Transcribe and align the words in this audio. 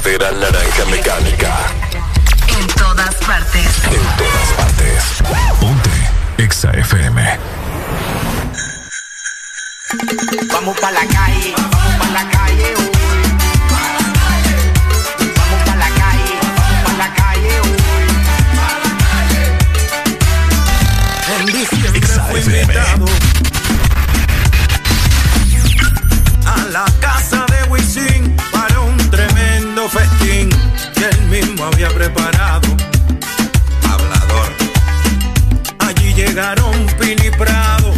verdadera 0.00 0.32
naranja 0.32 0.84
mecánica. 0.86 1.54
En 2.58 2.66
todas 2.68 3.14
partes. 3.16 3.66
En 3.84 4.02
todas 4.16 4.52
partes. 4.56 5.04
Ponte 5.60 5.90
Exa 6.38 6.70
FM. 6.70 7.38
Vamos 10.52 10.78
pa' 10.80 10.90
la 10.90 11.06
calle, 11.06 11.54
vamos 11.56 11.94
pa' 11.98 12.10
la 12.10 12.28
calle 12.30 12.74
hoy. 12.76 12.90
Vamos 15.36 15.62
pa' 15.64 15.76
la 15.76 15.88
calle, 15.90 16.38
vamos 16.56 16.82
pa' 16.84 16.92
la 16.98 17.14
calle 17.14 17.60
hoy. 17.60 17.76
En 21.38 21.46
diciembre 21.46 22.06
fue 22.30 22.40
invitado 22.40 23.06
mismo 31.54 31.66
había 31.66 31.88
preparado. 31.90 32.68
Hablador. 33.88 34.52
Allí 35.78 36.12
llegaron 36.14 36.86
Pini 36.98 37.30
Prado, 37.30 37.94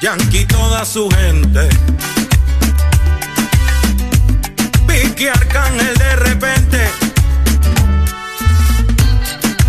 Yankee 0.00 0.44
toda 0.46 0.84
su 0.84 1.08
gente. 1.10 1.68
Vicky 4.86 5.28
Arcángel 5.28 5.96
de 5.96 6.16
repente 6.16 6.90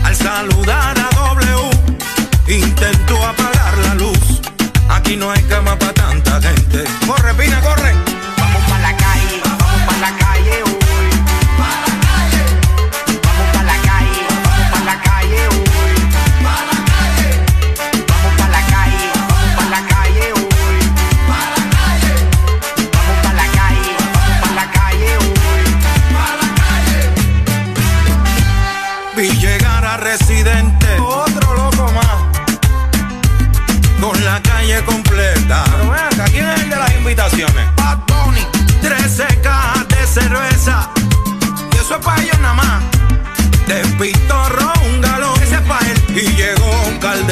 al 0.04 0.16
saludar 0.16 0.96
a 1.00 1.10
W 1.34 1.70
intentó 2.48 3.26
apagar 3.26 3.78
la 3.80 3.96
luz. 3.96 4.42
Aquí 4.90 5.16
no 5.16 5.32
hay 5.32 5.42
cama 5.44 5.78
para 5.78 5.94
tanta 5.94 6.42
gente. 6.42 6.84
Corre, 7.08 7.34
Pina, 7.36 7.60
corre. 7.62 8.13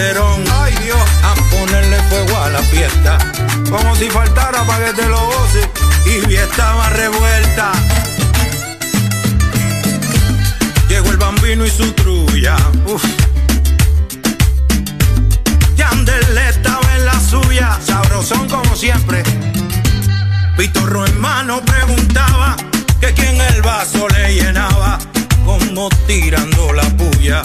Ay 0.03 0.73
Dios. 0.83 0.97
A 1.23 1.35
ponerle 1.51 1.97
fuego 2.09 2.37
a 2.41 2.49
la 2.49 2.59
fiesta. 2.59 3.19
Como 3.69 3.95
si 3.95 4.09
faltara 4.09 4.65
para 4.65 4.85
que 4.85 4.93
te 4.93 5.07
lo 5.07 5.19
goce. 5.27 5.69
Y 6.05 6.33
estaba 6.33 6.89
revuelta. 6.89 7.71
Llegó 10.89 11.11
el 11.11 11.17
bambino 11.17 11.65
y 11.65 11.69
su 11.69 11.91
trulla. 11.91 12.55
Uf. 12.87 13.03
Yandel 15.75 16.37
estaba 16.49 16.95
en 16.95 17.05
la 17.05 17.19
suya, 17.19 17.79
sabrosón 17.85 18.49
como 18.49 18.75
siempre. 18.75 19.21
Pitorro 20.57 21.05
en 21.05 21.21
mano 21.21 21.61
preguntaba 21.61 22.55
que 22.99 23.13
quién 23.13 23.39
el 23.39 23.61
vaso 23.61 24.07
le 24.09 24.33
llenaba, 24.33 24.97
como 25.45 25.89
tirando 26.07 26.73
la 26.73 26.89
puya. 26.97 27.43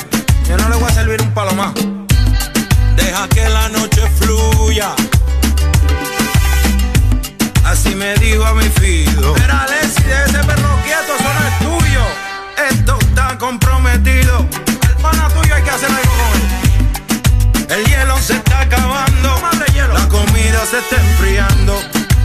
Yo 0.48 0.56
no 0.56 0.68
le 0.70 0.76
voy 0.76 0.90
a 0.90 0.94
servir 0.94 1.20
un 1.20 1.32
palo 1.32 1.54
más. 1.54 1.95
Deja 2.96 3.28
que 3.28 3.48
la 3.48 3.68
noche 3.68 4.02
fluya. 4.18 4.94
Así 7.64 7.94
me 7.94 8.14
digo 8.16 8.44
a 8.44 8.54
mi 8.54 8.68
fido. 8.70 9.34
Pero 9.34 9.52
Alexi, 9.52 10.02
de 10.02 10.24
ese 10.24 10.38
perro 10.44 10.78
quieto, 10.84 11.14
eso 11.18 11.30
no 11.34 11.46
es 11.48 11.58
tuyo. 11.58 12.04
Esto 12.70 12.98
está 13.00 13.36
comprometido. 13.38 14.46
El 14.88 14.94
pana 15.02 15.28
tuyo 15.28 15.54
hay 15.54 15.62
que 15.62 15.70
hacer 15.70 15.90
algo 15.90 16.12
con 16.22 16.40
él. 16.40 17.76
El 17.76 17.84
hielo 17.86 18.16
se 18.18 18.34
está 18.34 18.60
acabando. 18.60 19.40
La 19.92 20.08
comida 20.08 20.64
se 20.70 20.78
está 20.78 20.96
enfriando. 20.96 21.80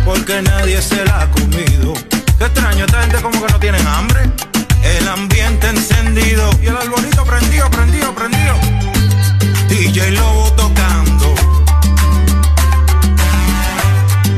Porque 0.06 0.42
nadie 0.42 0.82
se 0.82 1.03
la 1.06 1.22
ha 1.22 1.32
comido. 1.32 1.94
Qué 2.38 2.46
extraño, 2.46 2.86
esta 2.86 3.02
gente 3.02 3.22
como 3.22 3.46
que 3.46 3.52
no 3.52 3.59
tienen 3.59 3.86
hambre. 3.88 4.22
El 4.84 5.08
ambiente 5.08 5.68
encendido. 5.68 6.50
Y 6.62 6.68
el 6.68 6.78
arbolito 6.78 7.24
prendido, 7.24 7.70
prendido, 7.70 8.16
prendido. 8.16 8.56
DJ 9.72 10.12
Lobo 10.12 10.52
tocando. 10.58 11.34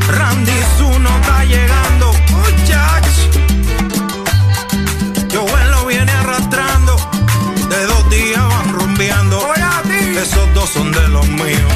Randy 0.07 0.59
Zuno 0.77 1.09
está 1.09 1.43
llegando. 1.45 2.13
Muchachos. 2.29 3.29
Joel 5.33 5.71
lo 5.71 5.87
viene 5.87 6.11
arrastrando. 6.11 6.95
De 7.67 7.85
dos 7.87 8.09
días 8.11 8.47
van 8.47 8.73
rumbeando. 8.73 9.41
Esos 10.21 10.53
dos 10.53 10.69
son 10.69 10.91
de 10.91 11.07
los 11.07 11.27
míos. 11.27 11.73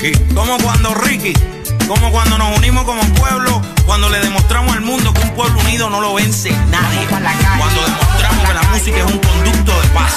Aquí. 0.00 0.12
Como 0.34 0.56
cuando 0.58 0.94
Ricky, 0.94 1.32
como 1.86 2.10
cuando 2.10 2.38
nos 2.38 2.56
unimos 2.56 2.84
como 2.84 3.02
pueblo, 3.14 3.60
cuando 3.84 4.08
le 4.08 4.20
demostramos 4.20 4.74
al 4.74 4.80
mundo 4.80 5.12
que 5.12 5.20
un 5.20 5.34
pueblo 5.34 5.60
unido 5.60 5.90
no 5.90 6.00
lo 6.00 6.14
vence 6.14 6.50
nadie. 6.70 7.06
Cuando 7.06 7.82
demostramos 7.82 8.46
que 8.46 8.54
la 8.54 8.62
música 8.62 8.98
es 8.98 9.04
un 9.04 9.18
conducto 9.18 9.80
de 9.80 9.88
paz. 9.88 10.12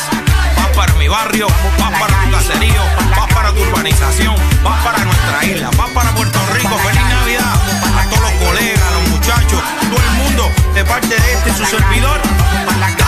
Vas 0.58 0.68
para 0.76 0.94
mi 0.94 1.08
barrio, 1.08 1.48
vas 1.80 2.00
para 2.00 2.24
tu 2.24 2.32
caserío, 2.32 2.82
vas 3.18 3.34
para 3.34 3.52
tu 3.52 3.62
urbanización, 3.62 4.36
vas 4.64 4.84
para 4.84 5.04
nuestra 5.04 5.46
isla, 5.46 5.70
vas 5.78 5.90
para 5.92 6.12
Puerto 6.16 6.40
Rico. 6.54 6.78
Feliz 6.78 7.02
Navidad 7.02 7.54
a 8.00 8.10
todos 8.10 8.22
los 8.22 8.32
colegas, 8.48 8.82
a 8.82 8.92
los 8.92 9.10
muchachos, 9.10 9.62
todo 9.90 10.02
el 10.02 10.12
mundo 10.24 10.52
de 10.74 10.86
parte 10.86 11.16
de 11.16 11.34
este 11.34 11.54
su 11.54 11.66
servidor. 11.66 12.22
¡Gau! 12.98 13.03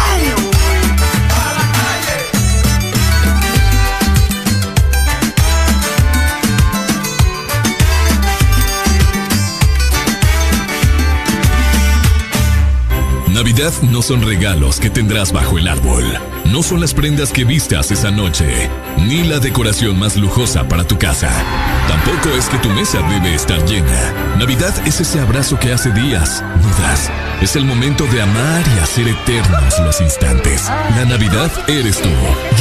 Navidad 13.35 13.73
no 13.81 14.01
son 14.01 14.21
regalos 14.21 14.79
que 14.79 14.89
tendrás 14.89 15.33
bajo 15.33 15.57
el 15.57 15.67
árbol. 15.67 16.05
No 16.45 16.63
son 16.63 16.79
las 16.79 16.93
prendas 16.93 17.33
que 17.33 17.43
vistas 17.43 17.91
esa 17.91 18.09
noche, 18.09 18.69
ni 19.09 19.25
la 19.25 19.39
decoración 19.39 19.99
más 19.99 20.15
lujosa 20.15 20.69
para 20.69 20.87
tu 20.87 20.97
casa. 20.97 21.74
Tampoco 21.87 22.29
es 22.37 22.49
que 22.49 22.57
tu 22.57 22.69
mesa 22.69 23.01
debe 23.03 23.35
estar 23.35 23.63
llena. 23.65 24.13
Navidad 24.37 24.73
es 24.85 24.99
ese 24.99 25.19
abrazo 25.19 25.59
que 25.59 25.71
hace 25.71 25.91
días 25.91 26.43
no 26.61 26.69
das. 26.83 27.11
Es 27.41 27.55
el 27.55 27.65
momento 27.65 28.05
de 28.07 28.21
amar 28.21 28.63
y 28.75 28.79
hacer 28.79 29.07
eternos 29.07 29.79
los 29.79 30.01
instantes. 30.01 30.69
La 30.95 31.05
Navidad 31.05 31.51
eres 31.67 32.01
tú 32.01 32.09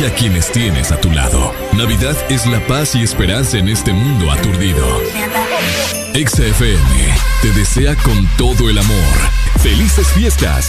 y 0.00 0.05
a 0.05 0.15
quienes 0.15 0.50
tienes 0.53 0.93
a 0.93 1.00
tu 1.00 1.11
lado. 1.11 1.55
Navidad 1.73 2.17
es 2.29 2.47
la 2.47 2.61
paz 2.67 2.94
y 2.94 3.03
esperanza 3.03 3.59
en 3.59 3.69
este 3.69 3.93
mundo 3.93 4.31
aturdido. 4.31 4.85
XFM 6.15 7.15
te 7.43 7.53
desea 7.53 7.97
con 7.97 8.27
todo 8.37 8.69
el 8.69 8.79
amor. 8.79 9.15
¡Felices 9.62 10.06
fiestas! 10.09 10.69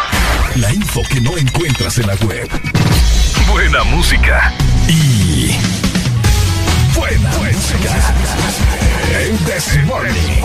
La 0.55 0.73
info 0.73 1.01
que 1.09 1.21
no 1.21 1.37
encuentras 1.37 1.97
en 1.97 2.07
la 2.07 2.15
web. 2.15 2.49
Buena 3.49 3.83
música. 3.85 4.53
Y. 4.87 5.55
Buena, 6.93 7.29
música. 7.29 8.13
El 9.17 9.37
This 9.39 9.83
Morning. 9.85 10.41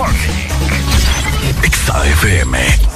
XAFM. 1.62 2.95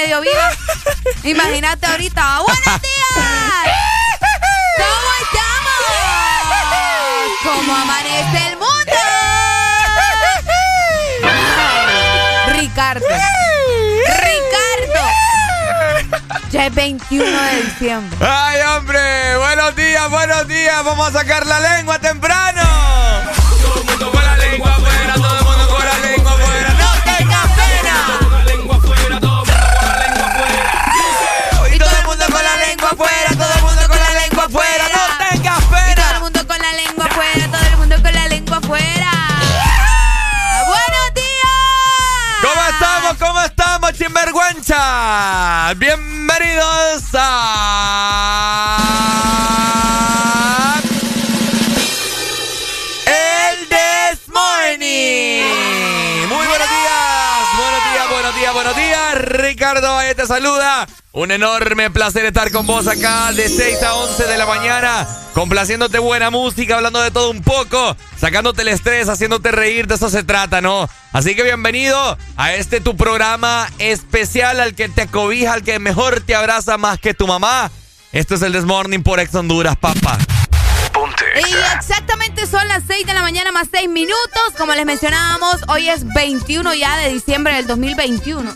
Imagínate 1.24 1.86
ahorita. 1.86 2.40
¡Buenos 2.40 2.80
días! 2.80 3.18
¿Cómo 4.78 5.10
estamos? 5.22 5.82
¿Cómo 7.44 7.76
amanece 7.76 8.48
el 8.48 8.56
mundo? 8.56 8.96
Ricardo. 12.60 13.06
Ricardo. 14.06 15.04
Ya 16.50 16.66
es 16.66 16.74
21 16.74 17.24
de 17.24 17.62
diciembre. 17.62 18.18
¡Ay, 18.26 18.60
hombre! 18.74 19.36
Buenos 19.36 19.76
días, 19.76 20.10
buenos 20.10 20.48
días. 20.48 20.82
Vamos 20.82 21.08
a 21.08 21.12
sacar 21.18 21.46
la 21.46 21.60
lengua 21.60 21.98
temprano. 21.98 22.69
Bienvenidos 44.70 45.82
a... 47.14 48.78
El 53.04 53.68
This 53.68 54.28
Morning. 54.28 56.28
Muy 56.28 56.46
buenos 56.46 56.68
días, 56.68 57.48
buenos 57.58 57.82
días, 57.82 58.08
buenos 58.10 58.36
días, 58.36 58.54
buenos 58.54 58.76
días. 58.76 59.16
Ricardo 59.16 59.98
ahí 59.98 60.14
te 60.14 60.24
saluda. 60.24 60.86
Un 61.12 61.32
enorme 61.32 61.90
placer 61.90 62.24
estar 62.24 62.52
con 62.52 62.68
vos 62.68 62.86
acá 62.86 63.32
de 63.32 63.48
6 63.48 63.82
a 63.82 63.94
11 63.94 64.26
de 64.28 64.38
la 64.38 64.46
mañana, 64.46 65.08
complaciéndote 65.34 65.98
buena 65.98 66.30
música, 66.30 66.76
hablando 66.76 67.00
de 67.00 67.10
todo 67.10 67.32
un 67.32 67.42
poco, 67.42 67.96
sacándote 68.16 68.62
el 68.62 68.68
estrés, 68.68 69.08
haciéndote 69.08 69.50
reír, 69.50 69.88
de 69.88 69.96
eso 69.96 70.08
se 70.08 70.22
trata, 70.22 70.60
¿no? 70.60 70.88
Así 71.12 71.34
que 71.34 71.42
bienvenido 71.42 72.16
a 72.36 72.54
este 72.54 72.80
tu 72.80 72.96
programa 72.96 73.68
especial 73.80 74.60
al 74.60 74.76
que 74.76 74.88
te 74.88 75.02
acobija, 75.02 75.54
al 75.54 75.64
que 75.64 75.80
mejor 75.80 76.20
te 76.20 76.36
abraza 76.36 76.78
más 76.78 77.00
que 77.00 77.12
tu 77.12 77.26
mamá. 77.26 77.72
Esto 78.12 78.36
es 78.36 78.42
el 78.42 78.52
Desmorning 78.52 79.02
por 79.02 79.18
Ex 79.18 79.34
Honduras, 79.34 79.76
papá. 79.76 80.16
Y 81.34 81.76
exactamente 81.76 82.46
son 82.46 82.66
las 82.68 82.84
6 82.86 83.06
de 83.06 83.14
la 83.14 83.22
mañana 83.22 83.50
más 83.50 83.68
6 83.72 83.88
minutos. 83.88 84.42
Como 84.56 84.74
les 84.74 84.86
mencionábamos, 84.86 85.56
hoy 85.68 85.88
es 85.88 86.04
21 86.14 86.74
ya 86.74 86.96
de 86.98 87.08
diciembre 87.08 87.54
del 87.54 87.66
2021. 87.66 88.54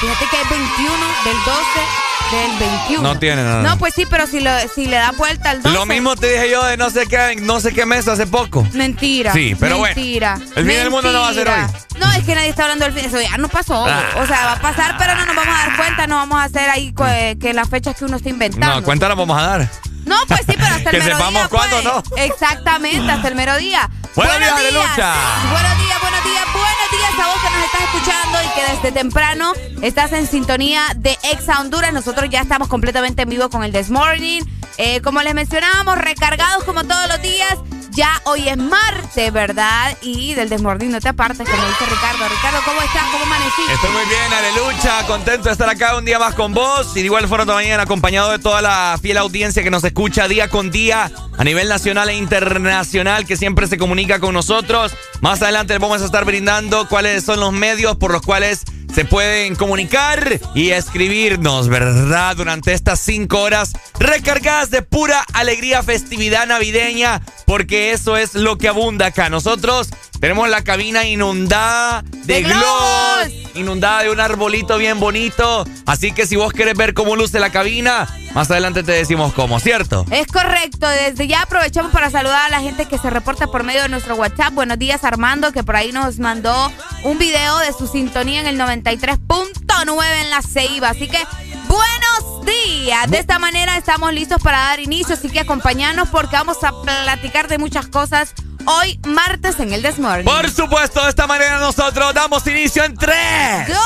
Fíjate 0.00 0.24
que 0.30 0.40
es 0.40 0.48
21 0.48 0.92
del 1.24 1.36
12 1.44 2.10
del 2.30 2.58
21. 2.58 3.02
No 3.02 3.18
tiene 3.18 3.42
nada. 3.42 3.62
No, 3.62 3.76
pues 3.76 3.92
sí, 3.92 4.06
pero 4.08 4.26
si, 4.26 4.40
lo, 4.40 4.50
si 4.74 4.86
le 4.86 4.96
da 4.96 5.12
vuelta 5.12 5.50
al 5.50 5.60
12. 5.60 5.76
Lo 5.76 5.84
mismo 5.84 6.16
te 6.16 6.32
dije 6.32 6.50
yo 6.50 6.64
de 6.64 6.78
no 6.78 6.88
sé 6.88 7.06
qué, 7.06 7.36
no 7.36 7.60
sé 7.60 7.74
qué 7.74 7.84
mes 7.84 8.08
hace 8.08 8.26
poco. 8.26 8.66
Mentira. 8.72 9.30
Sí, 9.34 9.54
pero 9.60 9.78
mentira, 9.80 10.36
bueno. 10.36 10.52
El 10.56 10.66
fin 10.66 10.76
del 10.76 10.90
mundo 10.90 11.12
no 11.12 11.20
va 11.20 11.28
a 11.28 11.34
ser 11.34 11.48
hoy. 11.48 11.60
No, 11.98 12.10
es 12.12 12.24
que 12.24 12.34
nadie 12.34 12.48
está 12.48 12.62
hablando 12.62 12.86
del 12.86 12.94
fin. 12.94 13.04
Eso 13.04 13.20
ya 13.20 13.36
no 13.36 13.48
pasó. 13.48 13.84
Ah. 13.86 14.04
O 14.16 14.26
sea, 14.26 14.46
va 14.46 14.52
a 14.52 14.60
pasar, 14.60 14.96
pero 14.98 15.14
no 15.14 15.26
nos 15.26 15.36
vamos 15.36 15.54
a 15.54 15.66
dar 15.66 15.76
cuenta. 15.76 16.06
No 16.06 16.16
vamos 16.16 16.38
a 16.38 16.44
hacer 16.44 16.70
ahí 16.70 16.94
que 17.38 17.52
las 17.52 17.68
fechas 17.68 17.94
que 17.94 18.06
uno 18.06 18.16
está 18.16 18.30
inventando. 18.30 18.76
No, 18.76 18.82
cuenta 18.82 19.06
la 19.06 19.14
vamos 19.14 19.38
a 19.38 19.42
dar. 19.42 19.70
No, 20.10 20.16
pues 20.26 20.40
sí, 20.40 20.54
pero 20.56 20.74
hasta 20.74 20.90
el 20.90 20.98
que 20.98 21.04
mero 21.04 21.16
sepamos 21.16 21.48
cuándo, 21.48 21.82
¿no? 21.82 22.02
Exactamente, 22.16 23.12
hasta 23.12 23.28
el 23.28 23.36
mero 23.36 23.56
día. 23.56 23.88
Buenos, 24.16 24.38
días. 24.38 24.50
Buenos 24.50 24.66
días, 24.66 26.00
buenos 26.00 26.24
días, 26.24 26.46
buenos 26.52 26.90
días 26.90 27.14
a 27.16 27.26
vos 27.28 27.36
que 27.40 27.50
nos 27.50 27.64
estás 27.64 27.80
escuchando 27.82 28.38
y 28.42 28.48
que 28.48 28.72
desde 28.72 28.92
temprano 28.92 29.52
estás 29.82 30.12
en 30.12 30.26
sintonía 30.26 30.82
de 30.96 31.16
Exa 31.22 31.60
Honduras. 31.60 31.92
Nosotros 31.92 32.28
ya 32.28 32.40
estamos 32.40 32.66
completamente 32.66 33.22
en 33.22 33.28
vivo 33.28 33.48
con 33.50 33.62
el 33.62 33.72
This 33.72 33.90
Morning. 33.90 34.42
Eh, 34.78 35.00
como 35.00 35.22
les 35.22 35.32
mencionábamos, 35.32 35.96
recargados 35.98 36.64
como 36.64 36.82
todos 36.82 37.06
los 37.06 37.22
días. 37.22 37.56
Ya 37.92 38.20
hoy 38.24 38.48
es 38.48 38.56
martes, 38.56 39.32
¿verdad? 39.32 39.96
Y 40.00 40.34
del 40.34 40.48
desmordín 40.48 40.92
no 40.92 41.00
te 41.00 41.08
apartes, 41.08 41.48
como 41.48 41.66
dice 41.66 41.84
Ricardo. 41.86 42.28
Ricardo, 42.28 42.60
¿cómo 42.64 42.80
estás? 42.82 43.02
¿Cómo 43.10 43.24
amaneciste? 43.24 43.72
Estoy 43.72 43.90
muy 43.90 44.04
bien, 44.06 44.32
Alelucha. 44.32 45.06
Contento 45.06 45.44
de 45.44 45.52
estar 45.52 45.68
acá 45.68 45.96
un 45.96 46.04
día 46.04 46.18
más 46.18 46.34
con 46.34 46.54
vos. 46.54 46.96
Y 46.96 47.00
de 47.00 47.06
igual 47.06 47.26
forma 47.26 47.46
también 47.46 47.80
acompañado 47.80 48.30
de 48.30 48.38
toda 48.38 48.62
la 48.62 48.98
fiel 49.00 49.16
audiencia 49.18 49.62
que 49.62 49.70
nos 49.70 49.82
escucha 49.82 50.28
día 50.28 50.48
con 50.48 50.70
día 50.70 51.10
a 51.40 51.44
nivel 51.44 51.70
nacional 51.70 52.10
e 52.10 52.16
internacional, 52.16 53.24
que 53.24 53.34
siempre 53.34 53.66
se 53.66 53.78
comunica 53.78 54.20
con 54.20 54.34
nosotros. 54.34 54.92
Más 55.22 55.40
adelante 55.40 55.72
les 55.72 55.80
vamos 55.80 56.02
a 56.02 56.04
estar 56.04 56.26
brindando 56.26 56.86
cuáles 56.86 57.24
son 57.24 57.40
los 57.40 57.50
medios 57.50 57.96
por 57.96 58.12
los 58.12 58.20
cuales 58.20 58.62
se 58.94 59.06
pueden 59.06 59.54
comunicar 59.54 60.38
y 60.54 60.70
escribirnos, 60.70 61.68
¿verdad? 61.68 62.36
Durante 62.36 62.74
estas 62.74 63.00
cinco 63.00 63.40
horas 63.40 63.72
recargadas 63.98 64.70
de 64.70 64.82
pura 64.82 65.24
alegría, 65.32 65.82
festividad 65.82 66.46
navideña, 66.46 67.22
porque 67.46 67.92
eso 67.92 68.18
es 68.18 68.34
lo 68.34 68.58
que 68.58 68.68
abunda 68.68 69.06
acá. 69.06 69.30
Nosotros 69.30 69.88
tenemos 70.20 70.50
la 70.50 70.62
cabina 70.62 71.06
inundada 71.06 72.04
de, 72.24 72.42
globos, 72.42 73.30
inundada 73.54 74.02
de 74.02 74.10
un 74.10 74.20
arbolito 74.20 74.76
bien 74.76 75.00
bonito. 75.00 75.64
Así 75.86 76.12
que 76.12 76.26
si 76.26 76.36
vos 76.36 76.52
querés 76.52 76.74
ver 76.74 76.92
cómo 76.92 77.16
luce 77.16 77.40
la 77.40 77.50
cabina, 77.50 78.06
más 78.34 78.50
adelante 78.50 78.82
te 78.82 78.92
decimos 78.92 79.32
cómo, 79.32 79.58
¿cierto? 79.60 80.04
Es 80.10 80.26
correcto. 80.26 80.86
Desde 80.88 81.26
ya 81.30 81.42
aprovechamos 81.42 81.92
para 81.92 82.10
saludar 82.10 82.46
a 82.46 82.48
la 82.48 82.60
gente 82.60 82.86
que 82.86 82.98
se 82.98 83.08
reporta 83.08 83.46
por 83.46 83.62
medio 83.62 83.82
de 83.82 83.88
nuestro 83.88 84.16
WhatsApp. 84.16 84.52
Buenos 84.52 84.80
días, 84.80 85.04
Armando, 85.04 85.52
que 85.52 85.62
por 85.62 85.76
ahí 85.76 85.92
nos 85.92 86.18
mandó 86.18 86.72
un 87.04 87.18
video 87.18 87.58
de 87.58 87.72
su 87.72 87.86
sintonía 87.86 88.40
en 88.40 88.48
el 88.48 88.58
93.9 88.58 90.22
en 90.22 90.30
la 90.30 90.42
Ceiba. 90.42 90.88
Así 90.88 91.06
que 91.06 91.24
buenos 91.68 92.44
días. 92.44 93.08
De 93.08 93.20
esta 93.20 93.38
manera 93.38 93.76
estamos 93.76 94.12
listos 94.12 94.42
para 94.42 94.58
dar 94.58 94.80
inicio, 94.80 95.14
así 95.14 95.30
que 95.30 95.38
acompañanos 95.38 96.08
porque 96.08 96.34
vamos 96.34 96.64
a 96.64 96.72
platicar 96.82 97.46
de 97.46 97.58
muchas 97.58 97.86
cosas 97.86 98.34
hoy 98.66 98.98
martes 99.06 99.60
en 99.60 99.72
el 99.72 99.82
Desmorning. 99.82 100.24
Por 100.24 100.50
supuesto, 100.50 101.00
de 101.04 101.10
esta 101.10 101.28
manera 101.28 101.58
nosotros 101.58 102.12
damos 102.12 102.44
inicio 102.48 102.82
en 102.82 102.96
3, 102.96 103.68
1, 103.68 103.76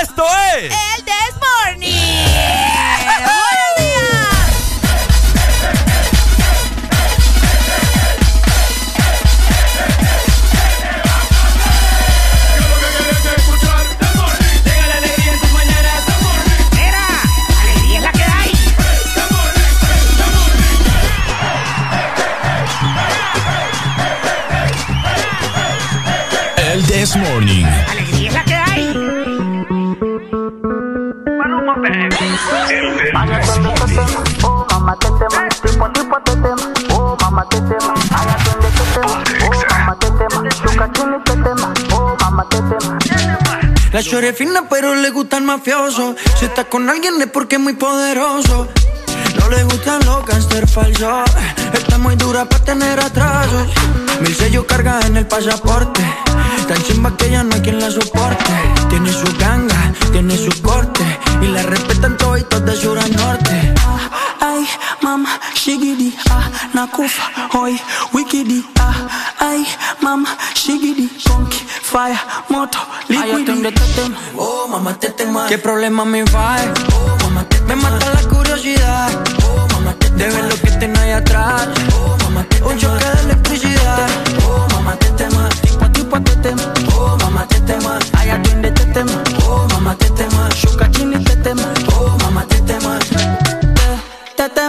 esto 0.00 0.24
es 0.60 0.72
el 0.72 1.04
Desmorning. 1.04 2.81
Morning. 27.14 27.66
La 43.92 44.00
que 44.00 44.02
chore 44.02 44.32
fina, 44.32 44.62
pero 44.70 44.94
le 44.94 45.10
gustan 45.10 45.44
mafiosos. 45.44 46.16
Si 46.38 46.46
está 46.46 46.64
con 46.64 46.88
alguien 46.88 47.20
es 47.20 47.26
porque 47.26 47.56
es 47.56 47.60
muy 47.60 47.74
poderoso. 47.74 48.68
No 49.38 49.48
le 49.48 49.64
gustan 49.64 50.04
los 50.04 50.24
cáncer 50.24 50.68
falsos. 50.68 51.30
Está 51.72 51.98
muy 51.98 52.16
dura 52.16 52.44
para 52.44 52.64
tener 52.64 53.00
atrasos. 53.00 53.68
Mil 54.20 54.34
sellos 54.34 54.64
carga 54.64 55.00
en 55.06 55.16
el 55.16 55.26
pasaporte. 55.26 56.02
Tan 56.68 56.82
chimba 56.84 57.16
que 57.16 57.30
ya 57.30 57.42
no 57.42 57.54
hay 57.54 57.60
quien 57.60 57.80
la 57.80 57.90
soporte. 57.90 58.52
Tiene 58.88 59.12
su 59.12 59.36
ganga, 59.38 59.92
tiene 60.12 60.36
su 60.36 60.62
corte. 60.62 61.04
Y 61.40 61.48
la 61.48 61.62
respetan 61.62 62.16
todos 62.16 62.64
de 62.64 62.76
sur 62.76 62.98
a 62.98 63.08
norte. 63.08 63.61
Ay, 65.02 65.08
mama, 65.08 65.28
shigidi, 65.54 66.14
ah, 66.30 66.48
nakufa, 66.74 67.22
hoy, 67.52 67.76
wikidi, 68.12 68.64
ah, 68.78 68.94
ay, 69.40 69.66
mama, 70.00 70.28
shigidi, 70.54 71.08
conky, 71.26 71.58
fire, 71.82 72.16
moto, 72.48 72.78
liquidi. 73.08 73.66
Oh, 74.36 74.68
mamá, 74.68 74.94
te 74.94 75.10
tema. 75.10 75.48
¿Qué 75.48 75.58
problema 75.58 76.04
me 76.04 76.22
va? 76.22 76.56
Oh, 76.94 77.16
mamá, 77.24 77.42
te 77.48 77.60
Me 77.62 77.74
mata 77.74 78.12
la 78.14 78.28
curiosidad. 78.28 79.10
Oh, 79.44 79.66
mamá, 79.72 79.92
te 79.98 80.08
De 80.10 80.28
ver 80.28 80.44
lo 80.44 80.54
que 80.60 80.70
tengo 80.78 81.00
ahí 81.00 81.10
atrás. 81.10 81.66
Oh, 81.96 82.16
mamá, 82.22 82.44
te 82.44 82.62
Un 82.62 82.78
choque 82.78 83.11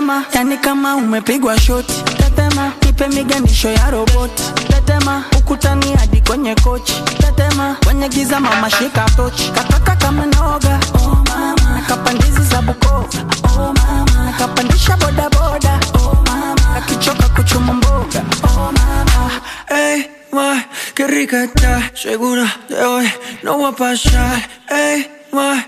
tetema, 0.04 0.26
yani 0.34 0.58
kama 0.58 0.96
umepigwa 0.96 1.60
shoti. 1.60 1.94
Tetema, 2.18 2.72
nipe 2.86 3.08
miganisho 3.08 3.70
ya 3.70 3.92
roboti. 3.92 4.44
Tetema, 4.68 5.24
ukutani 5.38 5.94
hadi 5.96 6.22
kwenye 6.22 6.56
kochi. 6.56 6.94
Tetema, 7.18 7.76
kwenye 7.86 8.10
giza 8.10 8.40
mama 8.40 8.70
shika 8.70 9.06
tochi, 9.16 9.52
kataka 9.52 9.96
kama 9.96 10.26
noga. 10.26 10.80
Oh 10.96 11.16
mama, 11.30 11.76
nakapandizi 11.76 12.42
za 12.44 12.62
Bukoba. 12.62 13.08
Oh 13.44 13.74
mama, 13.74 14.26
nakapandisha 14.26 14.98
bodaboda 14.98 15.80
oh 15.96 16.18
mama, 16.28 16.76
akichoka 16.78 17.30
kuchuma 17.30 17.74
mboga. 17.74 18.24
Oh 18.44 18.72
mama, 18.72 19.32
hey, 19.70 20.04
ma, 20.32 20.64
qué 20.96 21.08
rica 21.08 21.44
está, 21.44 21.92
segura 21.96 22.46
de 22.70 22.76
hoy 22.84 23.08
no 23.44 23.58
va 23.60 23.70
a 23.70 23.72
pasar, 23.72 24.42
hey 24.70 25.06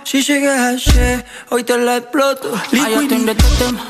si 0.03 0.21
llegas 0.21 0.75
así, 0.75 1.23
hoy 1.49 1.63
te 1.63 1.75
la 1.77 1.97
exploto. 1.97 2.51
Liquid 2.71 3.29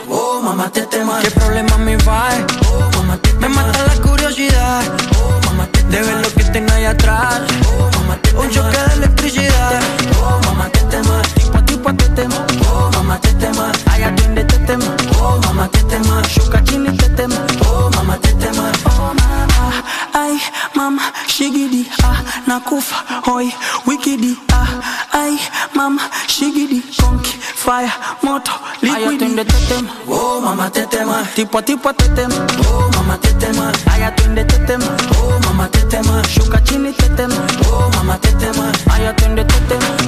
oh 0.08 0.41
mamá 0.41 0.72
te 0.72 0.84
tema. 0.84 1.20
¿Qué 1.22 1.29
problema 1.32 1.77
me 1.77 1.98
va? 1.98 2.29
Oh 2.72 2.89
mamá 2.98 3.17
te 3.17 3.34
Me 3.34 3.50
mata 3.50 3.84
la 3.84 4.01
curiosidad. 4.01 4.84
Oh 5.20 5.39
mamá 5.48 5.67
te 5.67 5.84
De 5.84 6.01
ver 6.01 6.15
lo 6.22 6.29
que 6.34 6.44
tengo 6.46 6.72
ahí 6.72 6.86
atrás. 6.86 7.41
Oh 7.77 7.89
mamá 8.00 8.17
te 8.22 8.34
Un 8.38 8.50
choque 8.50 8.77
de 8.77 8.94
electricidad. 8.94 9.82
Oh 10.22 10.39
mamá 10.46 10.70
te 10.70 10.79
tema. 10.86 11.22
Tipo 11.86 11.94
tipo 11.94 12.04
te 12.04 12.22
tema. 12.22 12.46
Oh 12.72 12.89
mamá 12.94 13.20
te 13.20 13.32
tema. 13.34 13.72
Ay 13.92 14.04
atiende 14.04 14.44
te 14.44 14.58
tema. 14.65 14.86
Oh 15.22 15.39
mamá 15.46 15.68
te 15.68 15.84
tema. 15.84 16.24
Shuka 16.27 16.60
chini 16.63 16.98
te 16.98 17.10
tema. 17.10 17.36
Oh 17.70 17.92
mamá 17.94 18.18
te 18.18 18.34
tema. 18.34 18.72
Oh 18.86 19.13
mamá. 19.13 19.84
Ay 20.13 20.39
mama 20.74 21.01
shigidi 21.27 21.86
ah 22.04 22.24
nakufa 22.48 22.96
hoy 23.25 23.51
wikidi 23.86 24.38
ah 24.54 24.68
ay 25.13 25.38
mama 25.75 26.01
shigidi 26.27 26.82
konki 26.98 27.38
fire 27.56 27.92
moto 28.24 28.51
liquid 28.82 29.22
ay 29.22 29.44
tetema 29.46 29.92
oh 30.08 30.42
mama 30.42 30.70
tetema 30.70 31.24
tipo 31.36 31.62
tipo 31.62 31.94
tetema 31.94 32.48
oh 32.72 32.89
mama 32.96 33.18
tetema 33.18 33.72
ay 33.92 34.04
atende 34.06 34.44
tetema 34.46 34.98
oh 35.20 35.39
mama 35.46 35.68
tetema 35.68 36.24
shuka 36.34 36.62
chini 36.62 36.94
tetema 36.94 37.36
oh 37.72 37.89
mama 37.96 38.18
tetema 38.18 38.72
ay 38.94 39.08
atende 39.08 39.44
tetema 39.44 40.05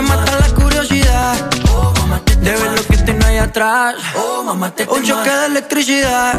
me 0.00 0.08
mata 0.08 0.38
la 0.38 0.54
curiosidad 0.54 1.50
oh 1.72 1.92
de 2.40 2.50
ver 2.50 2.70
lo 2.70 2.82
que 2.84 2.96
tengo 2.98 3.26
ahí 3.26 3.38
atrás. 3.38 3.96
Un 4.88 5.02
choque 5.02 5.30
de 5.30 5.46
electricidad. 5.46 6.34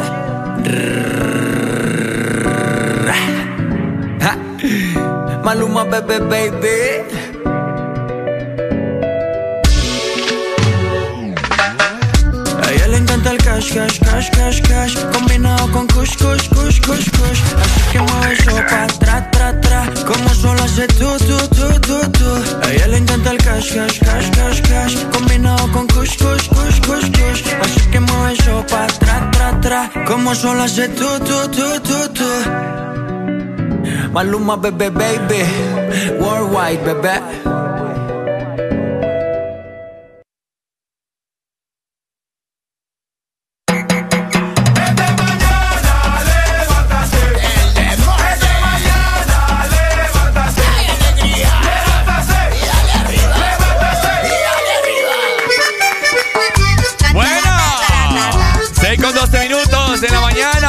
Maluma, 5.44 5.84
bebé, 5.84 6.18
baby. 6.20 7.49
Encanta 13.20 13.30
el 13.30 13.38
cash, 13.38 13.72
cash, 13.74 13.98
cash, 14.00 14.30
cash, 14.30 14.60
cash. 14.62 14.94
Combinado 15.12 15.70
con 15.72 15.86
kush, 15.88 16.16
kush, 16.16 16.48
kush, 16.48 16.80
kush, 16.80 17.10
kush. 17.10 17.40
Así 17.60 17.80
que 17.92 18.00
mueve 18.00 18.32
eso 18.32 18.56
pa' 18.68 18.86
tra, 18.98 19.30
tra, 19.30 19.60
tra 19.60 19.84
Como 20.06 20.28
solo 20.30 20.62
hace 20.62 20.86
tú, 20.88 21.16
tú, 21.18 21.36
tú, 21.48 21.80
tú, 21.80 22.10
tú. 22.12 22.30
A 22.62 22.72
ella 22.72 22.88
le 22.88 22.98
encanta 22.98 23.30
el 23.30 23.38
cash, 23.38 23.74
cash, 23.74 23.98
cash, 24.00 24.30
cash, 24.30 24.60
cash. 24.62 24.96
Combinado 25.12 25.70
con 25.72 25.86
kush, 25.88 26.16
kush, 26.18 26.48
kush, 26.48 26.80
kush, 26.86 27.10
kush. 27.10 27.42
Así 27.62 27.90
que 27.90 28.00
mueve 28.00 28.32
eso 28.32 28.64
pa' 28.70 28.86
tra, 28.86 29.30
tra, 29.30 29.60
tra 29.60 29.90
Como 30.06 30.34
solo 30.34 30.62
hace 30.62 30.88
tú, 30.88 31.08
tú, 31.20 31.48
tú, 31.50 31.80
tú, 31.80 32.08
tú. 32.14 32.30
Maluma, 34.12 34.56
bebé, 34.56 34.90
baby. 34.90 35.44
Worldwide, 36.18 36.82
bebé. 36.84 37.69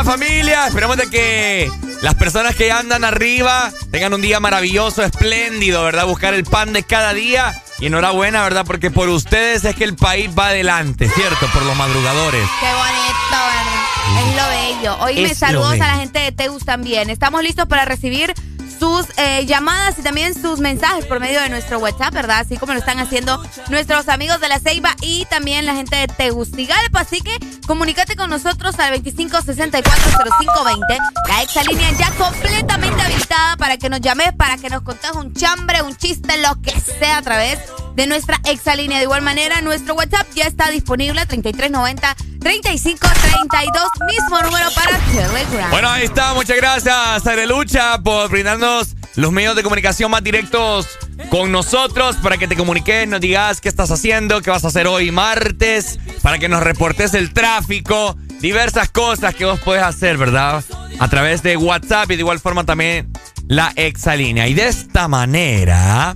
Familia. 0.04 0.68
Esperamos 0.68 0.98
de 0.98 1.10
que 1.10 1.72
las 2.02 2.16
personas 2.16 2.56
que 2.56 2.72
andan 2.72 3.04
arriba 3.04 3.72
tengan 3.92 4.14
un 4.14 4.22
día 4.22 4.40
maravilloso, 4.40 5.04
espléndido, 5.04 5.84
¿verdad? 5.84 6.06
Buscar 6.06 6.34
el 6.34 6.44
pan 6.44 6.74
de 6.74 6.84
cada 6.84 7.14
día. 7.14 7.54
Y 7.80 7.88
enhorabuena, 7.88 8.44
¿verdad? 8.44 8.64
Porque 8.66 8.92
por 8.92 9.10
ustedes 9.10 9.66
es 9.66 9.76
que 9.76 9.84
el 9.84 9.96
país 9.96 10.30
va 10.38 10.48
adelante, 10.48 11.10
¿cierto? 11.10 11.48
Por 11.48 11.64
los 11.64 11.76
madrugadores. 11.76 12.48
Qué 12.60 12.68
bonito, 12.68 13.38
¿verdad? 13.56 13.82
Es 14.20 14.36
lo 14.36 14.50
bello. 14.50 14.98
Hoy 15.04 15.22
me 15.24 15.34
saludos 15.34 15.74
a 15.74 15.88
la 15.88 15.96
gente 15.96 16.20
de 16.20 16.32
Teus 16.32 16.64
también. 16.64 17.10
Estamos 17.10 17.42
listos 17.42 17.68
para 17.68 17.86
recibir 17.86 18.34
sus 18.82 19.06
eh, 19.18 19.46
llamadas 19.46 20.00
y 20.00 20.02
también 20.02 20.34
sus 20.34 20.60
mensajes 20.60 21.06
por 21.06 21.20
medio 21.20 21.40
de 21.40 21.50
nuestro 21.50 21.78
WhatsApp, 21.78 22.16
¿verdad? 22.16 22.40
Así 22.40 22.58
como 22.58 22.74
lo 22.74 22.80
están 22.80 22.98
haciendo 22.98 23.40
nuestros 23.70 24.10
amigos 24.10 24.42
de 24.42 24.48
La 24.48 24.58
Ceiba 24.58 24.96
y 25.02 25.26
también 25.26 25.68
la 25.68 25.76
gente 25.76 25.98
de 25.98 26.08
Tegucigalpa. 26.08 27.02
Así 27.02 27.22
que 27.22 27.38
comunícate 27.68 28.16
con 28.16 28.32
nosotros 28.32 28.80
al 28.80 28.96
25640520. 29.04 30.98
La 31.28 31.44
exalínea 31.44 31.92
ya 31.92 32.10
completamente 32.14 33.00
habilitada 33.04 33.56
para 33.58 33.78
que 33.78 33.88
nos 33.88 34.02
llames, 34.02 34.34
para 34.34 34.58
que 34.58 34.72
nos 34.72 34.82
contes 34.82 35.12
un 35.12 35.32
chambre, 35.36 35.84
un 35.84 35.96
chiste, 35.96 36.36
lo 36.40 36.60
que 36.60 36.72
sea 36.80 37.18
a 37.18 37.22
través 37.22 37.60
de 37.94 38.08
nuestra 38.08 38.42
exalínea. 38.46 38.98
De 38.98 39.04
igual 39.04 39.22
manera, 39.22 39.62
nuestro 39.62 39.94
WhatsApp 39.94 40.26
ya 40.34 40.46
está 40.46 40.72
disponible 40.72 41.24
3390 41.28 42.16
3532, 42.42 43.84
mismo 44.08 44.42
número 44.42 44.68
para 44.74 44.98
Telegram. 45.12 45.70
Bueno, 45.70 45.90
ahí 45.92 46.06
está. 46.06 46.34
Muchas 46.34 46.58
gracias, 46.58 47.24
Lucha, 47.48 48.00
por 48.00 48.32
brindarnos 48.32 48.71
los 49.16 49.32
medios 49.32 49.56
de 49.56 49.64
comunicación 49.64 50.12
más 50.12 50.24
directos 50.24 50.88
con 51.30 51.52
nosotros 51.52 52.16
para 52.18 52.38
que 52.38 52.48
te 52.48 52.56
comuniques, 52.56 53.08
nos 53.08 53.22
digas 53.22 53.62
qué 53.62 53.70
estás 53.70 53.92
haciendo, 53.92 54.42
qué 54.42 54.50
vas 54.50 54.64
a 54.64 54.70
hacer 54.70 54.88
hoy 54.88 55.12
martes, 55.12 56.00
para 56.22 56.40
que 56.40 56.50
nos 56.50 56.64
reportes 56.64 57.14
el 57.14 57.34
tráfico, 57.34 58.18
diversas 58.40 58.90
cosas 58.90 59.36
que 59.36 59.46
vos 59.46 59.60
puedes 59.60 59.84
hacer, 59.84 60.18
¿verdad? 60.18 60.64
A 61.00 61.08
través 61.10 61.44
de 61.44 61.58
WhatsApp 61.58 62.12
y 62.12 62.16
de 62.16 62.22
igual 62.22 62.40
forma 62.40 62.64
también 62.66 63.12
la 63.48 63.74
exalínea. 63.76 64.48
Y 64.48 64.54
de 64.54 64.68
esta 64.68 65.08
manera... 65.08 66.14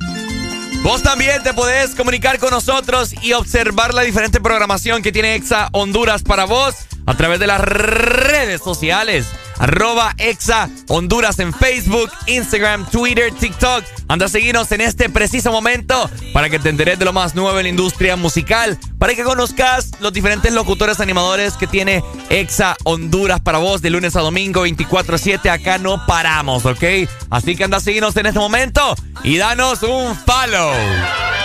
Vos 0.83 1.01
también 1.01 1.41
te 1.41 1.51
podés 1.51 1.95
comunicar 1.95 2.37
con 2.37 2.51
nosotros 2.51 3.15
y 3.23 3.33
observar 3.33 3.95
la 3.95 4.03
diferente 4.03 4.39
programación 4.39 5.01
que 5.01 5.11
tiene 5.11 5.33
Exa 5.33 5.69
Honduras 5.71 6.21
para 6.21 6.45
vos 6.45 6.75
a 7.07 7.17
través 7.17 7.39
de 7.39 7.47
las 7.47 7.59
redes 7.59 8.61
sociales. 8.61 9.25
Arroba 9.59 10.13
Exa 10.17 10.69
Honduras 10.87 11.39
en 11.39 11.53
Facebook, 11.53 12.11
Instagram, 12.27 12.85
Twitter, 12.89 13.31
TikTok. 13.33 13.83
Anda 14.07 14.27
a 14.27 14.29
seguirnos 14.29 14.71
en 14.71 14.81
este 14.81 15.09
preciso 15.09 15.51
momento 15.51 16.09
para 16.33 16.49
que 16.49 16.59
te 16.59 16.69
enteres 16.69 16.99
de 16.99 17.05
lo 17.05 17.13
más 17.13 17.35
nuevo 17.35 17.57
en 17.57 17.63
la 17.63 17.69
industria 17.69 18.15
musical. 18.15 18.77
Para 18.99 19.15
que 19.15 19.23
conozcas 19.23 19.91
los 19.99 20.13
diferentes 20.13 20.53
locutores 20.53 20.99
animadores 20.99 21.53
que 21.53 21.67
tiene 21.67 22.03
Exa 22.29 22.75
Honduras 22.83 23.39
para 23.39 23.57
vos 23.57 23.81
de 23.81 23.89
lunes 23.89 24.15
a 24.15 24.21
domingo 24.21 24.65
24-7. 24.65 25.49
Acá 25.49 25.77
no 25.77 26.05
paramos, 26.05 26.65
¿ok? 26.65 26.83
Así 27.29 27.55
que 27.55 27.63
anda 27.63 27.77
a 27.77 27.81
seguirnos 27.81 28.15
en 28.17 28.27
este 28.27 28.39
momento 28.39 28.95
y 29.23 29.37
danos 29.37 29.83
un 29.83 30.15
follow. 30.15 30.73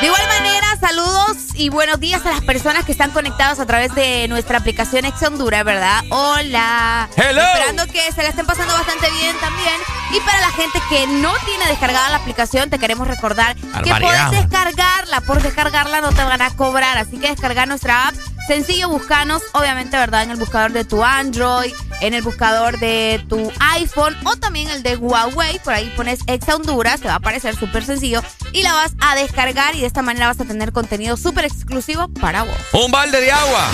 De 0.00 0.06
igual 0.06 0.22
manera, 0.28 0.69
saludos 0.80 1.36
y 1.54 1.68
buenos 1.68 2.00
días 2.00 2.24
a 2.24 2.30
las 2.30 2.40
personas 2.40 2.86
que 2.86 2.92
están 2.92 3.10
conectadas 3.10 3.60
a 3.60 3.66
través 3.66 3.94
de 3.94 4.26
nuestra 4.28 4.58
aplicación 4.58 5.04
Ex 5.04 5.22
Honduras, 5.22 5.62
¿verdad? 5.62 6.02
Hola. 6.10 7.08
Hello. 7.16 7.42
Esperando 7.42 7.86
que 7.86 8.00
se 8.12 8.22
la 8.22 8.30
estén 8.30 8.46
pasando 8.46 8.72
bastante 8.72 9.10
bien 9.10 9.36
también. 9.40 9.74
Y 10.12 10.20
para 10.20 10.40
la 10.40 10.50
gente 10.50 10.80
que 10.88 11.06
no 11.06 11.32
tiene 11.44 11.66
descargada 11.66 12.08
la 12.08 12.16
aplicación, 12.16 12.70
te 12.70 12.78
queremos 12.78 13.06
recordar 13.06 13.56
que 13.56 13.94
puedes 13.94 14.30
descargarla. 14.30 15.20
Por 15.20 15.42
descargarla 15.42 16.00
no 16.00 16.10
te 16.12 16.24
van 16.24 16.40
a 16.40 16.50
cobrar. 16.56 16.96
Así 16.96 17.18
que 17.18 17.28
descargar 17.28 17.68
nuestra 17.68 18.08
app 18.08 18.14
Sencillo, 18.50 18.88
buscanos, 18.88 19.42
obviamente, 19.52 19.96
¿verdad? 19.96 20.24
En 20.24 20.32
el 20.32 20.36
buscador 20.36 20.72
de 20.72 20.84
tu 20.84 21.04
Android, 21.04 21.72
en 22.00 22.14
el 22.14 22.22
buscador 22.22 22.80
de 22.80 23.24
tu 23.28 23.52
iPhone 23.60 24.16
o 24.24 24.34
también 24.34 24.68
el 24.70 24.82
de 24.82 24.96
Huawei. 24.96 25.60
Por 25.60 25.72
ahí 25.72 25.88
pones 25.94 26.18
Exa 26.26 26.56
Honduras, 26.56 27.00
te 27.00 27.06
va 27.06 27.12
a 27.12 27.16
aparecer 27.18 27.54
súper 27.54 27.84
sencillo 27.84 28.24
y 28.52 28.64
la 28.64 28.72
vas 28.72 28.94
a 28.98 29.14
descargar 29.14 29.76
y 29.76 29.82
de 29.82 29.86
esta 29.86 30.02
manera 30.02 30.26
vas 30.26 30.40
a 30.40 30.44
tener 30.46 30.72
contenido 30.72 31.16
súper 31.16 31.44
exclusivo 31.44 32.08
para 32.08 32.42
vos. 32.42 32.56
Un 32.72 32.90
balde 32.90 33.20
de 33.20 33.30
agua. 33.30 33.68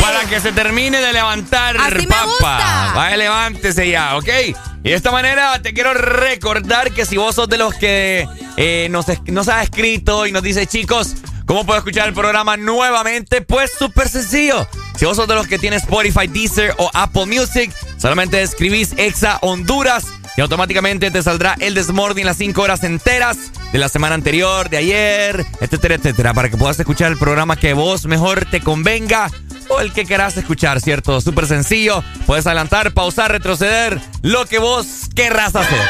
Para 0.00 0.24
que 0.24 0.40
se 0.40 0.50
termine 0.50 0.98
de 1.02 1.12
levantar, 1.12 1.76
Así 1.76 2.06
papa. 2.06 2.24
Me 2.24 2.30
gusta. 2.30 2.92
Vaya, 2.94 3.16
levántese 3.18 3.90
ya, 3.90 4.16
¿ok? 4.16 4.28
Y 4.82 4.88
de 4.88 4.94
esta 4.94 5.10
manera 5.10 5.60
te 5.60 5.74
quiero 5.74 5.92
recordar 5.92 6.90
que 6.92 7.04
si 7.04 7.18
vos 7.18 7.34
sos 7.34 7.50
de 7.50 7.58
los 7.58 7.74
que 7.74 8.26
eh, 8.56 8.88
nos, 8.90 9.04
nos 9.26 9.48
ha 9.48 9.62
escrito 9.62 10.24
y 10.24 10.32
nos 10.32 10.42
dice, 10.42 10.66
chicos, 10.66 11.16
¿Cómo 11.46 11.64
puedo 11.64 11.78
escuchar 11.78 12.08
el 12.08 12.14
programa 12.14 12.56
nuevamente? 12.56 13.40
Pues 13.40 13.70
súper 13.78 14.08
sencillo. 14.08 14.66
Si 14.96 15.04
vos 15.04 15.16
sos 15.16 15.28
de 15.28 15.36
los 15.36 15.46
que 15.46 15.60
tienen 15.60 15.78
Spotify, 15.78 16.26
Deezer 16.26 16.74
o 16.78 16.90
Apple 16.92 17.26
Music, 17.26 17.72
solamente 17.98 18.42
escribís 18.42 18.94
Exa 18.96 19.38
Honduras 19.42 20.06
y 20.36 20.40
automáticamente 20.40 21.10
te 21.12 21.22
saldrá 21.22 21.56
el 21.60 21.74
Desmorning 21.74 22.26
las 22.26 22.38
5 22.38 22.60
horas 22.60 22.82
enteras 22.82 23.38
de 23.72 23.78
la 23.78 23.88
semana 23.88 24.16
anterior, 24.16 24.68
de 24.68 24.78
ayer, 24.78 25.46
etcétera, 25.60 25.94
etcétera, 25.94 26.34
para 26.34 26.50
que 26.50 26.56
puedas 26.56 26.80
escuchar 26.80 27.12
el 27.12 27.18
programa 27.18 27.54
que 27.54 27.74
vos 27.74 28.06
mejor 28.06 28.44
te 28.50 28.60
convenga 28.60 29.30
o 29.68 29.80
el 29.80 29.92
que 29.92 30.04
querás 30.04 30.36
escuchar, 30.36 30.80
¿cierto? 30.80 31.20
Súper 31.20 31.46
sencillo. 31.46 32.02
Puedes 32.26 32.46
adelantar, 32.46 32.92
pausar, 32.92 33.32
retroceder, 33.32 34.00
lo 34.22 34.46
que 34.46 34.58
vos 34.58 34.86
querrás 35.14 35.54
hacer. 35.56 35.80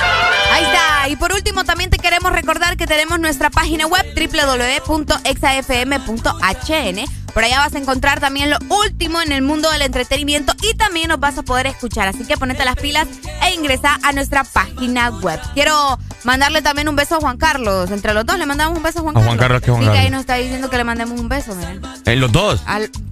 Ahí 0.52 0.64
está. 0.64 1.08
Y 1.08 1.16
por 1.16 1.32
último, 1.32 1.64
también 1.64 1.90
te 1.90 1.98
queremos 1.98 2.32
recordar 2.32 2.76
que 2.76 2.86
tenemos 2.86 3.18
nuestra 3.20 3.50
página 3.50 3.86
web 3.86 4.04
www.exafm.hn. 4.14 7.04
Por 7.32 7.44
allá 7.44 7.58
vas 7.58 7.74
a 7.74 7.78
encontrar 7.78 8.18
también 8.18 8.48
lo 8.48 8.56
último 8.70 9.20
en 9.20 9.30
el 9.30 9.42
mundo 9.42 9.70
del 9.70 9.82
entretenimiento 9.82 10.54
y 10.62 10.74
también 10.74 11.08
nos 11.08 11.20
vas 11.20 11.36
a 11.36 11.42
poder 11.42 11.66
escuchar. 11.66 12.08
Así 12.08 12.24
que 12.24 12.36
ponete 12.38 12.64
las 12.64 12.76
pilas 12.76 13.06
e 13.46 13.52
ingresa 13.54 13.98
a 14.02 14.12
nuestra 14.12 14.42
página 14.42 15.10
web. 15.10 15.38
Quiero 15.52 15.98
mandarle 16.24 16.62
también 16.62 16.88
un 16.88 16.96
beso 16.96 17.16
a 17.16 17.20
Juan 17.20 17.36
Carlos. 17.36 17.90
Entre 17.90 18.14
los 18.14 18.24
dos 18.24 18.38
le 18.38 18.46
mandamos 18.46 18.78
un 18.78 18.82
beso 18.82 19.00
a 19.00 19.02
Juan 19.02 19.14
Carlos. 19.14 19.26
A 19.26 19.28
Juan 19.28 19.38
Carlos, 19.38 19.60
¿qué 19.62 19.70
Juan 19.70 19.82
sí, 19.82 19.86
Carlos? 19.86 20.00
que 20.00 20.06
ahí 20.06 20.10
nos 20.10 20.20
está 20.20 20.34
diciendo 20.36 20.70
que 20.70 20.76
le 20.78 20.84
mandemos 20.84 21.20
un 21.20 21.28
beso, 21.28 21.54
mira. 21.54 21.74
¿En 22.06 22.20
los 22.20 22.32
dos? 22.32 22.62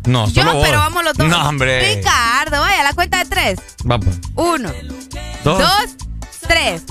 No, 0.07 0.27
Yo, 0.29 0.43
solo 0.43 0.55
vos. 0.55 0.67
pero 0.67 0.79
vamos 0.79 1.05
los 1.05 1.17
dos. 1.17 1.27
No, 1.29 1.49
hombre. 1.49 1.95
Ricardo, 1.97 2.61
vaya, 2.61 2.81
a 2.81 2.85
la 2.85 2.93
cuenta 2.93 3.19
de 3.19 3.25
tres. 3.25 3.59
Vamos. 3.85 4.15
Uno. 4.35 4.71
Dos. 5.45 5.59
Dos. 5.59 5.97
Tres. 6.47 6.83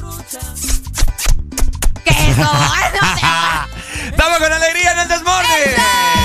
¿Qué? 2.03 2.11
Estamos 4.05 4.37
con 4.39 4.51
alegría 4.51 4.91
en 4.93 4.99
el 4.99 5.07
desmorning. 5.07 6.22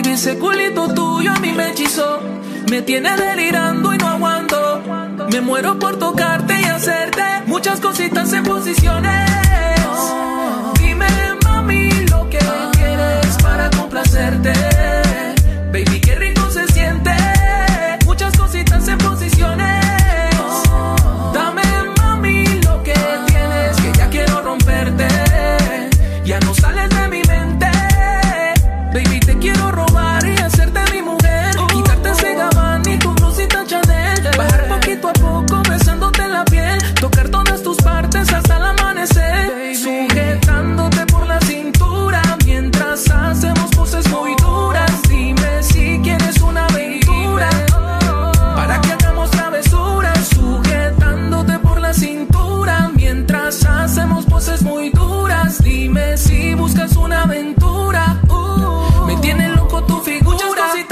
Baby, 0.00 0.14
ese 0.14 0.38
culito 0.38 0.94
tuyo 0.94 1.30
a 1.30 1.38
mí 1.40 1.52
me 1.52 1.70
hechizó. 1.70 2.20
Me 2.70 2.80
tiene 2.80 3.14
delirando 3.16 3.92
y 3.92 3.98
no 3.98 4.08
aguanto. 4.08 4.80
Me 5.30 5.42
muero 5.42 5.78
por 5.78 5.98
tocarte 5.98 6.58
y 6.58 6.64
hacerte 6.64 7.22
muchas 7.46 7.80
cositas 7.80 8.32
en 8.32 8.44
posiciones. 8.44 9.49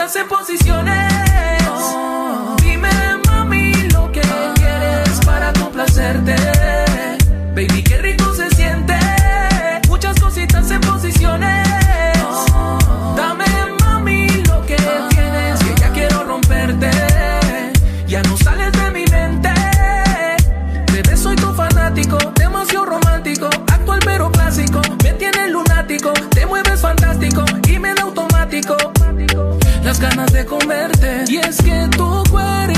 Muchas 0.09 0.25
cositas 0.27 0.38
Y 31.29 31.37
es 31.38 31.61
que 31.62 31.88
tu 31.96 32.22
cuerpo 32.31 32.78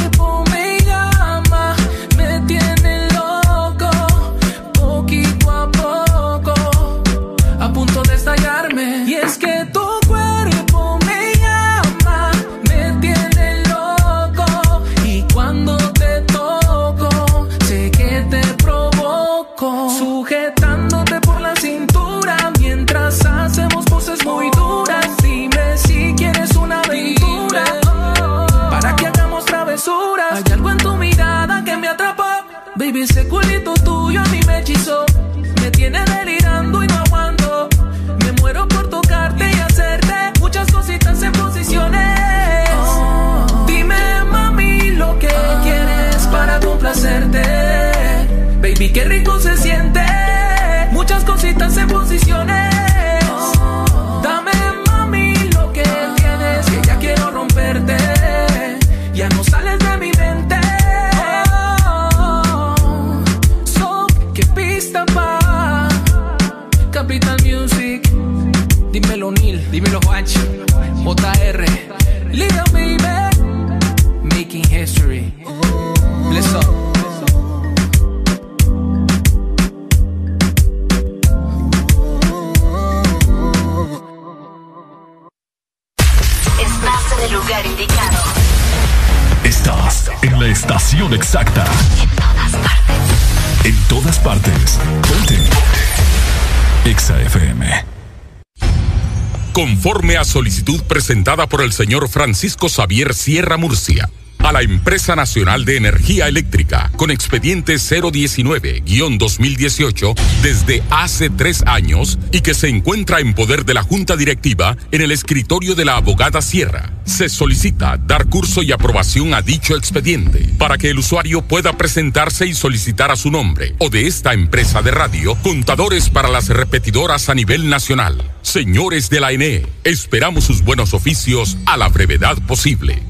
presentada 101.10 101.48
por 101.48 101.62
el 101.62 101.72
señor 101.72 102.08
Francisco 102.08 102.68
Xavier 102.68 103.14
Sierra 103.14 103.56
Murcia 103.56 104.08
a 104.38 104.52
la 104.52 104.62
Empresa 104.62 105.16
Nacional 105.16 105.64
de 105.64 105.76
Energía 105.76 106.28
Eléctrica 106.28 106.92
con 106.94 107.10
expediente 107.10 107.74
019-2018 107.74 110.14
desde 110.40 110.84
hace 110.88 111.28
tres 111.28 111.64
años 111.66 112.16
y 112.30 112.42
que 112.42 112.54
se 112.54 112.68
encuentra 112.68 113.18
en 113.18 113.34
poder 113.34 113.64
de 113.64 113.74
la 113.74 113.82
Junta 113.82 114.16
Directiva 114.16 114.76
en 114.92 115.02
el 115.02 115.10
escritorio 115.10 115.74
de 115.74 115.84
la 115.84 115.96
abogada 115.96 116.42
Sierra. 116.42 116.92
Se 117.10 117.28
solicita 117.28 117.98
dar 117.98 118.28
curso 118.28 118.62
y 118.62 118.70
aprobación 118.70 119.34
a 119.34 119.42
dicho 119.42 119.76
expediente 119.76 120.48
para 120.56 120.78
que 120.78 120.90
el 120.90 121.00
usuario 121.00 121.42
pueda 121.42 121.76
presentarse 121.76 122.46
y 122.46 122.54
solicitar 122.54 123.10
a 123.10 123.16
su 123.16 123.32
nombre 123.32 123.74
o 123.78 123.90
de 123.90 124.06
esta 124.06 124.32
empresa 124.32 124.80
de 124.80 124.92
radio 124.92 125.34
contadores 125.42 126.08
para 126.08 126.28
las 126.28 126.48
repetidoras 126.48 127.28
a 127.28 127.34
nivel 127.34 127.68
nacional. 127.68 128.22
Señores 128.42 129.10
de 129.10 129.20
la 129.20 129.32
ENE, 129.32 129.66
esperamos 129.82 130.44
sus 130.44 130.62
buenos 130.62 130.94
oficios 130.94 131.58
a 131.66 131.76
la 131.76 131.88
brevedad 131.88 132.38
posible. 132.46 133.09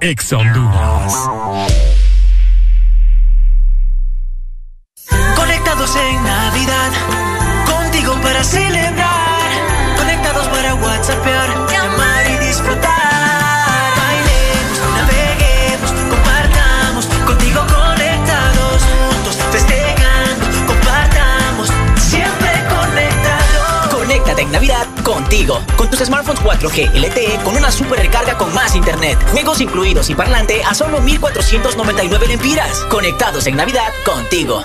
Ex 0.00 0.32
Honduras. 0.32 1.12
Conectados 5.34 5.96
en 5.96 6.24
Navidad, 6.24 6.90
contigo 7.66 8.14
para 8.22 8.44
celebrar. 8.44 9.50
Conectados 9.96 10.46
para 10.48 10.74
WhatsApp, 10.74 11.26
contigo. 25.28 25.60
Con 25.76 25.90
tus 25.90 26.00
smartphones 26.00 26.40
4G 26.40 26.94
LTE 26.94 27.38
con 27.44 27.54
una 27.54 27.70
super 27.70 27.98
recarga 27.98 28.38
con 28.38 28.54
más 28.54 28.74
internet, 28.74 29.18
juegos 29.30 29.60
incluidos 29.60 30.08
y 30.08 30.14
parlante 30.14 30.64
a 30.64 30.72
solo 30.74 31.02
1499 31.02 32.28
lempiras. 32.28 32.78
Conectados 32.90 33.46
en 33.46 33.56
Navidad 33.56 33.92
contigo. 34.06 34.64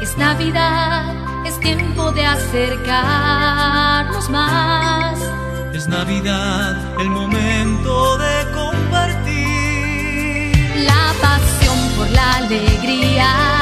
Es 0.00 0.16
Navidad, 0.16 1.12
es 1.44 1.60
tiempo 1.60 2.10
de 2.12 2.24
acercarnos 2.24 4.30
más. 4.30 5.18
Es 5.74 5.86
Navidad, 5.88 6.98
el 7.00 7.10
momento 7.10 8.16
de 8.16 8.50
compartir. 8.54 10.54
La 10.86 11.12
pasión 11.20 11.76
por 11.96 12.08
la 12.10 12.36
alegría. 12.36 13.53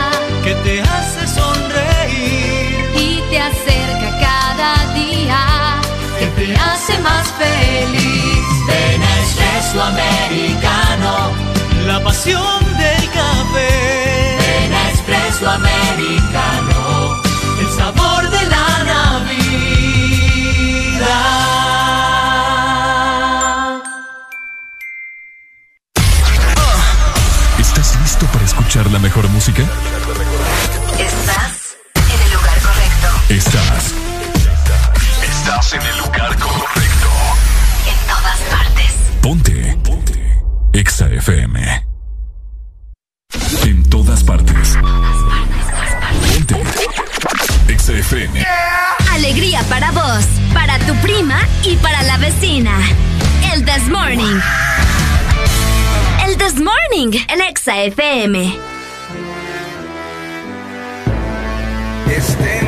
Que 0.44 0.54
te 0.56 0.82
hace 0.82 1.28
sonreír. 1.28 2.90
Y 2.96 3.22
te 3.30 3.38
acerca 3.38 4.18
cada 4.20 4.92
día. 4.92 5.80
Que 6.18 6.26
te 6.26 6.56
hace 6.56 6.98
más 6.98 7.28
feliz. 7.38 8.44
Ven 8.66 9.02
a 9.02 9.20
Espresso 9.20 9.82
Americano. 9.82 11.30
La 11.86 12.02
pasión 12.02 12.58
del 12.76 13.04
café. 13.10 14.36
Ven 14.40 14.74
a 14.74 14.90
Espresso 14.90 15.48
Americano. 15.48 16.71
Escuchar 28.72 28.90
la 28.90 28.98
mejor 29.00 29.28
música? 29.28 29.62
Estás 30.98 31.76
en 31.94 32.22
el 32.22 32.32
lugar 32.32 32.58
correcto. 32.62 33.08
Estás. 33.28 33.94
Estás 35.22 35.72
en 35.74 35.82
el 35.82 35.98
lugar 35.98 36.38
correcto. 36.38 37.08
En 37.86 38.06
todas 38.08 38.38
partes. 38.50 38.92
Ponte. 39.20 39.78
Ponte. 39.84 40.42
Exa 40.72 41.06
FM. 41.10 41.84
En 43.64 43.90
todas 43.90 44.24
partes. 44.24 44.78
Ponte. 46.32 46.62
Exa 47.68 47.92
FM. 47.92 48.46
Alegría 49.12 49.62
para 49.68 49.90
vos, 49.90 50.24
para 50.54 50.78
tu 50.78 50.94
prima 51.02 51.40
y 51.62 51.76
para 51.76 52.02
la 52.04 52.16
vecina. 52.16 52.72
El 53.52 53.66
This 53.66 53.86
Morning. 53.90 54.40
This 56.42 56.58
Morning 56.58 57.12
en 57.28 57.40
Exa 57.40 57.84
FM. 57.84 58.58
Este 62.10 62.61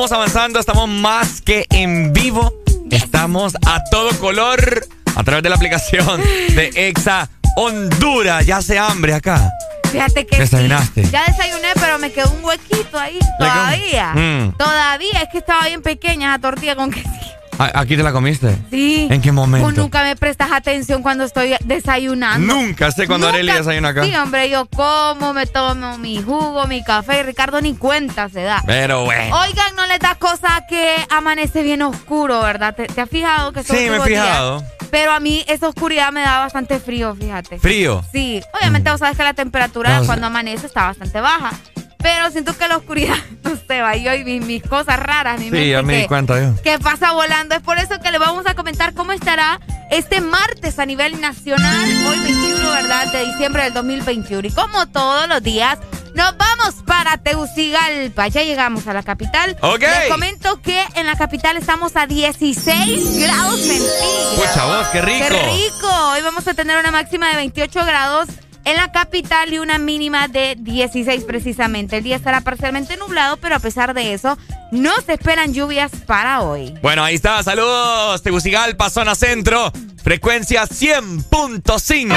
seguimos 0.00 0.12
avanzando, 0.12 0.58
estamos 0.58 0.88
más 0.88 1.42
que 1.42 1.66
en 1.68 2.14
vivo. 2.14 2.54
Estamos 2.90 3.54
a 3.66 3.84
todo 3.90 4.08
color 4.18 4.86
a 5.14 5.22
través 5.24 5.42
de 5.42 5.50
la 5.50 5.56
aplicación 5.56 6.22
de 6.54 6.70
Exa 6.74 7.28
Honduras. 7.56 8.46
Ya 8.46 8.58
hace 8.58 8.78
hambre 8.78 9.12
acá. 9.12 9.50
Fíjate 9.92 10.24
que 10.26 10.38
¿Desayunaste? 10.38 11.02
ya 11.10 11.24
desayuné, 11.26 11.68
pero 11.74 11.98
me 11.98 12.10
quedó 12.12 12.30
un 12.32 12.42
huequito 12.42 12.98
ahí. 12.98 13.18
Todavía. 13.38 14.14
Mm. 14.14 14.52
Todavía. 14.56 15.20
Es 15.22 15.28
que 15.32 15.38
estaba 15.38 15.66
bien 15.66 15.82
pequeña 15.82 16.30
esa 16.30 16.40
tortilla 16.40 16.76
con 16.76 16.90
quesillo. 16.90 17.19
¿Aquí 17.60 17.96
te 17.96 18.02
la 18.02 18.12
comiste? 18.12 18.56
Sí. 18.70 19.06
¿En 19.10 19.20
qué 19.20 19.32
momento? 19.32 19.68
Tú 19.68 19.80
nunca 19.80 20.02
me 20.02 20.16
prestas 20.16 20.50
atención 20.50 21.02
cuando 21.02 21.24
estoy 21.24 21.54
desayunando. 21.64 22.54
Nunca 22.54 22.90
sé 22.90 23.06
cuando 23.06 23.28
Arely 23.28 23.52
desayuna 23.52 23.90
acá. 23.90 24.04
Sí, 24.04 24.14
hombre, 24.16 24.48
yo 24.48 24.66
como, 24.66 25.34
me 25.34 25.46
tomo 25.46 25.98
mi 25.98 26.22
jugo, 26.22 26.66
mi 26.66 26.82
café. 26.82 27.22
Ricardo 27.22 27.60
ni 27.60 27.74
cuenta 27.74 28.28
se 28.30 28.42
da. 28.42 28.62
Pero 28.64 29.04
bueno. 29.04 29.36
Oigan, 29.42 29.76
no 29.76 29.86
les 29.86 29.98
da 29.98 30.14
cosa 30.14 30.64
que 30.68 30.96
amanece 31.10 31.62
bien 31.62 31.82
oscuro, 31.82 32.40
¿verdad? 32.40 32.74
¿Te, 32.74 33.00
has 33.00 33.10
fijado 33.10 33.52
que 33.52 33.62
Sí, 33.62 33.90
me 33.90 33.96
he 33.96 34.00
fijado. 34.00 34.64
Pero 34.90 35.12
a 35.12 35.20
mí 35.20 35.44
esa 35.46 35.68
oscuridad 35.68 36.12
me 36.12 36.22
da 36.22 36.40
bastante 36.40 36.80
frío, 36.80 37.14
fíjate. 37.14 37.58
¿Frío? 37.58 38.02
Sí. 38.10 38.40
Obviamente 38.58 38.90
vos 38.90 39.00
sabes 39.00 39.16
que 39.16 39.22
la 39.22 39.34
temperatura 39.34 40.02
cuando 40.06 40.26
amanece 40.26 40.66
está 40.66 40.86
bastante 40.86 41.20
baja. 41.20 41.52
Pero 42.02 42.30
siento 42.30 42.56
que 42.56 42.68
la 42.68 42.76
oscuridad, 42.76 43.16
no 43.42 43.56
sé, 43.56 43.80
va 43.80 43.96
yo 43.96 44.14
y 44.14 44.40
mis, 44.40 44.62
cosas 44.62 44.98
raras. 44.98 45.40
Mi 45.40 45.50
sí, 45.50 45.70
ya 45.70 45.82
me 45.82 45.98
di 45.98 46.06
cuenta 46.06 46.40
yo. 46.40 46.60
Que 46.62 46.78
pasa 46.78 47.12
volando. 47.12 47.54
Es 47.54 47.62
por 47.62 47.78
eso 47.78 48.00
que 48.00 48.10
le 48.10 48.18
vamos 48.18 48.46
a 48.46 48.54
comentar 48.54 48.94
cómo 48.94 49.12
estará 49.12 49.60
este 49.90 50.20
martes 50.20 50.78
a 50.78 50.86
nivel 50.86 51.20
nacional, 51.20 51.88
hoy 52.06 52.18
21, 52.20 52.70
¿verdad? 52.70 53.12
De 53.12 53.26
diciembre 53.26 53.64
del 53.64 53.74
2021. 53.74 54.46
Y 54.46 54.50
como 54.52 54.86
todos 54.86 55.28
los 55.28 55.42
días, 55.42 55.78
nos 56.14 56.36
vamos 56.36 56.76
para 56.86 57.18
Tegucigalpa. 57.18 58.28
Ya 58.28 58.42
llegamos 58.42 58.86
a 58.86 58.92
la 58.92 59.02
capital. 59.02 59.56
Ok. 59.60 59.80
Les 59.80 60.10
comento 60.10 60.60
que 60.62 60.84
en 60.94 61.06
la 61.06 61.16
capital 61.16 61.56
estamos 61.56 61.96
a 61.96 62.06
16 62.06 63.18
grados 63.18 63.60
centígrados. 63.60 64.34
Pucha 64.36 64.64
vos, 64.66 64.86
qué 64.92 65.02
rico. 65.02 65.26
Qué 65.28 65.42
rico. 65.42 66.10
Hoy 66.12 66.22
vamos 66.22 66.46
a 66.46 66.54
tener 66.54 66.78
una 66.78 66.90
máxima 66.90 67.28
de 67.30 67.36
28 67.36 67.84
grados 67.84 68.28
en 68.64 68.76
la 68.76 68.92
capital 68.92 69.52
y 69.52 69.58
una 69.58 69.78
mínima 69.78 70.28
de 70.28 70.56
16 70.58 71.24
precisamente. 71.24 71.98
El 71.98 72.04
día 72.04 72.16
estará 72.16 72.40
parcialmente 72.40 72.96
nublado, 72.96 73.36
pero 73.38 73.56
a 73.56 73.58
pesar 73.58 73.94
de 73.94 74.14
eso, 74.14 74.38
no 74.70 74.92
se 75.04 75.14
esperan 75.14 75.52
lluvias 75.52 75.90
para 76.06 76.42
hoy. 76.42 76.74
Bueno, 76.82 77.02
ahí 77.02 77.14
está. 77.14 77.42
Saludos, 77.42 78.22
Tegucigalpa, 78.22 78.90
zona 78.90 79.14
centro, 79.14 79.72
frecuencia 80.02 80.64
100.5. 80.64 82.14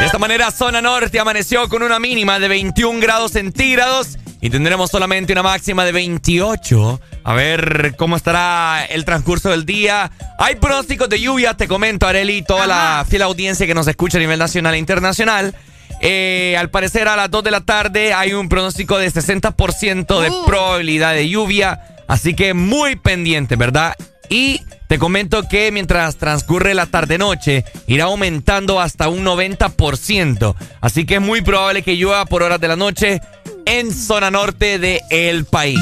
De 0.00 0.06
esta 0.06 0.18
manera, 0.18 0.50
zona 0.50 0.82
norte 0.82 1.18
amaneció 1.20 1.68
con 1.68 1.82
una 1.82 1.98
mínima 1.98 2.38
de 2.38 2.48
21 2.48 3.00
grados 3.00 3.32
centígrados 3.32 4.18
y 4.40 4.50
tendremos 4.50 4.90
solamente 4.90 5.32
una 5.32 5.42
máxima 5.42 5.84
de 5.84 5.92
28. 5.92 7.00
A 7.24 7.32
ver 7.34 7.94
cómo 7.96 8.16
estará 8.16 8.84
el 8.84 9.04
transcurso 9.04 9.50
del 9.50 9.64
día. 9.64 10.10
Hay 10.38 10.56
pronósticos 10.56 11.08
de 11.08 11.20
lluvia, 11.20 11.54
te 11.54 11.66
comento, 11.66 12.06
Areli, 12.06 12.42
toda 12.42 12.66
la 12.66 13.06
fiel 13.08 13.22
audiencia 13.22 13.66
que 13.66 13.74
nos 13.74 13.88
escucha 13.88 14.18
a 14.18 14.20
nivel 14.20 14.38
nacional 14.38 14.74
e 14.74 14.78
internacional. 14.78 15.54
Eh, 16.00 16.54
al 16.58 16.68
parecer 16.70 17.08
a 17.08 17.16
las 17.16 17.30
2 17.30 17.44
de 17.44 17.50
la 17.50 17.62
tarde 17.62 18.12
hay 18.12 18.34
un 18.34 18.48
pronóstico 18.50 18.98
de 18.98 19.10
60% 19.10 20.20
de 20.20 20.28
Uh. 20.30 20.44
probabilidad 20.44 21.14
de 21.14 21.28
lluvia. 21.28 21.80
Así 22.08 22.34
que 22.34 22.52
muy 22.52 22.96
pendiente, 22.96 23.56
¿verdad? 23.56 23.94
Y 24.28 24.60
te 24.88 24.98
comento 24.98 25.48
que 25.48 25.72
mientras 25.72 26.16
transcurre 26.16 26.74
la 26.74 26.84
tarde-noche, 26.86 27.64
irá 27.86 28.04
aumentando 28.04 28.80
hasta 28.80 29.08
un 29.08 29.24
90%. 29.24 30.54
Así 30.82 31.06
que 31.06 31.14
es 31.14 31.20
muy 31.22 31.40
probable 31.40 31.82
que 31.82 31.96
llueva 31.96 32.26
por 32.26 32.42
horas 32.42 32.60
de 32.60 32.68
la 32.68 32.76
noche 32.76 33.20
en 33.66 33.92
zona 33.92 34.30
norte 34.30 34.78
del 34.78 35.44
país. 35.44 35.78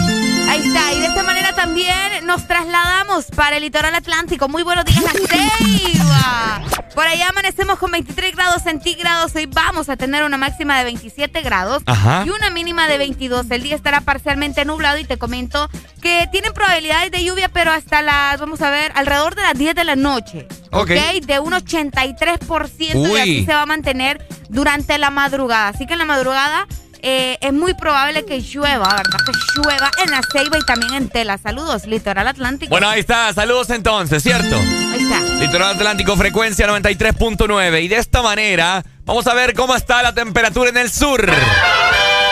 Ahí 0.49 0.63
está, 0.67 0.93
y 0.93 1.01
de 1.01 1.07
esta 1.07 1.23
manera 1.23 1.55
también 1.55 2.27
nos 2.27 2.47
trasladamos 2.47 3.27
para 3.35 3.57
el 3.57 3.63
litoral 3.63 3.95
atlántico. 3.95 4.49
Muy 4.49 4.63
buenos 4.63 4.85
días 4.85 5.05
a 5.05 5.13
Ceiba. 5.13 6.63
Por 6.95 7.07
allá 7.07 7.29
amanecemos 7.31 7.79
con 7.79 7.91
23 7.91 8.37
grados 8.37 8.63
centígrados. 8.63 9.35
Hoy 9.35 9.47
vamos 9.47 9.89
a 9.89 9.97
tener 9.97 10.25
una 10.25 10.37
máxima 10.37 10.77
de 10.79 10.85
27 10.85 11.41
grados 11.41 11.83
Ajá. 11.87 12.25
y 12.27 12.31
una 12.31 12.51
mínima 12.51 12.87
de 12.87 12.99
22. 12.99 13.51
El 13.51 13.63
día 13.63 13.77
estará 13.77 14.03
parcialmente 14.03 14.65
nublado 14.67 14.99
y 14.99 15.05
te 15.05 15.17
comento 15.17 15.71
que 16.03 16.29
tienen 16.31 16.53
probabilidades 16.53 17.11
de 17.11 17.25
lluvia, 17.25 17.49
pero 17.49 17.73
hasta 17.73 18.03
las, 18.03 18.39
vamos 18.39 18.61
a 18.61 18.71
ver, 18.71 18.93
alrededor 18.95 19.35
de 19.35 19.43
las 19.43 19.55
10 19.55 19.75
de 19.75 19.85
la 19.85 19.97
noche. 19.97 20.47
Ok. 20.71 20.91
De 20.91 21.41
un 21.41 21.55
83% 21.55 22.95
y 22.95 22.97
Uy. 22.99 23.21
así 23.21 23.45
se 23.47 23.55
va 23.55 23.63
a 23.63 23.67
mantener 23.67 24.27
durante 24.51 24.99
la 24.99 25.11
madrugada. 25.11 25.69
Así 25.69 25.87
que 25.87 25.95
en 25.95 25.99
la 26.01 26.05
madrugada 26.05 26.67
eh, 27.03 27.37
es 27.41 27.53
muy 27.53 27.75
probable 27.75 28.25
que 28.25 28.41
llueva, 28.41 28.89
¿verdad? 28.89 29.19
Que 29.27 29.33
llueva 29.57 29.91
en 30.05 30.11
la 30.13 30.21
Ceiba 30.33 30.57
y 30.57 30.65
también 30.65 30.95
en 30.95 31.09
Tela. 31.09 31.37
Saludos, 31.37 31.85
Litoral 31.87 32.29
Atlántico. 32.29 32.71
Bueno, 32.71 32.89
ahí 32.89 33.01
está. 33.01 33.33
Saludos 33.33 33.71
entonces, 33.71 34.23
¿cierto? 34.23 34.57
Ahí 34.57 35.03
está. 35.03 35.21
Litoral 35.41 35.75
Atlántico, 35.75 36.17
frecuencia 36.17 36.69
93.9. 36.69 37.83
Y 37.83 37.89
de 37.89 37.97
esta 37.97 38.23
manera, 38.23 38.85
vamos 39.05 39.27
a 39.27 39.35
ver 39.35 39.55
cómo 39.55 39.75
está 39.75 40.01
la 40.03 40.15
temperatura 40.15 40.71
en 40.71 40.77
el 40.77 40.91
sur. 40.91 41.29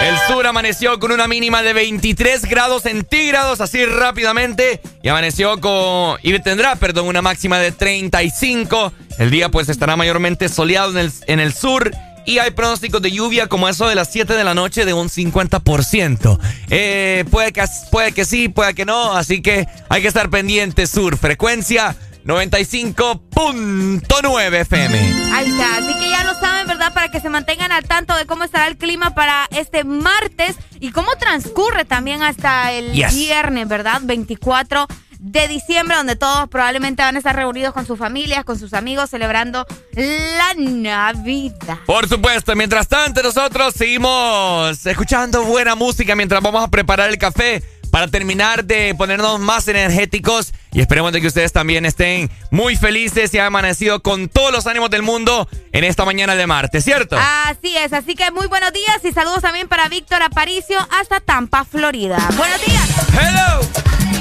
El 0.01 0.17
sur 0.29 0.47
amaneció 0.47 0.99
con 0.99 1.13
una 1.13 1.29
mínima 1.29 1.63
de 1.63 1.73
23 1.73 2.47
grados 2.47 2.85
centígrados, 2.85 3.61
así 3.61 3.85
rápidamente. 3.85 4.81
Y 5.03 5.09
amaneció 5.09 5.61
con. 5.61 6.19
Y 6.23 6.39
tendrá, 6.39 6.77
perdón, 6.77 7.09
una 7.09 7.23
máxima 7.23 7.59
de 7.59 7.73
35. 7.73 8.93
El 9.19 9.31
día, 9.31 9.51
pues, 9.51 9.69
estará 9.69 9.97
mayormente 9.97 10.49
soleado 10.49 10.93
en 10.93 10.99
el, 10.99 11.13
en 11.27 11.41
el 11.41 11.53
sur. 11.53 11.91
Y 12.31 12.39
hay 12.39 12.53
pronósticos 12.53 13.03
de 13.03 13.11
lluvia 13.11 13.49
como 13.49 13.69
eso 13.69 13.89
de 13.89 13.97
las 13.97 14.13
7 14.13 14.35
de 14.35 14.45
la 14.45 14.55
noche 14.55 14.85
de 14.85 14.93
un 14.93 15.09
50%. 15.09 16.39
Eh, 16.71 17.25
puede, 17.29 17.53
que, 17.53 17.65
puede 17.91 18.13
que 18.13 18.25
sí, 18.25 18.49
puede 18.49 18.73
que 18.75 18.85
no. 18.85 19.17
Así 19.17 19.43
que 19.43 19.67
hay 19.89 20.01
que 20.01 20.07
estar 20.07 20.31
pendiente, 20.31 20.87
sur. 20.87 21.19
Frecuencia 21.19 21.97
95.9 22.25 24.55
FM. 24.61 24.99
Ahí 25.35 25.51
está. 25.51 25.79
Así 25.79 25.93
que 25.99 26.09
ya 26.09 26.23
lo 26.23 26.39
saben, 26.39 26.69
¿verdad? 26.69 26.95
Para 26.95 27.11
que 27.11 27.19
se 27.21 27.29
mantengan 27.31 27.73
al 27.73 27.83
tanto 27.85 28.15
de 28.17 28.27
cómo 28.27 28.45
estará 28.45 28.69
el 28.69 28.77
clima 28.77 29.13
para 29.15 29.49
este 29.51 29.83
martes 29.83 30.55
y 30.79 30.93
cómo 30.93 31.09
transcurre 31.19 31.85
también 31.85 32.23
hasta 32.23 32.71
el 32.73 32.93
Yes. 32.93 33.13
viernes, 33.13 33.67
¿verdad? 33.67 34.03
24 34.05 34.87
de 35.21 35.49
diciembre, 35.49 35.97
donde 35.97 36.17
todos 36.17 36.49
probablemente 36.49 37.03
van 37.03 37.15
a 37.15 37.19
estar 37.19 37.37
reunidos 37.37 37.75
con 37.75 37.87
sus 37.87 37.99
familias, 37.99 38.45
con 38.45 38.59
sus 38.59 38.73
amigos, 38.73 39.11
celebrando 39.11 39.67
la 39.95 40.55
Navidad. 40.57 41.79
Por 41.87 42.09
supuesto, 42.09 42.57
mientras 42.57 42.89
tanto 42.89 43.23
nosotros 43.23 43.75
seguimos 43.75 44.85
escuchando 44.87 45.45
buena 45.45 45.75
música 45.75 46.17
mientras 46.17 46.43
vamos 46.43 46.65
a 46.65 46.69
preparar 46.69 47.11
el 47.11 47.19
café 47.19 47.63
para 47.91 48.09
terminar 48.09 48.65
de 48.65 48.95
ponernos 48.95 49.41
más 49.41 49.69
energéticos 49.69 50.55
y 50.73 50.81
esperemos 50.81 51.13
de 51.13 51.21
que 51.21 51.27
ustedes 51.27 51.53
también 51.53 51.85
estén 51.85 52.31
muy 52.51 52.77
felices 52.77 53.35
y 53.35 53.39
han 53.39 53.47
amanecido 53.47 54.01
con 54.01 54.29
todos 54.29 54.53
los 54.53 54.67
ánimos 54.67 54.91
del 54.91 55.03
mundo 55.03 55.49
en 55.73 55.85
esta 55.85 56.05
mañana 56.05 56.35
de 56.37 56.47
martes, 56.47 56.85
¿cierto? 56.85 57.17
Así 57.19 57.77
es, 57.77 57.93
así 57.93 58.15
que 58.15 58.31
muy 58.31 58.47
buenos 58.47 58.73
días 58.73 59.05
y 59.05 59.13
saludos 59.13 59.43
también 59.43 59.69
para 59.69 59.89
Víctor 59.89 60.23
Aparicio 60.23 60.79
hasta 60.99 61.21
Tampa, 61.21 61.65
Florida. 61.65 62.17
Buenos 62.37 62.65
días. 62.65 62.89
Hello. 63.13 64.20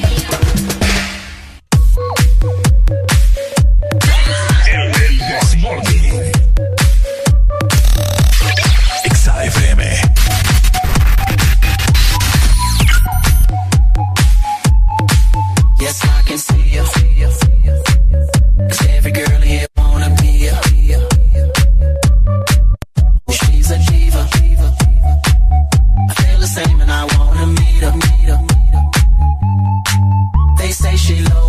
can 16.29 16.37
see 16.37 16.61
you. 16.75 16.83
Cause 18.69 18.87
every 18.89 19.11
girl 19.11 19.41
here 19.41 19.65
wanna 19.77 20.15
be 20.21 20.31
ya. 20.45 20.53
She's 23.31 23.71
a 23.71 23.77
diva. 23.87 24.21
I 26.09 26.13
feel 26.19 26.39
the 26.39 26.49
same 26.57 26.81
and 26.81 26.91
I 26.91 27.03
wanna 27.17 27.47
meet 27.47 27.83
her. 27.83 27.93
They 30.59 30.71
say 30.71 30.95
she 30.97 31.15
low. 31.21 31.48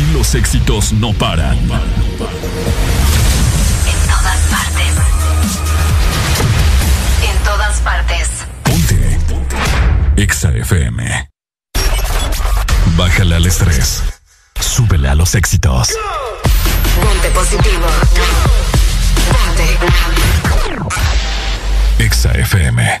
Aquí 0.00 0.12
los 0.12 0.34
éxitos 0.34 0.94
no 0.94 1.12
paran. 1.12 1.58
En 1.58 1.68
todas 4.08 4.40
partes. 4.48 4.94
En 7.22 7.36
todas 7.44 7.80
partes. 7.80 8.28
Ponte. 8.62 9.18
Exa 10.16 10.52
FM. 10.52 11.28
Bájale 12.96 13.34
al 13.34 13.44
estrés. 13.44 14.02
Súbele 14.58 15.10
a 15.10 15.14
los 15.14 15.34
éxitos. 15.34 15.90
Ponte 17.02 17.28
positivo. 17.32 17.86
Ponte. 19.28 19.76
Exa 22.02 22.32
FM. 22.32 23.00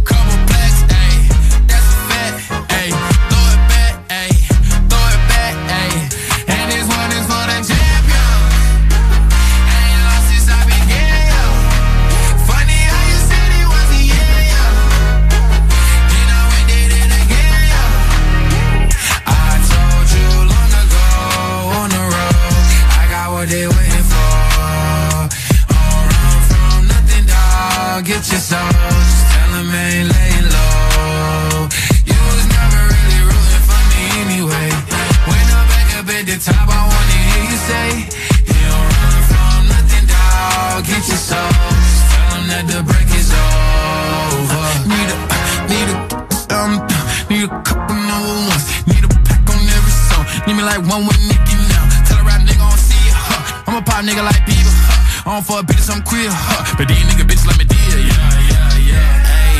Huh. 55.31 55.37
I 55.37 55.63
don't 55.63 55.67
fuck 55.67 55.95
I'm 55.95 56.03
queer, 56.03 56.29
huh. 56.29 56.75
But 56.77 56.87
these 56.87 56.99
nigga 57.07 57.23
bitches 57.23 57.47
let 57.47 57.57
me 57.57 57.65
deal. 57.65 57.99
yeah, 57.99 58.11
yeah, 58.51 58.91
yeah. 58.91 59.31
Hey, 59.31 59.55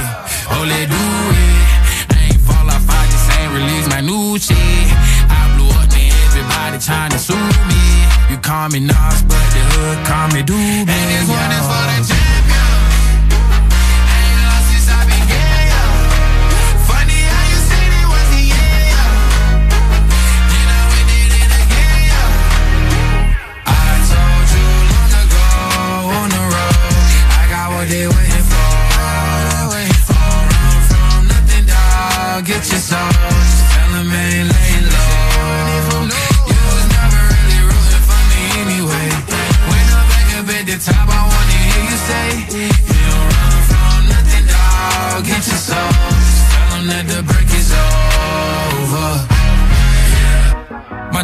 oh, 0.51 0.63
let 0.67 0.89
do 0.91 0.99
it. 0.99 2.11
I 2.11 2.31
ain't 2.31 2.41
fall 2.41 2.67
off, 2.67 2.83
I 2.87 3.07
just 3.07 3.31
ain't 3.39 3.51
release 3.55 3.87
my 3.87 4.01
new 4.01 4.37
shit. 4.37 4.57
I 5.31 5.47
blew 5.55 5.71
up, 5.71 5.87
man, 5.95 6.11
everybody 6.27 6.77
trying 6.79 7.11
to 7.11 7.19
sue 7.19 7.39
me. 7.71 7.83
You 8.29 8.37
call 8.37 8.69
me 8.69 8.79
Nas, 8.79 9.23
but 9.23 9.45
the 9.55 9.63
hood 9.71 9.97
call 10.07 10.27
me 10.35 10.43
Doobie. 10.43 10.91
And 10.91 11.07
this 11.11 11.27
one 11.27 11.51
is 11.55 11.65
for 11.67 11.83
the 11.87 12.10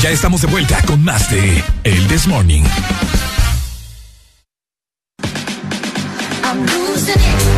Ya 0.00 0.10
estamos 0.10 0.40
de 0.42 0.46
vuelta 0.46 0.80
con 0.86 1.02
más 1.02 1.28
de 1.28 1.64
El 1.82 2.06
This 2.06 2.28
Morning. 2.28 2.62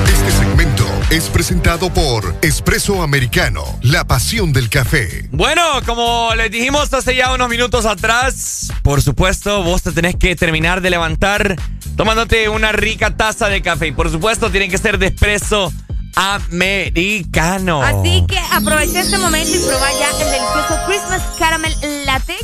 Este 0.08 0.30
segmento 0.30 0.86
es 1.10 1.28
presentado 1.28 1.92
por 1.92 2.34
Espresso 2.40 3.02
Americano, 3.02 3.62
la 3.82 4.06
pasión 4.06 4.54
del 4.54 4.70
café. 4.70 5.28
Bueno, 5.32 5.62
como 5.84 6.34
les 6.34 6.50
dijimos 6.50 6.92
hace 6.94 7.14
ya 7.14 7.34
unos 7.34 7.50
minutos 7.50 7.84
atrás, 7.84 8.72
por 8.82 9.02
supuesto, 9.02 9.62
vos 9.62 9.82
te 9.82 9.92
tenés 9.92 10.16
que 10.16 10.34
terminar 10.34 10.80
de 10.80 10.88
levantar 10.88 11.56
tomándote 11.94 12.48
una 12.48 12.72
rica 12.72 13.14
taza 13.16 13.48
de 13.48 13.60
café. 13.60 13.88
Y 13.88 13.92
por 13.92 14.10
supuesto, 14.10 14.50
tiene 14.50 14.70
que 14.70 14.78
ser 14.78 14.98
de 14.98 15.08
espresso 15.08 15.70
americano. 16.16 17.82
Así 17.82 18.24
que 18.26 18.38
aprovecha 18.38 19.00
este 19.00 19.18
momento 19.18 19.56
y 19.56 19.58
prueba 19.58 19.88
ya 19.98 20.10
el 20.10 20.30
delicioso 20.30 20.78
Christmas 20.86 21.22
Caramel 21.38 21.74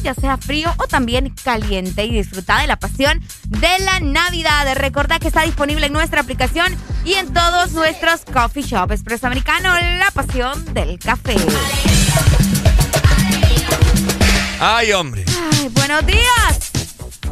Ya 0.05 0.15
sea 0.15 0.37
frío 0.37 0.73
o 0.79 0.87
también 0.87 1.35
caliente 1.43 2.05
y 2.05 2.13
disfruta 2.13 2.61
de 2.61 2.69
la 2.69 2.77
pasión 2.77 3.21
de 3.49 3.79
la 3.81 3.99
Navidad. 3.99 4.73
Recordad 4.77 5.19
que 5.19 5.27
está 5.27 5.43
disponible 5.43 5.87
en 5.87 5.93
nuestra 5.93 6.21
aplicación 6.21 6.73
y 7.05 7.15
en 7.15 7.33
todos 7.33 7.73
nuestros 7.73 8.21
coffee 8.33 8.63
shop. 8.63 8.93
Espresso 8.93 9.27
Americano, 9.27 9.75
la 9.99 10.13
pasión 10.13 10.73
del 10.73 11.01
café. 11.01 11.35
Ay, 14.61 14.93
hombre. 14.93 15.25
Ay, 15.53 15.69
buenos 15.71 16.07
días. 16.07 16.73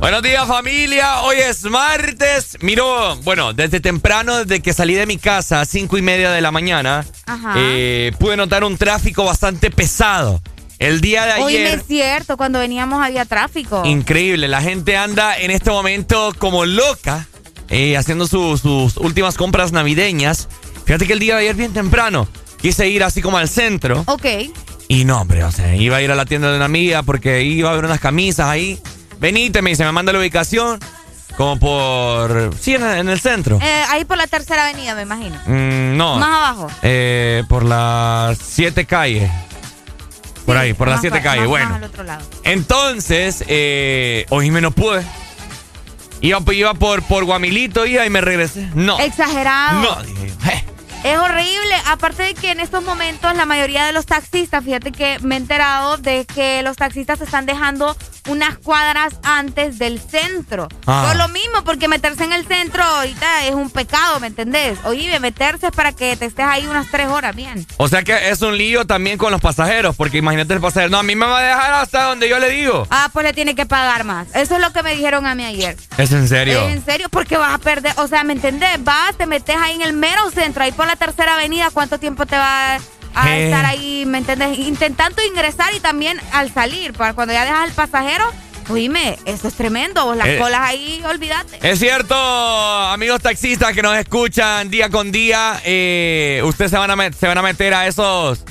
Buenos 0.01 0.23
días 0.23 0.47
familia, 0.49 1.21
hoy 1.23 1.37
es 1.37 1.63
martes. 1.63 2.59
Miro, 2.61 3.15
bueno, 3.23 3.53
desde 3.53 3.79
temprano, 3.79 4.45
desde 4.45 4.61
que 4.61 4.73
salí 4.73 4.95
de 4.95 5.07
mi 5.07 5.19
casa 5.19 5.61
a 5.61 5.65
cinco 5.65 5.97
y 5.97 6.03
media 6.03 6.33
de 6.33 6.41
la 6.41 6.51
mañana, 6.51 7.07
eh, 7.55 8.11
pude 8.19 8.37
notar 8.37 8.65
un 8.65 8.77
tráfico 8.77 9.25
bastante 9.25 9.71
pesado. 9.71 10.43
El 10.85 11.01
día 11.01 11.25
de 11.27 11.43
Hoy 11.43 11.57
ayer, 11.57 11.79
es 11.79 11.87
cierto, 11.87 12.37
cuando 12.37 12.59
veníamos 12.59 13.03
había 13.05 13.25
tráfico. 13.25 13.83
increíble, 13.85 14.49
la 14.49 14.61
gente 14.61 14.97
anda 14.97 15.37
en 15.39 15.51
este 15.51 15.71
momento 15.71 16.33
como 16.39 16.65
loca, 16.67 17.27
eh, 17.69 17.97
haciendo 17.97 18.27
su- 18.27 18.59
sus 18.59 18.97
últimas 18.99 19.37
compras 19.37 19.73
navideñas. 19.73 20.49
Fíjate 20.85 21.07
que 21.07 21.15
el 21.15 21.19
día 21.19 21.35
de 21.37 21.41
ayer 21.43 21.57
bien 21.57 21.73
temprano 21.73 22.29
quise 22.61 22.89
ir 22.89 23.03
así 23.05 23.23
como 23.23 23.39
al 23.39 23.49
centro. 23.49 24.05
Ok. 24.07 24.27
Y 24.89 25.05
no, 25.07 25.23
hombre, 25.23 25.43
o 25.45 25.51
sea, 25.51 25.75
iba 25.75 25.97
a 25.97 26.03
ir 26.03 26.11
a 26.11 26.15
la 26.15 26.27
tienda 26.27 26.51
de 26.51 26.57
una 26.57 26.67
amiga 26.67 27.03
porque 27.03 27.43
iba 27.43 27.71
a 27.71 27.75
ver 27.75 27.87
unas 27.87 28.01
camisas 28.01 28.47
ahí. 28.49 28.79
Venite, 29.19 29.63
me 29.63 29.71
dice, 29.71 29.85
me 29.85 29.93
manda 29.93 30.13
la 30.13 30.19
ubicación. 30.19 30.79
Como 31.39 31.59
por. 31.59 32.55
Sí, 32.61 32.75
en, 32.75 32.85
en 32.85 33.09
el 33.09 33.19
centro. 33.19 33.59
Eh, 33.61 33.83
ahí 33.89 34.05
por 34.05 34.17
la 34.19 34.27
tercera 34.29 34.69
avenida, 34.69 34.95
me 34.95 35.03
imagino. 35.03 35.35
Mm, 35.47 35.97
no. 35.97 36.17
Más 36.17 36.29
abajo. 36.29 36.69
Eh, 36.83 37.43
por 37.49 37.65
las 37.65 38.39
siete 38.39 38.85
calles. 38.85 39.31
Por 40.47 40.57
ahí, 40.57 40.75
por 40.75 40.89
las 40.89 41.01
siete 41.01 41.23
calles. 41.23 41.47
bueno. 41.47 41.79
Entonces, 42.45 43.45
eh, 43.49 44.27
hoy 44.31 44.51
me 44.51 44.61
no 44.61 44.71
pude. 44.71 45.03
Iba, 46.21 46.41
iba 46.53 46.75
por, 46.75 47.03
por 47.03 47.25
Guamilito 47.25 47.85
iba 47.87 48.05
y 48.07 48.11
me 48.11 48.21
regresé. 48.21 48.69
No. 48.75 48.99
Exagerado. 48.99 49.81
No, 49.83 50.03
dije, 50.03 50.33
"Eh". 50.51 50.65
Es 51.05 51.19
horrible. 51.19 51.75
Aparte 51.87 52.23
de 52.23 52.35
que 52.35 52.51
en 52.51 52.61
estos 52.61 52.83
momentos 52.83 53.37
la 53.37 53.45
mayoría 53.45 53.85
de 53.85 53.93
los 53.93 54.07
taxistas, 54.07 54.65
fíjate 54.65 54.91
que 54.91 55.19
me 55.21 55.35
he 55.35 55.39
enterado 55.39 55.99
de 55.99 56.25
que 56.25 56.63
los 56.63 56.79
taxistas 56.79 57.19
se 57.19 57.25
están 57.25 57.45
dejando 57.45 57.95
unas 58.29 58.57
cuadras 58.57 59.15
antes 59.23 59.79
del 59.79 60.01
centro. 60.01 60.67
Ah. 60.87 61.05
Por 61.07 61.17
lo 61.19 61.29
mismo, 61.29 61.63
porque 61.63 61.89
meterse 61.89 62.25
en 62.25 62.33
el 62.33 62.47
centro 62.47 62.83
ahorita 62.83 63.45
es 63.45 63.55
un 63.55 63.69
pecado, 63.69 64.19
¿me 64.19 64.29
entendés? 64.29 64.79
Oye, 64.85 65.21
meterse 65.21 65.67
es 65.67 65.73
para 65.73 65.93
que 65.93 66.17
te 66.17 66.25
estés 66.25 66.47
ahí 66.47 66.67
unas 66.67 66.91
tres 66.91 67.09
horas 67.09 67.37
bien. 67.37 67.67
O 67.77 67.87
sea 67.87 68.03
que 68.03 68.31
es 68.31 68.41
un 68.41 68.57
lío 68.57 68.87
también 68.87 69.19
con 69.19 69.31
los 69.31 69.43
pasajeros, 69.43 69.95
porque 69.97 70.17
imagínate 70.17 70.55
el 70.55 70.61
pasajero, 70.63 70.91
no, 70.91 70.99
a 70.99 71.03
mí 71.03 71.15
me 71.15 71.27
va 71.27 71.39
a 71.39 71.43
dejar 71.43 71.73
hasta 71.75 72.05
donde 72.05 72.31
yo 72.31 72.39
le 72.39 72.49
digo. 72.49 72.87
Ah, 72.89 73.11
pues 73.13 73.27
le 73.27 73.35
tiene 73.35 73.55
que 73.55 73.67
pagar 73.67 74.05
más. 74.05 74.29
Eso 74.35 74.55
es 74.55 74.61
lo 74.63 74.73
que 74.73 74.83
me 74.83 74.95
dijeron 74.95 75.27
a 75.27 75.35
mí 75.35 75.45
ayer. 75.45 75.77
¿Es 75.99 76.13
en 76.13 76.29
serio? 76.29 76.67
¿En 76.67 76.83
serio? 76.83 77.11
Porque 77.11 77.37
vas 77.37 77.53
a 77.53 77.59
perder, 77.59 77.93
o 77.99 78.09
sea, 78.09 78.25
¿me 78.25 78.33
entendés? 78.33 78.83
Vas, 78.83 79.19
te 79.19 79.27
metes 79.27 79.57
ahí 79.57 79.75
en 79.75 79.83
el 79.83 79.93
mero 79.93 80.31
centro, 80.31 80.63
ahí 80.63 80.73
por 80.73 80.87
la 80.87 80.94
tercera 80.97 81.35
avenida, 81.35 81.71
¿cuánto 81.73 81.99
tiempo 81.99 82.27
te 82.27 82.37
va 82.37 82.77
a 83.15 83.37
Eh. 83.37 83.45
estar 83.47 83.65
ahí, 83.65 84.05
¿me 84.07 84.19
entendés? 84.19 84.59
Intentando 84.59 85.25
ingresar 85.25 85.73
y 85.75 85.81
también 85.81 86.21
al 86.33 86.53
salir, 86.53 86.93
para 86.93 87.15
cuando 87.15 87.33
ya 87.33 87.45
dejas 87.45 87.61
al 87.61 87.73
pasajero, 87.73 88.25
oíme, 88.71 89.19
eso 89.25 89.47
es 89.49 89.55
tremendo, 89.55 90.15
las 90.15 90.27
Eh. 90.27 90.39
colas 90.39 90.61
ahí, 90.63 91.03
olvídate. 91.07 91.59
Es 91.63 91.79
cierto, 91.79 92.15
amigos 92.17 93.21
taxistas 93.23 93.73
que 93.73 93.83
nos 93.83 93.97
escuchan 93.97 94.69
día 94.71 94.89
con 94.91 95.13
día, 95.13 95.61
eh, 95.65 96.41
ustedes 96.45 96.71
se 96.71 96.79
van, 96.79 96.91
a 96.91 97.13
se 97.13 97.27
van 97.27 97.39
a 97.39 97.43
meter 97.43 97.73
a 97.75 97.87
esos, 97.87 98.45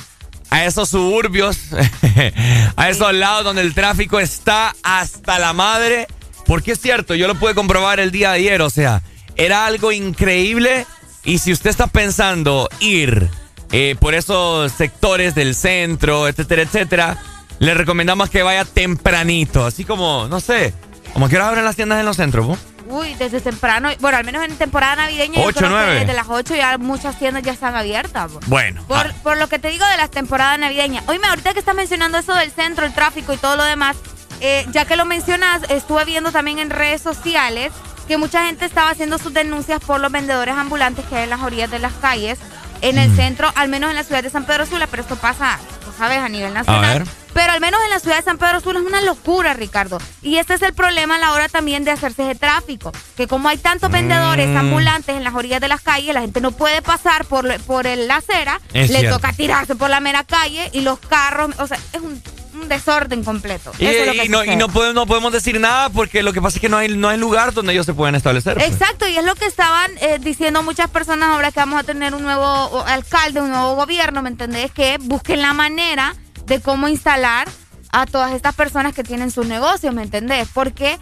a 0.49 0.65
esos 0.65 0.87
suburbios, 0.89 1.57
a 2.77 2.89
esos 2.89 3.13
lados 3.13 3.43
donde 3.43 3.63
el 3.63 3.73
tráfico 3.73 4.19
está 4.19 4.75
hasta 4.83 5.39
la 5.39 5.53
madre. 5.53 6.07
Porque 6.45 6.73
es 6.73 6.79
cierto, 6.81 7.15
yo 7.15 7.27
lo 7.27 7.35
pude 7.35 7.55
comprobar 7.55 7.99
el 8.01 8.11
día 8.11 8.31
de 8.31 8.35
ayer, 8.37 8.61
o 8.61 8.69
sea, 8.69 9.01
era 9.35 9.65
algo 9.65 9.91
increíble. 9.91 10.85
Y 11.25 11.39
si 11.39 11.51
usted 11.53 11.69
está 11.69 11.87
pensando 11.87 12.67
ir 12.79 13.29
eh, 13.71 13.95
por 13.99 14.13
esos 14.13 14.71
sectores 14.71 15.35
del 15.35 15.55
centro, 15.55 16.27
etcétera, 16.27 16.61
etcétera, 16.63 17.17
le 17.59 17.73
recomendamos 17.73 18.29
que 18.29 18.43
vaya 18.43 18.65
tempranito, 18.65 19.65
así 19.65 19.85
como, 19.85 20.27
no 20.27 20.39
sé, 20.39 20.73
como 21.13 21.29
que 21.29 21.35
ahora 21.35 21.49
abren 21.49 21.65
las 21.65 21.75
tiendas 21.75 21.99
en 21.99 22.05
los 22.05 22.17
centros, 22.17 22.47
¿no? 22.47 22.57
Uy, 22.89 23.13
desde 23.15 23.39
temprano, 23.39 23.89
bueno, 24.01 24.17
al 24.17 24.25
menos 24.25 24.43
en 24.43 24.55
temporada 24.57 24.97
navideña, 24.97 25.35
yo 25.35 25.45
Ocho, 25.47 25.59
creo 25.59 25.69
que 25.69 25.75
nueve. 25.75 25.99
desde 26.01 26.13
las 26.13 26.27
8 26.29 26.55
ya 26.55 26.77
muchas 26.77 27.17
tiendas 27.17 27.41
ya 27.41 27.53
están 27.53 27.75
abiertas. 27.75 28.31
Bueno. 28.47 28.83
Por, 28.87 28.97
ah, 29.07 29.13
por 29.23 29.37
lo 29.37 29.47
que 29.47 29.57
te 29.57 29.69
digo 29.69 29.85
de 29.87 29.97
las 29.97 30.11
temporadas 30.11 30.59
navideñas. 30.59 31.03
Oíme, 31.07 31.25
ahorita 31.27 31.53
que 31.53 31.59
estás 31.59 31.73
mencionando 31.75 32.17
eso 32.17 32.33
del 32.35 32.51
centro, 32.51 32.85
el 32.85 32.93
tráfico 32.93 33.33
y 33.33 33.37
todo 33.37 33.55
lo 33.55 33.63
demás, 33.63 33.95
eh, 34.43 34.65
ya 34.71 34.83
que 34.85 34.95
lo 34.97 35.05
mencionas, 35.05 35.61
estuve 35.69 36.03
viendo 36.05 36.31
también 36.31 36.59
en 36.59 36.69
redes 36.69 37.01
sociales 37.01 37.71
que 38.07 38.17
mucha 38.17 38.45
gente 38.45 38.65
estaba 38.65 38.89
haciendo 38.89 39.17
sus 39.17 39.33
denuncias 39.33 39.79
por 39.79 39.99
los 40.01 40.11
vendedores 40.11 40.53
ambulantes 40.55 41.05
que 41.05 41.15
hay 41.15 41.23
en 41.23 41.29
las 41.29 41.41
orillas 41.41 41.71
de 41.71 41.79
las 41.79 41.93
calles, 41.93 42.37
en 42.81 42.95
Mm. 42.97 42.99
el 42.99 43.15
centro, 43.15 43.51
al 43.55 43.69
menos 43.69 43.89
en 43.89 43.95
la 43.95 44.03
ciudad 44.03 44.21
de 44.21 44.29
San 44.29 44.45
Pedro 44.45 44.65
Sula, 44.65 44.87
pero 44.87 45.01
esto 45.01 45.15
pasa, 45.15 45.57
tú 45.85 45.91
sabes, 45.97 46.17
a 46.19 46.27
nivel 46.27 46.53
nacional. 46.53 46.99
ver. 46.99 47.07
Pero 47.33 47.53
al 47.53 47.61
menos 47.61 47.79
en 47.85 47.89
la 47.91 47.99
ciudad 47.99 48.17
de 48.17 48.23
San 48.23 48.37
Pedro 48.37 48.59
Sula 48.59 48.79
es 48.81 48.85
una 48.85 48.99
locura, 49.01 49.53
Ricardo. 49.53 49.97
Y 50.21 50.35
este 50.35 50.53
es 50.55 50.61
el 50.61 50.73
problema 50.73 51.15
a 51.15 51.19
la 51.19 51.31
hora 51.31 51.47
también 51.47 51.85
de 51.85 51.91
hacerse 51.91 52.29
ese 52.29 52.37
tráfico. 52.37 52.91
Que 53.15 53.25
como 53.27 53.47
hay 53.47 53.57
tantos 53.57 53.89
vendedores 53.89 54.49
Mm. 54.49 54.57
ambulantes 54.57 55.15
en 55.15 55.23
las 55.23 55.33
orillas 55.33 55.61
de 55.61 55.69
las 55.69 55.79
calles, 55.81 56.13
la 56.13 56.19
gente 56.21 56.41
no 56.41 56.51
puede 56.51 56.81
pasar 56.81 57.23
por, 57.25 57.57
por 57.61 57.87
el- 57.87 58.07
la 58.09 58.17
acera, 58.17 58.59
Es 58.73 58.89
le 58.91 58.99
cierto. 58.99 59.15
toca 59.17 59.31
tirarse 59.31 59.75
por 59.75 59.89
la 59.89 60.01
mera 60.01 60.25
calle 60.25 60.69
y 60.73 60.81
los 60.81 60.99
carros, 60.99 61.51
o 61.57 61.65
sea, 61.65 61.79
es 61.93 62.01
un, 62.01 62.21
un 62.63 62.69
desorden 62.69 63.23
completo. 63.23 63.71
y, 63.77 63.85
Eso 63.85 64.01
es 64.01 64.07
lo 64.07 64.13
que 64.13 64.25
y 64.25 64.29
no, 64.29 64.39
y 64.39 64.45
sucede. 64.45 64.55
no 64.57 64.69
podemos, 64.69 64.95
no 64.95 65.05
podemos 65.05 65.31
decir 65.31 65.59
nada 65.59 65.89
porque 65.89 66.23
lo 66.23 66.33
que 66.33 66.41
pasa 66.41 66.57
es 66.57 66.61
que 66.61 66.69
no 66.69 66.77
hay, 66.77 66.89
no 66.95 67.09
hay 67.09 67.17
lugar 67.17 67.53
donde 67.53 67.73
ellos 67.73 67.85
se 67.85 67.93
puedan 67.93 68.15
establecer. 68.15 68.55
pues. 68.55 68.67
Exacto, 68.67 69.07
y 69.07 69.17
es 69.17 69.23
lo 69.23 69.35
que 69.35 69.45
estaban 69.45 69.91
eh, 70.01 70.17
diciendo 70.19 70.63
muchas 70.63 70.89
personas 70.89 71.29
ahora 71.29 71.51
que 71.51 71.59
vamos 71.59 71.79
a 71.79 71.83
tener 71.83 72.15
un 72.15 72.23
nuevo 72.23 72.83
alcalde, 72.85 73.41
un 73.41 73.51
nuevo 73.51 73.75
gobierno, 73.75 74.21
¿me 74.21 74.29
entendés? 74.29 74.71
Que 74.71 74.97
busquen 74.99 75.41
la 75.41 75.53
manera 75.53 76.15
de 76.45 76.59
cómo 76.59 76.87
instalar 76.87 77.47
a 77.91 78.05
todas 78.05 78.33
estas 78.33 78.55
personas 78.55 78.93
que 78.93 79.03
tienen 79.03 79.29
sus 79.31 79.45
negocios, 79.45 79.93
¿me 79.93 80.01
entendés? 80.01 80.47
Porque 80.53 80.97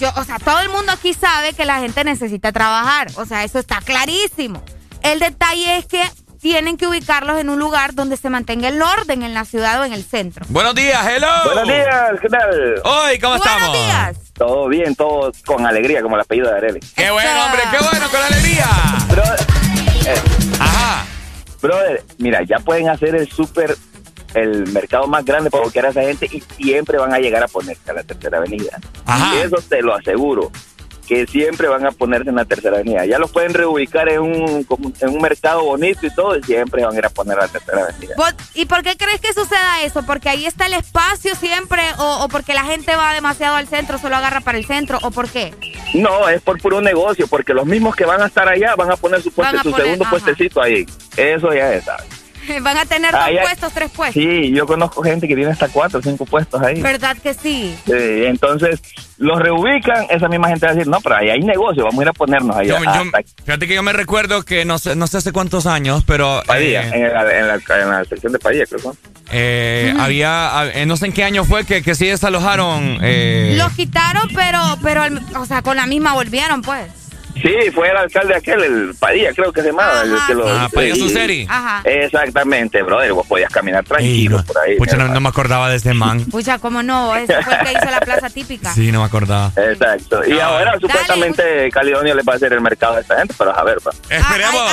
yo, 0.00 0.10
o 0.16 0.24
sea, 0.24 0.38
todo 0.38 0.60
el 0.60 0.68
mundo 0.68 0.92
aquí 0.92 1.14
sabe 1.14 1.52
que 1.54 1.64
la 1.64 1.80
gente 1.80 2.04
necesita 2.04 2.52
trabajar, 2.52 3.08
o 3.16 3.26
sea, 3.26 3.44
eso 3.44 3.58
está 3.58 3.80
clarísimo. 3.80 4.62
El 5.02 5.18
detalle 5.18 5.78
es 5.78 5.86
que 5.86 6.02
tienen 6.40 6.76
que 6.76 6.86
ubicarlos 6.86 7.38
en 7.38 7.48
un 7.50 7.58
lugar 7.58 7.94
donde 7.94 8.16
se 8.16 8.30
mantenga 8.30 8.68
el 8.68 8.80
orden 8.82 9.22
en 9.22 9.34
la 9.34 9.44
ciudad 9.44 9.80
o 9.80 9.84
en 9.84 9.92
el 9.92 10.04
centro. 10.04 10.44
Buenos 10.48 10.74
días, 10.74 11.04
hello. 11.06 11.26
Buenos 11.44 11.68
días, 11.68 12.10
¿qué 12.20 12.28
tal? 12.28 12.50
Hoy, 12.84 13.18
¿cómo 13.18 13.36
Buenos 13.38 13.46
estamos? 13.46 13.72
días. 13.72 14.16
Todo 14.34 14.68
bien, 14.68 14.94
todo 14.94 15.32
con 15.44 15.66
alegría, 15.66 16.02
como 16.02 16.16
el 16.16 16.22
apellido 16.22 16.50
de 16.50 16.56
Areli. 16.56 16.80
Qué 16.94 17.10
bueno, 17.10 17.30
hombre, 17.46 17.62
qué 17.70 17.78
bueno, 17.84 18.06
con 18.10 18.22
alegría. 18.22 18.66
eh, 20.06 20.20
Ajá. 20.60 21.06
Brother, 21.62 22.04
mira, 22.18 22.42
ya 22.42 22.58
pueden 22.58 22.88
hacer 22.88 23.14
el 23.14 23.28
súper, 23.30 23.74
el 24.34 24.66
mercado 24.72 25.06
más 25.06 25.24
grande 25.24 25.50
para 25.50 25.62
bloquear 25.64 25.86
a 25.86 25.88
esa 25.90 26.02
gente 26.02 26.28
y 26.30 26.40
siempre 26.62 26.98
van 26.98 27.14
a 27.14 27.18
llegar 27.18 27.42
a 27.42 27.48
ponerse 27.48 27.90
a 27.90 27.94
la 27.94 28.02
tercera 28.04 28.38
avenida. 28.38 28.78
Ajá. 29.06 29.40
Eso 29.42 29.56
te 29.68 29.80
lo 29.82 29.94
aseguro, 29.94 30.52
que 31.06 31.26
siempre 31.26 31.68
van 31.68 31.86
a 31.86 31.92
ponerse 31.92 32.28
en 32.30 32.36
la 32.36 32.44
tercera 32.44 32.76
avenida. 32.76 33.04
Ya 33.06 33.18
los 33.18 33.30
pueden 33.30 33.54
reubicar 33.54 34.08
en 34.08 34.20
un, 34.20 34.66
en 35.00 35.08
un 35.08 35.22
mercado 35.22 35.62
bonito 35.64 36.06
y 36.06 36.14
todo, 36.14 36.36
y 36.36 36.42
siempre 36.42 36.84
van 36.84 36.94
a 36.94 36.98
ir 36.98 37.06
a 37.06 37.10
poner 37.10 37.38
a 37.38 37.42
la 37.42 37.48
tercera 37.48 37.82
avenida. 37.84 38.14
¿Y 38.54 38.66
por 38.66 38.82
qué 38.82 38.96
crees 38.96 39.20
que 39.20 39.32
suceda 39.32 39.82
eso? 39.82 40.02
¿Porque 40.04 40.28
ahí 40.28 40.46
está 40.46 40.66
el 40.66 40.74
espacio 40.74 41.34
siempre 41.36 41.82
o, 41.98 42.24
o 42.24 42.28
porque 42.28 42.54
la 42.54 42.64
gente 42.64 42.94
va 42.96 43.14
demasiado 43.14 43.56
al 43.56 43.68
centro, 43.68 43.98
solo 43.98 44.16
agarra 44.16 44.40
para 44.40 44.58
el 44.58 44.66
centro 44.66 44.98
o 45.02 45.10
por 45.10 45.28
qué? 45.28 45.54
No, 45.94 46.28
es 46.28 46.42
por 46.42 46.60
puro 46.60 46.80
negocio, 46.80 47.26
porque 47.28 47.54
los 47.54 47.66
mismos 47.66 47.94
que 47.94 48.04
van 48.04 48.20
a 48.20 48.26
estar 48.26 48.48
allá 48.48 48.74
van 48.76 48.90
a 48.90 48.96
poner 48.96 49.22
su, 49.22 49.30
pueste, 49.32 49.56
a 49.56 49.62
su 49.62 49.70
poner- 49.70 49.84
segundo 49.84 50.04
ajá. 50.04 50.10
puestecito 50.10 50.60
ahí. 50.60 50.86
Eso 51.16 51.52
ya 51.54 51.72
es, 51.72 51.84
¿sabes? 51.84 52.06
Van 52.62 52.76
a 52.78 52.84
tener 52.86 53.12
dos 53.12 53.20
hay- 53.22 53.38
puestos, 53.38 53.72
tres 53.72 53.90
puestos. 53.90 54.22
Sí, 54.22 54.50
yo 54.52 54.66
conozco 54.66 55.02
gente 55.02 55.26
que 55.28 55.34
tiene 55.34 55.50
hasta 55.50 55.68
cuatro 55.68 55.98
o 55.98 56.02
cinco 56.02 56.24
puestos 56.26 56.60
ahí. 56.62 56.80
¿Verdad 56.80 57.16
que 57.22 57.34
sí? 57.34 57.76
Eh, 57.86 58.24
entonces, 58.28 58.80
los 59.18 59.38
reubican, 59.40 60.06
esa 60.10 60.28
misma 60.28 60.48
gente 60.48 60.66
va 60.66 60.72
a 60.72 60.74
decir, 60.74 60.90
no, 60.90 61.00
pero 61.00 61.16
ahí 61.16 61.30
hay 61.30 61.40
negocio, 61.40 61.84
vamos 61.84 62.00
a 62.00 62.02
ir 62.02 62.08
a 62.08 62.12
ponernos 62.12 62.56
ahí. 62.56 62.68
Yo- 62.68 62.82
yo- 62.82 62.88
hasta 62.90 63.22
fíjate 63.44 63.66
que 63.66 63.74
yo 63.74 63.82
me 63.82 63.92
recuerdo 63.92 64.42
que 64.44 64.64
no 64.64 64.78
sé, 64.78 64.94
no 64.96 65.06
sé 65.06 65.18
hace 65.18 65.32
cuántos 65.32 65.66
años, 65.66 66.04
pero 66.06 66.42
Padilla, 66.46 66.82
eh, 66.88 66.90
en, 66.94 67.12
la, 67.12 67.38
en, 67.38 67.48
la, 67.48 67.54
en 67.82 67.90
la 67.90 68.04
sección 68.04 68.32
de 68.32 68.38
Padilla, 68.38 68.64
creo. 68.66 68.80
¿no? 68.84 68.96
eh, 69.32 69.92
había, 69.98 70.52
eh, 70.74 70.86
no 70.86 70.96
sé 70.96 71.06
en 71.06 71.12
qué 71.12 71.24
año 71.24 71.44
fue 71.44 71.64
que, 71.64 71.82
que 71.82 71.94
sí 71.94 72.06
desalojaron. 72.06 72.98
eh, 73.02 73.54
Los 73.58 73.72
quitaron, 73.72 74.28
pero, 74.34 74.58
pero, 74.82 75.02
al- 75.02 75.22
o 75.36 75.44
sea, 75.46 75.62
con 75.62 75.76
la 75.76 75.86
misma 75.86 76.14
volvieron, 76.14 76.62
pues. 76.62 76.86
Sí, 77.42 77.70
fue 77.74 77.90
el 77.90 77.96
alcalde 77.96 78.34
aquel, 78.34 78.62
el 78.62 78.94
Padilla, 78.98 79.32
creo 79.34 79.52
que 79.52 79.60
se 79.62 79.68
llamaba. 79.68 80.02
el 80.02 80.16
que 80.26 80.34
lo- 80.34 80.48
Ah, 80.48 80.68
Padilla 80.72 80.94
sí. 80.94 81.00
Suceri. 81.00 81.46
Ajá. 81.48 81.82
Exactamente, 81.84 82.82
brother, 82.82 83.12
vos 83.12 83.26
podías 83.26 83.50
caminar 83.52 83.84
tranquilo 83.84 84.42
por 84.46 84.58
ahí. 84.58 84.76
Pucha, 84.76 84.96
no, 84.96 85.08
no 85.08 85.20
me 85.20 85.28
acordaba 85.28 85.68
de 85.68 85.76
ese 85.76 85.92
man. 85.94 86.24
Pucha, 86.30 86.58
¿cómo 86.58 86.82
no? 86.82 87.14
Ese 87.14 87.40
fue 87.42 87.54
el 87.54 87.66
que 87.66 87.72
hizo 87.72 87.90
la 87.90 88.00
plaza 88.00 88.30
típica. 88.30 88.72
Sí, 88.72 88.90
no 88.90 89.00
me 89.00 89.06
acordaba. 89.06 89.52
Exacto. 89.56 90.26
Y 90.26 90.38
ahora 90.40 90.74
supuestamente 90.80 91.70
Caledonia 91.70 92.14
le 92.14 92.22
va 92.22 92.32
a 92.32 92.36
hacer 92.36 92.52
el 92.52 92.60
mercado 92.60 92.96
a 92.96 93.00
esta 93.00 93.18
gente, 93.18 93.34
pero 93.36 93.56
a 93.56 93.62
ver, 93.64 93.78
pa. 93.80 93.90
Esperemos. 94.08 94.72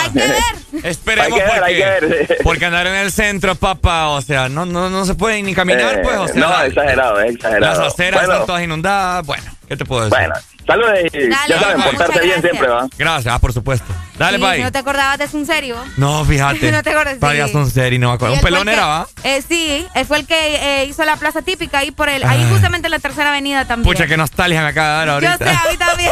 Esperemos 0.83 1.27
Hay 1.27 1.33
que 1.33 1.43
ver, 1.53 1.63
hay 1.63 1.81
porque, 1.81 1.99
que 2.09 2.15
ver. 2.15 2.37
porque 2.43 2.65
andar 2.65 2.87
en 2.87 2.95
el 2.95 3.11
centro, 3.11 3.55
papá, 3.55 4.07
o 4.09 4.21
sea, 4.21 4.49
no, 4.49 4.65
no, 4.65 4.89
no 4.89 5.05
se 5.05 5.15
puede 5.15 5.41
ni 5.43 5.53
caminar, 5.53 5.95
Eh, 5.97 6.01
pues, 6.03 6.17
o 6.17 6.27
sea. 6.27 6.35
no, 6.41 6.63
exagerado, 6.63 7.21
eh, 7.21 7.29
exagerado. 7.29 7.65
Las 7.83 7.93
aceras 7.93 8.21
Bueno. 8.21 8.33
están 8.33 8.47
todas 8.47 8.63
inundadas, 8.63 9.25
bueno, 9.25 9.43
¿qué 9.67 9.77
te 9.77 9.85
puedo 9.85 10.05
decir? 10.05 10.17
Bueno, 10.17 10.33
saludos 10.65 10.91
y 11.13 11.29
ya 11.29 11.59
saben, 11.59 11.77
muchas 11.77 11.93
portarse 11.95 12.21
bien 12.25 12.41
siempre, 12.41 12.67
¿va? 12.67 12.87
Gracias, 12.97 13.33
ah, 13.33 13.39
por 13.39 13.53
supuesto. 13.53 13.93
Dale, 14.17 14.37
Sí, 14.37 14.43
bye. 14.43 14.61
¿No 14.63 14.71
te 14.71 14.77
acordabas 14.77 15.17
de 15.17 15.37
un 15.37 15.45
serio? 15.45 15.75
No, 15.97 16.23
fíjate. 16.25 16.71
No 16.71 16.83
te. 16.83 16.93
Todavía 17.19 17.47
son 17.47 17.69
serios, 17.69 17.99
no 17.99 18.09
me 18.09 18.13
acuerdo. 18.15 18.35
Un 18.35 18.41
pelón 18.41 18.61
el 18.61 18.65
que- 18.67 18.73
era, 18.73 18.85
¿va? 18.85 19.07
Eh, 19.23 19.41
sí, 19.47 19.85
él 19.95 20.05
fue 20.05 20.19
el 20.19 20.27
que 20.27 20.81
eh, 20.81 20.85
hizo 20.85 21.03
la 21.05 21.15
plaza 21.17 21.41
típica 21.41 21.79
ahí 21.79 21.91
por 21.91 22.09
el, 22.09 22.23
ahí 22.23 22.43
Ah. 22.45 22.49
justamente 22.51 22.87
en 22.87 22.91
la 22.91 22.99
tercera 22.99 23.29
avenida 23.29 23.65
también. 23.65 23.91
Pucha, 23.91 24.07
qué 24.07 24.15
nostalgia 24.17 24.61
me 24.61 24.67
acaba 24.67 24.87
de 25.01 25.05
dar 25.07 25.21
Yo 25.21 25.29
ahorita. 25.29 25.37
sé, 25.37 25.49
a 25.67 25.71
mí 25.71 25.77
también. 25.79 26.11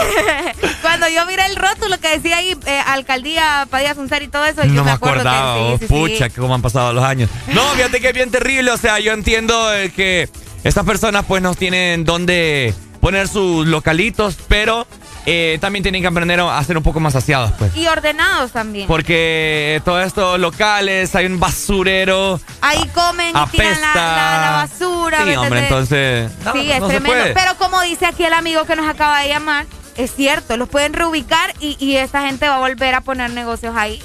Cuando 0.81 1.07
yo 1.09 1.25
miré 1.25 1.45
el 1.45 1.55
rótulo 1.55 1.97
que 1.99 2.09
decía 2.09 2.37
ahí, 2.37 2.57
eh, 2.65 2.79
alcaldía 2.87 3.67
Padilla 3.69 3.93
Suncer 3.95 4.23
y 4.23 4.27
todo 4.27 4.45
eso, 4.45 4.63
yo 4.63 4.73
no 4.73 4.83
me 4.83 4.91
acuerdo 4.91 5.21
acordaba, 5.21 5.55
que 5.55 5.77
sí, 5.79 5.85
sí, 5.87 5.93
pucha, 5.93 6.25
sí. 6.27 6.31
que 6.35 6.41
cómo 6.41 6.55
han 6.55 6.61
pasado 6.61 6.93
los 6.93 7.03
años. 7.03 7.29
No, 7.47 7.61
fíjate 7.71 7.99
que 8.01 8.07
es 8.09 8.13
bien 8.13 8.31
terrible, 8.31 8.71
o 8.71 8.77
sea, 8.77 8.99
yo 8.99 9.13
entiendo 9.13 9.73
eh, 9.73 9.91
que 9.91 10.27
estas 10.63 10.85
personas 10.85 11.25
pues 11.27 11.41
no 11.41 11.53
tienen 11.55 12.03
dónde 12.03 12.73
poner 13.01 13.27
sus 13.27 13.67
localitos, 13.67 14.37
pero 14.47 14.87
eh, 15.25 15.57
también 15.59 15.83
tienen 15.83 16.01
que 16.01 16.07
aprender 16.07 16.39
a 16.39 16.63
ser 16.63 16.77
un 16.77 16.83
poco 16.83 16.99
más 16.99 17.13
saciados, 17.13 17.51
pues. 17.59 17.75
Y 17.75 17.87
ordenados 17.87 18.51
también. 18.51 18.87
Porque 18.87 19.81
todos 19.83 20.05
estos 20.05 20.39
locales, 20.39 21.13
hay 21.15 21.25
un 21.25 21.39
basurero. 21.39 22.39
Ahí 22.61 22.87
comen 22.93 23.29
y 23.29 23.49
tiran 23.49 23.81
la, 23.81 23.91
apesta. 23.91 23.95
la- 23.95 24.41
la 24.41 24.51
basura. 24.51 25.17
Sí, 25.19 25.25
¿me 25.25 25.37
hombre, 25.37 25.59
entonces. 25.63 26.31
no, 26.45 26.53
sí, 26.53 26.57
no 26.67 26.73
es 26.73 26.79
se 26.79 26.87
tremendo. 26.87 27.07
puede. 27.09 27.33
Pero 27.33 27.57
como 27.57 27.81
dice 27.81 28.05
aquí 28.05 28.23
el 28.23 28.33
amigo 28.33 28.65
que 28.65 28.75
nos 28.75 28.87
acaba 28.89 29.19
de 29.21 29.29
llamar, 29.29 29.65
es 29.97 30.13
cierto, 30.15 30.55
los 30.57 30.69
pueden 30.69 30.93
reubicar 30.93 31.53
y, 31.59 31.75
y 31.83 31.97
esta 31.97 32.21
gente 32.25 32.47
va 32.47 32.55
a 32.55 32.59
volver 32.59 32.95
a 32.95 33.01
poner 33.01 33.29
negocios 33.31 33.75
ahí. 33.75 34.01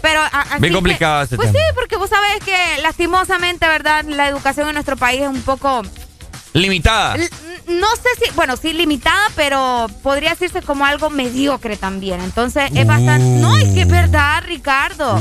Pero 0.00 0.20
a- 0.20 0.44
Bien 0.58 0.72
que- 0.72 0.72
complicado 0.72 1.22
ese 1.22 1.36
Pues 1.36 1.52
tema. 1.52 1.64
sí, 1.64 1.72
porque 1.76 1.96
vos 1.96 2.08
sabés 2.10 2.42
que 2.44 2.56
lastimosamente, 2.82 3.68
¿verdad? 3.68 4.04
La 4.04 4.28
educación 4.28 4.68
en 4.68 4.74
nuestro 4.74 4.96
país 4.96 5.22
es 5.22 5.28
un 5.28 5.42
poco... 5.42 5.82
Limitada. 6.52 7.14
L- 7.16 7.28
No 7.68 7.86
sé 7.96 8.08
si, 8.24 8.30
bueno, 8.34 8.56
sí 8.56 8.72
limitada, 8.72 9.20
pero 9.36 9.86
podría 10.02 10.30
decirse 10.30 10.62
como 10.62 10.84
algo 10.84 11.10
mediocre 11.10 11.76
también. 11.76 12.20
Entonces 12.20 12.70
es 12.74 12.86
bastante... 12.86 13.24
No, 13.40 13.56
es 13.56 13.72
que 13.72 13.82
es 13.82 13.88
verdad, 13.88 14.42
Ricardo. 14.46 15.16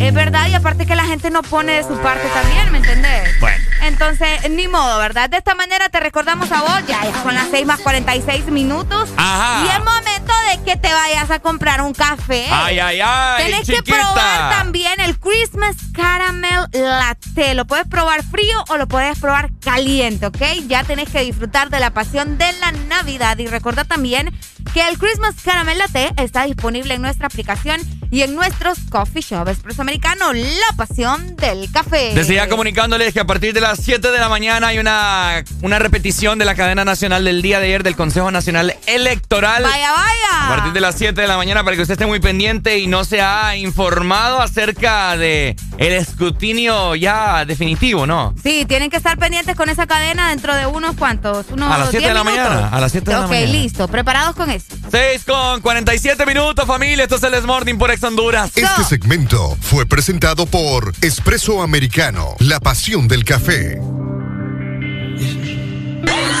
Es 0.00 0.12
verdad 0.12 0.48
y 0.48 0.54
aparte 0.54 0.86
que 0.86 0.94
la 0.96 1.04
gente 1.06 1.30
no 1.30 1.42
pone 1.42 1.72
de 1.72 1.82
su 1.84 1.96
parte 1.98 2.28
también, 2.34 2.70
¿me 2.72 2.78
entendés? 2.78 3.38
Bueno. 3.40 3.56
Entonces, 3.86 4.50
ni 4.50 4.66
modo, 4.66 4.98
¿verdad? 4.98 5.28
De 5.28 5.36
esta 5.36 5.54
manera 5.54 5.88
te 5.88 6.00
recordamos 6.00 6.50
a 6.52 6.62
vos, 6.62 6.86
ya, 6.86 7.04
ya 7.04 7.22
son 7.22 7.34
las 7.34 7.48
6 7.50 7.66
más 7.66 7.80
46 7.80 8.46
minutos. 8.46 9.10
Ajá. 9.16 9.64
Y 9.64 9.68
es 9.68 9.78
momento 9.78 10.32
de 10.50 10.62
que 10.64 10.76
te 10.76 10.92
vayas 10.92 11.30
a 11.30 11.38
comprar 11.40 11.82
un 11.82 11.92
café. 11.92 12.46
Ay, 12.50 12.78
ay, 12.78 13.00
ay, 13.02 13.52
que 13.52 13.62
chiquita. 13.62 13.94
probar 13.94 14.50
también 14.50 15.00
el 15.00 15.18
Christmas 15.18 15.76
Caramel 15.92 16.66
Latte. 16.72 17.54
Lo 17.54 17.66
puedes 17.66 17.86
probar 17.86 18.22
frío 18.22 18.64
o 18.68 18.76
lo 18.76 18.88
puedes 18.88 19.18
probar 19.18 19.50
caliente, 19.60 20.26
¿ok? 20.26 20.42
Ya 20.66 20.84
tenés 20.84 21.10
que 21.10 21.20
disfrutar 21.20 21.68
de 21.70 21.80
la 21.80 21.90
pasión 21.90 22.38
de 22.38 22.50
la 22.54 22.72
Navidad. 22.72 23.38
Y 23.38 23.46
recuerda 23.46 23.84
también 23.84 24.34
que 24.72 24.88
el 24.88 24.98
Christmas 24.98 25.34
Caramel 25.44 25.78
Latte 25.78 26.12
está 26.16 26.44
disponible 26.44 26.94
en 26.94 27.02
nuestra 27.02 27.26
aplicación 27.26 27.80
y 28.10 28.22
en 28.22 28.34
nuestros 28.34 28.78
coffee 28.90 29.22
shop. 29.22 29.48
Expreso 29.48 29.82
Americano, 29.82 30.32
la 30.32 30.76
pasión 30.76 31.36
del 31.36 31.70
café. 31.72 32.12
Desde 32.14 32.34
ya 32.34 32.48
comunicándoles 32.48 33.12
que 33.12 33.20
a 33.20 33.24
partir 33.24 33.52
de 33.52 33.60
las 33.60 33.73
7 33.80 34.10
de 34.10 34.18
la 34.18 34.28
mañana 34.28 34.68
hay 34.68 34.78
una, 34.78 35.44
una 35.62 35.78
repetición 35.78 36.38
de 36.38 36.44
la 36.44 36.54
cadena 36.54 36.84
nacional 36.84 37.24
del 37.24 37.42
día 37.42 37.60
de 37.60 37.66
ayer 37.66 37.82
del 37.82 37.96
Consejo 37.96 38.30
Nacional 38.30 38.74
Electoral. 38.86 39.62
Vaya, 39.62 39.92
vaya. 39.92 40.46
A 40.46 40.48
partir 40.48 40.72
de 40.72 40.80
las 40.80 40.94
7 40.96 41.20
de 41.20 41.26
la 41.26 41.36
mañana 41.36 41.64
para 41.64 41.76
que 41.76 41.82
usted 41.82 41.92
esté 41.92 42.06
muy 42.06 42.20
pendiente 42.20 42.78
y 42.78 42.86
no 42.86 43.04
se 43.04 43.20
ha 43.22 43.56
informado 43.56 44.40
acerca 44.40 45.16
de 45.16 45.56
el 45.78 45.92
escrutinio 45.92 46.94
ya 46.94 47.44
definitivo, 47.44 48.06
¿no? 48.06 48.34
Sí, 48.42 48.64
tienen 48.66 48.90
que 48.90 48.96
estar 48.96 49.18
pendientes 49.18 49.56
con 49.56 49.68
esa 49.68 49.86
cadena 49.86 50.30
dentro 50.30 50.54
de 50.54 50.66
unos 50.66 50.96
cuantos, 50.96 51.46
unos 51.50 51.70
A 51.72 51.78
las 51.78 51.90
7 51.90 52.06
de 52.06 52.12
10 52.12 52.14
la 52.14 52.24
minutos. 52.24 52.50
mañana, 52.50 52.68
a 52.68 52.80
las 52.80 52.92
7 52.92 53.10
de 53.10 53.16
la 53.16 53.24
Ok, 53.24 53.30
mañana. 53.30 53.52
listo, 53.52 53.88
preparados 53.88 54.36
con 54.36 54.50
eso. 54.50 54.66
6 54.90 55.24
con 55.26 55.60
47 55.60 56.26
minutos, 56.26 56.66
familia. 56.66 57.04
Esto 57.04 57.16
es 57.16 57.22
el 57.22 57.42
Morning 57.44 57.76
por 57.76 57.90
Ex 57.90 58.02
Honduras. 58.04 58.50
Este 58.54 58.84
segmento 58.84 59.56
fue 59.60 59.86
presentado 59.86 60.46
por 60.46 60.92
Espresso 61.00 61.62
Americano, 61.62 62.34
la 62.38 62.60
pasión 62.60 63.08
del 63.08 63.24
café. 63.24 63.63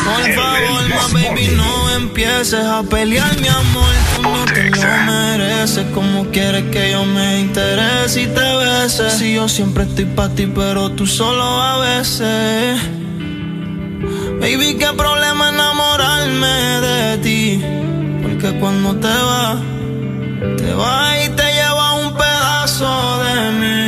Por 0.04 0.34
favor, 0.34 0.88
ma, 0.88 1.08
baby, 1.12 1.48
no 1.56 1.90
empieces 1.96 2.64
a 2.64 2.82
pelear, 2.82 3.40
mi 3.40 3.48
amor. 3.48 3.94
Tú 4.16 4.22
no 4.22 4.44
te 4.44 4.70
lo 4.70 4.96
mereces. 5.06 5.86
Como 5.94 6.26
quieres 6.30 6.64
que 6.70 6.92
yo 6.92 7.04
me 7.04 7.40
interese 7.40 8.22
y 8.22 8.26
te 8.26 8.56
bese. 8.56 9.10
Si 9.10 9.34
yo 9.34 9.48
siempre 9.48 9.84
estoy 9.84 10.04
para 10.04 10.34
ti, 10.34 10.46
pero 10.46 10.90
tú 10.90 11.06
solo 11.06 11.42
a 11.42 11.78
veces. 11.78 12.80
Baby, 14.40 14.76
qué 14.78 14.88
problema 14.96 15.48
enamorarme 15.48 16.56
de 16.88 17.18
ti. 17.18 17.62
Porque 18.22 18.58
cuando 18.60 18.96
te 18.96 19.08
vas, 19.08 19.58
te 20.58 20.72
vas 20.74 21.26
y 21.26 21.28
te 21.30 21.46
lleva 21.54 21.92
un 21.94 22.14
pedazo 22.14 22.90
de 23.24 23.50
mí. 23.60 23.83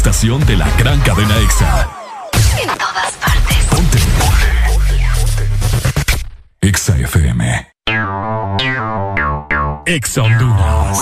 Estación 0.00 0.42
de 0.46 0.56
la 0.56 0.66
gran 0.78 0.98
cadena 1.00 1.36
EXA. 1.40 1.90
En 2.62 2.68
todas 2.68 3.12
partes. 3.22 3.66
Ponte. 3.68 3.98
EXA 6.62 6.96
FM. 7.00 7.74
EXA 9.84 10.22
Honduras. 10.22 10.98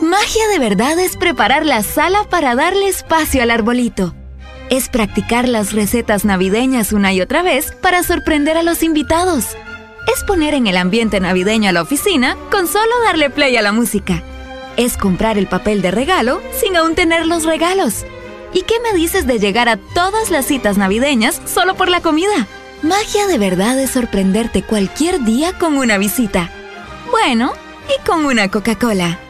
Magia 0.00 0.48
de 0.50 0.58
verdad 0.58 0.98
es 0.98 1.18
preparar 1.18 1.66
la 1.66 1.82
sala 1.82 2.24
para 2.30 2.54
darle 2.54 2.88
espacio 2.88 3.42
al 3.42 3.50
arbolito. 3.50 4.14
Es 4.70 4.88
practicar 4.88 5.46
las 5.46 5.74
recetas 5.74 6.24
navideñas 6.24 6.94
una 6.94 7.12
y 7.12 7.20
otra 7.20 7.42
vez 7.42 7.72
para 7.82 8.02
sorprender 8.02 8.56
a 8.56 8.62
los 8.62 8.82
invitados. 8.82 9.58
Es 10.16 10.24
poner 10.24 10.54
en 10.54 10.66
el 10.66 10.78
ambiente 10.78 11.20
navideño 11.20 11.68
a 11.68 11.72
la 11.72 11.82
oficina 11.82 12.34
con 12.50 12.66
solo 12.66 12.94
darle 13.04 13.28
play 13.28 13.58
a 13.58 13.62
la 13.62 13.72
música. 13.72 14.24
Es 14.76 14.96
comprar 14.96 15.38
el 15.38 15.46
papel 15.46 15.82
de 15.82 15.90
regalo 15.90 16.40
sin 16.58 16.76
aún 16.76 16.94
tener 16.94 17.26
los 17.26 17.44
regalos. 17.44 18.04
¿Y 18.52 18.62
qué 18.62 18.74
me 18.80 18.92
dices 18.92 19.26
de 19.26 19.38
llegar 19.38 19.68
a 19.68 19.76
todas 19.76 20.30
las 20.30 20.46
citas 20.46 20.76
navideñas 20.76 21.40
solo 21.46 21.74
por 21.74 21.88
la 21.88 22.00
comida? 22.00 22.46
Magia 22.82 23.26
de 23.26 23.38
verdad 23.38 23.78
es 23.78 23.90
sorprenderte 23.90 24.62
cualquier 24.62 25.22
día 25.22 25.52
con 25.58 25.76
una 25.76 25.98
visita. 25.98 26.50
Bueno, 27.10 27.52
y 27.88 28.06
con 28.06 28.24
una 28.24 28.50
Coca-Cola. 28.50 29.29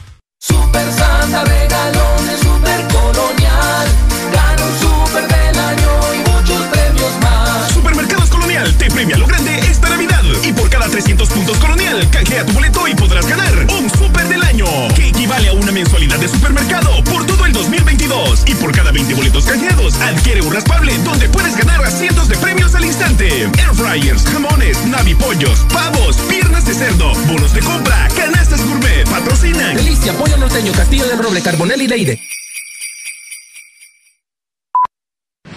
Super 0.43 0.91
Santa 0.91 1.43
regalones, 1.43 2.39
super 2.39 2.87
colonial. 2.87 3.87
Gana 4.33 4.65
un 4.65 4.79
super 4.79 5.27
del 5.27 5.59
año 5.59 6.15
y 6.15 6.29
muchos 6.31 6.61
premios 6.65 7.11
más. 7.21 7.71
Supermercados 7.71 8.29
Colonial 8.31 8.75
te 8.75 8.89
premia 8.89 9.17
lo 9.17 9.27
grande 9.27 9.59
esta 9.59 9.89
Navidad. 9.89 10.23
Y 10.41 10.51
por 10.51 10.67
cada 10.71 10.87
300 10.87 11.29
puntos 11.29 11.59
Colonial, 11.59 12.09
canjea 12.09 12.43
tu 12.43 12.53
boleto 12.53 12.87
y 12.87 12.95
podrás 12.95 13.27
ganar 13.27 13.53
un 13.69 13.87
super 13.91 14.27
del 14.27 14.40
Que 14.51 15.07
equivale 15.07 15.47
a 15.47 15.53
una 15.53 15.71
mensualidad 15.71 16.19
de 16.19 16.27
supermercado 16.27 17.01
por 17.05 17.25
todo 17.25 17.45
el 17.45 17.53
2022. 17.53 18.43
Y 18.47 18.55
por 18.55 18.73
cada 18.73 18.91
20 18.91 19.13
boletos 19.13 19.45
canjeados, 19.45 19.95
adquiere 19.95 20.41
un 20.41 20.53
raspable 20.53 20.97
donde 21.05 21.29
puedes 21.29 21.55
ganar 21.55 21.81
a 21.85 21.89
cientos 21.89 22.27
de 22.27 22.35
premios 22.35 22.75
al 22.75 22.83
instante. 22.83 23.43
Air 23.43 23.73
fryers, 23.73 24.25
jamones, 24.25 24.85
navipollos, 24.87 25.65
pavos, 25.71 26.17
piernas 26.27 26.65
de 26.65 26.73
cerdo, 26.73 27.13
bonos 27.27 27.53
de 27.53 27.61
compra, 27.61 28.09
canastas 28.13 28.65
gourmet, 28.65 29.09
patrocinan. 29.09 29.77
Delicia, 29.77 30.11
pollo 30.17 30.35
norteño, 30.35 30.73
Castillo 30.73 31.07
del 31.07 31.19
Roble, 31.19 31.41
Carbonel 31.41 31.81
y 31.83 31.87
Leire. 31.87 32.19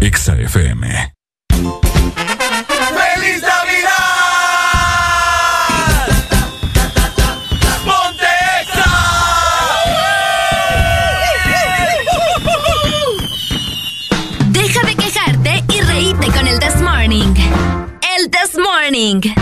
EXA 0.00 0.34
FM. 0.38 1.14
¡Feliz 1.48 3.42
Navidad! 3.42 3.88
¡Ponte 7.84 8.26
Deja 14.50 14.82
de 14.86 14.94
quejarte 14.94 15.64
y 15.74 15.80
reíte 15.80 16.28
con 16.28 16.46
el 16.46 16.60
This 16.60 16.80
Morning. 16.80 17.34
El 18.16 18.30
This 18.30 18.56
Morning. 18.56 19.37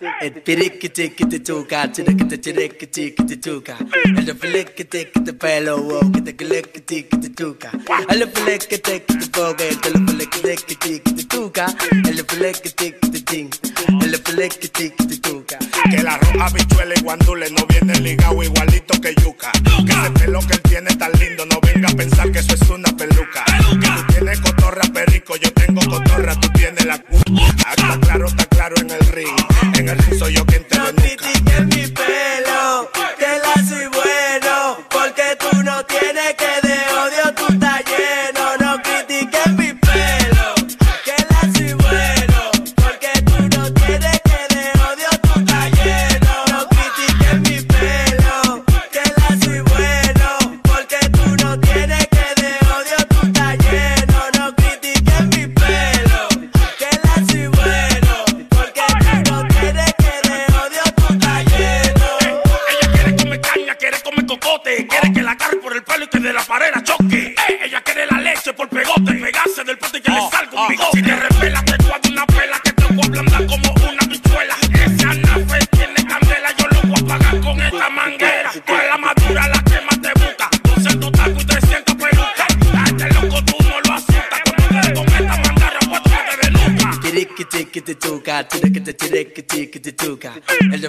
El 0.00 0.32
piriquitiquitituca, 0.32 1.92
chiriquitiquitituca. 1.92 3.76
El 4.04 5.36
pelo, 5.36 5.82
wow, 5.82 6.12
quitiquitiquitituca. 6.12 7.70
El 8.08 8.26
fliquitiquitipoque, 8.30 9.68
el 9.68 9.76
fliquitiquitituca. 10.08 11.66
El 12.08 12.24
fliquitiquitin, 12.24 13.50
el 14.00 14.16
fliquitiquituca. 14.16 15.58
Que 15.90 16.02
la 16.02 16.16
roja 16.16 16.48
bichuela 16.48 16.94
y 16.96 17.02
guandule 17.02 17.50
no 17.50 17.66
viene 17.66 18.00
ligado 18.00 18.42
igualito 18.42 18.98
que 19.02 19.14
yuca. 19.22 19.52
Que 19.52 19.92
ese 19.92 20.10
pelo 20.12 20.40
que 20.46 20.54
él 20.54 20.62
tiene 20.62 20.96
tan 20.96 21.12
lindo, 21.12 21.44
no 21.44 21.60
venga 21.60 21.88
a 21.88 21.92
pensar 21.94 22.32
que 22.32 22.38
eso 22.38 22.54
es 22.54 22.70
una 22.70 22.90
peluca. 22.96 23.44
Que 23.44 23.86
tú 23.86 24.06
tienes 24.14 24.40
cotorra 24.40 24.82
perico, 24.94 25.36
yo 25.36 25.52
tengo 25.52 25.82
cotorra, 25.82 26.34
tú 26.40 26.48
tienes 26.54 26.86
la 26.86 26.98
cu. 27.02 27.18
Ah, 27.66 27.74
Está 27.76 28.00
claro, 28.00 28.26
está 28.28 28.46
claro. 28.46 28.76
En 28.80 28.90
el 28.90 29.06
ring 29.08 29.28
soy 30.18 30.34
yo 30.34 30.46
quien 30.46 30.64
te 30.64 30.78
denuca. 30.78 31.02
critiques 31.02 31.66
mi 31.66 31.86
pelo, 31.88 32.90
que 33.18 33.26
la 33.26 33.54
soy 33.68 33.86
bueno, 33.86 34.09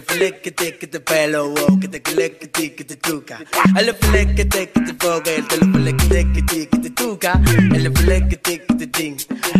El 0.01 0.17
fliquitiquiti 0.17 0.99
pelo, 0.99 1.49
wow, 1.49 1.79
quitiquitiquitituca. 1.79 3.39
El 3.77 3.93
fliquitiquitipoque, 3.93 5.35
el 5.35 5.43
fliquitiquitituca. 5.73 7.39
El 7.75 7.91
fliquitiquitin, 7.95 9.17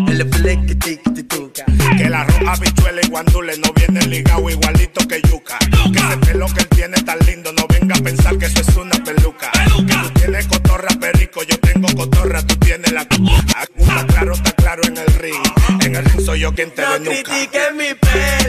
el 0.07 0.29
fliquitiquituca. 0.33 1.65
Que 1.95 2.09
la 2.09 2.23
roja 2.23 2.55
bichuela 2.59 3.01
y 3.03 3.07
guandule 3.09 3.55
no 3.57 3.71
viene 3.73 4.01
ligado 4.07 4.49
igualito 4.49 5.07
que 5.07 5.21
yuca. 5.29 5.59
Que 5.93 5.99
ese 5.99 6.17
pelo 6.17 6.47
que 6.47 6.61
él 6.61 6.67
tiene 6.69 6.97
tan 7.03 7.19
lindo, 7.27 7.53
no 7.53 7.67
venga 7.67 7.95
a 7.95 7.99
pensar 8.01 8.35
que 8.39 8.45
eso 8.47 8.61
es 8.61 8.75
una 8.75 8.97
peluca. 9.03 9.51
Que 9.51 9.93
tú 9.93 10.09
tienes 10.19 10.47
cotorra 10.47 10.89
perico, 10.99 11.43
yo 11.43 11.59
tengo 11.59 11.87
cotorra, 11.95 12.41
tú 12.47 12.55
tienes 12.57 12.91
la 12.91 13.05
cu- 13.07 13.27
Ah, 13.55 13.65
Está 13.77 14.07
claro, 14.07 14.33
está 14.33 14.51
claro 14.53 14.81
en 14.87 14.97
el 14.97 15.13
ring. 15.15 15.35
En 15.81 15.95
el 15.95 16.05
ring 16.05 16.21
soy 16.25 16.39
yo 16.39 16.53
quien 16.55 16.71
te 16.71 16.81
No 16.81 16.93
denuca. 16.93 17.31
mi 17.75 17.93
pelo, 17.93 18.40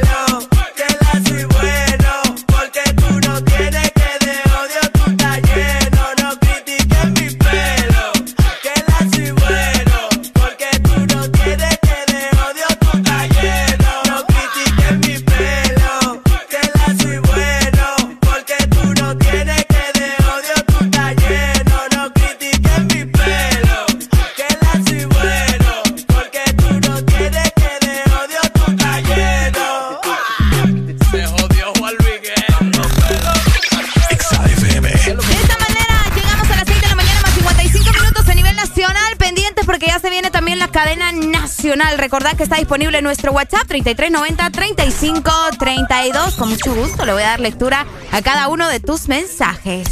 internacional. 41.62 41.98
Recordad 41.98 42.36
que 42.36 42.42
está 42.42 42.56
disponible 42.56 42.98
en 42.98 43.04
nuestro 43.04 43.30
WhatsApp 43.32 43.62
3390-3532. 43.68 46.36
Con 46.36 46.50
mucho 46.50 46.74
gusto 46.74 47.06
le 47.06 47.12
voy 47.12 47.22
a 47.22 47.28
dar 47.28 47.38
lectura 47.40 47.86
a 48.10 48.20
cada 48.22 48.48
uno 48.48 48.66
de 48.68 48.80
tus 48.80 49.06
mensajes. 49.08 49.86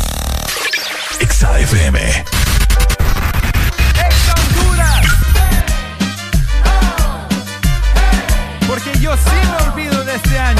XAFM. 1.20 1.98
Porque 8.66 8.90
yo 9.00 9.16
sí 9.16 9.30
me 9.50 9.56
olvido 9.70 10.04
de 10.04 10.14
este 10.14 10.38
año. 10.38 10.59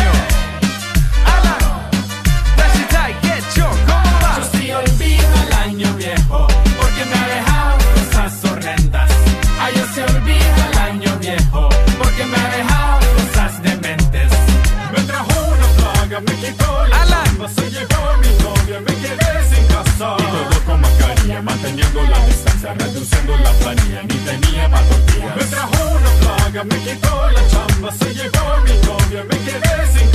Reduciendo 22.74 23.36
la 23.38 23.52
planilla, 23.52 24.02
ni 24.02 24.14
tenía 24.14 24.70
pa' 24.70 24.82
tortillas. 24.82 25.36
Me 25.36 25.44
trajo 25.44 25.90
una 25.96 26.10
plaga, 26.20 26.64
me 26.64 26.76
quitó 26.80 27.30
la 27.30 27.48
chamba, 27.48 27.92
se 27.92 28.14
llevó 28.14 28.56
mi 28.64 28.74
novia, 28.86 29.24
me 29.24 29.38
quedé 29.38 29.92
sin 29.92 30.09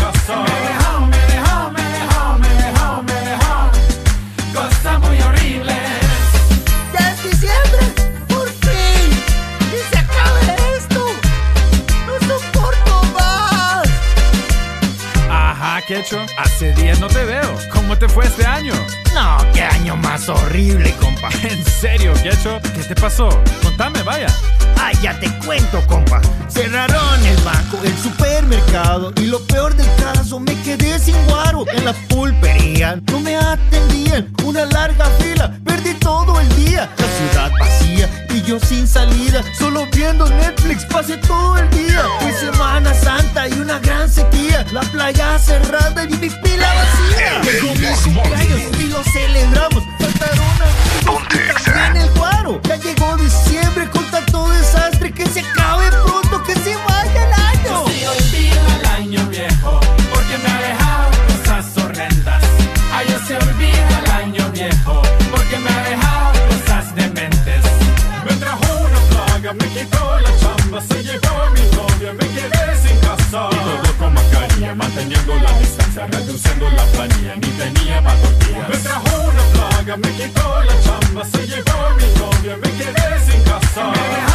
Quecho. 15.87 16.25
Hace 16.39 16.73
días 16.73 16.99
no 16.99 17.07
te 17.07 17.23
veo. 17.25 17.59
¿Cómo 17.71 17.95
te 17.95 18.09
fue 18.09 18.25
este 18.25 18.43
año? 18.43 18.73
No, 19.13 19.37
qué 19.53 19.61
año 19.61 19.95
más 19.95 20.27
horrible, 20.29 20.91
compa. 20.99 21.29
¿En 21.43 21.63
serio, 21.63 22.11
Quecho? 22.23 22.59
¿Qué 22.73 22.81
te 22.83 22.95
pasó? 22.95 23.29
Contame, 23.61 24.01
vaya. 24.01 24.27
Ay, 24.81 24.95
ya 25.03 25.19
te 25.19 25.29
cuento, 25.45 25.85
compa. 25.85 26.21
Cerraron 26.47 27.23
el 27.23 27.37
banco, 27.37 27.77
el 27.83 27.95
supermercado 27.97 29.13
y 29.17 29.27
lo 29.27 29.39
peor 29.45 29.75
del 29.75 29.87
caso, 29.97 30.39
me 30.39 30.59
quedé 30.63 30.97
sin 30.97 31.15
guaro 31.27 31.65
en 31.71 31.85
la 31.85 31.93
pulpería. 31.93 32.99
No 33.11 33.19
me 33.19 33.35
atendían, 33.35 34.33
una 34.43 34.65
larga 34.65 35.05
fila, 35.19 35.55
perdí 35.65 35.93
todo 35.95 36.39
el 36.41 36.55
día. 36.55 36.89
La 36.97 37.07
ciudad 37.07 37.51
vacía 37.59 38.09
y 38.33 38.41
yo 38.41 38.59
sin 38.59 38.87
salida, 38.87 39.43
solo 39.57 39.85
viendo 39.93 40.27
Netflix, 40.29 40.83
pasé 40.85 41.17
todo 41.17 41.57
el 41.59 41.69
día. 41.69 42.03
Fue 42.19 42.33
Semana 42.33 42.93
Santa 42.93 43.47
y 43.47 43.53
una 43.53 43.79
gran 43.79 44.09
sequía, 44.09 44.65
la 44.71 44.81
playa 44.81 45.37
cerrada 45.37 45.74
y 45.75 46.17
mi 46.17 46.29
pila 46.29 46.73
vacía. 46.73 47.41
Mi 47.43 48.13
cumpleaños 48.13 48.79
y 48.79 48.87
lo 48.87 49.03
celebramos. 49.03 49.83
Faltaron 49.99 50.45
amigos 50.61 51.23
y 51.31 51.63
también 51.63 51.97
el 51.97 52.09
guaro. 52.11 52.61
Ya 52.63 52.75
llegó 52.77 53.17
diciembre 53.17 53.89
con 53.89 54.09
tanto 54.09 54.49
desastre 54.49 55.11
que 55.11 55.25
se 55.25 55.41
acabe 55.41 55.64
manteniendo 74.75 75.35
la 75.35 75.59
distancia, 75.59 76.05
reduciendo 76.07 76.69
la 76.69 76.83
planilla, 76.85 77.35
ni 77.35 77.47
tenía 77.47 78.03
pa' 78.03 78.15
tortillas. 78.15 78.69
Me 78.69 78.77
trajo 78.77 79.29
una 79.29 79.43
plaga, 79.53 79.97
me 79.97 80.09
quitó 80.11 80.63
la 80.63 80.81
chamba, 80.81 81.25
se 81.25 81.47
llevó 81.47 81.89
mi 81.97 82.19
novia, 82.19 82.57
me 82.57 82.69
quedé 82.71 83.19
sin 83.25 83.41
casa. 83.43 84.34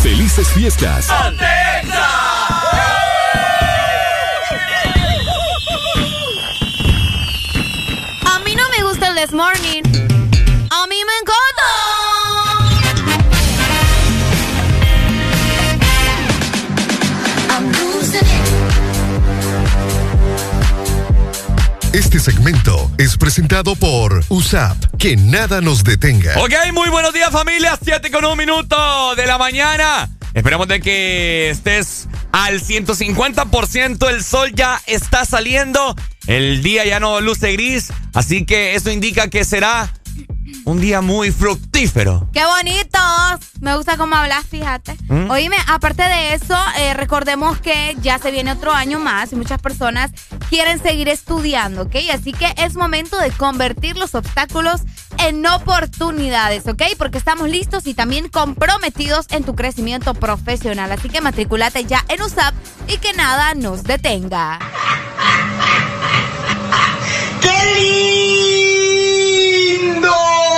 ¡Felices 0.00 0.48
fiestas! 0.48 1.08
A 1.10 1.30
mí 8.44 8.54
no 8.54 8.68
me 8.70 8.82
gusta 8.84 9.08
el 9.08 9.16
This 9.16 9.32
Morning. 9.32 9.97
Segmento 22.28 22.90
es 22.98 23.16
presentado 23.16 23.74
por 23.74 24.22
USAP. 24.28 24.76
Que 24.98 25.16
nada 25.16 25.62
nos 25.62 25.82
detenga. 25.82 26.38
Ok, 26.42 26.52
muy 26.74 26.90
buenos 26.90 27.14
días 27.14 27.30
familia, 27.30 27.78
7 27.82 28.10
con 28.10 28.22
un 28.26 28.36
minuto 28.36 29.14
de 29.16 29.26
la 29.26 29.38
mañana. 29.38 30.10
Esperamos 30.34 30.68
de 30.68 30.82
que 30.82 31.48
estés 31.48 32.06
al 32.30 32.60
150%, 32.60 34.10
el 34.10 34.22
sol 34.22 34.52
ya 34.54 34.78
está 34.86 35.24
saliendo, 35.24 35.96
el 36.26 36.62
día 36.62 36.84
ya 36.84 37.00
no 37.00 37.22
luce 37.22 37.52
gris, 37.52 37.94
así 38.12 38.44
que 38.44 38.74
eso 38.74 38.90
indica 38.90 39.28
que 39.30 39.46
será 39.46 39.90
un 40.68 40.80
día 40.82 41.00
muy 41.00 41.32
fructífero. 41.32 42.28
¡Qué 42.30 42.44
bonito! 42.44 42.98
Me 43.60 43.74
gusta 43.74 43.96
cómo 43.96 44.14
hablas, 44.14 44.44
fíjate. 44.46 44.98
¿Mm? 45.08 45.30
Oíme, 45.30 45.56
aparte 45.66 46.02
de 46.02 46.34
eso, 46.34 46.54
eh, 46.78 46.92
recordemos 46.92 47.58
que 47.58 47.96
ya 48.02 48.18
se 48.18 48.30
viene 48.30 48.52
otro 48.52 48.74
año 48.74 49.00
más 49.00 49.32
y 49.32 49.36
muchas 49.36 49.62
personas 49.62 50.10
quieren 50.50 50.80
seguir 50.82 51.08
estudiando, 51.08 51.84
¿ok? 51.84 51.96
Así 52.12 52.32
que 52.34 52.52
es 52.58 52.74
momento 52.74 53.16
de 53.18 53.30
convertir 53.30 53.96
los 53.96 54.14
obstáculos 54.14 54.82
en 55.16 55.46
oportunidades, 55.46 56.66
¿ok? 56.66 56.82
Porque 56.98 57.16
estamos 57.16 57.48
listos 57.48 57.86
y 57.86 57.94
también 57.94 58.28
comprometidos 58.28 59.24
en 59.30 59.44
tu 59.44 59.54
crecimiento 59.54 60.12
profesional. 60.12 60.92
Así 60.92 61.08
que 61.08 61.22
matriculate 61.22 61.86
ya 61.86 62.04
en 62.08 62.20
USAP 62.20 62.54
y 62.88 62.98
que 62.98 63.14
nada 63.14 63.54
nos 63.54 63.84
detenga. 63.84 64.58
¡Qué 67.40 67.48
lindo! 69.80 70.57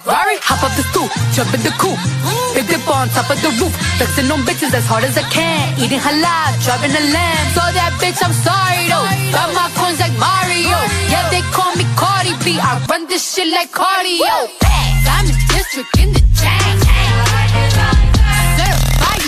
Ferrari, 0.00 0.40
hop 0.40 0.64
up 0.64 0.72
the 0.80 0.84
stoop, 0.88 1.12
jump 1.36 1.52
in 1.52 1.60
the 1.60 1.72
coupe. 1.76 2.00
Big 2.56 2.66
dip 2.72 2.88
on 2.88 3.08
top 3.12 3.28
of 3.28 3.36
the 3.44 3.52
roof, 3.60 3.72
flexing 4.00 4.32
on 4.32 4.40
bitches 4.48 4.72
as 4.72 4.86
hard 4.88 5.04
as 5.04 5.16
I 5.16 5.24
can. 5.28 5.76
Eating 5.76 6.00
halal, 6.00 6.56
driving 6.64 6.96
a 6.96 7.04
lamb. 7.12 7.46
So 7.52 7.60
that 7.60 7.92
bitch, 8.00 8.16
I'm 8.24 8.32
sorry 8.32 8.88
though. 8.88 9.04
Got 9.28 9.52
my 9.52 9.68
coins 9.76 10.00
like 10.00 10.16
Mario. 10.16 10.78
Yeah, 11.12 11.28
they 11.28 11.44
call 11.52 11.76
me 11.76 11.84
Cardi 12.00 12.32
B. 12.40 12.56
I 12.56 12.80
run 12.88 13.06
this 13.12 13.20
shit 13.20 13.52
like 13.52 13.76
cardio. 13.76 14.48
Diamond 15.04 15.36
district 15.52 15.92
in 16.00 16.16
the 16.16 16.22
chain. 16.32 16.80
Certified, 18.56 19.20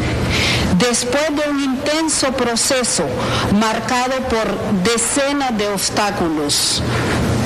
Después 0.78 1.24
de 1.30 1.50
un 1.50 1.64
intenso 1.64 2.34
proceso 2.34 3.06
marcado 3.54 4.18
por 4.30 4.54
decenas 4.84 5.58
de 5.58 5.70
obstáculos, 5.70 6.84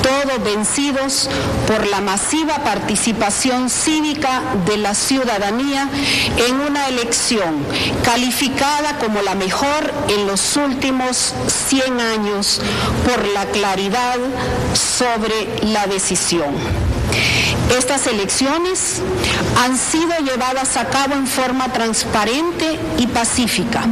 todos 0.02 0.42
vencidos 0.44 1.28
por 1.66 1.86
la 1.86 2.00
masiva 2.00 2.64
participación 2.64 3.70
cívica 3.70 4.42
de 4.66 4.76
la 4.76 4.94
ciudadanía 4.94 5.88
en 6.48 6.60
una 6.60 6.88
elección 6.88 7.64
calificada 8.04 8.98
como 8.98 9.22
la 9.22 9.34
mejor 9.34 9.92
en 10.08 10.26
los 10.26 10.56
últimos 10.56 11.34
100 11.68 12.00
años 12.00 12.60
por 13.04 13.26
la 13.28 13.46
claridad 13.46 14.16
sobre 14.74 15.48
la 15.72 15.86
decisión. 15.86 16.54
Estas 17.76 18.06
elecciones 18.06 19.02
han 19.62 19.76
sido 19.76 20.16
llevadas 20.24 20.76
a 20.76 20.86
cabo 20.86 21.14
en 21.14 21.26
forma 21.26 21.72
transparente 21.72 22.78
y 22.98 23.06
pacífica. 23.06 23.84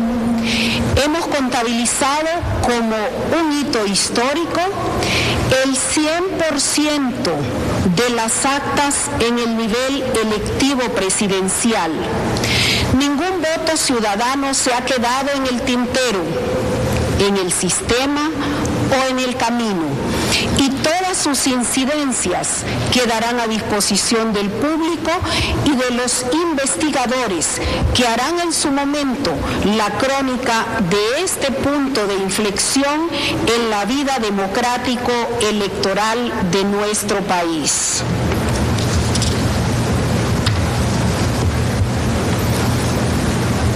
Hemos 1.04 1.26
contabilizado 1.26 2.28
como 2.62 2.96
un 3.40 3.52
hito 3.52 3.86
histórico 3.86 4.60
el 5.64 5.76
100% 5.76 7.06
de 7.94 8.10
las 8.10 8.44
actas 8.44 9.10
en 9.20 9.38
el 9.38 9.56
nivel 9.56 10.04
electivo 10.24 10.82
presidencial. 10.94 11.92
Ningún 12.98 13.42
voto 13.42 13.76
ciudadano 13.76 14.54
se 14.54 14.72
ha 14.74 14.84
quedado 14.84 15.30
en 15.34 15.46
el 15.46 15.60
tintero, 15.62 16.22
en 17.26 17.36
el 17.36 17.52
sistema 17.52 18.30
o 18.90 19.10
en 19.10 19.18
el 19.18 19.36
camino. 19.36 20.05
Y 20.58 20.70
todas 20.70 21.16
sus 21.16 21.46
incidencias 21.46 22.64
quedarán 22.92 23.40
a 23.40 23.46
disposición 23.46 24.32
del 24.32 24.48
público 24.50 25.10
y 25.64 25.70
de 25.70 25.90
los 25.92 26.24
investigadores 26.32 27.60
que 27.94 28.06
harán 28.06 28.40
en 28.40 28.52
su 28.52 28.70
momento 28.70 29.32
la 29.76 29.90
crónica 29.98 30.66
de 30.90 31.24
este 31.24 31.50
punto 31.52 32.06
de 32.06 32.14
inflexión 32.14 33.08
en 33.46 33.70
la 33.70 33.84
vida 33.84 34.18
democrático 34.18 35.12
electoral 35.40 36.32
de 36.50 36.64
nuestro 36.64 37.20
país. 37.22 38.02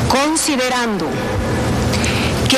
Considerando 0.08 1.06
que 2.48 2.56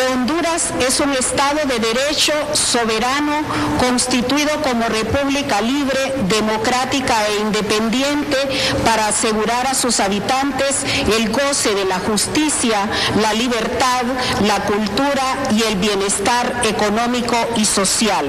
es 0.55 1.01
un 1.01 1.13
Estado 1.15 1.61
de 1.67 1.79
derecho 1.79 2.33
soberano 2.53 3.33
constituido 3.79 4.51
como 4.61 4.87
república 4.87 5.63
libre, 5.63 6.15
democrática 6.29 7.27
e 7.29 7.41
independiente 7.41 8.37
para 8.85 9.09
asegurar 9.09 9.67
a 9.67 9.75
sus 9.75 9.99
habitantes 10.01 10.85
el 11.17 11.31
goce 11.31 11.75
de 11.75 11.87
la 11.87 12.01
justicia, 12.01 12.87
la 13.23 13.33
libertad, 13.33 14.03
la 14.47 14.61
cultura 14.65 15.23
y 15.53 15.63
el 15.63 15.77
bienestar 15.77 16.61
económico 16.65 17.37
y 17.57 17.65
social. 17.65 18.27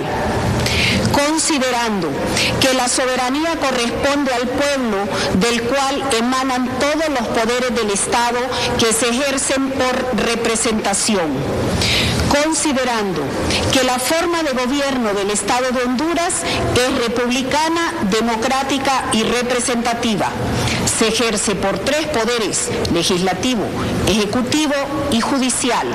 Considerando 1.12 2.10
que 2.62 2.74
la 2.74 2.88
soberanía 2.88 3.58
corresponde 3.58 4.34
al 4.34 4.48
pueblo 4.48 4.98
del 5.34 5.62
cual 5.64 6.04
emanan 6.18 6.70
todos 6.80 7.10
los 7.10 7.28
poderes 7.28 7.76
del 7.76 7.92
Estado 7.92 8.40
que 8.80 8.94
se 8.94 9.10
ejercen 9.10 9.72
por 9.72 10.26
representación 10.26 11.32
considerando 12.42 13.22
que 13.72 13.84
la 13.84 14.00
forma 14.00 14.42
de 14.42 14.52
gobierno 14.54 15.14
del 15.14 15.30
Estado 15.30 15.72
de 15.72 15.84
Honduras 15.84 16.42
es 16.76 17.08
republicana, 17.08 17.94
democrática 18.10 19.06
y 19.14 19.24
representativa. 19.24 20.30
Se 20.98 21.10
ejerce 21.10 21.56
por 21.56 21.80
tres 21.80 22.08
poderes, 22.08 22.70
legislativo, 22.94 23.66
ejecutivo 24.08 24.74
y 25.12 25.22
judicial, 25.22 25.88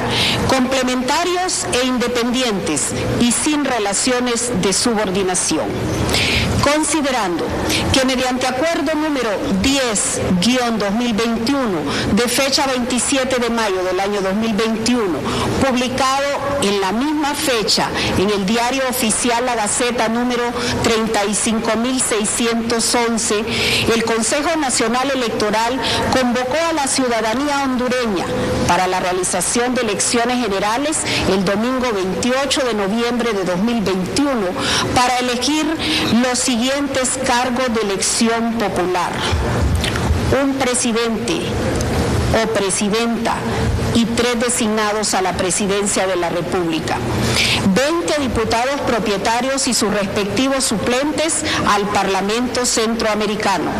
complementarios 0.49 1.67
e 1.73 1.87
independientes 1.87 2.93
y 3.21 3.33
sin 3.33 3.65
relaciones 3.65 4.53
de 4.63 4.73
subordinación 4.73 5.67
considerando 6.63 7.45
que 7.93 8.05
mediante 8.05 8.47
acuerdo 8.47 8.95
número 8.95 9.31
10-2021 9.63 12.15
de 12.15 12.29
fecha 12.29 12.67
27 12.67 13.39
de 13.39 13.51
mayo 13.51 13.83
del 13.85 14.01
año 14.01 14.21
2021, 14.21 15.05
publicado 15.67 16.27
en 16.63 16.81
la 16.81 16.93
misma 16.93 17.35
fecha 17.35 17.91
en 18.19 18.31
el 18.31 18.47
diario 18.47 18.83
oficial 18.89 19.45
La 19.45 19.55
Gaceta 19.55 20.09
número 20.09 20.43
35.611, 20.85 23.45
el 23.95 24.05
Consejo 24.05 24.57
Nacional 24.57 25.11
Electoral 25.11 25.79
convocó 26.13 26.57
a 26.69 26.73
la 26.73 26.87
ciudadanía 26.87 27.65
hondureña 27.65 28.25
para 28.67 28.87
la 28.87 29.01
realización 29.01 29.75
de 29.75 29.83
elecciones 29.83 30.43
generales 30.43 30.99
el 31.33 31.45
domingo 31.45 31.93
28 31.93 32.65
de 32.65 32.73
noviembre 32.75 33.33
de 33.33 33.45
2021 33.45 34.29
para 34.95 35.19
elegir 35.19 35.67
los 36.23 36.48
siguientes 36.49 37.19
cargos 37.27 37.75
de 37.75 37.83
elección 37.83 38.55
popular. 38.55 39.13
Un 40.43 40.55
presidente 40.55 41.43
o 42.43 42.49
presidenta 42.55 43.35
y 43.93 44.07
tres 44.07 44.41
designados 44.41 45.13
a 45.13 45.21
la 45.21 45.35
presidencia 45.35 46.07
de 46.07 46.17
la 46.17 46.31
República. 46.31 46.97
20 47.75 48.23
diputados 48.23 48.81
propietarios 48.87 49.69
y 49.69 49.75
sus 49.75 49.93
respectivos 49.93 50.65
suplentes 50.65 51.45
al 51.69 51.83
Parlamento 51.89 52.65
Centroamericano. 52.65 53.71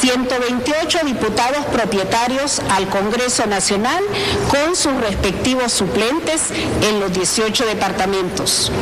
128 0.00 0.98
diputados 1.04 1.64
propietarios 1.66 2.60
al 2.70 2.88
Congreso 2.88 3.46
Nacional 3.46 4.02
con 4.50 4.74
sus 4.74 4.94
respectivos 5.00 5.72
suplentes 5.72 6.50
en 6.82 6.98
los 6.98 7.12
18 7.12 7.64
departamentos 7.64 8.72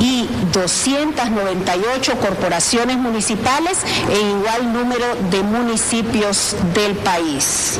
y 0.00 0.28
298 0.52 2.16
corporaciones 2.18 2.96
municipales 2.96 3.78
e 4.10 4.20
igual 4.20 4.72
número 4.72 5.06
de 5.30 5.42
municipios 5.42 6.56
del 6.74 6.96
país. 6.96 7.78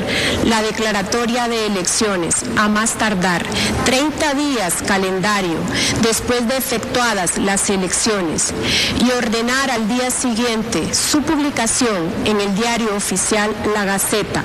la 0.46 0.62
declaratoria 0.62 1.48
de 1.48 1.68
elecciones 1.68 2.44
a 2.58 2.68
más 2.68 2.96
tardar 2.96 3.46
30 3.86 4.34
días 4.34 4.76
calendario 4.86 5.58
después 6.02 6.48
de 6.48 6.58
efectuadas 6.58 7.38
las 7.38 7.70
elecciones 7.70 8.54
y 9.04 9.12
ordenar 9.12 9.72
al 9.72 9.88
día 9.88 10.12
siguiente 10.12 10.94
su 10.94 11.22
publicación 11.22 12.12
en 12.26 12.42
el 12.42 12.54
diario 12.56 12.96
oficial 12.96 13.52
La 13.74 13.86
Gaceta, 13.86 14.44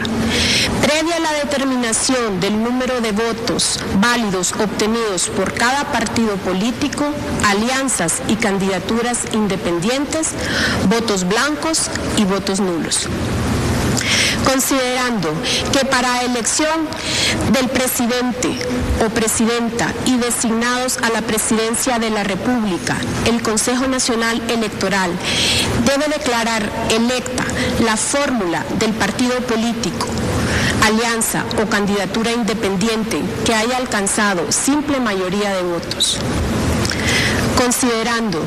previa 0.80 1.16
a 1.16 1.20
la 1.20 1.32
determinación 1.32 2.40
del 2.40 2.62
número 2.62 3.00
de 3.00 3.12
votos 3.12 3.80
válidos 4.00 4.52
obtenidos 4.52 5.28
por 5.28 5.52
cada 5.54 5.84
partido 5.92 6.36
político, 6.36 7.06
alianzas 7.46 8.22
y 8.28 8.36
candidaturas 8.36 9.18
independientes, 9.32 10.28
votos 10.88 11.24
blancos 11.24 11.39
y 12.18 12.24
votos 12.24 12.60
nulos. 12.60 13.08
Considerando 14.44 15.32
que 15.72 15.86
para 15.86 16.22
elección 16.22 16.86
del 17.52 17.68
presidente 17.70 18.58
o 19.04 19.08
presidenta 19.08 19.92
y 20.04 20.18
designados 20.18 20.98
a 20.98 21.08
la 21.08 21.22
presidencia 21.22 21.98
de 21.98 22.10
la 22.10 22.24
República, 22.24 22.96
el 23.26 23.40
Consejo 23.40 23.86
Nacional 23.86 24.42
Electoral 24.50 25.10
debe 25.86 26.12
declarar 26.12 26.62
electa 26.90 27.44
la 27.84 27.96
fórmula 27.96 28.64
del 28.78 28.92
partido 28.92 29.34
político 29.40 30.08
alianza 30.84 31.44
o 31.62 31.68
candidatura 31.68 32.32
independiente 32.32 33.22
que 33.44 33.54
haya 33.54 33.76
alcanzado 33.76 34.50
simple 34.50 35.00
mayoría 35.00 35.54
de 35.54 35.62
votos 35.62 36.18
considerando 37.60 38.40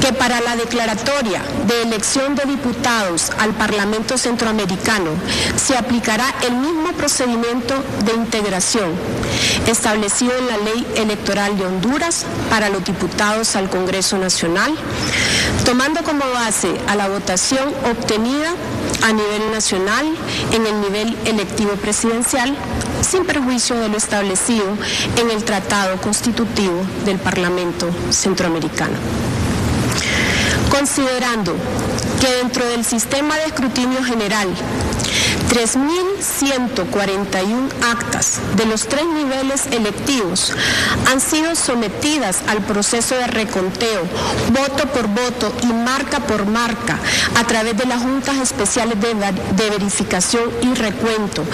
que 0.00 0.12
para 0.12 0.40
la 0.40 0.54
declaratoria 0.54 1.42
de 1.66 1.82
elección 1.82 2.36
de 2.36 2.44
diputados 2.44 3.30
al 3.38 3.50
Parlamento 3.54 4.16
Centroamericano 4.16 5.10
se 5.56 5.76
aplicará 5.76 6.32
el 6.46 6.54
mismo 6.54 6.92
procedimiento 6.92 7.74
de 8.04 8.12
integración 8.14 8.92
establecido 9.66 10.32
en 10.38 10.46
la 10.46 10.58
Ley 10.58 10.86
Electoral 10.96 11.58
de 11.58 11.66
Honduras 11.66 12.26
para 12.48 12.68
los 12.68 12.84
diputados 12.84 13.56
al 13.56 13.68
Congreso 13.68 14.18
Nacional, 14.18 14.72
tomando 15.64 16.04
como 16.04 16.24
base 16.32 16.70
a 16.86 16.94
la 16.94 17.08
votación 17.08 17.74
obtenida 17.90 18.54
a 19.02 19.12
nivel 19.12 19.50
nacional 19.50 20.06
en 20.52 20.66
el 20.66 20.80
nivel 20.80 21.16
electivo 21.24 21.72
presidencial 21.72 22.56
sin 23.04 23.24
perjuicio 23.24 23.76
de 23.78 23.88
lo 23.88 23.96
establecido 23.96 24.66
en 25.16 25.30
el 25.30 25.44
Tratado 25.44 26.00
Constitutivo 26.00 26.82
del 27.04 27.18
Parlamento 27.18 27.90
Centroamericano. 28.10 28.96
Considerando 30.70 31.54
que 32.20 32.28
dentro 32.42 32.66
del 32.66 32.84
sistema 32.84 33.36
de 33.36 33.44
escrutinio 33.44 34.02
general 34.02 34.48
3.141 35.50 37.68
actas 37.92 38.40
de 38.56 38.64
los 38.66 38.88
tres 38.88 39.06
niveles 39.06 39.66
electivos 39.66 40.52
han 41.10 41.20
sido 41.20 41.54
sometidas 41.54 42.42
al 42.48 42.62
proceso 42.62 43.14
de 43.14 43.28
reconteo, 43.28 44.02
voto 44.50 44.88
por 44.92 45.06
voto 45.08 45.54
y 45.62 45.66
marca 45.66 46.20
por 46.20 46.46
marca 46.46 46.98
a 47.36 47.44
través 47.44 47.76
de 47.76 47.84
las 47.86 48.02
juntas 48.02 48.38
especiales 48.38 49.00
de, 49.00 49.14
de 49.14 49.70
verificación 49.70 50.50
y 50.62 50.74
recuento 50.74 51.44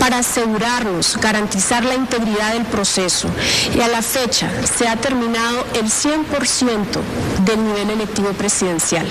para 0.00 0.18
asegurarnos, 0.18 1.18
garantizar 1.20 1.84
la 1.84 1.94
integridad 1.94 2.54
del 2.54 2.64
proceso. 2.64 3.28
Y 3.76 3.80
a 3.80 3.86
la 3.88 4.02
fecha 4.02 4.50
se 4.76 4.88
ha 4.88 4.96
terminado 4.96 5.64
el 5.74 5.86
100% 5.86 7.00
del 7.44 7.64
nivel 7.64 7.90
electivo 7.90 8.32
presidencial 8.32 9.06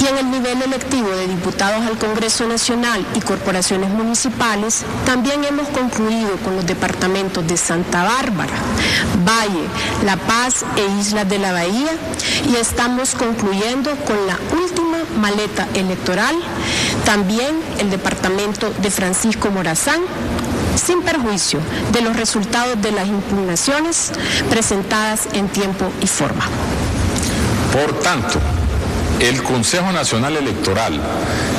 y 0.00 0.06
en 0.06 0.18
el 0.18 0.30
nivel 0.30 0.62
electivo 0.62 1.10
de 1.10 1.26
diputados 1.28 1.86
al 1.86 1.98
Congreso 1.98 2.46
Nacional 2.46 3.04
y 3.14 3.20
corporaciones 3.20 3.90
municipales, 3.90 4.84
también 5.04 5.44
hemos 5.44 5.68
concluido 5.68 6.36
con 6.44 6.56
los 6.56 6.66
departamentos 6.66 7.46
de 7.46 7.56
Santa 7.56 8.04
Bárbara, 8.04 8.52
Valle, 9.26 9.66
La 10.04 10.16
Paz 10.16 10.64
e 10.76 11.00
Islas 11.00 11.28
de 11.28 11.38
la 11.38 11.52
Bahía 11.52 11.90
y 12.50 12.56
estamos 12.56 13.14
concluyendo 13.14 13.94
con 14.06 14.26
la 14.26 14.38
última 14.62 14.98
maleta 15.20 15.68
electoral, 15.74 16.36
también 17.04 17.60
el 17.78 17.90
departamento 17.90 18.72
de 18.80 18.90
Francisco 18.90 19.50
Morazán, 19.50 20.00
sin 20.76 21.02
perjuicio 21.02 21.60
de 21.92 22.00
los 22.00 22.16
resultados 22.16 22.80
de 22.80 22.92
las 22.92 23.06
impugnaciones 23.06 24.12
presentadas 24.48 25.28
en 25.34 25.48
tiempo 25.48 25.90
y 26.00 26.06
forma. 26.06 26.44
Por 27.72 27.92
tanto, 28.00 28.40
el 29.20 29.42
Consejo 29.42 29.92
Nacional 29.92 30.36
Electoral, 30.36 30.98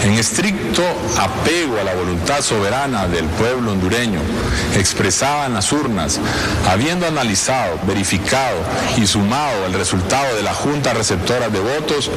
en 0.04 0.14
estricto 0.14 0.84
apego 1.20 1.80
a 1.80 1.84
la 1.84 1.94
voluntad 1.94 2.42
soberana 2.42 3.08
del 3.08 3.26
pueblo 3.26 3.72
hondureño, 3.72 4.20
expresada 4.76 5.46
en 5.46 5.54
las 5.54 5.72
urnas, 5.72 6.20
habiendo 6.68 7.06
analizado, 7.06 7.80
verificado 7.86 8.58
y 8.98 9.06
sumado 9.06 9.68
el 9.68 9.74
resultado 9.74 10.36
de 10.36 10.42
la 10.42 10.54
Junta 10.54 10.94
Receptora 10.94 11.50
de 11.50 11.60
Votos, 11.60 12.10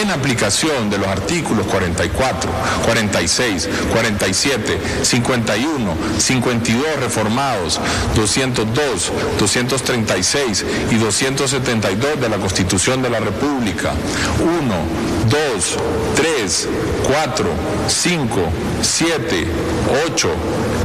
en 0.00 0.10
aplicación 0.10 0.88
de 0.88 0.98
los 0.98 1.08
artículos 1.08 1.66
44, 1.66 2.50
46, 2.84 3.68
47, 3.92 4.80
51, 5.02 5.94
52 6.18 6.84
reformados, 7.00 7.80
202, 8.14 9.12
236 9.38 10.64
y 10.92 10.94
272 10.94 12.20
de 12.20 12.28
la 12.28 12.36
Constitución 12.36 13.02
de 13.02 13.10
la 13.10 13.18
República, 13.18 13.92
1, 14.40 14.75
2, 15.28 15.38
3, 16.16 16.68
4, 17.06 17.46
5, 17.88 18.40
7, 18.82 19.46
8, 20.12 20.28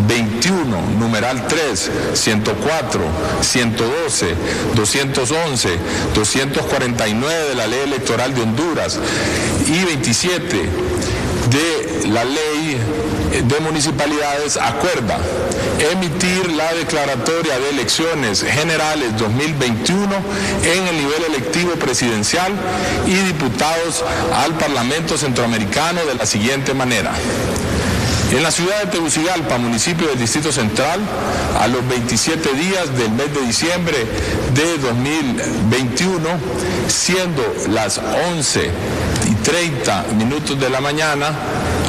21, 0.07 0.81
numeral 0.99 1.47
3, 1.47 1.91
104, 2.13 3.01
112, 3.41 4.35
211, 4.75 5.69
249 6.15 7.49
de 7.49 7.55
la 7.55 7.67
Ley 7.67 7.79
Electoral 7.81 8.33
de 8.33 8.41
Honduras 8.41 8.99
y 9.67 9.85
27 9.85 10.69
de 11.49 12.07
la 12.09 12.23
Ley 12.23 12.77
de 13.43 13.59
Municipalidades 13.59 14.57
acuerda 14.57 15.19
emitir 15.89 16.51
la 16.51 16.73
declaratoria 16.73 17.59
de 17.59 17.69
elecciones 17.69 18.43
generales 18.43 19.17
2021 19.17 20.15
en 20.63 20.87
el 20.87 20.97
nivel 20.97 21.23
electivo 21.29 21.71
presidencial 21.73 22.51
y 23.07 23.15
diputados 23.15 24.03
al 24.35 24.53
Parlamento 24.57 25.17
Centroamericano 25.17 26.05
de 26.05 26.15
la 26.15 26.25
siguiente 26.25 26.73
manera. 26.73 27.11
En 28.31 28.43
la 28.43 28.51
ciudad 28.51 28.83
de 28.83 28.91
Tegucigalpa, 28.91 29.57
municipio 29.57 30.07
del 30.07 30.19
Distrito 30.19 30.51
Central, 30.51 31.01
a 31.59 31.67
los 31.67 31.85
27 31.87 32.53
días 32.53 32.97
del 32.97 33.11
mes 33.11 33.33
de 33.33 33.41
diciembre 33.41 33.97
de 34.53 34.77
2021, 34.77 36.29
siendo 36.87 37.41
las 37.69 37.99
11 38.37 38.69
y 39.29 39.33
30 39.43 40.05
minutos 40.17 40.57
de 40.59 40.69
la 40.69 40.79
mañana, 40.79 41.33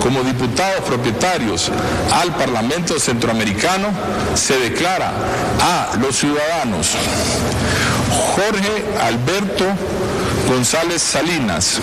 como 0.01 0.23
diputados 0.23 0.81
propietarios 0.81 1.71
al 2.11 2.35
Parlamento 2.35 2.99
Centroamericano, 2.99 3.89
se 4.33 4.57
declara 4.57 5.11
a 5.61 5.95
los 5.97 6.15
ciudadanos 6.15 6.89
Jorge 8.35 8.83
Alberto 8.99 9.65
González 10.47 11.01
Salinas, 11.01 11.79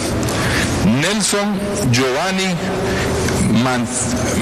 Nelson 1.00 1.58
Giovanni 1.90 2.54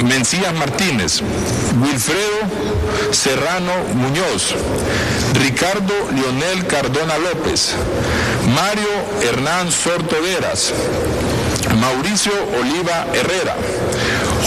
Mencías 0.05 0.53
Martínez, 0.55 1.23
Wilfredo 1.81 3.13
Serrano 3.13 3.73
Muñoz, 3.95 4.55
Ricardo 5.35 5.95
Lionel 6.13 6.67
Cardona 6.67 7.17
López, 7.19 7.75
Mario 8.55 8.89
Hernán 9.23 9.71
Sortoderas, 9.71 10.73
Mauricio 11.81 12.33
Oliva 12.61 13.07
Herrera, 13.15 13.57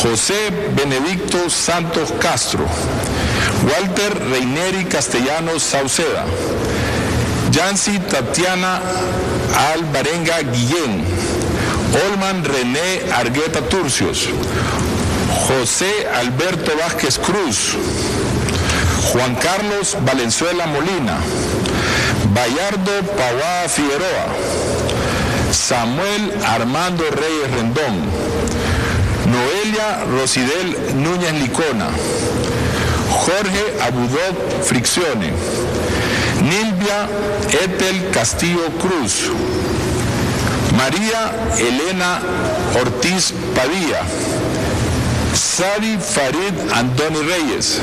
José 0.01 0.51
Benedicto 0.75 1.49
Santos 1.49 2.11
Castro, 2.19 2.65
Walter 3.63 4.19
Reineri 4.29 4.85
Castellanos 4.85 5.63
Sauceda, 5.63 6.25
Yancy 7.51 7.99
Tatiana 7.99 8.81
Alvarenga 9.73 10.39
Guillén, 10.41 11.03
Olman 11.93 12.43
René 12.45 13.11
Argueta 13.13 13.61
Turcios, 13.61 14.30
José 15.47 15.91
Alberto 16.15 16.72
Vázquez 16.77 17.19
Cruz, 17.19 17.76
Juan 19.11 19.35
Carlos 19.35 19.97
Valenzuela 20.05 20.68
Molina, 20.68 21.18
Bayardo 22.34 22.91
Pavada 23.18 23.68
Figueroa, 23.68 24.26
Samuel 25.51 26.34
Armando 26.45 27.03
Reyes 27.11 27.51
Rendón, 27.55 27.95
Noelia 29.27 30.05
Rosidel 30.05 30.95
Núñez 30.95 31.34
Licona, 31.41 31.89
Jorge 33.09 33.65
Abudot 33.81 34.63
Friccione, 34.63 35.34
Nilvia 36.41 37.09
Etel 37.63 38.11
Castillo 38.11 38.65
Cruz, 38.80 39.30
María 40.82 41.32
Elena 41.60 42.20
Ortiz 42.82 43.36
Padilla, 43.53 44.02
Sari 45.32 45.95
Farid 45.99 46.56
Antoni 46.74 47.22
Reyes, 47.22 47.80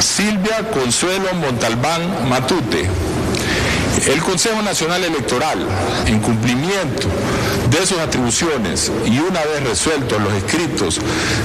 Silvia 0.00 0.68
Consuelo 0.72 1.32
Montalbán 1.34 2.28
Matute. 2.28 2.88
El 4.08 4.20
Consejo 4.22 4.60
Nacional 4.60 5.04
Electoral, 5.04 5.64
en 6.06 6.18
cumplimiento 6.18 7.06
de 7.70 7.86
sus 7.86 7.98
atribuciones 7.98 8.90
y 9.06 9.18
una 9.18 9.40
vez 9.44 9.62
resueltos 9.62 10.20
los 10.20 10.32
escritos 10.32 11.00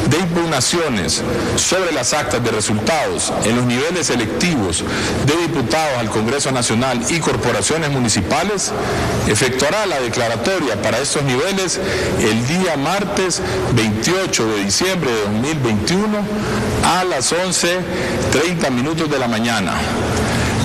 de 0.09 0.17
impugnaciones 0.17 1.21
sobre 1.55 1.91
las 1.91 2.13
actas 2.13 2.43
de 2.43 2.51
resultados 2.51 3.31
en 3.43 3.55
los 3.55 3.65
niveles 3.65 4.09
electivos 4.09 4.83
de 5.25 5.37
diputados 5.37 5.97
al 5.99 6.09
Congreso 6.09 6.51
Nacional 6.51 6.99
y 7.09 7.19
corporaciones 7.19 7.89
municipales, 7.89 8.71
efectuará 9.27 9.85
la 9.85 9.99
declaratoria 9.99 10.81
para 10.81 10.99
estos 10.99 11.23
niveles 11.23 11.79
el 12.19 12.47
día 12.47 12.77
martes 12.77 13.41
28 13.75 14.47
de 14.47 14.63
diciembre 14.63 15.11
de 15.11 15.21
2021 15.21 16.17
a 16.83 17.03
las 17.03 17.33
11.30 17.33 18.71
minutos 18.71 19.09
de 19.09 19.19
la 19.19 19.27
mañana. 19.27 19.73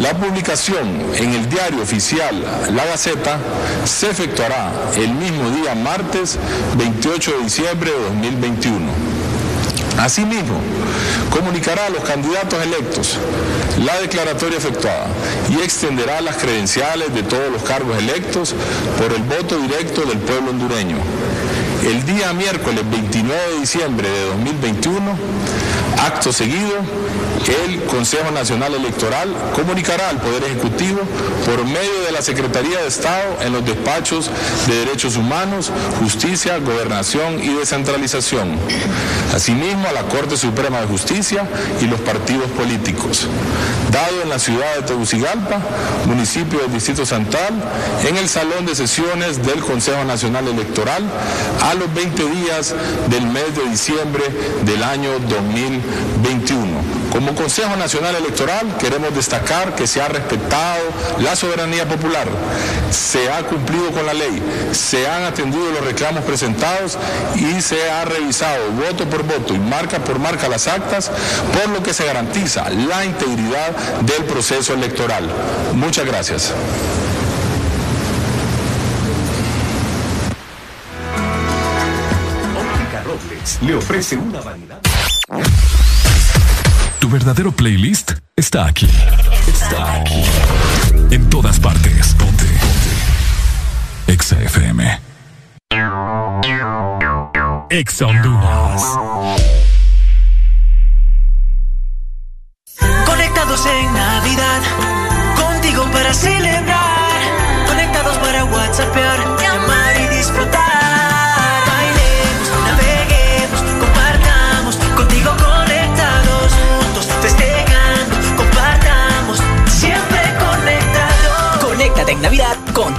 La 0.00 0.14
publicación 0.14 1.12
en 1.14 1.34
el 1.34 1.46
diario 1.50 1.82
oficial 1.82 2.42
La 2.74 2.86
Gaceta 2.86 3.38
se 3.84 4.08
efectuará 4.08 4.72
el 4.96 5.12
mismo 5.12 5.50
día 5.50 5.74
martes 5.74 6.38
28 6.78 7.32
de 7.32 7.44
diciembre 7.44 7.90
de 7.90 7.98
2021. 8.04 8.90
Asimismo, 9.98 10.58
comunicará 11.28 11.84
a 11.84 11.90
los 11.90 12.02
candidatos 12.02 12.64
electos 12.64 13.18
la 13.84 14.00
declaratoria 14.00 14.56
efectuada 14.56 15.06
y 15.50 15.62
extenderá 15.62 16.22
las 16.22 16.38
credenciales 16.38 17.12
de 17.14 17.22
todos 17.22 17.52
los 17.52 17.62
cargos 17.62 17.98
electos 17.98 18.54
por 18.96 19.12
el 19.12 19.22
voto 19.24 19.58
directo 19.58 20.00
del 20.06 20.18
pueblo 20.20 20.52
hondureño. 20.52 20.96
El 21.82 22.04
día 22.04 22.32
miércoles 22.34 22.84
29 22.90 23.40
de 23.54 23.60
diciembre 23.60 24.08
de 24.08 24.24
2021, 24.26 25.16
acto 25.98 26.30
seguido, 26.30 26.76
el 27.66 27.82
Consejo 27.84 28.30
Nacional 28.30 28.74
Electoral 28.74 29.34
comunicará 29.54 30.10
al 30.10 30.18
Poder 30.18 30.44
Ejecutivo 30.44 31.00
por 31.46 31.64
medio 31.64 32.02
de 32.06 32.12
la 32.12 32.20
Secretaría 32.20 32.80
de 32.80 32.86
Estado 32.86 33.38
en 33.40 33.52
los 33.54 33.64
despachos 33.64 34.30
de 34.66 34.84
Derechos 34.84 35.16
Humanos, 35.16 35.72
Justicia, 36.00 36.58
Gobernación 36.58 37.42
y 37.42 37.54
Descentralización. 37.54 38.58
Asimismo, 39.34 39.88
a 39.88 39.92
la 39.92 40.02
Corte 40.02 40.36
Suprema 40.36 40.80
de 40.80 40.86
Justicia 40.86 41.48
y 41.80 41.86
los 41.86 42.00
partidos 42.00 42.50
políticos. 42.50 43.26
Dado 43.90 44.22
en 44.22 44.28
la 44.28 44.38
ciudad 44.38 44.76
de 44.76 44.82
Tegucigalpa, 44.82 45.60
municipio 46.06 46.60
del 46.60 46.72
Distrito 46.72 47.06
Santal, 47.06 47.54
en 48.06 48.16
el 48.16 48.28
Salón 48.28 48.66
de 48.66 48.74
Sesiones 48.74 49.44
del 49.44 49.60
Consejo 49.60 50.04
Nacional 50.04 50.46
Electoral, 50.46 51.02
a 51.70 51.74
los 51.74 51.92
20 51.94 52.24
días 52.30 52.74
del 53.08 53.26
mes 53.26 53.54
de 53.54 53.70
diciembre 53.70 54.24
del 54.64 54.82
año 54.82 55.10
2021. 55.20 56.66
Como 57.12 57.34
Consejo 57.34 57.76
Nacional 57.76 58.16
Electoral 58.16 58.76
queremos 58.78 59.14
destacar 59.14 59.76
que 59.76 59.86
se 59.86 60.02
ha 60.02 60.08
respetado 60.08 60.80
la 61.20 61.36
soberanía 61.36 61.88
popular, 61.88 62.26
se 62.90 63.30
ha 63.30 63.42
cumplido 63.44 63.90
con 63.92 64.04
la 64.04 64.14
ley, 64.14 64.42
se 64.72 65.06
han 65.06 65.22
atendido 65.22 65.70
los 65.70 65.84
reclamos 65.84 66.24
presentados 66.24 66.98
y 67.36 67.60
se 67.60 67.88
ha 67.88 68.04
revisado 68.04 68.70
voto 68.72 69.04
por 69.04 69.22
voto 69.22 69.54
y 69.54 69.58
marca 69.58 69.98
por 70.00 70.18
marca 70.18 70.48
las 70.48 70.66
actas, 70.66 71.10
por 71.52 71.68
lo 71.68 71.82
que 71.82 71.94
se 71.94 72.04
garantiza 72.04 72.68
la 72.68 73.04
integridad 73.04 73.76
del 74.02 74.24
proceso 74.24 74.74
electoral. 74.74 75.28
Muchas 75.74 76.04
gracias. 76.04 76.52
Le 83.62 83.74
ofrece 83.74 84.16
una 84.16 84.40
variedad. 84.40 84.80
Tu 86.98 87.08
verdadero 87.08 87.52
playlist 87.52 88.12
está 88.36 88.66
aquí. 88.66 88.88
Está 89.46 89.94
aquí. 89.94 90.24
En 91.10 91.28
todas 91.28 91.58
partes. 91.58 92.14
Ponte. 92.14 92.44
Ponte. 92.44 94.12
Exa 94.12 94.40
FM. 94.42 95.00
Exa 97.70 98.06
Honduras. 98.06 98.82
Conectados 103.06 103.66
en 103.66 103.94
Navidad, 103.94 104.60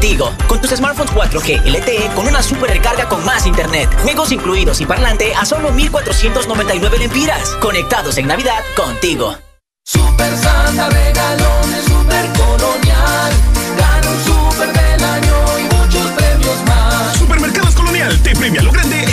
contigo, 0.01 0.33
con 0.47 0.59
tus 0.59 0.71
smartphones 0.71 1.13
4G 1.13 1.63
LTE 1.63 2.09
con 2.15 2.25
una 2.25 2.41
super 2.41 2.71
recarga 2.71 3.07
con 3.07 3.23
más 3.23 3.45
internet, 3.45 3.87
juegos 4.01 4.31
incluidos 4.31 4.81
y 4.81 4.85
parlante 4.87 5.35
a 5.35 5.45
solo 5.45 5.71
1499 5.71 6.97
lempiras. 6.97 7.49
Conectados 7.61 8.17
en 8.17 8.25
Navidad 8.25 8.63
contigo. 8.75 9.37
Super 9.83 10.35
Santa 10.37 10.89
regalones 10.89 11.85
super 11.85 12.25
colonial. 12.33 13.31
Gana 13.77 14.09
un 14.09 14.23
super 14.23 14.73
del 14.73 15.03
año 15.03 15.59
y 15.59 15.63
muchos 15.75 16.11
premios 16.11 16.63
más. 16.65 17.17
Supermercados 17.17 17.75
Colonial 17.75 18.19
te 18.23 18.35
premia 18.35 18.63
lo 18.63 18.71
grande. 18.71 19.10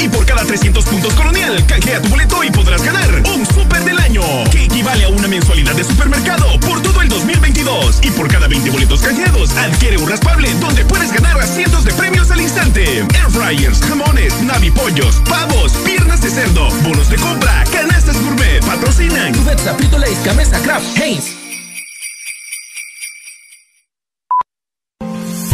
Y 0.00 0.08
por 0.08 0.24
cada 0.26 0.44
300 0.44 0.84
puntos 0.84 1.14
Colonial, 1.14 1.64
canjea 1.66 2.00
tu 2.00 2.08
boleto 2.08 2.42
y 2.44 2.50
podrás 2.50 2.82
ganar 2.82 3.22
un 3.34 3.46
super 3.46 3.84
del 3.84 3.98
año. 3.98 4.22
Que 4.50 4.64
equivale 4.64 5.04
a 5.04 5.08
una 5.08 5.28
mensualidad 5.28 5.74
de 5.74 5.84
supermercado 5.84 6.58
por 6.60 6.80
todo 6.82 7.00
el 7.02 7.08
2022. 7.08 8.00
Y 8.02 8.10
por 8.10 8.28
cada 8.28 8.48
20 8.48 8.70
boletos 8.70 9.00
canjeados, 9.00 9.50
adquiere 9.56 9.98
un 9.98 10.08
raspable 10.08 10.52
donde 10.54 10.84
puedes 10.84 11.12
ganar 11.12 11.38
a 11.38 11.46
cientos 11.46 11.84
de 11.84 11.92
premios 11.92 12.30
al 12.30 12.40
instante. 12.40 12.98
Air 12.98 13.30
fryers, 13.30 13.80
jamones, 13.80 14.40
navipollos, 14.42 15.16
pavos, 15.28 15.72
piernas 15.84 16.20
de 16.20 16.30
cerdo, 16.30 16.68
bonos 16.82 17.08
de 17.10 17.16
compra, 17.16 17.64
canastas 17.72 18.20
gourmet, 18.22 18.64
patrocinan. 18.64 19.34
Cubeta, 19.34 19.74
Frito 19.74 19.98
Lays, 19.98 20.22
Gamesa, 20.24 20.60
Kraft, 20.60 20.96
Heinz. 20.96 21.41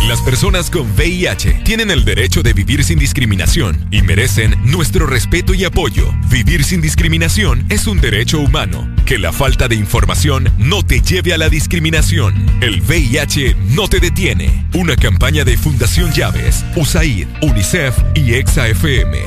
Las 0.09 0.23
personas 0.23 0.71
con 0.71 0.91
VIH 0.93 1.61
tienen 1.65 1.91
el 1.91 2.03
derecho 2.03 2.43
de 2.43 2.55
vivir 2.55 2.83
sin 2.83 2.99
discriminación 2.99 3.87
y 3.91 4.01
merecen 4.01 4.55
nuestro 4.65 5.07
respeto 5.07 5.53
y 5.53 5.67
apoyo. 5.67 6.15
Vivir 6.31 6.65
sin 6.65 6.81
discriminación 6.81 7.67
es 7.69 7.87
un 7.87 8.01
derecho 8.01 8.41
humano. 8.41 8.89
Que 9.05 9.19
la 9.19 9.35
falta 9.35 9.69
de 9.69 9.75
información 9.75 10.51
no 10.57 10.83
te 10.83 11.03
lleve 11.03 11.35
a 11.35 11.37
la 11.37 11.51
discriminación. 11.51 12.35
El 12.63 12.81
VIH 12.81 13.55
no 13.75 13.87
te 13.87 14.01
detiene. 14.01 14.67
Una 14.73 14.97
campaña 14.97 15.45
de 15.45 15.59
Fundación 15.59 16.11
Llaves, 16.15 16.65
USAID, 16.75 17.27
UNICEF 17.43 17.95
y 18.15 18.33
EXA-FM. 18.33 19.19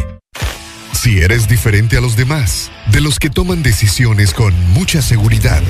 Si 0.94 1.20
eres 1.20 1.48
diferente 1.48 1.98
a 1.98 2.02
los 2.02 2.16
demás, 2.16 2.72
de 2.92 3.02
los 3.02 3.20
que 3.20 3.30
toman 3.30 3.62
decisiones 3.62 4.34
con 4.34 4.56
mucha 4.74 5.04
seguridad, 5.04 5.62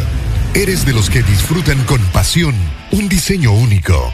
eres 0.54 0.86
de 0.86 0.94
los 0.94 1.10
que 1.10 1.22
disfrutan 1.22 1.84
con 1.84 2.00
pasión 2.14 2.56
un 2.92 3.08
diseño 3.08 3.52
único, 3.54 4.14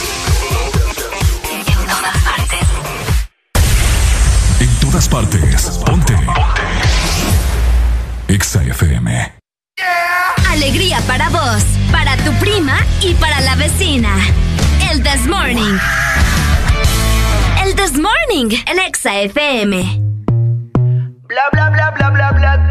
Todas 4.91 5.07
partes. 5.07 5.79
Ponte. 5.85 6.13
Exa 8.27 8.61
FM. 8.61 9.33
Alegría 10.49 10.99
para 11.07 11.29
vos, 11.29 11.63
para 11.91 12.17
tu 12.17 12.33
prima 12.33 12.77
y 13.01 13.13
para 13.13 13.39
la 13.41 13.55
vecina. 13.55 14.09
El 14.91 15.01
This 15.01 15.27
Morning. 15.27 15.77
El 17.63 17.75
This 17.75 17.93
Morning 17.93 18.53
en 18.65 18.79
Exa 18.79 19.21
FM. 19.21 19.81
Bla 21.23 21.43
bla 21.53 21.69
bla 21.69 21.91
bla 21.91 22.09
bla 22.09 22.31
bla. 22.31 22.61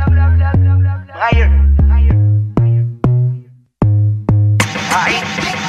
Higher. 1.32 1.50
Ay. 4.92 5.59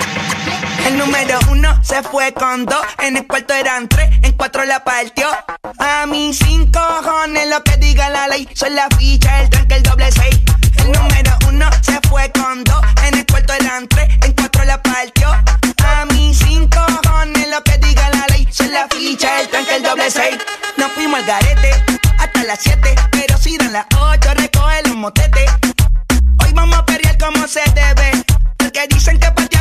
El 0.91 0.97
número 0.97 1.39
uno 1.49 1.69
se 1.81 2.03
fue 2.03 2.33
con 2.33 2.65
dos, 2.65 2.85
en 2.99 3.15
el 3.15 3.25
cuarto 3.25 3.53
eran 3.53 3.87
tres, 3.87 4.09
en 4.23 4.33
cuatro 4.33 4.65
la 4.65 4.83
partió. 4.83 5.25
A 5.79 6.05
mis 6.05 6.37
cinco 6.37 6.81
cojones 7.01 7.47
lo 7.47 7.63
que 7.63 7.77
diga 7.77 8.09
la 8.09 8.27
ley, 8.27 8.45
son 8.53 8.75
la 8.75 8.89
ficha, 8.97 9.41
el 9.41 9.49
tranque, 9.49 9.75
el 9.75 9.83
doble 9.83 10.11
seis. 10.11 10.41
El 10.79 10.91
número 10.91 11.31
uno 11.47 11.69
se 11.81 11.97
fue 12.09 12.29
con 12.33 12.65
dos, 12.65 12.81
en 13.05 13.19
el 13.19 13.25
cuarto 13.25 13.53
eran 13.53 13.87
tres, 13.87 14.09
en 14.21 14.33
cuatro 14.33 14.65
la 14.65 14.83
partió. 14.83 15.29
A 15.31 16.05
mis 16.11 16.37
cinco 16.37 16.85
cojones 17.01 17.47
lo 17.47 17.63
que 17.63 17.77
diga 17.77 18.09
la 18.09 18.27
ley, 18.27 18.45
son 18.51 18.73
la 18.73 18.85
ficha, 18.89 19.39
el 19.39 19.47
tranque, 19.47 19.77
el 19.77 19.83
doble 19.83 20.11
seis. 20.11 20.37
Nos 20.75 20.91
fuimos 20.91 21.21
al 21.21 21.25
garete 21.25 21.71
hasta 22.19 22.43
las 22.43 22.59
siete, 22.59 22.95
pero 23.11 23.37
si 23.37 23.55
dan 23.55 23.71
las 23.71 23.85
ocho 23.97 24.33
recoge 24.33 24.81
los 24.87 24.97
motetes. 24.97 25.49
Hoy 26.43 26.51
vamos 26.53 26.77
a 26.77 26.85
perrear 26.85 27.17
como 27.17 27.47
se 27.47 27.61
debe. 27.73 28.25
Porque 28.57 28.87
dicen 28.89 29.17
que 29.19 29.31
patea 29.31 29.60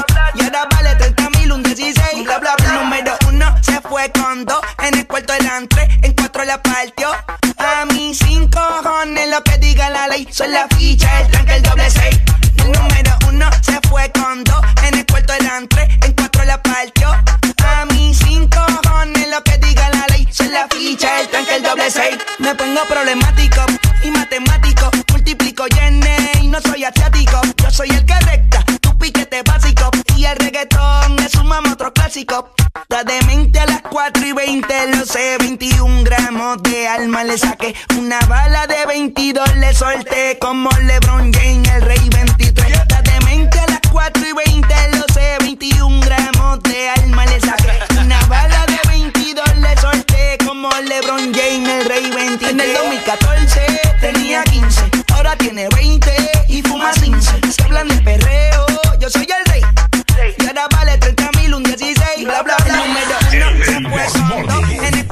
Y 0.33 0.43
ahora 0.43 0.65
vale 0.71 0.95
30 0.95 1.29
mil, 1.31 1.51
un 1.51 1.63
16. 1.63 2.23
Bla, 2.23 2.39
bla, 2.39 2.55
bla. 2.57 2.73
Número 2.73 3.17
uno 3.27 3.55
se 3.61 3.81
fue 3.81 4.11
con 4.11 4.45
dos. 4.45 4.61
En 4.79 4.97
el 4.97 5.07
cuarto 5.07 5.33
eran 5.33 5.67
tres, 5.67 5.89
en 6.01 6.13
cuatro 6.13 6.43
la 6.45 6.61
partió. 6.61 7.09
A 7.57 7.85
mis 7.85 8.17
cinco 8.17 8.59
cojones 8.81 9.29
lo 9.29 9.43
que 9.43 9.57
diga 9.57 9.89
la 9.89 10.07
ley. 10.07 10.27
Son 10.31 10.51
la 10.51 10.67
ficha, 10.77 11.21
el 11.21 11.27
tranque, 11.31 11.55
el 11.55 11.63
doble 11.63 11.89
seis. 11.89 12.19
El 12.57 12.71
número 12.71 13.11
uno 13.27 13.49
se 13.61 13.79
fue 13.89 14.11
con 14.11 14.43
dos. 14.43 14.61
En 14.83 14.97
el 14.97 15.05
cuarto 15.05 15.33
eran 15.33 15.67
tres, 15.67 15.89
en 16.03 16.13
cuatro 16.13 16.43
la 16.45 16.61
partió. 16.61 17.09
A 17.09 17.85
mis 17.85 18.17
cinco 18.17 18.59
cojones 18.83 19.27
lo 19.29 19.43
que 19.43 19.57
diga 19.57 19.89
la 19.89 20.05
ley. 20.07 20.27
Son 20.31 20.51
la 20.51 20.67
ficha, 20.69 21.19
el 21.19 21.27
tranque, 21.27 21.55
el 21.55 21.63
doble 21.63 21.91
seis. 21.91 22.17
Me 22.39 22.55
pongo 22.55 22.81
problemático 22.87 23.65
y 24.03 24.11
matemático. 24.11 24.89
Multiplico 25.11 25.65
y 25.67 26.41
y 26.41 26.47
no 26.47 26.59
soy 26.61 26.83
asiático. 26.83 27.41
Yo 27.57 27.69
soy 27.69 27.89
el 27.89 28.05
que 28.05 28.19
recta, 28.19 28.63
tu 28.81 28.97
piquete 28.97 29.43
básico. 29.43 29.70
Y 30.21 30.25
el 30.25 30.35
reggaetón 30.35 31.17
es 31.25 31.33
un 31.33 31.47
mamo 31.47 31.73
otro 31.73 31.91
clásico. 31.91 32.53
La 32.89 33.03
demente 33.03 33.59
a 33.59 33.65
las 33.65 33.81
4 33.81 34.23
y 34.23 34.33
20, 34.33 34.95
lo 34.95 35.03
sé, 35.03 35.35
21 35.39 36.03
gramos 36.03 36.61
de 36.61 36.87
alma 36.87 37.23
le 37.23 37.39
saqué. 37.39 37.73
Una 37.97 38.19
bala 38.27 38.67
de 38.67 38.85
22 38.85 39.55
le 39.55 39.73
solté 39.73 40.37
como 40.37 40.69
LeBron 40.83 41.33
James, 41.33 41.67
el 41.69 41.81
rey 41.81 42.07
23. 42.13 42.69
La 42.91 43.01
demente 43.01 43.57
a 43.61 43.65
las 43.65 43.79
4 43.91 44.23
y 44.23 44.33
20, 44.33 44.75
lo 44.99 45.05
sé, 45.11 45.37
21 45.39 46.01
gramos 46.01 46.61
de 46.61 46.89
alma 46.89 47.25
le 47.25 47.39
saqué. 47.39 47.79
Una 47.99 48.23
bala 48.27 48.63
de 48.67 48.79
22 48.89 49.57
le 49.57 49.75
solté 49.77 50.37
como 50.45 50.69
LeBron 50.69 51.33
James, 51.33 51.67
el 51.67 51.85
rey 51.85 52.11
23. 52.11 52.51
En 52.51 52.59
el 52.59 52.73
2014 52.75 53.81
tenía 53.99 54.43
15, 54.43 54.81
ahora 55.15 55.35
tiene 55.35 55.67
20 55.69 56.45
y 56.47 56.61
fuma 56.61 56.91
15. 56.91 57.51
Se 57.51 57.63
hablan 57.63 57.87
de 57.87 57.97
perreo, 58.01 58.67
yo 58.99 59.09
soy 59.09 59.23
el 59.23 59.40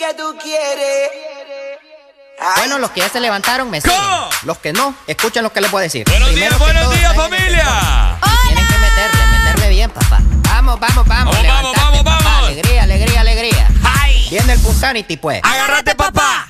que 0.00 0.14
tú 0.14 0.34
quieres. 0.42 1.10
Ay. 2.40 2.54
Bueno, 2.56 2.78
los 2.78 2.90
que 2.90 3.00
ya 3.00 3.10
se 3.10 3.20
levantaron 3.20 3.68
me 3.68 3.82
siguen. 3.82 3.98
¿Cómo? 3.98 4.30
Los 4.44 4.56
que 4.56 4.72
no, 4.72 4.94
escuchen 5.06 5.42
lo 5.42 5.52
que 5.52 5.60
les 5.60 5.70
voy 5.70 5.80
a 5.80 5.82
decir. 5.82 6.06
Buenos 6.08 6.30
Primero 6.30 6.56
días, 6.56 6.58
buenos 6.58 6.94
días, 6.94 7.14
familia. 7.14 8.18
Tienen 8.46 8.66
que 8.66 8.78
meterle, 8.78 9.26
meterle 9.26 9.68
bien, 9.68 9.90
papá. 9.90 10.20
Vamos, 10.48 10.80
vamos, 10.80 11.06
vamos. 11.06 11.36
Vamos, 11.36 11.52
vamos, 11.52 11.76
vamos, 11.76 11.98
papá. 11.98 12.24
vamos. 12.24 12.48
Alegría, 12.48 12.82
alegría, 12.84 13.20
alegría. 13.20 13.68
Ay. 13.84 14.26
Viene 14.30 14.54
el 14.54 14.60
Punsanity, 14.60 15.18
pues. 15.18 15.42
Agárrate, 15.44 15.94
papá. 15.94 16.48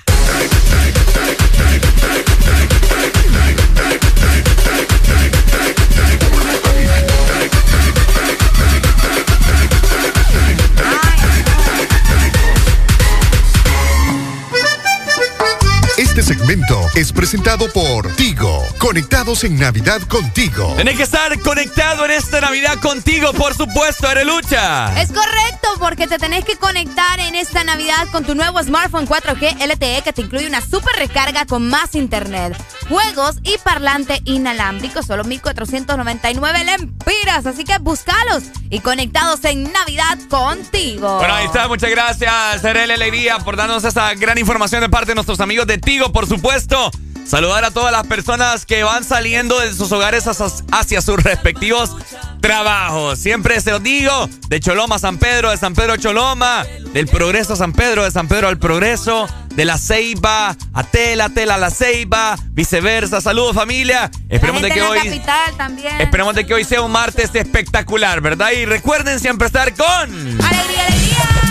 Momento 16.20 16.78
es 16.94 17.12
presentado 17.12 17.70
por 17.72 18.14
Tigo. 18.14 18.62
Conectados 18.78 19.42
en 19.44 19.58
Navidad 19.58 20.02
contigo. 20.02 20.74
Tenés 20.76 20.96
que 20.96 21.04
estar 21.04 21.38
conectado 21.40 22.04
en 22.04 22.10
esta 22.10 22.42
Navidad 22.42 22.78
contigo, 22.78 23.32
por 23.32 23.54
supuesto, 23.54 24.06
Arelucha. 24.06 25.00
Es 25.00 25.10
correcto, 25.12 25.68
porque 25.78 26.06
te 26.06 26.18
tenés 26.18 26.44
que 26.44 26.56
conectar 26.56 27.18
en 27.20 27.34
esta 27.34 27.64
Navidad 27.64 28.06
con 28.12 28.24
tu 28.24 28.34
nuevo 28.34 28.62
smartphone 28.62 29.08
4G 29.08 29.66
LTE 29.66 30.02
que 30.02 30.12
te 30.12 30.20
incluye 30.22 30.46
una 30.46 30.60
super 30.60 30.94
recarga 30.96 31.46
con 31.46 31.68
más 31.68 31.94
internet, 31.94 32.54
juegos 32.88 33.36
y 33.42 33.56
parlante 33.58 34.20
inalámbrico, 34.26 35.02
solo 35.02 35.24
1499 35.24 36.64
lempiras. 36.64 37.46
Así 37.46 37.64
que 37.64 37.78
búscalos 37.78 38.44
y 38.68 38.80
conectados 38.80 39.42
en 39.44 39.72
Navidad 39.72 40.18
contigo. 40.28 41.16
Bueno, 41.18 41.34
ahí 41.34 41.46
está. 41.46 41.66
Muchas 41.66 41.90
gracias, 41.90 42.64
Arele 42.64 42.94
Alegría, 42.94 43.38
por 43.38 43.56
darnos 43.56 43.84
esa 43.84 44.12
gran 44.14 44.36
información 44.36 44.82
de 44.82 44.90
parte 44.90 45.12
de 45.12 45.14
nuestros 45.14 45.40
amigos 45.40 45.66
de 45.66 45.78
Tigo, 45.78 46.09
por 46.12 46.26
supuesto. 46.26 46.90
Saludar 47.24 47.64
a 47.64 47.70
todas 47.70 47.92
las 47.92 48.06
personas 48.08 48.66
que 48.66 48.82
van 48.82 49.04
saliendo 49.04 49.60
de 49.60 49.72
sus 49.72 49.92
hogares 49.92 50.24
hacia 50.26 51.00
sus 51.00 51.22
respectivos 51.22 51.96
trabajos. 52.40 53.20
Siempre 53.20 53.60
se 53.60 53.70
los 53.70 53.82
digo, 53.82 54.28
de 54.48 54.58
Choloma 54.58 54.96
a 54.96 54.98
San 54.98 55.16
Pedro, 55.18 55.50
de 55.50 55.56
San 55.56 55.74
Pedro 55.74 55.92
a 55.92 55.98
Choloma, 55.98 56.64
del 56.92 57.06
Progreso 57.06 57.52
a 57.52 57.56
San 57.56 57.72
Pedro, 57.72 58.02
de 58.02 58.10
San 58.10 58.26
Pedro 58.26 58.48
al 58.48 58.58
Progreso, 58.58 59.28
de 59.54 59.64
la 59.64 59.78
Ceiba 59.78 60.56
a 60.72 60.82
Tela, 60.82 61.28
Tela 61.28 61.54
a 61.54 61.58
la 61.58 61.70
Ceiba, 61.70 62.36
viceversa. 62.50 63.20
Saludos 63.20 63.54
familia. 63.54 64.10
Esperemos 64.28 64.62
de 64.62 64.70
que 64.70 64.82
hoy 64.82 64.98
capital 64.98 65.56
también. 65.56 66.00
Esperemos 66.00 66.34
de 66.34 66.46
que 66.46 66.54
hoy 66.54 66.64
sea 66.64 66.80
un 66.80 66.90
martes 66.90 67.32
espectacular, 67.32 68.20
¿verdad? 68.20 68.50
Y 68.52 68.64
recuerden 68.64 69.20
siempre 69.20 69.46
estar 69.46 69.72
con 69.74 69.86
alegría, 69.86 70.86
alegría. 70.86 71.49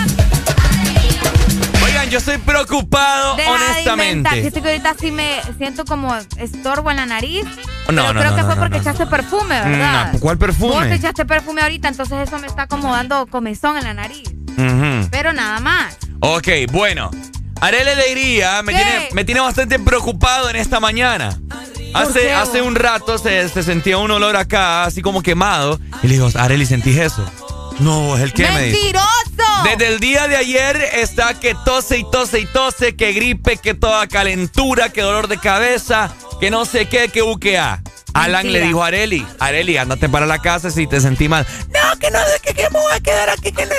Yo 2.10 2.18
estoy 2.18 2.38
preocupado, 2.38 3.36
honestamente. 3.48 4.28
Fíjate 4.30 4.60
que 4.62 4.68
ahorita 4.68 4.94
sí 4.98 5.12
me 5.12 5.40
siento 5.58 5.84
como 5.84 6.12
estorbo 6.38 6.90
en 6.90 6.96
la 6.96 7.06
nariz. 7.06 7.44
No, 7.44 7.52
pero 7.86 8.02
no, 8.02 8.20
creo 8.20 8.30
no, 8.32 8.36
que 8.36 8.42
fue 8.42 8.56
porque 8.56 8.78
echaste 8.78 9.06
perfume, 9.06 9.60
¿verdad? 9.60 10.12
No, 10.12 10.18
¿Cuál 10.18 10.36
Vos 10.36 10.46
perfume? 10.46 10.94
echaste 10.94 11.24
perfume 11.24 11.62
ahorita, 11.62 11.88
entonces 11.88 12.18
eso 12.28 12.38
me 12.40 12.48
está 12.48 12.66
como 12.66 12.92
dando 12.92 13.26
comezón 13.26 13.76
en 13.76 13.84
la 13.84 13.94
nariz. 13.94 14.28
Pero 15.10 15.32
nada 15.32 15.60
más. 15.60 15.96
Ok, 16.20 16.48
bueno. 16.72 17.10
Arele 17.60 17.92
Alegría 17.92 18.62
me 18.62 18.72
¿Qué? 18.72 18.78
tiene, 18.78 19.08
me 19.12 19.24
tiene 19.24 19.40
bastante 19.40 19.78
preocupado 19.78 20.50
en 20.50 20.56
esta 20.56 20.80
mañana. 20.80 21.38
Hace, 21.94 22.20
qué, 22.20 22.32
hace 22.32 22.60
vos? 22.60 22.68
un 22.68 22.74
rato 22.74 23.18
se, 23.18 23.48
se 23.48 23.62
sentía 23.62 23.98
un 23.98 24.10
olor 24.10 24.34
acá, 24.36 24.84
así 24.84 25.02
como 25.02 25.22
quemado. 25.22 25.78
Y 26.02 26.08
le 26.08 26.14
digo, 26.14 26.28
Areli, 26.34 26.66
¿sentís 26.66 26.96
eso? 26.96 27.24
No, 27.80 28.16
es 28.16 28.22
el 28.22 28.32
que 28.32 28.42
me 28.48 28.62
dice. 28.64 28.76
¡Mentiroso! 28.78 29.62
Desde 29.64 29.88
el 29.88 30.00
día 30.00 30.28
de 30.28 30.36
ayer 30.36 30.76
está 30.94 31.34
que 31.38 31.54
tose 31.64 31.98
y 31.98 32.10
tose 32.10 32.40
y 32.40 32.46
tose, 32.46 32.94
que 32.96 33.12
gripe, 33.12 33.56
que 33.56 33.74
toda 33.74 34.06
calentura, 34.06 34.90
que 34.90 35.00
dolor 35.02 35.28
de 35.28 35.38
cabeza, 35.38 36.12
que 36.40 36.50
no 36.50 36.64
sé 36.64 36.86
qué, 36.88 37.08
que 37.08 37.22
buquea. 37.22 37.82
Alan 38.12 38.42
Mentira. 38.42 38.60
le 38.60 38.66
dijo 38.66 38.82
a 38.82 38.88
Areli, 38.88 39.24
Areli, 39.38 39.76
andate 39.76 40.08
para 40.08 40.26
la 40.26 40.40
casa 40.40 40.70
si 40.70 40.86
te 40.88 41.00
sentí 41.00 41.28
mal. 41.28 41.46
No, 41.68 41.98
que 42.00 42.10
no 42.10 42.18
sé 42.18 42.40
qué, 42.42 42.54
que 42.54 42.64
me 42.70 42.80
voy 42.80 42.92
a 42.92 42.98
quedar 43.00 43.30
aquí. 43.30 43.52
Que 43.52 43.64
no. 43.66 43.72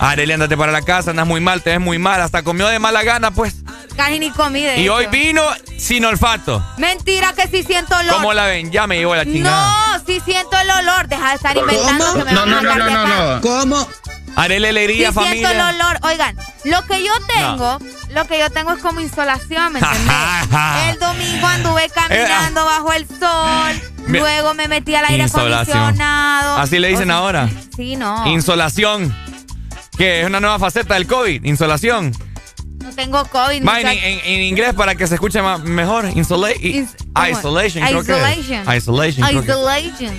Areli, 0.00 0.32
andate 0.32 0.56
para 0.56 0.72
la 0.72 0.82
casa, 0.82 1.10
andas 1.10 1.26
muy 1.26 1.40
mal, 1.40 1.62
te 1.62 1.70
ves 1.70 1.80
muy 1.80 1.98
mal, 1.98 2.20
hasta 2.20 2.42
comió 2.42 2.66
de 2.68 2.78
mala 2.80 3.02
gana, 3.04 3.30
pues. 3.30 3.54
Casi 3.96 4.18
ni 4.18 4.30
comí 4.30 4.62
de 4.62 4.78
Y 4.78 4.82
hecho. 4.84 4.94
hoy 4.94 5.06
vino 5.06 5.42
sin 5.76 6.04
olfato. 6.04 6.64
Mentira 6.76 7.32
que 7.34 7.46
sí 7.48 7.62
siento 7.62 7.96
olor. 7.96 8.14
¿Cómo 8.14 8.32
la 8.32 8.46
ven? 8.46 8.70
Ya 8.72 8.86
me 8.88 8.96
llevo 8.98 9.14
la 9.14 9.24
chingada. 9.24 9.70
No, 9.72 9.87
sí 10.08 10.20
siento 10.24 10.56
el 10.58 10.70
olor. 10.70 11.06
Deja 11.08 11.28
de 11.30 11.34
estar 11.36 11.56
inventando 11.56 12.14
que 12.14 12.24
me 12.24 12.34
van 12.34 12.52
a 12.54 12.60
sacar 12.62 12.84
de 12.84 12.92
acá. 12.92 13.40
¿Cómo? 13.42 13.88
Areli 14.36 14.64
Sí 14.64 14.68
Alegría, 14.68 15.12
siento 15.12 15.20
familia. 15.20 15.50
el 15.50 15.74
olor. 15.80 15.98
Oigan, 16.02 16.36
lo 16.64 16.82
que 16.86 17.04
yo 17.04 17.12
tengo, 17.26 17.78
lo 18.10 18.24
que 18.26 18.38
yo 18.38 18.50
tengo 18.50 18.72
es 18.72 18.80
como 18.82 19.00
insolación, 19.00 19.72
¿me 19.72 19.80
entendés? 19.80 20.88
el 20.92 20.98
domingo 21.00 21.46
anduve 21.46 21.88
caminando 21.90 22.64
bajo 22.64 22.92
el 22.92 23.06
sol, 23.08 23.82
Me- 24.06 24.20
luego 24.20 24.54
me 24.54 24.68
metí 24.68 24.94
al 24.94 25.04
aire 25.06 25.24
Insolación. 25.24 25.76
acondicionado. 25.76 26.56
Así 26.58 26.78
le 26.78 26.88
dicen 26.88 27.10
O 27.10 27.14
sea, 27.14 27.16
ahora. 27.16 27.48
Sí, 27.76 27.96
no. 27.96 28.26
Insolación. 28.28 29.14
Que 29.96 30.20
es 30.20 30.26
una 30.28 30.38
nueva 30.38 30.58
faceta 30.60 30.94
del 30.94 31.08
COVID. 31.08 31.44
Insolación. 31.44 32.14
No 32.88 32.94
tengo 32.94 33.24
COVID. 33.26 33.66
Va 33.66 33.80
en, 33.80 33.86
en- 33.88 34.20
en 34.24 34.40
inglés 34.42 34.74
para 34.74 34.94
que 34.94 35.06
se 35.06 35.14
escuche 35.14 35.40
más, 35.42 35.60
mejor. 35.60 36.08
Isolation, 36.16 37.82
creo. 37.84 38.00
Isolation. 38.00 38.76
Isolation. 38.76 39.28
que. 39.28 39.34
Isolation. 39.34 40.14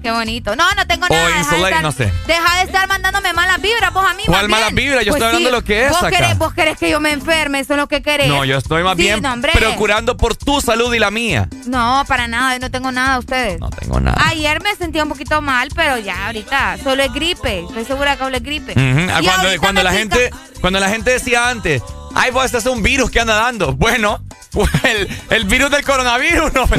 Qué 0.00 0.12
bonito. 0.12 0.54
No, 0.54 0.64
no 0.76 0.86
tengo 0.86 1.06
O 1.06 1.08
nada. 1.08 1.24
Deja 1.26 1.34
de, 1.34 1.40
insulate, 1.40 1.64
estar, 1.74 1.82
no 1.82 1.90
sé. 1.92 2.12
deja 2.28 2.56
de 2.58 2.62
estar 2.62 2.86
mandándome 2.88 3.32
malas 3.32 3.60
vibras 3.60 3.92
vos 3.92 4.06
a 4.08 4.14
mí. 4.14 4.22
¿Cuál 4.26 4.48
malas 4.48 4.72
vibras? 4.72 5.04
Yo 5.04 5.10
estoy 5.12 5.26
hablando 5.26 5.48
de 5.48 5.56
lo 5.56 5.64
que 5.64 5.86
es 5.86 5.90
vos 5.90 5.98
acá. 6.04 6.10
Querés, 6.16 6.38
vos 6.38 6.54
querés 6.54 6.78
que 6.78 6.88
yo 6.88 7.00
me 7.00 7.10
enferme, 7.10 7.58
eso 7.58 7.72
es 7.74 7.78
lo 7.78 7.88
que 7.88 8.00
querés. 8.00 8.28
No, 8.28 8.44
yo 8.44 8.56
estoy 8.58 8.84
más 8.84 8.96
Sí, 8.96 9.02
bien 9.02 9.20
no, 9.20 9.34
procurando 9.54 10.16
por 10.16 10.36
tu 10.36 10.60
salud 10.60 10.94
y 10.94 11.00
la 11.00 11.10
mía. 11.10 11.48
No, 11.66 12.04
para 12.06 12.28
nada, 12.28 12.54
yo 12.54 12.60
no 12.60 12.70
tengo 12.70 12.92
nada 12.92 13.18
ustedes. 13.18 13.58
No 13.58 13.70
tengo 13.70 13.98
nada. 13.98 14.22
Ayer 14.28 14.62
me 14.62 14.74
sentía 14.76 15.02
un 15.02 15.08
poquito 15.08 15.42
mal, 15.42 15.68
pero 15.74 15.98
ya 15.98 16.26
ahorita 16.26 16.78
solo 16.84 17.02
es 17.02 17.12
gripe. 17.12 17.64
Estoy 17.64 17.84
segura 17.84 18.16
que 18.16 18.22
solo 18.22 18.36
es 18.36 18.42
gripe. 18.44 18.74
Ah, 19.12 19.20
Cuando, 19.24 19.48
cuando 19.60 19.82
la 19.82 19.92
gente, 19.92 20.30
cuando 20.60 20.78
la 20.78 20.90
gente 20.90 21.10
decía 21.10 21.48
antes, 21.50 21.82
ay, 22.14 22.32
pues 22.32 22.46
este 22.46 22.58
es 22.58 22.66
un 22.66 22.82
virus 22.82 23.10
que 23.10 23.20
anda 23.20 23.34
dando. 23.34 23.72
Bueno, 23.74 24.22
pues 24.50 24.70
el, 24.84 25.08
el 25.30 25.44
virus 25.44 25.70
del 25.70 25.84
coronavirus, 25.84 26.52
no. 26.52 26.66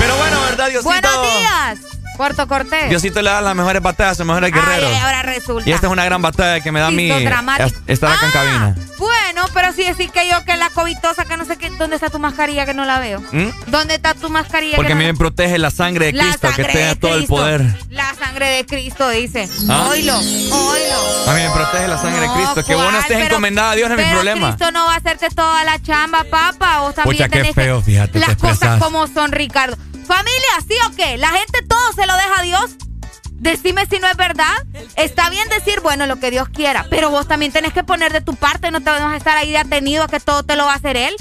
Pero 0.00 0.16
bueno, 0.16 0.40
¿verdad, 0.42 0.68
Diosito? 0.68 0.88
Buenos 0.90 1.22
días, 1.22 1.78
Puerto 2.16 2.46
Cortés. 2.48 2.88
Diosito 2.90 3.22
le 3.22 3.30
da 3.30 3.40
las 3.40 3.54
mejores 3.54 3.82
batallas 3.82 4.18
a 4.18 4.24
los 4.24 4.26
mejores 4.28 4.52
guerreros. 4.52 4.90
ay, 4.90 4.96
ahora 5.02 5.22
resulta. 5.22 5.68
Y 5.68 5.72
esta 5.72 5.86
es 5.86 5.92
una 5.92 6.04
gran 6.04 6.22
batalla 6.22 6.60
que 6.62 6.72
me 6.72 6.80
da 6.80 6.90
dramático. 6.90 7.78
estar 7.86 8.12
acá 8.12 8.26
en 8.26 8.32
cabina. 8.32 8.76
Bueno, 8.98 9.42
pero 9.52 9.72
si 9.72 9.84
decís 9.84 10.10
que 10.10 10.28
yo 10.28 10.42
que 10.44 10.56
la 10.56 10.70
covitosa, 10.70 11.24
que 11.26 11.36
no 11.36 11.44
sé 11.44 11.56
qué, 11.58 11.68
¿dónde 11.78 11.96
está 11.96 12.08
tu 12.08 12.18
mascarilla 12.18 12.64
que 12.64 12.72
no 12.74 12.84
la 12.86 12.98
veo? 12.98 13.20
¿Mm? 13.30 13.48
¿Dónde 13.66 13.96
está 13.96 14.14
tu 14.14 14.30
mascarilla 14.30 14.76
Porque 14.76 14.88
que 14.88 14.92
a 14.92 14.96
no 14.96 15.00
mí 15.02 15.06
me 15.06 15.14
protege 15.14 15.58
la 15.58 15.70
sangre 15.70 16.06
de 16.06 16.12
Cristo, 16.18 16.48
que 16.48 16.54
sangre 16.54 16.72
tenga 16.72 16.86
de 16.88 16.96
todo 16.96 17.14
el 17.16 17.26
poder. 17.26 17.64
La 17.90 18.14
sangre 18.14 18.46
de 18.48 18.64
Cristo, 18.66 19.08
dice. 19.10 19.48
¿Ah? 19.68 19.88
Oilo, 19.90 20.16
oilo. 20.18 21.28
A 21.28 21.34
mí 21.34 21.42
me 21.42 21.50
protege 21.50 21.88
la 21.88 21.98
sangre 21.98 22.20
de 22.22 22.34
Cristo. 22.34 22.64
Que 22.64 22.74
vos 22.74 22.84
no 22.84 22.90
¿cuál? 22.90 23.02
estés 23.02 23.16
Pero- 23.16 23.26
encomendada 23.26 23.70
a 23.72 23.74
Dios 23.74 23.88
no 23.90 23.96
es 23.96 24.06
mi 24.06 24.12
problema. 24.12 24.46
Cristo 24.56 24.70
no 24.72 24.86
va 24.86 24.94
a 24.94 24.96
hacerte 24.96 25.28
toda 25.30 25.64
la 25.64 25.82
chamba, 25.82 26.24
papá. 26.30 26.80
Vos 26.80 26.94
también 26.94 27.16
Pucha, 27.16 27.28
qué 27.28 27.52
feo, 27.52 27.78
que... 27.80 27.84
fíjate, 27.92 28.18
Las 28.18 28.36
cosas 28.36 28.80
como 28.80 29.06
son, 29.08 29.32
Ricardo. 29.32 29.76
Familia, 30.06 30.60
¿sí 30.66 30.74
o 30.88 30.96
qué? 30.96 31.16
¿La 31.18 31.28
gente 31.30 31.62
todo 31.62 31.92
se 31.94 32.06
lo 32.06 32.14
deja 32.14 32.40
a 32.40 32.42
Dios? 32.42 32.76
Decime 33.32 33.86
si 33.86 33.98
no 33.98 34.08
es 34.08 34.16
verdad. 34.16 34.54
Está 34.96 35.28
bien 35.30 35.48
decir, 35.48 35.80
bueno, 35.80 36.06
lo 36.06 36.16
que 36.16 36.30
Dios 36.30 36.48
quiera, 36.48 36.86
pero 36.88 37.10
vos 37.10 37.28
también 37.28 37.52
tenés 37.52 37.72
que 37.72 37.84
poner 37.84 38.12
de 38.12 38.20
tu 38.20 38.34
parte, 38.34 38.70
no 38.70 38.80
te 38.80 38.90
vas 38.90 39.00
a 39.00 39.16
estar 39.16 39.36
ahí 39.36 39.56
atenido 39.56 40.04
a 40.04 40.08
que 40.08 40.20
todo 40.20 40.42
te 40.42 40.56
lo 40.56 40.64
va 40.64 40.72
a 40.72 40.76
hacer 40.76 40.96
Él. 40.96 41.14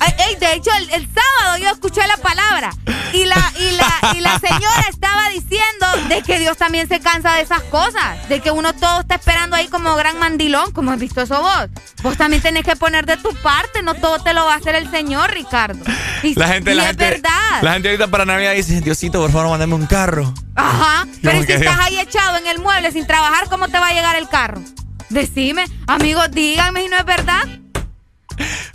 Ay, 0.00 0.36
de 0.36 0.54
hecho, 0.54 0.70
el, 0.78 0.90
el 0.90 1.08
sábado 1.08 1.58
yo 1.60 1.70
escuché 1.70 2.06
la 2.06 2.16
palabra 2.18 2.70
y 3.12 3.24
la, 3.24 3.52
y, 3.58 3.70
la, 3.76 4.12
y 4.16 4.20
la 4.20 4.38
señora 4.38 4.84
estaba 4.88 5.28
diciendo 5.30 5.86
de 6.08 6.22
que 6.22 6.38
Dios 6.38 6.56
también 6.56 6.88
se 6.88 7.00
cansa 7.00 7.34
de 7.34 7.42
esas 7.42 7.62
cosas, 7.64 8.28
de 8.28 8.40
que 8.40 8.50
uno 8.50 8.72
todo 8.74 9.00
está 9.00 9.16
esperando 9.16 9.56
ahí 9.56 9.68
como 9.68 9.94
gran 9.96 10.18
mandilón, 10.18 10.72
como 10.72 10.92
has 10.92 10.98
visto 10.98 11.20
eso 11.22 11.40
vos. 11.40 11.68
Vos 12.02 12.16
también 12.16 12.42
tenés 12.42 12.64
que 12.64 12.76
poner 12.76 13.06
de 13.06 13.16
tu 13.16 13.34
parte, 13.42 13.82
no 13.82 13.94
todo 13.94 14.18
te 14.20 14.32
lo 14.34 14.44
va 14.44 14.54
a 14.54 14.56
hacer 14.56 14.74
el 14.74 14.90
Señor, 14.90 15.30
Ricardo. 15.32 15.84
Y, 16.22 16.34
La 16.34 16.48
gente, 16.48 16.72
y 16.72 16.74
la 16.74 16.82
es 16.82 16.88
gente, 16.90 17.10
verdad. 17.10 17.62
la 17.62 17.72
gente 17.72 17.88
ahorita 17.88 18.08
para 18.08 18.24
Navidad 18.24 18.52
dice, 18.54 18.80
Diosito, 18.80 19.20
por 19.20 19.32
favor, 19.32 19.50
mándame 19.50 19.74
un 19.74 19.86
carro. 19.86 20.32
Ajá, 20.54 21.06
pero 21.22 21.42
si 21.42 21.52
estás 21.52 21.78
ahí 21.80 21.98
echado 21.98 22.36
en 22.38 22.46
el 22.46 22.58
mueble 22.60 22.92
sin 22.92 23.06
trabajar, 23.06 23.48
¿cómo 23.48 23.68
te 23.68 23.78
va 23.78 23.88
a 23.88 23.92
llegar 23.94 24.16
el 24.16 24.28
carro? 24.28 24.60
Decime, 25.08 25.64
amigos, 25.86 26.30
díganme 26.30 26.82
si 26.82 26.88
no 26.88 26.96
es 26.96 27.04
verdad. 27.04 27.42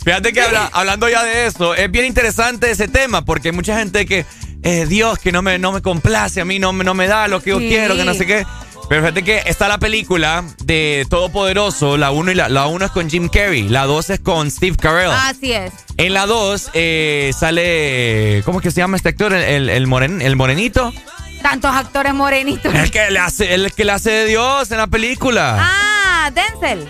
Fíjate 0.04 0.32
que 0.32 0.40
habla- 0.40 0.70
hablando 0.72 1.08
ya 1.08 1.22
de 1.24 1.46
eso, 1.46 1.74
es 1.74 1.90
bien 1.90 2.04
interesante 2.06 2.70
ese 2.70 2.88
tema, 2.88 3.24
porque 3.24 3.48
hay 3.48 3.52
mucha 3.54 3.78
gente 3.78 4.06
que, 4.06 4.24
eh, 4.62 4.86
Dios, 4.88 5.18
que 5.18 5.32
no 5.32 5.42
me, 5.42 5.58
no 5.58 5.72
me 5.72 5.82
complace 5.82 6.40
a 6.40 6.44
mí, 6.44 6.58
no, 6.58 6.72
me- 6.72 6.84
no 6.84 6.94
me 6.94 7.06
da 7.06 7.28
lo 7.28 7.40
que 7.42 7.50
yo 7.50 7.58
Sí. 7.58 7.68
quiero, 7.68 7.96
que 7.96 8.04
no 8.04 8.14
sé 8.14 8.26
qué. 8.26 8.46
Pero 8.88 9.02
fíjate 9.02 9.22
que 9.22 9.42
está 9.44 9.68
la 9.68 9.76
película 9.76 10.44
de 10.64 11.06
Todopoderoso, 11.10 11.98
la 11.98 12.10
1 12.10 12.30
y 12.32 12.34
la, 12.34 12.48
la 12.48 12.66
uno 12.68 12.86
es 12.86 12.90
con 12.90 13.10
Jim 13.10 13.28
Carrey, 13.28 13.68
la 13.68 13.84
2 13.84 14.08
es 14.08 14.20
con 14.20 14.50
Steve 14.50 14.76
Carell. 14.80 15.10
Así 15.10 15.52
es. 15.52 15.72
En 15.98 16.14
la 16.14 16.24
2 16.24 16.70
eh, 16.72 17.30
sale, 17.38 18.42
¿cómo 18.46 18.60
es 18.60 18.62
que 18.62 18.70
se 18.70 18.78
llama 18.80 18.96
este 18.96 19.10
actor? 19.10 19.34
El, 19.34 19.42
el, 19.42 19.68
el 19.68 19.86
moren- 19.86 20.22
el 20.22 20.36
morenito. 20.36 20.94
Tantos 21.42 21.74
actores 21.76 22.14
morenitos. 22.14 22.74
El 22.74 22.90
que, 22.90 23.10
le 23.10 23.18
hace, 23.18 23.52
el 23.52 23.70
que 23.74 23.84
le 23.84 23.92
hace 23.92 24.10
de 24.10 24.24
Dios 24.24 24.70
en 24.70 24.78
la 24.78 24.86
película. 24.86 25.56
Ah, 25.60 26.30
Denzel. 26.30 26.88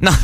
No. 0.00 0.10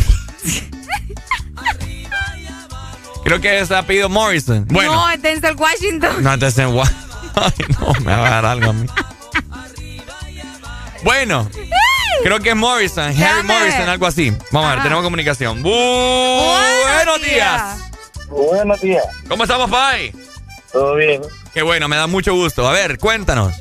Creo 3.24 3.40
que 3.40 3.58
es 3.60 3.70
apellido 3.70 4.08
Morrison. 4.08 4.66
Bueno. 4.68 4.94
No, 4.94 5.10
es 5.10 5.22
Denzel 5.22 5.56
Washington. 5.56 6.22
No, 6.22 6.34
entonces, 6.34 6.66
gua- 6.68 6.90
Ay, 7.34 7.52
no, 7.80 7.92
me 8.04 8.12
va 8.14 8.26
a 8.26 8.30
dar 8.30 8.44
algo 8.46 8.70
a 8.70 8.72
mí. 8.74 8.86
Bueno, 11.02 11.48
creo 12.22 12.40
que 12.40 12.50
es 12.50 12.56
Morrison, 12.56 13.04
Harry. 13.22 13.42
Morrison, 13.46 13.88
algo 13.88 14.06
así. 14.06 14.30
Vamos 14.50 14.70
a 14.70 14.74
ver, 14.74 14.82
tenemos 14.84 15.04
comunicación. 15.04 15.62
buenos 15.62 17.22
días. 17.22 17.78
Buenos 18.28 18.80
días. 18.80 19.04
¿Cómo 19.28 19.44
estamos, 19.44 19.70
Pai? 19.70 20.12
Todo 20.72 20.94
bien. 20.96 21.22
Qué 21.52 21.62
bueno, 21.62 21.88
me 21.88 21.96
da 21.96 22.06
mucho 22.06 22.34
gusto. 22.34 22.66
A 22.68 22.72
ver, 22.72 22.98
cuéntanos. 22.98 23.52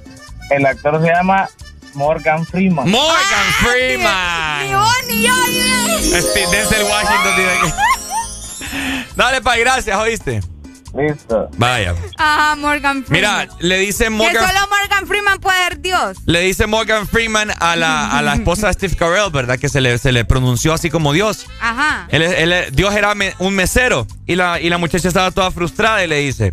El 0.50 0.66
actor 0.66 1.02
se 1.02 1.08
llama 1.08 1.50
Morgan 1.95 2.45
Freeman. 2.45 2.90
Morgan 2.90 3.45
Freeman. 3.61 4.68
Ni 5.07 5.15
ni 5.15 5.24
yo. 5.24 5.34
Este, 6.18 6.40
Denzel 6.52 6.84
Washington 6.84 7.36
tiene 7.36 7.52
que- 7.61 7.74
Dale, 9.15 9.41
pa, 9.41 9.56
gracias, 9.57 9.98
¿oíste? 9.98 10.41
Listo. 10.95 11.49
Vaya. 11.57 11.95
Ajá, 12.18 12.56
Morgan 12.56 13.03
Freeman. 13.03 13.48
Mira, 13.48 13.56
le 13.60 13.80
dice 13.80 14.03
Que 14.06 14.10
Morgan... 14.11 14.48
solo 14.48 14.60
Morgan 14.70 15.07
Freeman 15.07 15.40
puede 15.40 15.57
ser 15.64 15.82
Dios. 15.82 16.18
Le 16.28 16.41
dice 16.41 16.68
Morgan 16.68 17.07
Freeman 17.07 17.52
a 17.60 17.76
la, 17.76 18.11
a 18.15 18.22
la 18.22 18.36
esposa 18.36 18.68
de 18.68 18.74
Steve 18.74 18.95
Carell, 18.95 19.32
¿verdad? 19.32 19.57
Que 19.57 19.70
se 19.70 19.82
le, 19.82 19.98
se 19.98 20.11
le 20.11 20.24
pronunció 20.24 20.72
así 20.72 20.91
como 20.91 21.11
Dios. 21.11 21.48
Ajá. 21.60 22.07
Él, 22.10 22.22
él- 22.22 22.68
Dios 22.74 22.94
era 22.94 23.15
me- 23.15 23.34
un 23.40 23.56
mesero 23.56 24.06
y 24.28 24.36
la, 24.36 24.60
y 24.61 24.70
la 24.70 24.78
muchacha 24.78 25.07
estaba 25.07 25.32
toda 25.32 25.49
frustrada 25.49 26.03
y 26.03 26.07
le 26.07 26.18
dice, 26.20 26.52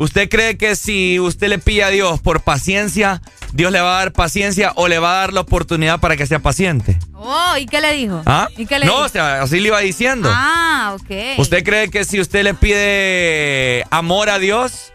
¿usted 0.00 0.28
cree 0.30 0.56
que 0.56 0.74
si 0.76 1.20
usted 1.20 1.48
le 1.48 1.58
pide 1.58 1.84
a 1.84 1.90
Dios 1.90 2.20
por 2.20 2.40
paciencia, 2.40 3.20
Dios 3.52 3.70
le 3.70 3.80
va 3.80 3.96
a 3.96 3.98
dar 3.98 4.12
paciencia 4.12 4.72
o 4.76 4.88
le 4.88 4.98
va 4.98 5.12
a 5.12 5.20
dar 5.20 5.32
la 5.34 5.42
oportunidad 5.42 6.00
para 6.00 6.16
que 6.16 6.26
sea 6.26 6.38
paciente? 6.40 6.98
Oh, 7.14 7.56
¿y 7.58 7.66
qué 7.66 7.80
le 7.80 7.92
dijo? 7.92 8.22
¿Ah? 8.24 8.48
¿Y 8.56 8.66
qué 8.66 8.78
le 8.78 8.86
no, 8.86 8.92
dijo? 8.94 9.04
o 9.04 9.08
sea, 9.10 9.42
así 9.42 9.60
le 9.60 9.68
iba 9.68 9.78
diciendo. 9.80 10.30
Ah, 10.32 10.96
ok. 10.98 11.38
¿Usted 11.38 11.62
cree 11.62 11.90
que 11.90 12.04
si 12.04 12.18
usted 12.18 12.42
le 12.42 12.54
pide 12.54 13.84
amor 13.90 14.30
a 14.30 14.38
Dios, 14.38 14.92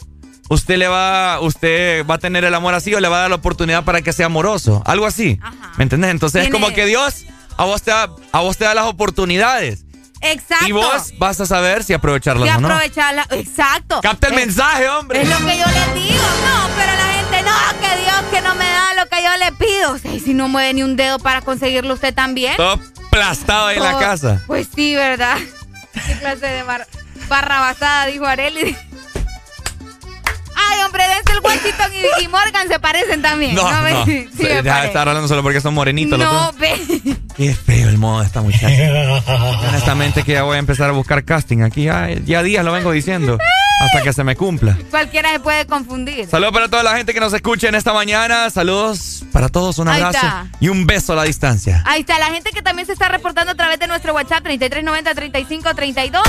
usted 0.50 0.78
le 0.78 0.88
va, 0.88 1.40
usted 1.40 2.06
va 2.08 2.16
a 2.16 2.20
tener 2.20 2.44
el 2.44 2.56
amor 2.56 2.74
así 2.74 2.94
o 2.96 3.00
le 3.00 3.08
va 3.08 3.18
a 3.18 3.22
dar 3.22 3.30
la 3.30 3.36
oportunidad 3.36 3.84
para 3.84 4.02
que 4.02 4.12
sea 4.12 4.26
amoroso? 4.26 4.82
Algo 4.86 5.06
así. 5.06 5.40
¿Me 5.78 5.84
entendés? 5.84 6.10
Entonces 6.10 6.46
es 6.46 6.52
como 6.52 6.70
que 6.74 6.86
Dios 6.86 7.26
a 7.58 7.66
vos 7.66 7.82
te 7.82 7.92
da, 7.92 8.10
a 8.32 8.42
vos 8.42 8.58
te 8.58 8.66
da 8.66 8.74
las 8.74 8.86
oportunidades. 8.86 9.85
Exacto. 10.32 10.68
Y 10.68 10.72
vos 10.72 11.14
vas 11.18 11.40
a 11.42 11.46
saber 11.46 11.84
si 11.84 11.94
aprovecharlas 11.94 12.48
Y 12.48 12.52
o 12.52 12.60
no. 12.62 12.68
aprovecharla. 12.68 13.26
Exacto. 13.32 14.00
Capta 14.02 14.28
el 14.28 14.34
Es- 14.34 14.40
mensaje, 14.40 14.90
hombre. 14.90 15.22
Es 15.22 15.30
lo 15.30 15.38
que 15.38 15.58
yo 15.58 15.66
les 15.66 15.94
digo. 15.94 16.24
No, 16.46 16.70
pero 16.78 16.92
la 16.94 17.14
gente, 17.14 17.42
no, 17.44 17.80
que 17.82 18.02
Dios 18.02 18.16
que 18.32 18.42
no 18.42 18.56
me 18.56 18.66
da 18.66 18.94
lo 18.96 19.10
que 19.10 19.24
yo 19.24 19.38
le 19.38 19.52
pido. 19.54 19.92
O 19.94 19.98
sea, 19.98 20.12
si 20.20 20.34
no 20.34 20.48
mueve 20.48 20.74
ni 20.74 20.84
un 20.84 20.96
dedo 20.96 21.20
para 21.20 21.42
conseguirlo 21.42 21.94
usted 21.94 22.14
también. 22.14 22.56
Todo 22.58 22.80
aplastado 23.08 23.68
ahí 23.68 23.78
en 23.78 23.84
la 23.84 23.98
casa. 24.00 24.42
Pues 24.48 24.68
sí, 24.76 24.96
¿verdad? 24.96 25.38
¿Qué 25.94 26.18
clase 26.20 26.46
de 26.48 26.64
bar 26.64 26.88
barrabasada 27.30 28.06
dijo 28.08 28.26
Areli? 28.26 28.76
Ay, 30.72 30.80
hombre, 30.86 31.04
Denzel 31.08 31.40
Washington 31.44 31.92
y, 32.20 32.24
y 32.24 32.28
Morgan 32.28 32.68
se 32.68 32.80
parecen 32.80 33.22
también. 33.22 33.56
No, 33.56 33.70
me- 33.82 33.92
no. 33.92 34.06
sí 34.06 34.28
me 34.40 34.44
Deja 34.48 34.56
de 34.62 34.64
parece. 34.64 34.88
estar 34.88 35.08
hablando 35.08 35.28
solo 35.28 35.44
porque 35.44 35.62
son 35.62 35.74
morenitos 35.74 36.18
los 36.20 36.28
No, 36.32 36.34
dos. 36.46 36.58
ve. 36.58 36.76
Qué 37.36 37.54
feo 37.54 37.90
el 37.90 37.98
modo 37.98 38.22
de 38.22 38.26
esta 38.28 38.42
muchacha. 38.42 38.68
Honestamente 39.70 40.24
que 40.24 40.34
ya 40.34 40.44
voy 40.44 40.56
a 40.56 40.60
empezar 40.60 40.90
a 40.90 40.94
buscar 40.94 41.24
casting 41.26 41.62
aquí. 41.62 41.84
Ya, 41.84 42.10
ya 42.26 42.44
días 42.44 42.64
lo 42.64 42.72
vengo 42.72 42.92
diciendo. 42.92 43.38
Hasta 43.82 44.02
que 44.02 44.14
se 44.14 44.24
me 44.24 44.38
cumpla. 44.38 44.78
Cualquiera 44.90 45.32
se 45.34 45.40
puede 45.42 45.66
confundir. 45.68 46.28
Saludos 46.28 46.54
para 46.54 46.70
toda 46.70 46.82
la 46.82 46.96
gente 46.96 47.14
que 47.14 47.20
nos 47.20 47.34
escucha 47.34 47.68
en 47.68 47.76
esta 47.76 47.92
mañana. 47.94 48.50
Saludos 48.50 49.26
para 49.34 49.50
todos. 49.50 49.78
Un 49.80 49.90
abrazo 49.90 50.26
y 50.62 50.70
un 50.70 50.88
beso 50.88 51.12
a 51.12 51.18
la 51.18 51.24
distancia. 51.24 51.84
Ahí 51.86 52.02
está, 52.02 52.18
la 52.18 52.28
gente 52.28 52.52
que 52.52 52.62
también 52.62 52.86
se 52.86 52.94
está 52.94 53.10
reportando 53.10 53.52
a 53.52 53.56
través 53.56 53.78
de 53.80 53.88
nuestro 53.88 54.14
WhatsApp 54.14 54.46
3390-3532 54.46 56.22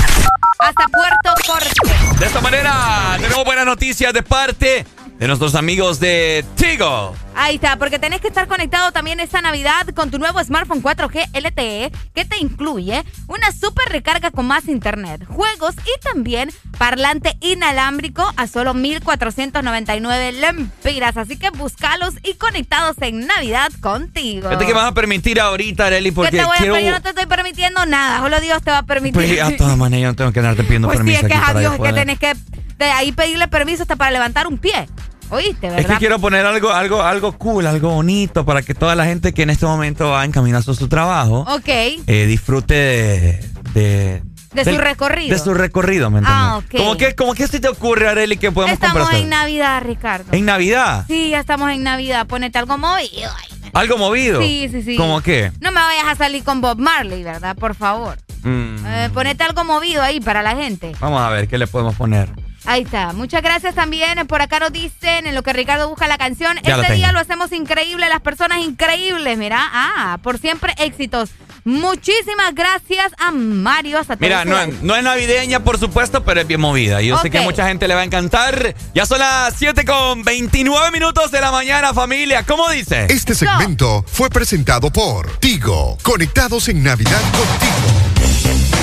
hasta 0.59 0.87
Puerto 0.87 1.33
Corte. 1.45 2.19
De 2.19 2.25
esta 2.25 2.41
manera, 2.41 3.17
tenemos 3.19 3.45
buenas 3.45 3.65
noticias 3.65 4.13
de 4.13 4.23
parte 4.23 4.85
de 5.19 5.27
nuestros 5.27 5.55
amigos 5.55 5.99
de 5.99 6.45
Tigo. 6.55 7.15
Ahí 7.35 7.55
está, 7.55 7.77
porque 7.77 7.99
tenés 7.99 8.21
que 8.21 8.27
estar 8.27 8.47
conectado 8.47 8.91
también 8.91 9.19
esta 9.19 9.41
Navidad 9.41 9.87
con 9.95 10.09
tu 10.09 10.17
nuevo 10.19 10.43
smartphone 10.43 10.81
4G 10.81 11.27
LTE 11.33 11.91
que 12.13 12.25
te 12.25 12.37
incluye 12.37 13.03
una 13.27 13.51
super 13.51 13.89
recarga 13.89 14.31
con 14.31 14.47
más 14.47 14.67
internet, 14.67 15.23
juegos 15.27 15.75
y 15.75 15.99
también 16.01 16.51
parlante 16.77 17.37
inalámbrico 17.41 18.31
a 18.37 18.47
solo 18.47 18.73
1,499 18.73 20.31
lempiras. 20.33 21.17
Así 21.17 21.37
que 21.37 21.49
búscalos 21.51 22.15
y 22.23 22.35
conectados 22.35 22.95
en 23.01 23.27
Navidad 23.27 23.71
contigo. 23.81 24.49
Que 24.49 24.65
me 24.65 24.73
vas 24.73 24.91
a 24.91 24.93
permitir 24.93 25.39
ahorita, 25.39 25.87
Arely, 25.87 26.09
¿Qué 26.09 26.15
porque 26.15 26.37
te 26.37 26.45
voy 26.45 26.55
a 26.55 26.59
quiero... 26.59 26.79
Yo 26.79 26.91
no 26.91 27.01
te 27.01 27.09
estoy 27.09 27.25
permitiendo 27.25 27.85
nada, 27.85 28.19
solo 28.19 28.39
Dios 28.39 28.61
te 28.61 28.71
va 28.71 28.79
a 28.79 28.85
permitir. 28.85 29.13
Pues 29.13 29.41
a 29.41 29.55
todas 29.55 29.77
maneras 29.77 30.03
yo 30.03 30.07
no 30.09 30.15
tengo 30.15 30.31
que 30.31 30.39
andarte 30.39 30.63
pidiendo 30.63 30.87
Pues 30.87 30.99
sí, 30.99 31.05
permiso 31.05 31.25
es 31.25 31.31
que 31.31 31.37
es 31.39 31.47
a 31.47 31.59
Dios 31.59 31.79
que 31.79 31.93
tenés 31.93 32.19
que 32.19 32.33
de 32.77 32.85
ahí 32.85 33.11
pedirle 33.11 33.47
permiso 33.47 33.83
hasta 33.83 33.95
para 33.95 34.11
levantar 34.11 34.47
un 34.47 34.57
pie. 34.57 34.87
¿Oíste, 35.29 35.67
verdad? 35.67 35.79
Es 35.79 35.87
que 35.87 35.95
quiero 35.97 36.19
poner 36.19 36.45
algo, 36.45 36.71
algo, 36.71 37.01
algo 37.03 37.33
cool, 37.37 37.67
algo 37.67 37.89
bonito 37.95 38.45
para 38.45 38.61
que 38.61 38.73
toda 38.73 38.95
la 38.95 39.03
gente 39.05 39.33
que 39.33 39.43
en 39.43 39.49
este 39.49 39.65
momento 39.65 40.11
va 40.11 40.23
encaminando 40.23 40.73
su 40.73 40.87
trabajo 40.87 41.39
Ok. 41.49 41.67
eh, 41.67 42.25
disfrute 42.27 42.73
de, 42.73 43.49
de, 43.73 44.23
De 44.53 44.63
su 44.63 44.77
recorrido. 44.77 45.35
De 45.37 45.43
su 45.43 45.53
recorrido, 45.53 46.09
¿me 46.09 46.19
entiendes? 46.19 46.43
Ah, 46.45 46.57
ok. 46.59 46.77
¿Cómo 46.77 46.95
que, 46.95 47.13
cómo 47.15 47.33
que 47.33 47.45
se 47.47 47.59
te 47.59 47.67
ocurre, 47.67 48.07
Areli, 48.07 48.37
que 48.37 48.53
podemos 48.53 48.73
Estamos 48.75 48.99
comprar? 49.01 49.19
en 49.21 49.27
Navidad, 49.27 49.81
Ricardo. 49.83 50.31
¿En 50.31 50.45
Navidad? 50.45 51.03
Sí, 51.07 51.31
ya 51.31 51.39
estamos 51.41 51.71
en 51.71 51.83
Navidad. 51.83 52.25
Ponete 52.25 52.57
algo 52.59 52.77
movido. 52.77 53.29
Ay, 53.37 53.69
¿Algo 53.73 53.97
movido? 53.97 54.41
Sí, 54.41 54.69
sí, 54.71 54.81
sí. 54.81 54.95
¿Cómo 54.95 55.19
qué? 55.19 55.51
No 55.59 55.73
me 55.73 55.81
vayas 55.81 56.05
a 56.07 56.15
salir 56.15 56.41
con 56.45 56.61
Bob 56.61 56.79
Marley, 56.79 57.23
¿verdad? 57.23 57.53
Por 57.57 57.75
favor. 57.75 58.17
Mm, 58.43 58.77
Eh, 58.85 59.09
ponete 59.13 59.43
algo 59.43 59.65
movido 59.65 60.01
ahí 60.01 60.21
para 60.21 60.41
la 60.41 60.55
gente. 60.55 60.93
vamos 61.01 61.21
a 61.21 61.27
ver, 61.29 61.49
¿qué 61.49 61.57
le 61.57 61.67
podemos 61.67 61.95
poner? 61.95 62.29
Ahí 62.67 62.83
está. 62.83 63.13
Muchas 63.13 63.41
gracias 63.41 63.73
también. 63.75 64.27
Por 64.27 64.41
acá 64.41 64.59
nos 64.59 64.73
dicen 64.73 65.25
en 65.25 65.33
lo 65.33 65.41
que 65.41 65.53
Ricardo 65.53 65.87
busca 65.87 66.05
la 66.09 66.17
canción. 66.17 66.57
Ya 66.63 66.75
lo 66.75 66.83
este 66.83 66.95
día 66.95 67.13
lo 67.13 67.19
hacemos 67.19 67.53
increíble, 67.53 68.09
las 68.09 68.19
personas 68.19 68.59
increíbles. 68.59 69.37
Mira, 69.37 69.57
ah, 69.71 70.17
por 70.21 70.37
siempre 70.37 70.73
éxitos. 70.77 71.29
Muchísimas 71.63 72.53
gracias 72.53 73.13
a 73.19 73.31
Mario. 73.31 73.99
Hasta 73.99 74.17
Mira, 74.19 74.43
no, 74.43 74.57
no 74.81 74.95
es 74.97 75.03
navideña, 75.03 75.63
por 75.63 75.79
supuesto, 75.79 76.25
pero 76.25 76.41
es 76.41 76.47
bien 76.47 76.59
movida. 76.59 77.01
Yo 77.01 77.17
sé 77.19 77.29
que 77.29 77.37
a 77.37 77.41
mucha 77.41 77.65
gente 77.67 77.87
le 77.87 77.95
va 77.95 78.01
a 78.01 78.05
encantar. 78.05 78.75
Ya 78.93 79.05
son 79.05 79.19
las 79.19 79.53
7 79.57 79.85
con 79.85 80.23
29 80.23 80.91
minutos 80.91 81.31
de 81.31 81.39
la 81.39 81.51
mañana, 81.51 81.93
familia. 81.93 82.43
¿Cómo 82.43 82.69
dice? 82.69 83.07
Este 83.09 83.33
segmento 83.33 84.03
fue 84.05 84.29
presentado 84.29 84.91
por 84.91 85.37
Tigo. 85.37 85.97
Conectados 86.03 86.67
en 86.67 86.83
Navidad 86.83 87.21
contigo. 87.31 88.76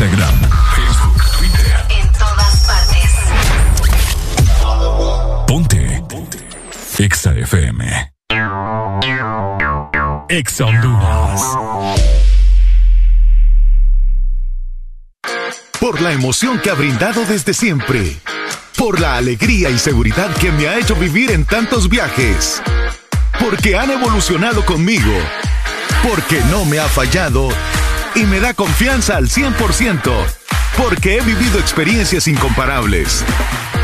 Instagram, 0.00 0.34
Facebook, 0.76 1.22
Twitter. 1.36 1.86
En 1.90 2.10
todas 2.12 2.66
partes. 2.66 3.12
Ponte. 5.46 6.02
Ponte. 6.08 6.38
Exa 6.98 7.34
FM. 7.34 8.12
Exa 10.30 10.64
Honduras. 10.64 11.42
Por 15.78 16.00
la 16.00 16.12
emoción 16.12 16.58
que 16.60 16.70
ha 16.70 16.74
brindado 16.74 17.26
desde 17.26 17.52
siempre. 17.52 18.16
Por 18.78 19.00
la 19.00 19.16
alegría 19.16 19.68
y 19.68 19.78
seguridad 19.78 20.34
que 20.36 20.50
me 20.50 20.66
ha 20.66 20.78
hecho 20.78 20.96
vivir 20.96 21.30
en 21.30 21.44
tantos 21.44 21.90
viajes. 21.90 22.62
Porque 23.38 23.76
han 23.76 23.90
evolucionado 23.90 24.64
conmigo. 24.64 25.12
Porque 26.02 26.40
no 26.50 26.64
me 26.64 26.78
ha 26.78 26.88
fallado 26.88 27.50
y 28.14 28.24
me 28.24 28.40
da 28.40 28.54
confianza 28.54 29.16
al 29.16 29.28
100%. 29.28 30.12
Porque 30.76 31.18
he 31.18 31.20
vivido 31.20 31.58
experiencias 31.58 32.28
incomparables. 32.28 33.24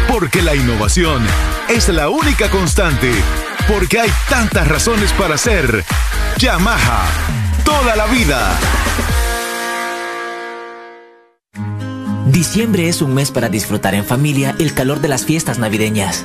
Porque 0.08 0.42
la 0.42 0.54
innovación 0.54 1.24
es 1.68 1.88
la 1.88 2.08
única 2.08 2.50
constante. 2.50 3.12
Porque 3.68 4.00
hay 4.00 4.10
tantas 4.28 4.68
razones 4.68 5.12
para 5.12 5.36
ser 5.36 5.84
Yamaha. 6.38 7.06
Toda 7.64 7.96
la 7.96 8.06
vida. 8.06 8.58
Diciembre 12.26 12.88
es 12.88 13.02
un 13.02 13.14
mes 13.14 13.30
para 13.30 13.48
disfrutar 13.48 13.94
en 13.94 14.04
familia 14.04 14.54
el 14.58 14.74
calor 14.74 15.00
de 15.00 15.08
las 15.08 15.24
fiestas 15.24 15.58
navideñas. 15.58 16.24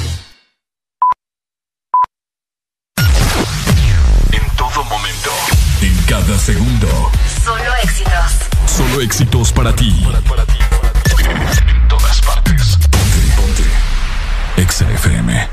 Cada 6.11 6.37
segundo. 6.37 7.09
Solo 7.41 7.73
éxitos. 7.83 8.33
Solo 8.65 8.99
éxitos 8.99 9.53
para 9.53 9.73
ti. 9.73 10.05
En 10.05 11.87
todas 11.87 12.19
partes. 12.19 12.77
Ponte, 12.91 13.21
ponte. 13.37 14.61
Exa 14.61 14.91
FM. 14.91 15.47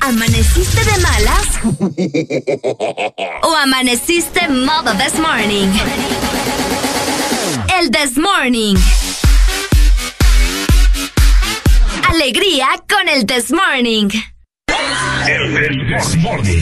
¿Amaneciste 0.00 0.84
de 0.84 0.98
malas? 0.98 1.60
¿O 3.44 3.54
amaneciste 3.54 4.48
modo 4.48 4.92
this 4.94 5.16
morning? 5.16 5.68
El 7.78 7.88
this 7.92 8.18
morning. 8.18 8.74
Alegría 12.08 12.66
con 12.88 13.08
el 13.08 13.26
this 13.26 13.52
morning. 13.52 14.08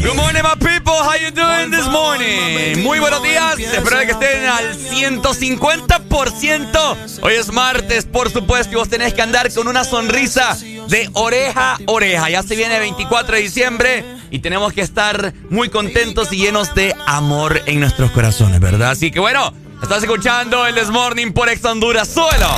Good 0.03 0.17
morning, 0.17 0.43
my 0.43 0.55
people. 0.59 0.93
How 0.93 1.15
you 1.17 1.31
doing 1.31 1.71
this 1.71 1.87
morning? 1.89 2.83
Muy 2.83 2.99
buenos 2.99 3.23
días. 3.23 3.59
Espero 3.59 3.99
que 4.01 4.13
estén 4.13 4.47
al 4.47 4.77
150%. 4.77 6.97
Hoy 7.23 7.35
es 7.35 7.53
martes, 7.53 8.07
por 8.07 8.31
supuesto, 8.31 8.73
y 8.73 8.77
vos 8.77 8.89
tenés 8.89 9.13
que 9.15 9.23
andar 9.23 9.53
con 9.53 9.69
una 9.69 9.85
sonrisa 9.85 10.57
de 10.89 11.09
oreja 11.15 11.75
a 11.75 11.79
oreja. 11.87 12.29
Ya 12.31 12.43
se 12.43 12.57
viene 12.57 12.75
el 12.75 12.81
24 12.81 13.37
de 13.37 13.43
diciembre 13.43 14.05
y 14.31 14.41
tenemos 14.41 14.73
que 14.73 14.81
estar 14.81 15.33
muy 15.49 15.69
contentos 15.69 16.33
y 16.33 16.39
llenos 16.39 16.75
de 16.75 16.95
amor 17.07 17.63
en 17.67 17.79
nuestros 17.81 18.11
corazones, 18.11 18.61
¿verdad? 18.61 18.91
Así 18.91 19.11
que 19.11 19.21
bueno, 19.21 19.55
estás 19.83 20.03
escuchando 20.03 20.67
el 20.67 20.75
This 20.75 20.91
Morning 20.91 21.33
por 21.33 21.49
Ex 21.49 21.65
Honduras. 21.65 22.09
Suelo. 22.09 22.51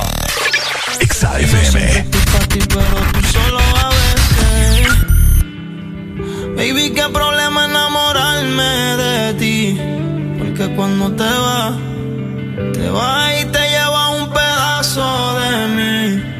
Exa 0.99 1.37
Baby, 6.65 6.91
qué 6.91 7.03
problema 7.09 7.65
enamorarme 7.65 8.95
de 8.95 9.33
ti. 9.33 9.77
Porque 10.39 10.73
cuando 10.77 11.11
te 11.11 11.23
vas, 11.45 11.73
te 12.71 12.89
vas 12.89 13.41
y 13.41 13.45
te 13.47 13.59
lleva 13.69 14.07
un 14.11 14.29
pedazo 14.29 15.05
de 15.41 15.67
mí. 15.75 16.32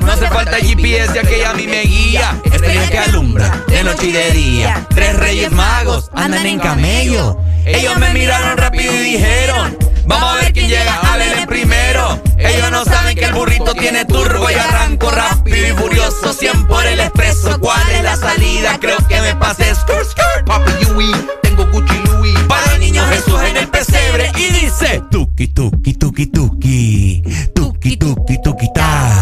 No 0.00 0.12
hace 0.12 0.28
falta 0.28 0.56
GPS, 0.58 1.14
ya 1.14 1.22
que 1.22 1.44
a 1.44 1.54
mí 1.54 1.66
me 1.66 1.82
guía. 1.82 2.40
Estrella 2.44 2.88
que 2.88 2.98
alumbra 2.98 3.62
de 3.68 3.84
noche 3.84 4.06
y 4.06 4.12
de 4.12 4.30
día. 4.32 4.86
Tres 4.94 5.16
reyes 5.16 5.50
magos 5.52 6.10
andan 6.14 6.46
en 6.46 6.58
camello. 6.58 7.38
Ellos 7.64 7.96
me 7.98 8.10
miraron 8.10 8.56
rápido 8.56 8.92
y 8.92 8.98
dijeron: 8.98 9.76
Vamos 10.06 10.32
a 10.32 10.36
ver 10.42 10.52
quién 10.52 10.68
llega 10.68 10.94
a 10.94 11.16
Belén 11.16 11.46
primero. 11.46 12.20
Ellos 12.38 12.70
no 12.70 12.84
saben 12.84 13.16
que 13.16 13.24
el 13.24 13.34
burrito 13.34 13.74
tiene 13.74 14.04
turbo 14.04 14.50
y 14.50 14.54
arranco 14.54 15.10
rápido 15.10 15.66
y 15.66 15.70
furioso. 15.70 16.32
100 16.32 16.66
por 16.66 16.84
el 16.86 17.00
expreso. 17.00 17.58
¿Cuál 17.60 17.90
es 17.90 18.02
la 18.02 18.16
salida? 18.16 18.78
Creo 18.80 18.98
que 19.08 19.20
me 19.20 19.34
pasé. 19.36 19.74
Skirt, 19.74 20.04
skirt. 20.04 20.46
Papi 20.46 20.72
Yui, 20.84 21.12
tengo 21.42 21.66
Gucci 21.66 21.98
Louis. 22.06 22.38
Para 22.48 22.74
el 22.74 22.80
niño 22.80 23.02
Jesús 23.06 23.40
en 23.42 23.56
el 23.56 23.68
pesebre 23.68 24.30
y 24.36 24.50
dice 24.50 25.02
Tuki 25.10 25.48
tuki 25.48 25.94
tuki 25.94 26.26
tuki 26.26 27.22
Tuki 27.54 27.96
tuki 27.96 28.38
tuki 28.42 28.68
ta 28.74 29.13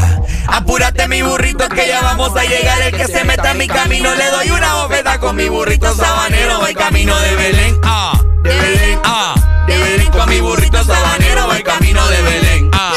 Apúrate 0.63 1.09
mi 1.09 1.23
burrito 1.23 1.69
que 1.69 1.89
ya 1.89 2.01
vamos 2.03 2.37
a 2.37 2.45
llegar. 2.45 2.81
El 2.83 2.97
que 2.97 3.07
se 3.07 3.25
meta 3.25 3.51
en 3.51 3.59
mi 3.59 3.67
camino 3.67 4.15
le 4.15 4.31
doy 4.31 4.51
una 4.53 4.75
bofeta 4.75 5.19
Con 5.19 5.35
mi 5.35 5.49
burrito 5.49 5.93
sabanero. 5.93 6.61
Voy 6.61 6.73
camino 6.73 7.19
de 7.19 7.35
Belén 7.35 7.81
Ah, 7.83 8.13
de 8.45 8.51
Belén 8.55 9.01
Ah, 9.05 9.35
de 9.67 9.77
Belén 9.77 10.11
con 10.13 10.29
mi 10.29 10.41
burrito 10.41 10.85
sabanero 10.85 11.47
voy 11.49 11.63
camino 11.65 12.07
de 12.09 12.23
Belén 12.23 12.71
Ah. 12.73 12.93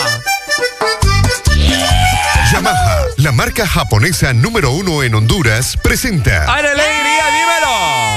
Yamaha, 2.52 3.02
la 3.18 3.32
marca 3.32 3.68
japonesa 3.68 4.32
número 4.34 4.70
uno 4.70 5.02
en 5.02 5.16
Honduras, 5.16 5.76
presenta 5.82 6.44
¡Alegría, 6.44 7.26
dímelo! 7.32 8.15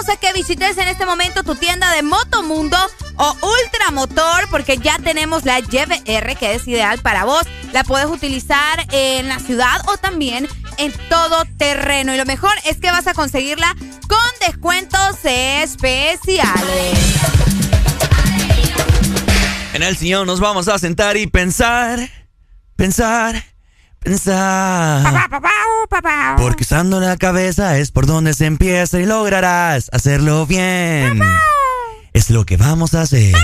Invitamos 0.00 0.16
a 0.16 0.20
que 0.20 0.32
visites 0.32 0.78
en 0.78 0.88
este 0.88 1.04
momento 1.04 1.42
tu 1.42 1.56
tienda 1.56 1.92
de 1.92 2.02
Motomundo 2.02 2.78
o 3.16 3.36
Ultramotor 3.42 4.48
porque 4.50 4.78
ya 4.78 4.96
tenemos 4.98 5.44
la 5.44 5.58
YBR 5.58 6.36
que 6.38 6.54
es 6.54 6.66
ideal 6.66 7.00
para 7.00 7.24
vos. 7.24 7.42
La 7.74 7.84
puedes 7.84 8.06
utilizar 8.06 8.86
en 8.92 9.28
la 9.28 9.38
ciudad 9.40 9.82
o 9.88 9.98
también 9.98 10.48
en 10.78 10.90
todo 11.10 11.44
terreno. 11.58 12.14
Y 12.14 12.16
lo 12.16 12.24
mejor 12.24 12.52
es 12.64 12.78
que 12.78 12.90
vas 12.90 13.08
a 13.08 13.14
conseguirla 13.14 13.76
con 14.08 14.48
descuentos 14.48 15.18
especiales. 15.24 16.98
En 19.74 19.82
el 19.82 19.98
sillón 19.98 20.26
nos 20.26 20.40
vamos 20.40 20.68
a 20.68 20.78
sentar 20.78 21.18
y 21.18 21.26
pensar 21.26 22.08
Pensar 22.80 23.49
Pensar 24.02 25.28
Porque 26.38 26.62
usando 26.62 27.00
la 27.00 27.16
cabeza 27.18 27.76
es 27.78 27.90
por 27.90 28.06
donde 28.06 28.32
se 28.32 28.46
empieza 28.46 28.98
y 28.98 29.06
lograrás 29.06 29.90
hacerlo 29.92 30.46
bien. 30.46 31.20
Es 32.12 32.30
lo 32.30 32.44
que 32.46 32.56
vamos 32.56 32.94
a 32.94 33.02
hacer. 33.02 33.34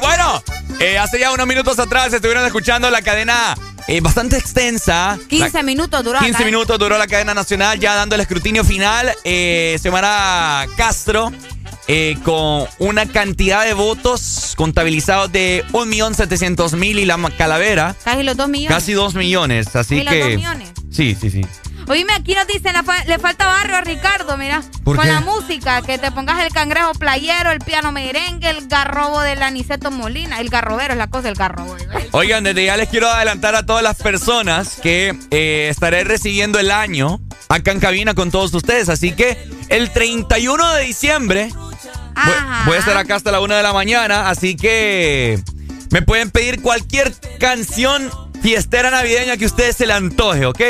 Bueno, 0.00 0.42
eh, 0.78 0.98
hace 0.98 1.18
ya 1.18 1.32
unos 1.32 1.46
minutos 1.46 1.78
atrás 1.78 2.12
estuvieron 2.12 2.44
escuchando 2.44 2.90
la 2.90 3.00
cadena 3.00 3.54
eh, 3.86 4.00
bastante 4.00 4.36
extensa. 4.36 5.18
15 5.28 5.62
minutos 5.62 6.04
duró. 6.04 6.18
15 6.18 6.34
acá, 6.34 6.42
¿eh? 6.42 6.46
minutos 6.46 6.78
duró 6.78 6.96
la 6.96 7.06
cadena 7.06 7.34
nacional, 7.34 7.78
ya 7.78 7.94
dando 7.94 8.14
el 8.14 8.20
escrutinio 8.22 8.64
final. 8.64 9.14
Eh, 9.24 9.78
Semana 9.80 10.66
Castro, 10.76 11.32
eh, 11.88 12.16
con 12.24 12.66
una 12.78 13.06
cantidad 13.06 13.64
de 13.64 13.74
votos 13.74 14.54
contabilizados 14.56 15.30
de 15.32 15.64
1.700.000 15.72 16.98
y 17.00 17.04
la 17.04 17.18
calavera, 17.36 17.94
Casi 18.04 18.22
los 18.22 18.36
2 18.36 18.48
millones. 18.48 18.76
casi 18.76 18.92
2 18.92 19.14
millones. 19.14 19.74
Así 19.76 19.96
¿Y 19.96 20.04
los 20.04 20.12
que. 20.12 20.20
dos 20.20 20.28
millones? 20.36 20.70
Sí, 20.90 21.16
sí, 21.20 21.30
sí. 21.30 21.42
Oíme, 21.86 22.14
aquí 22.14 22.34
nos 22.34 22.46
dicen, 22.46 22.74
fa- 22.82 23.04
le 23.04 23.18
falta 23.18 23.44
barrio 23.46 23.76
a 23.76 23.82
Ricardo, 23.82 24.38
mira. 24.38 24.62
¿Por 24.84 24.96
Con 24.96 25.04
qué? 25.04 25.12
la 25.12 25.20
música, 25.20 25.82
que 25.82 25.98
te 25.98 26.10
pongas 26.12 26.42
el 26.42 26.50
cangrejo 26.50 26.92
playero, 26.94 27.50
el 27.50 27.58
piano 27.58 27.92
merengue, 27.92 28.48
el 28.48 28.68
garrobo 28.68 29.20
del 29.20 29.42
Aniceto 29.42 29.90
Molina. 29.90 30.40
El 30.40 30.48
garrobero 30.48 30.92
es 30.94 30.98
la 30.98 31.08
cosa, 31.08 31.28
el 31.28 31.34
garrobo. 31.34 31.76
Oigan, 32.12 32.44
desde 32.44 32.64
ya 32.64 32.78
les 32.78 32.88
quiero 32.88 33.10
adelantar 33.10 33.54
a 33.54 33.66
todas 33.66 33.82
las 33.82 33.96
personas 33.96 34.76
que 34.82 35.14
eh, 35.30 35.68
estaré 35.70 36.04
recibiendo 36.04 36.58
el 36.58 36.70
año 36.70 37.20
acá 37.50 37.72
en 37.72 37.80
cabina 37.80 38.14
con 38.14 38.30
todos 38.30 38.54
ustedes. 38.54 38.88
Así 38.88 39.12
que 39.12 39.36
el 39.68 39.90
31 39.90 40.72
de 40.74 40.84
diciembre 40.84 41.50
voy, 42.14 42.34
voy 42.66 42.76
a 42.76 42.78
estar 42.78 42.96
acá 42.96 43.16
hasta 43.16 43.30
la 43.32 43.40
1 43.40 43.54
de 43.54 43.62
la 43.62 43.72
mañana. 43.72 44.28
Así 44.28 44.56
que 44.56 45.42
me 45.90 46.02
pueden 46.02 46.30
pedir 46.30 46.62
cualquier 46.62 47.12
canción 47.38 48.10
fiestera 48.42 48.90
navideña 48.90 49.36
que 49.36 49.46
ustedes 49.46 49.76
se 49.76 49.86
le 49.86 49.92
antoje, 49.92 50.46
¿ok? 50.46 50.60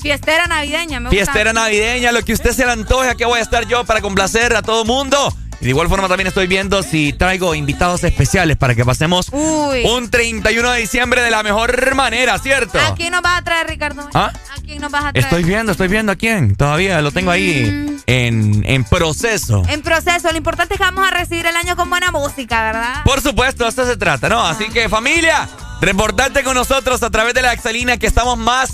Fiestera 0.00 0.46
navideña, 0.46 1.00
me 1.00 1.08
gusta. 1.08 1.24
Fiestera 1.24 1.52
navideña, 1.54 2.12
lo 2.12 2.22
que 2.22 2.34
usted 2.34 2.52
se 2.52 2.66
le 2.66 2.72
antoje, 2.72 3.08
aquí 3.08 3.24
voy 3.24 3.38
a 3.38 3.42
estar 3.42 3.66
yo 3.66 3.84
para 3.84 4.02
complacer 4.02 4.54
a 4.54 4.60
todo 4.60 4.84
mundo. 4.84 5.34
Y 5.60 5.64
de 5.64 5.70
igual 5.70 5.88
forma 5.88 6.08
también 6.08 6.26
estoy 6.26 6.46
viendo 6.46 6.82
si 6.82 7.12
traigo 7.12 7.54
invitados 7.54 8.04
especiales 8.04 8.56
para 8.56 8.74
que 8.74 8.84
pasemos 8.84 9.28
Uy. 9.32 9.84
un 9.86 10.10
31 10.10 10.70
de 10.72 10.80
diciembre 10.80 11.22
de 11.22 11.30
la 11.30 11.42
mejor 11.42 11.94
manera, 11.94 12.38
¿cierto? 12.38 12.78
¿A 12.80 12.94
quién 12.94 13.12
nos 13.12 13.22
vas 13.22 13.38
a 13.40 13.42
traer, 13.44 13.66
Ricardo? 13.68 14.08
¿Ah? 14.14 14.32
¿A 14.56 14.60
quién 14.62 14.80
nos 14.80 14.90
vas 14.90 15.04
a 15.06 15.12
traer? 15.12 15.24
Estoy 15.24 15.44
viendo, 15.44 15.72
estoy 15.72 15.88
viendo 15.88 16.12
a 16.12 16.16
quién. 16.16 16.54
Todavía 16.56 17.00
lo 17.00 17.12
tengo 17.12 17.30
ahí 17.30 17.64
Mm. 17.64 17.96
en, 18.06 18.64
en 18.66 18.84
proceso. 18.84 19.62
En 19.68 19.82
proceso, 19.82 20.30
lo 20.30 20.36
importante 20.36 20.74
es 20.74 20.78
que 20.78 20.84
vamos 20.84 21.06
a 21.06 21.10
recibir 21.10 21.46
el 21.46 21.56
año 21.56 21.76
con 21.76 21.88
buena 21.88 22.10
música, 22.10 22.62
¿verdad? 22.64 23.02
Por 23.04 23.20
supuesto, 23.22 23.66
esto 23.66 23.86
se 23.86 23.96
trata, 23.96 24.28
¿no? 24.28 24.44
Así 24.44 24.64
que 24.68 24.88
familia, 24.88 25.48
reportarte 25.80 26.42
con 26.42 26.54
nosotros 26.54 27.02
a 27.02 27.10
través 27.10 27.34
de 27.34 27.42
la 27.42 27.52
Excelina 27.52 27.96
que 27.96 28.06
estamos 28.06 28.36
más 28.38 28.70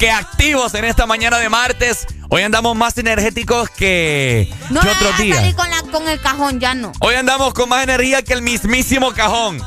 que 0.00 0.10
activos 0.10 0.74
en 0.74 0.84
esta 0.86 1.06
mañana 1.06 1.38
de 1.38 1.48
martes. 1.50 2.06
Hoy 2.30 2.42
andamos 2.42 2.74
más 2.76 2.96
energéticos 2.96 3.68
que, 3.70 4.52
No 4.70 4.80
que 4.80 4.86
me 4.86 4.92
otros 4.94 5.18
días. 5.18 5.36
salir 5.38 5.54
con, 5.54 5.68
la, 5.70 5.82
con 5.82 6.08
el 6.08 6.18
cajón, 6.20 6.58
ya 6.58 6.74
no. 6.74 6.90
Hoy 7.00 7.14
andamos 7.16 7.52
con 7.54 7.68
más 7.68 7.82
energía 7.84 8.22
que 8.22 8.32
el 8.32 8.40
mismísimo 8.40 9.12
cajón. 9.12 9.60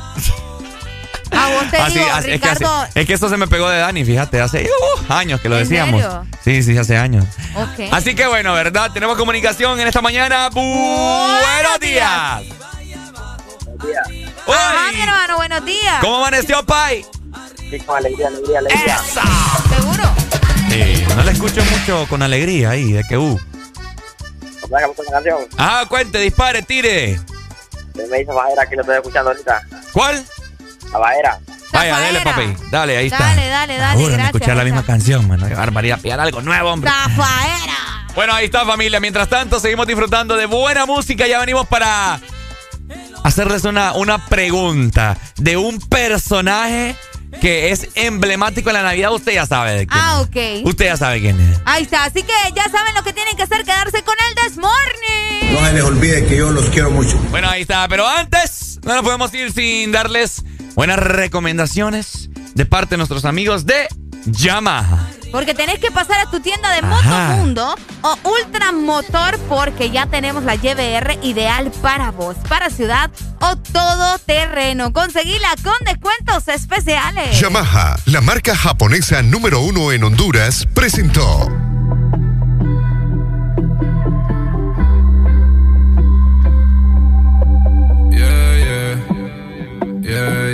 A 1.30 1.48
vos 1.50 1.70
te 1.70 1.76
Así, 1.76 1.98
digo, 1.98 2.10
así- 2.12 2.30
es, 2.32 2.40
que 2.40 2.48
así- 2.48 2.58
Ricardo. 2.64 2.86
es 2.94 3.06
que 3.06 3.12
eso 3.14 3.28
se 3.28 3.36
me 3.36 3.46
pegó 3.46 3.68
de 3.68 3.78
Dani, 3.78 4.04
fíjate, 4.04 4.40
hace 4.40 4.64
uh, 4.68 5.12
años 5.12 5.40
que 5.40 5.48
lo 5.48 5.56
¿En 5.56 5.62
decíamos. 5.64 6.00
serio? 6.02 6.26
Sí, 6.42 6.62
sí, 6.62 6.76
hace 6.78 6.96
años. 6.96 7.24
Ok. 7.54 7.92
Así 7.92 8.14
que 8.16 8.26
bueno, 8.26 8.54
¿verdad? 8.54 8.90
Tenemos 8.92 9.16
comunicación 9.16 9.78
en 9.78 9.86
esta 9.86 10.00
mañana. 10.00 10.48
Buenos 10.50 11.80
días. 11.80 12.42
Ajá, 14.46 14.92
mi 14.92 15.00
hermano, 15.00 15.36
buenos 15.36 15.64
días. 15.64 15.96
¿Cómo 16.00 16.16
amaneció, 16.18 16.64
Pai? 16.66 17.04
Sí, 17.70 17.78
con 17.80 17.96
alegría, 17.98 18.28
alegría, 18.28 18.58
alegría. 18.60 18.98
¿Seguro? 19.76 20.13
No 21.14 21.22
la 21.22 21.30
escucho 21.30 21.64
mucho 21.64 22.06
con 22.08 22.22
alegría 22.22 22.70
ahí, 22.70 22.92
de 22.92 23.04
que 23.04 23.16
uh. 23.16 23.38
Ah, 25.58 25.84
cuente, 25.88 26.18
dispare, 26.18 26.62
tire. 26.62 27.20
Me 27.94 28.18
dice 28.18 28.32
Bajera 28.32 28.66
que 28.66 28.76
lo 28.76 28.82
estoy 28.82 28.96
escuchando 28.96 29.30
ahorita. 29.30 29.62
¿Cuál? 29.92 30.24
La 30.92 30.98
Bajera. 30.98 31.38
Vaya, 31.72 31.98
dale, 31.98 32.20
papi. 32.20 32.56
Dale, 32.70 32.96
ahí 32.96 33.06
está. 33.06 33.18
Dale, 33.18 33.48
dale, 33.48 33.76
dale, 33.76 34.04
gracias. 34.04 34.26
escuchar 34.26 34.56
la 34.56 34.64
misma 34.64 34.84
canción, 34.84 35.26
mano. 35.28 35.48
Barbaridad. 35.48 36.00
Pillar 36.00 36.20
algo 36.20 36.40
nuevo, 36.40 36.70
hombre. 36.70 36.90
Zafaera. 36.90 38.06
Bueno, 38.14 38.34
ahí 38.34 38.46
está, 38.46 38.64
familia. 38.64 39.00
Mientras 39.00 39.28
tanto, 39.28 39.58
seguimos 39.58 39.86
disfrutando 39.86 40.36
de 40.36 40.46
buena 40.46 40.86
música. 40.86 41.26
Ya 41.26 41.40
venimos 41.40 41.66
para 41.66 42.20
hacerles 43.24 43.64
una, 43.64 43.94
una 43.94 44.24
pregunta 44.26 45.16
de 45.36 45.56
un 45.56 45.80
personaje 45.80 46.94
que 47.40 47.70
es 47.70 47.88
emblemático 47.94 48.70
en 48.70 48.74
la 48.74 48.82
Navidad. 48.82 49.12
Usted 49.12 49.32
ya 49.34 49.46
sabe 49.46 49.72
de 49.72 49.86
quién 49.86 50.00
Ah, 50.02 50.20
es. 50.22 50.26
ok. 50.60 50.66
Usted 50.66 50.84
ya 50.86 50.96
sabe 50.96 51.20
quién 51.20 51.40
es. 51.40 51.58
Ahí 51.64 51.82
está, 51.84 52.04
así 52.04 52.22
que 52.22 52.32
ya 52.54 52.64
saben 52.70 52.94
lo 52.94 53.02
que 53.02 53.12
tienen 53.12 53.36
que 53.36 53.42
hacer, 53.42 53.64
quedarse 53.64 54.02
con 54.02 54.14
el 54.28 54.34
Desmorning. 54.44 55.52
No 55.52 55.66
se 55.66 55.72
les 55.72 55.82
olvide 55.84 56.26
que 56.26 56.36
yo 56.36 56.50
los 56.50 56.66
quiero 56.66 56.90
mucho. 56.90 57.16
Bueno, 57.30 57.48
ahí 57.48 57.62
está. 57.62 57.86
Pero 57.88 58.06
antes, 58.08 58.80
no 58.84 58.94
nos 58.94 59.02
podemos 59.02 59.32
ir 59.34 59.52
sin 59.52 59.92
darles 59.92 60.42
buenas 60.74 60.98
recomendaciones 60.98 62.28
de 62.54 62.66
parte 62.66 62.90
de 62.90 62.96
nuestros 62.98 63.24
amigos 63.24 63.66
de 63.66 63.86
Yamaha. 64.26 65.08
Porque 65.34 65.52
tenés 65.52 65.80
que 65.80 65.90
pasar 65.90 66.20
a 66.20 66.30
tu 66.30 66.38
tienda 66.38 66.70
de 66.70 66.78
Ajá. 66.78 67.30
Motomundo 67.30 67.74
o 68.02 68.18
Ultramotor 68.22 69.36
porque 69.48 69.90
ya 69.90 70.06
tenemos 70.06 70.44
la 70.44 70.54
YBR 70.54 71.18
ideal 71.24 71.72
para 71.82 72.12
vos, 72.12 72.36
para 72.48 72.70
ciudad 72.70 73.10
o 73.40 73.56
todo 73.56 74.16
terreno. 74.20 74.92
Conseguila 74.92 75.48
con 75.64 75.74
descuentos 75.84 76.46
especiales. 76.46 77.40
Yamaha, 77.40 77.96
la 78.06 78.20
marca 78.20 78.54
japonesa 78.54 79.22
número 79.22 79.58
uno 79.58 79.90
en 79.90 80.04
Honduras, 80.04 80.68
presentó. 80.72 81.48
Yeah, 88.12 88.56
yeah, 88.56 88.96
yeah, 90.00 90.50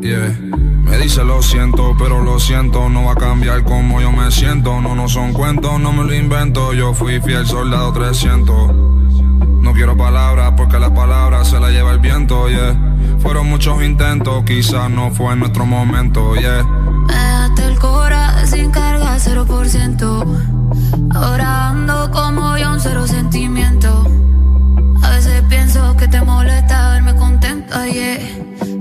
yeah, 0.00 0.30
yeah. 0.38 0.61
Dice 1.02 1.24
lo 1.24 1.42
siento, 1.42 1.96
pero 1.98 2.22
lo 2.22 2.38
siento, 2.38 2.88
no 2.88 3.06
va 3.06 3.12
a 3.12 3.16
cambiar 3.16 3.64
como 3.64 4.00
yo 4.00 4.12
me 4.12 4.30
siento. 4.30 4.80
No, 4.80 4.94
no 4.94 5.08
son 5.08 5.32
cuentos, 5.32 5.80
no 5.80 5.92
me 5.92 6.04
lo 6.04 6.14
invento. 6.14 6.72
Yo 6.74 6.94
fui 6.94 7.20
fiel 7.20 7.44
soldado 7.44 7.92
300. 7.92 8.72
No 8.72 9.72
quiero 9.72 9.96
palabras 9.96 10.52
porque 10.56 10.78
las 10.78 10.92
palabras 10.92 11.48
se 11.48 11.58
las 11.58 11.72
lleva 11.72 11.90
el 11.90 11.98
viento, 11.98 12.48
yeah. 12.48 12.78
Fueron 13.18 13.48
muchos 13.48 13.82
intentos, 13.82 14.44
quizás 14.44 14.88
no 14.90 15.10
fue 15.10 15.34
nuestro 15.34 15.66
momento, 15.66 16.36
yeah. 16.36 16.62
Me 16.62 17.64
el 17.64 17.78
cora 17.80 18.46
sin 18.46 18.70
carga, 18.70 19.18
0%. 19.18 21.16
Ahora 21.16 21.70
ando 21.70 22.12
como 22.12 22.56
yo, 22.56 22.70
un 22.70 22.80
cero 22.80 23.08
sentimiento. 23.08 24.06
A 25.02 25.10
veces 25.10 25.42
pienso 25.48 25.96
que 25.96 26.06
te 26.06 26.22
molesta 26.22 26.90
verme 26.90 27.16
contenta, 27.16 27.88
yeah. 27.88 28.51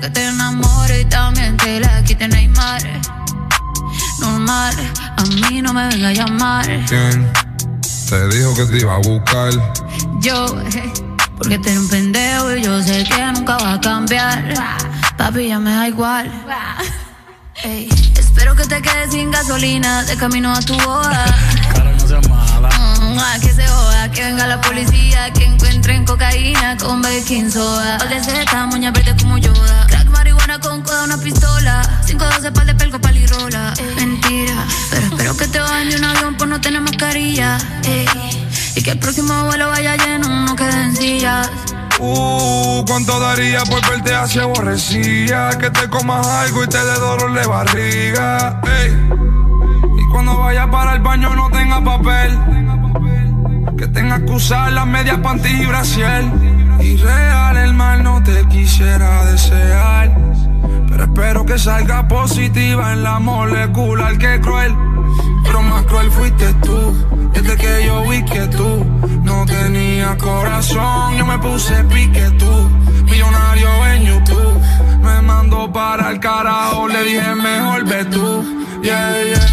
Que 0.00 0.08
te 0.08 0.24
enamore 0.24 1.02
y 1.02 1.04
también 1.04 1.56
te 1.58 1.78
la 1.78 2.02
quite 2.02 2.26
Neymar. 2.26 2.82
Normal, 4.18 4.74
a 5.16 5.22
mí 5.24 5.60
no 5.60 5.74
me 5.74 5.88
venga 5.88 6.08
a 6.08 6.12
llamar. 6.12 6.64
¿Quién 6.88 7.30
te 8.08 8.28
dijo 8.28 8.54
que 8.54 8.64
te 8.66 8.78
iba 8.78 8.94
a 8.94 8.98
buscar? 8.98 9.52
Yo, 10.20 10.46
eh, 10.60 10.92
porque 11.36 11.54
eres 11.54 11.78
un 11.78 11.88
pendejo 11.88 12.56
y 12.56 12.62
yo 12.62 12.82
sé 12.82 13.04
que 13.04 13.26
nunca 13.32 13.58
va 13.58 13.74
a 13.74 13.80
cambiar. 13.80 14.54
Papi, 15.18 15.48
ya 15.48 15.58
me 15.58 15.70
da 15.70 15.88
igual. 15.88 16.30
Ey, 17.62 17.88
espero 18.18 18.56
que 18.56 18.64
te 18.64 18.80
quedes 18.80 19.10
sin 19.10 19.30
gasolina 19.30 20.02
de 20.04 20.16
camino 20.16 20.50
a 20.50 20.60
tu 20.60 20.74
boda. 20.80 21.26
Mm, 22.10 23.18
ah, 23.18 23.36
que 23.40 23.52
se 23.52 23.66
joda, 23.66 24.10
que 24.10 24.24
venga 24.24 24.46
la 24.46 24.60
policía, 24.60 25.30
que 25.32 25.44
encuentren 25.44 26.04
cocaína 26.06 26.76
con 26.78 27.02
baking 27.02 27.50
soda. 27.52 27.98
Pal 27.98 28.08
de 28.08 28.24
seta, 28.24 28.66
moña 28.66 28.90
verde 28.90 29.14
como 29.20 29.38
Yoda. 29.38 29.86
Con 30.58 30.82
coda, 30.82 31.04
una 31.04 31.16
pistola. 31.16 31.80
512 32.06 32.50
pal 32.50 32.66
de 32.66 32.74
pelco, 32.74 33.00
palirola. 33.00 33.72
Mentira, 33.94 34.66
pero 34.90 35.06
espero 35.06 35.36
que 35.36 35.46
te 35.46 35.60
bajen 35.60 35.90
de 35.90 35.96
un 35.96 36.04
avión 36.04 36.36
por 36.36 36.48
no 36.48 36.60
tener 36.60 36.80
mascarilla. 36.80 37.56
Ey, 37.84 38.04
y 38.74 38.82
que 38.82 38.90
el 38.90 38.98
próximo 38.98 39.44
vuelo 39.44 39.68
vaya 39.68 39.96
lleno, 39.96 40.28
no 40.46 40.56
queden 40.56 40.96
sillas. 40.96 41.48
Uh, 42.00 42.84
¿cuánto 42.84 43.20
daría 43.20 43.62
por 43.62 43.80
verte 43.88 44.12
así 44.12 44.40
aborrecida? 44.40 45.56
Que 45.56 45.70
te 45.70 45.88
comas 45.88 46.26
algo 46.26 46.64
y 46.64 46.66
te 46.66 46.78
dé 46.78 46.94
dolor 46.94 47.32
de 47.32 47.46
barriga. 47.46 48.60
Ey. 48.64 48.90
Y 49.98 50.10
cuando 50.10 50.36
vayas 50.36 50.66
para 50.66 50.94
el 50.94 51.00
baño 51.00 51.32
no 51.36 51.48
tenga 51.50 51.82
papel. 51.84 52.38
Que 53.78 53.86
tengas 53.86 54.20
que 54.22 54.32
usar 54.32 54.72
las 54.72 54.86
medias 54.86 55.18
panties 55.18 55.60
y 55.60 55.66
brasier. 55.66 56.24
Y 56.80 56.96
real 56.96 57.56
el 57.56 57.74
mal 57.74 58.02
no 58.02 58.22
te 58.22 58.46
quisiera 58.48 59.24
desear. 59.26 60.16
Pero 60.88 61.04
espero 61.04 61.44
que 61.44 61.58
salga 61.58 62.08
positiva 62.08 62.92
en 62.92 63.02
la 63.02 63.18
molecular 63.18 64.16
que 64.18 64.40
cruel. 64.40 64.74
Pero 65.44 65.62
más 65.62 65.84
cruel 65.86 66.10
fuiste 66.10 66.52
tú. 66.62 67.30
Desde 67.32 67.56
que 67.56 67.86
yo 67.86 68.08
vi 68.08 68.24
que 68.24 68.46
tú 68.48 68.84
no 69.22 69.46
tenías 69.46 70.16
corazón, 70.16 71.16
yo 71.16 71.26
me 71.26 71.38
puse 71.38 71.84
pique 71.84 72.30
tú. 72.38 72.70
Millonario 73.04 73.86
en 73.94 74.02
YouTube. 74.04 74.60
Me 75.02 75.22
mandó 75.22 75.72
para 75.72 76.10
el 76.10 76.20
carajo, 76.20 76.88
le 76.88 77.02
dije 77.04 77.34
mejor 77.34 77.84
ve 77.86 78.04
tú. 78.06 78.44
Yeah, 78.82 79.22
yeah. 79.24 79.46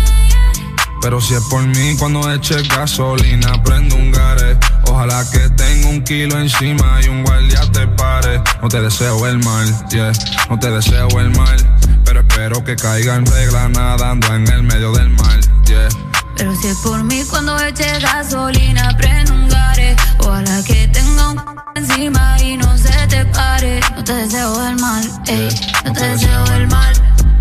Pero 1.02 1.22
si 1.22 1.36
es 1.36 1.44
por 1.44 1.62
mí, 1.64 1.96
cuando 1.98 2.32
eche 2.34 2.62
gasolina, 2.64 3.62
prendo 3.64 3.96
un 3.96 4.12
gare. 4.12 4.58
Ojalá 4.98 5.24
que 5.30 5.48
tenga 5.52 5.90
un 5.90 6.04
kilo 6.04 6.40
encima 6.40 7.00
y 7.04 7.08
un 7.08 7.24
guardia 7.24 7.62
te 7.72 7.86
pare. 7.86 8.42
No 8.64 8.68
te 8.68 8.82
deseo 8.82 9.28
el 9.28 9.38
mal, 9.44 9.88
yeah, 9.90 10.12
no 10.50 10.58
te 10.58 10.72
deseo 10.72 11.08
el 11.20 11.30
mal. 11.38 11.56
Pero 12.04 12.22
espero 12.22 12.64
que 12.64 12.76
caiga 12.76 13.14
en 13.14 13.28
regla 13.28 13.70
nadando 13.70 14.34
en 14.34 14.48
el 14.48 14.64
medio 14.64 14.92
del 14.94 15.12
mar, 15.12 15.40
yeah. 15.66 15.88
Pero 16.36 16.56
si 16.56 16.70
es 16.70 16.78
por 16.78 17.04
mí 17.04 17.24
cuando 17.30 17.60
eche 17.60 18.00
gasolina, 18.00 18.90
prendo 18.98 19.36
un 19.36 19.48
gare. 19.48 19.96
Ojalá 20.18 20.64
que 20.64 20.88
tenga 20.88 21.30
un 21.30 21.44
encima 21.76 22.36
y 22.42 22.58
no 22.58 22.76
se 22.76 22.90
te 23.06 23.24
pare. 23.26 23.80
No 23.96 24.04
te 24.04 24.14
deseo 24.14 24.68
el 24.68 24.78
mal, 24.78 25.04
ey, 25.28 25.50
no 25.86 25.94
te 25.94 26.08
deseo 26.08 26.46
el 26.56 26.68
mal. 26.70 27.07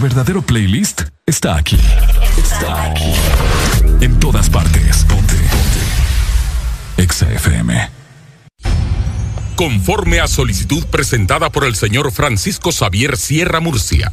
Verdadero 0.00 0.40
playlist 0.42 1.02
está 1.26 1.56
aquí. 1.56 1.78
Está 2.36 2.84
aquí. 2.84 3.12
En 4.00 4.18
todas 4.18 4.48
partes. 4.48 5.04
Ponte. 5.04 5.34
Ponte. 5.34 7.02
Exa 7.02 7.30
FM. 7.32 7.90
Conforme 9.56 10.20
a 10.20 10.26
solicitud 10.26 10.86
presentada 10.86 11.50
por 11.50 11.64
el 11.64 11.76
señor 11.76 12.12
Francisco 12.12 12.72
Xavier 12.72 13.18
Sierra 13.18 13.60
Murcia 13.60 14.12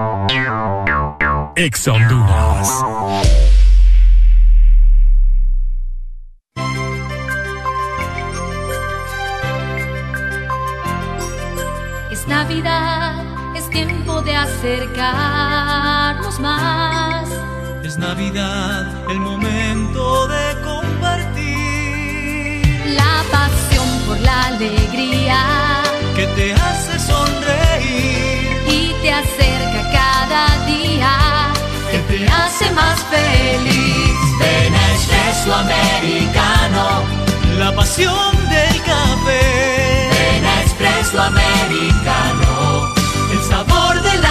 Ex 1.63 1.87
Honduras. 1.87 2.67
Es 12.09 12.25
Navidad, 12.27 13.23
es 13.55 13.69
tiempo 13.69 14.21
de 14.23 14.35
acercarnos 14.35 16.39
más. 16.39 17.29
Es 17.83 17.97
Navidad, 17.99 18.87
el 19.11 19.19
momento 19.19 20.27
de 20.27 20.59
compartir. 20.63 21.51
La 22.95 23.23
pasión 23.31 23.87
por 24.07 24.19
la 24.19 24.47
alegría 24.47 25.83
Que 26.15 26.25
te 26.27 26.53
hace 26.53 26.99
sonreír. 26.99 28.61
y 28.67 28.93
te 29.01 29.11
acerca 29.13 29.91
cada 29.91 30.65
día, 30.65 31.09
te 32.21 32.31
hace 32.31 32.71
más 32.71 32.99
feliz. 33.09 34.15
Ven 34.39 34.73
a 34.75 35.55
americano, 35.59 37.03
la 37.57 37.73
pasión 37.75 38.35
del 38.49 38.81
café. 38.83 40.09
En 40.35 40.43
Nespresso 40.43 41.21
americano, 41.21 42.93
el 43.31 43.41
sabor 43.49 44.01
de 44.01 44.17
la 44.19 44.30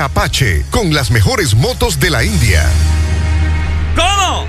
Apache 0.00 0.64
con 0.70 0.92
las 0.94 1.10
mejores 1.10 1.54
motos 1.54 2.00
de 2.00 2.10
la 2.10 2.24
India. 2.24 2.64
¿Cómo? 3.94 4.46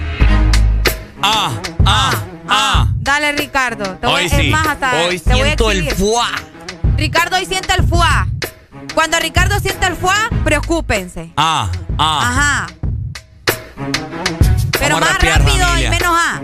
Ah, 1.21 1.51
ah, 1.85 2.11
ah. 2.47 2.87
Dale, 2.99 3.31
Ricardo. 3.33 3.83
Te 3.99 4.07
voy- 4.07 4.23
Hoy 4.23 4.29
sí. 4.29 4.49
más, 4.49 4.65
hasta 4.67 4.93
Hoy 5.03 5.19
te 5.19 5.29
voy 5.31 5.41
a 5.41 5.43
siento 5.45 5.71
el 5.71 5.91
fuá. 5.91 6.29
Ricardo 6.97 7.35
hoy 7.37 7.45
siente 7.45 7.73
el 7.73 7.87
fuá. 7.87 8.27
Cuando 8.93 9.19
Ricardo 9.19 9.59
siente 9.59 9.85
el 9.87 9.95
fuá, 9.95 10.15
preocúpense. 10.43 11.31
Ah, 11.37 11.69
ah. 11.97 12.19
Ajá. 12.29 12.67
Pero 14.79 14.95
Vamos 14.95 15.01
más 15.01 15.13
rapear, 15.13 15.39
rápido 15.43 15.65
familia. 15.67 15.87
y 15.87 15.89
menos 15.91 16.17
A. 16.17 16.41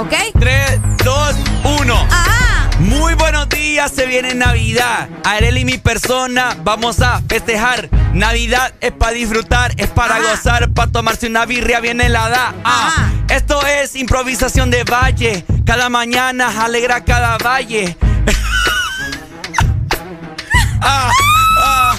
¿Ok? 0.00 0.14
3, 0.38 0.77
días, 3.78 3.92
se 3.92 4.06
viene 4.06 4.34
Navidad. 4.34 5.08
Arel 5.22 5.56
y 5.56 5.64
mi 5.64 5.78
persona 5.78 6.56
vamos 6.64 7.00
a 7.00 7.22
festejar. 7.28 7.88
Navidad 8.12 8.72
es 8.80 8.90
para 8.90 9.12
disfrutar, 9.12 9.72
es 9.76 9.88
para 9.88 10.18
gozar, 10.18 10.68
para 10.70 10.90
tomarse 10.90 11.28
una 11.28 11.46
birria 11.46 11.78
bien 11.78 12.00
helada. 12.00 12.56
Ah, 12.64 13.08
esto 13.28 13.64
es 13.64 13.94
improvisación 13.94 14.72
de 14.72 14.82
valle. 14.82 15.44
Cada 15.64 15.88
mañana 15.90 16.64
alegra 16.64 17.04
cada 17.04 17.38
valle. 17.38 17.96
ah, 20.80 21.08
ah. 21.62 21.96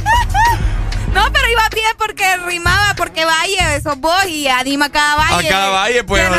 No, 1.14 1.32
pero 1.32 1.50
iba 1.50 1.70
bien 1.74 1.94
porque 1.98 2.26
rimaba, 2.46 2.94
porque 2.98 3.24
Valle, 3.24 3.80
sos 3.82 3.98
vos 4.00 4.26
y 4.28 4.50
anima 4.50 4.90
cada 4.90 5.14
A 5.14 5.32
valle. 5.32 5.48
cada 5.48 5.70
valle, 5.70 6.04
pues. 6.04 6.30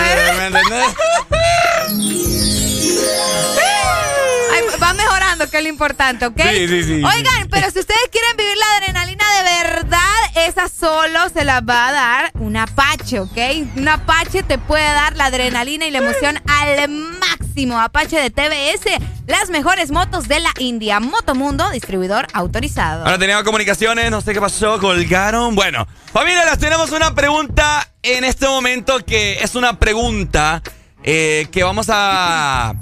Que 5.50 5.58
es 5.58 5.62
lo 5.62 5.68
importante, 5.68 6.26
¿ok? 6.26 6.40
Sí, 6.40 6.68
sí, 6.68 6.84
sí. 6.84 6.92
Oigan, 7.04 7.48
pero 7.50 7.70
si 7.70 7.80
ustedes 7.80 8.08
quieren 8.10 8.36
vivir 8.36 8.56
la 8.56 8.76
adrenalina 8.76 9.24
de 9.36 9.64
verdad, 9.64 10.46
esa 10.46 10.68
solo 10.68 11.28
se 11.32 11.44
la 11.44 11.60
va 11.60 11.88
a 11.88 11.92
dar 11.92 12.30
un 12.34 12.56
Apache, 12.56 13.20
¿ok? 13.20 13.38
Un 13.76 13.88
Apache 13.88 14.42
te 14.42 14.58
puede 14.58 14.84
dar 14.84 15.16
la 15.16 15.26
adrenalina 15.26 15.86
y 15.86 15.90
la 15.90 15.98
emoción 15.98 16.38
al 16.46 16.88
máximo. 16.88 17.80
Apache 17.80 18.16
de 18.16 18.30
TBS, 18.30 19.02
las 19.26 19.50
mejores 19.50 19.90
motos 19.90 20.28
de 20.28 20.40
la 20.40 20.50
India. 20.58 21.00
Motomundo, 21.00 21.68
distribuidor 21.70 22.26
autorizado. 22.32 23.04
Ahora 23.04 23.18
teníamos 23.18 23.44
comunicaciones, 23.44 24.10
no 24.10 24.20
sé 24.20 24.32
qué 24.32 24.40
pasó, 24.40 24.78
colgaron. 24.78 25.54
Bueno, 25.54 25.86
familia, 26.12 26.44
les 26.44 26.58
tenemos 26.58 26.90
una 26.92 27.14
pregunta 27.14 27.86
en 28.02 28.24
este 28.24 28.46
momento 28.46 29.04
que 29.04 29.42
es 29.42 29.54
una 29.54 29.78
pregunta 29.78 30.62
eh, 31.02 31.48
que 31.50 31.62
vamos 31.62 31.86
a, 31.90 32.74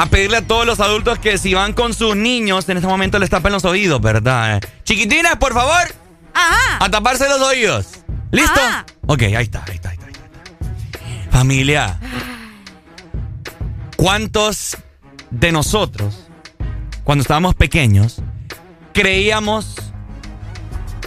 a 0.00 0.06
pedirle 0.06 0.38
a 0.38 0.42
todos 0.46 0.64
los 0.64 0.80
adultos 0.80 1.18
que 1.18 1.36
si 1.36 1.52
van 1.52 1.74
con 1.74 1.92
sus 1.92 2.16
niños, 2.16 2.66
en 2.70 2.78
este 2.78 2.88
momento 2.88 3.18
les 3.18 3.28
tapen 3.28 3.52
los 3.52 3.66
oídos, 3.66 4.00
¿verdad? 4.00 4.62
Chiquitinas, 4.82 5.36
por 5.36 5.52
favor, 5.52 5.94
Ajá. 6.32 6.82
a 6.82 6.90
taparse 6.90 7.28
los 7.28 7.42
oídos. 7.42 7.86
¿Listo? 8.30 8.58
Ajá. 8.58 8.86
Ok, 9.06 9.24
ahí 9.24 9.34
está, 9.34 9.62
ahí 9.68 9.74
está, 9.74 9.90
ahí 9.90 9.98
está. 9.98 10.06
ahí 10.06 11.20
está. 11.20 11.30
Familia, 11.30 12.00
¿cuántos 13.96 14.78
de 15.30 15.52
nosotros, 15.52 16.26
cuando 17.04 17.20
estábamos 17.20 17.54
pequeños, 17.54 18.22
creíamos 18.94 19.74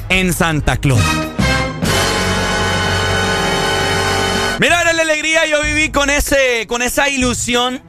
en 0.10 0.34
Santa 0.34 0.78
Claus? 0.78 1.02
Mira, 4.60 4.82
era 4.82 4.94
la 4.94 5.02
alegría, 5.02 5.48
yo 5.48 5.64
viví 5.64 5.90
con 5.90 6.12
ese, 6.12 6.68
con 6.68 6.84
esa 6.84 7.10
ilusión 7.10 7.82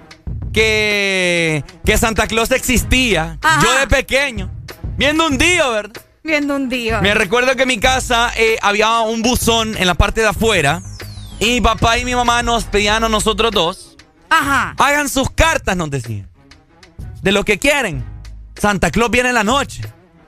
que, 0.55 1.64
que 1.85 1.98
Santa 1.98 2.26
Claus 2.26 2.51
existía. 2.52 3.36
Ajá. 3.43 3.60
Yo 3.62 3.78
de 3.78 3.86
pequeño, 3.89 4.51
viendo 4.97 5.26
un 5.26 5.36
día, 5.36 5.68
¿verdad? 5.68 6.01
Viendo 6.22 6.56
un 6.56 6.70
día. 6.70 7.02
Me 7.02 7.12
recuerdo 7.12 7.55
que 7.55 7.62
en 7.62 7.68
mi 7.68 7.78
casa 7.78 8.32
eh, 8.36 8.56
había 8.62 9.01
un 9.01 9.20
buzón 9.20 9.76
en 9.76 9.86
la 9.86 9.94
parte 9.94 10.22
de 10.22 10.28
afuera 10.28 10.81
y 11.39 11.51
mi 11.51 11.60
papá 11.60 11.98
y 11.98 12.06
mi 12.06 12.14
mamá 12.14 12.43
nos 12.43 12.64
pedían 12.64 13.05
a 13.05 13.09
nosotros 13.10 13.51
dos, 13.51 13.97
Ajá. 14.31 14.74
hagan 14.78 15.10
sus 15.10 15.28
cartas, 15.31 15.76
nos 15.76 15.90
decían, 15.90 16.31
de 17.20 17.32
lo 17.32 17.44
que 17.44 17.59
quieren. 17.59 18.02
Santa 18.56 18.90
Claus 18.90 19.10
viene 19.10 19.31
en 19.31 19.35
la 19.35 19.44
noche. 19.44 19.82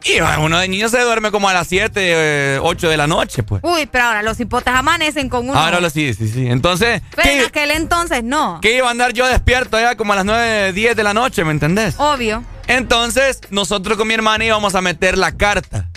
Y 0.08 0.20
uno 0.40 0.58
de 0.58 0.68
niños 0.68 0.90
se 0.92 1.00
duerme 1.00 1.30
como 1.30 1.48
a 1.48 1.54
las 1.54 1.66
7, 1.66 2.58
8 2.60 2.88
de 2.88 2.96
la 2.96 3.06
noche, 3.06 3.42
pues. 3.42 3.62
Uy, 3.64 3.86
pero 3.86 4.04
ahora 4.04 4.22
los 4.22 4.38
hipotes 4.38 4.72
amanecen 4.72 5.28
con 5.28 5.48
uno. 5.48 5.58
Ahora 5.58 5.80
lo 5.80 5.90
sí, 5.90 6.14
sí, 6.14 6.28
sí. 6.28 6.46
Entonces, 6.46 7.02
Pero 7.14 7.30
en 7.30 7.38
¿qué, 7.40 7.44
aquel 7.46 7.70
entonces 7.72 8.22
no. 8.22 8.60
qué 8.62 8.76
iba 8.76 8.88
a 8.88 8.90
andar 8.90 9.12
yo 9.12 9.26
despierto 9.26 9.78
ya 9.80 9.96
como 9.96 10.12
a 10.12 10.16
las 10.16 10.24
9, 10.24 10.72
10 10.72 10.96
de 10.96 11.02
la 11.02 11.12
noche, 11.14 11.44
¿me 11.44 11.50
entendés? 11.50 11.96
Obvio. 11.98 12.44
Entonces, 12.68 13.40
nosotros 13.50 13.96
con 13.96 14.06
mi 14.08 14.14
hermana 14.14 14.44
íbamos 14.44 14.74
a 14.74 14.80
meter 14.80 15.18
la 15.18 15.32
carta 15.36 15.88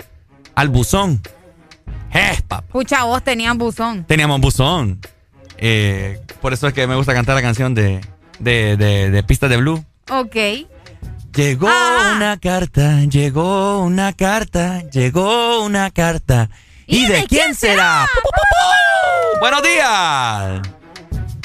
al 0.55 0.69
buzón. 0.69 1.21
Eh, 2.13 2.39
papá. 2.47 2.65
Pucha, 2.67 3.03
vos 3.03 3.23
tenían 3.23 3.57
buzón. 3.57 4.03
Teníamos 4.05 4.39
buzón. 4.41 4.99
Eh, 5.57 6.19
por 6.41 6.53
eso 6.53 6.67
es 6.67 6.73
que 6.73 6.87
me 6.87 6.95
gusta 6.95 7.13
cantar 7.13 7.35
la 7.35 7.41
canción 7.41 7.75
de, 7.75 8.01
de, 8.39 8.77
de, 8.77 9.11
de 9.11 9.23
Pistas 9.23 9.49
de 9.49 9.57
Blue. 9.57 9.83
Ok. 10.09 10.35
Llegó 11.39 11.69
Ah. 11.69 12.15
una 12.17 12.37
carta, 12.37 12.99
llegó 13.05 13.79
una 13.79 14.11
carta, 14.11 14.81
llegó 14.91 15.63
una 15.63 15.89
carta. 15.89 16.49
¿Y, 16.85 17.05
de, 17.05 17.25
quién, 17.27 17.55
será? 17.55 18.05
¡Pu, 18.13 18.19
pu, 18.19 18.29
pu, 18.29 18.41
pu! 18.41 19.39
Buenos 19.39 19.63
días. 19.63 20.61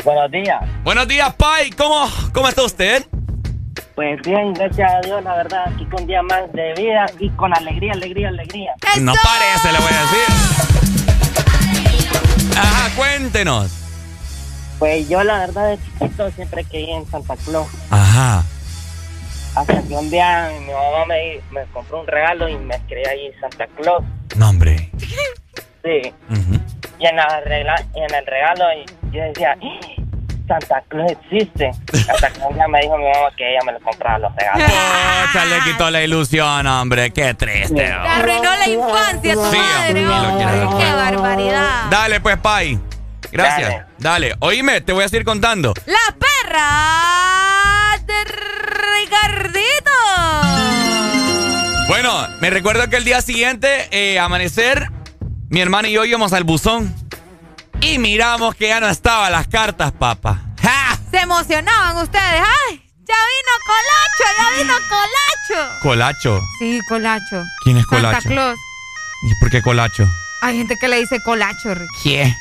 Buenos 0.04 0.30
días. 0.32 0.60
Buenos 0.82 1.06
días, 1.06 1.32
Pai. 1.36 1.70
¿Cómo, 1.70 2.10
¿Cómo 2.32 2.48
está 2.48 2.64
usted? 2.64 3.06
Pues 3.94 4.20
bien, 4.22 4.52
gracias 4.54 4.90
a 4.94 5.00
Dios, 5.06 5.22
la 5.22 5.36
verdad, 5.36 5.62
aquí 5.72 5.84
con 5.84 6.00
un 6.02 6.08
día 6.08 6.22
más 6.22 6.52
de 6.52 6.74
vida 6.76 7.06
y 7.20 7.30
con 7.30 7.56
alegría, 7.56 7.92
alegría, 7.92 8.30
alegría. 8.30 8.72
No 9.00 9.12
parece, 9.22 9.70
le 9.70 9.78
voy 9.78 9.92
a 9.92 10.00
decir. 10.00 10.26
Ajá, 12.58 12.90
cuéntenos. 12.96 13.70
Pues 14.80 15.08
yo, 15.08 15.22
la 15.22 15.38
verdad, 15.38 15.68
de 15.68 15.78
chiquito 15.78 16.32
siempre 16.32 16.64
creí 16.64 16.90
en 16.90 17.08
Santa 17.08 17.36
Claus. 17.36 17.68
Ajá. 17.90 18.42
Hasta 19.56 19.82
que 19.82 19.94
un 19.94 20.10
día 20.10 20.51
mi 20.60 20.66
mamá 20.72 21.05
me, 21.06 21.40
me 21.51 21.64
compró 21.72 22.01
un 22.01 22.06
regalo 22.06 22.48
y 22.48 22.56
me 22.59 22.74
escribí 22.74 23.05
ahí 23.06 23.31
Santa 23.40 23.66
Claus. 23.76 24.02
No, 24.36 24.48
hombre. 24.51 24.90
Sí. 24.98 26.12
Y 26.98 27.06
en, 27.06 27.16
la 27.16 27.40
regla- 27.44 27.85
y 27.94 27.98
en 27.98 28.14
el 28.14 28.26
regalo 28.26 28.64
y 28.72 28.85
yo 29.14 29.22
decía, 29.22 29.56
"¡Ah! 29.62 30.02
Santa 30.48 30.82
Claus 30.89 31.10
existe. 31.12 31.70
Hasta 32.10 32.31
que 32.31 32.40
un 32.40 32.55
día 32.55 32.66
me 32.68 32.81
dijo 32.81 32.97
mi 32.98 33.05
mamá 33.05 33.28
que 33.36 33.48
ella 33.51 33.60
me 33.64 33.72
lo 33.72 33.81
compraba 33.81 34.18
los 34.18 34.35
regalos. 34.36 34.70
Pucha, 35.26 35.44
le 35.47 35.60
quitó 35.60 35.90
la 35.90 36.02
ilusión, 36.02 36.66
hombre. 36.66 37.10
Qué 37.12 37.32
triste. 37.35 37.74
Te 37.74 37.86
arruinó 37.93 38.43
la 38.56 38.68
infancia 38.68 39.35
tu 39.35 39.44
Sí, 39.51 39.56
madre. 39.56 40.01
Qué 40.85 40.93
barbaridad. 40.93 41.85
Dale, 41.90 42.20
pues, 42.20 42.36
Pai. 42.39 42.78
Gracias. 43.32 43.86
Dale. 43.98 44.35
Oíme, 44.40 44.81
te 44.82 44.93
voy 44.93 45.05
a 45.05 45.09
seguir 45.09 45.24
contando. 45.24 45.72
La 45.86 46.14
perra 46.18 47.93
de 48.06 48.24
Ricardito. 48.24 49.90
Bueno, 51.89 52.26
me 52.40 52.51
recuerdo 52.51 52.89
que 52.89 52.97
el 52.97 53.05
día 53.05 53.20
siguiente, 53.20 53.89
eh, 53.90 54.18
amanecer, 54.18 54.90
mi 55.48 55.60
hermana 55.60 55.89
y 55.89 55.93
yo 55.93 56.05
íbamos 56.05 56.32
al 56.32 56.44
buzón. 56.44 56.94
Y 57.81 57.98
miramos 57.98 58.55
que 58.55 58.68
ya 58.68 58.81
no 58.81 58.89
estaban 58.89 59.32
las 59.32 59.47
cartas, 59.48 59.93
papá. 59.93 60.40
¡Ja! 60.62 60.98
Se 61.10 61.18
emocionaban 61.18 61.97
ustedes. 61.98 62.43
¡Ay! 62.43 62.81
Ya 63.06 63.14
vino 63.14 63.52
Colacho, 63.66 64.24
ya 64.39 64.62
vino 64.62 64.74
Colacho. 64.89 65.81
Colacho. 65.82 66.40
Sí, 66.59 66.81
Colacho. 66.89 67.43
¿Quién 67.62 67.76
es 67.76 67.85
Santa 67.85 67.97
Colacho? 68.06 68.28
Claus. 68.28 68.59
¿Y 69.24 69.35
por 69.40 69.51
qué 69.51 69.60
Colacho? 69.60 70.09
Hay 70.40 70.56
gente 70.56 70.76
que 70.81 70.89
le 70.89 71.01
dice 71.01 71.18
Colacho, 71.22 71.74
Rick. 71.74 71.89
¿Qué? 72.02 72.35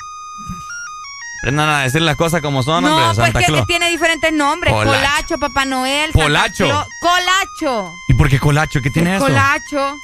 Aprendan 1.43 1.67
a 1.67 1.81
decir 1.81 2.01
las 2.01 2.15
cosas 2.15 2.41
como 2.41 2.63
son, 2.63 2.85
hombre. 2.85 2.91
No, 2.91 3.13
pues 3.13 3.17
Santa 3.17 3.39
que, 3.39 3.45
Claus. 3.47 3.67
tiene 3.67 3.89
diferentes 3.89 4.31
nombres. 4.31 4.73
Colacho. 4.73 4.97
Colacho, 4.97 5.37
Papá 5.39 5.65
Noel. 5.65 6.13
Santa. 6.13 6.49
Claus. 6.55 6.87
Colacho. 7.01 7.93
¿Y 8.07 8.13
por 8.13 8.29
qué 8.29 8.39
Colacho? 8.39 8.79
¿Qué 8.81 8.89
tiene 8.89 9.17
eso? 9.17 9.25
Colacho. 9.25 9.97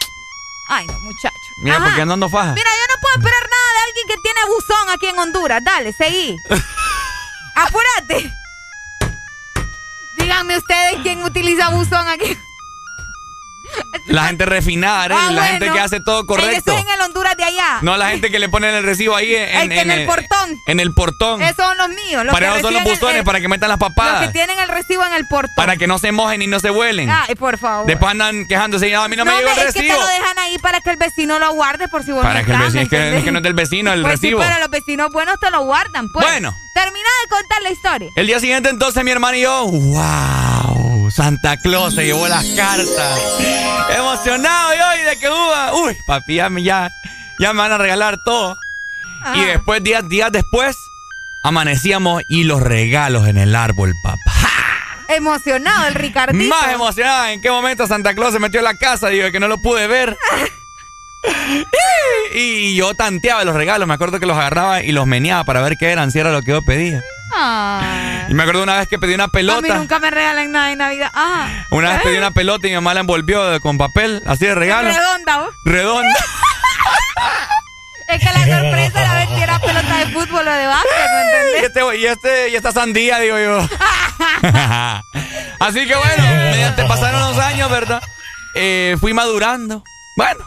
Ay, 0.67 0.85
no, 0.87 0.99
muchacho. 0.99 1.37
Mira, 1.63 1.77
Ajá. 1.77 1.85
¿por 1.85 1.95
qué 1.95 2.01
andando 2.01 2.27
faja? 2.27 2.51
Mira, 2.51 2.69
yo 2.69 2.93
no 2.93 3.01
puedo 3.01 3.15
esperar 3.19 3.49
nada 3.49 3.73
de 3.73 3.79
alguien 3.87 4.07
que 4.09 4.17
tiene 4.21 4.39
buzón 4.47 4.89
aquí 4.93 5.05
en 5.07 5.17
Honduras. 5.17 5.63
Dale, 5.63 5.93
seguí. 5.93 6.35
Apúrate. 7.55 8.33
Díganme 10.17 10.57
ustedes 10.57 10.99
quién 11.03 11.23
utiliza 11.23 11.69
buzón 11.69 12.05
aquí. 12.09 12.37
La 14.07 14.25
gente 14.27 14.45
refinada, 14.45 15.03
Arely, 15.03 15.19
Ah, 15.21 15.31
la 15.31 15.43
gente 15.45 15.59
bueno. 15.65 15.73
que 15.75 15.79
hace 15.81 15.99
todo 15.99 16.25
correcto. 16.25 16.71
Eso 16.71 16.79
es 16.79 16.83
en 16.83 16.89
el 16.89 17.01
Honduras 17.01 17.37
de 17.37 17.43
allá. 17.43 17.77
No 17.81 17.95
la 17.95 18.09
gente 18.09 18.31
que 18.31 18.39
le 18.39 18.49
pone 18.49 18.75
el 18.75 18.83
recibo 18.83 19.15
ahí 19.15 19.35
en, 19.35 19.49
El 19.49 19.69
que 19.69 19.81
en 19.81 19.91
el 19.91 20.05
portón. 20.07 20.57
En 20.65 20.79
el 20.79 20.93
portón. 20.93 21.41
Esos 21.43 21.63
son 21.63 21.77
los 21.77 21.89
míos. 21.89 22.25
Los 22.25 22.33
para 22.33 22.47
eso 22.53 22.61
son 22.61 22.73
los 22.73 22.81
el- 22.83 22.89
buzones, 22.89 23.17
el- 23.17 23.23
para 23.23 23.39
que 23.39 23.47
metan 23.47 23.69
las 23.69 23.79
Los 23.79 23.89
papadas. 23.89 24.25
que 24.27 24.33
tienen 24.33 24.57
el 24.59 24.67
recibo 24.69 25.05
en 25.05 25.13
el 25.13 25.27
portón. 25.27 25.53
Para 25.55 25.77
que 25.77 25.85
no 25.85 25.99
se 25.99 26.11
mojen 26.11 26.41
y 26.41 26.47
no 26.47 26.59
se 26.59 26.71
vuelen. 26.71 27.09
Ay, 27.11 27.35
por 27.35 27.57
favor. 27.59 27.85
Después 27.85 28.09
andan 28.11 28.47
quejándose 28.47 28.87
y 28.89 28.91
"No, 28.93 29.03
a 29.03 29.07
mí 29.07 29.15
no, 29.15 29.25
me 29.25 29.31
llegó 29.35 29.51
el 29.51 29.57
es 29.67 29.73
que 29.73 29.81
te 29.81 29.87
lo 29.93 30.07
dejan 30.07 30.39
ahí 30.39 30.57
para 30.57 30.81
que 30.81 30.89
el 30.89 30.97
vecino 30.97 31.37
lo 31.37 31.53
guarde 31.53 31.87
por 31.87 32.03
si 32.03 32.11
vos 32.11 32.23
Para 32.23 32.39
no 32.39 32.45
que 32.45 32.51
el 32.51 32.57
estás, 32.57 32.73
vecino, 32.73 32.79
¿me 32.79 32.83
es 32.83 33.11
que, 33.11 33.17
es 33.19 33.23
que 33.23 33.31
no 33.31 33.37
es 33.39 33.43
del 33.43 33.53
vecino 33.53 33.93
el 33.93 34.01
Pues 34.01 34.13
recibo. 34.13 34.41
sí, 34.41 34.47
pero 34.47 34.59
los 34.59 34.69
vecinos 34.71 35.11
buenos 35.11 35.39
te 35.39 35.51
lo 35.51 35.61
guardan, 35.65 36.09
pues. 36.11 36.25
Bueno. 36.25 36.55
Termina 36.83 37.09
de 37.23 37.29
contar 37.29 37.61
la 37.61 37.71
historia. 37.71 38.09
El 38.15 38.27
día 38.27 38.39
siguiente 38.39 38.69
entonces 38.69 39.03
mi 39.03 39.11
hermano 39.11 39.35
y 39.37 39.41
yo, 39.41 39.65
wow, 39.67 41.11
Santa 41.11 41.57
Claus 41.57 41.93
se 41.95 42.05
llevó 42.05 42.27
las 42.27 42.45
cartas. 42.55 43.19
Emocionado 43.97 44.73
yo 44.75 45.01
y 45.01 45.05
de 45.09 45.19
que 45.19 45.27
uva, 45.29 45.73
uy, 45.75 45.97
papi, 46.07 46.35
ya, 46.35 46.49
me- 46.49 46.63
ya, 46.63 46.89
ya 47.39 47.51
me 47.53 47.59
van 47.61 47.71
a 47.73 47.77
regalar 47.77 48.17
todo. 48.23 48.55
Y 49.35 49.41
después, 49.41 49.83
días, 49.83 50.07
días 50.07 50.31
después, 50.31 50.77
amanecíamos 51.43 52.23
y 52.29 52.45
los 52.45 52.61
regalos 52.61 53.27
en 53.27 53.37
el 53.37 53.55
árbol, 53.55 53.93
papá. 54.01 54.49
Emocionado 55.09 55.87
el 55.87 55.95
Ricardito. 55.95 56.45
Más 56.55 56.71
emocionado, 56.71 57.25
¿en 57.27 57.41
qué 57.41 57.49
momento 57.51 57.87
Santa 57.87 58.13
Claus 58.15 58.31
se 58.31 58.39
metió 58.39 58.59
en 58.59 58.63
la 58.65 58.77
casa? 58.77 59.09
Digo, 59.09 59.29
que 59.31 59.39
no 59.41 59.47
lo 59.49 59.57
pude 59.61 59.87
ver. 59.87 60.17
y 62.33 62.75
yo 62.75 62.93
tanteaba 62.95 63.43
los 63.43 63.55
regalos, 63.55 63.87
me 63.87 63.93
acuerdo 63.93 64.19
que 64.19 64.25
los 64.25 64.37
agarraba 64.37 64.81
y 64.83 64.91
los 64.91 65.05
meneaba 65.05 65.43
para 65.43 65.61
ver 65.61 65.75
qué 65.77 65.91
eran, 65.91 66.11
si 66.11 66.19
era 66.19 66.31
lo 66.31 66.41
que 66.41 66.51
yo 66.51 66.61
pedía. 66.63 67.01
Ay. 67.35 68.25
Y 68.29 68.33
me 68.33 68.43
acuerdo 68.43 68.63
una 68.63 68.77
vez 68.77 68.87
que 68.87 68.97
pedí 68.97 69.13
una 69.13 69.25
A 69.25 69.27
mí 69.27 69.31
pelota. 69.33 69.75
nunca 69.75 69.99
me 69.99 70.09
regalan 70.09 70.51
nada 70.51 70.71
en 70.71 70.77
Navidad. 70.79 71.11
Ah. 71.13 71.47
Una 71.71 71.93
vez 71.93 72.01
pedí 72.03 72.17
una 72.17 72.31
pelota 72.31 72.67
y 72.67 72.71
mi 72.71 72.75
mamá 72.75 72.93
la 72.93 73.01
envolvió 73.01 73.59
con 73.61 73.77
papel, 73.77 74.21
así 74.25 74.45
de 74.45 74.55
regalo. 74.55 74.89
Redonda, 74.89 75.37
¿vos? 75.37 75.49
Redonda. 75.65 76.19
Es 78.07 78.19
que 78.19 78.25
la 78.25 78.39
sorpresa 78.59 79.01
era 79.01 79.13
ver 79.13 79.27
si 79.27 79.43
era 79.43 79.59
pelota 79.59 79.97
de 79.99 80.05
fútbol 80.07 80.47
o 80.47 80.51
de 80.51 80.65
básquet, 80.65 80.91
¿no 81.11 81.19
y, 81.19 81.27
entendés? 81.27 81.63
este, 81.63 81.97
y, 81.99 82.05
este, 82.07 82.49
y 82.49 82.55
esta 82.55 82.71
sandía, 82.71 83.19
digo 83.19 83.37
yo. 83.37 83.59
así 85.59 85.85
que 85.85 85.95
bueno, 85.95 86.23
mediante 86.23 86.85
pasaron 86.85 87.21
los 87.21 87.37
años, 87.37 87.69
¿verdad? 87.69 88.01
Eh, 88.55 88.97
fui 88.99 89.13
madurando. 89.13 89.83
Bueno. 90.17 90.43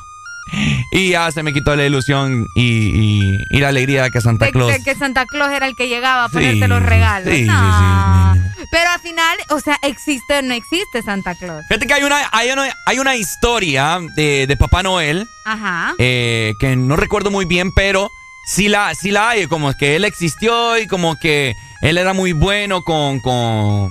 Y 0.92 1.10
ya 1.10 1.30
se 1.32 1.42
me 1.42 1.52
quitó 1.54 1.74
la 1.74 1.86
ilusión 1.86 2.46
y, 2.54 2.62
y- 2.62 3.44
y 3.50 3.58
la 3.60 3.68
alegría 3.68 4.02
de 4.04 4.10
que 4.10 4.20
Santa 4.20 4.44
De, 4.46 4.52
Claus. 4.52 4.72
de 4.72 4.82
que 4.82 4.94
Santa 4.94 5.24
Claus 5.26 5.50
era 5.52 5.66
el 5.66 5.74
que 5.74 5.88
llegaba 5.88 6.24
a 6.24 6.28
Sí, 6.28 6.34
ponerte 6.34 6.68
los 6.68 6.82
regalos. 6.82 7.28
sí, 7.32 7.40
sí, 7.40 7.46
No. 7.46 8.34
Pero 8.70 8.90
al 8.90 9.00
final, 9.00 9.36
o 9.50 9.60
sea, 9.60 9.78
¿existe 9.82 10.38
o 10.38 10.42
no 10.42 10.54
existe 10.54 11.02
Santa 11.02 11.34
Claus? 11.34 11.62
Fíjate 11.68 11.86
que 11.86 11.94
hay 11.94 12.02
una, 12.04 12.16
hay 12.32 12.50
una, 12.50 12.68
hay 12.86 12.98
una 12.98 13.16
historia 13.16 13.98
de, 14.16 14.46
de 14.46 14.56
Papá 14.56 14.82
Noel 14.82 15.26
Ajá. 15.44 15.94
eh, 15.98 16.52
que 16.60 16.76
no 16.76 16.96
recuerdo 16.96 17.30
muy 17.30 17.44
bien, 17.44 17.72
pero 17.74 18.10
sí 18.46 18.68
la, 18.68 18.94
sí 18.94 19.10
la 19.10 19.30
hay, 19.30 19.46
como 19.46 19.72
que 19.74 19.96
él 19.96 20.04
existió 20.04 20.78
y 20.78 20.86
como 20.86 21.16
que 21.16 21.54
él 21.82 21.98
era 21.98 22.12
muy 22.12 22.32
bueno 22.32 22.82
con, 22.82 23.20
con, 23.20 23.90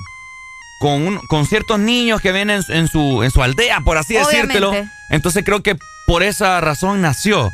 con, 0.79 1.01
un- 1.07 1.19
con 1.27 1.45
ciertos 1.45 1.79
niños 1.79 2.21
que 2.21 2.31
ven 2.31 2.49
en, 2.49 2.63
en 2.69 2.87
su, 2.87 3.23
en 3.23 3.29
su 3.31 3.41
aldea, 3.43 3.81
por 3.81 3.97
así 3.97 4.13
decírtelo. 4.15 4.69
Obviamente. 4.69 4.93
Entonces 5.09 5.43
creo 5.45 5.61
que 5.61 5.75
por 6.11 6.23
esa 6.23 6.59
razón 6.59 6.99
nació 6.99 7.53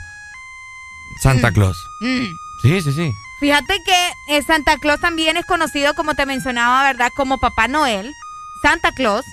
Santa 1.22 1.52
Claus. 1.52 1.78
Mm. 2.00 2.26
Sí, 2.64 2.82
sí, 2.82 2.92
sí. 2.92 3.14
Fíjate 3.40 3.84
que 3.84 4.14
eh, 4.36 4.42
Santa 4.42 4.80
Claus 4.80 5.00
también 5.00 5.38
es 5.38 5.46
conocido, 5.46 5.94
como 5.94 6.16
te 6.16 6.26
mencionaba, 6.26 6.82
¿verdad? 6.82 7.12
Como 7.16 7.38
Papá 7.38 7.68
Noel, 7.68 8.12
Santa 8.64 8.92
Claus 8.94 9.24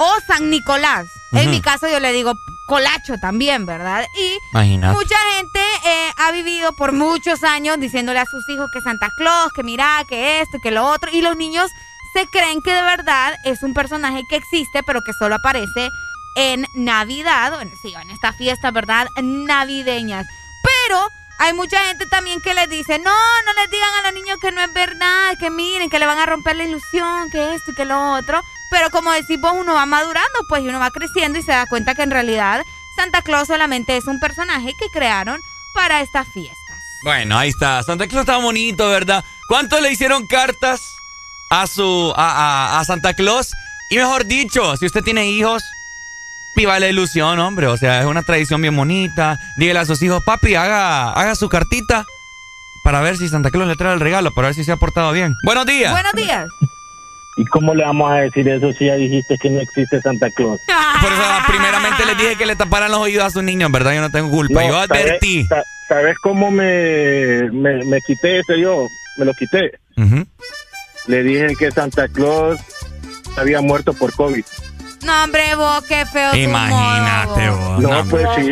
o 0.00 0.12
San 0.26 0.50
Nicolás. 0.50 1.06
En 1.30 1.52
mi 1.52 1.60
caso 1.60 1.88
yo 1.88 2.00
le 2.00 2.12
digo 2.12 2.34
colacho 2.66 3.14
también, 3.18 3.66
¿verdad? 3.66 4.04
Y 4.18 4.38
Imagínate. 4.50 4.94
mucha 4.94 5.16
gente 5.36 5.60
eh, 5.84 6.10
ha 6.16 6.32
vivido 6.32 6.72
por 6.72 6.92
muchos 6.92 7.44
años 7.44 7.78
diciéndole 7.78 8.18
a 8.18 8.26
sus 8.26 8.48
hijos 8.48 8.68
que 8.72 8.80
Santa 8.80 9.10
Claus, 9.16 9.52
que 9.52 9.62
mira, 9.62 10.02
que 10.08 10.40
esto, 10.40 10.58
que 10.60 10.72
lo 10.72 10.88
otro. 10.88 11.08
Y 11.12 11.20
los 11.20 11.36
niños 11.36 11.70
se 12.14 12.26
creen 12.26 12.62
que 12.62 12.72
de 12.72 12.82
verdad 12.82 13.36
es 13.44 13.62
un 13.62 13.74
personaje 13.74 14.24
que 14.28 14.34
existe, 14.34 14.82
pero 14.82 15.02
que 15.02 15.12
solo 15.12 15.36
aparece 15.36 15.90
en 16.36 16.66
Navidad, 16.74 17.54
o 17.54 17.60
en, 17.60 17.72
sí, 17.82 17.94
en 18.00 18.10
estas 18.10 18.36
fiestas, 18.36 18.72
¿verdad? 18.72 19.08
Navideñas. 19.22 20.26
Pero 20.62 21.08
hay 21.38 21.52
mucha 21.52 21.82
gente 21.86 22.06
también 22.06 22.40
que 22.40 22.54
les 22.54 22.68
dice, 22.68 22.98
no, 22.98 23.10
no 23.10 23.52
les 23.54 23.70
digan 23.70 23.88
a 23.98 24.02
los 24.02 24.14
niños 24.14 24.38
que 24.40 24.52
no 24.52 24.60
es 24.62 24.72
verdad, 24.72 25.34
que 25.40 25.50
miren, 25.50 25.90
que 25.90 25.98
le 25.98 26.06
van 26.06 26.18
a 26.18 26.26
romper 26.26 26.56
la 26.56 26.64
ilusión, 26.64 27.30
que 27.30 27.54
esto 27.54 27.72
y 27.72 27.74
que 27.74 27.84
lo 27.84 28.12
otro. 28.14 28.42
Pero 28.70 28.90
como 28.90 29.12
decís 29.12 29.38
vos, 29.40 29.52
uno 29.56 29.74
va 29.74 29.86
madurando, 29.86 30.38
pues, 30.48 30.62
y 30.62 30.68
uno 30.68 30.78
va 30.80 30.90
creciendo 30.90 31.38
y 31.38 31.42
se 31.42 31.52
da 31.52 31.66
cuenta 31.66 31.94
que 31.94 32.02
en 32.02 32.10
realidad 32.10 32.62
Santa 32.96 33.22
Claus 33.22 33.48
solamente 33.48 33.96
es 33.96 34.06
un 34.06 34.18
personaje 34.20 34.72
que 34.78 34.88
crearon 34.90 35.40
para 35.74 36.00
estas 36.00 36.26
fiestas. 36.32 36.76
Bueno, 37.04 37.38
ahí 37.38 37.50
está. 37.50 37.82
Santa 37.82 38.08
Claus 38.08 38.22
está 38.22 38.38
bonito, 38.38 38.88
¿verdad? 38.88 39.24
¿Cuántos 39.48 39.80
le 39.80 39.92
hicieron 39.92 40.26
cartas 40.26 40.80
a 41.50 41.66
su 41.66 42.12
a- 42.16 42.80
a 42.80 42.84
Santa 42.84 43.14
Claus? 43.14 43.52
Y 43.90 43.96
mejor 43.96 44.24
dicho, 44.26 44.76
si 44.78 44.86
usted 44.86 45.02
tiene 45.04 45.26
hijos, 45.30 45.62
viva 46.56 46.78
la 46.80 46.88
ilusión, 46.88 47.38
hombre. 47.38 47.66
O 47.68 47.76
sea, 47.76 48.00
es 48.00 48.06
una 48.06 48.22
tradición 48.22 48.60
bien 48.62 48.74
bonita. 48.74 49.36
Dígale 49.58 49.80
a 49.80 49.84
sus 49.84 50.02
hijos, 50.02 50.22
papi, 50.24 50.54
haga, 50.54 51.12
haga 51.12 51.34
su 51.34 51.48
cartita 51.48 52.04
para 52.84 53.00
ver 53.00 53.16
si 53.16 53.28
Santa 53.28 53.50
Claus 53.50 53.68
le 53.68 53.74
trae 53.76 53.94
el 53.94 54.00
regalo, 54.00 54.32
para 54.34 54.48
ver 54.48 54.54
si 54.54 54.64
se 54.64 54.72
ha 54.72 54.76
portado 54.76 55.12
bien. 55.12 55.34
Buenos 55.44 55.66
días. 55.66 55.92
Buenos 55.92 56.12
días. 56.14 56.46
¿Y 57.38 57.44
cómo 57.46 57.74
le 57.74 57.84
vamos 57.84 58.10
a 58.10 58.14
decir 58.14 58.48
eso 58.48 58.72
si 58.72 58.86
ya 58.86 58.94
dijiste 58.94 59.36
que 59.42 59.50
no 59.50 59.60
existe 59.60 60.00
Santa 60.00 60.30
Claus? 60.30 60.58
Por 61.02 61.12
eso, 61.12 61.22
primeramente 61.48 62.06
les 62.06 62.16
dije 62.16 62.36
que 62.36 62.46
le 62.46 62.56
taparan 62.56 62.90
los 62.90 63.00
oídos 63.00 63.24
a 63.24 63.30
sus 63.30 63.42
niños, 63.42 63.70
¿verdad? 63.70 63.92
Yo 63.94 64.00
no 64.00 64.10
tengo 64.10 64.30
culpa. 64.30 64.62
No, 64.62 64.68
Yo 64.68 64.78
advertí. 64.78 65.44
¿sabes, 65.44 65.64
sa- 65.88 65.94
¿Sabes 65.96 66.16
cómo 66.22 66.50
me, 66.50 67.50
me, 67.52 67.84
me 67.84 68.00
quité 68.00 68.38
ese 68.40 68.58
yo? 68.58 68.86
Me 69.18 69.24
lo 69.26 69.34
quité. 69.34 69.72
Le 71.06 71.22
dije 71.22 71.54
que 71.58 71.70
Santa 71.70 72.08
Claus 72.08 72.58
había 73.36 73.60
muerto 73.60 73.92
por 73.92 74.12
COVID. 74.14 74.44
No, 75.02 75.24
hombre, 75.24 75.54
vos, 75.54 75.84
qué 75.84 76.04
feo. 76.06 76.30
tu 76.32 76.36
Imagínate 76.38 77.50
vos. 77.50 77.78
No, 77.80 78.04
pues 78.06 78.26
sí. 78.36 78.42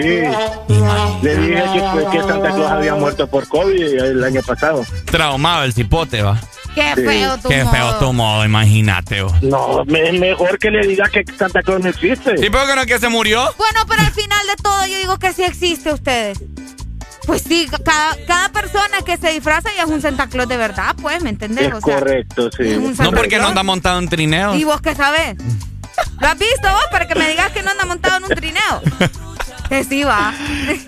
Le 1.22 1.36
dije 1.36 1.62
que, 1.72 1.80
fue 1.92 2.10
que 2.12 2.18
Santa 2.20 2.50
Claus 2.54 2.70
había 2.70 2.94
muerto 2.94 3.26
por 3.26 3.48
COVID 3.48 3.82
el 3.82 4.22
año 4.24 4.40
pasado. 4.42 4.84
Traumado 5.06 5.64
el 5.64 5.72
cipote, 5.72 6.22
va. 6.22 6.38
Qué 6.74 6.92
feo 6.96 7.38
tu 7.38 7.48
Qué 7.48 7.62
modo. 7.64 7.72
feo 7.74 7.94
tu 7.98 8.12
modo, 8.12 8.44
imagínate 8.44 9.22
vos. 9.22 9.32
No, 9.42 9.84
me- 9.86 10.08
es 10.08 10.18
mejor 10.18 10.58
que 10.58 10.70
le 10.70 10.86
diga 10.86 11.08
que 11.08 11.24
Santa 11.38 11.62
Claus 11.62 11.80
no 11.82 11.88
existe. 11.88 12.34
¿Y 12.44 12.50
por 12.50 12.66
qué 12.66 12.74
no 12.76 12.84
que 12.86 12.98
se 12.98 13.08
murió? 13.08 13.42
Bueno, 13.56 13.80
pero 13.88 14.02
al 14.02 14.12
final 14.12 14.46
de 14.46 14.56
todo 14.62 14.86
yo 14.86 14.98
digo 14.98 15.18
que 15.18 15.32
sí 15.32 15.44
existe 15.44 15.92
ustedes. 15.92 16.42
Pues 17.26 17.42
sí, 17.42 17.68
cada, 17.84 18.16
cada 18.26 18.48
persona 18.50 18.98
que 19.06 19.16
se 19.16 19.30
disfraza 19.30 19.70
ya 19.76 19.84
es 19.84 19.88
un 19.88 20.02
Santa 20.02 20.26
Claus 20.26 20.46
de 20.48 20.56
verdad, 20.58 20.94
pues, 21.00 21.22
¿me 21.22 21.30
entendés? 21.30 21.68
Es 21.68 21.74
O 21.74 21.80
sea, 21.80 21.94
correcto, 22.00 22.50
sí. 22.56 22.64
es 22.68 22.76
un 22.78 22.94
No 22.98 23.12
porque 23.12 23.38
no 23.38 23.46
anda 23.48 23.62
montado 23.62 23.98
en 23.98 24.08
trineo. 24.08 24.54
¿Y 24.56 24.64
vos 24.64 24.80
qué 24.82 24.94
sabés? 24.94 25.36
¿Lo 26.20 26.28
has 26.28 26.38
visto 26.38 26.68
vos 26.70 26.86
para 26.90 27.06
que 27.06 27.14
me 27.14 27.28
digas 27.28 27.50
que 27.52 27.62
no 27.62 27.70
anda 27.70 27.84
montado 27.84 28.16
en 28.18 28.24
un 28.24 28.30
trineo? 28.30 28.82
Que 29.68 29.82
sí 29.82 30.04
va. 30.04 30.34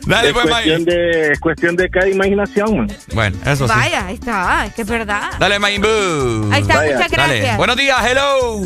Dale, 0.06 0.28
es, 0.28 0.34
pues, 0.34 0.46
cuestión 0.46 0.84
de, 0.84 1.32
es 1.32 1.40
cuestión 1.40 1.76
de 1.76 1.88
cada 1.88 2.08
imaginación. 2.08 2.76
man. 2.76 2.88
Bueno, 3.14 3.36
eso 3.46 3.66
sí. 3.66 3.74
Vaya, 3.74 4.06
ahí 4.06 4.14
está, 4.14 4.66
es 4.66 4.74
que 4.74 4.82
es 4.82 4.88
verdad. 4.88 5.30
Dale, 5.38 5.58
Mayimbu. 5.58 6.52
Ahí 6.52 6.60
está, 6.60 6.82
muchas 6.82 7.10
Dale. 7.10 7.38
gracias. 7.38 7.56
Buenos 7.56 7.76
días, 7.76 7.98
hello. 8.06 8.60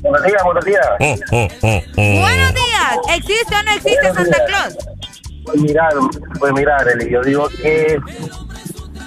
Buenos 0.00 0.22
días, 0.24 0.42
buenos 0.44 0.64
días. 0.64 0.86
Oh, 1.00 1.16
oh, 1.32 1.48
oh, 1.62 1.82
oh. 1.96 2.20
Buenos 2.20 2.54
días. 2.54 2.98
¿Existe 3.16 3.54
o 3.54 3.62
no 3.64 3.72
existe 3.72 4.14
Santa 4.14 4.44
Claus? 4.46 4.76
Pues 5.44 5.60
mira, 5.60 5.88
pues 6.38 6.52
mira, 6.52 6.76
Arely, 6.76 7.10
yo 7.12 7.20
digo 7.22 7.48
que, 7.48 7.98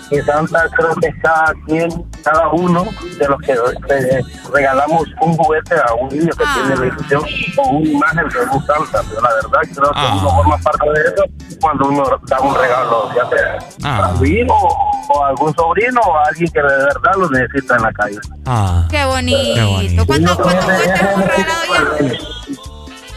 que 0.09 0.21
Santa 0.23 0.67
Claus 0.75 0.97
es 1.01 1.13
cada 1.23 1.53
quien, 1.65 1.89
cada 2.26 2.49
uno 2.49 2.84
de 3.19 3.27
los 3.27 3.39
que 3.41 3.52
eh, 3.53 4.22
regalamos 4.52 5.03
un 5.22 5.38
juguete 5.38 5.76
a 5.76 5.93
un 5.93 6.10
niño 6.10 6.31
que 6.38 6.43
Ah. 6.45 6.53
tiene 6.56 6.76
la 6.81 6.85
ilusión 6.88 7.23
o 7.57 7.69
una 7.69 7.89
imagen 7.89 8.27
de 8.30 8.39
un 8.52 8.65
Santa. 8.65 9.02
Pero 9.07 9.22
la 9.22 9.30
verdad 9.35 9.60
creo 9.76 9.91
que 9.91 9.99
Ah. 9.99 10.18
uno 10.19 10.30
forma 10.31 10.57
parte 10.57 10.89
de 10.89 11.02
eso 11.06 11.23
cuando 11.61 11.88
uno 11.88 12.03
da 12.27 12.39
un 12.41 12.56
regalo, 12.56 13.10
ya 13.15 13.30
sea 13.30 13.60
Ah. 13.84 14.06
a 14.11 14.18
su 14.18 14.26
hijo 14.26 14.77
o 15.10 15.23
a 15.23 15.27
algún 15.30 15.53
sobrino 15.56 16.02
o 16.02 16.18
a 16.18 16.23
alguien 16.30 16.52
que 16.52 16.60
de 16.61 16.68
verdad 16.68 17.11
lo 17.18 17.30
necesita 17.30 17.76
en 17.76 17.81
la 17.84 17.93
calle. 17.93 18.18
Ah. 18.47 18.88
Qué 18.89 19.06
bonito. 19.06 19.53
Qué 19.56 19.64
bonito. 19.64 20.06
¿Cuántos, 20.07 20.35
cuántos 20.38 20.65
juguetes 20.65 21.02
hemos 21.02 21.26
regalado 21.27 21.64
ya? 21.69 22.18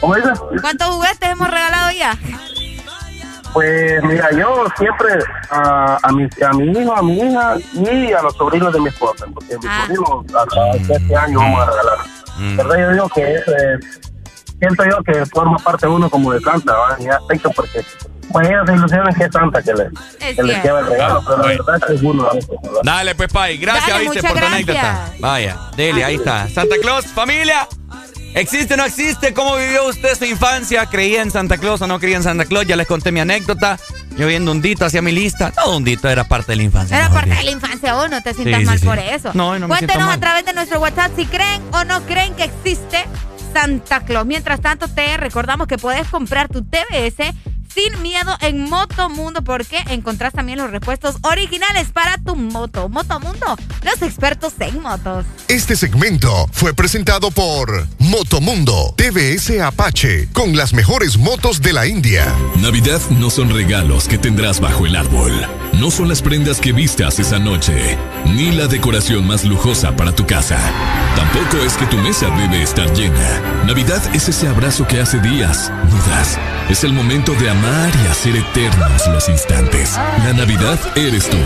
¿Cómo 0.00 0.14
dices? 0.14 0.38
¿Cuántos 0.60 0.88
juguetes 0.88 1.28
hemos 1.30 1.48
regalado 1.50 1.90
ya? 1.92 2.12
Pues 3.52 4.02
mira, 4.04 4.30
yo 4.32 4.64
siempre 4.76 5.14
a, 5.50 5.98
a, 6.02 6.12
mi, 6.12 6.24
a 6.46 6.52
mi 6.52 6.70
hijo, 6.70 6.94
a 6.96 7.02
mi 7.02 7.18
hija 7.18 7.56
y 7.74 8.12
a 8.12 8.22
los 8.22 8.34
sobrinos 8.36 8.72
de 8.72 8.80
mi 8.80 8.88
esposa, 8.88 9.26
porque 9.32 9.56
mis 9.56 9.66
Ah. 9.68 9.82
sobrinos 9.86 10.24
hasta 10.34 10.94
este 10.94 11.16
año 11.16 11.38
vamos 11.40 11.60
a 11.60 11.70
regalar. 11.70 11.98
Mm. 12.38 12.56
¿Verdad? 12.56 12.78
Yo 12.78 12.92
digo 12.92 13.08
que 13.08 13.34
es, 13.34 13.40
eh, 13.48 13.78
siento 14.60 14.84
yo 14.84 15.02
que 15.02 15.26
forma 15.26 15.56
parte 15.58 15.86
uno 15.86 16.08
como 16.10 16.32
de 16.32 16.40
Santa, 16.40 16.72
¿va? 16.76 16.96
en 17.00 17.10
aspecto, 17.10 17.50
porque 17.50 17.84
pues 18.30 18.46
ellos 18.48 18.62
se 18.66 18.74
ilusionan 18.74 19.14
que 19.14 19.24
es 19.24 19.32
Santa 19.32 19.62
que, 19.62 19.72
le, 19.72 19.84
Es 20.20 20.36
que 20.36 20.42
les 20.42 20.60
cierto. 20.60 20.62
lleva 20.64 20.80
el 20.80 20.86
regalo, 20.86 21.24
pero 21.26 21.38
la 21.38 21.46
verdad 21.48 21.90
es 21.90 22.02
uno 22.02 22.26
a 22.28 22.34
veces, 22.34 22.50
¿verdad? 22.62 22.80
Dale, 22.84 23.14
pues, 23.14 23.32
Pai. 23.32 23.56
Gracias, 23.56 23.88
Dale, 23.88 24.00
viste, 24.04 24.20
por 24.20 24.30
tu 24.30 24.34
gracias. 24.36 24.52
anécdota. 24.52 25.10
Vaya, 25.20 25.56
dele, 25.76 26.04
ahí 26.04 26.14
está. 26.16 26.46
Santa 26.48 26.76
Claus, 26.82 27.06
familia. 27.06 27.66
¿Existe 28.34 28.74
o 28.74 28.76
no 28.76 28.84
existe? 28.84 29.32
¿Cómo 29.34 29.56
vivió 29.56 29.86
usted 29.88 30.16
su 30.16 30.24
infancia? 30.24 30.86
¿Creía 30.86 31.22
en 31.22 31.30
Santa 31.30 31.58
Claus 31.58 31.80
o 31.82 31.86
no 31.86 31.98
creía 31.98 32.16
en 32.18 32.22
Santa 32.22 32.44
Claus? 32.44 32.66
Ya 32.66 32.76
les 32.76 32.86
conté 32.86 33.10
mi 33.10 33.20
anécdota. 33.20 33.78
Yo 34.16 34.26
viendo 34.26 34.52
Hundito 34.52 34.84
hacia 34.84 35.02
mi 35.02 35.12
lista. 35.12 35.52
No, 35.56 35.76
Hundito 35.76 36.08
era 36.08 36.24
parte 36.24 36.52
de 36.52 36.56
la 36.56 36.62
infancia. 36.64 36.96
Era 36.98 37.10
parte 37.10 37.34
de 37.34 37.42
la 37.42 37.50
infancia, 37.50 37.94
vos 37.94 38.10
no 38.10 38.22
te 38.22 38.34
sientas 38.34 38.60
Sí, 38.60 38.66
mal 38.66 38.74
sí, 38.78 38.80
sí. 38.82 38.86
por 38.86 38.98
eso. 38.98 39.30
No, 39.34 39.58
no 39.58 39.66
Cuéntenos 39.68 40.06
mal. 40.06 40.16
a 40.16 40.20
través 40.20 40.44
de 40.44 40.52
nuestro 40.52 40.78
WhatsApp 40.80 41.12
si 41.16 41.26
creen 41.26 41.62
o 41.72 41.84
no 41.84 42.00
creen 42.02 42.34
que 42.34 42.44
existe 42.44 43.04
Santa 43.52 44.00
Claus. 44.04 44.26
Mientras 44.26 44.60
tanto, 44.60 44.88
te 44.88 45.16
recordamos 45.16 45.66
que 45.66 45.78
puedes 45.78 46.06
comprar 46.08 46.48
tu 46.48 46.62
TBS 46.64 47.32
sin 47.78 48.02
miedo 48.02 48.36
en 48.40 48.68
Motomundo 48.68 49.42
porque 49.42 49.78
encontrás 49.90 50.32
también 50.32 50.58
los 50.58 50.70
repuestos 50.70 51.16
originales 51.22 51.88
para 51.92 52.18
tu 52.18 52.34
moto. 52.34 52.88
Motomundo, 52.88 53.56
los 53.84 54.02
expertos 54.02 54.54
en 54.58 54.82
motos. 54.82 55.24
Este 55.46 55.76
segmento 55.76 56.48
fue 56.50 56.74
presentado 56.74 57.30
por 57.30 57.86
Motomundo 57.98 58.94
TVS 58.96 59.60
Apache 59.60 60.28
con 60.32 60.56
las 60.56 60.72
mejores 60.72 61.18
motos 61.18 61.62
de 61.62 61.72
la 61.72 61.86
India. 61.86 62.34
Navidad 62.56 63.00
no 63.10 63.30
son 63.30 63.50
regalos 63.50 64.08
que 64.08 64.18
tendrás 64.18 64.58
bajo 64.58 64.84
el 64.84 64.96
árbol. 64.96 65.32
No 65.74 65.92
son 65.92 66.08
las 66.08 66.22
prendas 66.22 66.60
que 66.60 66.72
vistas 66.72 67.20
esa 67.20 67.38
noche, 67.38 67.96
ni 68.26 68.50
la 68.50 68.66
decoración 68.66 69.24
más 69.24 69.44
lujosa 69.44 69.94
para 69.94 70.12
tu 70.12 70.26
casa. 70.26 70.58
Tampoco 71.14 71.64
es 71.64 71.76
que 71.76 71.86
tu 71.86 71.96
mesa 71.98 72.28
debe 72.30 72.62
estar 72.62 72.92
llena. 72.94 73.40
Navidad 73.66 74.02
es 74.14 74.28
ese 74.28 74.48
abrazo 74.48 74.86
que 74.88 75.00
hace 75.00 75.20
días 75.20 75.70
no 75.70 75.96
das. 76.10 76.38
Es 76.68 76.84
el 76.84 76.92
momento 76.92 77.32
de 77.34 77.50
amar 77.50 77.67
y 77.68 78.06
hacer 78.06 78.34
eternos 78.36 79.06
los 79.08 79.28
instantes. 79.28 79.96
La 80.24 80.32
Navidad 80.32 80.78
eres 80.96 81.28
tú 81.28 81.36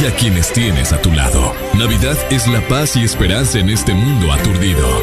y 0.00 0.06
a 0.06 0.14
quienes 0.14 0.52
tienes 0.52 0.92
a 0.92 1.00
tu 1.00 1.10
lado. 1.10 1.54
Navidad 1.74 2.16
es 2.30 2.46
la 2.48 2.60
paz 2.68 2.96
y 2.96 3.04
esperanza 3.04 3.58
en 3.58 3.70
este 3.70 3.94
mundo 3.94 4.32
aturdido. 4.32 5.02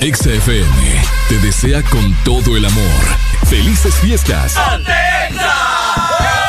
Exa 0.00 0.30
FM 0.30 1.02
te 1.28 1.38
desea 1.38 1.82
con 1.82 2.14
todo 2.24 2.56
el 2.56 2.64
amor. 2.64 3.02
Felices 3.48 3.94
fiestas. 3.96 4.54
Ya 4.54 6.45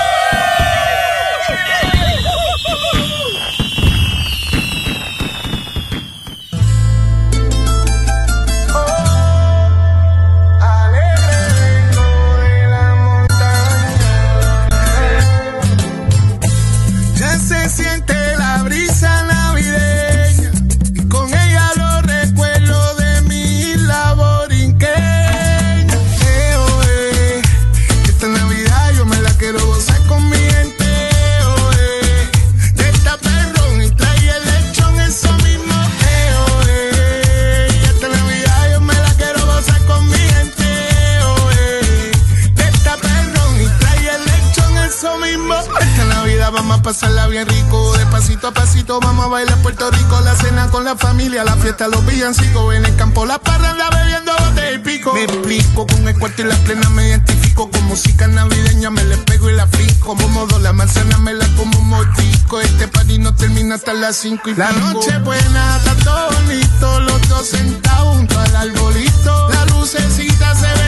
bonito, 48.87 48.99
vamos 49.01 49.25
a 49.25 49.29
bailar 49.29 49.57
Puerto 49.61 49.89
Rico, 49.91 50.19
la 50.21 50.35
cena 50.35 50.69
con 50.69 50.85
la 50.85 50.95
familia, 50.95 51.43
la 51.43 51.55
fiesta, 51.57 51.87
los 51.87 52.05
villancicos, 52.05 52.73
en 52.75 52.85
el 52.85 52.95
campo, 52.95 53.25
la 53.25 53.37
parranda 53.39 53.89
bebiendo 53.89 54.31
bote 54.31 54.73
y 54.73 54.77
pico. 54.79 55.13
Me 55.13 55.23
explico, 55.23 55.85
con 55.85 56.07
el 56.07 56.17
cuarto 56.17 56.41
y 56.41 56.45
la 56.45 56.55
plena 56.57 56.89
me 56.89 57.09
identifico, 57.09 57.69
con 57.69 57.83
música 57.85 58.27
navideña 58.27 58.89
me 58.89 59.03
le 59.03 59.17
pego 59.17 59.49
y 59.49 59.53
la 59.55 59.67
como 59.99 60.27
modo 60.29 60.59
la 60.59 60.71
manzana 60.73 61.17
me 61.17 61.33
la 61.33 61.47
como 61.55 61.81
motico, 61.81 62.61
este 62.61 62.87
party 62.87 63.19
no 63.19 63.35
termina 63.35 63.75
hasta 63.75 63.93
las 63.93 64.15
5 64.17 64.49
y 64.49 64.55
La 64.55 64.71
noche 64.71 65.17
buena, 65.19 65.77
está 65.77 65.95
todo 66.03 66.31
bonito, 66.31 66.99
los 67.01 67.29
dos 67.29 67.47
sentados 67.47 68.15
junto 68.15 68.39
al 68.39 68.55
arbolito, 68.55 69.49
la 69.49 69.65
lucecita 69.65 70.55
se 70.55 70.67
vende 70.67 70.86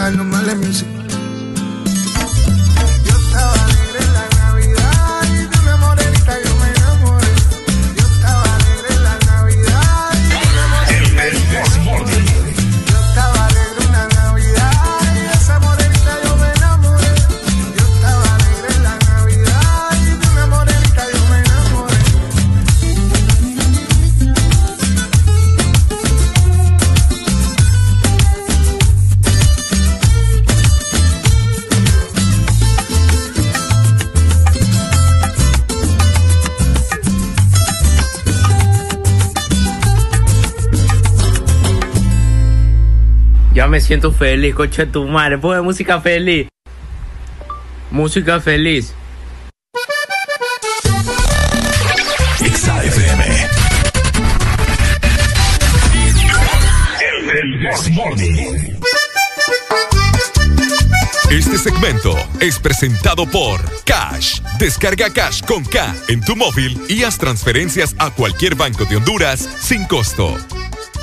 I 0.00 0.08
know 0.16 0.24
my 0.24 0.54
music. 0.54 0.99
Me 43.70 43.80
siento 43.80 44.12
feliz, 44.12 44.54
coche 44.54 44.84
tu 44.86 45.06
madre. 45.06 45.38
Pone 45.38 45.60
música 45.60 46.00
feliz. 46.00 46.48
Música 47.90 48.40
feliz. 48.40 48.92
XAFM. 52.38 53.22
El 57.32 57.60
This 57.60 57.90
Morning. 57.92 58.80
Este 61.30 61.58
segmento 61.58 62.16
es 62.40 62.58
presentado 62.58 63.24
por 63.24 63.60
Cash. 63.84 64.40
Descarga 64.58 65.10
Cash 65.10 65.42
con 65.42 65.64
K 65.64 65.94
en 66.08 66.20
tu 66.22 66.34
móvil 66.34 66.80
y 66.88 67.04
haz 67.04 67.18
transferencias 67.18 67.94
a 67.98 68.10
cualquier 68.10 68.56
banco 68.56 68.84
de 68.84 68.96
Honduras 68.96 69.48
sin 69.60 69.84
costo. 69.84 70.36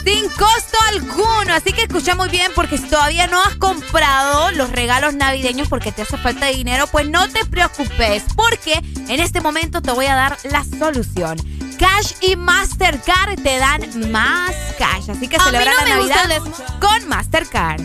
Sin 0.08 0.30
costo 0.30 0.78
alguno. 0.88 1.54
Así 1.54 1.74
que 1.74 1.82
escucha 1.82 2.16
muy 2.16 2.30
bien 2.30 2.54
porque 2.56 2.78
si 2.78 2.86
todavía 2.86 3.28
no 3.28 3.42
has 3.44 3.58
comprado 3.58 4.52
los 4.52 4.72
regalos 4.72 5.16
navideños 5.16 5.68
porque 5.68 5.92
te 5.92 6.04
hace 6.04 6.18
falta 6.18 6.46
dinero, 6.46 6.88
pues 6.88 7.10
no 7.10 7.28
te 7.28 7.44
preocupes 7.44 8.24
porque 8.34 8.82
en 8.96 9.20
este 9.20 9.42
momento 9.42 9.82
te 9.82 9.92
voy 9.92 10.06
a 10.06 10.16
dar 10.16 10.38
la 10.46 10.64
solución. 10.64 11.36
Cash 11.78 12.14
y 12.22 12.38
Mastercard 12.38 13.36
te 13.44 13.58
dan 13.58 14.10
más 14.10 14.56
cash. 14.78 15.10
Así 15.10 15.28
que 15.28 15.42
celebra 15.42 15.74
no 15.74 15.86
la 15.86 15.96
Navidad 15.96 16.42
con 16.80 17.10
Mastercard. 17.10 17.82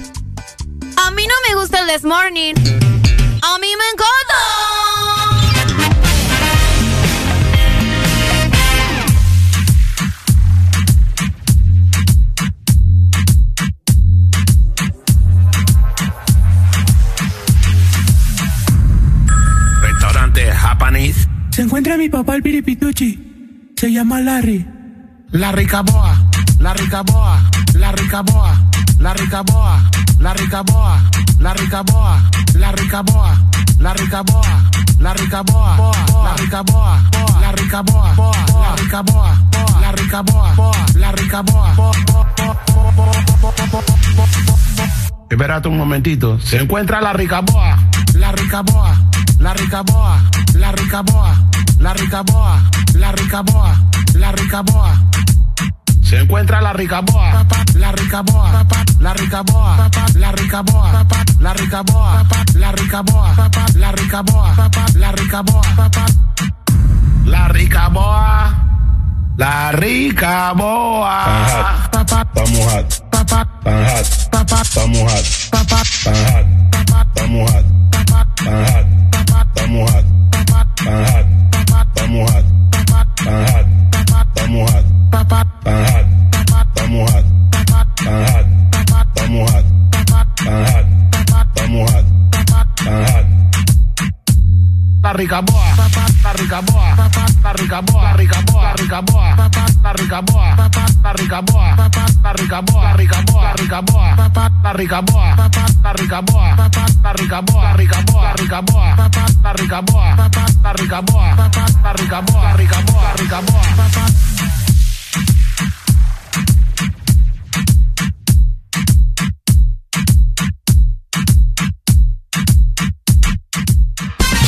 A 0.98 1.10
mí 1.10 1.26
no 1.26 1.34
me 1.48 1.60
gusta 1.60 1.80
el 1.80 1.88
This 1.88 2.04
Morning. 2.04 2.54
A 3.42 3.58
mí 3.58 3.66
me 3.66 3.84
encanta. 3.94 4.81
Japanese. 20.62 21.28
Se 21.50 21.62
encuentra 21.62 21.96
mi 21.96 22.08
papá 22.08 22.36
el 22.36 22.42
piripituchi. 22.42 23.72
Se 23.76 23.92
llama 23.92 24.20
Larry. 24.20 24.64
La 25.32 25.50
ricaboa, 25.50 26.14
la 26.60 26.74
ricaboa, 26.74 27.40
la 27.74 27.90
ricaboa, 27.92 28.54
la 28.98 29.14
ricaboa, 29.14 29.90
la 30.20 30.34
ricaboa, 30.34 31.10
la 31.38 31.54
ricaboa, 31.54 32.20
la 32.58 32.72
ricaboa, 32.72 33.38
la 33.78 33.94
ricaboa, 33.94 34.70
la 35.00 35.14
ricaboa, 35.14 35.80
la 36.20 36.34
ricaboa, 36.36 37.00
la 37.40 37.52
ricaboa, 37.52 38.12
la 38.60 38.76
ricaboa, 38.76 39.38
la 39.80 39.92
ricaboa, 39.92 40.54
la 40.94 41.12
ricaboa. 41.12 41.72
Espérate 45.32 45.66
un 45.66 45.78
momentito. 45.78 46.38
Se 46.40 46.58
encuentra 46.58 47.00
la 47.00 47.14
ricaboa, 47.14 47.78
la 48.16 48.32
ricaboa, 48.32 48.94
la 49.38 49.54
ricaboa, 49.54 50.20
la 50.52 50.72
ricaboa, 50.72 51.34
la 51.78 51.94
ricaboa, 51.94 52.60
la 52.92 53.12
ricaboa, 53.12 53.74
la 54.12 54.32
ricaboa. 54.32 54.92
Se 56.02 56.18
encuentra 56.20 56.60
la 56.60 56.74
ricaboa, 56.74 57.46
la 57.76 57.92
ricaboa, 57.92 58.66
la 59.00 59.14
ricaboa, 59.14 59.88
la 60.18 60.32
ricaboa, 60.32 61.06
la 61.40 61.52
ricaboa, 61.54 62.26
la 62.54 62.72
ricaboa, 62.72 63.34
la 63.74 63.92
ricaboa, 63.92 64.54
la 64.94 65.12
ricaboa, 65.12 65.64
la 67.24 67.48
ricaboa, 67.48 68.54
la 69.38 69.72
ricaboa. 69.72 71.24
Estamos 72.34 73.01
hot. 73.30 73.48
Tan 73.62 73.84
hot. 73.86 74.06
Hot. 74.32 74.66
Tan 74.74 74.94
hot. 74.94 75.24
Hot. 76.22 76.46
Tan 77.14 77.30
hot. 77.38 77.64
Estamos 79.54 79.90
hot. 79.92 80.04
Tan 80.32 80.50
hot. 81.92 81.94
Estamos 81.94 82.30
hot. 82.32 82.44
Tan 84.34 84.52
hot. 84.52 84.72
Estamos 84.72 84.72
hot. 84.72 84.86
Tan 85.12 85.28
hot. 86.62 86.66
Hot. 86.72 86.74
Tan 86.74 86.92
hot. 86.92 87.24
Hot. 87.92 88.46
Tan 89.14 89.32
hot. 89.32 89.64
Estamos 91.54 91.90
hot. 91.92 92.04
Tan 92.34 92.98
hot. 93.06 93.32
La 95.02 95.12
ricaboa, 95.12 95.76
la 95.76 95.88
la 96.22 96.32
rica 96.32 96.60
boa, 96.60 96.96
la 97.52 97.58
rica 97.58 97.82
boa, 97.82 98.12
rica 98.12 98.40
boa, 98.50 98.72
rica 98.76 99.02
boa, 99.02 99.36
la 99.82 99.92
rica 99.92 100.22
boa, 100.22 100.54
la 101.02 101.12
rica 101.12 101.42
boa, 101.42 101.74
la 102.22 102.32
rica 102.32 102.62
boa, 102.62 102.92
rica 102.94 103.22
boa, 103.22 103.52
rica 103.52 103.82
boa, 103.82 104.14
la 104.62 104.72
rica 104.72 105.02
boa, 105.02 105.34
la 105.82 105.92
rica 105.92 106.22
boa, 106.22 106.54
la 107.02 107.12
rica 107.12 107.42
boa, 107.42 107.72
rica 107.74 108.00
boa, 108.00 108.32
rica 108.32 108.62
boa, 108.62 108.94
la 109.42 109.52
rica 109.52 109.82
boa, 109.82 110.14
la 110.62 110.72
rica 110.72 111.02
boa, 111.02 111.34
la 111.82 111.92
rica 111.92 112.22
boa, 112.22 112.52
rica 112.56 112.80
boa, 112.80 113.12
rica 113.16 113.40
boa. 113.42 114.31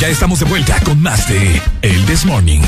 Ya 0.05 0.11
estamos 0.11 0.37
de 0.37 0.45
vuelta 0.45 0.79
con 0.81 1.01
más 1.01 1.27
de 1.27 1.59
El 1.81 2.05
This 2.05 2.25
Morning. 2.25 2.61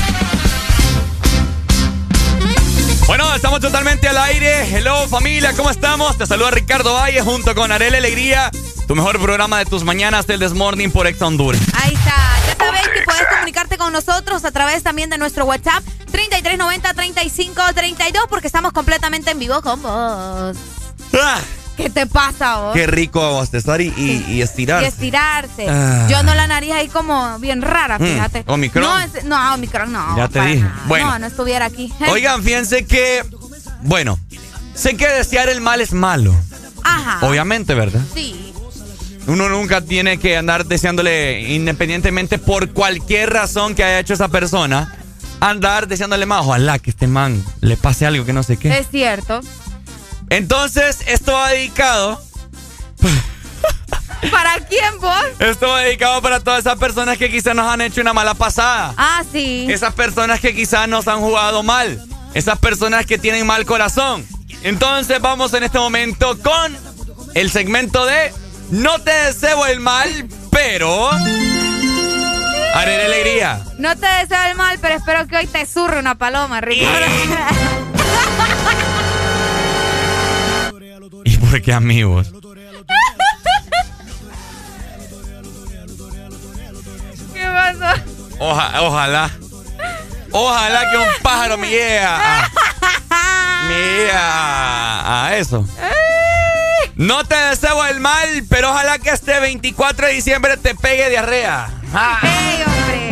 Bueno, 3.06 3.32
estamos 3.32 3.60
totalmente 3.60 4.08
al 4.08 4.18
aire. 4.18 4.76
Hello 4.76 5.06
familia, 5.06 5.52
¿cómo 5.52 5.70
estamos? 5.70 6.18
Te 6.18 6.26
saluda 6.26 6.50
Ricardo 6.50 6.94
Valle 6.94 7.22
junto 7.22 7.54
con 7.54 7.70
Arel 7.70 7.94
Alegría, 7.94 8.50
tu 8.88 8.96
mejor 8.96 9.20
programa 9.20 9.60
de 9.60 9.66
tus 9.66 9.84
mañanas 9.84 10.26
del 10.26 10.40
This 10.40 10.54
Morning 10.54 10.88
por 10.88 11.06
Ex 11.06 11.22
Honduras. 11.22 11.60
Ahí 11.80 11.94
está. 11.94 12.16
Ya 12.48 12.56
sabes 12.56 12.88
que 12.88 13.02
puedes 13.02 13.28
comunicarte 13.28 13.78
con 13.78 13.92
nosotros 13.92 14.44
a 14.44 14.50
través 14.50 14.82
también 14.82 15.08
de 15.08 15.18
nuestro 15.18 15.44
WhatsApp 15.44 15.84
3390-3532 16.10 18.26
porque 18.28 18.48
estamos 18.48 18.72
completamente 18.72 19.30
en 19.30 19.38
vivo 19.38 19.62
con 19.62 19.80
vos. 19.80 20.56
Ah, 21.14 21.38
¿Qué 21.78 21.88
te 21.88 22.06
pasa 22.06 22.56
vos? 22.56 22.74
qué 22.74 22.86
rico 22.86 23.20
bostezar 23.32 23.80
y, 23.80 23.86
y, 23.96 24.24
y 24.32 24.42
estirar. 24.42 24.82
Y 24.82 24.86
estirarse. 24.86 25.66
Ah. 25.66 26.06
Yo 26.10 26.22
no 26.24 26.34
la 26.34 26.46
nariz 26.46 26.72
ahí 26.72 26.88
como 26.88 27.38
bien 27.38 27.62
rara, 27.62 27.98
Mm, 27.98 28.02
fíjate. 28.04 28.44
Omicron. 28.48 28.84
No, 28.84 28.98
es- 28.98 29.24
no, 29.24 29.54
Omicron 29.54 29.90
no. 29.92 30.16
Ya 30.16 30.28
te 30.28 30.40
dije. 30.42 30.60
nada. 30.62 30.82
Bueno. 30.86 31.06
No, 31.12 31.18
no 31.20 31.26
estuviera 31.28 31.64
aquí. 31.66 31.90
Oigan, 32.10 32.42
fíjense 32.42 32.84
que, 32.84 33.24
bueno, 33.82 34.18
sé 34.74 34.96
que 34.96 35.08
desear 35.08 35.48
el 35.48 35.60
mal 35.60 35.80
es 35.80 35.92
malo. 35.92 36.34
Ajá. 36.84 37.24
Obviamente, 37.26 37.74
¿verdad? 37.74 38.00
Sí. 38.12 38.52
Uno 39.28 39.48
nunca 39.48 39.80
tiene 39.80 40.18
que 40.18 40.36
andar 40.36 40.66
deseándole, 40.66 41.42
independientemente 41.54 42.38
por 42.38 42.70
cualquier 42.72 43.30
razón 43.32 43.74
que 43.74 43.84
haya 43.84 44.00
hecho 44.00 44.14
esa 44.14 44.28
persona, 44.28 44.94
andar 45.38 45.86
deseándole 45.86 46.26
más. 46.26 46.44
Ojalá 46.44 46.78
que 46.78 46.90
este 46.90 47.06
man 47.06 47.44
le 47.60 47.76
pase 47.76 48.04
algo 48.06 48.24
que 48.24 48.32
no 48.32 48.42
sé 48.42 48.56
qué. 48.56 48.76
Es 48.78 48.88
cierto. 48.90 49.40
Entonces, 50.30 50.98
esto 51.06 51.32
va 51.32 51.50
dedicado, 51.50 52.20
¿Para 54.30 54.56
quién 54.66 55.00
vos? 55.00 55.24
esto 55.38 55.68
va 55.68 55.80
dedicado 55.80 56.20
para 56.20 56.40
todas 56.40 56.60
esas 56.60 56.76
personas 56.78 57.18
que 57.18 57.30
quizás 57.30 57.54
nos 57.54 57.68
han 57.68 57.80
hecho 57.80 58.00
una 58.00 58.12
mala 58.12 58.34
pasada. 58.34 58.94
Ah, 58.96 59.22
sí. 59.30 59.66
Esas 59.70 59.94
personas 59.94 60.40
que 60.40 60.54
quizás 60.54 60.88
nos 60.88 61.06
han 61.06 61.20
jugado 61.20 61.62
mal. 61.62 62.04
Esas 62.34 62.58
personas 62.58 63.06
que 63.06 63.18
tienen 63.18 63.46
mal 63.46 63.64
corazón. 63.64 64.26
Entonces 64.62 65.20
vamos 65.20 65.54
en 65.54 65.62
este 65.62 65.78
momento 65.78 66.36
con 66.40 66.76
el 67.34 67.50
segmento 67.50 68.04
de 68.06 68.32
No 68.70 69.00
te 69.00 69.12
deseo 69.12 69.66
el 69.66 69.80
mal, 69.80 70.28
pero... 70.50 71.10
Haré 72.74 73.06
alegría. 73.06 73.60
No 73.78 73.96
te 73.96 74.06
deseo 74.06 74.38
el 74.50 74.56
mal, 74.56 74.78
pero 74.80 74.94
espero 74.96 75.26
que 75.26 75.36
hoy 75.36 75.46
te 75.46 75.64
surre 75.64 75.98
una 75.98 76.16
paloma, 76.16 76.60
Ricardo. 76.60 77.06
¿Y 81.48 81.50
por 81.50 81.62
qué 81.62 81.72
amigos? 81.72 82.30
¿Qué 87.32 87.44
pasó? 87.46 88.02
Oja- 88.38 88.82
ojalá. 88.82 89.30
Ojalá 90.30 90.90
que 90.90 90.96
un 90.98 91.08
pájaro 91.22 91.56
me 91.56 91.68
llegue 91.70 92.00
a, 92.00 92.50
me 93.66 93.74
llegue 93.74 94.12
a, 94.12 95.24
a 95.26 95.36
eso. 95.36 95.66
No 96.96 97.24
te 97.24 97.34
deseo 97.36 97.86
el 97.86 98.00
mal, 98.00 98.44
pero 98.50 98.70
ojalá 98.70 98.98
que 98.98 99.08
este 99.10 99.40
24 99.40 100.06
de 100.08 100.12
diciembre 100.12 100.56
te 100.58 100.74
pegue 100.74 101.08
diarrea. 101.08 101.70
¡Ey, 102.22 102.62
hombre! 102.66 103.10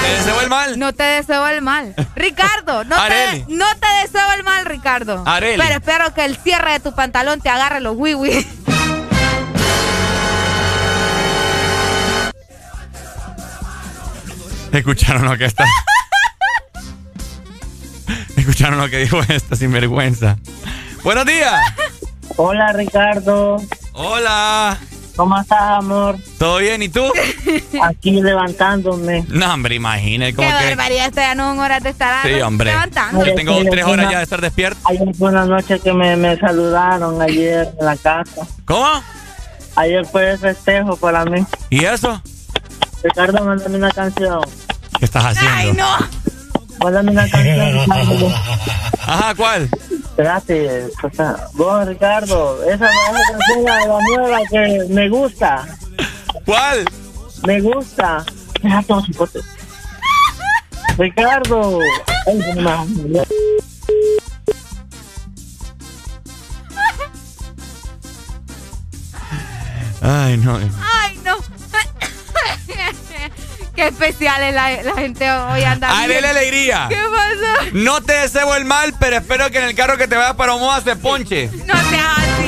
No 0.00 0.06
te 0.06 0.12
deseo 0.16 0.40
el 0.40 0.48
mal. 0.48 0.78
No 0.78 0.92
te 0.92 1.02
deseo 1.02 1.48
el 1.48 1.62
mal. 1.62 1.94
Ricardo, 2.16 2.84
no 2.84 2.96
te, 3.06 3.44
no 3.48 3.66
te 3.76 3.86
deseo 4.02 4.32
el 4.36 4.42
mal, 4.42 4.64
Ricardo. 4.64 5.22
Areli. 5.26 5.60
Pero 5.62 5.74
espero 5.74 6.14
que 6.14 6.24
el 6.24 6.36
cierre 6.36 6.72
de 6.72 6.80
tu 6.80 6.94
pantalón 6.94 7.40
te 7.40 7.50
agarre 7.50 7.80
los 7.80 7.96
wiwi. 7.96 8.30
Escucharon 14.72 15.24
lo 15.24 15.36
que 15.36 15.46
está. 15.46 15.64
Escucharon 18.36 18.78
lo 18.78 18.88
que 18.88 18.98
dijo 18.98 19.20
esta 19.28 19.56
sinvergüenza. 19.56 20.36
Buenos 21.02 21.26
días. 21.26 21.52
Hola 22.36 22.72
Ricardo, 22.72 23.56
Hola. 23.92 24.78
¿Cómo 25.20 25.38
estás 25.38 25.60
amor? 25.60 26.16
¿Todo 26.38 26.56
bien? 26.58 26.82
¿Y 26.82 26.88
tú? 26.88 27.04
Aquí 27.82 28.22
levantándome. 28.22 29.26
No, 29.28 29.52
hombre, 29.52 29.74
imagínate 29.74 30.30
Qué 30.30 30.36
cómo 30.36 30.48
que. 30.48 30.64
barbaridad, 30.64 31.06
esto 31.08 31.20
ya 31.20 31.34
no 31.34 31.52
es 31.52 31.58
hora 31.58 31.78
de 31.78 31.90
estar 31.90 32.26
Sí, 32.26 32.40
hombre. 32.40 32.70
levantando. 32.70 33.26
Yo 33.26 33.34
tengo 33.34 33.62
tres 33.70 33.84
horas 33.84 34.10
ya 34.10 34.16
de 34.16 34.24
estar 34.24 34.40
despierto. 34.40 34.80
Ayer 34.84 35.14
fue 35.14 35.28
una 35.28 35.44
noche 35.44 35.78
que 35.78 35.92
me, 35.92 36.16
me 36.16 36.38
saludaron 36.38 37.20
ayer 37.20 37.68
en 37.78 37.84
la 37.84 37.96
casa. 37.98 38.46
¿Cómo? 38.64 38.88
Ayer 39.76 40.06
fue 40.06 40.30
el 40.30 40.38
festejo 40.38 40.96
para 40.96 41.26
mí. 41.26 41.44
¿Y 41.68 41.84
eso? 41.84 42.22
Ricardo, 43.02 43.44
mándame 43.44 43.76
una 43.76 43.90
canción. 43.90 44.40
¿Qué 44.98 45.04
estás 45.04 45.24
haciendo? 45.26 45.54
¡Ay, 45.54 45.72
no! 45.74 46.08
Mándame 46.82 47.10
una 47.12 47.28
canción. 47.28 48.32
Ajá, 49.06 49.34
¿cuál? 49.34 49.68
O 51.02 51.10
sea, 51.10 51.36
vos, 51.54 51.86
Ricardo, 51.86 52.62
esa, 52.64 52.88
canción 52.88 53.64
la, 53.64 53.86
la 53.86 53.98
nueva 54.14 54.38
que 54.50 54.86
me 54.88 55.08
gusta. 55.08 55.66
¿Cuál? 56.44 56.84
Me 57.46 57.60
gusta. 57.60 58.24
Deja 58.62 58.82
todo 58.82 59.02
su 59.02 59.12
pote. 59.12 59.40
Ricardo. 60.98 61.78
Ay, 70.02 70.36
no 70.38 70.56
Ay, 70.56 71.18
no. 71.24 71.36
Qué 73.80 73.86
especial 73.86 74.42
es 74.42 74.54
la, 74.54 74.82
la 74.82 74.92
gente 74.92 75.30
hoy 75.30 75.64
anda. 75.64 75.88
La 75.88 76.28
alegría. 76.28 76.84
¿Qué 76.90 76.96
pasó? 76.96 77.70
No 77.72 78.02
te 78.02 78.12
deseo 78.12 78.54
el 78.54 78.66
mal, 78.66 78.92
pero 79.00 79.16
espero 79.16 79.50
que 79.50 79.56
en 79.56 79.64
el 79.64 79.74
carro 79.74 79.96
que 79.96 80.06
te 80.06 80.16
vayas 80.16 80.34
para 80.34 80.52
Omoa 80.52 80.82
se 80.82 80.96
ponche. 80.96 81.48
No 81.64 81.72
seas 81.88 82.18
así. 82.18 82.44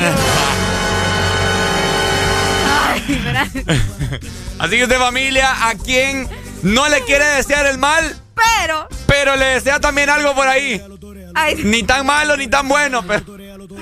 Así 4.59 4.77
que 4.77 4.83
usted 4.83 4.99
familia, 4.99 5.69
a 5.69 5.73
quien 5.73 6.29
no 6.61 6.87
le 6.87 7.01
quiere 7.01 7.25
desear 7.25 7.65
el 7.65 7.79
mal, 7.79 8.15
Pero, 8.35 8.87
pero 9.07 9.35
le 9.35 9.45
desea 9.45 9.79
también 9.79 10.11
algo 10.11 10.35
por 10.35 10.47
ahí. 10.47 10.79
ay, 11.33 11.55
Ni 11.63 11.81
tan 11.81 12.05
malo 12.05 12.37
ni 12.37 12.47
tan 12.47 12.67
bueno, 12.67 13.01
pero... 13.07 13.23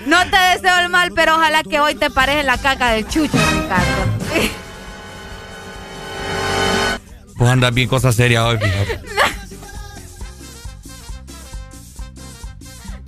no 0.06 0.30
te 0.30 0.38
deseo 0.54 0.80
el 0.80 0.88
mal, 0.88 1.12
pero 1.14 1.36
ojalá 1.36 1.64
que 1.64 1.82
hoy 1.82 1.96
te 1.96 2.10
pares 2.10 2.38
en 2.38 2.46
la 2.46 2.58
caca 2.58 2.92
del 2.92 3.06
chucho, 3.10 3.38
Ricardo. 3.38 4.06
Pues 7.42 7.50
andas 7.52 7.74
bien 7.74 7.90
cosa 7.90 8.12
seria 8.14 8.46
hoy, 8.46 8.60
fíjate. 8.60 9.00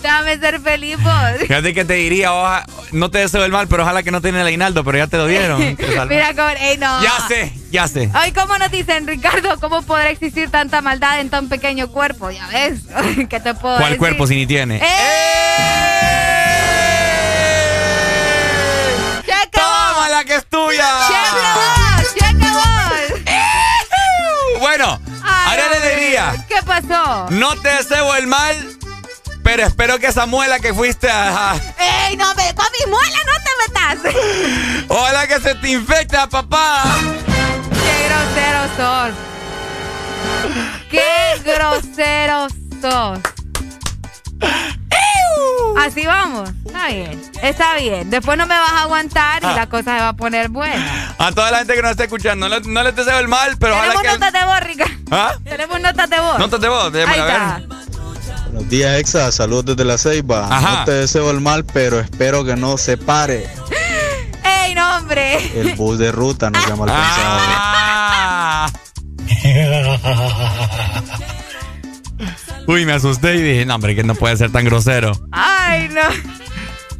Déjame 0.02 0.40
ser 0.40 0.60
feliz, 0.60 0.98
vos. 1.04 1.14
Fíjate 1.48 1.72
que 1.76 1.86
te 1.86 1.94
diría, 1.94 2.34
oja- 2.34 2.66
no 2.94 3.12
te 3.12 3.20
deseo 3.20 3.46
el 3.46 3.52
mal, 3.52 3.68
pero 3.68 3.84
ojalá 3.84 4.02
que 4.02 4.10
no 4.10 4.22
tenga 4.22 4.42
el 4.42 4.48
aguinaldo, 4.48 4.84
pero 4.84 4.98
ya 4.98 5.06
te 5.06 5.18
lo 5.18 5.28
dieron. 5.28 5.60
Mira 6.10 6.34
cómo. 6.34 6.50
Ey, 6.50 6.80
no. 6.80 7.04
Ya 7.04 7.28
sé, 7.28 7.54
ya 7.70 7.88
sé. 7.88 8.10
Ay, 8.16 8.32
¿cómo 8.32 8.58
nos 8.58 8.72
dicen, 8.72 9.06
Ricardo? 9.06 9.60
¿Cómo 9.60 9.84
podrá 9.84 10.10
existir 10.10 10.50
tanta 10.50 10.82
maldad 10.82 11.20
en 11.20 11.30
tan 11.30 11.48
pequeño 11.48 11.90
cuerpo? 11.90 12.32
Ya 12.32 12.48
ves. 12.48 12.80
¿Qué 13.30 13.40
te 13.40 13.54
puedo 13.54 13.76
¿Cuál 13.76 13.90
decir? 13.90 14.00
cuerpo 14.00 14.26
si 14.26 14.36
ni 14.36 14.48
tiene? 14.48 14.80
¡Cheque 14.80 14.90
¡Toma 19.52 19.94
vos! 20.00 20.10
la 20.10 20.24
que 20.26 20.36
es 20.38 20.46
tuya! 20.48 20.90
¡Cheque 21.08 21.83
Bueno, 24.84 25.00
Ay, 25.24 25.52
haré 25.54 25.62
la 25.62 25.64
hombre, 25.78 25.94
alegría. 25.94 26.46
¿Qué 26.48 26.62
pasó? 26.66 27.28
No 27.30 27.56
te 27.62 27.70
deseo 27.70 28.16
el 28.16 28.28
mal, 28.28 28.78
pero 29.42 29.66
espero 29.66 29.98
que 29.98 30.08
esa 30.08 30.26
muela 30.26 30.60
que 30.60 30.74
fuiste 30.74 31.10
a... 31.10 31.56
¡Ey, 31.80 32.18
no, 32.18 32.36
me, 32.36 32.54
con 32.54 32.66
mi 32.78 32.92
muela 32.92 33.18
no 33.26 33.32
te 33.44 33.52
metas! 33.64 34.86
Ojalá 34.90 35.26
que 35.28 35.40
se 35.40 35.56
te 35.56 35.70
infecte, 35.70 36.18
papá. 36.30 36.84
¡Qué 37.70 38.10
grosero 38.10 38.60
sos! 38.76 39.14
¡Qué 40.92 41.42
grosero 41.46 42.48
sos! 42.82 43.20
Así 45.78 46.06
vamos. 46.06 46.50
Está 46.66 46.88
bien. 46.88 47.22
Está 47.42 47.76
bien. 47.76 48.10
Después 48.10 48.38
no 48.38 48.46
me 48.46 48.58
vas 48.58 48.72
a 48.72 48.82
aguantar 48.84 49.44
y 49.44 49.48
Ah. 49.48 49.54
la 49.56 49.68
cosa 49.68 49.96
se 49.96 50.02
va 50.02 50.10
a 50.10 50.14
poner 50.14 50.50
buena. 50.50 51.16
A 51.18 51.32
toda 51.32 51.52
la 51.52 51.60
gente 51.60 51.74
que 51.76 51.82
nos 51.82 51.92
está 51.92 52.04
escuchando, 52.04 52.48
no, 52.50 52.60
le- 52.60 52.68
no 52.68 52.84
les 52.84 52.96
deseo 52.96 53.20
el 53.20 53.28
mal, 53.28 53.58
pero 53.58 53.74
ojalá 53.76 53.94
Tenemos 53.94 54.14
que... 54.14 54.20
notas 54.20 54.34
de 54.34 54.46
voz, 54.46 54.60
Ricardo. 54.62 54.94
¿Ah? 55.12 55.32
Tenemos 55.44 55.82
notas 55.82 56.10
de 56.10 56.20
voz. 56.20 56.40
Notas 56.40 56.62
de 56.62 56.70
voz, 56.70 56.94
déjame 56.94 57.14
Ahí 57.14 57.20
a 57.20 57.26
ver. 57.26 57.36
está. 57.36 57.62
Buenos 58.52 58.70
días, 58.70 59.00
Exa. 59.00 59.32
Saludos 59.32 59.66
desde 59.66 59.84
la 59.86 59.98
Ceiba. 59.98 60.48
Ajá. 60.50 60.80
No 60.80 60.86
te 60.86 60.92
deseo 60.92 61.32
el 61.32 61.42
mal, 61.42 61.66
pero 61.66 62.00
espero 62.00 62.46
que 62.46 62.56
no 62.56 62.78
se 62.78 62.98
pare. 62.98 63.50
¡Ey, 64.64 64.76
no, 64.76 64.98
hombre! 64.98 65.38
El 65.60 65.74
bus 65.76 65.98
de 65.98 66.12
ruta 66.12 66.50
no 66.52 66.62
sea 66.62 66.76
mal 66.76 66.88
pensado. 66.90 67.40
Ah. 67.50 68.70
Uy, 72.68 72.86
me 72.86 72.94
asusté 72.94 73.36
y 73.36 73.42
dije, 73.42 73.66
no, 73.66 73.76
hombre, 73.76 73.96
que 73.96 74.04
no 74.04 74.16
puede 74.16 74.38
ser 74.38 74.52
tan 74.52 74.64
grosero. 74.66 75.12
Ay, 75.32 75.90
no. 75.90 76.02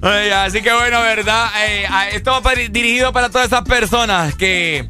Ay, 0.08 0.30
así 0.32 0.62
que 0.62 0.74
bueno, 0.74 1.02
¿verdad? 1.02 1.50
Eh, 1.66 1.86
esto 2.12 2.32
va 2.32 2.42
para- 2.42 2.62
dirigido 2.70 3.14
para 3.14 3.30
todas 3.30 3.48
esas 3.48 3.62
personas 3.64 4.36
que... 4.36 4.90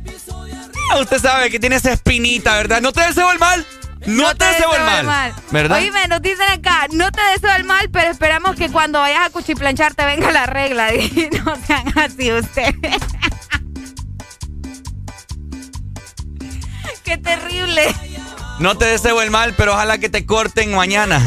ah, 0.92 1.00
Usted 1.00 1.19
sabe 1.19 1.52
que 1.52 1.60
tiene 1.60 1.76
esa 1.76 1.92
espinita, 1.93 2.56
¿verdad? 2.58 2.82
No 2.82 2.92
te 2.92 3.02
deseo 3.02 3.32
el 3.32 3.38
mal. 3.40 3.64
No, 4.08 4.35
te, 4.35 4.43
deseo 4.45 4.76
el 4.76 4.84
mal. 5.06 5.34
¿Verdad? 5.52 5.77
Oíme, 5.77 6.08
nos 6.10 6.22
dicen 6.22 6.45
acá, 6.52 6.88
no 6.92 7.10
te 7.11 7.22
deseo 7.34 7.56
el 7.56 7.64
mal, 7.64 7.90
pero 7.90 8.10
esperamos 8.11 8.56
que 8.58 8.69
cuando 8.69 9.00
vayas 9.00 9.27
a 9.27 9.30
cuchiplanchar 9.30 9.93
te 9.93 10.03
venga 10.06 10.32
la 10.32 10.45
regla. 10.48 10.93
Y 10.95 11.30
no 11.45 11.56
sean 11.66 11.98
así 11.98 12.32
ustedes. 12.32 12.74
Qué 17.03 17.18
terrible. 17.18 17.93
No 18.59 18.77
te 18.77 18.85
deseo 18.85 19.22
el 19.22 19.32
mal, 19.32 19.53
pero 19.57 19.73
ojalá 19.73 19.98
que 19.98 20.09
te 20.09 20.25
corten 20.25 20.73
mañana. 20.75 21.22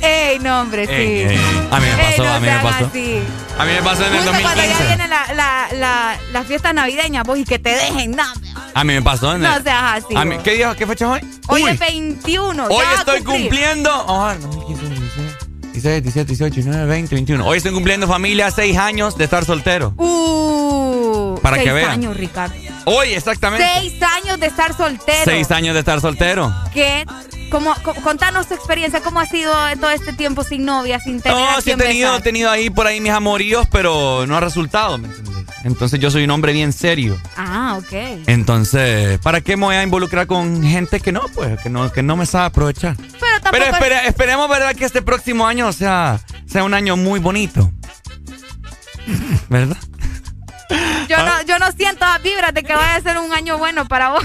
Ey, 0.00 0.38
no, 0.38 0.60
hombre, 0.60 0.86
sí. 0.86 0.92
Ey, 0.92 1.20
ey, 1.22 1.26
ey. 1.36 1.68
A 1.70 1.80
mí 1.80 1.86
me 1.86 1.92
Ey, 1.92 2.10
pasó, 2.10 2.24
no 2.24 2.32
a 2.34 2.40
mí 2.40 2.46
me 2.46 2.58
pasó. 2.60 2.86
así. 2.86 3.18
A 3.58 3.64
mí 3.64 3.72
me 3.72 3.82
pasó 3.82 4.06
en 4.06 4.12
el 4.14 4.18
Justo 4.22 4.30
cuando 4.30 4.62
ya 4.62 4.68
2015. 4.68 4.86
viene 4.86 5.08
la, 5.08 5.34
la, 5.34 5.68
la, 5.72 6.18
la 6.32 6.44
fiesta 6.44 6.72
navideña, 6.72 7.22
vos, 7.24 7.38
y 7.38 7.44
que 7.44 7.58
te 7.58 7.70
dejen, 7.70 8.12
no, 8.12 8.22
A 8.74 8.84
mí 8.84 8.94
me 8.94 9.02
pasó 9.02 9.34
en 9.34 9.44
el... 9.44 9.50
no 9.50 9.62
seas 9.62 10.04
así. 10.04 10.14
A 10.16 10.24
mí-. 10.24 10.38
¿Qué 10.44 10.52
día? 10.52 10.74
¿Qué 10.76 10.86
fecha 10.86 11.16
es 11.16 11.22
hoy? 11.24 11.40
Hoy 11.48 11.64
Uy, 11.64 11.70
es 11.72 11.78
21. 11.80 12.64
Hoy 12.66 12.84
ya 12.84 12.98
estoy 13.00 13.22
cumplir. 13.22 13.40
cumpliendo. 13.48 14.04
Oh, 14.06 14.32
2015, 14.34 14.97
16, 15.82 16.02
17, 16.02 16.28
18, 16.28 16.54
19, 16.54 16.86
20, 16.86 17.14
21. 17.14 17.46
Hoy 17.46 17.58
estoy 17.58 17.72
cumpliendo 17.72 18.08
familia 18.08 18.50
seis 18.50 18.76
años 18.76 19.16
de 19.16 19.24
estar 19.24 19.44
soltero. 19.44 19.94
Uh, 19.96 21.38
Para 21.40 21.56
seis 21.56 21.68
que 21.68 21.72
vean. 21.72 21.90
años, 21.90 22.16
Ricardo. 22.16 22.54
Hoy, 22.84 23.08
exactamente. 23.14 23.64
Seis 23.78 23.94
años 24.02 24.40
de 24.40 24.46
estar 24.46 24.76
soltero. 24.76 25.24
Seis 25.24 25.50
años 25.52 25.74
de 25.74 25.80
estar 25.80 26.00
soltero. 26.00 26.52
¿Qué? 26.74 27.04
¿Cómo, 27.50 27.74
co- 27.82 27.94
contanos 27.94 28.46
tu 28.48 28.54
experiencia, 28.54 29.00
¿cómo 29.02 29.20
ha 29.20 29.26
sido 29.26 29.52
todo 29.80 29.90
este 29.90 30.12
tiempo 30.12 30.44
sin 30.44 30.64
novia, 30.64 31.00
sin 31.00 31.20
tener 31.20 31.38
No, 31.38 31.60
sí 31.60 31.70
he 31.70 31.76
tenido, 31.76 32.16
he 32.16 32.20
tenido 32.20 32.50
ahí 32.50 32.68
por 32.70 32.86
ahí 32.86 33.00
mis 33.00 33.12
amoríos, 33.12 33.66
pero 33.70 34.26
no 34.26 34.36
ha 34.36 34.40
resultado, 34.40 34.98
¿me 34.98 35.08
entiendes? 35.08 35.44
Entonces 35.64 35.98
yo 35.98 36.10
soy 36.10 36.24
un 36.24 36.30
hombre 36.30 36.52
bien 36.52 36.72
serio. 36.72 37.20
Ah, 37.36 37.76
ok. 37.78 37.92
Entonces, 38.26 39.18
¿para 39.20 39.40
qué 39.40 39.56
me 39.56 39.64
voy 39.66 39.76
a 39.76 39.82
involucrar 39.82 40.26
con 40.26 40.62
gente 40.62 41.00
que 41.00 41.10
no, 41.10 41.22
pues, 41.34 41.58
que 41.60 41.68
no, 41.68 41.90
que 41.90 42.02
no 42.02 42.16
me 42.16 42.26
sabe 42.26 42.46
aprovechar? 42.46 42.96
Pero 42.96 43.40
tampoco... 43.42 43.50
Pero 43.50 43.64
espere- 43.66 44.06
esperemos, 44.06 44.48
¿verdad? 44.48 44.74
Que 44.76 44.84
este 44.84 45.02
próximo 45.02 45.46
año 45.46 45.72
sea, 45.72 46.20
sea 46.46 46.62
un 46.64 46.74
año 46.74 46.96
muy 46.96 47.18
bonito. 47.18 47.72
¿Verdad? 49.48 49.76
yo, 51.08 51.16
Ah. 51.18 51.24
no, 51.40 51.46
yo 51.46 51.58
no 51.58 51.72
siento 51.72 52.04
las 52.04 52.22
vibras 52.22 52.52
de 52.54 52.62
que 52.62 52.74
vaya 52.74 52.96
a 52.96 53.00
ser 53.00 53.18
un 53.18 53.32
año 53.32 53.58
bueno 53.58 53.86
para 53.88 54.10
vos. 54.10 54.22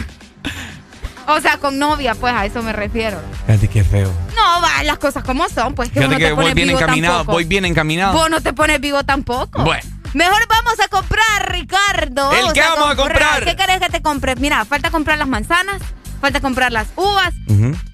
O 1.28 1.40
sea, 1.40 1.58
con 1.58 1.80
novia, 1.80 2.16
pues 2.16 2.34
a 2.34 2.46
eso 2.46 2.62
me 2.62 2.74
refiero. 2.74 3.20
Fíjate 3.46 3.68
qué 3.68 3.84
feo. 3.84 4.12
No, 4.36 4.62
va, 4.62 4.84
las 4.84 4.98
cosas 4.98 5.24
como 5.24 5.48
son, 5.50 5.74
pues 5.74 5.90
que 5.90 6.00
Fíjate 6.00 6.18
que 6.18 6.26
te 6.28 6.34
voy 6.34 6.54
bien 6.54 6.70
encaminado, 6.70 7.18
tampoco. 7.18 7.34
voy 7.34 7.44
bien 7.46 7.66
encaminado. 7.66 8.14
Vos 8.14 8.30
no 8.30 8.42
te 8.42 8.54
pones 8.54 8.80
vivo 8.82 9.04
tampoco. 9.04 9.64
Bueno. 9.64 9.84
Mejor 10.14 10.48
vamos 10.48 10.80
a 10.80 10.88
comprar, 10.90 11.52
Ricardo. 11.52 12.32
¿El 12.32 12.54
qué 12.54 12.62
vamos 12.62 12.92
a 12.92 12.96
comprar? 12.96 13.46
¿Qué 13.46 13.56
querés 13.56 13.80
que 13.80 13.90
te 13.90 14.02
compre? 14.02 14.36
Mira, 14.36 14.64
falta 14.66 14.92
comprar 14.92 15.18
las 15.18 15.28
manzanas, 15.28 15.82
falta 16.24 16.40
comprar 16.40 16.72
las 16.72 16.88
uvas, 16.96 17.34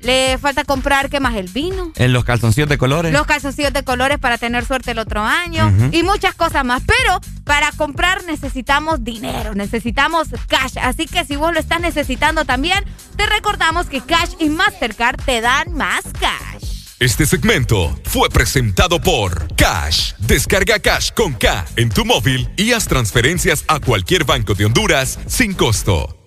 le 0.01 0.37
falta 0.37 0.63
comprar, 0.63 1.09
¿qué 1.09 1.19
más? 1.19 1.33
El 1.33 1.47
vino. 1.47 1.91
En 1.95 2.13
los 2.13 2.23
calzoncillos 2.23 2.69
de 2.69 2.77
colores. 2.77 3.11
Los 3.11 3.25
calzoncillos 3.25 3.73
de 3.73 3.83
colores 3.83 4.19
para 4.19 4.37
tener 4.37 4.65
suerte 4.65 4.91
el 4.91 4.99
otro 4.99 5.23
año 5.23 5.73
y 5.91 6.03
muchas 6.03 6.35
cosas 6.35 6.63
más. 6.63 6.83
Pero 6.85 7.19
para 7.43 7.71
comprar 7.71 8.23
necesitamos 8.25 9.03
dinero, 9.03 9.55
necesitamos 9.55 10.27
cash. 10.47 10.77
Así 10.79 11.07
que 11.07 11.25
si 11.25 11.37
vos 11.37 11.51
lo 11.51 11.59
estás 11.59 11.81
necesitando 11.81 12.45
también, 12.45 12.85
te 13.15 13.25
recordamos 13.25 13.87
que 13.87 13.99
Cash 13.99 14.33
y 14.37 14.49
Mastercard 14.49 15.19
te 15.23 15.41
dan 15.41 15.73
más 15.73 16.03
cash. 16.19 16.93
Este 16.99 17.25
segmento 17.25 17.99
fue 18.03 18.29
presentado 18.29 19.01
por 19.01 19.55
Cash. 19.55 20.13
Descarga 20.19 20.77
Cash 20.77 21.13
con 21.15 21.33
K 21.33 21.65
en 21.77 21.89
tu 21.89 22.05
móvil 22.05 22.47
y 22.57 22.73
haz 22.73 22.87
transferencias 22.87 23.63
a 23.67 23.79
cualquier 23.79 24.23
banco 24.23 24.53
de 24.53 24.65
Honduras 24.65 25.17
sin 25.25 25.55
costo. 25.55 26.18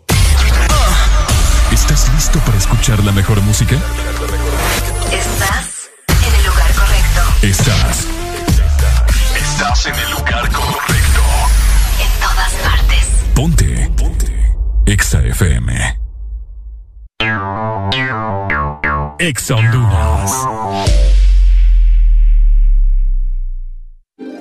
¿Estás 2.33 2.47
listo 2.47 2.51
para 2.51 2.59
escuchar 2.59 3.05
la 3.05 3.13
mejor 3.13 3.43
música? 3.43 3.77
Estás 5.13 5.91
en 6.09 6.35
el 6.35 6.47
lugar 6.47 6.73
correcto. 6.75 7.21
Estás. 7.43 8.07
Estás 9.37 9.87
en 9.87 9.95
el 9.95 10.11
lugar 10.13 10.51
correcto. 10.51 11.21
En 12.01 12.21
todas 12.21 12.53
partes. 12.65 13.07
Ponte. 13.35 13.91
Ponte. 13.99 14.57
Exa 14.87 15.23
FM. 15.23 15.99
Exa 19.19 19.55
Honduras. 19.55 20.33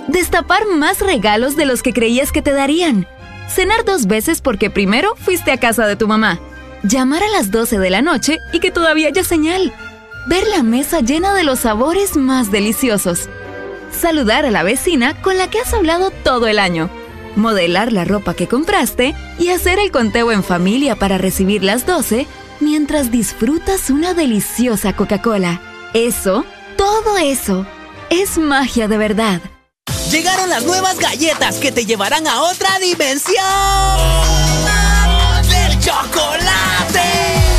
Destapar 0.07 0.65
más 0.77 1.01
regalos 1.01 1.57
de 1.57 1.65
los 1.65 1.83
que 1.83 1.91
creías 1.91 2.31
que 2.31 2.41
te 2.41 2.53
darían. 2.53 3.05
Cenar 3.49 3.83
dos 3.83 4.07
veces 4.07 4.39
porque 4.39 4.69
primero 4.69 5.13
fuiste 5.17 5.51
a 5.51 5.57
casa 5.57 5.85
de 5.87 5.97
tu 5.97 6.07
mamá. 6.07 6.39
Llamar 6.83 7.23
a 7.23 7.29
las 7.29 7.51
12 7.51 7.77
de 7.77 7.89
la 7.91 8.01
noche 8.01 8.39
y 8.51 8.59
que 8.59 8.71
todavía 8.71 9.09
haya 9.09 9.23
señal. 9.23 9.71
Ver 10.27 10.47
la 10.47 10.63
mesa 10.63 11.01
llena 11.01 11.33
de 11.35 11.43
los 11.43 11.59
sabores 11.59 12.15
más 12.15 12.51
deliciosos. 12.51 13.29
Saludar 13.91 14.45
a 14.45 14.51
la 14.51 14.63
vecina 14.63 15.21
con 15.21 15.37
la 15.37 15.49
que 15.49 15.59
has 15.59 15.73
hablado 15.73 16.09
todo 16.09 16.47
el 16.47 16.57
año. 16.57 16.89
Modelar 17.35 17.93
la 17.93 18.03
ropa 18.03 18.33
que 18.33 18.47
compraste 18.47 19.15
y 19.37 19.49
hacer 19.49 19.77
el 19.79 19.91
conteo 19.91 20.31
en 20.31 20.43
familia 20.43 20.95
para 20.95 21.17
recibir 21.17 21.63
las 21.63 21.85
12 21.85 22.25
mientras 22.59 23.11
disfrutas 23.11 23.89
una 23.89 24.13
deliciosa 24.13 24.93
Coca-Cola. 24.93 25.61
Eso, 25.93 26.45
todo 26.77 27.17
eso, 27.17 27.65
es 28.09 28.37
magia 28.37 28.87
de 28.87 28.97
verdad. 28.97 29.41
Llegaron 30.09 30.49
las 30.49 30.65
nuevas 30.65 30.99
galletas 30.99 31.57
que 31.57 31.71
te 31.71 31.85
llevarán 31.85 32.27
a 32.27 32.41
otra 32.41 32.79
dimensión 32.79 34.40
chocolate. 35.81 37.09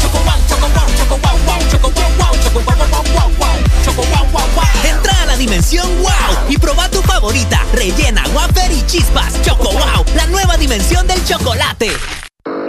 Choco 0.00 0.18
wow, 0.24 0.38
choco 0.48 0.68
wow, 0.74 0.86
choco 0.96 1.18
wow, 1.22 1.38
wow, 1.46 1.58
choco 1.70 1.90
wow, 1.90 2.10
wow, 2.18 2.34
choco 2.42 2.60
wow, 2.60 2.76
wow, 2.78 3.04
wow, 3.14 3.30
wow, 3.38 3.56
choco 3.84 4.02
wow, 4.02 4.26
wow, 4.32 4.48
wow. 4.54 4.64
Entra 4.84 5.22
a 5.22 5.26
la 5.26 5.36
dimensión 5.36 5.86
wow 6.00 6.48
y 6.48 6.56
proba 6.56 6.88
tu 6.88 7.02
favorita, 7.02 7.64
rellena, 7.72 8.22
wafer 8.34 8.70
y 8.70 8.86
chispas. 8.86 9.42
Choco 9.42 9.72
wow, 9.72 10.04
la 10.14 10.26
nueva 10.26 10.56
dimensión 10.56 11.06
del 11.06 11.24
chocolate. 11.24 11.92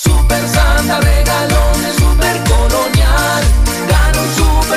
Super 0.00 0.46
Santa 0.46 1.00
regalones, 1.00 1.96
super 1.96 2.40
colonial. 2.44 3.42
Gana 3.88 4.20
un 4.20 4.28
super 4.36 4.67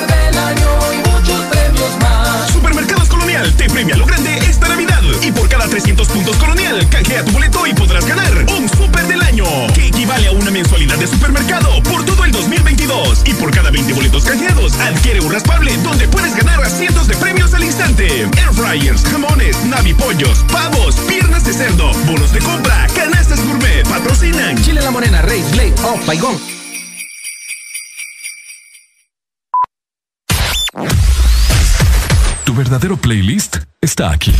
está 34.02 34.14
aquí. 34.14 34.34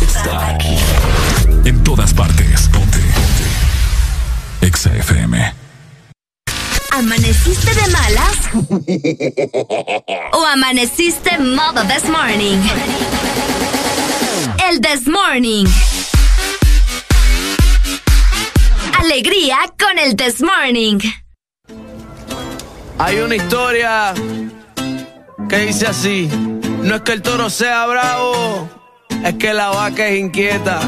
Está 0.00 0.50
aquí. 0.50 0.76
En 1.64 1.82
todas 1.82 2.14
partes. 2.14 2.68
Ponte. 2.68 2.98
Ponte. 2.98 4.66
Exa 4.66 4.94
FM. 4.94 5.52
¿Amaneciste 6.92 7.74
de 7.74 7.88
malas? 7.88 8.36
¿O 10.32 10.46
amaneciste 10.46 11.38
modo 11.38 11.82
this 11.88 12.04
morning? 12.08 12.58
El 14.68 14.80
this 14.80 15.08
morning. 15.08 15.66
Alegría 19.00 19.58
con 19.76 19.98
el 19.98 20.14
this 20.14 20.40
morning. 20.40 21.00
Hay 22.98 23.18
una 23.18 23.34
historia 23.34 24.14
que 25.48 25.58
dice 25.58 25.88
así: 25.88 26.28
No 26.82 26.94
es 26.94 27.00
que 27.02 27.12
el 27.12 27.22
toro 27.22 27.50
sea 27.50 27.86
bravo, 27.86 28.68
es 29.24 29.34
que 29.34 29.52
la 29.54 29.68
vaca 29.68 30.08
es 30.08 30.18
inquieta. 30.18 30.80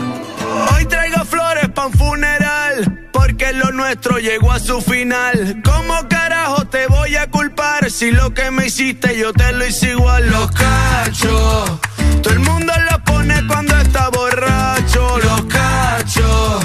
Hoy 0.74 0.84
traigo 0.86 1.24
flores 1.24 1.68
pa' 1.74 1.86
un 1.86 1.92
funeral, 1.92 3.08
porque 3.12 3.52
lo 3.52 3.72
nuestro 3.72 4.18
llegó 4.18 4.52
a 4.52 4.58
su 4.58 4.80
final. 4.80 5.62
¿Cómo 5.64 6.08
carajo 6.08 6.66
te 6.66 6.86
voy 6.86 7.16
a 7.16 7.30
culpar 7.30 7.90
si 7.90 8.10
lo 8.10 8.34
que 8.34 8.50
me 8.50 8.66
hiciste 8.66 9.16
yo 9.16 9.32
te 9.32 9.52
lo 9.52 9.66
hice 9.66 9.90
igual? 9.90 10.28
Los 10.30 10.50
cachos, 10.52 11.80
todo 12.22 12.32
el 12.32 12.40
mundo 12.40 12.72
lo 12.90 13.02
pone 13.04 13.46
cuando 13.46 13.76
está 13.78 14.08
borracho. 14.10 15.18
Los 15.18 15.42
cachos, 15.46 16.64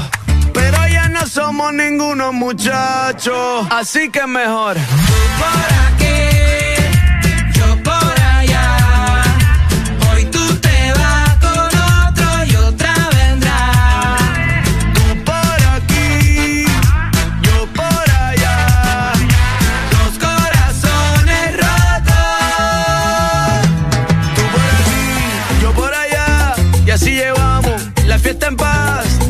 pero 0.54 0.88
ya 0.88 1.08
no 1.10 1.26
somos 1.28 1.74
ninguno 1.74 2.34
muchachos, 2.34 3.68
así 3.70 4.10
que 4.10 4.26
mejor. 4.28 4.76
por 5.40 5.74
aquí, 5.88 6.77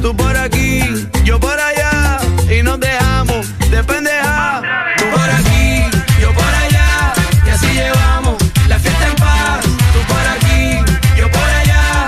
Tú 0.01 0.15
por 0.15 0.37
aquí, 0.37 0.81
yo 1.23 1.39
por 1.39 1.59
allá. 1.59 2.19
Y 2.49 2.63
nos 2.63 2.79
dejamos 2.79 3.47
de 3.69 3.83
pendeja. 3.83 4.61
Tú 4.97 5.03
por 5.11 5.29
aquí, 5.29 5.83
yo 6.21 6.33
por 6.33 6.53
allá. 6.63 7.13
Y 7.45 7.49
así 7.49 7.67
llevamos 7.67 8.35
la 8.67 8.79
fiesta 8.79 9.07
en 9.07 9.15
paz. 9.15 9.59
Tú 9.93 9.99
por 10.07 10.25
aquí, 10.35 10.79
yo 11.17 11.29
por 11.31 11.49
allá. 11.61 12.07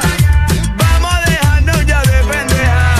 Vamos 0.77 1.13
a 1.13 1.29
dejarnos 1.29 1.85
ya 1.85 2.01
de 2.01 2.23
pendeja. 2.23 2.95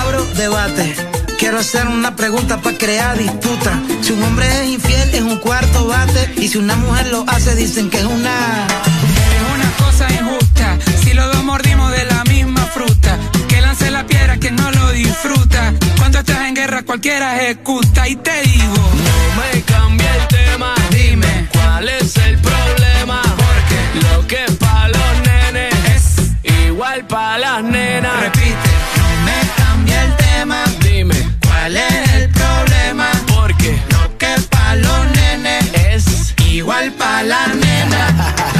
Abro 0.00 0.24
debate. 0.34 0.94
Quiero 1.38 1.58
hacer 1.58 1.86
una 1.86 2.14
pregunta 2.14 2.60
para 2.60 2.76
crear 2.76 3.16
disputa. 3.16 3.80
Si 4.02 4.12
un 4.12 4.22
hombre 4.22 4.46
es 4.62 4.68
infiel, 4.68 5.14
es 5.14 5.22
un 5.22 5.38
cuarto 5.38 5.86
bate. 5.86 6.34
Y 6.36 6.48
si 6.48 6.58
una 6.58 6.76
mujer 6.76 7.08
lo 7.08 7.24
hace, 7.28 7.54
dicen 7.54 7.90
que. 7.90 7.98
Es 7.98 8.04
una 8.04 8.66
Cuando 15.98 16.20
estás 16.20 16.46
en 16.46 16.54
guerra, 16.54 16.82
cualquiera 16.84 17.36
ejecuta. 17.42 18.06
Y 18.08 18.16
te 18.16 18.42
digo: 18.42 18.74
No 18.76 19.40
me 19.40 19.62
cambie 19.62 20.06
el 20.06 20.28
tema. 20.28 20.74
Dime 20.90 21.48
cuál 21.52 21.88
es 21.88 22.16
el 22.18 22.38
problema. 22.38 23.20
Porque 23.36 24.06
lo 24.06 24.26
que 24.28 24.44
es 24.44 24.52
para 24.52 24.88
los 24.88 25.20
nenes 25.26 25.74
es 25.86 26.66
igual 26.66 27.04
para 27.06 27.38
las 27.38 27.64
nenas. 27.64 28.20
Repite, 28.20 28.70
no 28.96 29.24
me 29.24 29.38
cambia 29.56 30.02
el 30.02 30.16
tema. 30.16 30.64
Dime 30.80 31.28
¿Cuál 31.42 31.76
es 31.76 32.12
el 32.14 32.28
problema? 32.30 33.10
Porque 33.26 33.76
lo 33.90 34.16
que 34.18 34.34
para 34.50 34.76
los 34.76 35.10
nenes 35.16 35.72
es 35.74 36.34
igual 36.46 36.92
para 36.92 37.24
las 37.24 37.56
nenas. 37.56 38.54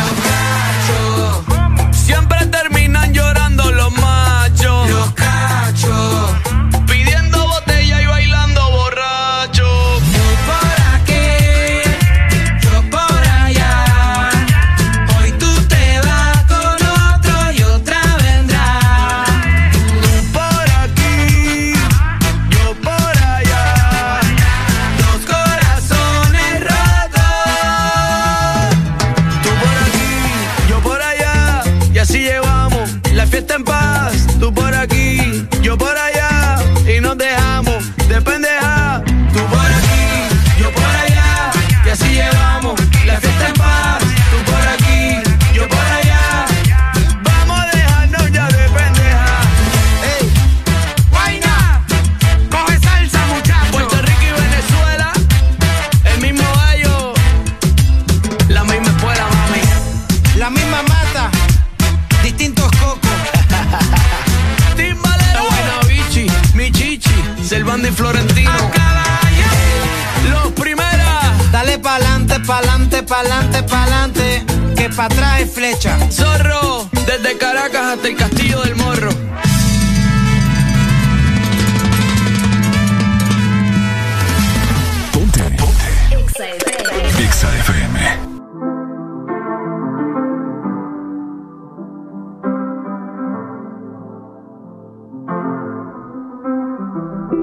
pa'lante, 73.08 73.62
pa'lante. 73.62 74.44
Que 74.76 74.88
pa' 74.90 75.06
atrás 75.06 75.40
es 75.40 75.52
flecha. 75.52 75.98
Zorro, 76.10 76.88
desde 77.06 77.36
Caracas 77.38 77.94
hasta 77.94 78.08
el 78.08 78.16
Castillo 78.16 78.60
del 78.62 78.76
Morro. 78.76 79.10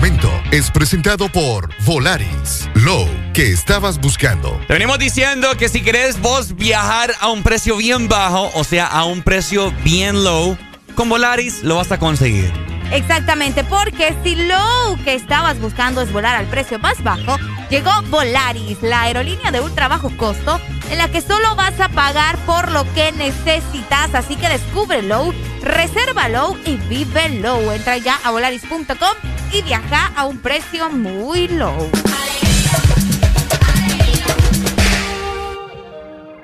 Segmento 0.00 0.30
es 0.50 0.70
presentado 0.70 1.28
por 1.28 1.68
Volaris. 1.84 2.68
Low 2.74 3.06
que 3.34 3.52
estabas 3.52 4.00
buscando. 4.00 4.58
Te 4.66 4.72
venimos 4.72 4.98
diciendo 4.98 5.48
que 5.58 5.68
si 5.68 5.82
querés 5.82 6.18
vos 6.22 6.56
viajar 6.56 7.12
a 7.20 7.28
un 7.28 7.42
precio 7.42 7.76
bien 7.76 8.08
bajo, 8.08 8.50
o 8.54 8.64
sea, 8.64 8.86
a 8.86 9.04
un 9.04 9.22
precio 9.22 9.72
bien 9.84 10.24
low, 10.24 10.56
con 10.94 11.10
Volaris 11.10 11.62
lo 11.64 11.76
vas 11.76 11.92
a 11.92 11.98
conseguir. 11.98 12.50
Exactamente, 12.90 13.62
porque 13.62 14.14
si 14.24 14.36
lo 14.36 14.96
que 15.04 15.14
estabas 15.14 15.60
buscando 15.60 16.00
es 16.00 16.10
volar 16.12 16.34
al 16.34 16.46
precio 16.46 16.78
más 16.78 17.02
bajo, 17.02 17.36
llegó 17.68 17.90
Volaris, 18.08 18.78
la 18.82 19.02
aerolínea 19.02 19.50
de 19.50 19.60
ultra 19.60 19.88
bajo 19.88 20.10
costo, 20.16 20.58
en 20.90 20.98
la 20.98 21.08
que 21.08 21.20
solo 21.20 21.54
vas 21.56 21.78
a 21.80 21.88
pagar 21.88 22.36
por 22.46 22.70
lo 22.72 22.84
que 22.94 23.12
necesitas. 23.12 24.14
Así 24.14 24.36
que 24.36 24.48
descubre 24.48 25.02
Low, 25.02 25.32
reserva 25.62 26.28
Low 26.28 26.56
y 26.66 26.76
vive 26.76 27.28
Low. 27.40 27.72
Entra 27.72 27.96
ya 27.98 28.18
a 28.24 28.30
volaris.com 28.30 29.30
y 29.52 29.62
viaja 29.62 30.12
a 30.16 30.26
un 30.26 30.38
precio 30.38 30.90
muy 30.90 31.48
low. 31.48 31.90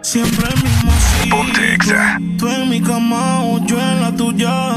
Siempre 0.03 0.47
el 0.49 0.63
mismo 0.63 0.93
ciclo. 0.93 1.97
Tú 2.39 2.49
en 2.49 2.69
mi 2.69 2.81
cama 2.81 3.43
o 3.43 3.65
yo 3.67 3.79
en 3.81 4.01
la 4.01 4.15
tuya. 4.15 4.77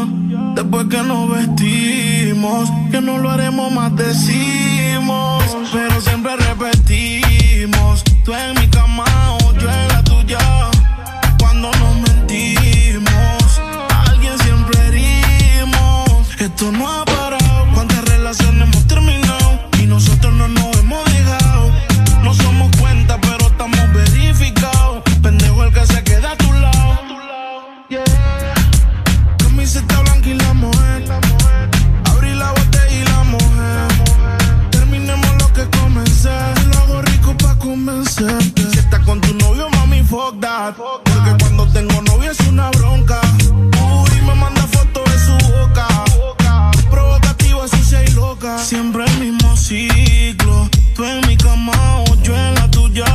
Después 0.56 0.88
que 0.88 1.04
nos 1.04 1.30
vestimos, 1.30 2.70
que 2.92 3.00
no 3.00 3.20
lo 3.20 3.30
haremos 3.30 3.72
más 3.72 3.96
decimos. 3.96 5.44
Pero 5.72 6.02
siempre 6.02 6.36
repetimos. 6.36 8.04
Tú 8.26 8.34
en 8.34 8.60
mi 8.60 8.68
cama 8.70 9.06
o 9.44 9.49
yo 9.60 10.04
tuya. 10.04 10.40
Cuando 11.40 11.72
nos 11.72 11.96
mentimos, 11.98 13.62
alguien 14.08 14.38
siempre 14.40 14.80
herimos. 14.88 16.40
Esto 16.40 16.72
no 16.72 16.88
ha 16.88 17.09
Porque 40.76 41.36
cuando 41.40 41.68
tengo 41.70 42.00
novio 42.04 42.30
es 42.30 42.40
una 42.42 42.70
bronca. 42.72 43.20
Uy, 43.48 44.22
me 44.22 44.36
manda 44.36 44.62
fotos 44.68 45.04
de 45.12 45.20
su 45.20 45.52
boca. 45.52 45.88
Provocativa, 46.92 47.68
sucia 47.68 48.04
y 48.04 48.12
loca. 48.12 48.60
Siempre 48.60 49.04
el 49.06 49.20
mismo 49.20 49.58
ciclo. 49.58 50.70
Tú 50.96 51.06
en 51.06 51.28
mi 51.28 51.36
cama 51.38 52.04
o 52.08 52.16
yo 52.22 52.36
en 52.36 52.54
la 52.54 52.70
tuya. 52.70 53.06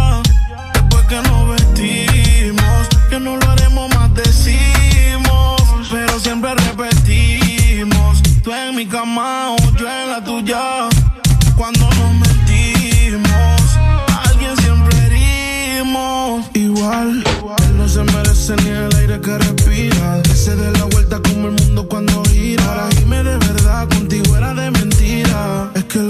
Después 0.72 1.04
que 1.06 1.20
nos 1.22 1.48
vestimos, 1.50 2.88
que 3.08 3.20
no 3.20 3.36
lo 3.36 3.50
haremos 3.50 3.94
más 3.94 4.12
decimos. 4.14 5.62
Pero 5.92 6.18
siempre 6.18 6.54
repetimos. 6.54 8.20
Tú 8.42 8.52
en 8.52 8.74
mi 8.74 8.86
cama 8.86 9.52
o 9.52 9.76
yo 9.76 9.88
en 9.88 10.10
la 10.10 10.24
tuya. 10.24 10.88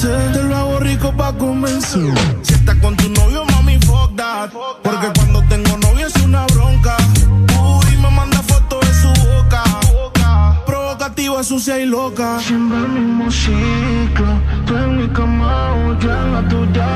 Te 0.00 0.42
lo 0.44 0.56
hago 0.56 0.78
rico 0.78 1.12
pa' 1.12 1.32
convencer. 1.32 2.14
Si 2.42 2.54
estás 2.54 2.76
con 2.76 2.96
tu 2.96 3.08
novio, 3.08 3.44
mami, 3.46 3.80
fuck 3.80 4.14
that. 4.14 4.48
Porque 4.84 5.08
cuando 5.16 5.42
tengo 5.48 5.76
novio 5.76 6.06
es 6.06 6.14
una 6.22 6.46
bronca. 6.46 6.96
Uy, 7.60 7.96
me 7.96 8.08
manda 8.08 8.40
fotos 8.44 8.78
de 8.86 8.94
su 8.94 9.08
boca. 9.26 9.64
Provocativa, 10.64 11.42
sucia 11.42 11.80
y 11.80 11.86
loca. 11.86 12.38
Siempre 12.38 12.78
el 12.78 12.88
mismo 12.90 13.28
ciclo. 13.28 14.38
Tú 14.66 14.76
en 14.76 14.98
mi 14.98 15.08
cama 15.08 15.72
o 15.74 15.98
yo 15.98 16.12
en 16.12 16.32
la 16.32 16.48
tuya. 16.48 16.88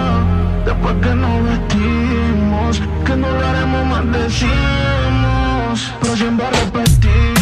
Después 0.65 0.95
que 1.03 1.15
nos 1.17 1.43
vestimos, 1.43 2.81
que 3.05 3.17
no 3.17 3.29
lo 3.33 3.47
haremos 3.49 3.87
más 3.87 4.13
decimos. 4.13 5.93
Pero 6.01 6.17
siempre 6.17 6.47
repetimos. 6.51 7.42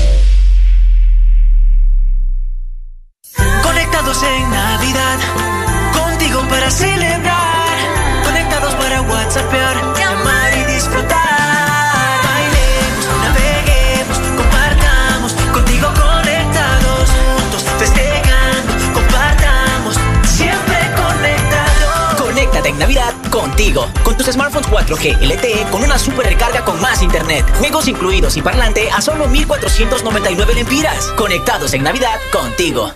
Con 24.03 24.17
tus 24.17 24.27
smartphones 24.27 24.67
4G 24.69 25.21
LTE 25.21 25.65
con 25.71 25.83
una 25.83 25.97
super 25.97 26.25
recarga 26.25 26.65
con 26.65 26.79
más 26.81 27.01
internet. 27.01 27.45
Juegos 27.57 27.87
incluidos 27.87 28.35
y 28.35 28.41
parlante 28.41 28.89
a 28.91 29.01
solo 29.01 29.27
1499 29.27 30.55
lempiras. 30.55 31.05
Conectados 31.17 31.73
en 31.73 31.83
Navidad 31.83 32.19
contigo. 32.33 32.91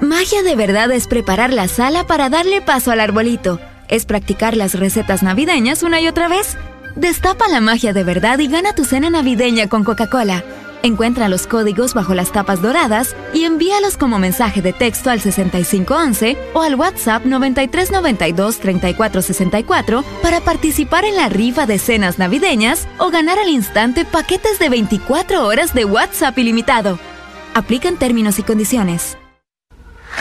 Magia 0.00 0.42
de 0.42 0.56
verdad 0.56 0.90
es 0.90 1.06
preparar 1.06 1.52
la 1.52 1.68
sala 1.68 2.06
para 2.06 2.30
darle 2.30 2.62
paso 2.62 2.92
al 2.92 3.00
arbolito. 3.00 3.60
Es 3.88 4.06
practicar 4.06 4.56
las 4.56 4.74
recetas 4.74 5.22
navideñas 5.22 5.82
una 5.82 6.00
y 6.00 6.08
otra 6.08 6.28
vez. 6.28 6.56
Destapa 6.96 7.48
la 7.48 7.60
magia 7.60 7.92
de 7.92 8.04
verdad 8.04 8.38
y 8.38 8.48
gana 8.48 8.74
tu 8.74 8.84
cena 8.84 9.10
navideña 9.10 9.68
con 9.68 9.84
Coca-Cola. 9.84 10.42
Encuentra 10.84 11.28
los 11.30 11.46
códigos 11.46 11.94
bajo 11.94 12.12
las 12.12 12.30
tapas 12.30 12.60
doradas 12.60 13.16
y 13.32 13.44
envíalos 13.44 13.96
como 13.96 14.18
mensaje 14.18 14.60
de 14.60 14.74
texto 14.74 15.08
al 15.08 15.18
6511 15.18 16.36
o 16.52 16.60
al 16.60 16.74
WhatsApp 16.74 17.24
9392-3464 17.24 20.04
para 20.20 20.42
participar 20.42 21.06
en 21.06 21.16
la 21.16 21.30
rifa 21.30 21.64
de 21.64 21.78
cenas 21.78 22.18
navideñas 22.18 22.86
o 22.98 23.08
ganar 23.08 23.38
al 23.38 23.48
instante 23.48 24.04
paquetes 24.04 24.58
de 24.58 24.68
24 24.68 25.46
horas 25.46 25.72
de 25.72 25.86
WhatsApp 25.86 26.38
ilimitado. 26.38 26.98
Aplican 27.54 27.96
términos 27.96 28.38
y 28.38 28.42
condiciones. 28.42 29.16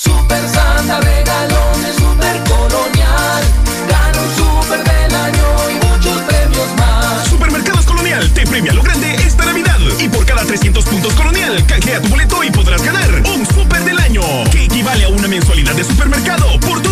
Super 0.00 0.48
Santa 0.48 1.00
regalones, 1.00 1.96
super 1.96 2.44
colonial. 2.44 3.42
Gana 3.88 4.20
un 4.22 4.30
super 4.36 4.84
del 4.84 5.12
año 5.12 5.70
y 5.70 5.86
muchos 5.86 6.22
premios 6.22 6.68
más. 6.76 7.26
Supermercados 7.28 7.84
Colonial 7.84 8.30
te 8.32 8.46
premia 8.46 8.72
lo 8.74 8.82
grande 8.84 9.16
esta 9.16 9.44
Navidad. 9.44 9.80
Y 9.98 10.08
por 10.08 10.24
cada 10.24 10.44
300 10.44 10.84
puntos 10.84 11.12
Colonial, 11.14 11.66
canjea 11.66 12.00
tu 12.00 12.10
boleto 12.10 12.44
y 12.44 12.50
podrás 12.52 12.80
ganar 12.84 13.10
un 13.34 13.44
super 13.44 13.82
del 13.82 13.98
año. 13.98 14.22
Que 14.52 14.66
equivale 14.66 15.04
a 15.04 15.08
una 15.08 15.26
mensualidad 15.26 15.74
de 15.74 15.82
supermercado 15.82 16.60
por 16.60 16.80
todo 16.80 16.87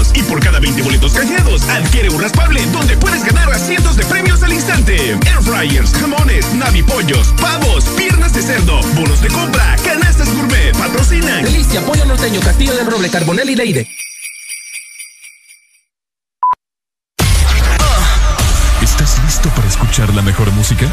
el 0.00 0.06
2022. 0.06 0.10
Y 0.14 0.22
por 0.22 0.40
cada 0.40 0.60
20 0.60 0.82
boletos 0.82 1.12
canjeados, 1.12 1.62
adquiere 1.68 2.10
un 2.10 2.20
raspable 2.20 2.64
donde 2.66 2.96
puedes 2.96 3.24
ganar 3.24 3.50
a 3.50 3.58
cientos 3.58 3.96
de 3.96 4.04
premios 4.06 4.42
al 4.42 4.52
instante. 4.52 4.96
Air 4.96 5.42
fryers, 5.42 5.92
jamones, 5.92 6.52
navipollos, 6.54 7.28
pavos, 7.40 7.84
piernas 7.96 8.32
de 8.32 8.42
cerdo, 8.42 8.80
bonos 8.94 9.20
de 9.20 9.28
compra, 9.28 9.76
canastas 9.84 10.32
gourmet, 10.34 10.76
patrocinan. 10.76 11.44
Delicia, 11.44 11.80
pollo 11.82 12.04
norteño, 12.04 12.40
Castillo 12.40 12.74
del 12.74 12.86
Roble, 12.86 13.10
Carbonel 13.10 13.50
y 13.50 13.56
Leide. 13.56 13.88
¿Estás 18.82 19.18
listo 19.24 19.48
para 19.50 19.68
escuchar 19.68 20.12
la 20.14 20.22
mejor 20.22 20.50
música? 20.52 20.86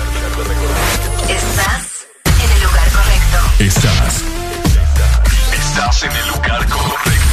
Estás 1.30 2.06
en 2.26 2.52
el 2.52 2.64
lugar 2.64 2.90
correcto. 2.92 3.38
Estás. 3.60 4.24
Estás 5.54 6.04
en 6.04 6.12
el 6.12 6.28
lugar 6.28 6.68
correcto. 6.68 7.27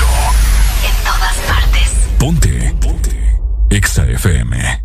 Ponte. 2.25 2.75
Ponte. 2.81 3.39
Exa 3.69 4.03
FM. 4.07 4.83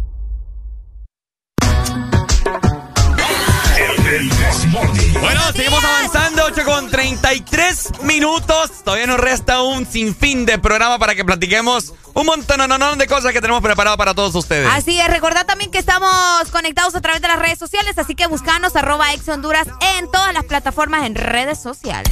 Bueno, 5.22 5.42
seguimos 5.56 5.82
avanzando, 5.82 6.44
8 6.48 6.66
con 6.66 6.90
33 6.90 8.02
minutos. 8.04 8.84
Todavía 8.84 9.08
nos 9.08 9.22
resta 9.22 9.62
un 9.62 9.86
sinfín 9.86 10.46
de 10.46 10.60
programa 10.60 11.00
para 11.00 11.16
que 11.16 11.24
platiquemos 11.24 11.94
un 12.14 12.26
montón 12.26 12.60
de 12.98 13.08
cosas 13.08 13.32
que 13.32 13.40
tenemos 13.40 13.64
preparado 13.64 13.96
para 13.96 14.14
todos 14.14 14.36
ustedes. 14.36 14.68
Así 14.74 15.00
es, 15.00 15.08
recordad 15.08 15.46
también 15.46 15.72
que 15.72 15.80
estamos 15.80 16.12
conectados 16.52 16.94
a 16.96 17.00
través 17.00 17.22
de 17.22 17.30
las 17.30 17.40
redes 17.40 17.58
sociales, 17.58 17.98
así 17.98 18.16
que 18.16 18.28
buscanos 18.28 18.76
arroba 18.76 19.14
ex 19.14 19.30
Honduras 19.30 19.70
en 19.98 20.12
todas 20.12 20.34
las 20.34 20.44
plataformas 20.44 21.06
en 21.06 21.16
redes 21.16 21.58
sociales. 21.58 22.12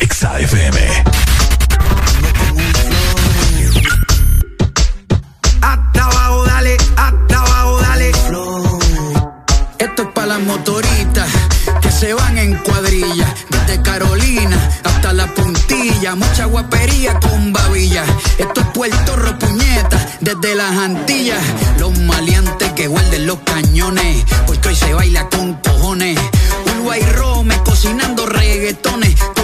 Exa 0.00 0.40
FM. 0.40 1.27
Hasta 5.60 6.04
abajo, 6.04 6.44
dale, 6.44 6.76
hasta 6.96 7.38
abajo, 7.38 7.80
dale. 7.80 8.10
Esto 9.78 10.02
es 10.02 10.08
para 10.14 10.26
las 10.26 10.40
motoritas 10.40 11.28
que 11.80 11.90
se 11.90 12.12
van 12.14 12.38
en 12.38 12.56
cuadrilla. 12.58 13.34
Desde 13.50 13.82
Carolina 13.82 14.56
hasta 14.84 15.12
la 15.12 15.26
puntilla. 15.34 16.14
Mucha 16.14 16.46
guapería 16.46 17.18
con 17.20 17.52
babilla. 17.52 18.04
Esto 18.38 18.60
es 18.60 18.66
Puerto 18.68 19.16
Ropuñeta, 19.16 20.06
desde 20.20 20.54
las 20.54 20.76
Antillas. 20.76 21.42
Los 21.78 21.96
maleantes 22.00 22.72
que 22.72 22.86
guarden 22.88 23.26
los 23.26 23.38
cañones. 23.40 24.24
Porque 24.46 24.68
hoy 24.68 24.76
se 24.76 24.94
baila 24.94 25.28
con 25.28 25.54
cojones. 25.54 26.18
Uruguay 26.74 27.02
Rome 27.16 27.56
cocinando 27.64 28.26
reggaetones. 28.26 29.07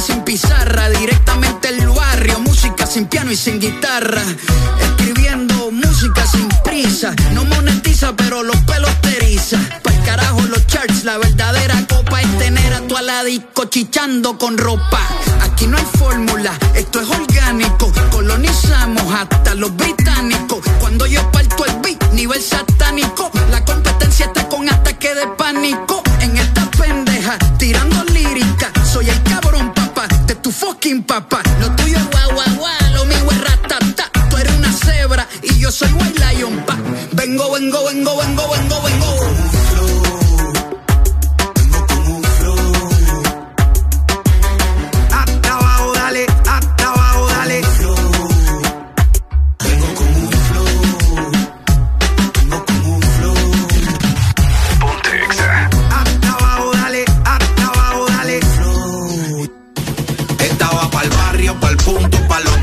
sin 0.00 0.22
pizarra, 0.22 0.88
directamente 0.88 1.68
el 1.68 1.88
barrio, 1.88 2.40
música 2.40 2.86
sin 2.86 3.06
piano 3.06 3.30
y 3.30 3.36
sin 3.36 3.60
guitarra. 3.60 4.22
Escribiendo 4.80 5.70
música 5.70 6.26
sin 6.26 6.48
prisa, 6.64 7.14
no 7.32 7.44
monetiza, 7.44 8.14
pero 8.16 8.42
los 8.42 8.56
pelos 8.58 8.90
te 9.02 9.16
eriza. 9.16 9.58
Pa'l 9.82 10.02
carajo 10.04 10.40
los 10.42 10.66
charts, 10.66 11.04
la 11.04 11.18
verdadera 11.18 11.86
copa 11.86 12.22
es 12.22 12.38
tener 12.38 12.72
a 12.72 12.80
tu 12.80 12.96
aladico 12.96 13.66
chichando 13.66 14.38
con 14.38 14.56
ropa. 14.56 15.00
Aquí 15.42 15.66
no 15.66 15.76
hay 15.76 15.86
fórmula, 15.98 16.52
esto 16.74 17.00
es 17.00 17.08
orgánico. 17.08 17.92
Colonizamos 18.10 19.12
hasta 19.12 19.54
los 19.54 19.76
británicos. 19.76 20.60
Cuando 20.80 21.06
yo 21.06 21.30
parto 21.30 21.66
el 21.66 21.76
beat, 21.82 22.12
nivel 22.12 22.40
satánico. 22.42 23.30
La 23.50 23.64
competencia 23.64 24.26
está 24.26 24.48
con 24.48 24.68
ataque 24.68 25.14
de 25.14 25.26
pánico. 25.36 26.02
En 26.20 26.36
esta 26.38 26.70
pendeja, 26.70 27.38
tirando 27.58 28.04
lírica. 28.04 28.72
Soy 28.84 29.08
el 29.08 29.29
fucking 30.60 31.02
papá. 31.04 31.40
Lo 31.60 31.74
tuyo 31.76 31.96
es 31.96 32.10
guau, 32.10 32.30
guau, 32.34 32.94
lo 32.94 33.04
mío 33.06 33.30
es 33.30 33.40
ratata. 33.40 34.10
Tú 34.28 34.36
eres 34.36 34.54
una 34.58 34.72
cebra 34.72 35.26
y 35.42 35.58
yo 35.58 35.70
soy 35.72 35.90
white 35.92 36.20
lion, 36.20 36.54
pa. 36.66 36.76
Vengo, 37.12 37.50
vengo, 37.52 37.84
vengo, 37.86 38.16
vengo, 38.16 38.50
vengo, 38.50 38.82
vengo. 38.82 39.29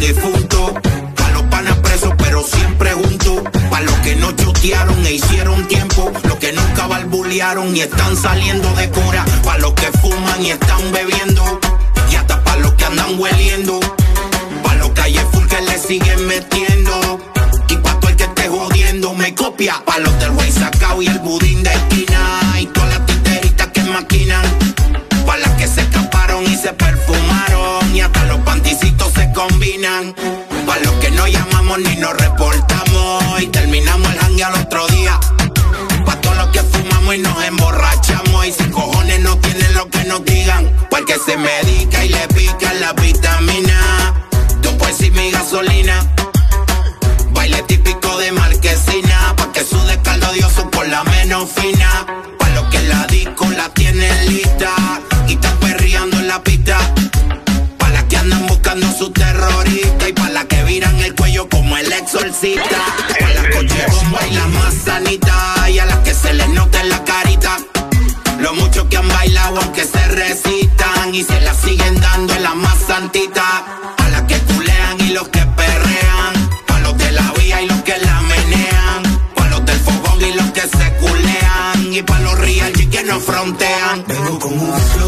Difuntos. 0.07 0.71
Pa' 1.15 1.31
los 1.31 1.43
panas 1.43 1.77
presos, 1.79 2.13
pero 2.17 2.43
siempre 2.43 2.93
juntos. 2.93 3.41
Pa' 3.69 3.81
los 3.81 3.95
que 3.95 4.15
no 4.15 4.31
chutearon 4.31 5.05
e 5.05 5.13
hicieron 5.13 5.67
tiempo. 5.67 6.11
Los 6.23 6.37
que 6.37 6.53
nunca 6.53 6.87
balbulearon 6.87 7.75
y 7.75 7.81
están 7.81 8.15
saliendo 8.15 8.69
de 8.75 8.89
cura. 8.89 9.25
Pa' 9.43 9.57
los 9.57 9.73
que 9.73 9.91
fuman 9.99 10.45
y 10.45 10.51
están 10.51 10.91
bebiendo. 10.91 11.59
Y 12.11 12.15
hasta 12.15 12.43
pa' 12.43 12.57
los 12.57 12.73
que 12.73 12.85
andan 12.85 13.19
hueliendo. 13.19 13.79
Pa' 14.63 14.75
los 14.75 14.91
calles 14.91 15.23
full 15.31 15.45
que 15.47 15.61
le 15.61 15.77
siguen 15.77 16.27
metiendo. 16.27 17.19
Y 17.69 17.75
pa' 17.77 17.99
todo 17.99 18.09
el 18.09 18.15
que 18.15 18.23
esté 18.23 18.47
jodiendo 18.47 19.13
me 19.13 19.35
copia. 19.35 19.81
Pa' 19.85 19.99
los 19.99 20.17
del 20.19 20.31
güey 20.31 20.51
sacao 20.51 21.01
y 21.01 21.07
el 21.07 21.19
budín 21.19 21.63
de 21.63 21.73
esquina. 21.73 22.59
Y 22.61 22.65
todas 22.67 22.89
las 22.89 23.05
titeritas 23.05 23.67
que 23.67 23.83
maquinan. 23.83 24.66
Combinan. 29.37 30.15
Pa' 30.65 30.79
los 30.79 30.93
que 30.95 31.11
no 31.11 31.27
llamamos 31.27 31.77
ni 31.79 31.95
nos 31.97 32.13
reportamos. 32.17 33.23
Y 33.39 33.47
terminamos 33.47 34.11
el 34.11 34.19
hangue 34.19 34.43
al 34.43 34.55
otro 34.55 34.87
día. 34.87 35.19
Pa' 36.05 36.19
todos 36.21 36.37
los 36.37 36.47
que 36.47 36.61
fumamos 36.63 37.15
y 37.15 37.19
nos 37.19 37.43
emborrachamos. 37.43 38.47
Y 38.47 38.51
si 38.51 38.63
cojones 38.71 39.19
no 39.19 39.37
tienen 39.37 39.73
lo 39.75 39.87
que 39.89 40.03
nos 40.05 40.25
digan. 40.25 40.63
Pa' 40.89 40.99
el 40.99 41.05
que 41.05 41.17
se 41.19 41.37
medica 41.37 42.03
y 42.03 42.09
le 42.09 42.27
pica 42.29 42.73
la 42.73 42.93
vitamina. 42.93 43.79
Tú 44.63 44.75
pues 44.79 44.99
y 45.01 45.11
mi 45.11 45.29
gasolina. 45.29 45.95
Baile 47.31 47.61
típico 47.67 48.17
de 48.17 48.31
marquesina. 48.31 49.35
Pa' 49.37 49.51
que 49.51 49.63
su 49.63 49.79
descaldo 49.85 50.29
odioso 50.29 50.67
por 50.71 50.87
la 50.87 51.03
menos 51.03 51.47
fina. 51.51 52.07
Pa' 52.39 52.49
los 52.49 52.65
que 52.71 52.81
la 52.81 53.05
disco 53.05 53.45
la 53.51 53.69
tienen 53.69 54.15
lista. 54.29 54.76
Exorcista. 62.17 62.77
Pa' 63.19 63.29
las 63.29 63.55
coche 63.55 63.85
bomba 63.91 64.19
y 64.27 64.33
la 64.33 64.47
más. 64.47 64.73
Y 65.69 65.79
a 65.79 65.85
las 65.85 65.99
que 65.99 66.13
se 66.13 66.33
les 66.33 66.49
nota 66.49 66.81
en 66.81 66.89
la 66.89 67.03
carita. 67.03 67.57
Lo 68.39 68.53
mucho 68.53 68.87
que 68.89 68.97
han 68.97 69.07
bailado 69.07 69.59
aunque 69.61 69.83
se 69.83 70.07
resistan. 70.07 71.13
Y 71.13 71.23
se 71.23 71.39
la 71.41 71.53
siguen 71.53 71.99
dando 71.99 72.33
en 72.33 72.43
la 72.43 72.55
más 72.55 72.77
santita. 72.87 73.65
A 73.97 74.09
las 74.09 74.23
que 74.23 74.39
culean 74.39 74.99
y 75.01 75.09
los 75.09 75.27
que 75.27 75.39
perrean. 75.39 76.49
Pa' 76.65 76.79
los 76.79 76.97
de 76.97 77.11
la 77.11 77.31
vía 77.33 77.61
y 77.61 77.67
los 77.67 77.81
que 77.83 77.97
la 77.97 78.21
menean. 78.21 79.03
Pa' 79.35 79.47
los 79.47 79.65
del 79.65 79.79
fogón 79.79 80.21
y 80.21 80.33
los 80.33 80.49
que 80.51 80.61
se 80.61 80.93
culean. 81.01 81.93
Y 81.93 82.01
pa' 82.01 82.19
los 82.19 82.37
real 82.39 82.73
y 82.79 82.85
que 82.87 83.03
no 83.03 83.19
frontean. 83.19 84.05
Vengo 84.07 84.39
con 84.39 84.59
un. 84.59 85.06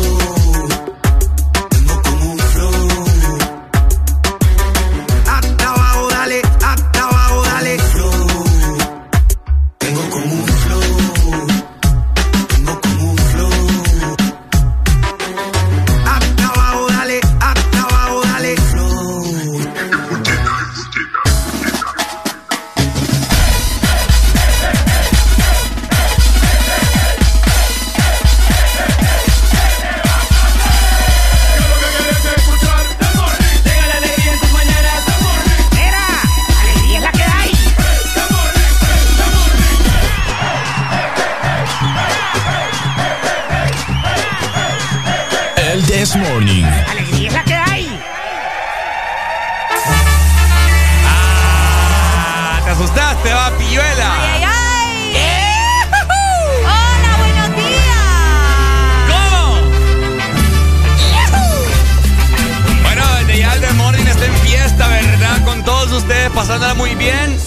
Pasándola 66.39 66.73
muy 66.73 66.95
bien. 66.95 67.37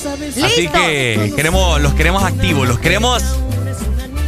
Así 0.44 0.60
Listo. 0.62 0.78
que 0.78 1.32
queremos, 1.34 1.80
los 1.80 1.94
queremos 1.94 2.22
activos, 2.24 2.68
los 2.68 2.78
queremos 2.78 3.22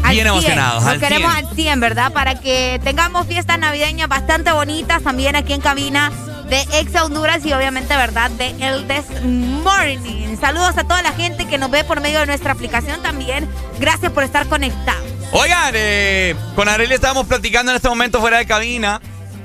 Al 0.03 0.11
bien 0.13 0.25
100. 0.25 0.27
emocionados. 0.27 0.83
Los 0.85 0.93
al 0.93 1.01
queremos 1.01 1.33
100. 1.35 1.47
al 1.47 1.55
100, 1.55 1.81
¿verdad? 1.81 2.13
Para 2.15 2.41
que 2.41 2.81
tengamos 2.83 3.27
fiestas 3.27 3.59
navideñas 3.59 4.09
bastante 4.09 4.53
bonitas 4.53 5.03
también 5.03 5.37
aquí 5.37 5.53
en 5.53 5.61
cabina 5.61 6.11
de 6.49 6.63
Exa 6.81 7.05
Honduras 7.05 7.45
y 7.45 7.53
obviamente, 7.53 7.95
¿verdad? 7.95 8.31
De 8.31 8.55
El 8.67 8.87
This 8.87 9.23
Morning. 9.23 10.35
Saludos 10.41 10.79
a 10.79 10.85
toda 10.85 11.03
la 11.03 11.13
gente 11.13 11.47
que 11.47 11.59
nos 11.59 11.71
ve 11.71 11.85
por 11.85 12.01
medio 12.01 12.21
de 12.21 12.27
nuestra 12.27 12.53
aplicación 12.53 13.03
también. 13.03 13.47
Gracias 13.79 14.13
por 14.13 14.25
estar 14.25 14.47
conectados. 14.47 15.03
Oigan, 15.33 15.73
eh, 15.75 16.35
con 16.57 16.71
Areli 16.71 16.95
estábamos 16.95 17.27
platicando 17.27 17.71
en 17.71 17.77
este 17.77 17.89
momento 17.91 18.19
fuera 18.19 18.39
de 18.39 18.47
cabina 18.47 18.99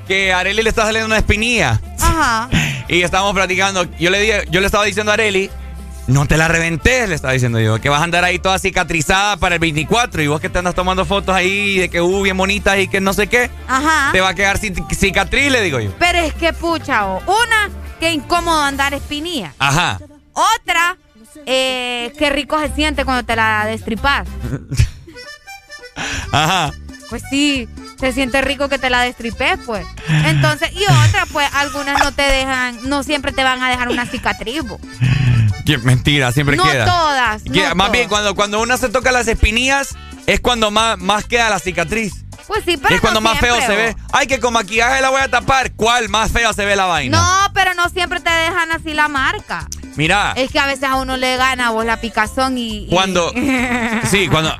que 0.08 0.32
a 0.32 0.38
Areli 0.38 0.62
le 0.62 0.70
está 0.70 0.84
saliendo 0.84 1.06
una 1.06 1.18
espinilla. 1.18 1.78
Ajá. 2.00 2.48
Y 2.90 3.02
estábamos 3.02 3.34
platicando. 3.34 3.84
Yo 3.98 4.10
le, 4.10 4.20
dije, 4.20 4.44
yo 4.50 4.60
le 4.60 4.66
estaba 4.66 4.84
diciendo 4.84 5.12
a 5.12 5.14
Areli, 5.14 5.48
no 6.08 6.26
te 6.26 6.36
la 6.36 6.48
reventes, 6.48 7.08
le 7.08 7.14
estaba 7.14 7.32
diciendo 7.32 7.60
yo, 7.60 7.80
que 7.80 7.88
vas 7.88 8.00
a 8.00 8.04
andar 8.04 8.24
ahí 8.24 8.40
toda 8.40 8.58
cicatrizada 8.58 9.36
para 9.36 9.54
el 9.54 9.60
24 9.60 10.22
y 10.22 10.26
vos 10.26 10.40
que 10.40 10.48
te 10.48 10.58
andas 10.58 10.74
tomando 10.74 11.04
fotos 11.04 11.32
ahí 11.34 11.78
de 11.78 11.88
que 11.88 12.00
uh, 12.00 12.22
bien 12.22 12.36
bonitas 12.36 12.78
y 12.80 12.88
que 12.88 13.00
no 13.00 13.12
sé 13.12 13.28
qué, 13.28 13.48
Ajá. 13.68 14.10
te 14.10 14.20
va 14.20 14.30
a 14.30 14.34
quedar 14.34 14.58
ci- 14.58 14.92
cicatriz, 14.92 15.52
le 15.52 15.62
digo 15.62 15.78
yo. 15.78 15.92
Pero 16.00 16.18
es 16.18 16.34
que, 16.34 16.52
pucha, 16.52 17.06
o, 17.06 17.18
una, 17.20 17.70
qué 18.00 18.10
incómodo 18.10 18.60
andar 18.60 18.92
espinilla. 18.92 19.54
Ajá. 19.60 20.00
Otra, 20.32 20.96
eh, 21.46 22.12
qué 22.18 22.30
rico 22.30 22.58
se 22.58 22.74
siente 22.74 23.04
cuando 23.04 23.22
te 23.24 23.36
la 23.36 23.66
destripas. 23.66 24.26
Ajá. 26.32 26.72
Pues 27.10 27.22
sí, 27.28 27.68
se 27.98 28.12
siente 28.12 28.40
rico 28.40 28.68
que 28.68 28.78
te 28.78 28.88
la 28.88 29.02
destripes, 29.02 29.58
pues. 29.66 29.86
Entonces, 30.08 30.70
y 30.72 30.84
otra, 30.84 31.26
pues 31.32 31.48
algunas 31.54 31.98
no 32.02 32.12
te 32.12 32.22
dejan, 32.22 32.78
no 32.88 33.02
siempre 33.02 33.32
te 33.32 33.42
van 33.44 33.62
a 33.62 33.68
dejar 33.68 33.88
una 33.88 34.06
cicatriz. 34.06 34.62
bo. 34.62 34.80
Qué 35.66 35.76
mentira, 35.78 36.32
siempre 36.32 36.56
No 36.56 36.62
queda. 36.64 36.84
todas, 36.86 37.44
no 37.44 37.52
Que- 37.52 37.62
más 37.62 37.74
todas. 37.76 37.92
bien, 37.92 38.08
cuando, 38.08 38.34
cuando 38.34 38.60
una 38.60 38.76
se 38.76 38.88
toca 38.88 39.12
las 39.12 39.28
espinillas, 39.28 39.88
es 40.26 40.40
cuando 40.40 40.70
más, 40.70 40.98
más 40.98 41.24
queda 41.26 41.50
la 41.50 41.58
cicatriz. 41.58 42.24
Pues 42.46 42.64
sí, 42.64 42.76
pero 42.76 42.94
es 42.94 43.00
cuando 43.00 43.20
no 43.20 43.28
más 43.28 43.38
feo 43.38 43.60
se 43.60 43.76
ve. 43.76 43.96
Ay, 44.12 44.26
que 44.26 44.40
con 44.40 44.52
maquillaje 44.52 45.00
la 45.02 45.10
voy 45.10 45.20
a 45.20 45.28
tapar. 45.30 45.72
¿Cuál 45.72 46.08
más 46.08 46.32
feo 46.32 46.52
se 46.52 46.64
ve 46.64 46.74
la 46.74 46.86
vaina? 46.86 47.18
No, 47.20 47.52
pero 47.52 47.74
no 47.74 47.88
siempre 47.90 48.18
te 48.20 48.30
dejan 48.30 48.72
así 48.72 48.94
la 48.94 49.06
marca. 49.08 49.66
Mira, 49.96 50.32
Es 50.36 50.50
que 50.50 50.58
a 50.58 50.66
veces 50.66 50.84
a 50.84 50.96
uno 50.96 51.16
le 51.16 51.36
gana 51.36 51.70
vos 51.70 51.84
la 51.84 52.00
picazón 52.00 52.56
y. 52.58 52.84
y- 52.86 52.88
cuando. 52.88 53.32
sí, 54.10 54.26
cuando. 54.28 54.56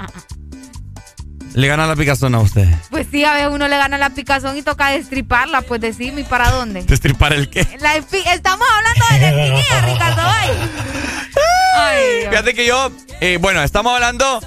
Le 1.55 1.67
gana 1.67 1.87
la 1.87 1.97
picazón 1.97 2.35
a 2.35 2.41
usted. 2.41 2.69
Pues 2.91 3.07
sí, 3.11 3.25
a 3.25 3.35
veces 3.35 3.49
uno 3.51 3.67
le 3.67 3.77
gana 3.77 3.99
la 3.99 4.11
picazón 4.11 4.57
y 4.57 4.63
toca 4.63 4.91
destriparla, 4.91 5.63
pues 5.63 5.81
decime, 5.81 6.21
¿y 6.21 6.25
para 6.25 6.51
dónde? 6.51 6.83
¿Destripar 6.85 7.33
el 7.33 7.51
qué? 7.51 7.67
La 7.81 7.97
Estamos 7.97 8.67
hablando 8.77 9.05
de 9.11 9.21
la 9.21 9.43
espinilla, 9.43 9.81
Ricardo. 9.87 10.23
Fíjate 12.31 12.55
que 12.55 12.67
yo. 12.67 12.91
eh, 13.21 13.39
bueno, 13.41 13.63
estamos 13.63 13.93
hablando 13.95 14.41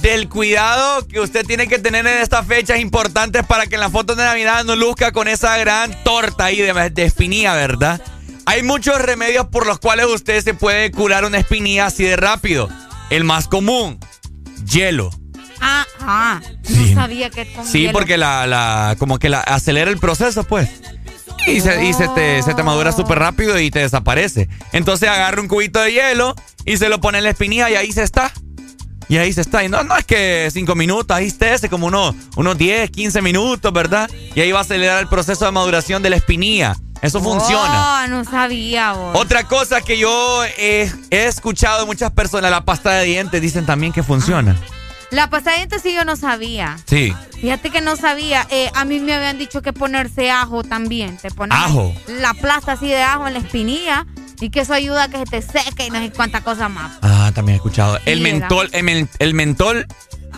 del 0.00 0.28
cuidado 0.28 1.06
que 1.06 1.20
usted 1.20 1.44
tiene 1.44 1.66
que 1.66 1.78
tener 1.78 2.06
en 2.06 2.22
estas 2.22 2.46
fechas 2.46 2.78
importantes 2.78 3.44
para 3.44 3.66
que 3.66 3.74
en 3.74 3.80
la 3.80 3.90
foto 3.90 4.14
de 4.14 4.24
Navidad 4.24 4.64
no 4.64 4.74
luzca 4.74 5.12
con 5.12 5.28
esa 5.28 5.56
gran 5.58 6.02
torta 6.02 6.46
ahí 6.46 6.60
de, 6.60 6.90
de 6.90 7.04
espinilla, 7.04 7.54
¿verdad? 7.54 8.00
Hay 8.46 8.62
muchos 8.62 9.00
remedios 9.00 9.46
por 9.48 9.66
los 9.66 9.78
cuales 9.78 10.06
usted 10.06 10.42
se 10.42 10.54
puede 10.54 10.90
curar 10.90 11.24
una 11.24 11.38
espinilla 11.38 11.86
así 11.86 12.04
de 12.04 12.16
rápido. 12.16 12.68
El 13.10 13.24
más 13.24 13.48
común, 13.48 13.98
hielo. 14.64 15.10
Ah, 15.62 15.86
ah. 16.00 16.40
No 16.68 16.94
sabía 16.94 17.30
que 17.30 17.44
Sí, 17.64 17.80
hielo. 17.82 17.92
porque 17.92 18.18
la, 18.18 18.46
la, 18.46 18.96
como 18.98 19.18
que 19.18 19.28
la 19.28 19.40
acelera 19.40 19.90
el 19.90 19.98
proceso, 19.98 20.44
pues. 20.44 20.68
Y 21.46 21.60
se, 21.60 21.84
y 21.84 21.92
se 21.92 22.08
te, 22.08 22.42
se 22.42 22.54
te 22.54 22.62
madura 22.62 22.92
súper 22.92 23.18
rápido 23.18 23.58
y 23.58 23.70
te 23.70 23.78
desaparece. 23.80 24.48
Entonces 24.72 25.08
agarra 25.08 25.40
un 25.40 25.48
cubito 25.48 25.80
de 25.80 25.92
hielo 25.92 26.34
y 26.64 26.76
se 26.76 26.88
lo 26.88 27.00
pone 27.00 27.18
en 27.18 27.24
la 27.24 27.30
espinilla 27.30 27.70
y 27.70 27.74
ahí 27.76 27.92
se 27.92 28.02
está. 28.02 28.32
Y 29.08 29.18
ahí 29.18 29.32
se 29.32 29.40
está. 29.40 29.64
Y 29.64 29.68
no, 29.68 29.82
no 29.82 29.96
es 29.96 30.04
que 30.04 30.48
cinco 30.52 30.74
minutos, 30.74 31.16
ahí 31.16 31.26
esté, 31.26 31.68
como 31.68 31.86
unos, 31.88 32.14
unos 32.36 32.56
10, 32.58 32.90
15 32.90 33.22
minutos, 33.22 33.72
¿verdad? 33.72 34.08
Y 34.34 34.40
ahí 34.40 34.52
va 34.52 34.60
a 34.60 34.62
acelerar 34.62 35.00
el 35.00 35.08
proceso 35.08 35.44
de 35.44 35.50
maduración 35.52 36.02
de 36.02 36.10
la 36.10 36.16
espinilla. 36.16 36.76
Eso 37.02 37.20
funciona. 37.20 38.04
Oh, 38.04 38.08
no 38.08 38.24
sabía 38.24 38.92
vos. 38.92 39.18
Otra 39.18 39.42
cosa 39.48 39.80
que 39.80 39.98
yo 39.98 40.44
he, 40.56 40.90
he 41.10 41.24
escuchado 41.26 41.80
de 41.80 41.86
muchas 41.86 42.12
personas, 42.12 42.50
la 42.52 42.64
pasta 42.64 42.92
de 42.92 43.04
dientes, 43.06 43.42
dicen 43.42 43.66
también 43.66 43.92
que 43.92 44.04
funciona. 44.04 44.56
La 45.12 45.28
dientes 45.28 45.82
sí 45.82 45.92
yo 45.94 46.06
no 46.06 46.16
sabía. 46.16 46.78
Sí. 46.86 47.14
Fíjate 47.38 47.68
que 47.68 47.82
no 47.82 47.96
sabía. 47.96 48.46
Eh, 48.50 48.70
a 48.74 48.86
mí 48.86 48.98
me 48.98 49.12
habían 49.12 49.36
dicho 49.36 49.60
que 49.60 49.74
ponerse 49.74 50.30
ajo 50.30 50.64
también. 50.64 51.18
Te 51.18 51.30
pones 51.30 51.56
¿Ajo? 51.56 51.94
la 52.08 52.32
plasta 52.32 52.72
así 52.72 52.88
de 52.88 53.02
ajo 53.02 53.26
en 53.28 53.34
la 53.34 53.40
espinilla 53.40 54.06
y 54.40 54.48
que 54.48 54.60
eso 54.60 54.72
ayuda 54.72 55.04
a 55.04 55.08
que 55.08 55.18
se 55.18 55.24
te 55.26 55.42
seque 55.42 55.86
y 55.86 55.90
no 55.90 55.98
sé 55.98 56.10
cuánta 56.12 56.40
cosa 56.40 56.70
más. 56.70 56.92
Ah, 57.02 57.30
también 57.34 57.54
he 57.54 57.56
escuchado. 57.56 57.98
El 58.06 58.18
Sí, 58.18 58.22
mentol, 58.24 58.70
el, 58.72 58.82
men- 58.84 59.08
el 59.18 59.34
mentol, 59.34 59.86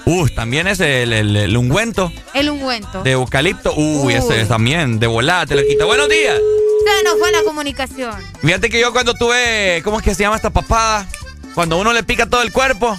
uh, 0.06 0.28
también 0.30 0.66
es 0.66 0.80
el, 0.80 1.12
el- 1.12 1.36
el 1.36 1.56
ungüento 1.56 2.12
El 2.34 2.50
ungüento. 2.50 3.04
de 3.04 3.12
eucalipto. 3.12 3.72
Uy, 3.76 4.06
Uy. 4.06 4.14
ese 4.14 4.44
también, 4.46 4.98
de 4.98 5.06
volada, 5.06 5.46
te 5.46 5.54
lo 5.54 5.62
quita. 5.62 5.84
Buenos 5.84 6.08
días. 6.08 6.36
Se 6.36 7.04
nos 7.04 7.16
fue 7.20 7.30
la 7.30 7.44
comunicación. 7.44 8.12
Fíjate 8.42 8.68
que 8.70 8.80
yo 8.80 8.92
cuando 8.92 9.14
tuve, 9.14 9.80
¿cómo 9.84 9.98
es 9.98 10.02
que 10.04 10.16
se 10.16 10.24
llama 10.24 10.34
esta 10.34 10.50
papada? 10.50 11.06
Cuando 11.54 11.78
uno 11.78 11.92
le 11.92 12.02
pica 12.02 12.26
todo 12.26 12.42
el 12.42 12.50
cuerpo. 12.52 12.98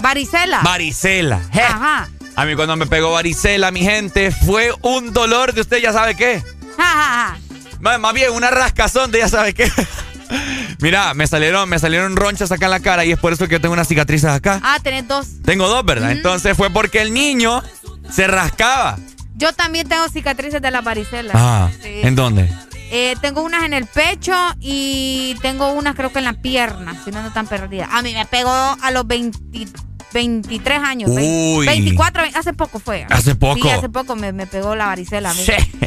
Varicela. 0.00 0.60
Varicela. 0.62 1.40
Je. 1.52 1.60
Ajá. 1.62 2.08
A 2.36 2.44
mí 2.44 2.54
cuando 2.54 2.76
me 2.76 2.86
pegó 2.86 3.12
varicela, 3.12 3.70
mi 3.70 3.80
gente, 3.82 4.30
fue 4.30 4.72
un 4.82 5.12
dolor 5.12 5.52
de 5.52 5.60
usted 5.60 5.78
ya 5.78 5.92
sabe 5.92 6.14
qué. 6.14 6.42
Ja. 6.78 7.36
Más, 7.80 8.14
bien, 8.14 8.32
una 8.32 8.50
rascazón 8.50 9.10
de 9.10 9.18
ya 9.18 9.28
sabe 9.28 9.52
qué. 9.54 9.70
Mira, 10.80 11.12
me 11.14 11.26
salieron, 11.26 11.68
me 11.68 11.78
salieron 11.78 12.16
ronchas 12.16 12.52
acá 12.52 12.66
en 12.66 12.70
la 12.70 12.80
cara 12.80 13.04
y 13.04 13.12
es 13.12 13.18
por 13.18 13.32
eso 13.32 13.46
que 13.48 13.56
yo 13.56 13.60
tengo 13.60 13.74
unas 13.74 13.88
cicatrices 13.88 14.30
acá. 14.30 14.60
Ah, 14.62 14.78
tenés 14.82 15.06
dos. 15.08 15.26
Tengo 15.44 15.68
dos, 15.68 15.84
¿verdad? 15.84 16.12
Entonces 16.12 16.56
fue 16.56 16.70
porque 16.70 17.02
el 17.02 17.12
niño 17.12 17.62
se 18.10 18.26
rascaba. 18.26 18.98
Yo 19.34 19.52
también 19.52 19.88
tengo 19.88 20.08
cicatrices 20.08 20.62
de 20.62 20.70
la 20.70 20.80
varicela. 20.82 21.32
Ah, 21.34 21.68
Sí. 21.82 22.00
¿en 22.02 22.14
dónde? 22.14 22.50
Eh, 22.92 23.16
tengo 23.20 23.42
unas 23.42 23.64
en 23.64 23.72
el 23.72 23.86
pecho 23.86 24.34
y 24.60 25.36
tengo 25.42 25.72
unas 25.72 25.94
creo 25.94 26.12
que 26.12 26.18
en 26.18 26.24
la 26.24 26.34
pierna, 26.34 26.96
si 27.04 27.10
no, 27.10 27.22
no 27.22 27.28
están 27.28 27.46
perdidas. 27.46 27.88
A 27.92 28.02
mí 28.02 28.12
me 28.14 28.26
pegó 28.26 28.50
a 28.50 28.90
los 28.90 29.06
20 29.06 29.38
23 30.12 30.78
años. 30.82 31.10
Uy. 31.12 31.66
24, 31.66 32.22
hace 32.34 32.52
poco 32.52 32.78
fue. 32.80 33.06
Hace 33.10 33.34
poco. 33.34 33.60
Sí, 33.62 33.70
hace 33.70 33.88
poco 33.88 34.16
me, 34.16 34.32
me 34.32 34.46
pegó 34.46 34.74
la 34.76 34.86
varicela. 34.86 35.32
mí. 35.34 35.40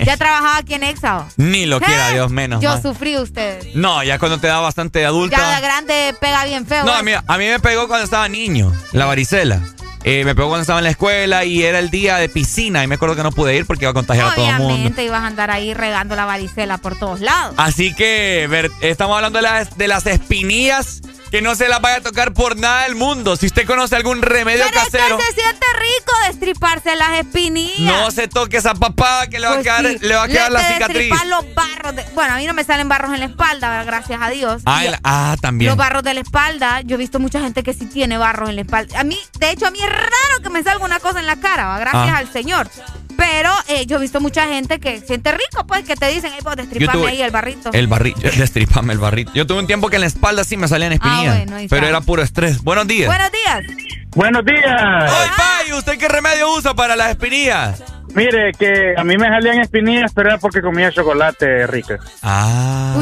Ya 0.06 0.18
trabajaba 0.18 0.58
aquí 0.58 0.74
en 0.74 0.84
Exao. 0.84 1.28
Ni 1.38 1.66
lo 1.66 1.80
quiera, 1.80 2.12
Eh, 2.12 2.14
Dios 2.14 2.32
menos. 2.32 2.62
Yo 2.62 2.82
sufrí 2.82 3.18
ustedes. 3.18 3.76
No, 3.76 4.04
ya 4.04 4.20
cuando 4.20 4.38
te 4.40 4.48
da 4.48 4.60
bastante 4.60 5.06
adulta. 5.06 5.38
Ya 5.38 5.56
de 5.56 5.62
grande 5.62 6.16
pega 6.20 6.46
bien 6.46 6.66
feo. 6.66 6.84
No, 6.84 6.92
¿eh? 6.94 7.00
a 7.00 7.04
mí, 7.04 7.12
a 7.14 7.38
mí 7.38 7.46
me 7.46 7.60
pegó 7.60 7.88
cuando 7.88 8.06
estaba 8.06 8.28
niño, 8.30 8.72
la 8.92 9.06
varicela. 9.06 9.62
Eh, 10.06 10.26
me 10.26 10.36
pegó 10.36 10.50
cuando 10.50 10.64
estaba 10.64 10.80
en 10.80 10.84
la 10.84 10.90
escuela 10.90 11.46
y 11.46 11.64
era 11.64 11.80
el 11.80 11.90
día 11.90 12.18
de 12.18 12.28
piscina 12.28 12.84
y 12.84 12.88
me 12.88 12.96
acuerdo 12.96 13.16
que 13.16 13.24
no 13.24 13.32
pude 13.32 13.56
ir 13.56 13.66
porque 13.66 13.86
iba 13.86 13.92
a 13.92 13.94
contagiar 13.94 14.28
a 14.32 14.36
todo 14.36 14.50
el 14.50 14.56
mundo. 14.58 14.74
Obviamente 14.74 15.06
ibas 15.06 15.22
a 15.22 15.28
andar 15.28 15.50
ahí 15.50 15.74
regando 15.74 16.18
la 16.18 16.26
varicela 16.26 16.78
por 16.78 17.00
todos 17.00 17.22
lados. 17.22 17.54
Así 17.58 17.94
que 17.96 18.46
ver, 18.50 18.70
estamos 18.82 19.16
hablando 19.16 19.38
de 19.40 19.44
las, 19.44 19.78
de 19.78 19.88
las 19.88 20.06
espinillas 20.06 21.02
que 21.34 21.42
no 21.42 21.56
se 21.56 21.68
las 21.68 21.82
vaya 21.82 21.96
a 21.98 22.02
tocar 22.02 22.32
por 22.32 22.58
nada 22.58 22.84
del 22.84 22.94
mundo. 22.94 23.36
Si 23.36 23.48
usted 23.48 23.66
conoce 23.66 23.96
algún 23.96 24.22
remedio 24.22 24.66
Pero 24.70 24.80
es 24.82 24.86
casero, 24.92 25.18
que 25.18 25.24
se 25.24 25.32
siente 25.42 25.66
rico 25.80 26.14
destriparse 26.28 26.96
las 26.96 27.14
espinillas. 27.22 28.02
no 28.02 28.12
se 28.12 28.28
toque 28.28 28.58
esa 28.58 28.76
papada 28.76 29.26
que 29.26 29.40
le 29.40 29.48
va 29.48 29.56
Pues 29.56 29.68
a 29.68 29.80
quedar, 29.82 29.92
sí. 29.94 29.98
le 30.06 30.16
va 30.16 30.24
a 30.26 30.28
quedar 30.28 30.52
Le 30.52 30.60
la 30.60 30.68
cicatriz. 30.74 31.12
los 31.26 31.56
barros. 31.56 31.96
de- 31.96 32.06
bueno, 32.14 32.36
a 32.36 32.38
mí 32.38 32.46
no 32.46 32.54
me 32.54 32.64
salen 32.64 32.88
barros 32.88 33.12
en 33.16 33.20
la 33.22 33.26
espalda, 33.26 33.84
gracias 33.84 34.22
a 34.22 34.30
Dios. 34.30 34.62
Ah, 34.68 34.86
el- 34.86 34.96
ah, 35.04 35.36
también. 35.42 35.70
Los 35.70 35.76
barros 35.78 36.04
de 36.04 36.14
la 36.14 36.20
espalda, 36.20 36.82
yo 36.82 36.96
he 36.96 37.00
visto 37.00 37.20
mucha 37.20 37.40
gente 37.42 37.64
que 37.64 37.74
sí 37.74 37.88
tiene 37.88 38.20
barros 38.20 38.50
en 38.50 38.56
la 38.56 38.62
espalda. 38.62 39.00
A 39.00 39.04
mí, 39.04 39.18
de 39.40 39.50
hecho, 39.50 39.66
a 39.66 39.72
mí 39.72 39.80
es 39.82 39.90
raro 39.90 40.44
que 40.44 40.52
me 40.52 40.62
salga 40.62 40.86
una 40.86 41.00
cosa 41.00 41.20
en 41.20 41.26
la 41.26 41.38
cara, 41.38 41.66
¿va? 41.66 41.80
gracias 41.80 42.10
Ah. 42.14 42.18
al 42.20 42.32
Señor. 42.32 42.70
Pero 43.18 43.50
eh, 43.68 43.86
yo 43.86 43.98
he 43.98 44.00
visto 44.02 44.20
mucha 44.22 44.48
gente 44.48 44.80
que 44.80 45.00
siente 45.02 45.32
rico, 45.32 45.66
pues, 45.68 45.84
que 45.86 45.96
te 45.96 46.08
dicen, 46.08 46.32
ay, 46.34 46.40
pues, 46.44 46.56
destripame 46.56 47.00
tuve- 47.00 47.10
ahí 47.10 47.22
el 47.22 47.32
barrito. 47.32 47.70
El 47.74 47.88
barrito, 47.88 48.20
destripame 48.38 48.94
el 48.94 49.00
barrito. 49.00 49.32
Yo 49.34 49.46
tuve 49.48 49.60
un 49.60 49.68
tiempo 49.68 49.90
que 49.90 49.96
en 49.96 50.02
la 50.02 50.08
espalda 50.08 50.44
sí 50.44 50.58
me 50.58 50.68
salían 50.68 50.94
espinillas, 50.94 51.36
Ah, 51.36 51.38
bueno, 51.38 51.56
ahí 51.58 51.68
pero 51.68 51.88
era 51.88 52.02
puro 52.02 52.22
estrés. 52.22 52.64
Buenos 52.64 52.88
días. 52.88 53.08
Buenos 53.08 53.32
días. 53.32 53.64
Buenos 54.16 54.46
días. 54.46 54.66
¡Ay, 55.12 55.30
Pai! 55.36 55.74
¿Usted 55.78 55.98
qué 55.98 56.08
remedio 56.08 56.52
usa 56.56 56.74
para 56.76 56.96
las 56.96 57.10
espinillas? 57.10 57.84
Mire, 58.14 58.52
que 58.60 58.94
a 58.96 59.04
mí 59.04 59.18
me 59.18 59.28
salían 59.28 59.60
espinillas, 59.60 60.12
pero 60.14 60.30
era 60.30 60.38
porque 60.38 60.62
comía 60.62 60.92
chocolate 60.92 61.66
rico. 61.66 61.96
Ah. 62.22 62.96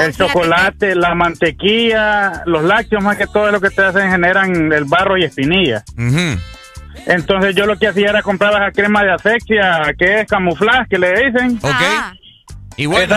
El 0.00 0.12
chocolate, 0.16 0.96
la 0.96 1.14
mantequilla, 1.14 2.42
los 2.46 2.64
lácteos, 2.64 3.02
más 3.02 3.16
que 3.16 3.28
todo, 3.28 3.46
es 3.46 3.52
lo 3.52 3.60
que 3.60 3.70
te 3.70 3.82
hacen 3.84 4.10
generan 4.10 4.72
el 4.72 4.84
barro 4.86 5.16
y 5.16 5.24
espinillas. 5.24 5.84
Entonces 7.06 7.54
yo 7.54 7.66
lo 7.66 7.76
que 7.76 7.86
hacía 7.86 8.10
era 8.10 8.22
comprar 8.22 8.52
la 8.52 8.72
crema 8.72 9.02
de 9.04 9.12
asexia, 9.12 9.94
que 9.96 10.20
es 10.20 10.26
camuflaje, 10.26 10.86
que 10.90 10.98
le 10.98 11.12
dicen. 11.24 11.56
Ok. 11.62 11.70
Ah. 11.72 12.15
Y 12.76 12.86
bueno. 12.86 13.14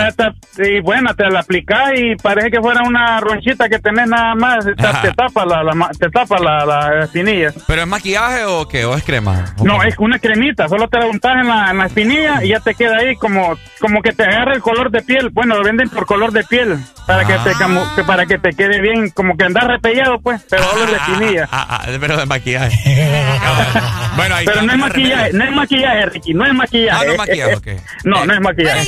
y 0.57 0.79
bueno, 0.81 1.13
te 1.15 1.29
la 1.29 1.41
aplicás 1.41 1.91
y 1.95 2.15
parece 2.15 2.49
que 2.49 2.59
fuera 2.61 2.81
una 2.83 3.19
ronchita 3.19 3.67
que 3.67 3.79
tenés 3.79 4.07
nada 4.07 4.33
más, 4.35 4.65
te, 4.65 4.73
tapa 5.13 5.45
la, 5.45 5.63
la 5.63 5.89
te 5.97 6.09
tapa 6.09 6.37
la, 6.39 6.65
la 6.65 7.03
espinilla. 7.05 7.51
¿Pero 7.67 7.81
es 7.81 7.87
maquillaje 7.87 8.45
o 8.45 8.67
qué? 8.67 8.85
¿O 8.85 8.95
es 8.95 9.03
crema? 9.03 9.45
No, 9.63 9.83
es 9.83 9.95
una 9.99 10.17
cremita, 10.19 10.67
solo 10.69 10.87
te 10.87 10.97
la 10.99 11.07
untas 11.07 11.33
en 11.41 11.47
la, 11.47 11.71
en 11.71 11.77
la 11.77 11.85
espinilla 11.87 12.43
y 12.43 12.49
ya 12.49 12.59
te 12.61 12.73
queda 12.73 12.97
ahí 12.97 13.15
como, 13.15 13.57
como 13.79 14.01
que 14.01 14.11
te 14.13 14.23
agarra 14.23 14.53
el 14.53 14.61
color 14.61 14.91
de 14.91 15.01
piel. 15.01 15.29
Bueno, 15.29 15.55
lo 15.57 15.63
venden 15.63 15.89
por 15.89 16.05
color 16.05 16.31
de 16.31 16.43
piel, 16.45 16.77
para 17.05 17.25
que 17.25 17.33
te 17.33 17.51
camu- 17.55 17.95
que 17.95 18.03
para 18.03 18.25
que 18.25 18.37
te 18.37 18.51
quede 18.51 18.79
bien, 18.81 19.09
como 19.09 19.35
que 19.35 19.43
andar 19.45 19.67
repellado, 19.67 20.19
pues, 20.19 20.41
pero 20.49 20.63
solo 20.63 20.85
en 20.85 20.91
la 20.91 20.97
espinilla. 20.97 21.49
Ah, 21.51 21.65
ah, 21.69 21.85
pero 21.99 22.15
de 22.17 22.25
maquillaje. 22.25 22.77
bueno, 24.15 24.35
ahí 24.35 24.45
Pero 24.45 24.61
no 24.61 24.71
es 24.73 24.77
maquillaje, 24.79 25.15
remedio. 25.31 25.37
no 25.39 25.43
es 25.45 25.51
maquillaje, 25.55 26.05
Ricky, 26.07 26.33
no 26.33 26.45
es 26.45 26.53
maquillaje. 26.53 26.97
Ah, 27.01 27.05
no 27.05 27.11
es 27.11 27.17
maquillaje, 27.17 27.55
ok. 27.55 27.67
No, 28.05 28.15
no 28.15 28.21
es 28.21 28.27
Pero 28.27 28.41
maquillaje. 28.41 28.85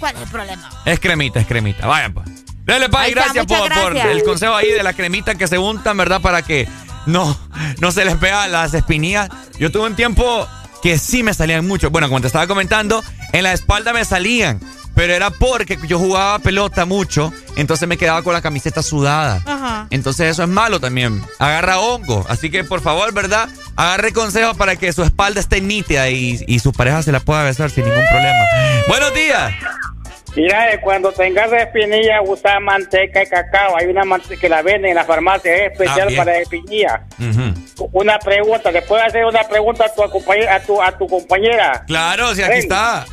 ¿Cuál 0.00 0.16
es 0.16 0.22
el 0.22 0.28
problema? 0.28 0.68
Es 0.84 0.98
cremita, 0.98 1.38
es 1.38 1.46
cremita. 1.46 1.86
Vayan, 1.86 2.12
pues. 2.14 2.28
Dele, 2.64 2.88
Pai, 2.88 3.12
gracias, 3.12 3.46
por, 3.46 3.96
el 3.96 4.22
consejo 4.22 4.54
ahí 4.54 4.70
de 4.70 4.82
la 4.82 4.92
cremita 4.92 5.34
que 5.34 5.46
se 5.46 5.58
untan, 5.58 5.96
¿verdad? 5.96 6.20
Para 6.20 6.42
que 6.42 6.68
no, 7.06 7.38
no 7.80 7.92
se 7.92 8.04
les 8.04 8.18
vea 8.18 8.48
las 8.48 8.74
espinillas. 8.74 9.28
Yo 9.58 9.70
tuve 9.70 9.86
un 9.86 9.96
tiempo 9.96 10.46
que 10.82 10.98
sí 10.98 11.22
me 11.22 11.34
salían 11.34 11.66
mucho. 11.66 11.90
Bueno, 11.90 12.08
como 12.08 12.20
te 12.20 12.26
estaba 12.26 12.46
comentando, 12.46 13.02
en 13.32 13.44
la 13.44 13.52
espalda 13.52 13.92
me 13.92 14.04
salían. 14.04 14.60
Pero 15.00 15.14
era 15.14 15.30
porque 15.30 15.78
yo 15.86 15.98
jugaba 15.98 16.38
pelota 16.40 16.84
mucho, 16.84 17.32
entonces 17.56 17.88
me 17.88 17.96
quedaba 17.96 18.22
con 18.22 18.34
la 18.34 18.42
camiseta 18.42 18.82
sudada. 18.82 19.40
Ajá. 19.46 19.86
Entonces 19.88 20.28
eso 20.28 20.42
es 20.42 20.48
malo 20.50 20.78
también. 20.78 21.22
Agarra 21.38 21.78
hongo. 21.80 22.26
Así 22.28 22.50
que 22.50 22.64
por 22.64 22.82
favor, 22.82 23.10
¿verdad? 23.14 23.48
Agarre 23.76 24.12
consejos 24.12 24.58
para 24.58 24.76
que 24.76 24.92
su 24.92 25.02
espalda 25.02 25.40
esté 25.40 25.62
nítida 25.62 26.10
y, 26.10 26.44
y 26.46 26.58
su 26.58 26.74
pareja 26.74 27.02
se 27.02 27.12
la 27.12 27.20
pueda 27.20 27.42
besar 27.44 27.70
sin 27.70 27.86
ningún 27.86 28.04
problema. 28.10 28.44
Buenos 28.88 29.14
días. 29.14 29.54
Mira, 30.36 30.70
eh, 30.70 30.80
cuando 30.82 31.10
tengas 31.12 31.50
espinilla, 31.50 32.20
usa 32.20 32.60
manteca 32.60 33.22
y 33.22 33.26
cacao. 33.26 33.78
Hay 33.78 33.86
una 33.86 34.04
manteca 34.04 34.38
que 34.38 34.48
la 34.50 34.60
venden 34.60 34.90
en 34.90 34.96
la 34.96 35.04
farmacia, 35.04 35.50
es 35.64 35.72
especial 35.72 36.08
Ah, 36.12 36.16
para 36.16 36.38
espinilla. 36.40 37.06
Una 37.92 38.18
pregunta, 38.18 38.70
¿le 38.70 38.82
puedo 38.82 39.02
hacer 39.02 39.24
una 39.24 39.44
pregunta 39.48 39.86
a 39.86 39.94
tu, 39.94 40.10
compañera? 40.10 40.56
A 40.56 40.60
tu, 40.60 40.82
a 40.82 40.92
tu 40.98 41.06
compañera? 41.08 41.84
Claro, 41.86 42.34
si 42.34 42.42
aquí 42.42 42.50
Ven. 42.50 42.58
está. 42.60 43.06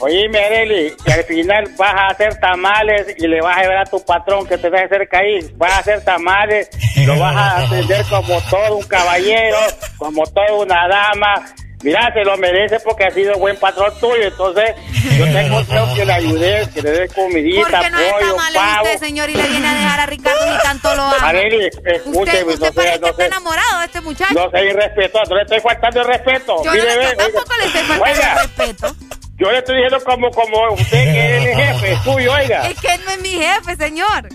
Oíme, 0.00 0.38
Areli, 0.44 0.94
y 1.06 1.10
al 1.10 1.24
final 1.24 1.64
vas 1.76 1.94
a 1.94 2.06
hacer 2.08 2.38
tamales 2.38 3.14
y 3.16 3.26
le 3.26 3.40
vas 3.40 3.56
a 3.56 3.62
ver 3.62 3.78
a 3.78 3.84
tu 3.84 4.04
patrón 4.04 4.46
que 4.46 4.58
te 4.58 4.68
deje 4.70 4.88
cerca 4.88 5.18
ahí. 5.18 5.38
Vas 5.56 5.72
a 5.72 5.78
hacer 5.78 6.04
tamales, 6.04 6.68
lo 7.06 7.18
vas 7.18 7.36
a 7.36 7.58
atender 7.64 8.04
como 8.10 8.40
todo 8.50 8.76
un 8.76 8.84
caballero, 8.84 9.58
como 9.98 10.24
toda 10.26 10.52
una 10.54 10.88
dama. 10.88 11.46
Mira, 11.82 12.10
se 12.14 12.24
lo 12.24 12.36
merece 12.38 12.80
porque 12.80 13.04
ha 13.04 13.10
sido 13.10 13.34
buen 13.38 13.56
patrón 13.58 13.92
tuyo. 14.00 14.22
Entonces, 14.22 14.74
yo 15.18 15.24
tengo 15.26 15.62
creo 15.66 15.94
que 15.94 16.04
le 16.06 16.12
ayude, 16.12 16.68
que 16.74 16.82
le 16.82 16.90
dé 16.90 17.08
comidita, 17.08 17.60
¿Por 17.68 17.80
qué 17.80 17.90
no 17.90 17.98
está 18.00 18.18
pollo, 18.18 18.36
mal 18.36 18.54
pavo. 18.54 18.84
usted, 18.86 18.98
señor, 18.98 19.30
y 19.30 19.34
le 19.34 19.42
viene 19.46 19.68
a 19.68 19.74
dejar 19.74 20.00
a 20.00 20.06
Ricardo 20.06 20.46
ni 20.52 20.58
tanto 20.62 20.94
lo 20.94 21.02
ama? 21.02 21.28
Areli, 21.28 21.66
Usted, 21.68 21.90
escúcheme, 21.94 22.52
usted 22.54 22.66
no 22.68 22.72
parece 22.72 22.94
que 22.94 23.00
no 23.00 23.06
está 23.08 23.26
enamorado 23.26 23.78
de 23.80 23.84
este 23.84 24.00
muchacho. 24.00 24.34
no 24.34 24.50
sea 24.50 24.62
irrespetuoso, 24.64 25.30
no 25.30 25.36
le 25.36 25.42
estoy 25.42 25.60
faltando 25.60 26.00
el 26.00 26.06
respeto. 26.06 26.64
Yo, 26.64 26.72
Mire, 26.72 26.84
no, 26.96 27.02
yo 27.02 27.16
tampoco 27.16 27.54
le 27.60 27.64
estoy 27.66 27.82
faltando 27.82 28.22
el 28.22 28.36
respeto. 28.38 28.96
Yo 29.38 29.50
le 29.50 29.58
estoy 29.58 29.76
diciendo 29.76 30.02
como, 30.04 30.30
como 30.30 30.72
usted 30.72 30.90
que 30.90 31.36
es 31.36 31.44
el 31.46 31.54
jefe, 31.56 31.92
es 31.92 32.00
suyo, 32.02 32.32
oiga. 32.32 32.68
Es 32.68 32.80
que 32.80 32.94
él 32.94 33.00
no 33.04 33.10
es 33.12 33.20
mi 33.20 33.30
jefe, 33.30 33.76
señor. 33.76 34.28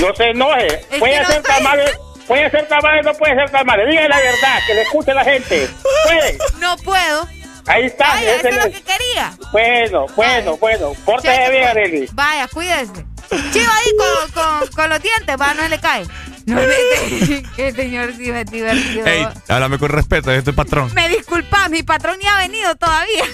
No 0.00 0.14
se 0.14 0.24
enoje. 0.30 0.66
Es 0.90 0.98
Puede 0.98 1.12
que 1.14 1.20
no 1.20 1.28
hacer 1.28 1.42
soy- 1.42 1.54
tamales, 1.56 1.90
puede 2.26 2.44
hacer 2.46 2.68
tamales, 2.68 3.04
no 3.04 3.12
puede 3.14 3.32
hacer 3.34 3.50
tamales. 3.50 3.86
Diga 3.90 4.08
la 4.08 4.16
verdad, 4.18 4.58
que 4.66 4.74
le 4.74 4.82
escuche 4.82 5.14
la 5.14 5.24
gente. 5.24 5.68
Puede. 6.04 6.38
No 6.58 6.76
puedo. 6.78 7.28
Ahí 7.66 7.84
está. 7.86 8.08
Vaya, 8.14 8.34
eso 8.36 8.48
es 8.48 8.54
lo 8.56 8.62
es- 8.62 8.76
que 8.76 8.82
quería. 8.82 9.32
Bueno, 9.52 10.06
bueno, 10.16 10.56
bueno. 10.56 10.92
Pórtese 11.04 11.50
bien. 11.50 11.64
Arely. 11.68 12.08
Vaya, 12.12 12.48
cuídese. 12.48 13.04
Chivo 13.52 13.70
ahí 13.72 13.90
con, 13.98 14.30
con, 14.32 14.68
con 14.68 14.88
los 14.90 15.02
dientes, 15.02 15.36
para 15.36 15.54
no 15.54 15.68
le 15.68 15.78
cae. 15.80 16.06
No 16.46 16.54
me 16.62 17.42
Qué 17.56 17.72
señor 17.72 18.12
sí 18.16 18.30
me 18.30 18.44
divertido. 18.44 19.04
Ey, 19.06 19.26
háblame 19.48 19.78
con 19.78 19.88
respeto, 19.90 20.30
es 20.30 20.44
tu 20.44 20.54
patrón. 20.54 20.94
Me 20.94 21.08
disculpa, 21.08 21.68
mi 21.68 21.82
patrón 21.82 22.16
ni 22.20 22.26
ha 22.28 22.36
venido 22.38 22.74
todavía. 22.76 23.24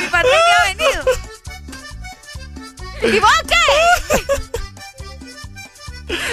Mi 0.00 0.06
patrón 0.08 0.32
ni 0.46 0.52
ha 0.52 0.62
venido. 0.74 1.02
¿Y 3.16 3.18
vos 3.20 3.30
qué? 3.48 3.64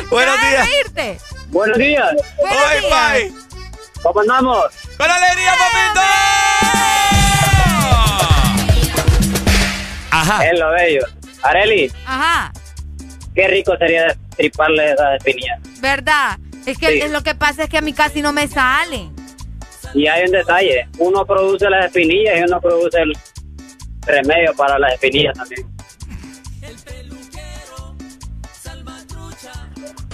Buenos 0.10 0.42
de 0.42 0.48
días. 0.50 0.68
reírte. 0.68 1.20
Buenos 1.48 1.78
días. 1.78 2.12
Buenos 2.38 2.64
Ay, 2.68 2.80
días. 2.80 2.92
Pai. 2.92 3.34
¿Cómo 4.04 4.20
andamos? 4.22 4.66
¡Con 4.98 5.10
alegría, 5.12 5.52
papito! 5.58 6.02
Ajá. 10.12 10.46
Es 10.48 10.60
lo 10.60 10.72
bello. 10.72 11.02
Areli, 11.44 11.92
Ajá, 12.08 12.52
qué 13.36 13.48
rico 13.48 13.78
sería 13.78 14.16
triparle 14.36 14.94
esa 14.94 15.16
espinilla. 15.16 15.60
verdad. 15.80 16.40
Es 16.66 16.80
que 16.80 17.08
lo 17.10 17.22
que 17.22 17.36
pasa 17.36 17.64
es 17.66 17.70
que 17.70 17.78
a 17.78 17.82
mí 17.82 17.94
casi 17.94 18.24
no 18.24 18.34
me 18.34 18.48
sale. 18.48 19.12
Y 19.96 20.08
hay 20.08 20.26
un 20.26 20.32
detalle, 20.32 20.88
uno 21.00 21.26
produce 21.26 21.70
las 21.70 21.86
espinillas 21.86 22.38
y 22.40 22.44
uno 22.44 22.60
produce 22.60 23.00
el 23.02 23.14
remedio 24.06 24.54
para 24.56 24.78
las 24.78 24.94
espinillas 24.94 25.34
también. 25.38 25.66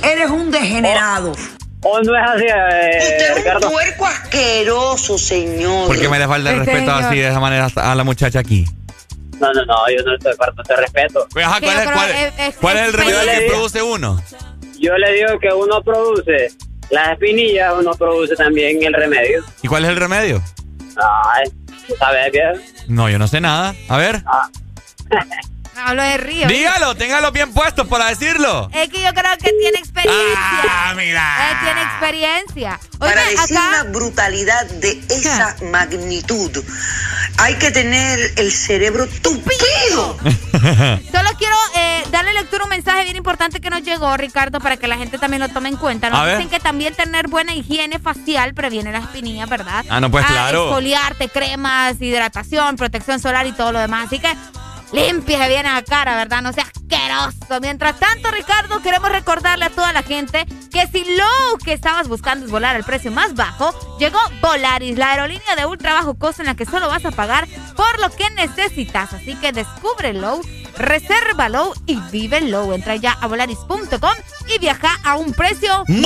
Eres 0.03 0.29
un 0.29 0.51
degenerado. 0.51 1.33
¿O 1.83 1.99
no 2.01 2.15
es 2.15 2.23
así, 2.29 2.45
eh, 2.45 2.97
Usted 2.99 3.29
es 3.31 3.35
Ricardo? 3.37 3.67
un 3.67 3.73
puerco 3.73 4.05
asqueroso, 4.05 5.17
señor. 5.17 5.87
¿Por 5.87 5.99
qué 5.99 6.09
me 6.09 6.19
le 6.19 6.27
falta 6.27 6.51
el 6.51 6.59
Este 6.59 6.71
respeto 6.71 6.91
señor. 6.95 7.03
así 7.09 7.19
de 7.19 7.27
esa 7.29 7.39
manera 7.39 7.67
a 7.75 7.95
la 7.95 8.03
muchacha 8.03 8.39
aquí? 8.39 8.65
No, 9.39 9.51
no, 9.53 9.65
no, 9.65 9.75
yo 9.89 10.03
no 10.05 10.13
estoy 10.15 10.33
falta 10.35 10.61
de 10.67 10.75
respeto. 10.81 11.27
Pues, 11.33 11.45
ajá, 11.45 11.59
¿cuál, 11.59 11.77
es, 11.79 11.89
cuál, 11.91 12.09
es- 12.11 12.55
cuál 12.57 12.77
es 12.77 12.83
el 12.87 12.93
remedio 12.93 13.17
que 13.21 13.45
produce 13.49 13.81
uno? 13.81 14.21
Yo 14.79 14.95
le 14.97 15.13
digo 15.13 15.39
que 15.39 15.49
uno 15.53 15.81
produce 15.83 16.49
las 16.91 17.11
espinillas, 17.13 17.73
uno 17.77 17.91
produce 17.93 18.35
también 18.35 18.83
el 18.83 18.93
remedio. 18.93 19.43
¿Y 19.61 19.67
cuál 19.67 19.85
es 19.85 19.91
el 19.91 19.95
remedio? 19.97 20.41
Ay, 20.97 21.49
¿tú 21.87 21.95
sabes 21.97 22.31
bien? 22.31 22.53
No, 22.87 23.09
yo 23.09 23.17
no 23.17 23.27
sé 23.27 23.41
nada. 23.41 23.73
A 23.87 23.97
ver. 23.97 24.23
Hablo 25.75 26.03
de 26.03 26.17
Río. 26.17 26.47
Dígalo, 26.47 26.95
téngalo 26.95 27.31
bien 27.31 27.53
puestos 27.53 27.87
para 27.87 28.07
decirlo. 28.07 28.69
Es 28.73 28.89
que 28.89 29.01
yo 29.01 29.13
creo 29.13 29.37
que 29.37 29.51
tiene 29.51 29.77
experiencia. 29.79 30.37
Ah, 30.69 30.93
mira. 30.95 31.51
Él 31.51 31.57
tiene 31.63 31.81
experiencia. 31.81 32.79
Oiga, 32.99 33.15
Para 33.15 33.21
decir 33.29 33.57
acá- 33.57 33.67
una 33.69 33.83
brutalidad 33.91 34.65
de 34.65 35.01
esa 35.09 35.55
magnitud, 35.71 36.51
hay 37.37 37.55
que 37.55 37.71
tener 37.71 38.19
el 38.37 38.51
cerebro 38.51 39.07
tupido. 39.23 40.17
Solo 41.11 41.29
quiero 41.37 41.55
eh, 41.75 42.03
darle 42.11 42.33
lectura 42.33 42.63
a 42.63 42.65
un 42.65 42.69
mensaje 42.69 43.03
bien 43.05 43.15
importante 43.15 43.59
que 43.61 43.69
nos 43.69 43.81
llegó, 43.83 44.15
Ricardo, 44.17 44.59
para 44.59 44.77
que 44.77 44.87
la 44.87 44.97
gente 44.97 45.17
también 45.17 45.41
lo 45.41 45.49
tome 45.49 45.69
en 45.69 45.77
cuenta. 45.77 46.09
Nos 46.09 46.19
A 46.19 46.23
ver. 46.25 46.37
dicen 46.37 46.49
que 46.49 46.59
también 46.59 46.93
tener 46.93 47.27
buena 47.27 47.55
higiene 47.55 47.97
facial 47.97 48.53
previene 48.53 48.91
las 48.91 49.03
espinillas, 49.03 49.49
¿verdad? 49.49 49.83
Ah, 49.89 49.99
no, 49.99 50.11
pues, 50.11 50.25
claro. 50.25 50.65
Exfoliarte, 50.65 51.29
cremas, 51.29 51.95
hidratación, 51.99 52.75
protección 52.75 53.19
solar 53.19 53.47
y 53.47 53.53
todo 53.53 53.71
lo 53.71 53.79
demás. 53.79 54.05
Así 54.07 54.19
que 54.19 54.31
límpiese 54.91 55.47
bien 55.47 55.63
la 55.63 55.83
cara, 55.83 56.15
¿verdad? 56.15 56.41
No 56.41 56.53
sea 56.53 56.63
asqueroso. 56.63 57.59
Mientras 57.61 57.99
tanto, 57.99 58.31
Ricardo, 58.31 58.81
queremos 58.81 59.11
recordarle 59.11 59.65
a 59.65 59.69
toda 59.69 59.93
la 59.93 60.03
gente 60.03 60.45
que 60.71 60.87
si 60.87 61.03
lo 61.15 61.57
que 61.63 61.73
estabas 61.73 62.07
buscando 62.07 62.45
es 62.45 62.51
volar 62.51 62.75
al 62.75 62.83
precio 62.83 63.11
más 63.11 63.35
bajo, 63.35 63.73
llegó 63.99 64.19
Volaris, 64.41 64.97
la 64.97 65.11
aerolínea 65.11 65.55
de 65.55 65.65
ultra 65.65 65.93
bajo 65.93 66.15
costo 66.15 66.41
en 66.41 66.47
la 66.47 66.55
que 66.55 66.65
solo 66.65 66.87
vas 66.87 67.05
a 67.05 67.11
pagar 67.11 67.47
por 67.75 67.99
lo 67.99 68.09
que 68.09 68.29
necesitas. 68.31 69.13
Así 69.13 69.35
que 69.35 69.51
descúbrelo, 69.51 70.41
resérvalo 70.77 71.73
y 71.85 71.99
vívelo. 72.11 72.73
Entra 72.73 72.95
ya 72.95 73.11
a 73.13 73.27
volaris.com 73.27 74.15
y 74.53 74.59
viaja 74.59 74.97
a 75.03 75.15
un 75.15 75.33
precio 75.33 75.83
muy 75.87 76.01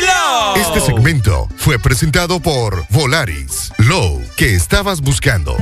low. 0.00 0.56
Este 0.56 0.80
segmento 0.80 1.48
fue 1.56 1.78
presentado 1.78 2.40
por 2.40 2.86
Volaris. 2.90 3.72
Low, 3.78 4.22
que 4.36 4.54
estabas 4.54 5.00
buscando. 5.00 5.56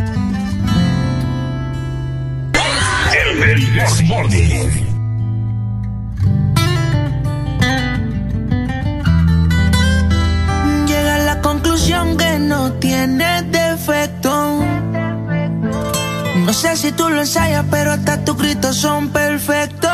Llega 10.86 11.14
a 11.14 11.18
la 11.18 11.40
conclusión 11.40 12.16
que 12.16 12.38
no 12.38 12.72
tiene 12.74 13.42
defecto. 13.42 14.64
No 16.44 16.52
sé 16.52 16.76
si 16.76 16.92
tú 16.92 17.08
lo 17.08 17.20
ensayas, 17.20 17.64
pero 17.70 17.92
hasta 17.92 18.24
tus 18.24 18.36
gritos 18.36 18.76
son 18.76 19.08
perfectos. 19.08 19.90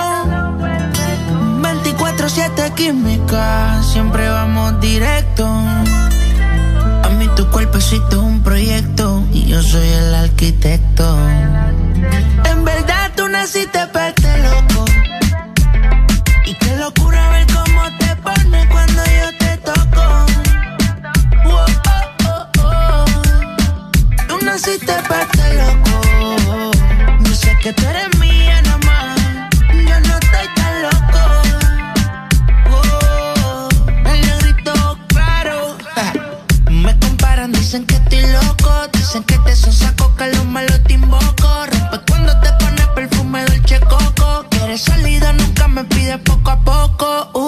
24-7 1.62 2.75
química, 2.75 3.83
siempre 3.83 4.28
vamos 4.28 4.81
directo. 4.81 5.47
A 5.47 7.09
mí 7.19 7.28
tu 7.36 7.49
cuerpecito 7.51 8.09
es 8.10 8.17
un 8.17 8.43
proyecto 8.43 9.25
y 9.33 9.47
yo 9.47 9.62
soy 9.62 9.89
el 9.89 10.15
arquitecto. 10.15 11.17
Naciste 13.41 13.86
para 13.86 14.09
este 14.09 14.36
loco. 14.43 14.85
Y 16.44 16.55
qué 16.57 16.77
locura 16.77 17.31
ver 17.31 17.47
cómo 17.47 17.83
te 17.99 18.15
pones 18.17 18.67
cuando 18.67 19.02
yo 19.02 19.39
te 19.39 19.57
toco. 19.65 20.27
Wow, 21.44 21.65
oh, 21.86 22.05
oh, 22.28 22.47
oh. 22.62 23.05
Tú 24.28 24.44
naciste 24.44 24.93
para 25.09 25.23
este 25.23 25.55
loco. 25.55 26.70
Yo 27.20 27.35
sé 27.35 27.57
que 27.62 27.73
tú 27.73 27.83
eres 27.86 28.15
mía 28.19 28.60
nada 28.60 28.78
más. 28.85 29.19
Yo 29.89 30.01
no 30.01 30.19
estoy 30.19 30.47
tan 30.57 30.83
loco. 30.83 31.23
Oh, 32.70 33.69
el 34.05 34.20
negrito 34.20 34.99
claro. 35.09 35.78
Me 36.69 36.94
comparan, 36.99 37.52
dicen 37.52 37.86
que 37.86 37.94
estoy 37.94 38.20
loco. 38.33 38.86
Dicen 38.93 39.25
que 39.25 39.39
te 39.39 39.57
son 39.57 39.73
saco, 39.73 40.15
que 40.17 40.27
los 40.27 40.44
malos 40.44 40.78
te 40.85 40.93
invoco. 40.93 41.31
Poco 46.19 46.51
a 46.51 46.57
poco. 46.65 47.40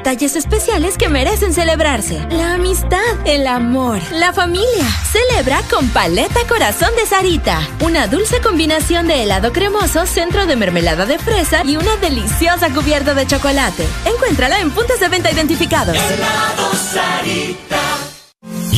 Detalles 0.00 0.34
especiales 0.34 0.96
que 0.96 1.10
merecen 1.10 1.52
celebrarse. 1.52 2.26
La 2.30 2.54
amistad, 2.54 2.98
el 3.26 3.46
amor, 3.46 4.00
la 4.12 4.32
familia. 4.32 4.88
Celebra 5.12 5.60
con 5.68 5.86
Paleta 5.90 6.40
Corazón 6.48 6.88
de 6.96 7.04
Sarita. 7.04 7.60
Una 7.82 8.06
dulce 8.06 8.40
combinación 8.40 9.08
de 9.08 9.24
helado 9.24 9.52
cremoso, 9.52 10.06
centro 10.06 10.46
de 10.46 10.56
mermelada 10.56 11.04
de 11.04 11.18
fresa 11.18 11.64
y 11.66 11.76
una 11.76 11.96
deliciosa 11.96 12.72
cubierta 12.72 13.12
de 13.12 13.26
chocolate. 13.26 13.86
Encuéntrala 14.06 14.60
en 14.60 14.70
puntos 14.70 14.98
de 15.00 15.08
venta 15.08 15.30
identificados. 15.30 15.94
Helado 15.94 16.72
Sarita. 16.74 17.80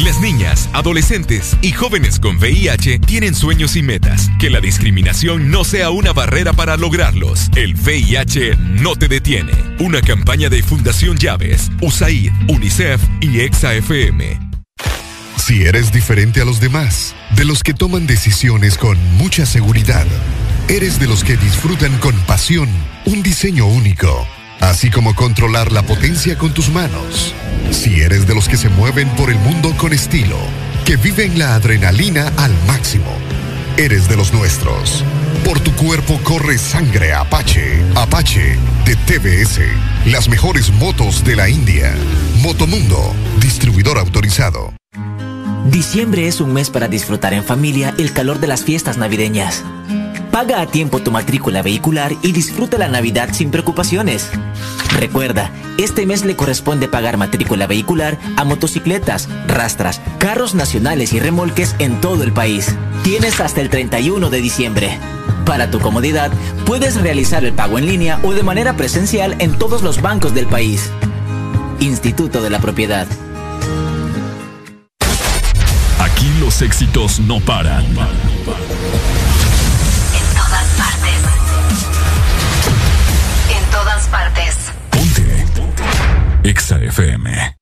Las 0.05 0.21
niñas, 0.21 0.69
adolescentes 0.73 1.57
y 1.63 1.71
jóvenes 1.71 2.19
con 2.19 2.39
VIH 2.39 2.99
tienen 2.99 3.37
sueños 3.37 3.77
y 3.77 3.83
metas. 3.83 4.29
Que 4.41 4.51
la 4.51 4.59
discriminación 4.59 5.53
no 5.53 5.63
sea 5.63 5.91
una 5.91 6.13
barrera 6.13 6.53
para 6.53 6.77
lograrlos. 6.77 7.49
El 7.55 7.77
VIH 7.77 8.57
no 8.57 8.97
te 8.97 9.07
detiene. 9.07 9.72
Una 9.83 10.01
campaña 10.01 10.49
de 10.49 10.63
Fundación 10.63 11.17
Llaves, 11.17 11.69
USAID, 11.81 12.31
UNICEF 12.47 13.03
y 13.21 13.41
EXA-FM. 13.41 14.39
Si 15.37 15.65
eres 15.65 15.91
diferente 15.91 16.41
a 16.41 16.45
los 16.45 16.61
demás, 16.61 17.17
de 17.35 17.45
los 17.45 17.65
que 17.65 17.75
toman 17.75 18.07
decisiones 18.07 18.79
con 18.79 18.97
mucha 19.17 19.45
seguridad, 19.45 20.07
eres 20.69 21.01
de 21.01 21.09
los 21.09 21.25
que 21.25 21.37
disfrutan 21.37 21.99
con 21.99 22.15
pasión 22.27 22.69
un 23.07 23.25
diseño 23.25 23.67
único, 23.67 24.25
así 24.61 24.89
como 24.89 25.17
controlar 25.17 25.73
la 25.73 25.83
potencia 25.83 26.39
con 26.39 26.55
tus 26.55 26.69
manos. 26.69 27.35
Si 27.73 28.03
eres 28.03 28.29
de 28.29 28.37
los 28.37 28.49
que 28.49 28.57
se 28.57 28.69
mueven 28.69 29.09
por 29.17 29.31
el 29.31 29.39
mundo 29.41 29.77
con 29.77 29.93
estilo, 29.93 30.39
que 30.85 30.97
viven 30.97 31.41
la 31.41 31.57
adrenalina 31.57 32.33
al 32.37 32.55
máximo, 32.69 33.13
eres 33.77 34.09
de 34.09 34.17
los 34.17 34.33
nuestros. 34.33 35.05
Por 35.45 35.59
tu 35.59 35.73
cuerpo 35.73 36.21
corre 36.23 36.57
sangre 36.57 37.15
Apache. 37.15 37.83
Apache 37.97 38.57
de 38.85 38.97
TBS. 38.97 39.61
Las 40.07 40.29
mejores 40.29 40.73
motos 40.73 41.25
de 41.25 41.37
la 41.37 41.49
India. 41.49 41.95
Motomundo, 42.43 43.15
distribuidor 43.41 43.99
autorizado. 43.99 44.73
Diciembre 45.67 46.27
es 46.27 46.41
un 46.41 46.53
mes 46.53 46.71
para 46.71 46.89
disfrutar 46.89 47.33
en 47.35 47.45
familia 47.45 47.95
el 47.99 48.13
calor 48.13 48.41
de 48.41 48.49
las 48.49 48.65
fiestas 48.65 48.99
navideñas. 48.99 49.63
Paga 50.33 50.61
a 50.61 50.67
tiempo 50.67 51.01
tu 51.01 51.11
matrícula 51.11 51.63
vehicular 51.63 52.15
y 52.23 52.33
disfruta 52.33 52.79
la 52.79 52.89
Navidad 52.89 53.29
sin 53.33 53.51
preocupaciones. 53.51 54.31
Recuerda, 54.99 55.51
este 55.79 56.07
mes 56.07 56.25
le 56.25 56.37
corresponde 56.37 56.89
pagar 56.89 57.19
matrícula 57.19 57.67
vehicular 57.67 58.19
a 58.37 58.45
motocicletas, 58.45 59.29
rastras, 59.47 60.01
carros 60.19 60.55
nacionales 60.55 61.13
y 61.13 61.21
remolques 61.21 61.77
en 61.79 62.01
todo 62.01 62.25
el 62.25 62.33
país. 62.33 62.75
Tienes 63.05 63.41
hasta 63.41 63.61
el 63.61 63.69
31 63.69 64.31
de 64.31 64.41
diciembre. 64.41 64.99
Para 65.45 65.71
tu 65.71 65.81
comodidad, 65.81 66.31
puedes 66.65 67.01
realizar 67.01 67.45
el 67.45 67.53
pago 67.53 67.79
en 67.79 67.87
línea 67.87 68.19
o 68.23 68.33
de 68.33 68.43
manera 68.43 68.77
presencial 68.77 69.37
en 69.39 69.59
todos 69.59 69.83
los 69.83 70.01
bancos 70.03 70.35
del 70.35 70.47
país. 70.47 70.91
Instituto 71.81 72.43
de 72.43 72.51
la 72.51 72.61
Propiedad. 72.61 73.07
Aquí 75.99 76.33
los 76.41 76.63
éxitos 76.63 77.21
no 77.21 77.41
paran. 77.41 77.85
En 77.85 77.97
todas 80.35 80.67
partes. 80.77 81.19
En 83.57 83.71
todas 83.71 84.09
partes. 84.09 84.73
Exa 86.45 86.77
FM. 86.77 87.62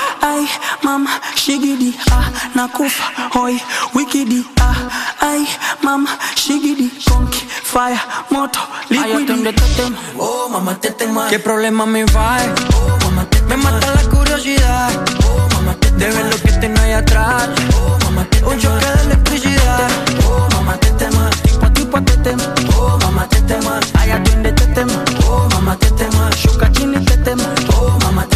Ay, 0.91 0.97
mama, 0.97 1.21
shigidi, 1.35 1.95
ah, 2.11 2.29
nakufa, 2.53 3.03
hoy, 3.33 3.57
wikidi, 3.93 4.45
ah, 4.59 4.75
ay, 5.21 5.47
mama, 5.81 6.09
shigidi, 6.35 6.91
conky, 7.07 7.39
fire, 7.63 7.97
moto, 8.29 8.59
liquidi. 8.89 9.53
Tema, 9.77 9.97
oh 10.19 10.49
mamá 10.49 10.75
te 10.81 10.91
tema. 10.91 11.29
¿Qué 11.29 11.39
problema 11.39 11.85
me 11.85 12.03
va? 12.11 12.39
Oh 12.75 12.97
mamá 13.05 13.23
te 13.29 13.41
Me 13.43 13.55
mata 13.55 13.87
la 13.95 14.01
curiosidad, 14.09 14.91
oh 15.23 15.47
mamá 15.53 15.75
te 15.79 15.91
De 15.91 16.11
ver 16.11 16.25
lo 16.25 16.37
que 16.41 16.51
tengo 16.59 16.81
ahí 16.81 16.91
atrás, 16.91 17.47
oh 17.73 17.97
mamá 18.03 18.25
te 18.25 18.43
Un 18.43 18.59
choque 18.59 18.85
de 18.85 19.01
electricidad, 19.03 19.87
oh 20.27 20.45
mamá 20.55 20.75
te 20.75 20.91
tema. 20.91 21.29
Tipo 21.41 21.65
a 21.65 21.69
tipo 21.73 22.01
te 22.03 22.17
tema, 22.17 22.43
oh 22.75 22.97
mamá 22.99 23.25
te 23.29 23.39
tema. 23.43 23.79
Ay, 23.93 24.11
atiende 24.11 24.49
este 24.49 24.65
tema, 24.75 25.05
oh 25.25 25.47
mamá 25.53 25.77
te 25.77 25.89
tema. 25.91 26.29
Shuka 26.35 26.69
chini 26.73 26.99
te 27.05 27.15
tema, 27.19 27.45
oh 27.77 27.97
mamá. 28.01 28.27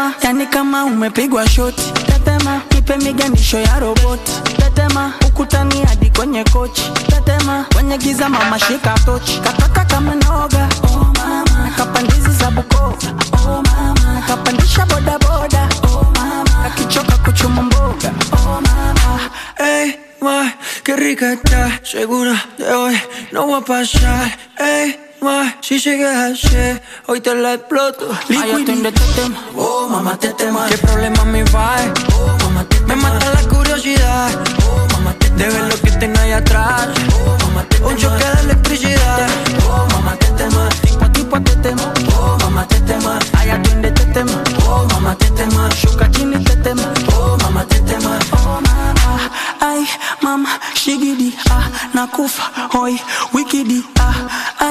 Tetema, 0.00 0.14
yani 0.22 0.46
kama 0.46 0.84
umepigwa 0.84 1.48
shoti. 1.48 1.92
Tetema, 2.06 2.60
nipe 2.74 2.96
miganisho 2.96 3.58
ya 3.58 3.78
roboti. 3.80 4.32
Tetema, 4.56 5.12
ukutani 5.28 5.84
hadi 5.84 6.10
kwenye 6.10 6.44
kochi. 6.44 6.82
Tetema, 7.08 7.64
kwenye 7.74 7.98
giza 7.98 8.28
mama 8.28 8.58
shika 8.58 8.94
tochi. 9.04 9.40
Kataka 9.40 9.84
kama 9.84 10.14
noga, 10.14 10.68
oh 10.84 11.04
mama. 11.18 11.64
Nakapandizi 11.64 12.30
za 12.30 12.50
Bukoba, 12.50 12.96
oh 13.46 13.62
mama. 13.62 14.14
Nakapandisha 14.14 14.86
boda 14.86 15.18
boda, 15.18 15.68
oh 15.82 16.06
mama. 16.14 16.64
Akichoka 16.66 17.16
kuchuma 17.18 17.62
mboga, 17.62 18.12
oh 18.32 18.60
mama. 18.60 19.20
hey. 19.58 19.92
ma, 20.22 20.52
qué 20.84 20.96
rica 20.96 21.32
está, 21.32 21.80
segura 21.82 22.34
de 22.58 22.64
hoy 22.72 22.94
no 23.32 23.46
va 23.48 23.58
a 23.58 23.60
pasar. 23.60 24.30
Ey, 24.58 24.96
ma, 25.20 25.56
si 25.60 25.78
sigues 25.78 26.16
así, 26.16 26.80
hoy 27.06 27.20
te 27.20 27.34
la 27.34 27.54
exploto. 27.54 28.08
Ay, 28.28 28.50
atiende 28.52 28.88
este 28.88 29.00
tema, 29.14 29.38
oh 29.56 29.88
mamá 29.88 30.16
te 30.16 30.32
tema. 30.34 30.66
¿Qué 30.68 30.78
problema 30.78 31.24
me 31.24 31.44
va? 31.44 31.76
Oh 32.14 32.36
mamá 32.44 32.64
te 32.64 32.80
Me 32.80 32.96
mata 32.96 33.26
la 33.32 33.42
curiosidad, 33.48 34.30
oh 34.66 34.86
mamá 34.92 35.12
te 35.14 35.30
De 35.30 35.48
ver 35.48 35.62
lo 35.62 35.80
que 35.80 35.90
tengo 35.92 36.18
ahí 36.20 36.32
atrás, 36.32 36.88
oh 37.24 37.36
mamá 37.46 37.64
te 37.68 37.82
Un 37.82 37.96
choque 37.96 38.24
de 38.24 38.40
electricidad, 38.42 39.28
oh 39.68 39.86
mamá 39.92 40.16
te 40.16 40.26
tema. 40.32 40.68
Tipo 40.82 41.04
a 41.04 41.12
tipo 41.12 41.40
te 41.42 41.56
tema, 41.56 41.92
oh 42.16 42.36
mamá 42.40 42.66
te 42.66 42.80
tema. 42.80 43.18
Ay, 43.38 43.50
atiende 43.50 43.88
este 43.88 44.04
tema, 44.06 44.32
oh 44.66 44.86
mamá 44.92 45.14
te 45.16 45.26
tema. 45.30 45.68
Shuka 45.70 46.10
chini 46.10 46.42
te 46.44 46.56
tema, 46.56 46.82
oh 47.14 47.36
mamá 47.42 47.64
te 47.66 47.78
tema. 47.80 48.18
Oh 48.32 48.60
mama, 48.60 49.30
ay 49.60 49.86
mama, 50.22 50.58
shigidi, 50.74 51.34
ah, 51.50 51.68
nakufa, 51.94 52.42
hoy, 52.72 53.00
wikidi, 53.32 53.84
ah, 53.98 54.09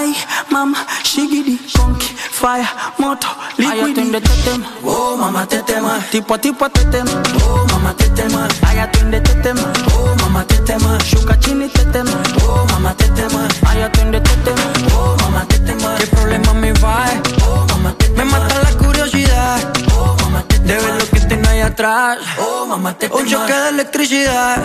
ay 0.09 0.15
mama, 0.49 0.77
shigidi, 1.03 1.57
conky, 1.77 2.15
fire, 2.31 2.67
moto, 2.97 3.27
liquidi. 3.57 4.01
Ay, 4.01 4.15
este 4.15 4.35
tema, 4.43 4.67
oh 4.83 5.17
mamá 5.17 5.45
te 5.45 5.61
tema. 5.63 5.99
Tipo 6.11 6.33
a 6.33 6.37
tipo 6.37 6.69
te 6.69 6.85
tema, 6.85 7.11
oh 7.45 7.65
mamá 7.71 7.93
te 7.93 8.09
tema. 8.09 8.47
Ay, 8.67 8.79
este 8.79 9.35
tema, 9.43 9.71
oh 9.93 10.15
mamá 10.21 10.43
te 10.45 10.57
tema. 10.57 10.97
Shuka 11.05 11.39
chini 11.39 11.67
te 11.69 11.85
tema, 11.85 12.11
oh 12.43 12.65
mamá 12.71 12.93
te 12.95 13.07
tema. 13.09 13.47
Ay, 13.67 13.81
este 13.81 14.35
tema, 14.45 14.63
oh 14.95 15.15
mamá 15.21 15.45
te 15.47 15.59
tema. 15.59 15.95
¿Qué 15.97 16.07
problema 16.07 16.53
me 16.53 16.73
va? 16.73 17.05
Oh 17.45 17.65
mamá 17.69 17.93
te 17.97 18.05
tema. 18.07 18.23
Me 18.23 18.31
mata 18.31 18.55
la 18.63 18.71
curiosidad, 18.77 19.59
oh 19.95 20.15
mamá 20.23 20.43
te 20.47 20.59
tema. 20.59 20.73
De 20.73 20.85
ver 20.85 20.93
lo 20.99 21.09
que 21.09 21.19
tengo 21.21 21.49
ahí 21.49 21.61
atrás, 21.61 22.19
oh 22.39 22.65
mamá 22.65 22.93
te 22.93 23.07
tema. 23.07 23.21
Un 23.21 23.27
choque 23.27 23.53
de 23.53 23.69
electricidad. 23.69 24.57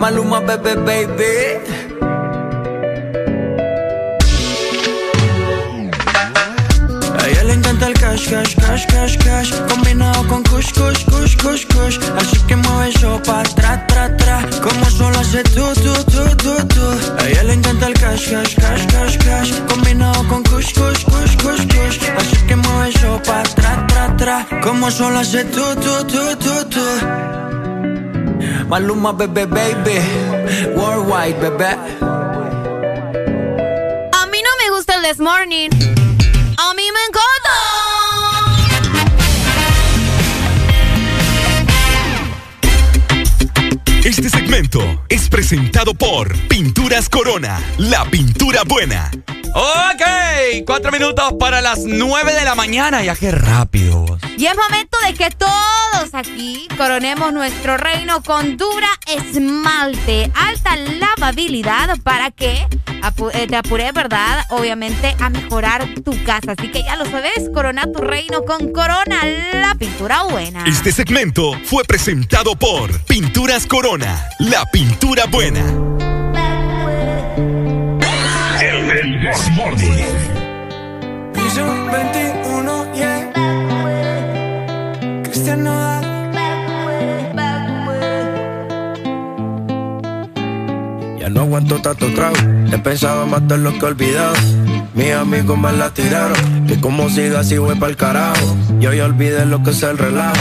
Maluma, 0.00 0.40
bebé, 0.40 0.74
baby. 0.76 1.84
El 7.84 7.92
cash, 7.92 8.30
cash, 8.30 8.54
cash, 8.56 8.86
cash, 8.86 9.16
cash 9.18 9.50
Combinado 9.68 10.26
con 10.26 10.42
kush, 10.44 10.72
kush, 10.72 11.04
kush, 11.04 11.36
kush, 11.36 11.66
kush. 11.66 11.98
Así 12.16 12.38
que 12.46 12.56
mueve 12.56 12.88
eso 12.88 13.20
pa' 13.26 13.42
tra, 13.42 13.86
tra, 13.86 14.16
tra 14.16 14.40
Como 14.62 14.86
solo 14.86 15.18
hace 15.18 15.42
tú, 15.42 15.66
tú, 15.74 15.92
tú, 16.04 16.24
tú, 16.36 16.66
tú 16.68 16.86
A 17.18 17.28
ella 17.28 17.42
le 17.42 17.52
encanta 17.52 17.88
el 17.88 17.94
cash, 17.94 18.30
cash, 18.30 18.54
cash, 18.54 18.86
cash, 18.86 19.18
cash 19.18 19.52
Combinado 19.68 20.26
con 20.28 20.42
kush, 20.44 20.72
kush, 20.72 21.04
kush, 21.04 21.36
kush, 21.42 21.66
kush. 21.66 21.98
Así 22.16 22.36
que 22.46 22.56
mueve 22.56 22.88
eso 22.88 23.20
pa' 23.26 23.42
tra, 23.42 23.86
tra, 23.86 24.16
tra 24.16 24.46
Como 24.62 24.90
solo 24.90 25.18
hace 25.18 25.44
tú, 25.44 25.62
tú, 25.82 26.04
tú, 26.06 26.36
tú, 26.38 26.64
tú 26.70 27.63
Maluma, 28.68 29.12
bebé, 29.12 29.46
baby. 29.46 30.00
Worldwide, 30.74 31.38
bebé. 31.40 31.76
A 34.12 34.26
mí 34.26 34.38
no 34.42 34.50
me 34.60 34.70
gusta 34.74 34.94
el 34.96 35.02
this 35.02 35.18
morning. 35.18 35.70
A 36.56 36.74
mí 36.74 36.82
me 36.92 37.00
encanta. 37.08 37.54
Este 44.04 44.28
segmento 44.28 44.80
es 45.08 45.28
presentado 45.28 45.94
por 45.94 46.36
Pinturas 46.48 47.08
Corona, 47.08 47.58
la 47.78 48.04
pintura 48.04 48.62
buena. 48.66 49.10
Ok, 49.52 50.64
cuatro 50.66 50.90
minutos 50.90 51.34
para 51.38 51.60
las 51.60 51.80
nueve 51.84 52.32
de 52.32 52.44
la 52.44 52.54
mañana. 52.54 53.02
Ya 53.02 53.14
qué 53.14 53.30
rápido. 53.30 54.04
Y 54.36 54.46
es 54.46 54.56
momento 54.56 54.98
de 55.06 55.14
que 55.14 55.30
todos 55.30 56.12
aquí 56.12 56.66
coronemos 56.76 57.32
nuestro 57.32 57.76
reino 57.76 58.22
con 58.22 58.56
dura 58.56 58.88
esmalte, 59.06 60.30
alta 60.34 60.76
lavabilidad 60.76 61.96
para 62.02 62.30
que 62.30 62.66
eh, 63.34 63.46
te 63.46 63.56
apure, 63.56 63.92
¿verdad? 63.92 64.44
Obviamente 64.50 65.14
a 65.20 65.30
mejorar 65.30 65.86
tu 66.04 66.12
casa. 66.24 66.52
Así 66.58 66.68
que 66.70 66.82
ya 66.82 66.96
lo 66.96 67.04
sabes, 67.06 67.50
corona 67.52 67.84
tu 67.92 68.00
reino 68.00 68.44
con 68.44 68.72
Corona, 68.72 69.24
la 69.52 69.74
pintura 69.74 70.22
buena. 70.22 70.64
Este 70.66 70.90
segmento 70.90 71.52
fue 71.64 71.84
presentado 71.84 72.56
por 72.56 73.00
Pinturas 73.04 73.66
Corona, 73.66 74.28
la 74.38 74.64
pintura 74.66 75.26
buena. 75.26 76.13
El 79.34 81.32
Piso 81.32 81.66
21, 81.90 82.94
yeah. 82.94 83.32
Cristian 85.24 85.64
Nodal. 85.64 86.04
Ya 91.18 91.28
no 91.30 91.40
aguanto 91.40 91.82
tanto 91.82 92.06
trago. 92.14 92.36
He 92.72 92.78
pensado 92.78 93.26
matar 93.26 93.58
lo 93.58 93.72
que 93.72 93.78
he 93.80 93.84
olvidado. 93.88 94.36
Mis 94.94 95.12
amigos 95.12 95.58
me 95.58 95.72
la 95.72 95.90
tiraron. 95.90 96.66
Que 96.66 96.80
como 96.80 97.10
siga 97.10 97.40
así 97.40 97.58
voy 97.58 97.74
pa'l 97.76 97.96
carajo. 97.96 98.56
Yo 98.78 98.92
ya 98.92 99.04
olvidé 99.04 99.44
lo 99.44 99.62
que 99.62 99.70
es 99.70 99.82
el 99.82 99.98
relajo. 99.98 100.36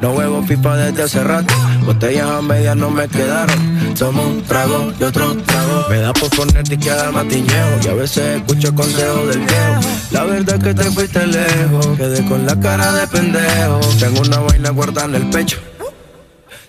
No 0.00 0.12
huevo 0.12 0.42
pipa 0.46 0.76
desde 0.76 1.02
hace 1.02 1.22
rato. 1.22 1.54
Botellas 1.84 2.28
a 2.28 2.40
medias 2.40 2.76
no 2.76 2.90
me 2.90 3.06
quedaron. 3.08 3.94
Tomo 3.98 4.22
un 4.22 4.42
trago 4.42 4.92
y 4.98 5.04
otro 5.04 5.36
trago. 5.36 5.86
Me 5.90 5.98
da 5.98 6.12
por 6.14 6.30
poner 6.30 6.64
y 6.72 6.78
quedar 6.78 7.12
matiñeo. 7.12 7.80
Y 7.84 7.88
a 7.88 7.94
veces 7.94 8.36
escucho 8.38 8.74
consejos 8.74 9.28
del 9.28 9.40
viejo. 9.40 9.80
La 10.10 10.24
verdad 10.24 10.56
es 10.56 10.64
que 10.64 10.74
te 10.74 10.84
fuiste 10.90 11.26
lejos. 11.26 11.86
Quedé 11.98 12.24
con 12.26 12.46
la 12.46 12.58
cara 12.58 12.92
de 12.92 13.06
pendejo. 13.08 13.80
Tengo 14.00 14.22
una 14.22 14.38
vaina 14.38 14.70
guardada 14.70 15.08
en 15.08 15.14
el 15.16 15.30
pecho. 15.30 15.58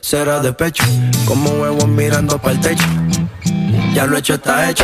Será 0.02 0.40
de 0.40 0.52
pecho. 0.52 0.84
Como 1.26 1.52
huevos 1.52 1.88
mirando 1.88 2.38
para 2.38 2.54
el 2.54 2.60
techo. 2.60 2.86
Ya 3.94 4.06
lo 4.06 4.18
hecho 4.18 4.34
está 4.34 4.70
hecho. 4.70 4.84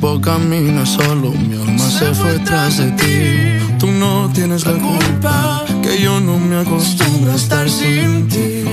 Cuerpo 0.00 0.20
camina 0.20 0.86
solo, 0.86 1.30
mi 1.30 1.54
alma 1.54 1.90
se 1.90 2.14
fue 2.14 2.38
tras 2.40 2.78
de 2.78 2.90
ti. 2.92 3.76
Tú 3.78 3.88
no 3.88 4.30
tienes 4.32 4.66
la 4.66 4.72
culpa, 4.72 5.64
que 5.82 6.00
yo 6.00 6.20
no 6.20 6.38
me 6.38 6.58
acostumbro 6.60 7.32
a 7.32 7.36
estar 7.36 7.68
sin 7.68 8.28
ti. 8.28 8.64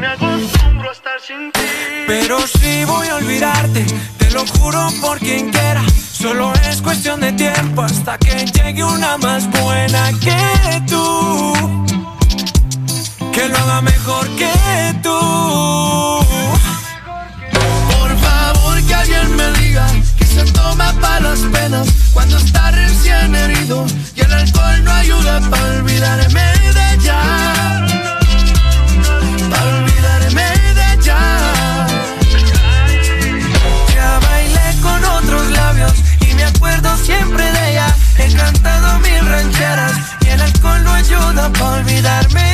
me 0.00 0.06
acostumbro 0.06 0.88
a 0.88 0.92
estar 0.92 1.20
sin 1.20 1.50
ti. 1.52 1.60
Pero 2.06 2.38
sí 2.46 2.84
voy 2.84 3.08
a 3.08 3.16
olvidarte, 3.16 3.84
te 4.18 4.30
lo 4.30 4.46
juro 4.46 4.88
por 5.00 5.18
quien 5.18 5.50
quiera. 5.50 5.82
Solo 6.12 6.52
es 6.68 6.80
cuestión 6.80 7.20
de 7.20 7.32
tiempo 7.32 7.82
hasta 7.82 8.16
que 8.18 8.46
llegue 8.46 8.84
una 8.84 9.16
más 9.18 9.48
buena 9.60 10.10
que 10.20 10.82
tú. 10.88 11.52
Que 13.32 13.48
lo 13.48 13.58
haga 13.58 13.80
mejor 13.82 14.28
que 14.36 14.52
tú. 15.02 15.18
Por 17.98 18.16
favor 18.18 18.82
que 18.86 18.94
alguien 18.94 19.36
me 19.36 19.52
diga 19.58 19.86
toma 20.52 20.92
para 21.00 21.20
las 21.20 21.40
penas 21.40 21.88
cuando 22.12 22.36
está 22.36 22.70
recién 22.70 23.34
herido 23.34 23.86
y 24.14 24.20
el 24.20 24.32
alcohol 24.32 24.84
no 24.84 24.92
ayuda 24.92 25.40
para 25.50 25.64
olvidarme 25.78 26.42
de 26.72 26.94
ella. 26.94 27.86
Para 29.50 29.76
olvidarme 29.76 30.44
de 30.74 30.94
ella. 30.94 31.86
Ya 33.94 34.18
bailé 34.20 34.80
con 34.82 35.04
otros 35.04 35.50
labios 35.50 35.92
y 36.28 36.34
me 36.34 36.44
acuerdo 36.44 36.96
siempre 36.98 37.44
de 37.52 37.70
ella. 37.70 37.96
He 38.18 38.32
cantado 38.34 38.98
mil 39.00 39.26
rancheras 39.26 39.92
y 40.24 40.28
el 40.28 40.40
alcohol 40.40 40.84
no 40.84 40.92
ayuda 40.92 41.52
para 41.52 41.70
olvidarme 41.70 42.53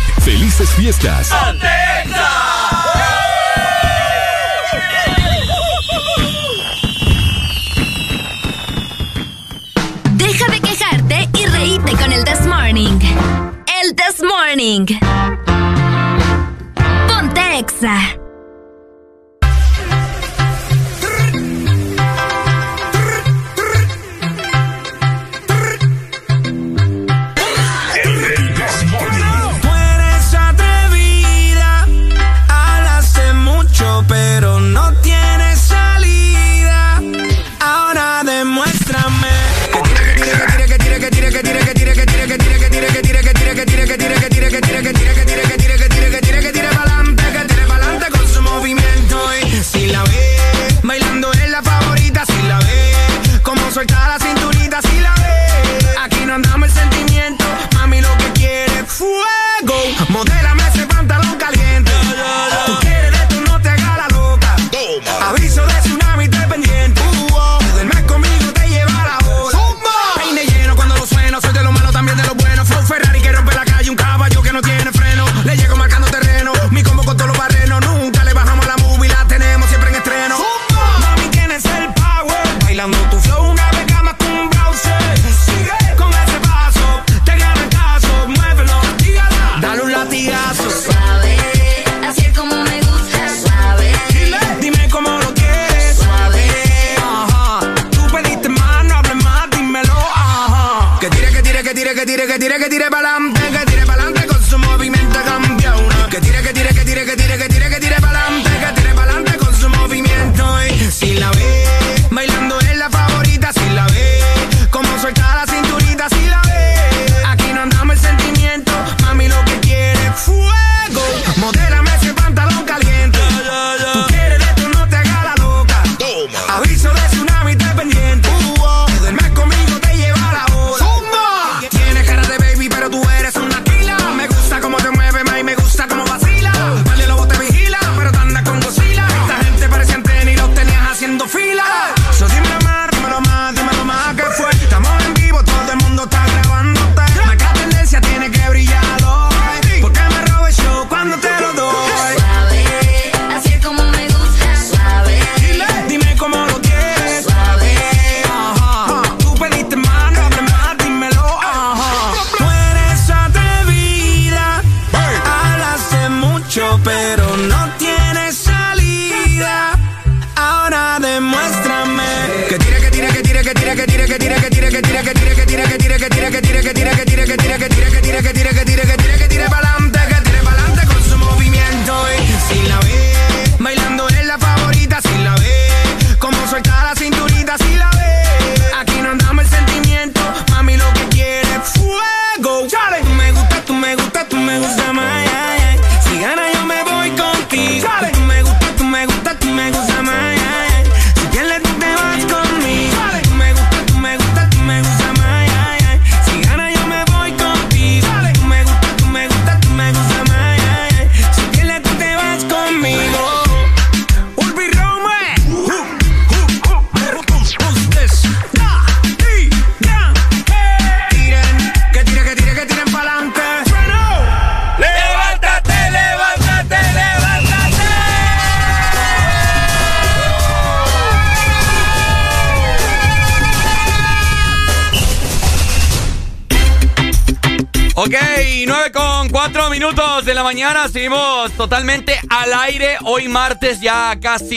¡Felices 0.23 0.69
fiestas! 0.75 1.31
¡Atenza! 1.31 2.29
Deja 10.13 10.45
de 10.51 10.59
quejarte 10.59 11.29
y 11.39 11.45
reíte 11.47 11.93
con 11.93 12.13
el 12.13 12.23
This 12.23 12.45
Morning. 12.45 12.99
El 13.81 13.95
This 13.95 14.21
Morning. 14.23 14.85
Ponte 17.07 17.57
Exa. 17.57 18.20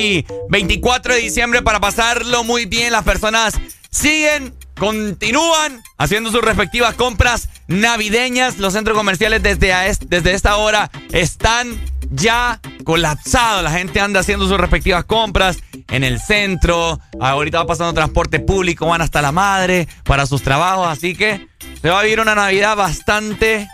Ya 0.04 0.22
casi 0.22 0.26
24 0.48 1.14
de 1.14 1.20
diciembre, 1.20 1.62
para 1.62 1.80
pasarlo 1.80 2.44
muy 2.44 2.66
bien. 2.66 2.92
Las 2.92 3.04
personas 3.04 3.54
siguen, 3.90 4.54
continúan 4.78 5.82
haciendo 5.98 6.30
sus 6.30 6.42
respectivas 6.42 6.94
compras 6.94 7.48
navideñas. 7.66 8.58
Los 8.58 8.72
centros 8.72 8.96
comerciales 8.96 9.42
desde, 9.42 9.72
desde 10.06 10.34
esta 10.34 10.56
hora 10.56 10.90
están 11.12 11.80
ya 12.10 12.60
colapsados. 12.84 13.62
La 13.62 13.70
gente 13.70 14.00
anda 14.00 14.20
haciendo 14.20 14.48
sus 14.48 14.58
respectivas 14.58 15.04
compras 15.04 15.58
en 15.88 16.04
el 16.04 16.20
centro. 16.20 17.00
Ahorita 17.20 17.58
va 17.58 17.66
pasando 17.66 17.92
transporte 17.94 18.40
público, 18.40 18.86
van 18.86 19.02
hasta 19.02 19.22
la 19.22 19.32
madre 19.32 19.88
para 20.04 20.26
sus 20.26 20.42
trabajos. 20.42 20.88
Así 20.88 21.14
que 21.14 21.48
se 21.80 21.90
va 21.90 22.00
a 22.00 22.02
vivir 22.02 22.20
una 22.20 22.34
Navidad 22.34 22.76
bastante 22.76 23.68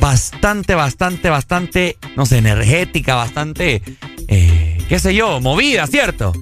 bastante, 0.00 0.74
bastante, 0.74 1.30
bastante, 1.30 1.98
no 2.16 2.26
sé, 2.26 2.38
energética, 2.38 3.14
bastante, 3.14 3.82
qué 4.88 4.98
sé 4.98 5.14
yo, 5.14 5.40
movida, 5.40 5.86
¿cierto? 5.86 6.32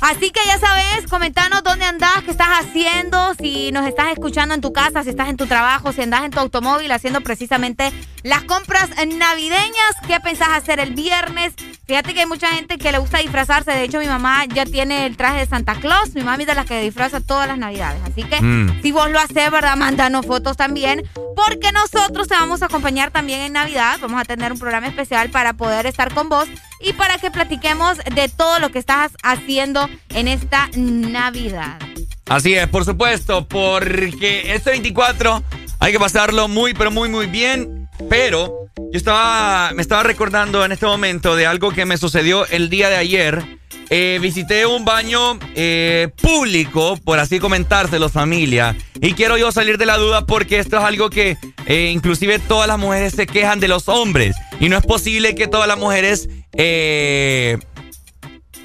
Así 0.00 0.30
que 0.30 0.40
ya 0.46 0.58
sabes, 0.58 1.06
comentanos 1.10 1.62
dónde 1.62 1.84
andás, 1.84 2.22
qué 2.24 2.30
estás 2.30 2.48
haciendo, 2.60 3.34
si 3.38 3.70
nos 3.70 3.86
estás 3.86 4.12
escuchando 4.12 4.54
en 4.54 4.62
tu 4.62 4.72
casa, 4.72 5.04
si 5.04 5.10
estás 5.10 5.28
en 5.28 5.36
tu 5.36 5.46
trabajo, 5.46 5.92
si 5.92 6.00
andas 6.00 6.24
en 6.24 6.30
tu 6.30 6.40
automóvil 6.40 6.90
haciendo 6.90 7.20
precisamente 7.20 7.92
las 8.22 8.42
compras 8.44 8.88
navideñas, 9.06 9.94
qué 10.06 10.18
pensás 10.20 10.48
hacer 10.50 10.80
el 10.80 10.94
viernes. 10.94 11.52
Fíjate 11.86 12.14
que 12.14 12.20
hay 12.20 12.26
mucha 12.26 12.48
gente 12.48 12.78
que 12.78 12.92
le 12.92 12.98
gusta 12.98 13.18
disfrazarse, 13.18 13.72
de 13.72 13.84
hecho 13.84 13.98
mi 13.98 14.06
mamá 14.06 14.46
ya 14.46 14.64
tiene 14.64 15.04
el 15.04 15.18
traje 15.18 15.40
de 15.40 15.46
Santa 15.46 15.74
Claus, 15.74 16.14
mi 16.14 16.22
mamá 16.22 16.40
es 16.40 16.46
de 16.46 16.54
las 16.54 16.64
que 16.64 16.80
disfraza 16.80 17.20
todas 17.20 17.46
las 17.46 17.58
navidades, 17.58 18.00
así 18.04 18.22
que 18.22 18.40
mm. 18.40 18.80
si 18.80 18.92
vos 18.92 19.10
lo 19.10 19.18
haces, 19.18 19.50
¿verdad? 19.50 19.76
Mándanos 19.76 20.24
fotos 20.24 20.56
también, 20.56 21.02
porque 21.34 21.72
nosotros 21.72 22.28
te 22.28 22.34
vamos 22.34 22.62
a 22.62 22.66
acompañar 22.66 23.10
también 23.10 23.40
en 23.40 23.52
Navidad, 23.52 23.98
vamos 24.00 24.20
a 24.20 24.24
tener 24.24 24.52
un 24.52 24.58
programa 24.58 24.86
especial 24.86 25.30
para 25.30 25.54
poder 25.54 25.86
estar 25.86 26.12
con 26.14 26.28
vos 26.28 26.48
y 26.80 26.92
para 26.92 27.18
que 27.18 27.30
platiquemos 27.30 27.98
de 27.98 28.28
todo 28.28 28.58
lo 28.58 28.70
que 28.70 28.78
estás 28.78 29.12
haciendo 29.22 29.88
en 30.10 30.28
esta 30.28 30.68
Navidad. 30.76 31.78
Así 32.26 32.54
es, 32.54 32.68
por 32.68 32.84
supuesto, 32.84 33.46
porque 33.48 34.54
este 34.54 34.70
24 34.70 35.42
hay 35.80 35.92
que 35.92 35.98
pasarlo 35.98 36.46
muy, 36.46 36.74
pero 36.74 36.90
muy, 36.90 37.08
muy 37.08 37.26
bien. 37.26 37.79
Pero 38.08 38.70
yo 38.76 38.98
estaba, 38.98 39.72
me 39.74 39.82
estaba 39.82 40.02
recordando 40.02 40.64
en 40.64 40.72
este 40.72 40.86
momento 40.86 41.36
de 41.36 41.46
algo 41.46 41.70
que 41.70 41.84
me 41.84 41.96
sucedió 41.96 42.46
el 42.46 42.70
día 42.70 42.88
de 42.88 42.96
ayer. 42.96 43.60
Eh, 43.92 44.18
visité 44.22 44.66
un 44.66 44.84
baño 44.84 45.38
eh, 45.56 46.08
público, 46.22 46.96
por 47.04 47.18
así 47.18 47.40
comentárselo, 47.40 48.08
familia. 48.08 48.76
Y 49.00 49.14
quiero 49.14 49.36
yo 49.36 49.50
salir 49.50 49.78
de 49.78 49.86
la 49.86 49.96
duda 49.96 50.26
porque 50.26 50.60
esto 50.60 50.78
es 50.78 50.84
algo 50.84 51.10
que 51.10 51.36
eh, 51.66 51.90
inclusive 51.92 52.38
todas 52.38 52.68
las 52.68 52.78
mujeres 52.78 53.14
se 53.14 53.26
quejan 53.26 53.58
de 53.58 53.68
los 53.68 53.88
hombres. 53.88 54.36
Y 54.60 54.68
no 54.68 54.76
es 54.76 54.84
posible 54.86 55.34
que 55.34 55.48
todas 55.48 55.68
las 55.68 55.78
mujeres... 55.78 56.28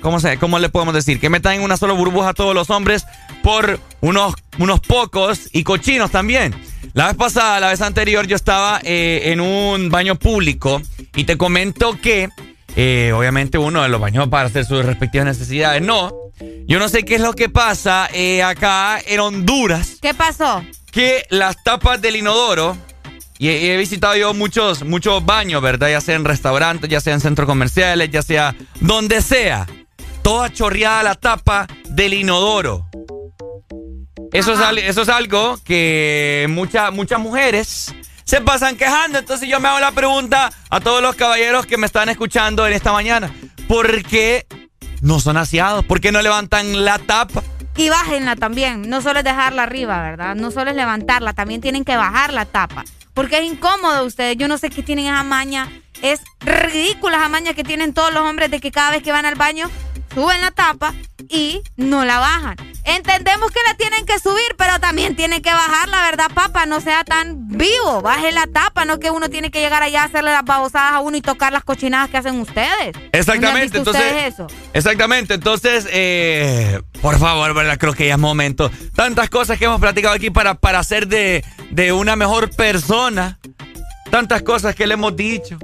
¿Cómo, 0.01 0.19
se, 0.19 0.37
¿Cómo 0.37 0.59
le 0.59 0.69
podemos 0.69 0.93
decir? 0.93 1.19
Que 1.19 1.31
metan 1.31 1.55
en 1.55 1.61
una 1.61 1.77
sola 1.77 1.93
burbuja 1.93 2.29
a 2.29 2.33
todos 2.35 2.53
los 2.53 2.69
hombres 2.69 3.05
por 3.41 3.79
unos, 4.01 4.35
unos 4.59 4.79
pocos 4.81 5.49
y 5.51 5.63
cochinos 5.63 6.11
también. 6.11 6.53
La 6.93 7.07
vez 7.07 7.15
pasada, 7.15 7.59
la 7.59 7.69
vez 7.69 7.81
anterior, 7.81 8.27
yo 8.27 8.35
estaba 8.35 8.79
eh, 8.83 9.23
en 9.25 9.41
un 9.41 9.89
baño 9.89 10.15
público 10.15 10.81
y 11.15 11.23
te 11.23 11.37
comento 11.37 11.99
que, 12.01 12.29
eh, 12.75 13.11
obviamente, 13.15 13.57
uno 13.57 13.83
de 13.83 13.89
los 13.89 13.99
baños 13.99 14.27
para 14.29 14.47
hacer 14.47 14.65
sus 14.65 14.85
respectivas 14.85 15.25
necesidades. 15.25 15.81
No, 15.81 16.11
yo 16.67 16.79
no 16.79 16.89
sé 16.89 17.03
qué 17.03 17.15
es 17.15 17.21
lo 17.21 17.33
que 17.33 17.49
pasa 17.49 18.07
eh, 18.13 18.43
acá 18.43 18.99
en 19.05 19.19
Honduras. 19.19 19.97
¿Qué 20.01 20.13
pasó? 20.13 20.63
Que 20.91 21.25
las 21.29 21.61
tapas 21.63 22.01
del 22.01 22.15
inodoro, 22.15 22.77
y 23.37 23.49
he, 23.49 23.75
visitado 23.77 24.15
yo 24.15 24.33
muchos, 24.33 24.83
muchos 24.83 25.25
baños, 25.25 25.61
¿verdad? 25.61 25.89
Ya 25.89 25.99
sea 25.99 26.15
en 26.15 26.23
restaurantes, 26.23 26.89
ya 26.89 27.01
sea 27.01 27.13
en 27.13 27.19
centros 27.19 27.47
comerciales, 27.47 28.09
ya 28.09 28.21
sea 28.21 28.55
donde 28.79 29.21
sea. 29.21 29.67
Toda 30.21 30.51
chorreada 30.51 31.03
la 31.03 31.15
tapa 31.15 31.67
del 31.89 32.13
inodoro. 32.13 32.85
Eso 34.35 34.51
es, 34.51 34.83
eso 34.83 35.01
es 35.03 35.09
algo 35.09 35.57
que 35.63 36.45
muchas 36.49 36.91
muchas 36.91 37.19
mujeres 37.19 37.95
se 38.25 38.41
pasan 38.41 38.75
quejando. 38.75 39.19
Entonces 39.19 39.47
yo 39.47 39.61
me 39.61 39.69
hago 39.69 39.79
la 39.79 39.93
pregunta 39.93 40.51
a 40.69 40.79
todos 40.81 41.01
los 41.01 41.15
caballeros 41.15 41.65
que 41.65 41.77
me 41.77 41.85
están 41.85 42.09
escuchando 42.09 42.67
en 42.67 42.73
esta 42.73 42.91
mañana. 42.91 43.33
¿Por 43.69 44.03
qué 44.03 44.45
no 45.01 45.21
son 45.21 45.37
aseados? 45.37 45.85
¿Por 45.85 46.01
qué 46.01 46.11
no 46.11 46.21
levantan 46.21 46.83
la 46.83 46.99
tapa? 46.99 47.43
Y 47.77 47.87
bájenla 47.87 48.35
también. 48.35 48.89
No 48.89 49.01
solo 49.01 49.19
es 49.19 49.25
dejarla 49.25 49.63
arriba, 49.63 50.01
¿verdad? 50.01 50.35
No 50.35 50.51
solo 50.51 50.71
es 50.71 50.75
levantarla, 50.75 51.31
también 51.31 51.61
tienen 51.61 51.85
que 51.85 51.95
bajar 51.95 52.33
la 52.33 52.45
tapa. 52.45 52.83
Porque 53.13 53.37
es 53.37 53.45
incómodo 53.45 54.03
ustedes. 54.05 54.35
Yo 54.35 54.49
no 54.49 54.57
sé 54.57 54.69
qué 54.69 54.83
tienen 54.83 55.05
esa 55.05 55.23
maña. 55.23 55.71
Es 56.01 56.19
ridícula 56.41 57.17
esa 57.17 57.29
maña 57.29 57.53
que 57.53 57.63
tienen 57.63 57.93
todos 57.93 58.13
los 58.13 58.23
hombres 58.23 58.51
de 58.51 58.59
que 58.59 58.71
cada 58.71 58.91
vez 58.91 59.01
que 59.01 59.13
van 59.13 59.25
al 59.25 59.35
baño 59.35 59.71
suben 60.13 60.41
la 60.41 60.51
tapa 60.51 60.93
y 61.29 61.61
no 61.77 62.03
la 62.03 62.19
bajan. 62.19 62.74
Entendemos 62.85 63.51
que 63.51 63.59
la 63.67 63.73
tienen 63.75 64.05
que 64.05 64.19
subir, 64.19 64.55
pero 64.57 64.79
también 64.79 65.15
tienen 65.15 65.41
que 65.41 65.51
bajar, 65.51 65.89
la 65.89 66.03
verdad, 66.03 66.29
papá. 66.33 66.65
No 66.65 66.81
sea 66.81 67.03
tan 67.03 67.47
vivo. 67.47 68.01
Baje 68.01 68.31
la 68.31 68.45
tapa, 68.47 68.85
no 68.85 68.99
que 68.99 69.09
uno 69.09 69.29
tiene 69.29 69.49
que 69.49 69.59
llegar 69.59 69.81
allá 69.81 70.03
a 70.03 70.05
hacerle 70.05 70.31
las 70.31 70.45
babosadas 70.45 70.93
a 70.93 70.99
uno 70.99 71.17
y 71.17 71.21
tocar 71.21 71.51
las 71.51 71.63
cochinadas 71.63 72.09
que 72.09 72.17
hacen 72.17 72.39
ustedes. 72.39 72.95
Exactamente, 73.11 73.79
entonces. 73.79 74.03
Eso? 74.25 74.47
Exactamente, 74.73 75.33
entonces, 75.33 75.87
eh, 75.91 76.79
por 77.01 77.17
favor, 77.17 77.53
¿verdad? 77.55 77.77
Creo 77.77 77.93
que 77.93 78.07
ya 78.07 78.13
es 78.13 78.19
momento. 78.19 78.69
Tantas 78.95 79.29
cosas 79.29 79.57
que 79.57 79.65
hemos 79.65 79.81
platicado 79.81 80.13
aquí 80.13 80.29
para, 80.29 80.55
para 80.55 80.79
hacer 80.79 81.07
de, 81.07 81.43
de 81.71 81.91
una 81.91 82.15
mejor 82.15 82.55
persona. 82.55 83.39
Tantas 84.11 84.43
cosas 84.43 84.75
que 84.75 84.85
le 84.85 84.93
hemos 84.93 85.15
dicho. 85.15 85.57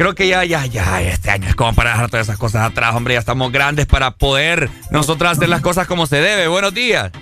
Creo 0.00 0.14
que 0.14 0.28
ya, 0.28 0.46
ya, 0.46 0.64
ya, 0.64 1.02
este 1.02 1.30
año 1.30 1.46
es 1.46 1.54
como 1.54 1.74
para 1.74 1.90
dejar 1.90 2.08
todas 2.08 2.26
esas 2.26 2.38
cosas 2.38 2.62
atrás, 2.70 2.94
hombre. 2.94 3.12
Ya 3.12 3.20
estamos 3.20 3.52
grandes 3.52 3.84
para 3.84 4.12
poder 4.12 4.70
nosotros 4.90 5.30
hacer 5.30 5.50
las 5.50 5.60
cosas 5.60 5.86
como 5.86 6.06
se 6.06 6.22
debe. 6.22 6.48
Buenos 6.48 6.72
días. 6.72 7.12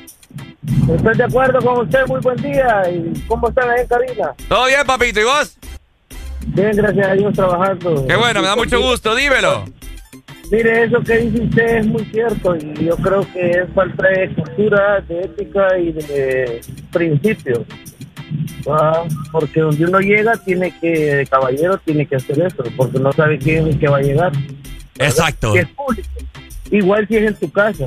Estoy 0.89 1.17
de 1.17 1.25
acuerdo 1.25 1.59
con 1.59 1.85
usted, 1.85 2.07
muy 2.07 2.21
buen 2.21 2.37
día. 2.37 2.85
¿Y 2.89 3.21
cómo 3.27 3.49
están 3.49 3.69
ahí 3.69 3.81
en 3.81 3.87
cabina? 3.89 4.33
Todo 4.49 4.67
bien, 4.67 4.87
papito, 4.87 5.19
¿y 5.19 5.25
vos? 5.25 5.59
Bien, 6.47 6.71
gracias 6.77 7.09
a 7.09 7.13
Dios 7.15 7.35
trabajando. 7.35 8.07
Qué 8.07 8.15
bueno, 8.15 8.43
me 8.43 8.47
da 8.47 8.55
mucho 8.55 8.81
gusto, 8.81 9.17
dímelo. 9.17 9.65
Mire, 10.53 10.85
eso 10.85 11.01
que 11.01 11.19
dice 11.19 11.43
usted 11.43 11.79
es 11.79 11.87
muy 11.89 12.05
cierto 12.05 12.55
y 12.55 12.85
yo 12.85 12.97
creo 12.99 13.27
que 13.33 13.51
es 13.51 13.73
falta 13.75 14.07
de 14.07 14.33
cultura, 14.37 15.01
de 15.01 15.23
ética 15.23 15.79
y 15.81 15.91
de 15.91 16.61
principios. 16.93 17.59
Ah, 18.69 19.05
porque 19.33 19.61
donde 19.61 19.85
uno 19.85 20.01
llega 20.01 20.37
tiene 20.37 20.73
que, 20.79 21.27
caballero 21.31 21.79
tiene 21.79 22.07
que 22.07 22.17
hacer 22.17 22.41
eso, 22.41 22.63
porque 22.77 22.99
no 22.99 23.13
sabe 23.13 23.39
quién 23.39 23.67
es 23.67 23.75
el 23.75 23.81
que 23.81 23.89
va 23.89 23.99
a 23.99 24.03
llegar. 24.03 24.33
Exacto. 24.99 25.55
Igual 26.71 27.09
si 27.09 27.17
es 27.17 27.29
en 27.29 27.35
tu 27.35 27.51
casa, 27.51 27.87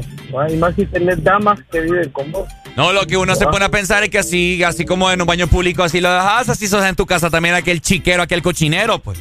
y 0.49 0.55
más 0.55 0.73
si 0.75 0.85
tenés 0.85 1.23
damas 1.23 1.59
que 1.71 1.81
viven 1.81 2.09
con 2.09 2.31
vos. 2.31 2.47
No, 2.75 2.93
lo 2.93 3.05
que 3.05 3.17
uno 3.17 3.35
se 3.35 3.45
pone 3.45 3.65
a 3.65 3.69
pensar 3.69 4.03
es 4.03 4.09
que 4.09 4.17
así, 4.17 4.63
así 4.63 4.85
como 4.85 5.11
en 5.11 5.21
un 5.21 5.27
baño 5.27 5.47
público 5.47 5.83
así 5.83 6.01
lo 6.01 6.11
dejas, 6.11 6.49
así 6.49 6.67
sos 6.67 6.83
en 6.85 6.95
tu 6.95 7.05
casa 7.05 7.29
también 7.29 7.53
aquel 7.53 7.81
chiquero, 7.81 8.23
aquel 8.23 8.41
cochinero, 8.41 8.99
pues. 8.99 9.19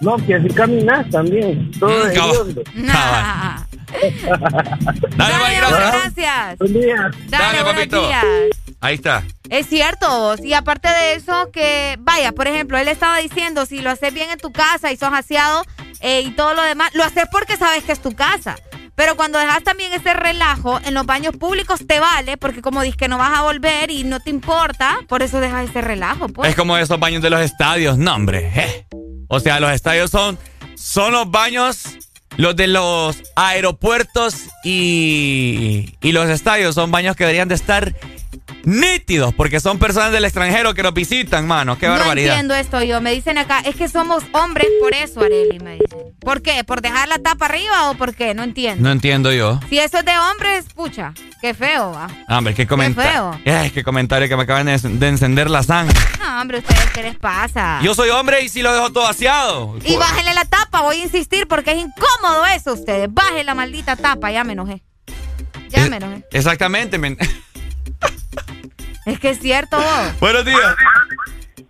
No, 0.00 0.16
que 0.16 0.34
así 0.34 0.48
caminas 0.48 1.08
también, 1.10 1.70
todo 1.78 2.06
mm, 2.06 2.12
Dale, 5.16 5.56
gracias. 5.56 6.58
Buen 6.58 6.72
día. 6.72 7.10
Dale, 7.28 7.64
papito. 7.64 8.08
Ahí 8.80 8.94
está. 8.96 9.22
Es 9.48 9.66
cierto, 9.68 10.34
y 10.42 10.54
aparte 10.54 10.88
de 10.88 11.14
eso, 11.14 11.50
que 11.52 11.96
vaya, 12.00 12.32
por 12.32 12.48
ejemplo, 12.48 12.78
él 12.78 12.88
estaba 12.88 13.18
diciendo, 13.18 13.66
si 13.66 13.80
lo 13.80 13.90
haces 13.90 14.12
bien 14.12 14.30
en 14.30 14.38
tu 14.38 14.50
casa 14.50 14.90
y 14.90 14.96
sos 14.96 15.12
aseado 15.12 15.62
eh, 16.00 16.22
y 16.22 16.30
todo 16.30 16.54
lo 16.54 16.62
demás, 16.62 16.90
lo 16.94 17.04
haces 17.04 17.26
porque 17.30 17.56
sabes 17.56 17.84
que 17.84 17.92
es 17.92 18.00
tu 18.00 18.12
casa. 18.12 18.56
Pero 18.94 19.16
cuando 19.16 19.38
dejas 19.38 19.62
también 19.62 19.92
ese 19.92 20.12
relajo 20.12 20.80
en 20.84 20.94
los 20.94 21.06
baños 21.06 21.36
públicos 21.36 21.86
te 21.86 21.98
vale, 22.00 22.36
porque 22.36 22.60
como 22.60 22.82
dices 22.82 22.96
que 22.96 23.08
no 23.08 23.18
vas 23.18 23.38
a 23.38 23.42
volver 23.42 23.90
y 23.90 24.04
no 24.04 24.20
te 24.20 24.30
importa, 24.30 24.98
por 25.08 25.22
eso 25.22 25.40
dejas 25.40 25.70
ese 25.70 25.80
relajo, 25.80 26.28
pues. 26.28 26.50
Es 26.50 26.56
como 26.56 26.76
esos 26.76 26.98
baños 26.98 27.22
de 27.22 27.30
los 27.30 27.40
estadios, 27.40 27.96
no, 27.98 28.14
hombre. 28.14 28.50
Eh. 28.54 28.86
O 29.28 29.40
sea, 29.40 29.60
los 29.60 29.70
estadios 29.72 30.10
son, 30.10 30.38
son 30.74 31.12
los 31.12 31.30
baños 31.30 31.84
los 32.36 32.56
de 32.56 32.66
los 32.66 33.22
aeropuertos 33.36 34.34
y, 34.64 35.94
y, 36.00 36.12
los 36.12 36.28
estadios 36.28 36.74
son 36.74 36.90
baños 36.90 37.16
que 37.16 37.24
deberían 37.24 37.48
de 37.48 37.54
estar 37.54 37.94
nítidos, 38.64 39.34
porque 39.34 39.60
son 39.60 39.78
personas 39.78 40.12
del 40.12 40.24
extranjero 40.24 40.74
que 40.74 40.82
nos 40.82 40.94
visitan, 40.94 41.46
mano. 41.46 41.78
Qué 41.78 41.88
barbaridad. 41.88 42.34
No 42.34 42.40
entiendo 42.40 42.54
esto 42.54 42.82
yo. 42.82 43.00
Me 43.00 43.12
dicen 43.12 43.38
acá, 43.38 43.60
es 43.60 43.76
que 43.76 43.88
somos 43.88 44.24
hombres 44.32 44.68
por 44.80 44.94
eso, 44.94 45.20
Areli, 45.20 45.58
me 45.58 45.72
dicen. 45.72 45.98
¿Por 46.20 46.42
qué? 46.42 46.62
¿Por 46.64 46.82
dejar 46.82 47.08
la 47.08 47.18
tapa 47.18 47.46
arriba 47.46 47.90
o 47.90 47.94
por 47.94 48.14
qué? 48.14 48.34
No 48.34 48.42
entiendo. 48.42 48.82
No 48.82 48.92
entiendo 48.92 49.32
yo. 49.32 49.58
Si 49.68 49.78
eso 49.78 49.98
es 49.98 50.04
de 50.04 50.16
hombres, 50.18 50.66
pucha, 50.74 51.12
qué 51.40 51.54
feo, 51.54 51.92
va. 51.92 52.08
Ah, 52.28 52.38
hombre, 52.38 52.54
qué 52.54 52.66
comentario. 52.66 53.38
Qué 53.44 53.50
feo. 53.50 53.70
qué 53.74 53.84
comentario 53.84 54.28
que 54.28 54.36
me 54.36 54.44
acaban 54.44 54.66
de, 54.66 55.08
encender 55.08 55.50
la 55.50 55.62
sangre. 55.62 55.98
No, 56.20 56.40
hombre, 56.40 56.58
¿ustedes 56.58 56.90
qué 56.94 57.02
les 57.02 57.16
pasa? 57.16 57.80
Yo 57.82 57.94
soy 57.94 58.10
hombre 58.10 58.42
y 58.42 58.48
si 58.48 58.62
lo 58.62 58.72
dejo 58.72 58.90
todo 58.92 59.04
vaciado. 59.04 59.76
Y 59.84 59.96
bájenle 59.96 60.34
la 60.34 60.44
tapa, 60.44 60.82
voy 60.82 61.00
a 61.00 61.04
insistir 61.04 61.48
porque 61.48 61.72
es 61.72 61.78
incómodo 61.78 62.46
eso 62.46 62.72
ustedes. 62.72 63.12
Bajen 63.12 63.46
la 63.46 63.54
maldita 63.54 63.96
tapa, 63.96 64.30
ya 64.30 64.44
me 64.44 64.52
enojé. 64.52 64.82
Ya 65.68 65.86
eh, 65.86 65.90
me 65.90 65.96
enojé. 65.96 66.24
Exactamente, 66.30 66.98
men. 66.98 67.18
Es 69.04 69.18
que 69.18 69.30
es 69.30 69.40
cierto. 69.40 69.78
Buenos 70.20 70.44
días. 70.44 70.76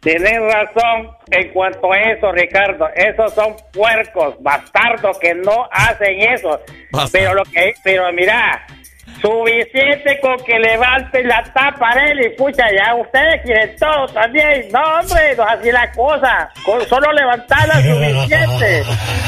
Tienes 0.00 0.40
razón 0.40 1.10
en 1.30 1.52
cuanto 1.52 1.92
a 1.92 1.96
eso, 1.96 2.32
Ricardo. 2.32 2.88
Esos 2.94 3.34
son 3.34 3.54
puercos, 3.72 4.34
bastardos 4.42 5.18
que 5.18 5.34
no 5.34 5.68
hacen 5.70 6.20
eso. 6.20 6.60
Pero 7.12 7.34
lo 7.34 7.44
que, 7.44 7.72
pero 7.84 8.12
mira, 8.12 8.66
Suficiente 9.20 10.18
con 10.20 10.36
que 10.44 10.58
levanten 10.58 11.28
la 11.28 11.42
tapa 11.52 11.94
de 11.94 12.10
él 12.10 12.26
y 12.26 12.28
pucha, 12.36 12.64
ya 12.72 12.94
ustedes 12.94 13.42
quieren 13.42 13.76
todo 13.76 14.06
también. 14.08 14.68
No, 14.72 14.80
hombre, 14.80 15.36
no 15.36 15.44
así 15.44 15.70
la 15.70 15.90
cosa. 15.92 16.50
Con 16.64 16.86
solo 16.88 17.12
levantarla 17.12 17.74
suficiente. 17.74 18.84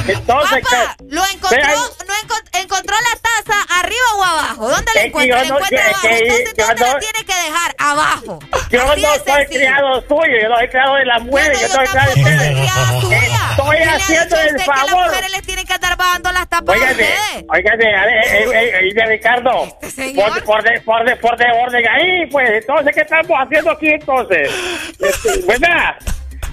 Entonces, 0.09 0.63
Papá, 0.69 0.97
lo 1.09 1.23
encontró, 1.27 1.69
no 2.07 2.61
encontró 2.61 2.95
la 2.97 3.21
taza 3.21 3.81
arriba 3.81 4.07
o 4.17 4.25
abajo. 4.25 4.69
¿Dónde 4.69 4.93
la 4.95 5.03
encuentra? 5.03 5.39
la 5.39 5.45
encuentra 5.45 5.87
abajo. 5.87 6.09
Entonces, 6.09 6.57
¿dónde 6.57 6.85
la 6.85 6.99
tiene 6.99 7.25
que 7.25 7.35
dejar? 7.35 7.75
Abajo. 7.79 8.39
Yo 8.71 8.85
no 8.85 8.95
soy 9.25 9.47
criado 9.47 10.01
suyo, 10.09 10.37
yo 10.43 10.49
no 10.49 10.57
soy 10.57 10.69
criado 10.69 10.95
de 10.97 11.05
la 11.05 11.19
mujer. 11.21 11.53
yo, 11.53 11.69
soy 11.69 11.87
criado 11.87 12.15
de 12.15 12.25
Estoy 13.55 13.77
haciendo 13.79 14.37
el 14.37 14.61
favor. 14.61 14.85
Que 14.85 14.91
las 14.91 15.07
mujeres 15.07 15.31
les 15.31 15.43
tienen 15.43 15.67
que 15.67 15.75
estar 15.75 15.97
bajando 15.97 16.33
las 16.33 16.49
tapas 16.49 16.77
Óigame, 16.77 17.09
óigame, 17.49 17.85
eh, 17.85 18.91
eh, 18.97 19.07
Ricardo. 19.07 19.74
Este 19.83 20.15
por, 20.15 20.45
por, 20.45 20.63
de, 20.63 20.81
por, 20.81 21.05
de, 21.05 21.17
por 21.17 21.37
de 21.37 21.47
orden 21.65 21.85
ahí, 21.89 22.27
pues. 22.27 22.51
Entonces, 22.51 22.95
¿qué 22.95 23.03
estamos 23.03 23.39
haciendo 23.39 23.71
aquí 23.71 23.89
entonces? 23.89 24.51
Este, 25.01 25.47
¿Verdad? 25.47 25.97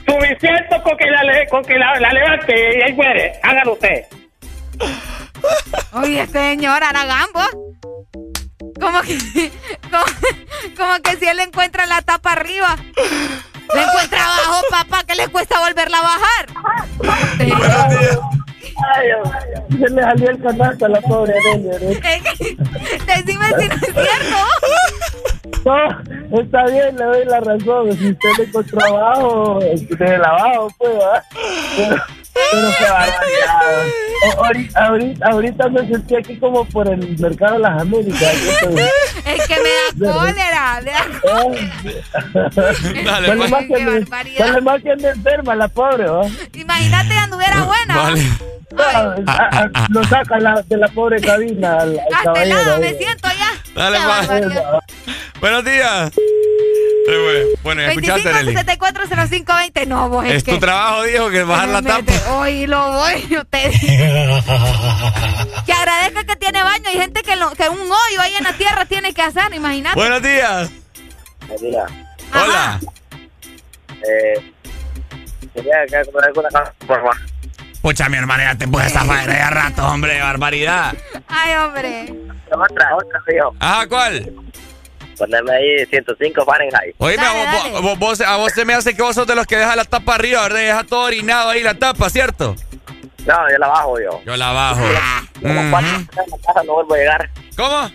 Suficiente 0.05 0.81
con 0.83 0.97
que 0.97 1.05
la, 1.05 1.47
con 1.49 1.63
que 1.63 1.77
la, 1.77 1.99
la 1.99 2.11
levante 2.11 2.77
y 2.77 2.81
ahí 2.81 2.93
muere. 2.93 3.33
Hágalo 3.43 3.73
usted. 3.73 4.05
Oye, 5.93 6.25
señor 6.27 6.83
Aragambo. 6.83 7.41
Como 8.79 9.01
que, 9.01 9.51
como, 9.91 10.03
como, 10.77 10.99
que 11.03 11.17
si 11.17 11.25
él 11.25 11.39
encuentra 11.39 11.85
la 11.85 12.01
tapa 12.01 12.31
arriba, 12.33 12.75
le 12.95 13.83
encuentra 13.83 14.23
abajo, 14.23 14.61
papá, 14.71 15.03
que 15.03 15.15
le 15.15 15.27
cuesta 15.27 15.59
volverla 15.59 15.99
a 15.99 16.01
bajar. 16.01 16.47
Ay, 18.95 19.09
se 19.69 19.89
le 19.89 20.01
salió 20.01 20.29
el 20.29 20.41
canasto 20.41 20.85
a 20.85 20.89
la 20.89 21.01
pobre 21.01 21.33
Delia. 21.43 21.79
Decime 21.79 22.01
si 22.47 23.67
no 23.67 23.75
es 23.75 23.79
cierto. 23.79 24.37
No, 25.65 26.39
está 26.39 26.65
bien, 26.65 26.95
le 26.97 27.03
doy 27.03 27.25
la 27.25 27.39
razón. 27.39 27.91
Si 27.93 28.09
usted 28.09 28.29
le 28.37 28.43
encontró 28.45 28.79
trabajo, 28.79 29.59
de 29.59 30.17
lavado, 30.17 30.67
pues, 30.77 30.91
¿verdad? 30.93 31.23
Pero, 31.77 31.95
pero 32.33 32.67
qué 32.77 32.83
barbaridad. 32.91 33.85
Ahorita, 34.37 34.85
ahorita, 35.31 35.69
me 35.69 35.87
sentí 35.87 36.15
aquí 36.15 36.37
como 36.37 36.63
por 36.65 36.87
el 36.87 37.17
mercado 37.19 37.53
de 37.53 37.59
las 37.59 37.81
Américas. 37.81 38.33
Es 39.25 39.47
que 39.47 39.55
me 39.59 39.69
da 40.05 40.13
cólera. 40.13 40.81
me 40.83 40.91
da 40.91 41.05
Dale, 43.03 43.03
Sale 43.05 43.35
pues. 43.37 43.49
más 43.51 43.65
que 43.65 43.85
me- 43.85 44.37
sale 44.37 44.61
más 44.61 44.81
que 44.81 44.91
anda 44.91 45.09
enferma 45.09 45.55
la 45.55 45.67
pobre, 45.67 46.05
¿va? 46.07 46.25
Imagínate 46.53 47.13
anduviera 47.15 47.63
buena. 47.63 47.95
Vale. 47.95 48.23
Ah, 48.77 49.15
ah, 49.27 49.67
ah, 49.73 49.87
lo 49.89 50.01
saca 50.05 50.39
la- 50.39 50.61
de 50.61 50.77
la 50.77 50.87
pobre 50.89 51.19
cabina 51.19 51.79
al, 51.79 51.89
al 51.89 51.99
Hasta 51.99 52.23
caballero. 52.23 52.59
helada 52.61 52.77
me 52.79 52.93
siento 52.93 53.27
ya. 53.29 53.51
Dale. 53.75 53.99
Buenos 55.41 55.65
días. 55.65 56.11
Eh. 57.07 57.45
Bueno, 57.63 57.81
escuchaste, 57.81 58.23
25 58.23 58.29
Arely. 58.37 58.51
64 58.53 59.03
05 59.27 59.53
20. 59.55 59.85
No, 59.87 60.09
vos 60.09 60.25
es, 60.25 60.31
Es 60.33 60.43
que. 60.43 60.51
tu 60.53 60.59
trabajo, 60.59 61.03
dijo, 61.03 61.29
que 61.29 61.43
bajar 61.43 61.69
la 61.69 61.81
tapa. 61.81 62.11
Hoy 62.33 62.67
lo 62.67 62.91
voy, 62.91 63.27
yo 63.29 63.43
te 63.45 63.69
digo. 63.81 64.39
Que 65.65 65.73
agradezca 65.73 66.23
que 66.25 66.35
tiene 66.37 66.63
baño. 66.63 66.83
Hay 66.89 66.97
gente 66.99 67.21
que, 67.23 67.35
lo, 67.35 67.51
que 67.51 67.69
un 67.69 67.79
hoyo 67.79 68.21
ahí 68.21 68.35
en 68.35 68.43
la 68.43 68.53
tierra 68.53 68.85
tiene 68.85 69.13
que 69.13 69.21
hacer, 69.21 69.53
imagínate. 69.53 69.95
Buenos 69.95 70.21
días. 70.21 70.69
Hola. 72.33 72.79
eh, 74.07 74.51
quería 75.53 75.85
que 75.87 75.95
alguna 75.97 76.27
cosa, 76.33 76.73
por 76.87 76.97
favor. 76.97 77.17
Pucha, 77.81 78.07
mi 78.09 78.17
hermana, 78.17 78.43
ya 78.53 78.55
te 78.59 78.67
puse 78.67 78.85
esa 78.87 79.03
faena 79.03 79.33
ya 79.35 79.49
rato, 79.49 79.85
hombre, 79.87 80.21
barbaridad. 80.21 80.93
Ay, 81.27 81.55
hombre. 81.55 82.13
Otra, 82.51 82.95
otra, 82.95 83.19
tío. 83.27 83.51
Ajá, 83.59 83.87
¿cuál? 83.87 84.31
Ponerme 85.21 85.51
ahí 85.51 85.85
105 85.85 86.43
Fahrenheit. 86.43 86.95
Oíme, 86.97 87.23
a 87.23 87.31
vos, 87.31 87.45
vos- 87.73 87.81
vos- 87.83 87.99
vos- 87.99 88.21
a 88.21 88.37
vos 88.37 88.51
se 88.53 88.65
me 88.65 88.73
hace 88.73 88.95
que 88.95 89.03
vos 89.03 89.13
sos 89.13 89.27
de 89.27 89.35
los 89.35 89.45
que 89.45 89.55
deja 89.55 89.75
la 89.75 89.85
tapa 89.85 90.15
arriba, 90.15 90.41
¿verdad? 90.41 90.59
Deja 90.59 90.83
todo 90.83 91.01
orinado 91.01 91.49
ahí 91.51 91.61
la 91.61 91.75
tapa, 91.75 92.09
¿cierto? 92.09 92.55
No, 93.27 93.35
yo 93.51 93.57
la 93.59 93.67
bajo 93.67 93.99
yo. 94.01 94.19
Yo 94.25 94.35
la 94.35 94.51
bajo. 94.51 94.81
Las 94.81 95.69
4 95.69 95.91
de 95.91 96.31
la 96.31 96.37
casa 96.47 96.63
no 96.65 96.73
vuelvo 96.73 96.95
a 96.95 96.97
llegar. 96.97 97.29
¿Cómo? 97.55 97.91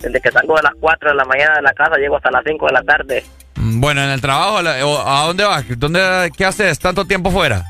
Desde 0.00 0.20
que 0.20 0.30
salgo 0.30 0.54
de 0.54 0.62
las 0.62 0.72
4 0.78 1.08
de 1.10 1.16
la 1.16 1.24
mañana 1.24 1.56
de 1.56 1.62
la 1.62 1.72
casa, 1.72 1.96
llego 1.96 2.16
hasta 2.16 2.30
las 2.30 2.44
5 2.46 2.66
de 2.66 2.72
la 2.72 2.82
tarde. 2.84 3.24
Mm, 3.56 3.80
Bueno, 3.80 4.04
en 4.04 4.10
el 4.10 4.20
trabajo, 4.20 4.62
la- 4.62 4.74
¿a 4.76 5.26
dónde 5.26 5.42
vas? 5.42 5.64
¿Dónde, 5.76 6.30
¿Qué 6.36 6.44
haces 6.44 6.78
tanto 6.78 7.04
tiempo 7.04 7.32
fuera? 7.32 7.64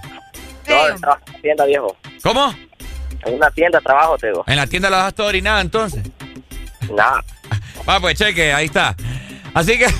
No, 0.68 0.96
trabajo 0.98 1.20
en 1.26 1.32
una 1.32 1.40
tienda, 1.40 1.64
viejo. 1.64 1.96
¿Cómo? 2.22 2.54
En 3.24 3.34
una 3.36 3.50
tienda 3.52 3.80
trabajo, 3.80 4.18
te 4.18 4.26
digo. 4.26 4.44
¿En 4.46 4.56
la 4.56 4.66
tienda 4.66 4.90
la 4.90 4.98
dejas 4.98 5.14
todo 5.14 5.28
orinada 5.28 5.62
entonces? 5.62 6.02
Nada. 6.94 7.24
Va, 7.88 8.00
pues 8.00 8.16
cheque, 8.18 8.52
ahí 8.52 8.66
está. 8.66 8.96
Así 9.54 9.78
que, 9.78 9.86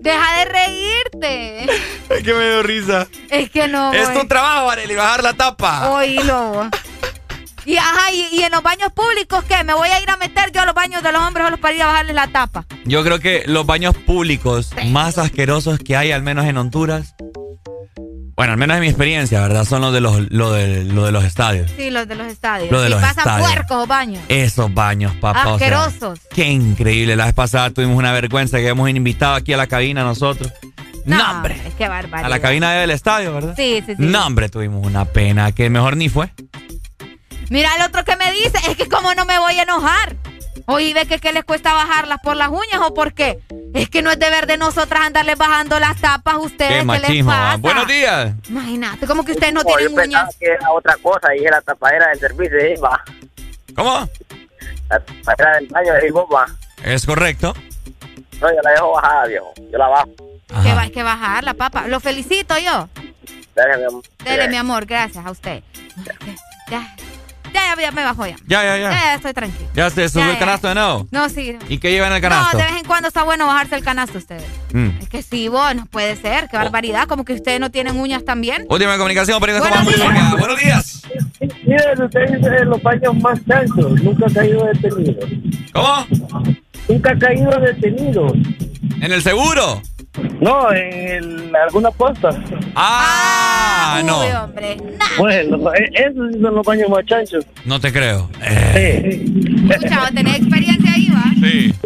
Deja 0.00 0.38
de 0.38 0.44
reírte. 0.44 1.64
es 2.10 2.22
que 2.22 2.34
me 2.34 2.44
dio 2.44 2.62
risa. 2.62 3.08
Es 3.30 3.50
que 3.50 3.66
no. 3.66 3.92
Es 3.92 4.12
tu 4.14 4.26
trabajo, 4.28 4.70
Arely, 4.70 4.94
bajar 4.94 5.22
la 5.22 5.32
tapa. 5.32 5.90
Oílo. 5.90 6.70
Y 7.66 7.76
ajá, 7.78 8.12
y, 8.12 8.28
y 8.30 8.42
en 8.44 8.52
los 8.52 8.62
baños 8.62 8.92
públicos, 8.92 9.42
¿qué? 9.48 9.64
¿Me 9.64 9.74
voy 9.74 9.88
a 9.88 10.00
ir 10.00 10.08
a 10.08 10.16
meter 10.16 10.52
yo 10.52 10.60
a 10.60 10.66
los 10.66 10.74
baños 10.74 11.02
de 11.02 11.10
los 11.10 11.20
hombres 11.20 11.46
solo 11.46 11.56
para 11.56 11.74
ir 11.74 11.82
a 11.82 11.86
bajarles 11.86 12.14
la 12.14 12.28
tapa? 12.28 12.64
Yo 12.84 13.02
creo 13.02 13.18
que 13.18 13.42
los 13.46 13.66
baños 13.66 13.96
públicos 13.96 14.70
más 14.86 15.18
asquerosos 15.18 15.80
que 15.80 15.96
hay, 15.96 16.12
al 16.12 16.22
menos 16.22 16.46
en 16.46 16.58
Honduras, 16.58 17.16
bueno, 18.36 18.52
al 18.52 18.58
menos 18.58 18.76
en 18.76 18.82
mi 18.82 18.88
experiencia, 18.88 19.40
¿verdad? 19.40 19.64
Son 19.64 19.80
los 19.80 19.92
de 19.94 20.00
los, 20.00 20.30
lo 20.30 20.52
de, 20.52 20.84
lo 20.84 21.06
de 21.06 21.12
los 21.12 21.24
estadios. 21.24 21.70
Sí, 21.76 21.90
los 21.90 22.06
de 22.06 22.14
los 22.16 22.26
estadios. 22.26 22.70
Lo 22.70 22.80
de 22.82 22.88
y 22.88 22.90
los 22.90 23.00
pasan 23.00 23.18
estadios. 23.18 23.48
puercos 23.50 23.76
los 23.78 23.88
baños. 23.88 24.22
Esos 24.28 24.72
baños, 24.74 25.14
papá. 25.20 25.54
o 25.54 25.58
sea, 25.58 25.68
Asquerosos. 25.68 26.20
qué 26.34 26.44
increíble. 26.46 27.16
La 27.16 27.24
vez 27.24 27.34
pasada 27.34 27.70
tuvimos 27.70 27.96
una 27.96 28.12
vergüenza 28.12 28.58
que 28.58 28.68
hemos 28.68 28.88
invitado 28.90 29.34
aquí 29.36 29.52
a 29.54 29.56
la 29.56 29.66
cabina 29.66 30.04
nosotros. 30.04 30.52
No, 31.06 31.30
hombre. 31.30 31.56
Es 31.66 31.74
que 31.74 31.88
barbaridad. 31.88 32.26
A 32.26 32.28
la 32.28 32.40
cabina 32.40 32.72
del 32.72 32.90
estadio, 32.90 33.32
¿verdad? 33.32 33.54
Sí, 33.56 33.82
sí, 33.86 33.94
sí. 33.96 34.02
No, 34.02 34.26
hombre, 34.26 34.48
tuvimos 34.48 34.84
una 34.84 35.04
pena 35.06 35.52
que 35.52 35.70
mejor 35.70 35.96
ni 35.96 36.08
fue. 36.08 36.30
Mira 37.48 37.70
el 37.76 37.82
otro 37.82 38.04
que 38.04 38.16
me 38.16 38.32
dice, 38.32 38.58
es 38.68 38.76
que 38.76 38.88
como 38.88 39.14
no 39.14 39.24
me 39.24 39.38
voy 39.38 39.54
a 39.54 39.62
enojar. 39.62 40.16
Oye, 40.66 40.94
¿ve 40.94 41.06
que 41.06 41.18
qué 41.18 41.32
les 41.32 41.44
cuesta 41.44 41.72
bajarlas 41.74 42.18
por 42.22 42.36
las 42.36 42.48
uñas 42.48 42.80
o 42.82 42.94
por 42.94 43.12
qué? 43.12 43.38
Es 43.74 43.88
que 43.90 44.00
no 44.02 44.10
es 44.10 44.18
deber 44.18 44.46
de 44.46 44.56
nosotras 44.56 45.02
andarles 45.06 45.36
bajando 45.36 45.78
las 45.78 46.00
tapas 46.00 46.34
a 46.34 46.38
ustedes. 46.38 46.70
Qué 46.82 46.86
¿Qué, 46.86 46.92
les 46.98 47.02
machismo. 47.02 47.30
pasa? 47.30 47.56
Buenos 47.58 47.86
días. 47.86 48.32
Imagínate, 48.48 49.06
como 49.06 49.24
que 49.24 49.32
ustedes 49.32 49.52
no 49.52 49.60
No, 49.62 49.66
tienen 49.66 49.88
yo 49.90 49.94
pensaba 49.96 50.24
uñas. 50.24 50.36
que 50.38 50.46
era 50.46 50.72
otra 50.72 50.96
cosa 51.02 51.34
y 51.36 51.44
era 51.44 51.56
la 51.56 51.62
tapadera 51.62 52.08
del 52.08 52.18
servicio 52.18 52.66
y 52.72 52.76
va. 52.80 53.02
¿Cómo? 53.74 54.08
La 54.88 55.00
tapadera 55.00 55.56
del 55.56 55.66
baño 55.68 55.92
y 56.06 56.10
bomba. 56.10 56.46
Es 56.84 57.04
correcto. 57.06 57.54
No, 58.40 58.48
yo 58.50 58.60
la 58.62 58.70
dejo 58.70 58.92
bajada, 58.92 59.26
viejo. 59.26 59.52
Yo 59.72 59.78
la 59.78 59.88
bajo. 59.88 60.10
Que 60.62 60.72
va, 60.74 60.80
hay 60.82 60.90
que 60.90 61.02
bajar 61.02 61.44
la 61.44 61.54
papa. 61.54 61.86
Lo 61.88 62.00
felicito 62.00 62.56
yo. 62.58 62.88
Dale, 63.54 63.78
mi 63.78 63.84
amor. 63.84 64.02
Dele, 64.24 64.48
mi 64.48 64.56
amor, 64.56 64.86
gracias 64.86 65.24
a 65.24 65.30
usted. 65.30 65.62
Ya, 66.04 66.14
ya, 66.70 66.96
ya, 67.64 67.80
ya 67.82 67.92
me 67.92 68.04
bajo 68.04 68.26
ya. 68.26 68.36
Ya, 68.46 68.62
ya, 68.62 68.76
Ya, 68.76 68.78
ya. 68.78 68.90
ya 68.90 69.14
estoy 69.14 69.32
tranquilo. 69.32 69.68
Ya 69.74 69.90
se 69.90 70.08
subió 70.08 70.26
Ya, 70.26 70.30
el 70.32 70.34
ya. 70.34 70.38
canasto 70.40 70.68
de 70.68 70.74
nuevo. 70.74 71.06
No, 71.10 71.28
sí. 71.28 71.56
¿Y 71.68 71.78
qué 71.78 71.90
lleva 71.90 72.06
en 72.08 72.12
el 72.14 72.22
No, 72.22 72.28
canasto? 72.28 72.56
de 72.58 72.62
vez 72.64 72.72
en 72.78 72.84
cuando 72.84 73.08
está 73.08 73.22
bueno 73.22 73.46
bajarse 73.46 73.74
el 73.76 73.84
canasto 73.84 74.18
ustedes. 74.18 74.44
Mm. 74.72 74.88
Es 75.00 75.08
que 75.08 75.22
sí, 75.22 75.48
vos, 75.48 75.74
no 75.74 75.86
puede 75.86 76.16
ser. 76.16 76.48
Qué 76.48 76.56
barbaridad. 76.56 77.06
Como 77.08 77.24
que 77.24 77.32
ustedes 77.34 77.60
no 77.60 77.70
tienen 77.70 77.98
uñas 77.98 78.24
también. 78.24 78.66
Última 78.68 78.96
comunicación, 78.96 79.38
pero 79.40 79.58
Buenos 79.58 79.84
música. 79.84 80.34
Buenos 80.38 80.58
días. 80.60 81.02
Miren, 81.64 82.02
usted 82.02 82.20
dice 82.36 82.64
los 82.64 82.82
baños 82.82 83.14
más 83.16 83.38
chanchos, 83.46 84.02
nunca 84.02 84.26
ha 84.26 84.30
caído 84.32 84.64
detenido. 84.66 85.26
¿Cómo? 85.72 86.06
Nunca 86.88 87.10
ha 87.12 87.18
caído 87.18 87.50
detenido. 87.60 88.32
¿En 89.00 89.12
el 89.12 89.22
seguro? 89.22 89.82
No, 90.40 90.72
en 90.72 90.92
el- 91.08 91.56
alguna 91.56 91.90
posta. 91.90 92.30
Ah, 92.74 94.00
no. 94.04 94.20
Uy, 94.20 94.26
hombre. 94.32 94.76
Bueno, 95.18 95.72
e- 95.74 95.90
esos 95.94 96.32
sí 96.34 96.40
son 96.40 96.54
los 96.54 96.66
baños 96.66 96.88
más 96.90 97.04
chanchos. 97.06 97.44
No 97.64 97.80
te 97.80 97.92
creo. 97.92 98.28
Escucha, 98.44 100.00
vos 100.00 100.10
tenés 100.14 100.36
experiencia 100.36 100.92
ahí, 100.92 101.08
¿va? 101.10 101.24
Sí. 101.48 101.74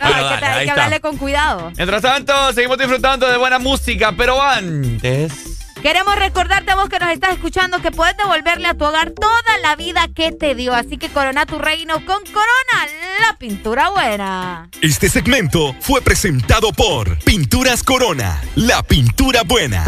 No, 0.00 0.08
Bueno, 0.10 0.28
hay 0.28 0.38
que, 0.38 0.44
hay 0.46 0.54
que 0.54 0.60
está. 0.62 0.72
hablarle 0.72 1.00
con 1.00 1.16
cuidado. 1.18 1.70
Mientras 1.76 2.00
tanto, 2.02 2.32
seguimos 2.54 2.78
disfrutando 2.78 3.26
de 3.30 3.36
buena 3.36 3.58
música, 3.58 4.12
pero 4.16 4.40
antes. 4.42 5.63
Queremos 5.84 6.16
recordarte 6.16 6.70
a 6.70 6.76
vos 6.76 6.88
que 6.88 6.98
nos 6.98 7.10
estás 7.10 7.34
escuchando 7.34 7.82
que 7.82 7.90
puedes 7.90 8.16
devolverle 8.16 8.68
a 8.68 8.72
tu 8.72 8.86
hogar 8.86 9.10
toda 9.10 9.58
la 9.62 9.76
vida 9.76 10.08
que 10.14 10.32
te 10.32 10.54
dio. 10.54 10.72
Así 10.72 10.96
que 10.96 11.10
corona 11.10 11.44
tu 11.44 11.58
reino 11.58 11.96
con 12.06 12.22
Corona, 12.24 12.88
la 13.20 13.36
pintura 13.36 13.90
buena. 13.90 14.70
Este 14.80 15.10
segmento 15.10 15.76
fue 15.80 16.00
presentado 16.00 16.72
por 16.72 17.18
Pinturas 17.18 17.82
Corona, 17.82 18.40
la 18.54 18.82
pintura 18.82 19.42
buena. 19.42 19.84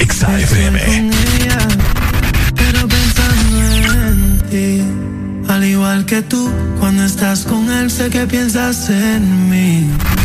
XAFM. 0.00 1.10
Pero 2.56 2.88
pensando 2.88 3.92
en 3.92 4.40
ti, 4.50 5.48
al 5.48 5.62
igual 5.62 6.04
que 6.06 6.22
tú, 6.22 6.50
cuando 6.80 7.04
estás 7.04 7.44
con 7.44 7.70
él 7.70 7.88
sé 7.88 8.10
que 8.10 8.26
piensas 8.26 8.90
en 8.90 9.48
mí. 9.48 10.17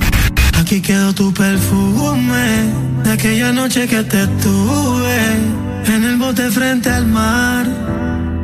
Aquí 0.74 0.82
quedó 0.82 1.14
tu 1.14 1.32
perfume 1.32 2.74
de 3.04 3.12
aquella 3.12 3.52
noche 3.52 3.88
que 3.88 4.04
te 4.06 4.26
tuve 4.26 5.20
en 5.86 6.04
el 6.04 6.18
bote 6.18 6.50
frente 6.50 6.90
al 6.90 7.06
mar, 7.06 7.68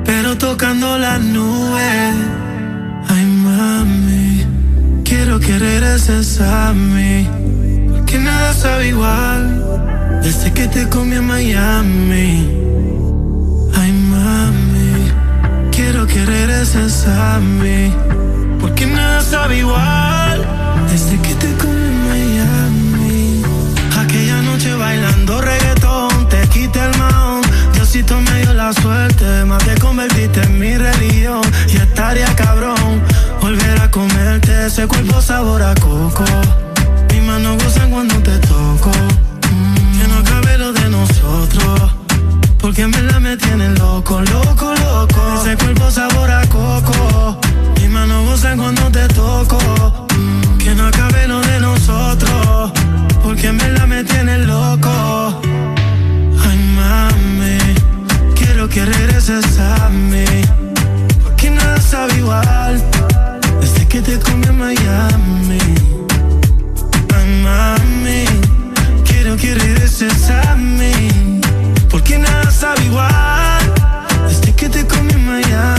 pero 0.05 0.37
tocando 0.37 0.99
las 0.99 1.19
nubes. 1.21 2.13
Ay 3.07 3.25
mami, 3.25 4.45
quiero 5.03 5.39
que 5.39 5.57
regreses 5.57 6.39
a 6.39 6.71
mí, 6.71 7.27
porque 7.93 8.19
nada 8.19 8.53
sabe 8.53 8.89
igual 8.89 10.21
desde 10.21 10.53
que 10.53 10.67
te 10.67 10.87
comí 10.87 11.15
en 11.15 11.25
Miami. 11.25 12.47
Ay 13.73 13.91
mami, 13.91 14.91
quiero 15.71 16.05
que 16.05 16.23
regreses 16.23 17.07
a 17.07 17.39
mí, 17.39 17.91
porque 18.61 18.85
nada 18.85 19.19
sabe 19.21 19.57
igual 19.57 20.45
desde 20.91 21.17
que 21.21 21.28
bailando 24.67 25.39
reggaetón, 25.39 26.27
te 26.27 26.41
quité 26.49 26.79
el 26.79 26.97
maón. 26.97 27.41
Diosito 27.73 28.19
me 28.19 28.41
dio 28.41 28.53
la 28.53 28.73
suerte, 28.73 29.45
más 29.45 29.63
te 29.63 29.75
convertiste 29.79 30.41
en 30.41 30.59
mi 30.59 30.75
religión. 30.75 31.41
Y 31.69 31.77
estaría 31.77 32.27
cabrón 32.35 33.01
volver 33.41 33.79
a 33.81 33.89
comerte 33.89 34.67
ese 34.67 34.85
cuerpo 34.85 35.21
sabor 35.21 35.63
a 35.63 35.73
coco. 35.75 36.25
Mis 37.11 37.23
manos 37.23 37.63
gozan 37.63 37.89
cuando 37.89 38.15
te 38.15 38.37
toco. 38.39 38.91
Mm, 39.49 39.99
que 39.99 40.07
no 40.07 40.17
acabe 40.17 40.57
lo 40.57 40.73
de 40.73 40.89
nosotros. 40.89 41.91
Porque 42.59 42.81
en 42.81 42.91
verdad 42.91 43.19
me 43.21 43.37
tienen 43.37 43.75
loco, 43.75 44.19
loco, 44.19 44.73
loco. 44.75 45.41
Ese 45.41 45.55
cuerpo 45.55 45.89
sabor 45.89 46.29
a 46.29 46.45
coco. 46.47 47.39
Mis 47.79 47.89
manos 47.89 48.25
gozan 48.27 48.57
cuando 48.57 48.91
te 48.91 49.07
toco. 49.07 50.07
Mm, 50.17 50.57
que 50.57 50.75
no 50.75 50.87
acabe 50.87 51.27
lo 51.27 51.39
de 51.39 51.59
nosotros 51.61 52.78
que 53.39 53.47
en 53.47 53.57
verdad 53.57 53.87
me 53.87 54.03
tienes 54.03 54.45
loco. 54.47 55.41
Ay, 56.45 56.57
mami, 56.75 57.57
quiero 58.35 58.67
que 58.67 58.85
regreses 58.85 59.59
a 59.59 59.89
mí. 59.89 60.25
Porque 61.23 61.49
nada 61.49 61.79
sabe 61.79 62.17
igual 62.17 62.83
desde 63.61 63.87
que 63.87 64.01
te 64.01 64.19
comí 64.19 64.45
en 64.47 64.57
Miami. 64.57 65.59
Ay, 67.15 67.41
mami, 67.43 68.25
quiero 69.05 69.37
que 69.37 69.53
regreses 69.53 70.29
a 70.29 70.55
mí. 70.55 71.39
Porque 71.89 72.17
nada 72.17 72.51
sabe 72.51 72.83
igual 72.85 73.73
desde 74.27 74.53
que 74.53 74.67
te 74.69 74.85
comí 74.85 75.13
en 75.13 75.25
Miami 75.25 75.78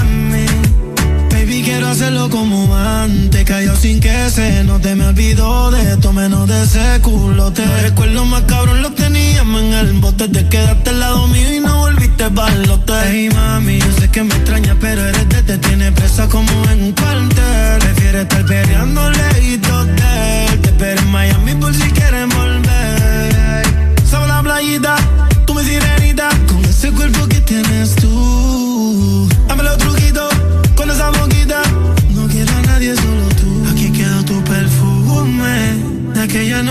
hacerlo 1.91 2.31
como 2.31 2.75
antes. 2.77 3.45
Cayó 3.45 3.75
sin 3.77 4.01
que 4.01 4.31
se 4.31 4.65
no 4.65 4.81
te 4.81 4.95
me 4.95 5.07
olvidó 5.07 5.71
de 5.71 5.93
esto, 5.93 6.13
menos 6.13 6.49
de 6.49 6.63
ese 6.63 7.01
culote. 7.03 7.67
Los 7.67 7.83
recuerdos 7.83 8.27
más 8.27 8.43
cabrón 8.43 8.83
los 8.83 8.95
teníamos 8.95 9.63
en 9.63 9.73
el 9.75 9.93
bote. 9.95 10.29
Te 10.29 10.49
quedaste 10.49 10.91
al 10.91 11.01
lado 11.01 11.27
mío 11.27 11.55
y 11.55 11.61
no 11.61 11.79
volviste 11.79 12.29
balote. 12.29 12.93
Hey 13.07 13.29
mami, 13.35 13.79
yo 13.79 13.93
sé 13.99 14.09
que 14.09 14.23
me 14.23 14.35
extrañas, 14.35 14.77
pero 14.81 15.05
eres 15.07 15.29
de 15.29 15.43
te 15.43 15.59
tiene 15.59 15.91
presa 15.93 16.29
como 16.29 16.51
en 16.71 16.83
un 16.85 16.93
cuartel. 16.93 17.79
Prefiere 17.81 18.23
estar 18.23 18.45
peleando 18.45 19.11
lejitos 19.11 19.87
de. 19.87 20.59
Te 20.63 20.69
espero 20.69 21.01
en 21.01 21.11
Miami 21.11 21.55
por 21.55 21.75
si 21.75 21.91
quieres 21.91 22.27
volver. 22.35 23.67
Sabe 24.05 24.29
la 24.29 24.43
playita, 24.43 24.97
tú 25.45 25.55
me 25.55 25.65
sirenita, 25.65 26.29
con 26.47 26.65
ese 26.65 26.93
cuerpo 26.93 27.27
que 27.27 27.41
tienes 27.41 27.95
tú 27.97 28.60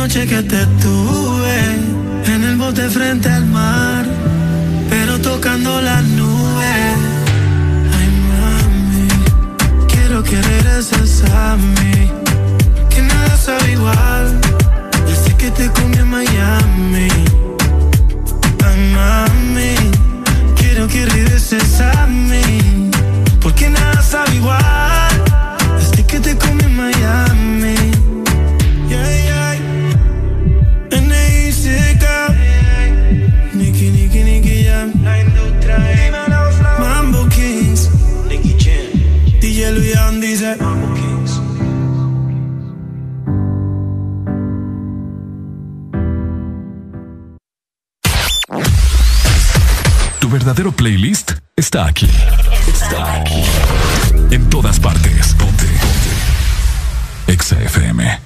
noche 0.01 0.25
que 0.25 0.41
te 0.43 0.65
tuve 0.81 1.59
en 2.33 2.43
el 2.43 2.55
bote 2.55 2.89
frente 2.89 3.27
al 3.29 3.45
mar, 3.47 4.05
pero 4.89 5.19
tocando 5.19 5.81
las 5.81 6.03
nubes. 6.19 6.95
Ay, 7.97 8.09
mami, 8.29 9.07
quiero 9.91 10.23
que 10.23 10.41
regreses 10.41 11.23
a 11.45 11.57
mí, 11.57 12.11
que 12.89 13.01
nada 13.01 13.35
sabe 13.35 13.73
igual 13.73 14.25
desde 15.05 15.31
que 15.35 15.51
te 15.51 15.69
comí 15.69 15.97
en 15.97 16.09
Miami. 16.17 17.09
Ay, 18.67 18.79
mami, 18.97 19.75
quiero 20.59 20.87
que 20.87 21.05
regreses 21.05 21.81
a 21.81 22.07
mí, 22.07 22.89
porque 23.41 23.69
nada 23.69 24.01
sabe 24.01 24.35
igual 24.35 25.11
desde 25.77 26.05
que 26.05 26.19
te 26.21 26.37
comí 26.37 26.63
en 26.63 26.75
Miami. 26.83 27.28
Playlist 50.71 51.31
está 51.55 51.87
aquí. 51.87 52.07
Está 52.67 53.21
aquí. 53.21 53.43
En 54.31 54.49
todas 54.49 54.79
partes. 54.79 55.33
Ponte. 55.35 55.65
Ponte. 55.65 57.33
Exa 57.33 57.61
FM. 57.61 58.19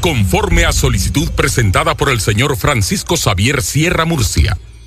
Conforme 0.00 0.64
a 0.64 0.72
solicitud 0.72 1.30
presentada 1.32 1.94
por 1.94 2.10
el 2.10 2.20
señor 2.20 2.56
Francisco 2.56 3.16
Xavier 3.16 3.62
Sierra 3.62 4.04
Murcia 4.04 4.58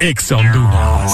Ex 0.00 0.32
Honduras. 0.32 1.12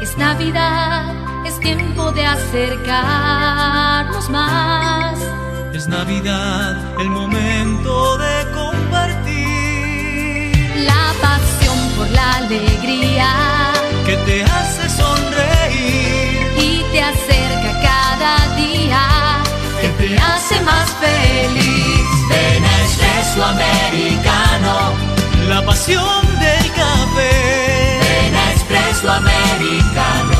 Es 0.00 0.16
Navidad, 0.16 1.46
es 1.46 1.58
tiempo 1.60 2.12
de 2.12 2.26
acercarnos 2.26 3.10
más. 4.30 5.18
Es 5.74 5.88
Navidad, 5.88 7.00
el 7.00 7.10
momento 7.10 8.18
de 8.18 8.50
compartir. 8.52 9.30
La 10.84 11.12
pasión 11.20 11.78
por 11.96 12.08
la 12.10 12.38
alegría 12.38 13.28
Que 14.06 14.16
te 14.16 14.44
hace 14.44 14.79
feliz. 21.00 22.06
Ven 22.28 22.64
Americano. 23.42 24.94
La 25.48 25.64
pasión 25.64 26.22
del 26.38 26.66
café. 26.72 28.00
Ven 28.02 28.34
a 28.36 28.52
Americano. 29.12 30.39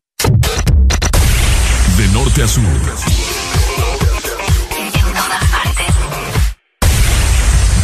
Norte 2.41 2.43
a 2.43 2.47
sur. 2.47 2.63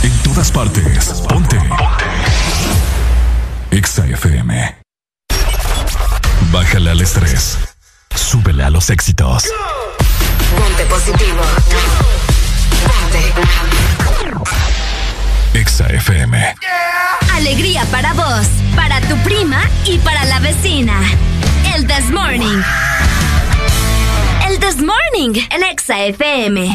En 0.02 0.18
todas 0.24 0.52
partes. 0.52 1.24
Ponte. 1.30 1.60
Exa 3.70 4.06
FM. 4.08 4.78
Bájale 6.52 6.90
al 6.90 7.02
estrés. 7.02 7.58
Súbele 8.16 8.64
a 8.64 8.70
los 8.72 8.90
éxitos. 8.90 9.44
Ponte 10.58 10.86
positivo. 10.86 11.42
Exa 15.54 15.88
FM. 15.88 16.56
Alegría 17.36 17.86
para 17.92 18.14
vos, 18.14 18.48
para 18.76 19.02
tu 19.02 19.16
prima 19.18 19.62
y 19.86 20.00
para 20.00 20.26
la 20.26 20.40
vecina. 20.40 21.00
El 21.76 21.86
This 21.86 22.10
Morning. 22.10 22.64
This 24.68 24.84
Morning 24.84 25.34
en 25.52 25.64
Exa 25.64 25.98
FM. 26.08 26.68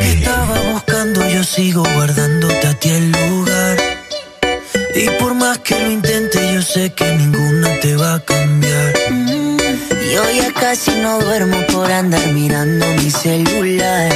Estaba 0.00 0.58
buscando, 0.72 1.28
yo 1.28 1.44
sigo 1.44 1.82
guardándote 1.82 2.66
a 2.66 2.72
ti 2.80 2.88
el 2.88 3.12
lugar. 3.12 3.76
Y 4.94 5.10
por 5.18 5.34
más 5.34 5.58
que 5.58 5.78
lo 5.80 5.90
intente, 5.90 6.54
yo 6.54 6.62
sé 6.62 6.94
que 6.94 7.04
ninguna 7.16 7.78
te 7.80 7.94
va 7.96 8.14
a 8.14 8.20
cambiar. 8.20 8.94
Yo 10.10 10.22
ya 10.30 10.50
casi 10.54 10.92
no 10.92 11.20
duermo 11.20 11.58
por 11.70 11.92
andar 11.92 12.26
mirando 12.28 12.86
mi 12.94 13.10
celular. 13.10 14.10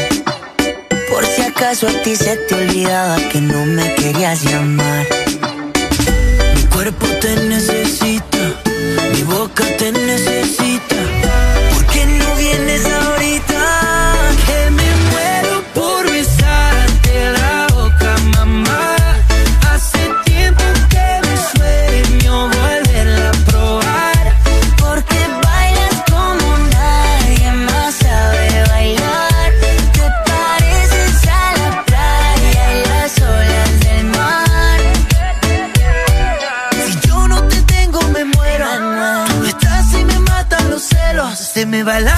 Por 1.11 1.27
si 1.27 1.43
acaso 1.43 1.89
a 1.89 2.03
ti 2.03 2.17
se 2.17 2.37
te 2.37 2.55
olvidaba 2.55 3.17
que 3.31 3.43
no 3.43 3.67
me 3.67 3.95
querías 3.97 4.43
llamar. 4.45 5.07
Mi 6.85 6.91
cuerpo 6.91 7.07
te 7.19 7.35
necesita, 7.49 8.61
mi 9.15 9.23
boca 9.23 9.65
te 9.79 9.91
necesita. 9.91 10.97
¿Por 11.73 11.87
qué 11.87 12.05
no 12.05 12.37
vienes 12.37 12.85
ahora? 12.85 13.24
me 41.75 41.83
baila 41.83 42.14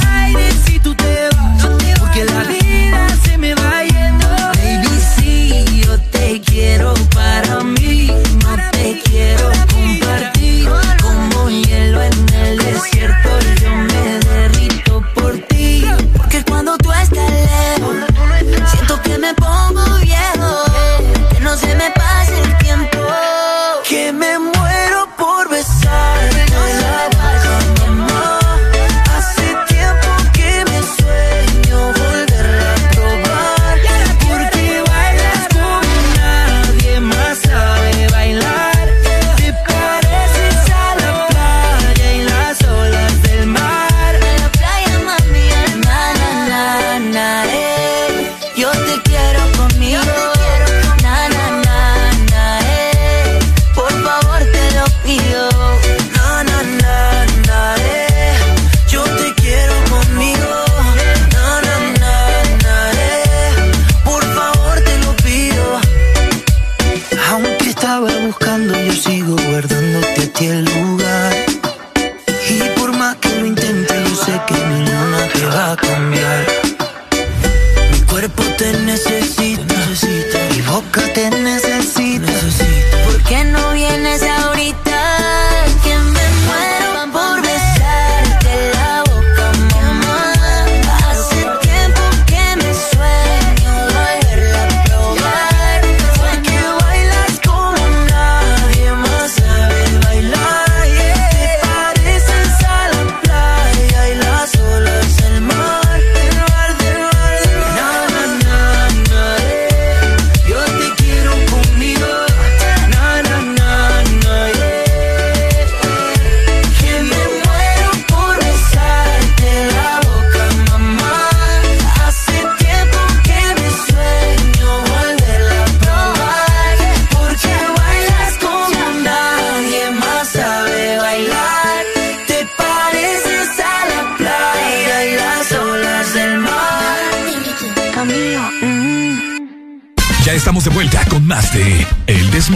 escuchaste 141.47 141.86
el 142.07 142.31
This 142.31 142.50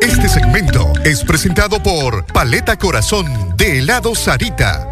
Este 0.00 0.28
segmento 0.28 0.92
es 1.04 1.24
presentado 1.24 1.82
por 1.82 2.26
Paleta 2.26 2.76
Corazón 2.76 3.56
de 3.56 3.78
helado 3.78 4.14
Sarita. 4.14 4.88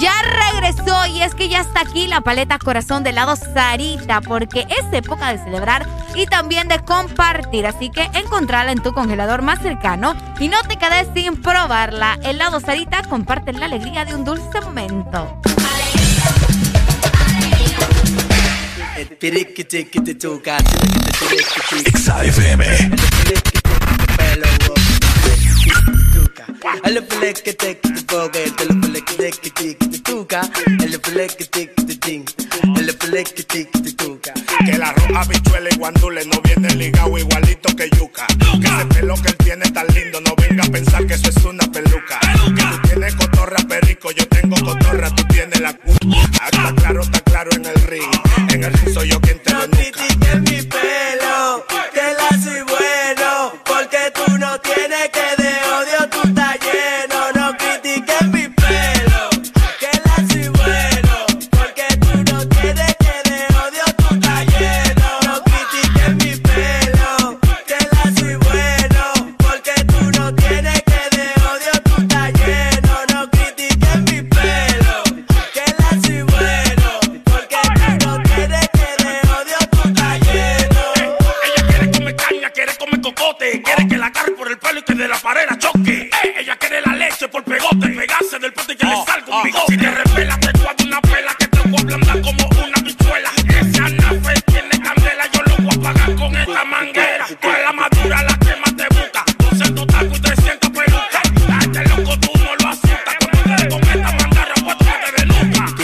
Ya 0.00 0.12
regresó 0.52 1.06
y 1.06 1.22
es 1.22 1.34
que 1.34 1.48
ya 1.48 1.60
está 1.60 1.82
aquí 1.82 2.08
la 2.08 2.20
paleta 2.20 2.58
corazón 2.58 3.04
de 3.04 3.10
helado 3.10 3.36
Sarita 3.36 4.20
porque 4.20 4.66
es 4.68 4.92
época 4.92 5.32
de 5.32 5.38
celebrar 5.38 5.86
y 6.16 6.26
también 6.26 6.66
de 6.66 6.80
compartir, 6.80 7.66
así 7.66 7.90
que 7.90 8.02
encontrala 8.14 8.72
en 8.72 8.82
tu 8.82 8.92
congelador 8.92 9.42
más 9.42 9.60
cercano 9.60 10.16
y 10.40 10.48
no 10.48 10.60
te 10.62 10.76
quedes 10.76 11.06
sin 11.14 11.40
probarla. 11.40 12.18
Helado 12.24 12.58
Sarita 12.58 13.02
comparte 13.04 13.52
la 13.52 13.66
alegría 13.66 14.04
de 14.04 14.14
un 14.14 14.24
dulce 14.24 14.60
momento. 14.60 15.40
XAFM. 21.94 22.62
El 26.84 27.04
flex 27.06 27.42
que 27.42 27.54
te 27.54 27.78
que 27.78 27.88
te 27.90 28.14
bogue, 28.14 28.44
el 28.44 28.52
flex 29.10 29.38
que 29.38 29.50
te 29.50 29.76
que 29.76 29.76
te 29.76 29.76
que 29.76 29.88
te 29.88 29.98
tuca, 29.98 30.42
el 30.66 31.00
flex 31.00 31.34
que 31.34 31.44
te 31.44 31.74
que 31.74 31.82
te 31.82 31.96
ting, 31.96 32.24
el 32.76 32.92
flex 32.92 33.32
que 33.32 33.42
te 33.42 33.68
que 33.68 33.78
te 33.80 33.92
tuca. 33.92 34.32
Que 34.64 34.78
la 34.78 34.92
roja 34.92 35.24
bichuela 35.24 35.68
y 35.70 35.76
guandule 35.76 36.24
no 36.26 36.40
viene 36.42 36.74
ligado 36.74 37.18
igualito 37.18 37.74
que 37.74 37.90
yuca. 37.98 38.26
Que 38.60 38.66
ese 38.66 38.86
pelo 38.86 39.14
que 39.16 39.28
él 39.28 39.36
tiene 39.38 39.70
tan 39.70 39.86
lindo, 39.88 40.20
no 40.20 40.34
venga 40.36 40.64
a 40.64 40.68
pensar 40.68 41.06
que 41.06 41.14
eso 41.14 41.30
es 41.30 41.44
una 41.44 41.66
peluca. 41.72 42.20
Que 42.20 42.62
tú 42.62 42.88
tienes 42.88 43.14
cotorra 43.16 43.58
perico, 43.68 44.10
yo 44.12 44.26
tengo 44.28 44.56
cotorra, 44.56 45.10
tú 45.14 45.24
tienes 45.24 45.60
la 45.60 45.72
cuca. 45.72 46.43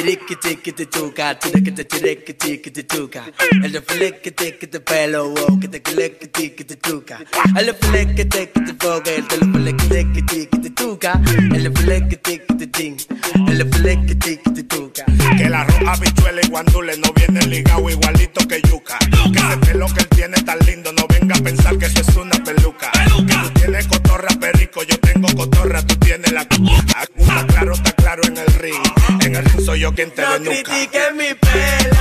tiriqui 0.01 0.37
tiqui 0.37 0.73
te 0.73 0.87
tiriqui 0.87 1.73
te 1.73 1.85
tiriqui 1.85 2.33
tiqui 2.33 2.71
te 2.71 2.83
tiqui 4.31 4.67
te 4.67 4.81
pelo, 4.81 5.29
wow, 5.29 5.61
que 5.61 5.69
te 5.69 5.83
cliqui 5.83 6.27
tiqui 6.29 6.65
te 6.65 6.79
chuca. 6.79 7.19
El 7.55 7.75
fliqui 7.75 8.25
tiqui 8.25 8.61
te 8.65 8.75
foga, 8.81 9.13
el 9.13 9.27
telo 9.29 9.47
fliqui 9.53 9.89
tiqui 9.89 10.23
tiqui 10.23 10.59
te 10.59 10.71
chuca. 10.75 11.21
El 11.55 11.71
fliqui 11.77 12.17
tiqui 12.17 12.57
te 12.57 12.67
ting, 12.67 12.97
el 13.49 13.69
fliqui 13.71 14.15
tiqui 14.15 14.51
te 14.55 14.67
chuca. 14.67 15.05
Que 15.37 15.51
la 15.51 15.65
roja 15.65 15.97
bichuela 16.01 16.41
y 16.43 16.49
guandule 16.49 16.97
no 16.97 17.13
viene 17.13 17.47
ligado 17.47 17.91
igualito 17.91 18.49
que 18.49 18.63
yuca. 18.63 18.99
Que 19.33 19.39
ese 19.39 19.57
pelo 19.59 19.87
que 19.87 20.01
él 20.01 20.09
tiene 20.09 20.43
tan 20.43 20.59
lindo, 20.61 20.93
no 20.93 21.07
venga 21.09 21.35
a 21.37 21.43
pensar 21.43 21.77
que 21.77 21.87
eso 21.87 22.01
es 22.01 22.17
una 22.17 22.43
peluca. 22.43 22.91
Que 22.93 23.35
tú 23.35 23.51
tienes 23.61 23.87
cotorra, 23.87 24.29
perrico, 24.41 24.83
yo 24.83 24.99
tengo 25.01 25.29
cotorra, 25.37 25.83
tú 25.83 25.95
tienes 25.97 26.33
la 26.33 26.49
cuca. 26.49 27.03
Está 27.17 27.47
claro, 27.47 27.73
está 27.75 27.93
claro 27.93 28.23
en 28.25 28.39
el 28.39 28.50
soy 29.71 29.81
yo 29.81 29.95
quien 29.95 30.11
te 30.11 30.23
No 30.23 30.39
critiques 30.39 31.15
mi 31.15 31.33
pelo, 31.35 32.00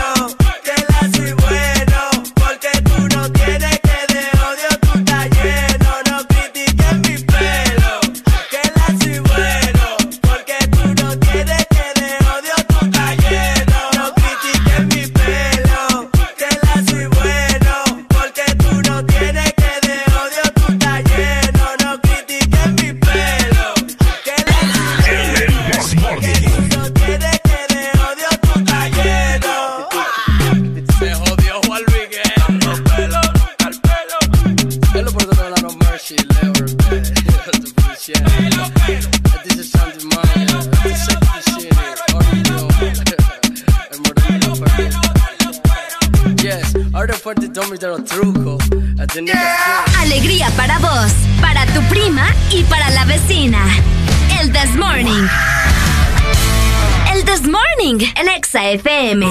Fuerte 47.22 47.50
Tommy 47.50 47.78
de 47.78 47.88
los 47.88 48.06
trucos. 48.06 48.64
Este 48.98 49.22
nigga 49.22 49.84
Alegría 50.00 50.50
para 50.56 50.80
vos, 50.80 51.12
para 51.42 51.66
tu 51.68 51.82
prima 51.90 52.28
y 52.50 52.64
para 52.64 52.90
la 52.92 53.04
vecina. 53.04 53.60
El 54.40 54.54
This 54.54 54.76
Morning. 54.76 55.28
El 57.14 57.26
This 57.26 57.42
Morning 57.42 58.06
en 58.16 58.30
Exa 58.30 58.70
FM. 58.70 59.26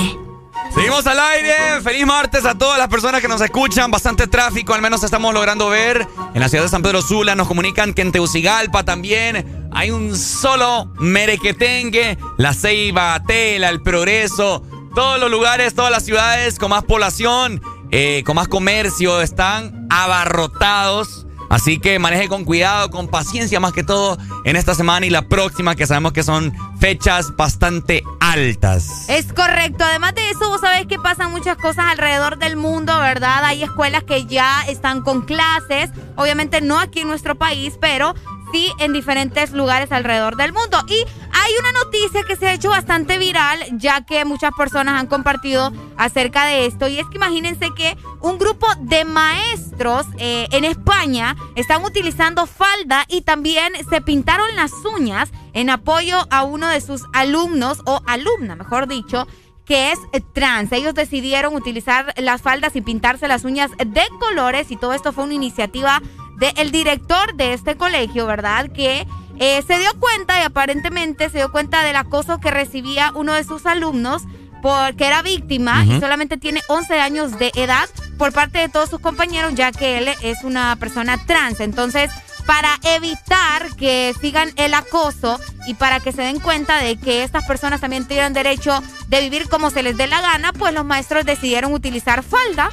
Seguimos 0.75 1.07
al 1.07 1.19
aire. 1.19 1.81
Feliz 1.83 2.05
martes 2.05 2.45
a 2.45 2.57
todas 2.57 2.79
las 2.79 2.89
personas 2.89 3.23
que 3.23 3.29
nos 3.29 3.41
escuchan. 3.41 3.91
Bastante 3.91 4.27
tráfico, 4.27 4.75
al 4.75 4.83
menos 4.83 5.03
estamos 5.03 5.33
logrando 5.33 5.71
ver. 5.71 6.07
En 6.35 6.41
la 6.41 6.49
ciudad 6.49 6.65
de 6.65 6.71
San 6.71 6.83
Pedro 6.83 7.01
Sula 7.01 7.35
nos 7.35 7.49
comunican 7.49 7.95
que 7.95 8.03
en 8.03 8.13
Teucigalpa 8.13 8.85
también 8.85 9.69
hay 9.73 9.91
un 9.91 10.15
solo 10.17 10.93
merequetengue. 10.99 12.19
La 12.37 12.53
Ceiba, 12.53 13.23
Tela, 13.27 13.71
El 13.71 13.83
Progreso. 13.83 14.63
Todos 14.95 15.21
los 15.21 15.31
lugares, 15.31 15.75
todas 15.75 15.93
las 15.93 16.05
ciudades 16.05 16.59
con 16.59 16.71
más 16.71 16.83
población, 16.83 17.63
eh, 17.91 18.23
con 18.25 18.37
más 18.37 18.49
comercio, 18.49 19.21
están 19.21 19.87
abarrotados. 19.91 21.27
Así 21.51 21.79
que 21.79 21.99
maneje 21.99 22.29
con 22.29 22.45
cuidado, 22.45 22.91
con 22.91 23.09
paciencia 23.09 23.59
más 23.59 23.73
que 23.73 23.83
todo 23.83 24.19
en 24.45 24.57
esta 24.57 24.75
semana 24.75 25.07
y 25.07 25.11
la 25.11 25.29
próxima, 25.29 25.77
que 25.77 25.87
sabemos 25.87 26.13
que 26.13 26.23
son 26.23 26.53
fechas 26.79 27.35
bastante 27.37 28.03
altas. 28.21 29.09
Es 29.09 29.33
correcto. 29.33 29.83
Además 29.85 30.15
de 30.15 30.29
eso, 30.31 30.49
vos 30.49 30.61
sabés 30.61 30.87
que 30.87 30.99
pasan 30.99 31.31
muchas 31.31 31.57
cosas 31.57 31.87
alrededor 31.87 32.39
del 32.39 32.57
mundo, 32.57 32.99
¿verdad? 32.99 33.45
Hay 33.45 33.63
escuelas 33.63 34.05
que 34.05 34.27
ya 34.27 34.63
están 34.69 35.01
con 35.01 35.23
clases. 35.23 35.91
Obviamente 36.17 36.61
no 36.61 36.79
aquí 36.79 37.01
en 37.01 37.09
nuestro 37.09 37.37
país, 37.37 37.79
pero 37.81 38.15
sí 38.53 38.73
en 38.79 38.93
diferentes 38.93 39.53
lugares 39.53 39.93
alrededor 39.93 40.37
del 40.37 40.53
mundo. 40.53 40.79
Y 40.89 41.05
hay 41.33 41.53
una 41.59 41.73
noticia 41.85 42.23
que 42.25 42.37
se 42.37 42.49
ha 42.49 42.53
hecho 42.53 42.71
bastante 42.71 43.19
viral, 43.19 43.59
ya 43.73 44.05
que 44.05 44.25
muchas 44.25 44.53
personas 44.57 45.01
han 45.01 45.07
compartido 45.07 45.73
acerca 45.97 46.45
de 46.47 46.67
esto. 46.67 46.89
Y 46.89 46.99
es 46.99 47.07
que 47.09 47.17
imagínense 47.17 47.69
que 47.77 47.97
un 48.21 48.39
grupo 48.39 48.67
de 48.81 49.05
maestros 49.05 50.07
eh, 50.19 50.49
en 50.53 50.65
España 50.65 51.37
están 51.55 51.85
utilizando 51.85 52.47
falda 52.47 53.05
y 53.09 53.23
también 53.23 53.73
se 53.89 54.01
pintaron 54.01 54.55
las 54.57 54.73
uñas 54.97 55.31
en 55.53 55.71
apoyo 55.71 56.27
a 56.31 56.45
uno 56.45 56.69
de 56.69 56.81
sus 56.81 57.05
alumnos 57.13 57.81
o 57.87 58.01
alumna, 58.07 58.57
mejor 58.57 58.87
dicho 58.87 59.27
que 59.69 59.93
es 59.93 59.99
trans. 60.33 60.73
Ellos 60.73 60.95
decidieron 60.95 61.55
utilizar 61.55 62.15
las 62.17 62.41
faldas 62.41 62.75
y 62.75 62.81
pintarse 62.81 63.29
las 63.29 63.45
uñas 63.45 63.71
de 63.77 64.03
colores 64.19 64.71
y 64.71 64.77
todo 64.77 64.95
esto 64.95 65.13
fue 65.13 65.25
una 65.25 65.35
iniciativa 65.35 66.01
del 66.39 66.71
director 66.71 67.35
de 67.35 67.53
este 67.53 67.77
colegio, 67.77 68.27
¿verdad? 68.27 68.71
Que 68.73 69.07
eh, 69.39 69.63
se 69.67 69.79
dio 69.79 69.91
cuenta 69.99 70.39
y 70.41 70.43
aparentemente 70.43 71.31
se 71.31 71.39
dio 71.39 71.53
cuenta 71.53 71.83
del 71.85 71.97
acoso 71.97 72.39
que 72.39 72.51
recibía 72.51 73.13
uno 73.15 73.35
de 73.35 73.45
sus 73.45 73.67
alumnos 73.67 74.23
porque 74.63 75.07
era 75.07 75.23
víctima 75.23 75.85
y 75.85 76.01
solamente 76.01 76.37
tiene 76.37 76.61
11 76.69 77.01
años 77.01 77.39
de 77.39 77.53
edad 77.55 77.89
por 78.19 78.33
parte 78.33 78.59
de 78.59 78.69
todos 78.69 78.91
sus 78.91 78.99
compañeros 79.01 79.55
ya 79.55 79.71
que 79.71 79.99
él 79.99 80.09
es 80.23 80.43
una 80.43 80.75
persona 80.77 81.25
trans. 81.27 81.61
Entonces, 81.61 82.11
para 82.47 82.81
evitar 82.83 83.77
que 83.77 84.15
sigan 84.21 84.51
el 84.57 84.75
acoso 84.75 85.39
y 85.67 85.75
para 85.75 86.01
que 86.01 86.13
se 86.13 86.23
den 86.23 86.41
cuenta 86.41 86.79
de 86.79 86.97
que 86.97 87.23
estas 87.23 87.45
personas 87.45 87.81
también 87.81 88.07
tienen 88.07 88.33
derecho 88.33 88.83
de 89.09 89.21
vivir 89.21 89.49
como 89.49 89.71
se 89.71 89.83
les 89.83 89.97
dé 89.97 90.07
la 90.07 90.21
gana, 90.21 90.53
pues 90.53 90.73
los 90.73 90.85
maestros 90.85 91.25
decidieron 91.25 91.75
utilizar 91.75 92.23
falda 92.23 92.71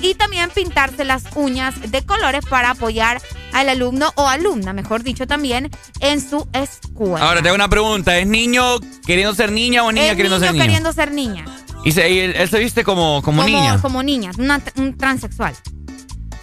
y 0.00 0.14
también 0.14 0.50
pintarse 0.50 1.04
las 1.04 1.24
uñas 1.34 1.74
de 1.90 2.04
colores 2.04 2.44
para 2.48 2.70
apoyar 2.70 3.20
al 3.52 3.68
alumno 3.68 4.12
o 4.16 4.28
alumna, 4.28 4.72
mejor 4.72 5.02
dicho 5.02 5.26
también, 5.26 5.70
en 6.00 6.20
su 6.20 6.46
escuela. 6.52 7.26
Ahora 7.26 7.42
te 7.42 7.48
hago 7.48 7.54
una 7.56 7.68
pregunta. 7.68 8.16
¿Es 8.18 8.26
niño 8.26 8.78
queriendo 9.06 9.34
ser 9.34 9.50
niña 9.52 9.82
o 9.84 9.92
niña 9.92 10.06
Es 10.10 10.16
queriendo 10.16 10.38
ser 10.38 10.52
niño 10.52 10.52
niño? 10.52 10.64
queriendo 10.64 10.92
ser 10.92 11.12
niña. 11.12 11.44
Y, 11.84 11.92
se- 11.92 12.10
y 12.10 12.18
él, 12.18 12.34
él 12.36 12.48
se 12.48 12.58
viste 12.58 12.84
como, 12.84 13.22
como, 13.22 13.44
niña. 13.44 13.80
Como 13.80 14.02
niña, 14.02 14.30
una- 14.38 14.62
un 14.76 14.96
transexual. 14.98 15.54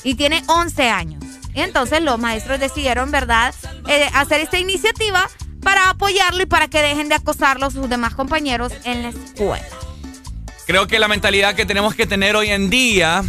Y 0.04 0.16
tiene 0.16 0.44
11 0.48 0.90
años. 0.90 1.24
Y 1.54 1.62
entonces 1.62 2.02
los 2.02 2.20
maestros 2.20 2.60
decidieron, 2.60 3.12
¿verdad?, 3.12 3.54
eh, 3.88 4.10
hacer 4.14 4.42
esta 4.42 4.58
iniciativa 4.60 5.30
para 5.62 5.90
apoyarlo 5.90 6.44
y 6.44 6.46
para 6.46 6.68
que 6.68 6.82
dejen 6.82 7.10
de 7.10 7.16
acosarlo 7.16 7.72
sus 7.72 7.90
demás 7.90 8.14
compañeros 8.16 8.72
en 8.84 9.02
la 9.04 9.10
escuela. 9.10 9.66
Creo 10.68 10.88
que 10.88 11.00
la 11.00 11.08
mentalidad 11.08 11.56
que 11.56 11.66
tenemos 11.66 11.96
que 11.96 12.08
tener 12.08 12.36
hoy 12.36 12.50
en 12.50 12.70
día 12.70 13.24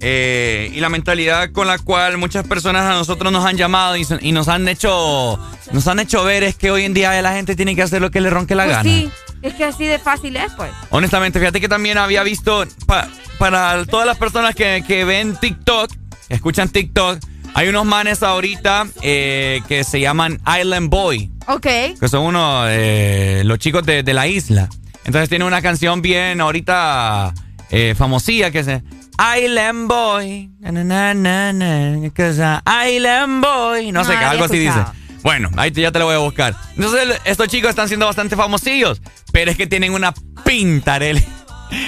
eh, 0.00 0.70
y 0.74 0.80
la 0.80 0.88
mentalidad 0.88 1.50
con 1.52 1.66
la 1.66 1.78
cual 1.78 2.18
muchas 2.18 2.46
personas 2.46 2.82
a 2.82 2.94
nosotros 2.94 3.32
nos 3.32 3.44
han 3.44 3.56
llamado 3.56 3.96
y, 3.96 4.32
nos 4.32 4.48
han 4.48 4.68
hecho 4.68 5.38
nos 5.72 5.86
han 5.88 5.98
hecho 5.98 6.24
ver 6.24 6.44
es 6.44 6.54
que 6.56 6.70
hoy 6.70 6.84
en 6.84 6.94
día 6.94 7.20
la 7.22 7.32
gente 7.32 7.56
tiene 7.56 7.74
que 7.74 7.82
hacer 7.82 8.00
lo 8.00 8.10
que 8.10 8.20
le 8.20 8.30
ronque 8.30 8.54
la 8.54 8.64
Pues 8.64 8.76
gana. 8.76 8.88
sí, 8.88 9.10
es 9.42 9.54
que 9.54 9.64
así 9.64 9.86
de 9.86 9.98
fácil 9.98 10.36
es, 10.36 10.52
pues. 10.56 10.70
Honestamente, 10.90 11.38
fíjate 11.40 11.60
que 11.60 11.68
también 11.68 11.98
había 11.98 12.22
visto 12.22 12.64
pa- 12.86 13.08
para 13.38 13.84
todas 13.86 14.06
las 14.06 14.16
personas 14.18 14.54
que, 14.54 14.82
que 14.86 15.04
ven 15.04 15.36
TikTok, 15.36 15.90
que 16.28 16.34
escuchan 16.34 16.68
TikTok, 16.68 17.18
hay 17.54 17.68
unos 17.68 17.84
manes 17.86 18.22
ahorita 18.22 18.86
eh, 19.02 19.60
que 19.68 19.82
se 19.84 20.00
llaman 20.00 20.40
Island 20.60 20.90
Boy. 20.90 21.30
Ok. 21.48 21.66
que 21.98 22.08
son 22.08 22.24
unos, 22.26 22.66
eh, 22.70 23.42
los 23.44 23.58
chicos 23.58 23.84
de, 23.84 24.02
de 24.02 24.14
la 24.14 24.26
isla. 24.28 24.68
Entonces 25.04 25.28
tiene 25.30 25.44
una 25.46 25.62
canción 25.62 26.02
bien 26.02 26.40
ahorita 26.42 27.32
eh, 27.70 27.94
famosilla 27.96 28.50
que 28.50 28.62
se... 28.64 28.82
Island 29.18 29.88
Boy, 29.88 30.50
na, 30.60 31.12
na, 31.14 31.52
na, 31.52 32.10
'cause 32.14 32.40
Island 32.88 33.42
Boy, 33.42 33.90
no 33.92 34.04
sé, 34.04 34.12
No, 34.12 34.18
qué, 34.18 34.24
había 34.24 34.30
algo 34.30 34.44
así 34.44 34.58
dice. 34.58 34.78
Bueno, 35.22 35.50
ahí 35.56 35.70
te- 35.72 35.80
ya 35.80 35.90
te 35.90 35.98
lo 35.98 36.04
voy 36.06 36.14
a 36.14 36.18
buscar. 36.18 36.54
Entonces 36.76 37.20
estos 37.24 37.48
chicos 37.48 37.70
están 37.70 37.88
siendo 37.88 38.06
bastante 38.06 38.36
famosillos, 38.36 39.02
pero 39.32 39.50
es 39.50 39.56
que 39.56 39.66
tienen 39.66 39.92
una 39.92 40.14
pinta, 40.44 40.94
Arely. 40.94 41.24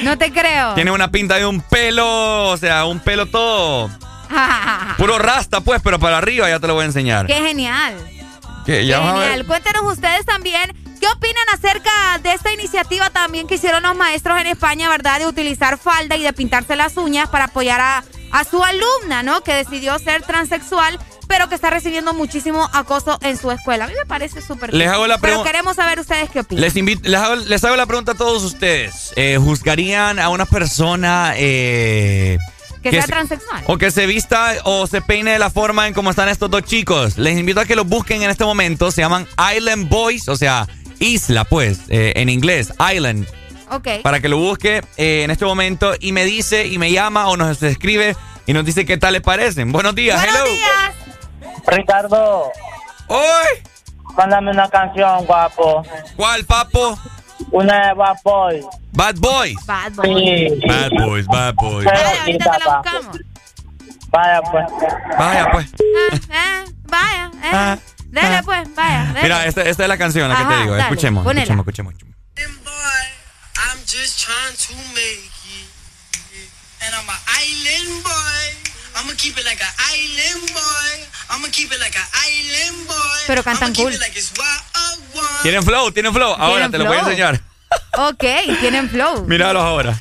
No 0.03 0.19
te 0.19 0.33
creo. 0.33 0.75
Tienen 0.75 0.93
una 0.93 1.11
pinta 1.11 1.37
de 1.37 1.47
un 1.47 1.61
pelo, 1.61 2.49
o 2.49 2.57
sea, 2.57 2.85
un 2.85 2.99
pelo 3.01 3.27
todo 3.27 3.89
puro 4.99 5.19
rasta, 5.19 5.61
pues, 5.61 5.81
pero 5.83 5.99
para 5.99 6.19
arriba 6.19 6.49
ya 6.49 6.59
te 6.61 6.67
lo 6.67 6.75
voy 6.75 6.83
a 6.83 6.87
enseñar. 6.87 7.27
Qué 7.27 7.35
genial. 7.35 7.95
Ya 7.97 8.65
Qué 8.67 8.83
genial. 8.85 9.47
Cuéntenos 9.47 9.83
ustedes 9.93 10.27
también 10.27 10.71
qué 11.01 11.07
opinan 11.09 11.45
acerca 11.55 11.91
de 12.23 12.33
esta 12.35 12.53
iniciativa 12.53 13.11
también 13.11 13.47
que 13.47 13.55
hicieron 13.57 13.83
los 13.83 13.97
maestros 13.97 14.39
en 14.41 14.47
España, 14.47 14.89
¿verdad? 14.89 15.19
De 15.19 15.27
utilizar 15.27 15.79
falda 15.79 16.17
y 16.17 16.23
de 16.23 16.33
pintarse 16.33 16.77
las 16.77 16.97
uñas 16.97 17.29
para 17.31 17.45
apoyar 17.47 17.81
a, 17.81 18.05
a 18.33 18.45
su 18.45 18.63
alumna, 18.63 19.23
¿no? 19.23 19.43
Que 19.43 19.55
decidió 19.55 19.99
ser 19.99 20.23
transexual, 20.23 20.99
pero 21.27 21.49
que 21.49 21.55
está 21.55 21.71
recibiendo 21.71 22.13
muchísimo 22.13 22.69
acoso 22.73 23.19
en 23.23 23.37
su 23.39 23.51
escuela. 23.51 23.85
A 23.85 23.89
mí 23.89 23.95
me 23.99 24.05
parece 24.07 24.43
súper 24.43 24.75
Les 24.75 24.89
hago 24.89 25.07
la 25.07 25.19
Pero 25.19 25.41
pregun- 25.41 25.45
queremos 25.45 25.77
saber 25.77 25.99
ustedes 26.01 26.29
qué 26.31 26.41
opinan. 26.41 26.61
Les, 26.63 26.77
invito, 26.77 27.09
les, 27.09 27.21
hago, 27.21 27.37
les 27.37 27.65
hago 27.65 27.77
la 27.77 27.87
pregunta 27.87 28.13
a 28.13 28.15
todos 28.17 28.43
ustedes. 28.43 29.13
Eh, 29.17 29.39
¿Juzgarían 29.41 30.19
a 30.19 30.29
una 30.29 30.45
persona 30.45 31.33
eh, 31.37 32.37
que 32.83 32.91
sea 32.91 33.03
se- 33.03 33.09
transexual. 33.09 33.63
o 33.67 33.79
que 33.79 33.91
se 33.91 34.07
vista 34.07 34.57
o 34.65 34.87
se 34.87 35.01
peine 35.03 35.33
de 35.33 35.39
la 35.39 35.51
forma 35.51 35.87
en 35.87 35.95
como 35.95 36.11
están 36.11 36.29
estos 36.29 36.51
dos 36.51 36.63
chicos? 36.65 37.17
Les 37.17 37.39
invito 37.39 37.61
a 37.61 37.65
que 37.65 37.77
los 37.77 37.87
busquen 37.87 38.23
en 38.23 38.31
este 38.31 38.45
momento. 38.45 38.91
Se 38.91 39.01
llaman 39.03 39.27
Island 39.57 39.89
Boys, 39.89 40.29
o 40.29 40.37
sea, 40.37 40.67
isla, 41.01 41.45
pues, 41.45 41.81
eh, 41.89 42.13
en 42.17 42.29
inglés, 42.29 42.73
Island. 42.95 43.27
Ok. 43.71 43.89
Para 44.03 44.21
que 44.21 44.29
lo 44.29 44.39
busque 44.39 44.83
eh, 44.97 45.23
en 45.25 45.31
este 45.31 45.45
momento 45.45 45.93
y 46.01 46.13
me 46.13 46.25
dice 46.25 46.67
y 46.67 46.79
me 46.79 46.91
llama 46.93 47.29
o 47.29 47.37
nos 47.37 47.63
escribe 47.63 48.17
y 48.47 48.53
nos 48.53 48.65
dice 48.65 48.85
qué 48.85 48.97
tal 48.99 49.13
les 49.15 49.23
parecen. 49.23 49.73
Buenos 49.73 49.95
días, 49.95 50.21
Buenos 50.21 50.37
hello. 50.41 50.55
días. 50.57 50.95
Ricardo, 51.67 52.45
¡Hoy! 53.09 53.63
mándame 54.17 54.51
una 54.51 54.69
canción, 54.69 55.25
guapo. 55.25 55.83
¿Cuál, 56.17 56.45
papo? 56.45 56.99
Una 57.53 57.89
de 57.89 57.95
Bad 57.95 58.17
Boy. 58.25 58.65
Bad 58.93 59.15
Boys. 59.19 59.55
Bad 59.67 59.93
Sí. 60.03 60.49
Bad 60.67 60.91
Boys, 61.07 61.27
Bad 61.27 61.55
Boys. 61.55 61.87
Pero 61.89 62.01
Vaya, 62.05 62.21
ahorita 62.23 62.45
te 62.45 62.59
la 62.59 62.65
pa. 62.65 62.77
buscamos. 62.83 63.19
Vaya, 64.11 64.43
pues. 64.51 64.67
Vaya, 65.19 65.49
pues. 65.53 65.67
Ah, 66.33 66.65
eh, 66.67 66.73
vaya, 66.89 67.31
eh. 67.37 67.51
Ah, 67.53 67.79
Dele, 68.11 68.37
ah. 68.37 68.43
pues, 68.45 68.75
vaya. 68.75 69.05
dele. 69.07 69.23
Mira, 69.23 69.47
esta, 69.47 69.63
esta 69.63 69.83
es 69.85 69.89
la 69.89 69.99
canción 69.99 70.29
la 70.29 70.37
que 70.37 70.43
te 70.45 70.49
Ajá, 70.49 70.61
digo. 70.63 70.73
dale, 70.73 70.83
Escuchemos, 70.83 71.27
escuchemos, 71.27 71.67
escuchemos. 71.67 72.15
I'm 73.57 73.79
just 73.87 74.19
trying 74.25 74.57
to 74.57 74.75
make 74.95 75.31
it. 75.47 75.69
And 76.83 76.95
I'm 76.95 77.09
an 77.09 77.21
island 77.41 78.03
boy. 78.03 78.71
I'ma 78.97 79.13
keep 79.17 79.37
it 79.39 79.45
like 79.45 79.61
an 79.63 79.75
island 79.93 80.53
boy. 80.53 81.07
I'ma 81.31 81.49
keep 81.53 81.71
it 81.73 81.79
like 81.81 81.97
an 81.97 82.07
island 82.27 82.87
boy. 82.89 83.21
Pero 83.27 83.43
cantan 83.43 83.75
cool. 83.75 83.93
like. 83.99 84.13
Tienen 85.43 85.63
flow, 85.63 85.93
tienen 85.93 86.13
flow. 86.13 86.35
Ahora 86.35 86.69
Tienen 86.69 86.71
te 86.73 86.79
lo 86.79 86.85
voy 86.87 86.97
a 86.97 87.01
flow. 87.01 87.11
enseñar. 87.11 87.41
Ok, 87.99 88.25
tienen 88.61 88.91
flow. 88.91 89.25
Míralos 89.29 89.63
ahora. 89.63 90.01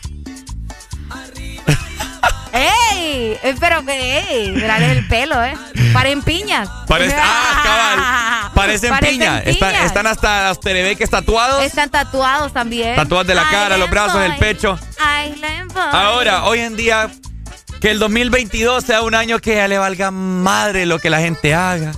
¡Ey! 2.53 3.37
Eh, 3.43 3.55
Pero 3.59 3.85
que, 3.85 4.19
ey, 4.19 4.51
mirale 4.51 4.91
el 4.91 5.07
pelo, 5.07 5.43
¿eh? 5.43 5.55
Paren 5.93 6.21
piñas. 6.21 6.69
Parece, 6.87 7.15
ah, 7.17 7.61
cabal. 7.63 8.51
Parecen. 8.53 8.93
Están, 8.93 9.09
piñas. 9.09 9.43
están 9.45 10.07
hasta 10.07 10.49
los 10.49 10.59
terebeques 10.59 11.09
tatuados. 11.09 11.63
Están 11.63 11.89
tatuados 11.89 12.53
también. 12.53 12.95
Tatuados 12.95 13.27
de 13.27 13.35
la 13.35 13.49
cara, 13.49 13.77
los 13.77 13.89
brazos, 13.89 14.21
el 14.21 14.35
pecho. 14.37 14.77
Island 15.33 15.73
boy. 15.73 15.83
Ahora, 15.91 16.45
hoy 16.45 16.59
en 16.59 16.75
día, 16.75 17.09
que 17.81 17.91
el 17.91 17.99
2022 17.99 18.83
sea 18.83 19.01
un 19.01 19.15
año 19.15 19.39
que 19.39 19.55
ya 19.55 19.67
le 19.67 19.77
valga 19.77 20.11
madre 20.11 20.85
lo 20.85 20.99
que 20.99 21.09
la 21.09 21.19
gente 21.19 21.53
haga. 21.53 21.91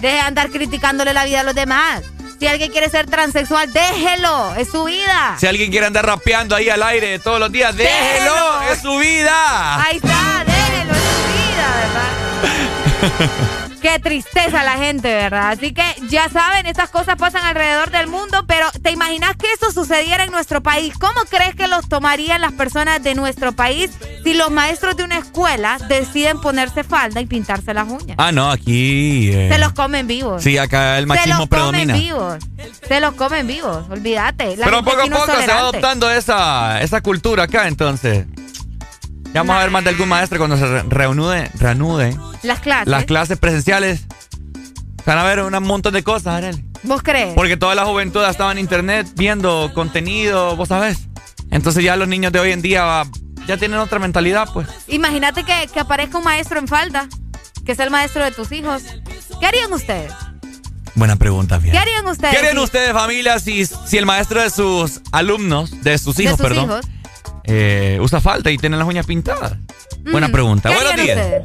Deje 0.00 0.14
de 0.14 0.20
andar 0.20 0.50
criticándole 0.50 1.12
la 1.12 1.24
vida 1.24 1.40
a 1.40 1.42
los 1.42 1.54
demás. 1.54 2.02
Si 2.38 2.46
alguien 2.46 2.70
quiere 2.70 2.88
ser 2.88 3.06
transexual, 3.06 3.72
déjelo. 3.72 4.54
Es 4.54 4.70
su 4.70 4.84
vida. 4.84 5.36
Si 5.38 5.46
alguien 5.46 5.70
quiere 5.70 5.86
andar 5.86 6.06
rapeando 6.06 6.54
ahí 6.54 6.68
al 6.70 6.82
aire 6.82 7.18
todos 7.18 7.40
los 7.40 7.50
días, 7.50 7.76
déjelo, 7.76 8.32
Déjelo. 8.32 8.62
es 8.72 8.80
su 8.82 8.96
vida. 8.98 9.84
Ahí 9.84 9.96
está, 9.96 10.44
déjelo. 10.46 10.92
Es 10.92 11.00
su 11.00 11.24
vida, 11.34 11.66
¿verdad? 13.10 13.58
Qué 13.80 13.98
tristeza 14.00 14.64
la 14.64 14.72
gente, 14.76 15.08
¿verdad? 15.08 15.50
Así 15.50 15.72
que 15.72 15.82
ya 16.08 16.28
saben, 16.28 16.66
estas 16.66 16.90
cosas 16.90 17.16
pasan 17.16 17.44
alrededor 17.44 17.90
del 17.90 18.08
mundo, 18.08 18.44
pero 18.46 18.66
¿te 18.82 18.90
imaginas 18.90 19.36
que 19.36 19.46
eso 19.52 19.70
sucediera 19.72 20.24
en 20.24 20.32
nuestro 20.32 20.62
país? 20.62 20.94
¿Cómo 20.98 21.20
crees 21.30 21.54
que 21.54 21.68
los 21.68 21.88
tomarían 21.88 22.40
las 22.40 22.52
personas 22.52 23.02
de 23.02 23.14
nuestro 23.14 23.52
país 23.52 23.90
si 24.24 24.34
los 24.34 24.50
maestros 24.50 24.96
de 24.96 25.04
una 25.04 25.18
escuela 25.18 25.78
deciden 25.88 26.40
ponerse 26.40 26.82
falda 26.82 27.20
y 27.20 27.26
pintarse 27.26 27.72
las 27.72 27.88
uñas? 27.88 28.16
Ah, 28.18 28.32
no, 28.32 28.50
aquí. 28.50 29.30
eh, 29.32 29.48
Se 29.52 29.58
los 29.58 29.72
comen 29.72 30.06
vivos. 30.08 30.42
Sí, 30.42 30.58
acá 30.58 30.98
el 30.98 31.04
Se 31.04 31.06
machismo 31.06 31.38
los 31.40 31.48
predomina. 31.48 31.92
comen 31.94 32.00
vivos. 32.00 32.36
Se 32.88 33.00
los 33.00 33.14
comen 33.14 33.46
vivos, 33.46 33.86
olvídate. 33.90 34.56
La 34.56 34.64
Pero 34.64 34.82
poco 34.82 35.02
a 35.02 35.06
no 35.06 35.16
poco 35.18 35.32
se 35.40 35.46
va 35.46 35.58
adoptando 35.58 36.10
esa, 36.10 36.80
esa 36.82 37.00
cultura 37.00 37.44
acá, 37.44 37.68
entonces. 37.68 38.26
Ya 39.34 39.42
vamos 39.42 39.56
a 39.56 39.58
ver 39.60 39.70
más 39.70 39.84
de 39.84 39.90
algún 39.90 40.08
maestro 40.08 40.38
cuando 40.38 40.56
se 40.56 40.66
re- 40.66 40.82
reanude, 40.88 41.50
reanude 41.58 42.16
Las 42.42 42.60
clases. 42.60 42.88
las 42.88 43.04
clases 43.04 43.38
presenciales. 43.38 44.00
Se 44.00 45.04
Van 45.14 45.18
a 45.18 45.24
ver 45.24 45.40
un 45.42 45.62
montón 45.64 45.94
de 45.94 46.02
cosas, 46.02 46.34
Arely. 46.34 46.64
¿Vos 46.82 47.02
crees? 47.02 47.34
Porque 47.34 47.56
toda 47.56 47.74
la 47.74 47.84
juventud 47.84 48.22
estaba 48.24 48.52
en 48.52 48.58
internet 48.58 49.06
viendo 49.16 49.70
contenido, 49.74 50.56
vos 50.56 50.68
sabés. 50.68 51.08
Entonces 51.50 51.82
ya 51.84 51.96
los 51.96 52.08
niños 52.08 52.32
de 52.32 52.40
hoy 52.40 52.52
en 52.52 52.62
día 52.62 53.04
ya 53.46 53.56
tienen 53.56 53.78
otra 53.78 53.98
mentalidad, 53.98 54.48
pues. 54.52 54.68
Imagínate 54.88 55.44
que, 55.44 55.68
que 55.72 55.80
aparezca 55.80 56.18
un 56.18 56.24
maestro 56.24 56.58
en 56.58 56.68
falda, 56.68 57.08
que 57.64 57.72
es 57.72 57.78
el 57.78 57.90
maestro 57.90 58.24
de 58.24 58.30
tus 58.32 58.52
hijos. 58.52 58.82
¿Qué 59.40 59.46
harían 59.46 59.72
ustedes? 59.72 60.12
Buena 60.94 61.16
pregunta, 61.16 61.58
bien. 61.58 61.72
¿Qué 61.72 61.78
harían 61.78 62.06
ustedes? 62.06 62.32
¿Qué 62.32 62.38
harían 62.38 62.58
ustedes, 62.58 62.92
familia, 62.92 63.38
si, 63.38 63.64
si 63.66 63.96
el 63.98 64.04
maestro 64.06 64.42
de 64.42 64.50
sus 64.50 65.00
alumnos, 65.12 65.82
de 65.82 65.96
sus 65.98 66.16
de 66.16 66.24
hijos, 66.24 66.36
sus 66.38 66.46
perdón, 66.46 66.64
hijos? 66.64 66.80
Eh, 67.48 67.98
usa 68.00 68.20
falta 68.20 68.50
y 68.50 68.58
tiene 68.58 68.76
las 68.76 68.86
uñas 68.86 69.06
pintadas? 69.06 69.54
Buena 70.10 70.28
Mm, 70.28 70.32
pregunta. 70.32 70.68
¿Qué 70.68 70.74
Buenos 70.76 70.96
días. 70.96 71.42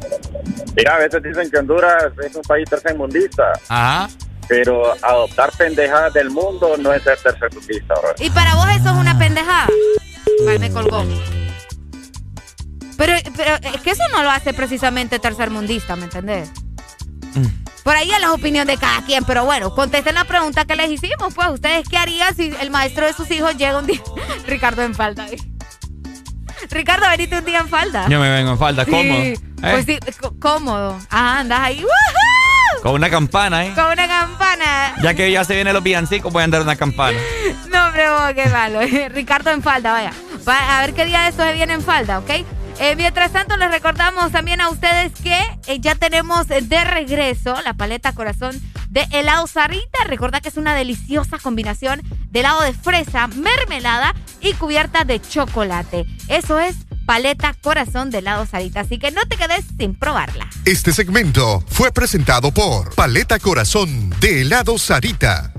Mira, 0.76 0.94
a 0.96 0.98
veces 0.98 1.22
dicen 1.22 1.50
que 1.50 1.56
Honduras 1.58 2.04
es 2.24 2.34
un 2.36 2.42
país 2.42 2.68
tercermundista, 2.68 3.44
Ajá. 3.68 4.08
pero 4.48 4.92
adoptar 5.02 5.50
pendejadas 5.56 6.12
del 6.12 6.30
mundo 6.30 6.76
no 6.78 6.92
es 6.92 7.02
ser 7.02 7.18
tercermundista, 7.18 7.94
bro. 7.94 8.10
¿Y 8.18 8.30
para 8.30 8.54
vos 8.54 8.66
eso 8.70 8.90
es 8.90 8.96
una 8.96 9.18
pendejada? 9.18 9.68
Ay, 10.48 10.58
me 10.58 10.70
colgó. 10.70 11.04
Pero, 12.96 13.12
pero 13.36 13.56
es 13.74 13.80
que 13.82 13.90
eso 13.90 14.02
no 14.12 14.22
lo 14.22 14.30
hace 14.30 14.52
precisamente 14.52 15.18
tercermundista, 15.18 15.96
¿me 15.96 16.04
entendés? 16.04 16.50
Mm. 17.34 17.46
Por 17.82 17.94
ahí 17.96 18.10
es 18.10 18.20
la 18.20 18.32
opinión 18.32 18.66
de 18.66 18.76
cada 18.78 19.04
quien, 19.04 19.24
pero 19.24 19.44
bueno, 19.44 19.74
contesten 19.74 20.14
la 20.14 20.24
pregunta 20.24 20.64
que 20.64 20.74
les 20.76 20.90
hicimos, 20.90 21.34
pues. 21.34 21.48
¿Ustedes 21.50 21.88
qué 21.88 21.96
harían 21.98 22.34
si 22.34 22.54
el 22.60 22.70
maestro 22.70 23.06
de 23.06 23.12
sus 23.12 23.30
hijos 23.30 23.56
llega 23.56 23.78
un 23.78 23.86
día? 23.86 24.00
Ricardo 24.46 24.82
en 24.82 24.94
falda. 24.94 25.26
¿Eh? 26.62 26.66
Ricardo, 26.70 27.06
venite 27.10 27.38
un 27.38 27.44
día 27.44 27.58
en 27.60 27.68
falda. 27.68 28.08
Yo 28.08 28.20
me 28.20 28.30
vengo 28.30 28.52
en 28.52 28.58
falda, 28.58 28.84
Sí, 28.84 28.90
cómodo. 28.90 29.20
¿eh? 29.22 29.38
Pues 29.60 29.84
sí, 29.86 29.98
có- 30.20 30.34
cómodo. 30.40 30.98
Ah, 31.10 31.40
andas 31.40 31.60
ahí. 31.60 31.80
¡woohoo! 31.80 32.82
Con 32.82 32.92
una 32.94 33.08
campana, 33.10 33.64
¿eh? 33.66 33.72
Con 33.74 33.86
una 33.86 34.06
campana. 34.08 34.94
Ya 35.02 35.14
que 35.14 35.30
ya 35.30 35.44
se 35.44 35.54
vienen 35.54 35.72
los 35.74 35.82
villancicos, 35.82 36.32
voy 36.32 36.42
a 36.42 36.44
andar 36.44 36.62
una 36.62 36.76
campana. 36.76 37.18
No, 37.70 37.86
hombre, 37.86 38.08
vos, 38.10 38.32
qué 38.34 38.46
malo. 38.50 38.80
Ricardo 39.14 39.50
en 39.50 39.62
falda, 39.62 39.92
vaya. 39.92 40.12
Va- 40.48 40.78
a 40.78 40.80
ver 40.82 40.94
qué 40.94 41.06
día 41.06 41.22
de 41.22 41.28
estos 41.30 41.46
se 41.46 41.52
viene 41.54 41.72
en 41.74 41.82
falda, 41.82 42.18
¿ok? 42.18 42.30
Eh, 42.80 42.96
mientras 42.96 43.30
tanto, 43.32 43.56
les 43.56 43.70
recordamos 43.70 44.32
también 44.32 44.60
a 44.60 44.68
ustedes 44.68 45.12
que 45.22 45.38
eh, 45.66 45.78
ya 45.80 45.94
tenemos 45.94 46.46
de 46.48 46.84
regreso 46.84 47.56
la 47.64 47.72
paleta 47.74 48.12
corazón 48.12 48.60
de 48.94 49.06
helado 49.10 49.46
Sarita. 49.46 50.04
Recuerda 50.06 50.40
que 50.40 50.48
es 50.48 50.56
una 50.56 50.74
deliciosa 50.74 51.38
combinación 51.38 52.00
de 52.30 52.40
helado 52.40 52.62
de 52.62 52.72
fresa, 52.72 53.26
mermelada 53.26 54.14
y 54.40 54.54
cubierta 54.54 55.04
de 55.04 55.20
chocolate. 55.20 56.06
Eso 56.28 56.60
es 56.60 56.76
paleta 57.04 57.54
corazón 57.60 58.10
de 58.10 58.18
helado 58.18 58.46
Sarita. 58.46 58.80
Así 58.80 58.98
que 58.98 59.10
no 59.10 59.26
te 59.26 59.36
quedes 59.36 59.64
sin 59.76 59.94
probarla. 59.94 60.48
Este 60.64 60.92
segmento 60.92 61.62
fue 61.66 61.92
presentado 61.92 62.54
por 62.54 62.94
Paleta 62.94 63.38
Corazón 63.40 64.10
de 64.20 64.42
helado 64.42 64.78
Sarita. 64.78 65.52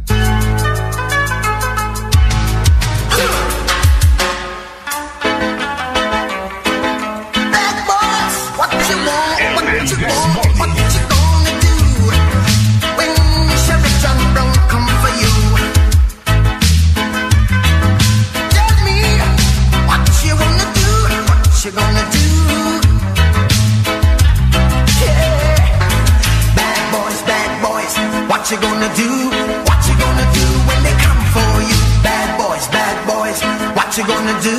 What 33.95 34.03
you 34.03 34.13
gonna 34.13 34.41
do? 34.43 34.57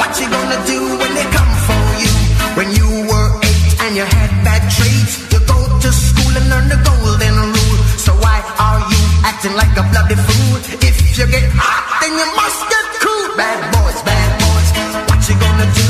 What 0.00 0.12
you 0.18 0.26
gonna 0.30 0.56
do 0.64 0.80
when 0.96 1.12
they 1.12 1.28
come 1.36 1.52
for 1.68 1.84
you? 2.00 2.12
When 2.56 2.68
you 2.72 2.88
were 3.12 3.28
eight 3.44 3.76
and 3.84 3.92
you 3.94 4.08
had 4.08 4.30
bad 4.40 4.64
traits, 4.72 5.20
you 5.28 5.38
go 5.44 5.60
to 5.84 5.92
school 5.92 6.32
and 6.32 6.48
learn 6.48 6.66
the 6.72 6.80
golden 6.80 7.52
rule. 7.52 7.78
So 8.00 8.16
why 8.24 8.40
are 8.56 8.80
you 8.80 9.00
acting 9.20 9.52
like 9.52 9.76
a 9.76 9.84
bloody 9.92 10.16
fool? 10.16 10.56
If 10.80 10.96
you 11.12 11.28
get 11.28 11.44
hot, 11.60 12.00
then 12.00 12.16
you 12.16 12.24
must 12.32 12.60
get 12.72 12.86
cool. 13.04 13.36
Bad 13.36 13.60
boys, 13.68 14.00
bad 14.00 14.30
boys, 14.48 14.68
what 15.12 15.20
you 15.28 15.36
gonna 15.36 15.68
do? 15.76 15.88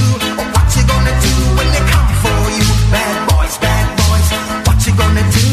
What 0.51 0.67
you 0.75 0.83
gonna 0.83 1.15
do 1.15 1.35
when 1.63 1.69
they 1.71 1.85
come 1.95 2.11
for 2.27 2.39
you? 2.59 2.67
Bad 2.91 3.17
boys, 3.31 3.55
bad 3.63 3.87
boys, 4.03 4.29
what 4.67 4.83
you 4.83 4.93
gonna 4.99 5.25
do? 5.31 5.47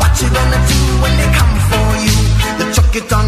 What 0.00 0.16
you 0.24 0.28
gonna 0.32 0.60
do 0.72 0.80
when 1.04 1.12
they 1.20 1.28
come 1.36 1.54
for 1.68 1.88
you? 2.00 2.16
It 2.98 3.12
on 3.12 3.27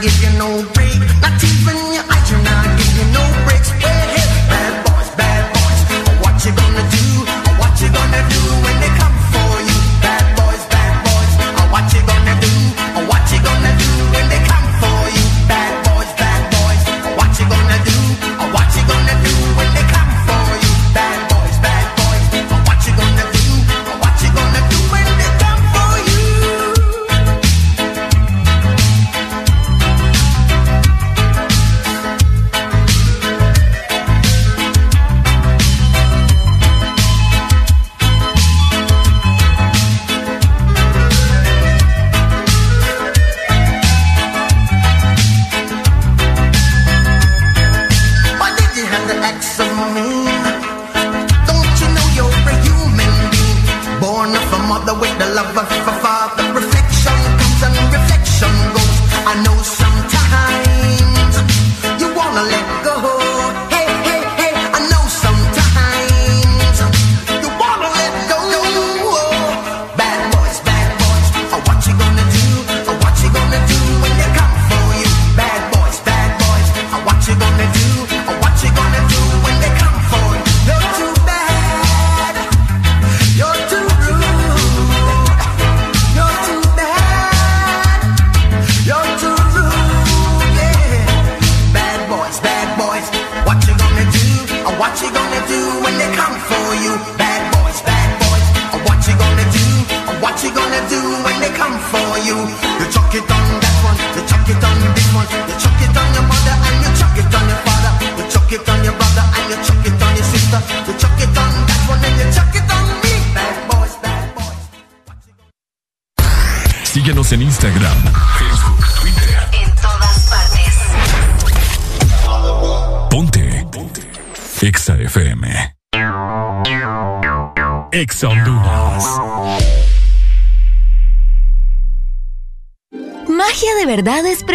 give 0.00 0.22
you 0.22 0.38
no 0.38 0.79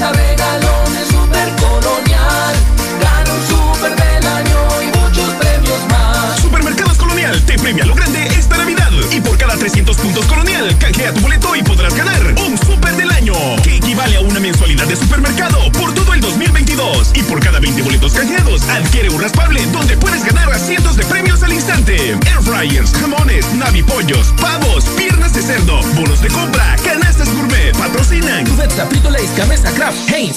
Santa 0.00 0.18
regalones, 0.18 1.08
super 1.08 1.48
colonial. 1.56 2.54
Gana 3.02 3.34
un 3.34 3.46
super 3.46 3.94
del 3.94 4.26
año 4.26 4.82
y 4.82 4.98
muchos 4.98 5.28
premios 5.34 5.78
más. 5.90 6.40
Supermercados 6.40 6.96
Colonial 6.96 7.38
te 7.42 7.58
premia 7.58 7.84
lo 7.84 7.94
grande 7.94 8.26
esta 8.28 8.56
Navidad. 8.56 8.90
Y 9.10 9.20
por 9.20 9.36
cada 9.36 9.56
300 9.56 9.94
puntos 9.98 10.24
Colonial, 10.24 10.74
canjea 10.78 11.12
tu 11.12 11.20
boleto 11.20 11.54
y 11.54 11.62
podrás 11.62 11.94
ganar 11.94 12.34
un 12.46 12.56
super 12.56 12.96
del 12.96 13.10
año. 13.10 13.34
Que 13.62 13.76
equivale 13.76 14.16
a 14.16 14.20
una 14.22 14.40
mensualidad 14.40 14.86
de 14.86 14.96
supermercado 14.96 15.70
por 15.72 15.92
todo 15.92 16.14
el 16.14 16.22
2022. 16.22 17.10
Y 17.14 17.22
por 17.24 17.40
cada 17.40 17.60
20 17.60 17.82
boletos 17.82 18.14
canjeados, 18.14 18.62
adquiere 18.70 19.10
un 19.10 19.20
raspable 19.20 19.66
donde 19.66 19.98
puedes 19.98 20.24
ganar 20.24 20.50
a 20.50 20.58
cientos 20.58 20.96
de 20.96 21.04
premios 21.04 21.42
al 21.42 21.52
instante. 21.52 22.12
Air 22.12 22.42
fryers, 22.42 22.92
jamones, 22.98 23.52
navipollos, 23.52 24.32
pavos, 24.40 24.84
piernas 24.96 25.09
de 25.40 25.46
cerdo, 25.46 25.80
bonos 25.94 26.20
de 26.20 26.28
compra, 26.28 26.76
canastas 26.84 27.32
gourmet, 27.34 27.72
patrocinan. 27.72 28.44
Cubeta, 28.46 28.86
Frito 28.86 29.08
Lays, 29.10 29.34
Gamesa, 29.34 29.72
Kraft, 29.72 29.96
Heinz. 30.10 30.36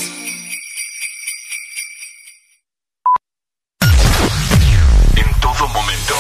En 5.16 5.40
todo 5.42 5.68
momento. 5.70 6.16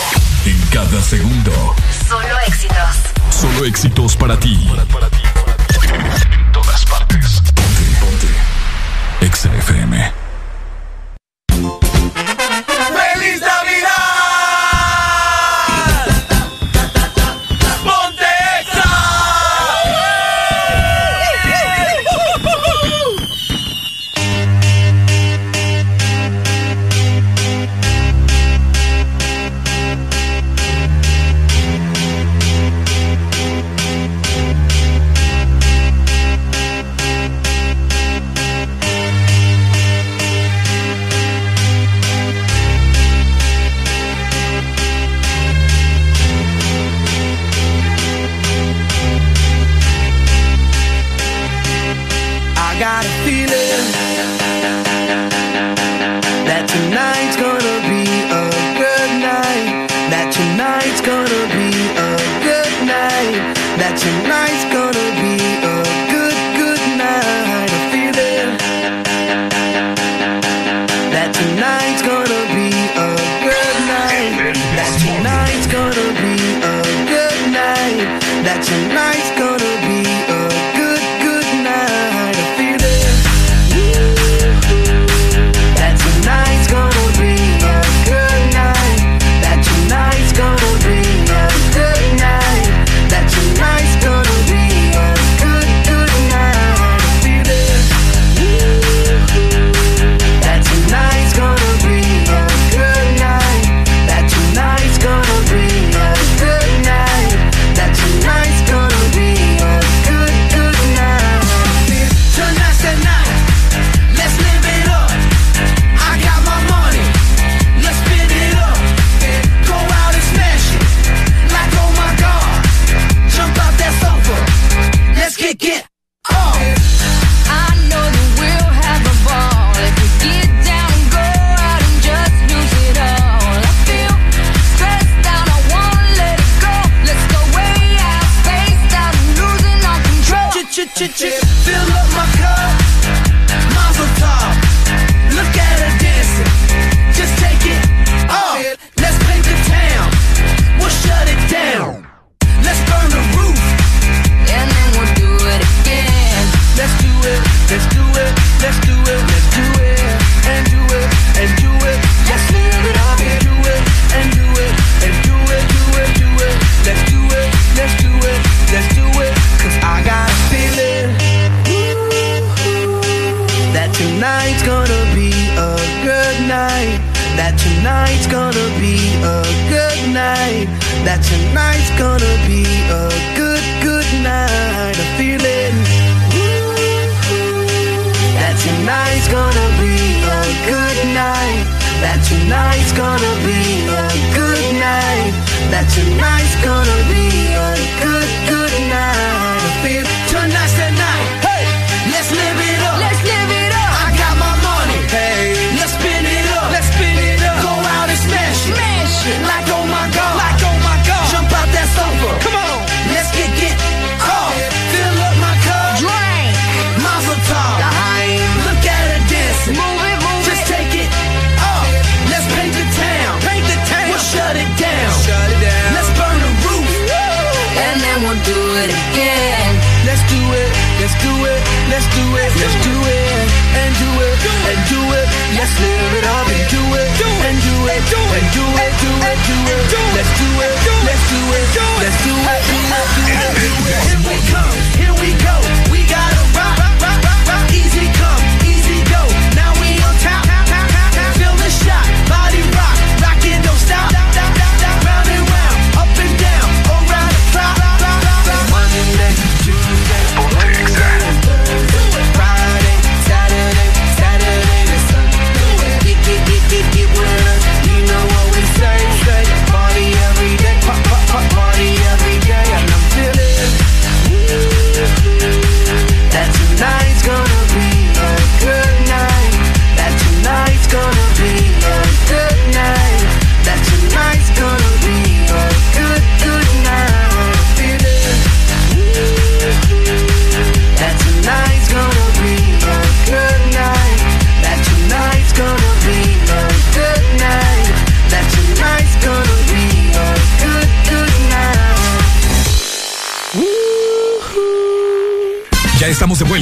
En 0.46 0.60
cada 0.70 1.02
segundo. 1.02 1.76
Solo 2.10 2.40
éxitos. 2.46 2.98
Solo 3.30 3.66
éxitos 3.66 4.18
para 4.18 4.38
ti. 4.38 4.68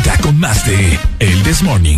vuelta 0.03 0.21
con 0.21 0.39
más 0.39 0.65
de 0.65 0.99
El 1.19 1.43
This 1.43 1.61
Morning. 1.61 1.97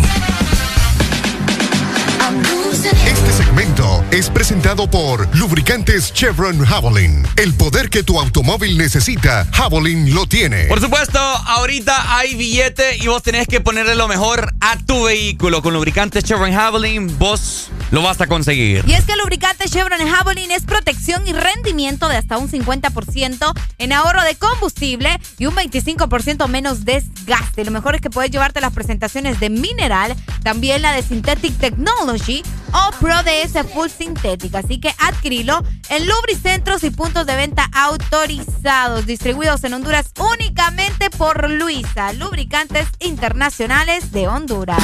Este 3.06 3.32
segmento 3.32 4.04
es 4.10 4.28
presentado 4.30 4.90
por 4.90 5.34
Lubricantes 5.36 6.12
Chevron 6.12 6.64
Javelin. 6.64 7.26
El 7.36 7.54
poder 7.54 7.90
que 7.90 8.02
tu 8.02 8.18
automóvil 8.18 8.76
necesita, 8.76 9.46
Javelin 9.52 10.14
lo 10.14 10.26
tiene. 10.26 10.64
Por 10.64 10.80
supuesto, 10.80 11.18
ahorita 11.18 12.16
hay 12.16 12.34
billete 12.34 12.96
y 12.98 13.06
vos 13.06 13.22
tenés 13.22 13.46
que 13.46 13.60
ponerle 13.60 13.94
lo 13.94 14.08
mejor 14.08 14.52
a 14.60 14.76
tu 14.78 15.04
vehículo. 15.04 15.62
Con 15.62 15.74
Lubricantes 15.74 16.24
Chevron 16.24 16.52
Javelin, 16.52 17.18
vos 17.18 17.70
lo 17.90 18.02
vas 18.02 18.20
a 18.20 18.26
conseguir. 18.26 18.84
Y 18.86 18.94
es 18.94 19.04
que 19.04 19.12
el 19.12 19.18
lubricante 19.18 19.68
Chevron 19.68 20.00
Javelin 20.06 20.50
es 20.50 20.64
protección 20.64 21.26
y 21.26 21.32
rendimiento 21.32 22.08
de 22.08 22.16
hasta 22.16 22.38
un 22.38 22.50
50% 22.50 23.52
en 23.78 23.92
ahorro 23.92 24.22
de 24.22 24.34
combustible 24.36 25.18
y 25.38 25.46
un 25.46 25.54
25% 25.54 26.48
menos 26.48 26.84
desgaste. 26.84 27.64
Lo 27.64 27.70
mejor 27.70 27.94
es 27.94 28.00
que 28.00 28.10
puedes 28.10 28.30
llevarte 28.30 28.60
las 28.60 28.72
presentaciones 28.72 29.40
de 29.40 29.50
Mineral, 29.50 30.14
también 30.42 30.82
la 30.82 30.92
de 30.92 31.02
Synthetic 31.02 31.56
Technology 31.58 32.42
o 32.72 32.90
Pro 33.00 33.16
DS 33.22 33.66
Full 33.72 33.88
Synthetic. 33.88 34.54
Así 34.54 34.78
que 34.78 34.94
adquirilo 34.98 35.62
en 35.88 36.06
lubricentros 36.06 36.84
y 36.84 36.90
puntos 36.90 37.26
de 37.26 37.36
venta 37.36 37.68
autorizados, 37.72 39.06
distribuidos 39.06 39.64
en 39.64 39.74
Honduras 39.74 40.12
únicamente 40.18 41.10
por 41.10 41.50
Luisa, 41.50 42.12
Lubricantes 42.12 42.88
Internacionales 43.00 44.12
de 44.12 44.28
Honduras. 44.28 44.82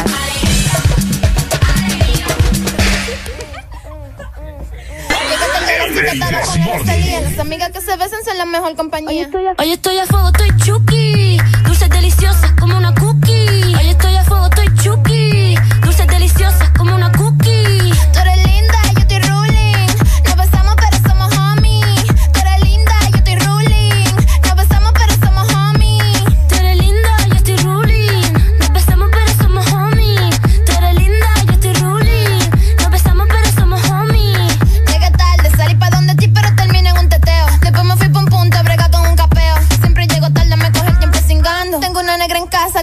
Las 5.93 7.39
amigas 7.39 7.71
que 7.73 7.81
se 7.81 7.97
besan 7.97 8.25
son 8.25 8.39
la 8.39 8.47
mejor 8.47 8.77
compañía. 8.77 9.29
Hoy 9.59 9.73
estoy 9.73 9.99
a 9.99 10.07
fuego, 10.07 10.29
estoy 10.29 10.51
chuki. 10.65 11.39
Dulces 11.65 11.91
deliciosas 11.91 12.53
como 12.59 12.77
una 12.77 12.95
cookie. 12.95 13.75
Hoy 13.79 13.89
estoy 13.89 14.15
a 14.17 14.25
fuego, 14.25 14.47
estoy 14.47 14.75
chuki. 14.83 15.57
Dulces 15.83 16.07
deliciosas 16.07 16.71
como 16.79 16.95
una 16.95 17.11
cookie. 17.13 17.30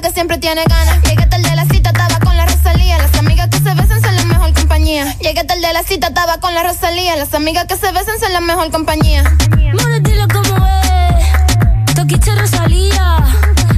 que 0.01 0.11
siempre 0.11 0.37
tiene 0.37 0.63
ganas. 0.65 1.01
Llegué 1.03 1.25
tarde 1.25 1.49
de 1.49 1.55
la 1.55 1.65
cita, 1.65 1.89
estaba 1.89 2.19
con 2.19 2.35
la 2.37 2.45
Rosalía. 2.45 2.97
Las 2.97 3.15
amigas 3.15 3.47
que 3.49 3.57
se 3.57 3.73
besan 3.73 4.01
son 4.01 4.15
la 4.15 4.25
mejor 4.25 4.53
compañía. 4.53 5.15
Llegué 5.19 5.43
tarde 5.43 5.67
de 5.67 5.73
la 5.73 5.83
cita, 5.83 6.07
estaba 6.07 6.39
con 6.39 6.53
la 6.53 6.63
Rosalía. 6.63 7.15
Las 7.15 7.33
amigas 7.33 7.65
que 7.65 7.77
se 7.77 7.91
besan 7.91 8.19
son 8.19 8.33
la 8.33 8.41
mejor 8.41 8.69
compañía. 8.69 9.23
Mano, 9.73 9.99
dilo 10.01 10.27
como 10.27 10.65
es. 10.67 11.95
Toquiche 11.95 12.35
Rosalía. 12.35 13.23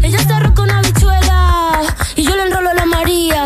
Ella 0.04 0.20
está 0.20 0.40
con 0.54 0.70
una 0.70 0.82
bichuela. 0.82 1.82
Y 2.16 2.24
yo 2.24 2.36
le 2.36 2.44
enrolo 2.44 2.72
a 2.72 2.74
la 2.74 2.86
María. 2.86 3.46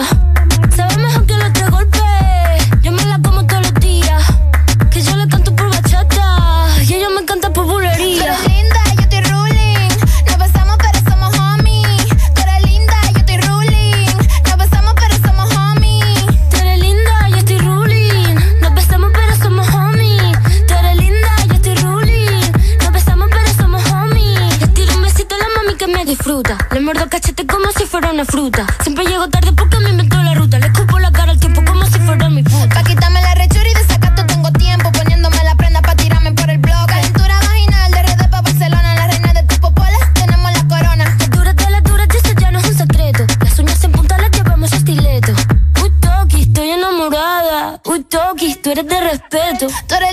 Fruta. 28.26 28.66
Siempre 28.82 29.06
llego 29.06 29.28
tarde 29.30 29.52
porque 29.54 29.80
me 29.80 29.90
inventó 29.90 30.22
la 30.22 30.34
ruta. 30.34 30.60
Le 30.60 30.68
escupo 30.68 31.00
la 31.00 31.12
cara 31.12 31.32
al 31.32 31.40
tiempo 31.40 31.64
como 31.66 31.86
si 31.86 32.00
fuera 32.00 32.30
mi 32.30 32.44
puta. 32.44 32.70
Pa' 32.70 32.84
quitarme 32.84 33.22
la 33.22 33.34
rechura 33.36 33.68
y 33.70 33.74
de 33.74 33.86
sacato 33.86 34.26
tengo 34.26 34.52
tiempo. 34.52 34.92
Poniéndome 34.92 35.44
la 35.44 35.56
prenda 35.56 35.82
pa' 35.82 35.96
tirarme 35.96 36.32
por 36.34 36.50
el 36.50 36.58
blog. 36.58 36.86
Calentura 36.88 37.40
vaginal 37.40 37.92
de 37.92 38.02
redes 38.04 38.28
pa' 38.28 38.42
Barcelona. 38.42 38.96
La 38.96 39.08
reina 39.08 39.34
de 39.34 39.44
tu 39.44 39.56
popola, 39.60 39.98
tenemos 40.14 40.52
la 40.52 40.68
corona. 40.68 41.18
La 41.20 41.28
dura 41.28 41.54
de 41.54 41.70
la 41.70 41.82
dura, 41.82 42.04
eso 42.04 42.34
ya 42.40 42.52
no 42.52 42.60
es 42.60 42.66
un 42.66 42.78
secreto. 42.78 43.26
Las 43.42 43.60
uñas 43.60 43.84
en 43.84 43.92
punta 43.92 44.18
las 44.18 44.32
llevamos 44.32 44.72
a 44.74 44.76
estileto. 44.76 45.34
Uy, 45.82 45.92
Toki, 46.00 46.42
estoy 46.44 46.70
enamorada. 46.72 47.82
Uy, 47.86 48.04
Toki, 48.04 48.56
tú 48.56 48.72
eres 48.72 48.88
de 48.88 49.02
respeto. 49.02 49.68
Tú 49.88 49.96
eres 49.96 50.13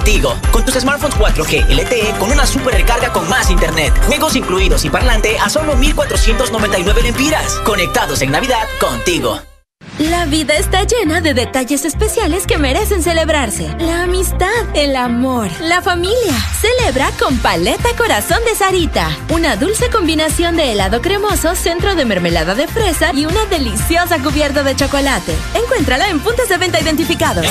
Contigo. 0.00 0.34
Con 0.50 0.64
tus 0.64 0.74
smartphones 0.74 1.16
4G 1.16 1.68
LTE 1.68 2.18
con 2.18 2.30
una 2.30 2.46
super 2.46 2.74
recarga 2.74 3.12
con 3.12 3.28
más 3.28 3.50
internet. 3.50 3.92
Juegos 4.06 4.34
incluidos 4.36 4.84
y 4.84 4.90
parlante 4.90 5.38
a 5.38 5.48
solo 5.48 5.76
1499 5.76 7.02
lempiras. 7.02 7.52
Conectados 7.64 8.22
en 8.22 8.30
Navidad 8.30 8.66
contigo. 8.80 9.40
La 9.98 10.24
vida 10.24 10.54
está 10.54 10.84
llena 10.84 11.20
de 11.20 11.34
detalles 11.34 11.84
especiales 11.84 12.46
que 12.46 12.56
merecen 12.56 13.02
celebrarse. 13.02 13.68
La 13.80 14.04
amistad, 14.04 14.48
el 14.74 14.96
amor, 14.96 15.50
la 15.60 15.82
familia. 15.82 16.32
Celebra 16.58 17.10
con 17.18 17.36
Paleta 17.38 17.90
Corazón 17.98 18.38
de 18.46 18.54
Sarita. 18.54 19.10
Una 19.30 19.56
dulce 19.56 19.90
combinación 19.90 20.56
de 20.56 20.72
helado 20.72 21.02
cremoso, 21.02 21.54
centro 21.54 21.94
de 21.94 22.06
mermelada 22.06 22.54
de 22.54 22.66
fresa 22.66 23.12
y 23.12 23.26
una 23.26 23.44
deliciosa 23.46 24.18
cubierta 24.22 24.62
de 24.62 24.74
chocolate. 24.74 25.34
Encuéntrala 25.54 26.08
en 26.08 26.20
puntos 26.20 26.48
de 26.48 26.56
venta 26.56 26.80
identificados. 26.80 27.44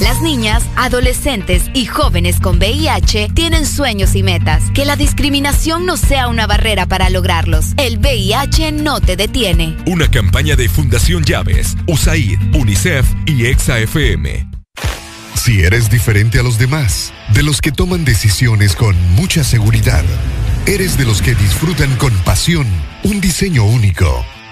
Las 0.00 0.20
niñas, 0.20 0.64
adolescentes 0.76 1.64
y 1.72 1.86
jóvenes 1.86 2.40
con 2.40 2.58
VIH 2.58 3.30
tienen 3.34 3.64
sueños 3.64 4.14
y 4.14 4.22
metas. 4.22 4.62
Que 4.74 4.84
la 4.84 4.96
discriminación 4.96 5.86
no 5.86 5.96
sea 5.96 6.28
una 6.28 6.46
barrera 6.46 6.86
para 6.86 7.10
lograrlos. 7.10 7.74
El 7.76 7.98
VIH 7.98 8.72
no 8.72 9.00
te 9.00 9.16
detiene. 9.16 9.76
Una 9.86 10.10
campaña 10.10 10.56
de 10.56 10.68
Fundación 10.68 11.22
Llaves, 11.24 11.76
USAID, 11.86 12.38
UNICEF 12.54 13.06
y 13.26 13.46
EXA 13.46 13.78
FM. 13.80 14.48
Si 15.34 15.60
eres 15.62 15.90
diferente 15.90 16.40
a 16.40 16.42
los 16.42 16.58
demás, 16.58 17.12
de 17.34 17.42
los 17.42 17.60
que 17.60 17.70
toman 17.70 18.04
decisiones 18.04 18.74
con 18.74 18.96
mucha 19.14 19.44
seguridad, 19.44 20.04
eres 20.66 20.96
de 20.96 21.04
los 21.04 21.20
que 21.20 21.34
disfrutan 21.34 21.94
con 21.96 22.12
pasión 22.24 22.66
un 23.02 23.20
diseño 23.20 23.64
único, 23.64 24.24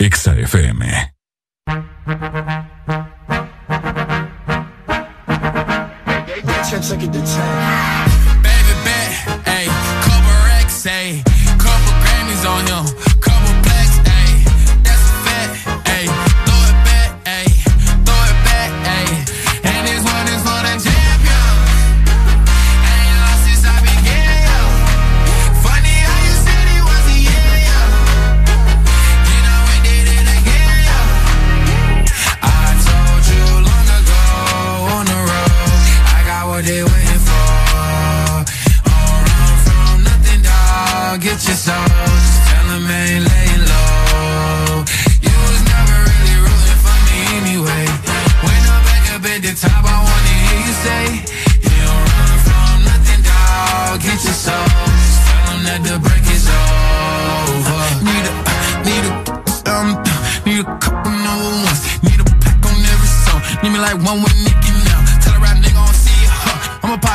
Exa 0.00 0.30
FM. 0.30 0.78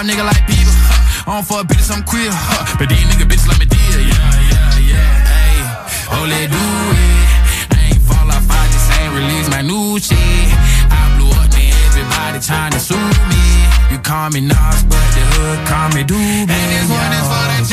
A 0.04 0.08
pop 0.08 0.16
nigga 0.16 0.26
like 0.26 0.44
Bieber, 0.48 0.76
huh. 0.76 1.32
I 1.32 1.36
don't 1.36 1.46
fuck 1.46 1.68
bitches, 1.68 1.92
I'm 1.92 2.04
queer, 2.04 2.30
huh. 2.32 2.76
But 2.78 2.90
these 2.90 3.00
nigga 3.08 3.26
bitches 3.28 3.48
like 3.48 3.60
me 3.60 3.66
dear, 3.66 4.00
yeah, 4.00 4.20
yeah, 4.52 4.92
yeah. 4.92 5.24
Hey, 5.32 5.56
oh, 6.12 6.26
let 6.28 6.52
do 6.52 6.60
it. 6.60 7.24
I 7.72 7.92
ain't 7.92 8.02
fall 8.04 8.28
off, 8.28 8.48
I 8.50 8.68
just 8.72 8.92
ain't 9.00 9.14
release 9.16 9.50
my 9.50 9.62
new 9.62 10.00
shit. 10.00 10.18
I 10.92 11.02
blew 11.18 11.32
up, 11.32 11.48
man, 11.56 11.72
everybody 11.88 12.40
trying 12.40 12.72
to 12.74 12.80
sue 12.80 13.00
me. 13.32 13.44
You 13.92 14.00
call 14.00 14.30
me 14.32 14.42
Nas, 14.42 14.84
but 14.84 15.06
the 15.16 15.24
hood 15.36 15.60
call 15.68 15.90
me 15.96 16.04
Doobie. 16.04 16.52
And 16.52 16.68
this 16.72 16.88
one 16.90 17.14
is 17.14 17.28
for 17.28 17.46
the 17.48 17.73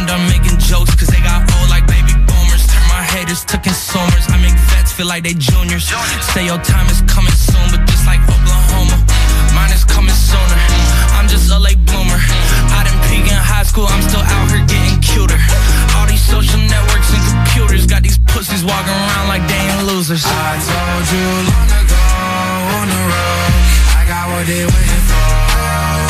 I'm 0.00 0.06
done 0.06 0.24
making 0.32 0.56
jokes 0.56 0.96
cause 0.96 1.12
they 1.12 1.20
got 1.20 1.44
old 1.60 1.68
like 1.68 1.84
baby 1.84 2.16
boomers. 2.24 2.64
Turn 2.72 2.80
my 2.88 3.04
haters 3.04 3.44
to 3.52 3.60
consumers. 3.60 4.24
I 4.32 4.40
make 4.40 4.56
vets 4.72 4.96
feel 4.96 5.04
like 5.04 5.28
they 5.28 5.36
juniors. 5.36 5.92
Say 6.32 6.48
your 6.48 6.56
time 6.64 6.88
is 6.88 7.04
coming 7.04 7.36
soon, 7.36 7.68
but 7.68 7.84
just 7.84 8.08
like 8.08 8.16
Oklahoma, 8.24 8.96
mine 9.52 9.68
is 9.76 9.84
coming 9.84 10.16
sooner. 10.16 10.56
I'm 11.20 11.28
just 11.28 11.52
a 11.52 11.58
late 11.60 11.76
bloomer. 11.84 12.16
I 12.16 12.80
didn't 12.88 13.04
peak 13.12 13.28
in 13.28 13.36
high 13.36 13.68
school, 13.68 13.84
I'm 13.92 14.00
still 14.00 14.24
out 14.24 14.48
here 14.48 14.64
getting 14.64 15.04
cuter. 15.04 15.36
All 16.00 16.08
these 16.08 16.24
social 16.24 16.64
networks 16.64 17.12
and 17.12 17.20
computers 17.20 17.84
got 17.84 18.00
these 18.00 18.16
pussies 18.24 18.64
walking 18.64 18.96
around 18.96 19.28
like 19.28 19.44
they 19.52 19.60
ain't 19.68 19.84
losers. 19.84 20.24
I 20.24 20.56
told 20.64 21.04
you 21.12 21.28
long 21.44 21.70
ago 21.76 22.04
on 22.80 22.86
the 22.88 23.00
road, 23.04 23.52
I 23.92 24.02
got 24.08 24.24
what 24.32 24.48
they 24.48 24.64
waiting 24.64 25.04
for. 25.12 26.09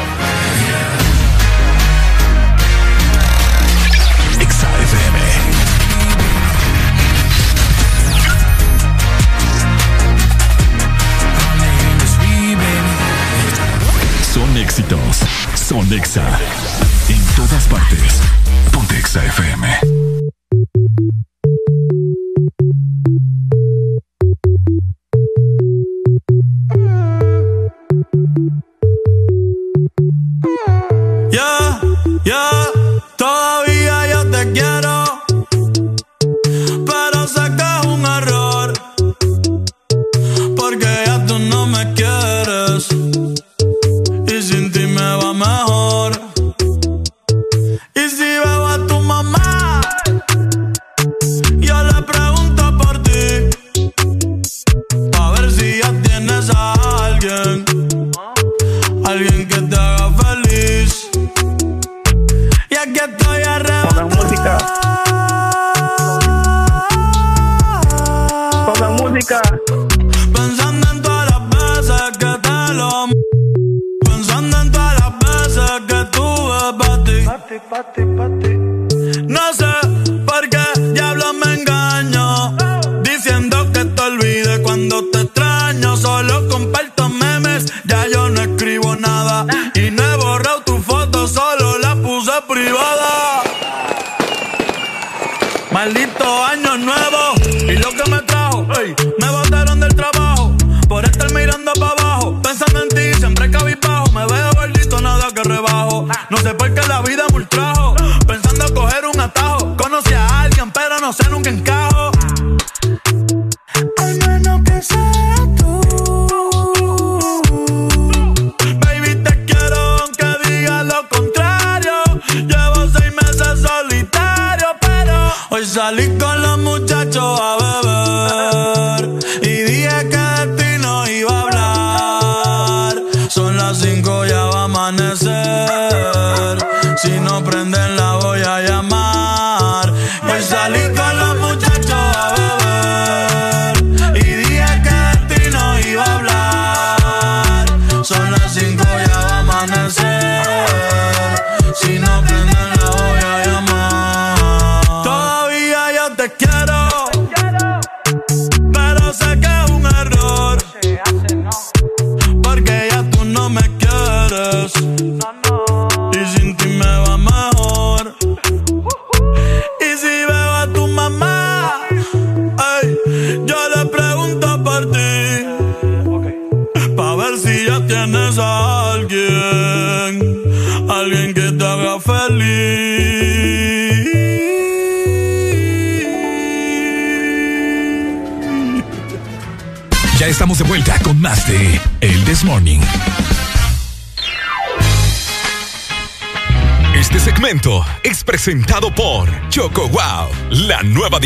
Éxitos. 14.57 15.21
Son 15.55 15.91
Exa. 15.93 16.25
En 17.09 17.35
todas 17.35 17.67
partes. 17.67 18.21
Ponte 18.71 18.97
Exa 18.97 19.23
FM. 19.25 20.40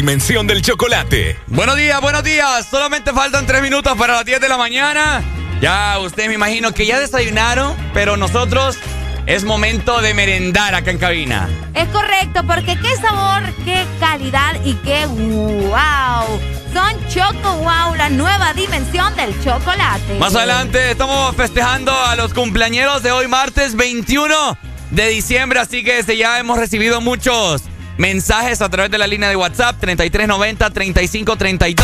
Dimensión 0.05 0.45
del 0.45 0.61
chocolate. 0.61 1.35
Buenos 1.47 1.77
días, 1.77 1.99
buenos 1.99 2.23
días. 2.23 2.67
Solamente 2.69 3.11
faltan 3.11 3.47
tres 3.47 3.63
minutos 3.63 3.97
para 3.97 4.13
las 4.13 4.23
10 4.23 4.39
de 4.39 4.49
la 4.49 4.55
mañana. 4.55 5.23
Ya 5.61 5.97
ustedes 5.97 6.29
me 6.29 6.35
imagino 6.35 6.73
que 6.73 6.85
ya 6.85 6.99
desayunaron, 6.99 7.75
pero 7.91 8.15
nosotros 8.15 8.77
es 9.25 9.43
momento 9.43 10.01
de 10.01 10.13
merendar 10.13 10.75
acá 10.75 10.91
en 10.91 10.99
cabina. 10.99 11.49
Es 11.73 11.87
correcto, 11.87 12.43
porque 12.45 12.77
qué 12.79 12.95
sabor, 12.97 13.51
qué 13.65 13.83
calidad 13.99 14.63
y 14.63 14.75
qué 14.75 15.07
wow. 15.07 16.39
Son 16.71 17.07
Choco 17.09 17.55
Wow, 17.55 17.95
la 17.95 18.09
nueva 18.09 18.53
dimensión 18.53 19.15
del 19.15 19.33
chocolate. 19.43 20.19
Más 20.19 20.35
adelante 20.35 20.91
estamos 20.91 21.35
festejando 21.35 21.91
a 21.91 22.15
los 22.15 22.31
cumpleañeros 22.35 23.01
de 23.01 23.11
hoy 23.11 23.27
martes 23.27 23.75
21 23.75 24.55
de 24.91 25.07
diciembre, 25.07 25.59
así 25.59 25.83
que 25.83 25.95
desde 25.95 26.15
ya 26.15 26.37
hemos 26.37 26.59
recibido 26.59 27.01
muchos 27.01 27.63
mensajes 27.97 28.61
a 28.61 28.69
través 28.69 28.91
de 28.91 28.97
la 28.97 29.07
línea 29.07 29.29
de 29.29 29.35
WhatsApp 29.35 29.81
3390-3532. 29.81 31.83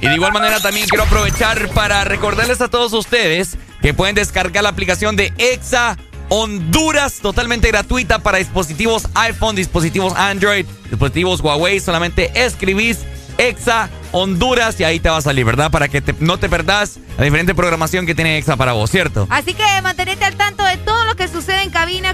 Y 0.00 0.08
de 0.08 0.14
igual 0.14 0.32
manera 0.32 0.60
también 0.60 0.86
quiero 0.88 1.04
aprovechar 1.04 1.68
para 1.70 2.04
recordarles 2.04 2.60
a 2.60 2.68
todos 2.68 2.92
ustedes 2.92 3.56
que 3.80 3.94
pueden 3.94 4.14
descargar 4.14 4.62
la 4.62 4.70
aplicación 4.70 5.16
de 5.16 5.32
EXA 5.38 5.96
Honduras 6.28 7.20
totalmente 7.20 7.68
gratuita 7.68 8.18
para 8.18 8.38
dispositivos 8.38 9.06
iPhone, 9.14 9.54
dispositivos 9.54 10.12
Android, 10.16 10.66
dispositivos 10.90 11.40
Huawei. 11.40 11.78
Solamente 11.78 12.32
escribís 12.34 12.98
EXA 13.38 13.88
Honduras 14.12 14.80
y 14.80 14.84
ahí 14.84 14.98
te 14.98 15.08
va 15.08 15.18
a 15.18 15.22
salir, 15.22 15.44
¿verdad? 15.44 15.70
Para 15.70 15.88
que 15.88 16.02
no 16.20 16.38
te 16.38 16.48
perdás 16.48 16.98
la 17.18 17.24
diferente 17.24 17.54
programación 17.54 18.06
que 18.06 18.14
tiene 18.14 18.38
EXA 18.38 18.56
para 18.56 18.72
vos, 18.72 18.90
¿cierto? 18.90 19.26
Así 19.30 19.54
que 19.54 19.64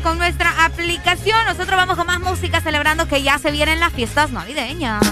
con 0.03 0.19
nuestra 0.19 0.65
aplicación. 0.65 1.39
Nosotros 1.47 1.77
vamos 1.77 1.97
con 1.97 2.07
más 2.07 2.21
música 2.21 2.61
celebrando 2.61 3.07
que 3.07 3.23
ya 3.23 3.39
se 3.39 3.51
vienen 3.51 3.81
las 3.81 3.93
fiestas 3.93 4.31
navideñas. 4.31 5.03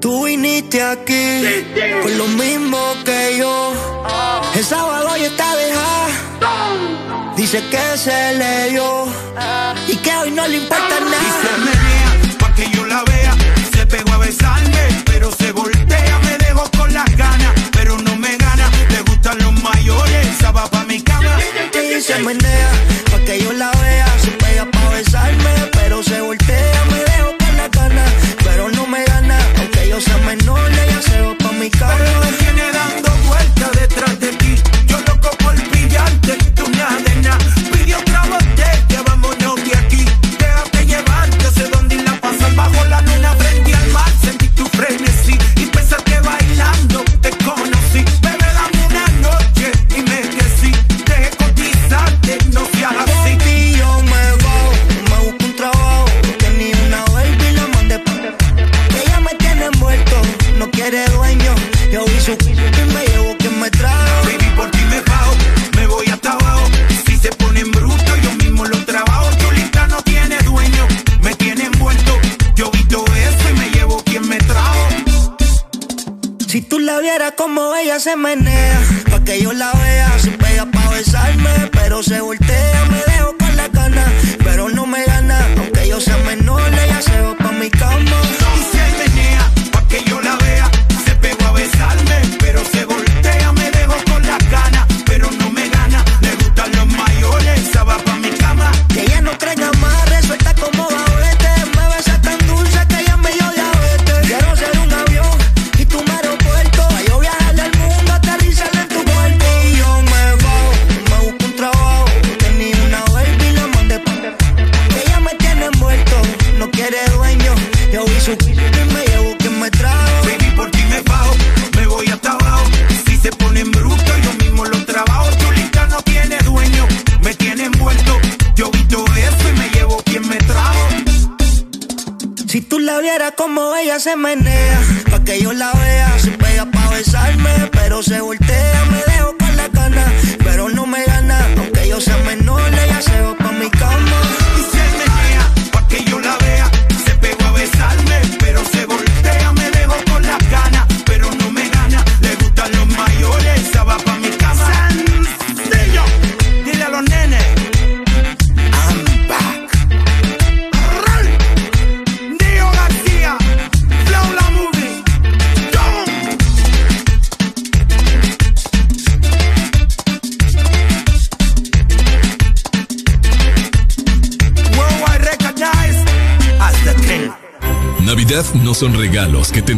Tú 0.00 0.24
viniste 0.24 0.82
aquí 0.82 1.66
con 2.02 2.16
lo 2.16 2.26
mismo 2.28 2.78
que 3.04 3.36
yo. 3.38 3.72
El 4.54 4.64
sábado 4.64 5.14
ya 5.16 5.26
está 5.26 5.54
dejada. 5.56 7.34
Dice 7.36 7.62
que 7.70 7.98
se 7.98 8.34
le 8.34 8.70
dio 8.70 9.06
y 9.88 9.96
que 9.96 10.16
hoy 10.16 10.30
no 10.30 10.48
le 10.48 10.56
importa 10.56 10.79
When 22.22 22.36
they 22.36 22.69
से 78.00 78.14
मैंने 78.16 78.59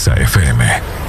Exa 0.00 0.14
FM. 0.16 0.99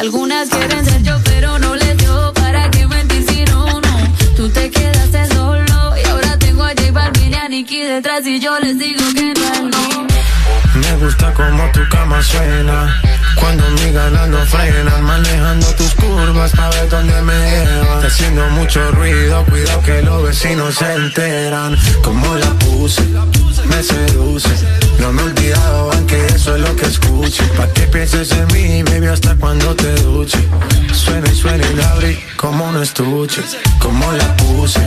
Algunas 0.00 0.48
quieren 0.48 0.82
ser 0.82 1.02
yo, 1.02 1.14
pero 1.24 1.58
no 1.58 1.76
les 1.76 1.94
dio. 1.98 2.32
¿Para 2.32 2.70
qué 2.70 2.86
mentir 2.86 3.22
si 3.28 3.44
no, 3.44 3.66
no? 3.82 4.14
Tú 4.34 4.48
te 4.48 4.70
quedaste 4.70 5.26
solo 5.26 5.94
y 5.94 6.08
ahora 6.08 6.38
tengo 6.38 6.62
a 6.64 6.70
J 6.70 6.90
Balvin 6.90 7.32
y 7.32 7.34
a 7.34 7.48
Nicky 7.50 7.82
detrás 7.82 8.26
y 8.26 8.40
yo 8.40 8.58
les 8.60 8.78
digo 8.78 9.04
que 9.14 9.34
no. 9.34 9.39
Gusta 11.10 11.34
como 11.34 11.68
tu 11.72 11.80
cama 11.88 12.22
suena. 12.22 13.02
Cuando 13.34 13.68
mi 13.70 13.90
ganas 13.90 14.28
no 14.28 14.46
frenan, 14.46 15.02
manejando 15.02 15.66
tus 15.74 15.92
curvas 15.96 16.52
para 16.52 16.70
ver 16.70 16.88
dónde 16.88 17.20
me 17.22 17.32
llevan. 17.32 18.06
Haciendo 18.06 18.48
mucho 18.50 18.80
ruido, 18.92 19.44
cuidado 19.46 19.82
que 19.82 20.02
los 20.02 20.22
vecinos 20.22 20.76
se 20.76 20.94
enteran. 20.94 21.76
Como 22.04 22.36
la 22.36 22.50
puse, 22.60 23.02
me 23.64 23.82
seduce. 23.82 24.50
No 25.00 25.12
me 25.12 25.22
he 25.22 25.24
olvidado, 25.24 25.90
aunque 25.94 26.26
eso 26.26 26.54
es 26.54 26.62
lo 26.62 26.76
que 26.76 26.86
escuche. 26.86 27.42
Pa' 27.56 27.66
que 27.72 27.88
pienses 27.88 28.30
en 28.30 28.46
mí, 28.52 28.84
baby, 28.84 29.08
hasta 29.08 29.34
cuando 29.34 29.74
te 29.74 29.92
duche. 30.02 30.38
Suena 30.92 31.28
y 31.28 31.34
suena 31.34 31.66
y 31.66 31.74
la 31.74 31.90
abrí 31.90 32.20
como 32.36 32.66
un 32.68 32.80
estuche. 32.80 33.42
Como 33.80 34.12
la 34.12 34.36
puse, 34.36 34.78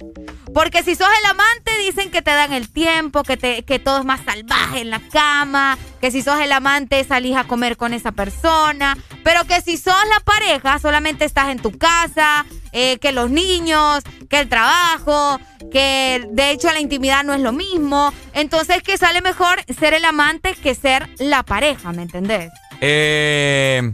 Porque 0.53 0.83
si 0.83 0.95
sos 0.95 1.07
el 1.23 1.30
amante, 1.30 1.71
dicen 1.85 2.11
que 2.11 2.21
te 2.21 2.31
dan 2.31 2.51
el 2.53 2.69
tiempo, 2.69 3.23
que, 3.23 3.63
que 3.65 3.80
todo 3.80 3.99
es 3.99 4.05
más 4.05 4.21
salvaje 4.25 4.81
en 4.81 4.89
la 4.89 4.99
cama, 4.99 5.77
que 6.01 6.11
si 6.11 6.21
sos 6.21 6.39
el 6.41 6.51
amante 6.51 7.03
salís 7.03 7.38
a 7.38 7.45
comer 7.45 7.77
con 7.77 7.93
esa 7.93 8.11
persona, 8.11 8.97
pero 9.23 9.45
que 9.45 9.61
si 9.61 9.77
sos 9.77 9.95
la 10.09 10.19
pareja, 10.21 10.80
solamente 10.80 11.25
estás 11.25 11.49
en 11.49 11.59
tu 11.59 11.77
casa, 11.77 12.45
eh, 12.73 12.97
que 12.99 13.11
los 13.11 13.30
niños, 13.30 14.03
que 14.30 14.39
el 14.39 14.49
trabajo, 14.49 15.39
que 15.71 16.27
de 16.31 16.51
hecho 16.51 16.71
la 16.71 16.80
intimidad 16.80 17.23
no 17.23 17.33
es 17.33 17.41
lo 17.41 17.51
mismo. 17.51 18.13
Entonces 18.33 18.81
que 18.83 18.97
sale 18.97 19.21
mejor 19.21 19.63
ser 19.80 19.93
el 19.93 20.05
amante 20.05 20.53
que 20.55 20.75
ser 20.75 21.09
la 21.19 21.43
pareja, 21.43 21.91
¿me 21.91 22.03
entendés? 22.03 22.51
Eh, 22.81 23.91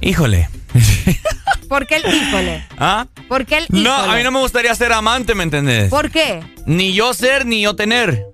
híjole. 0.00 0.48
¿Por 1.74 1.88
qué 1.88 1.96
el 1.96 2.14
híjole? 2.14 2.64
¿Ah? 2.78 3.08
¿Por 3.26 3.46
qué 3.46 3.56
el 3.58 3.64
híjole? 3.64 3.82
No, 3.82 3.92
a 3.96 4.14
mí 4.14 4.22
no 4.22 4.30
me 4.30 4.38
gustaría 4.38 4.72
ser 4.76 4.92
amante, 4.92 5.34
¿me 5.34 5.42
entendés? 5.42 5.90
¿Por 5.90 6.08
qué? 6.08 6.40
Ni 6.66 6.94
yo 6.94 7.12
ser, 7.14 7.46
ni 7.46 7.62
yo 7.62 7.74
tener. 7.74 8.24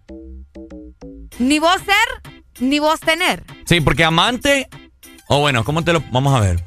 Ni 1.39 1.59
vos 1.59 1.77
ser, 1.79 2.35
ni 2.61 2.81
vos 2.81 3.01
tener. 3.01 3.43
Sí, 3.65 3.81
porque 3.81 4.05
amante. 4.05 4.69
O 5.27 5.41
bueno, 5.41 5.65
¿cómo 5.65 5.83
te 5.83 5.95
lo.? 5.95 6.05
Vamos 6.13 6.35
a 6.37 6.41
ver. 6.41 6.63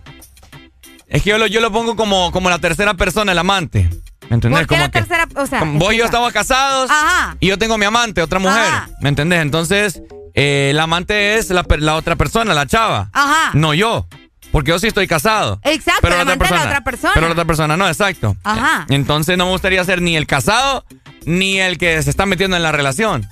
Es 1.06 1.22
que 1.22 1.30
yo 1.30 1.38
lo, 1.38 1.45
yo 1.45 1.61
lo 1.61 1.72
pongo 1.72 1.95
como, 1.95 2.32
como 2.32 2.50
la 2.50 2.58
tercera 2.58 2.95
persona, 2.95 3.34
el 3.34 3.38
amante. 3.38 3.88
¿Me 4.32 4.34
entendés? 4.38 4.61
¿Por 4.61 4.68
qué 4.69 4.76
como 4.76 4.82
la 4.82 4.90
que. 4.90 5.00
tercera? 5.00 5.27
O 5.35 5.45
sea, 5.45 5.60
como 5.60 5.77
vos 5.77 5.93
y 5.93 5.98
yo 5.98 6.06
estamos 6.06 6.34
casados. 6.34 6.90
Ajá. 6.90 7.38
Y 7.40 7.50
yo 7.50 7.60
tengo 7.60 7.77
mi 7.77 7.85
amante, 7.85 8.19
otra 8.19 8.40
mujer. 8.40 8.64
Ajá. 8.64 8.90
¿Me 9.00 9.10
entendés? 9.10 9.43
Entonces, 9.43 10.02
eh, 10.34 10.69
el 10.72 10.80
amante 10.80 11.35
es 11.35 11.52
la, 11.52 11.64
la 11.77 11.93
otra 11.98 12.16
persona, 12.16 12.56
la 12.56 12.66
chava. 12.66 13.11
Ajá. 13.14 13.52
No 13.53 13.76
yo. 13.76 14.08
Porque 14.54 14.70
yo 14.70 14.80
sí 14.80 14.88
estoy 14.88 15.08
casado. 15.08 15.60
Exacto, 15.64 16.00
Pero 16.04 16.16
la 16.16 16.22
otra 16.22 16.34
es 16.36 16.40
la 16.40 16.46
persona. 16.48 16.64
otra 16.70 16.82
persona. 16.84 17.14
Pero 17.16 17.26
la 17.28 17.32
otra 17.34 17.46
persona 17.46 17.76
no, 17.76 17.88
exacto. 17.90 18.38
Ajá. 18.46 18.86
Entonces 18.90 19.38
no 19.38 19.46
me 19.48 19.52
gustaría 19.52 19.84
ser 19.84 20.02
ni 20.02 20.16
el 20.16 20.28
casado 20.28 20.86
ni 21.26 21.60
el 21.60 21.78
que 21.78 22.02
se 22.04 22.10
está 22.10 22.26
metiendo 22.26 22.56
en 22.56 22.64
la 22.64 22.72
relación. 22.72 23.28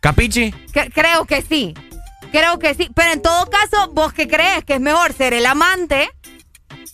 ¿Capichi? 0.00 0.52
Que- 0.72 0.90
creo 0.90 1.24
que 1.24 1.42
sí. 1.42 1.74
Creo 2.30 2.58
que 2.58 2.74
sí. 2.74 2.88
Pero 2.94 3.12
en 3.12 3.22
todo 3.22 3.48
caso, 3.50 3.90
¿vos 3.92 4.12
qué 4.12 4.28
crees? 4.28 4.64
¿Que 4.64 4.74
es 4.74 4.80
mejor 4.80 5.12
ser 5.12 5.32
el 5.32 5.46
amante 5.46 6.08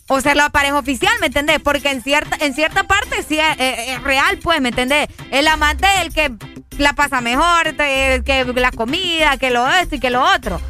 o 0.07 0.21
ser 0.21 0.37
la 0.37 0.49
pareja 0.49 0.77
oficial, 0.77 1.13
¿me 1.19 1.27
entendés? 1.27 1.59
Porque 1.59 1.89
en 1.89 2.01
cierta, 2.01 2.37
en 2.39 2.53
cierta 2.53 2.83
parte 2.85 3.23
sí 3.27 3.37
es, 3.39 3.59
es- 3.59 3.87
es 3.89 4.03
real, 4.03 4.37
pues, 4.41 4.61
¿me 4.61 4.69
entendés? 4.69 5.07
El 5.31 5.47
amante 5.47 5.87
es 5.97 6.01
el 6.03 6.13
que 6.13 6.31
la 6.77 6.93
pasa 6.93 7.21
mejor, 7.21 7.73
te- 7.75 8.21
que 8.25 8.45
la 8.55 8.71
comida, 8.71 9.37
que 9.37 9.49
lo 9.49 9.67
esto 9.67 9.95
y 9.95 9.99
que 9.99 10.09
lo 10.09 10.23
otro. 10.23 10.61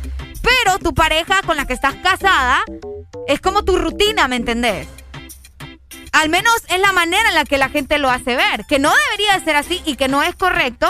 Pero 0.45 0.77
tu 0.77 0.93
pareja 0.93 1.41
con 1.43 1.57
la 1.57 1.65
que 1.65 1.73
estás 1.73 1.95
casada 1.95 2.63
es 3.27 3.41
como 3.41 3.65
tu 3.65 3.77
rutina, 3.77 4.27
¿me 4.27 4.35
entendés? 4.35 4.87
Al 6.11 6.29
menos 6.29 6.53
es 6.69 6.79
la 6.79 6.93
manera 6.93 7.27
en 7.29 7.35
la 7.35 7.45
que 7.45 7.57
la 7.57 7.69
gente 7.69 7.97
lo 7.97 8.11
hace 8.11 8.35
ver. 8.35 8.65
Que 8.67 8.77
no 8.77 8.93
debería 9.09 9.37
de 9.37 9.43
ser 9.43 9.55
así 9.55 9.81
y 9.85 9.95
que 9.95 10.07
no 10.07 10.21
es 10.21 10.35
correcto. 10.35 10.87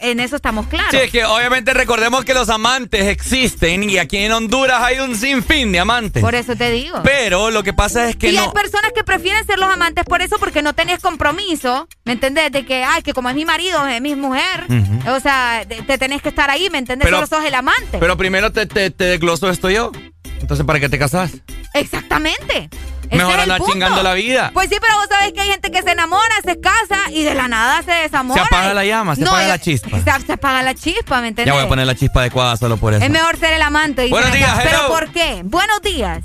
En 0.00 0.20
eso 0.20 0.36
estamos 0.36 0.66
claros. 0.66 0.90
Sí, 0.90 0.96
es 0.98 1.10
que 1.10 1.24
obviamente 1.24 1.72
recordemos 1.72 2.24
que 2.24 2.34
los 2.34 2.48
amantes 2.50 3.06
existen 3.06 3.88
y 3.88 3.98
aquí 3.98 4.18
en 4.18 4.32
Honduras 4.32 4.82
hay 4.82 4.98
un 4.98 5.16
sinfín 5.16 5.72
de 5.72 5.80
amantes. 5.80 6.22
Por 6.22 6.34
eso 6.34 6.56
te 6.56 6.70
digo. 6.70 7.00
Pero 7.04 7.50
lo 7.50 7.62
que 7.62 7.72
pasa 7.72 8.08
es 8.08 8.16
que 8.16 8.30
y 8.30 8.36
hay 8.36 8.46
no. 8.46 8.52
personas 8.52 8.92
que 8.94 9.04
prefieren 9.04 9.46
ser 9.46 9.58
los 9.58 9.70
amantes 9.70 10.04
por 10.04 10.20
eso, 10.20 10.36
porque 10.38 10.62
no 10.62 10.74
tenés 10.74 10.98
compromiso, 11.00 11.88
¿me 12.04 12.12
entendés? 12.12 12.50
De 12.52 12.66
que, 12.66 12.84
ay, 12.84 13.02
que 13.02 13.14
como 13.14 13.28
es 13.30 13.34
mi 13.34 13.44
marido, 13.44 13.86
es 13.86 14.00
mi 14.02 14.14
mujer, 14.14 14.66
o 15.08 15.20
sea, 15.20 15.64
te, 15.66 15.82
te 15.82 15.96
tenés 15.96 16.20
que 16.22 16.28
estar 16.30 16.50
ahí, 16.50 16.68
¿me 16.70 16.78
entendés? 16.78 17.04
Pero- 17.06 17.16
Solo 17.24 17.26
sos 17.38 17.44
el 17.46 17.54
amante. 17.54 17.98
Pero 17.98 18.16
primero 18.16 18.52
te, 18.52 18.66
te, 18.66 18.90
te 18.90 19.04
desgloso 19.04 19.48
esto 19.48 19.70
yo. 19.70 19.92
Entonces, 20.40 20.66
¿para 20.66 20.80
qué 20.80 20.88
te 20.90 20.98
casas? 20.98 21.30
Exactamente. 21.72 22.68
Mejor 23.10 23.40
andar 23.40 23.60
chingando 23.62 24.02
la 24.02 24.14
vida. 24.14 24.50
Pues 24.54 24.68
sí, 24.68 24.76
pero 24.80 24.94
vos 24.96 25.06
sabés 25.08 25.32
que 25.32 25.40
hay 25.40 25.48
gente 25.48 25.70
que 25.70 25.82
se 25.82 25.92
enamora, 25.92 26.34
se 26.44 26.60
casa 26.60 27.10
y 27.10 27.22
de 27.22 27.34
la 27.34 27.48
nada 27.48 27.82
se 27.82 27.92
desamora. 27.92 28.42
Se 28.42 28.46
apaga 28.46 28.74
la 28.74 28.84
llama, 28.84 29.14
se 29.14 29.22
No, 29.22 29.30
apaga 29.30 29.44
yo- 29.44 29.48
la 29.50 29.58
chispa. 29.58 29.98
Se, 30.00 30.26
se 30.26 30.32
apaga 30.32 30.62
la 30.62 30.74
chispa, 30.74 31.20
¿me 31.20 31.28
entendés? 31.28 31.46
Ya 31.46 31.54
voy 31.54 31.64
a 31.64 31.68
poner 31.68 31.86
la 31.86 31.94
chispa 31.94 32.20
adecuada 32.20 32.56
solo 32.56 32.76
por 32.76 32.94
eso. 32.94 33.04
Es 33.04 33.10
mejor 33.10 33.36
ser 33.36 33.52
el 33.52 33.62
amante. 33.62 34.02
dicen 34.02 34.10
Buenos 34.12 34.30
acá. 34.30 34.38
días, 34.38 34.60
¿Pero 34.64 34.88
por 34.88 35.10
qué? 35.12 35.42
Buenos 35.44 35.80
días. 35.82 36.20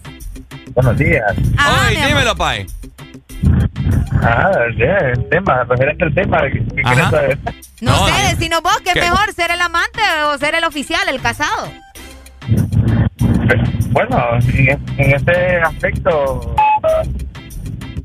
Buenos 0.73 0.97
días. 0.97 1.23
Ay, 1.57 1.95
dímelo, 1.97 2.35
Pai. 2.35 2.65
Ah, 4.21 4.51
el 4.67 5.29
tema, 5.29 5.63
referente 5.63 6.03
al 6.03 6.13
tema. 6.13 6.41
¿Qué 6.51 6.81
quieres 6.83 7.09
saber? 7.09 7.39
No, 7.81 7.91
No, 7.91 8.05
sé, 8.07 8.11
no. 8.11 8.29
decinos 8.29 8.61
vos 8.61 8.77
que 8.81 8.89
es 8.89 8.93
¿Qué? 8.95 9.01
mejor 9.01 9.33
ser 9.33 9.51
el 9.51 9.61
amante 9.61 10.01
o 10.25 10.37
ser 10.37 10.55
el 10.55 10.63
oficial, 10.65 11.07
el 11.07 11.21
casado. 11.21 11.71
Bueno, 13.91 14.17
en, 14.53 14.69
es- 14.69 14.77
en 14.97 15.11
este 15.15 15.57
aspecto, 15.61 16.55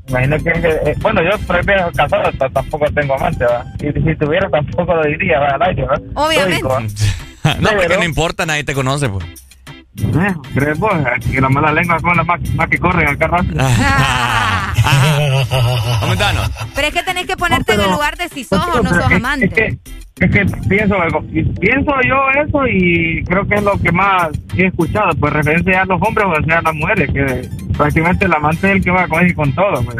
imagino 0.07 0.37
que, 0.39 0.49
eh, 0.51 0.95
bueno, 1.01 1.21
yo 1.23 1.37
prefiero 1.47 1.91
casado, 1.95 2.31
t- 2.31 2.49
tampoco 2.53 2.85
tengo 2.93 3.15
amante, 3.15 3.45
¿va? 3.45 3.65
Y 3.79 3.91
si 4.01 4.15
tuviera 4.15 4.49
tampoco 4.49 4.93
lo 4.95 5.03
diría, 5.03 5.39
¿va? 5.39 5.47
Al 5.49 5.61
aire, 5.63 5.85
¿va? 5.85 5.95
Obviamente. 6.15 6.63
No, 7.59 7.69
porque 7.77 7.95
no 7.97 8.03
importa, 8.03 8.43
nadie 8.47 8.63
te 8.63 8.73
conoce, 8.73 9.07
pues. 9.07 9.23
Eh, 10.01 10.33
¿Crees 10.55 10.79
vos? 10.79 10.91
Que 11.31 11.39
la 11.39 11.47
mala 11.47 11.71
lengua 11.71 11.99
son 11.99 12.17
las 12.17 12.25
más, 12.25 12.41
más 12.55 12.67
que 12.67 12.79
corren 12.79 13.07
acá 13.07 13.27
rato. 13.27 13.45
Comentanos. 15.99 16.51
Pero 16.75 16.87
es 16.87 16.93
que 16.93 17.03
tenés 17.03 17.25
que 17.25 17.37
ponerte 17.37 17.73
en 17.73 17.81
el 17.81 17.91
lugar 17.91 18.17
de 18.17 18.29
si 18.29 18.43
sos 18.43 18.59
o 18.67 18.83
no 18.83 18.89
sos 18.89 19.11
amante. 19.17 19.45
Es 19.45 19.53
que, 19.53 19.77
es 20.25 20.31
que 20.31 20.45
pienso 20.69 20.99
algo, 21.01 21.23
y 21.31 21.43
pienso 21.43 21.91
yo 22.07 22.15
eso 22.45 22.67
y 22.67 23.23
creo 23.25 23.45
que 23.47 23.55
es 23.55 23.63
lo 23.63 23.77
que 23.79 23.91
más 23.91 24.29
he 24.55 24.67
escuchado, 24.67 25.09
pues 25.19 25.33
referencia 25.33 25.81
a 25.81 25.85
los 25.85 26.01
hombres 26.01 26.25
o 26.27 26.45
sea 26.45 26.59
a 26.59 26.61
las 26.61 26.73
mujeres, 26.75 27.09
que 27.11 27.49
prácticamente 27.77 28.25
el 28.25 28.33
amante 28.33 28.67
es 28.69 28.75
el 28.77 28.83
que 28.83 28.91
va 28.91 29.07
con, 29.07 29.29
con 29.33 29.53
todo, 29.53 29.83
pues. 29.83 29.97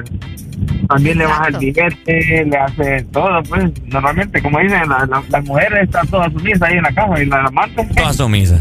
También 0.88 1.17
le 1.17 1.25
baja 1.25 1.47
el 1.47 1.57
billete, 1.57 2.45
le 2.45 2.57
hace 2.57 3.03
todo, 3.11 3.43
pues 3.43 3.65
normalmente, 3.88 4.41
como 4.41 4.59
dicen, 4.59 4.88
la- 4.88 5.05
la- 5.05 5.23
las 5.30 5.43
mujeres 5.43 5.83
están 5.83 6.07
todas 6.07 6.31
sumisas 6.31 6.61
ahí 6.61 6.77
en 6.77 6.83
la 6.83 6.91
casa 6.93 7.22
y 7.22 7.25
la 7.25 7.43
amante 7.43 7.83
Toda 7.95 8.14
sumisa. 8.14 8.59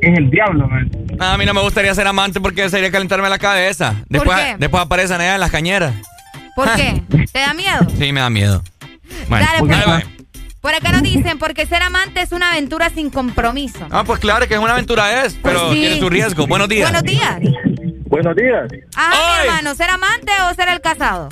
Es 0.00 0.18
el 0.18 0.30
diablo, 0.30 0.66
man. 0.68 0.90
A 1.20 1.36
mí 1.36 1.44
no 1.44 1.54
me 1.54 1.60
gustaría 1.60 1.94
ser 1.94 2.06
amante 2.06 2.40
porque 2.40 2.68
sería 2.70 2.90
calentarme 2.90 3.28
la 3.28 3.38
cabeza. 3.38 3.96
Después, 4.08 4.38
qué? 4.38 4.56
después 4.58 4.82
aparecen 4.82 5.20
allá 5.20 5.34
en 5.34 5.40
las 5.40 5.50
cañeras. 5.50 5.94
¿Por 6.56 6.74
qué? 6.74 7.02
¿Te 7.32 7.38
da 7.38 7.54
miedo? 7.54 7.86
Sí, 7.98 8.12
me 8.12 8.20
da 8.20 8.30
miedo. 8.30 8.62
Bueno, 9.28 9.44
Dale, 9.46 9.58
pues. 9.60 9.70
dale, 9.70 10.04
bye. 10.04 10.18
Por 10.60 10.74
acá 10.74 10.90
nos 10.92 11.02
dicen, 11.02 11.38
porque 11.38 11.66
ser 11.66 11.82
amante 11.82 12.20
es 12.20 12.32
una 12.32 12.50
aventura 12.52 12.90
sin 12.90 13.10
compromiso. 13.10 13.86
Ah, 13.90 14.02
pues 14.04 14.18
claro 14.18 14.46
que 14.48 14.54
es 14.54 14.60
una 14.60 14.72
aventura 14.72 15.24
es, 15.24 15.34
pero 15.42 15.60
Pues 15.66 15.72
sí. 15.74 15.80
tiene 15.80 15.98
su 15.98 16.10
riesgo. 16.10 16.46
Buenos 16.46 16.68
días. 16.68 16.90
Buenos 16.90 17.04
días. 17.04 17.38
Buenos 18.06 18.36
días. 18.36 18.64
Ajá, 18.96 19.42
mi 19.42 19.48
hermano, 19.48 19.74
¿ser 19.76 19.90
amante 19.90 20.32
o 20.50 20.54
ser 20.54 20.68
el 20.70 20.80
casado? 20.80 21.28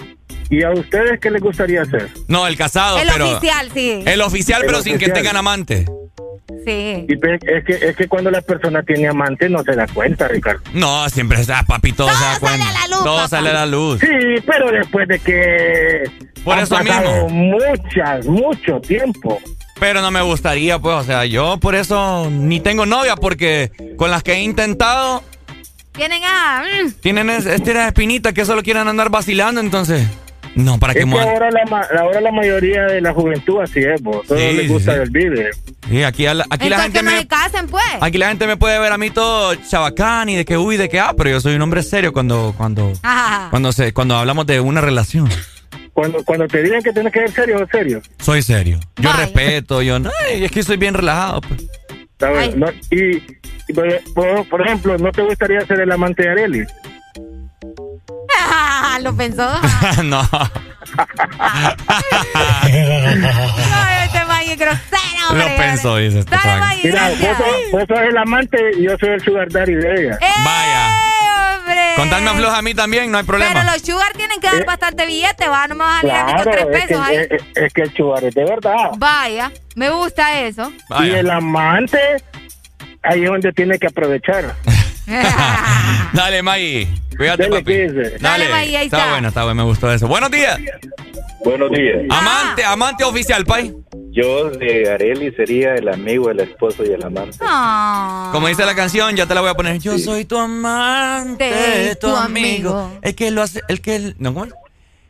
¿Y 0.49 0.63
a 0.63 0.71
ustedes 0.71 1.19
qué 1.21 1.31
les 1.31 1.43
gustaría 1.43 1.83
hacer? 1.83 2.09
No, 2.29 2.47
el 2.47 2.57
casado, 2.57 2.99
el 2.99 3.09
pero. 3.09 3.29
oficial, 3.37 3.69
sí. 3.75 4.03
El 4.07 4.21
oficial, 4.23 4.61
El 4.61 4.67
pero 4.69 4.81
sin 4.81 4.97
que 4.99 5.09
tengan 5.09 5.37
amante. 5.37 5.87
Sí. 6.65 7.07
Y 7.09 7.13
es 7.13 7.65
que, 7.65 7.73
es 7.91 7.97
que 7.97 8.07
cuando 8.09 8.31
la 8.31 8.41
persona 8.41 8.83
tiene 8.83 9.09
amante 9.09 9.49
no 9.49 9.63
se 9.65 9.75
da 9.75 9.87
cuenta, 9.89 10.29
Ricardo. 10.29 10.61
No, 10.75 11.09
siempre 11.09 11.41
está, 11.41 11.63
papi, 11.65 11.93
todo, 11.93 12.09
se 12.09 12.25
da 12.25 12.39
cuenta. 12.39 12.67
todo 12.89 13.27
sale 13.29 13.51
a 13.51 13.55
la 13.55 13.67
luz. 13.67 14.01
Sí, 14.01 14.07
pero 14.47 14.71
después 14.71 15.09
de 15.09 15.19
que 15.19 16.11
Por 16.45 16.59
eso 16.59 16.77
pasado 16.77 17.29
mismo. 17.29 17.59
muchas, 17.59 18.27
mucho 18.27 18.81
tiempo. 18.81 19.39
Pero 19.81 20.01
no 20.01 20.11
me 20.11 20.23
gustaría, 20.23 20.79
pues, 20.79 20.95
o 20.97 21.03
sea, 21.05 21.25
yo 21.27 21.59
por 21.59 21.75
eso 21.75 22.31
ni 22.31 22.61
tengo 22.61 22.87
novia, 22.87 23.17
porque 23.17 23.71
con 23.97 24.11
las 24.11 24.23
que 24.23 24.35
he 24.35 24.41
intentado, 24.43 25.23
Tienen 25.93 26.23
a... 26.25 26.63
mm, 26.85 26.93
tienen 27.01 27.29
es, 27.31 27.45
es- 27.47 27.63
tienen 27.63 27.87
espinita 27.89 28.33
que 28.33 28.45
solo 28.45 28.63
quieren 28.63 28.87
andar 28.89 29.11
vacilando, 29.11 29.61
entonces. 29.61 30.07
No, 30.57 30.79
para 30.81 30.93
Es 30.95 31.05
que 31.05 31.11
que 31.11 31.19
ahora 31.21 31.51
la, 31.51 31.89
ahora 32.01 32.21
la 32.21 32.33
mayoría 32.33 32.83
de 32.87 33.01
la 33.01 33.13
juventud 33.13 33.61
así 33.61 33.81
es, 33.81 34.01
vos. 34.03 34.27
Solo 34.27 34.41
Sí, 34.41 34.57
les 34.57 34.69
gusta 34.69 34.95
sí. 34.95 35.01
el 35.03 35.11
vive. 35.11 35.51
Sí, 35.89 36.03
aquí, 36.03 36.27
aquí 36.27 36.69
la 36.69 36.81
gente 36.81 36.99
que 36.99 37.05
no 37.05 37.11
me. 37.13 37.19
se 37.21 37.27
casen, 37.29 37.67
pues. 37.69 37.85
Aquí 38.01 38.19
la 38.19 38.29
gente 38.29 38.47
me 38.47 38.57
puede 38.57 38.79
ver 38.81 38.91
a 38.91 38.99
mí 38.99 39.11
todo 39.11 39.55
chabacán 39.55 40.29
y 40.31 40.37
de 40.37 40.45
que 40.45 40.57
uy, 40.57 40.77
de 40.77 40.89
que 40.89 40.99
ah, 40.99 41.13
pero 41.17 41.31
yo 41.31 41.41
soy 41.41 41.55
un 41.55 41.63
hombre 41.63 41.83
serio 41.83 42.13
cuando 42.13 42.55
cuando 42.57 42.93
Ajá. 43.03 43.49
cuando 43.51 43.71
se 43.73 43.93
cuando 43.93 44.17
hablamos 44.17 44.47
de 44.47 44.59
una 44.61 44.81
relación. 44.81 45.29
Cuando, 45.93 46.23
cuando 46.25 46.47
te 46.47 46.63
digan 46.63 46.83
que 46.83 46.93
tienes 46.93 47.13
que 47.13 47.21
ser 47.21 47.31
serio, 47.31 47.63
es 47.63 47.71
serio. 47.71 48.03
Soy 48.19 48.43
serio. 48.43 48.79
Yo 48.97 49.13
respeto, 49.15 49.81
yo 49.83 49.99
no, 49.99 50.11
ay, 50.31 50.45
es 50.45 50.51
que 50.51 50.63
soy 50.63 50.77
bien 50.77 50.93
relajado, 50.95 51.41
pues. 51.43 51.67
¿sabes? 52.19 52.57
No- 52.57 52.67
y, 52.91 53.19
por- 54.15 54.47
por 54.49 54.63
ejemplo, 54.67 54.97
¿no 54.99 55.11
te 55.13 55.23
gustaría 55.23 55.61
ser 55.67 55.81
el 55.81 55.91
amante 55.93 56.23
de 56.23 56.29
Arely? 56.31 56.65
Lo 59.03 59.17
pensó. 59.17 59.49
no. 60.05 60.29
Ay, 62.63 64.05
este 64.05 64.19
es 64.53 64.59
grosero, 64.59 65.29
hombre. 65.31 65.49
Lo 65.51 65.57
pensó, 65.57 65.97
dice 65.97 66.19
este. 66.21 66.37
Maggie, 66.37 66.83
Mira, 66.91 67.09
vos 67.09 67.19
sos, 67.37 67.71
vos 67.73 67.85
sos 67.89 67.99
el 68.01 68.17
amante 68.17 68.59
y 68.79 68.83
yo 68.85 68.97
soy 68.99 69.11
el 69.11 69.23
sugar 69.23 69.49
daddy 69.51 69.75
de 69.75 69.95
ella. 70.01 70.19
Vaya. 70.45 70.89
¡Eh, 70.89 71.59
hombre! 71.59 71.93
Contadme 71.97 72.31
afloja 72.31 72.59
a 72.59 72.63
mí 72.63 72.75
también, 72.75 73.11
no 73.11 73.19
hay 73.19 73.25
problema. 73.25 73.53
Pero 73.53 73.65
los 73.73 73.83
sugar 73.83 74.13
tienen 74.17 74.41
que 74.41 74.47
dar 74.47 74.63
Eh, 74.63 74.65
bastante 74.65 75.07
billete, 75.07 75.49
va, 75.49 75.67
no 75.67 75.75
me 75.75 75.85
vas 75.85 75.99
a 75.99 76.01
salir 76.07 76.15
a 76.17 76.25
mí 76.25 76.33
con 76.33 76.43
Claro, 76.43 76.51
tres 76.51 76.67
es 76.67 76.81
que, 76.81 76.87
pesos 76.89 77.07
ahí. 77.07 77.17
es, 77.67 77.73
que 77.73 77.83
el 77.83 77.95
sugar 77.95 78.25
es 78.25 78.35
de 78.35 78.45
verdad. 78.45 78.91
Vaya, 78.97 79.53
me 79.75 79.91
gusta 79.91 80.41
eso. 80.41 80.71
Y 80.71 80.83
Vaya. 80.89 81.21
el 81.21 81.31
amante, 81.31 81.99
ahí 83.03 83.25
es 83.25 83.29
donde 83.31 83.53
tiene 83.53 83.79
que 83.79 83.87
aprovechar. 83.89 84.55
Dale, 86.13 86.43
Maggie. 86.43 86.89
Cuídate, 87.17 87.49
papi. 87.49 87.75
Dale, 88.21 88.49
Maggie, 88.49 88.77
ahí 88.77 88.87
está. 88.87 88.99
está. 88.99 89.11
bueno, 89.11 89.29
está 89.29 89.45
bueno, 89.45 89.63
me 89.63 89.69
gustó 89.69 89.93
eso. 89.93 90.07
Buenos 90.09 90.31
días. 90.31 90.59
Buenos 91.45 91.71
días. 91.71 91.99
Amante, 92.11 92.65
amante 92.65 93.05
oficial, 93.05 93.45
pay. 93.47 93.73
Yo 94.11 94.51
de 94.51 94.91
Areli 94.91 95.31
sería 95.33 95.75
el 95.75 95.89
amigo, 95.89 96.31
el 96.31 96.41
esposo 96.41 96.83
y 96.85 96.89
el 96.89 97.05
amante. 97.05 97.37
Ah. 97.41 98.31
Como 98.33 98.49
dice 98.49 98.65
la 98.65 98.75
canción, 98.75 99.15
ya 99.15 99.27
te 99.27 99.35
la 99.35 99.43
voy 99.43 99.51
a 99.51 99.55
poner. 99.55 99.79
Yo 99.79 99.99
soy 99.99 100.25
tu 100.25 100.39
amante, 100.39 101.97
tu 102.01 102.09
tu 102.09 102.17
amigo. 102.17 102.77
amigo. 102.79 102.99
El 103.03 103.15
que 103.15 103.31
lo 103.31 103.43
hace, 103.43 103.63
el 103.69 103.81
que 103.81 104.15
no, 104.19 104.33
¿cómo 104.33 104.47
es? 104.47 104.55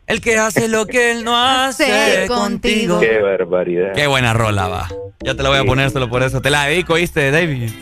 El 0.07 0.21
que 0.21 0.37
hace 0.37 0.67
lo 0.69 0.85
que 0.85 1.11
él 1.11 1.23
no 1.23 1.37
hace 1.65 2.25
contigo. 2.27 2.99
Qué 2.99 3.19
barbaridad. 3.19 3.93
Qué 3.93 4.07
buena 4.07 4.33
rola 4.33 4.67
va. 4.67 4.87
Ya 5.19 5.35
te 5.35 5.43
la 5.43 5.49
voy 5.49 5.57
a 5.57 5.63
poner 5.65 5.89
solo 5.91 6.09
por 6.09 6.23
eso. 6.23 6.41
Te 6.41 6.49
la 6.49 6.65
dedico, 6.65 6.93
¿viste, 6.93 7.31
David? 7.31 7.71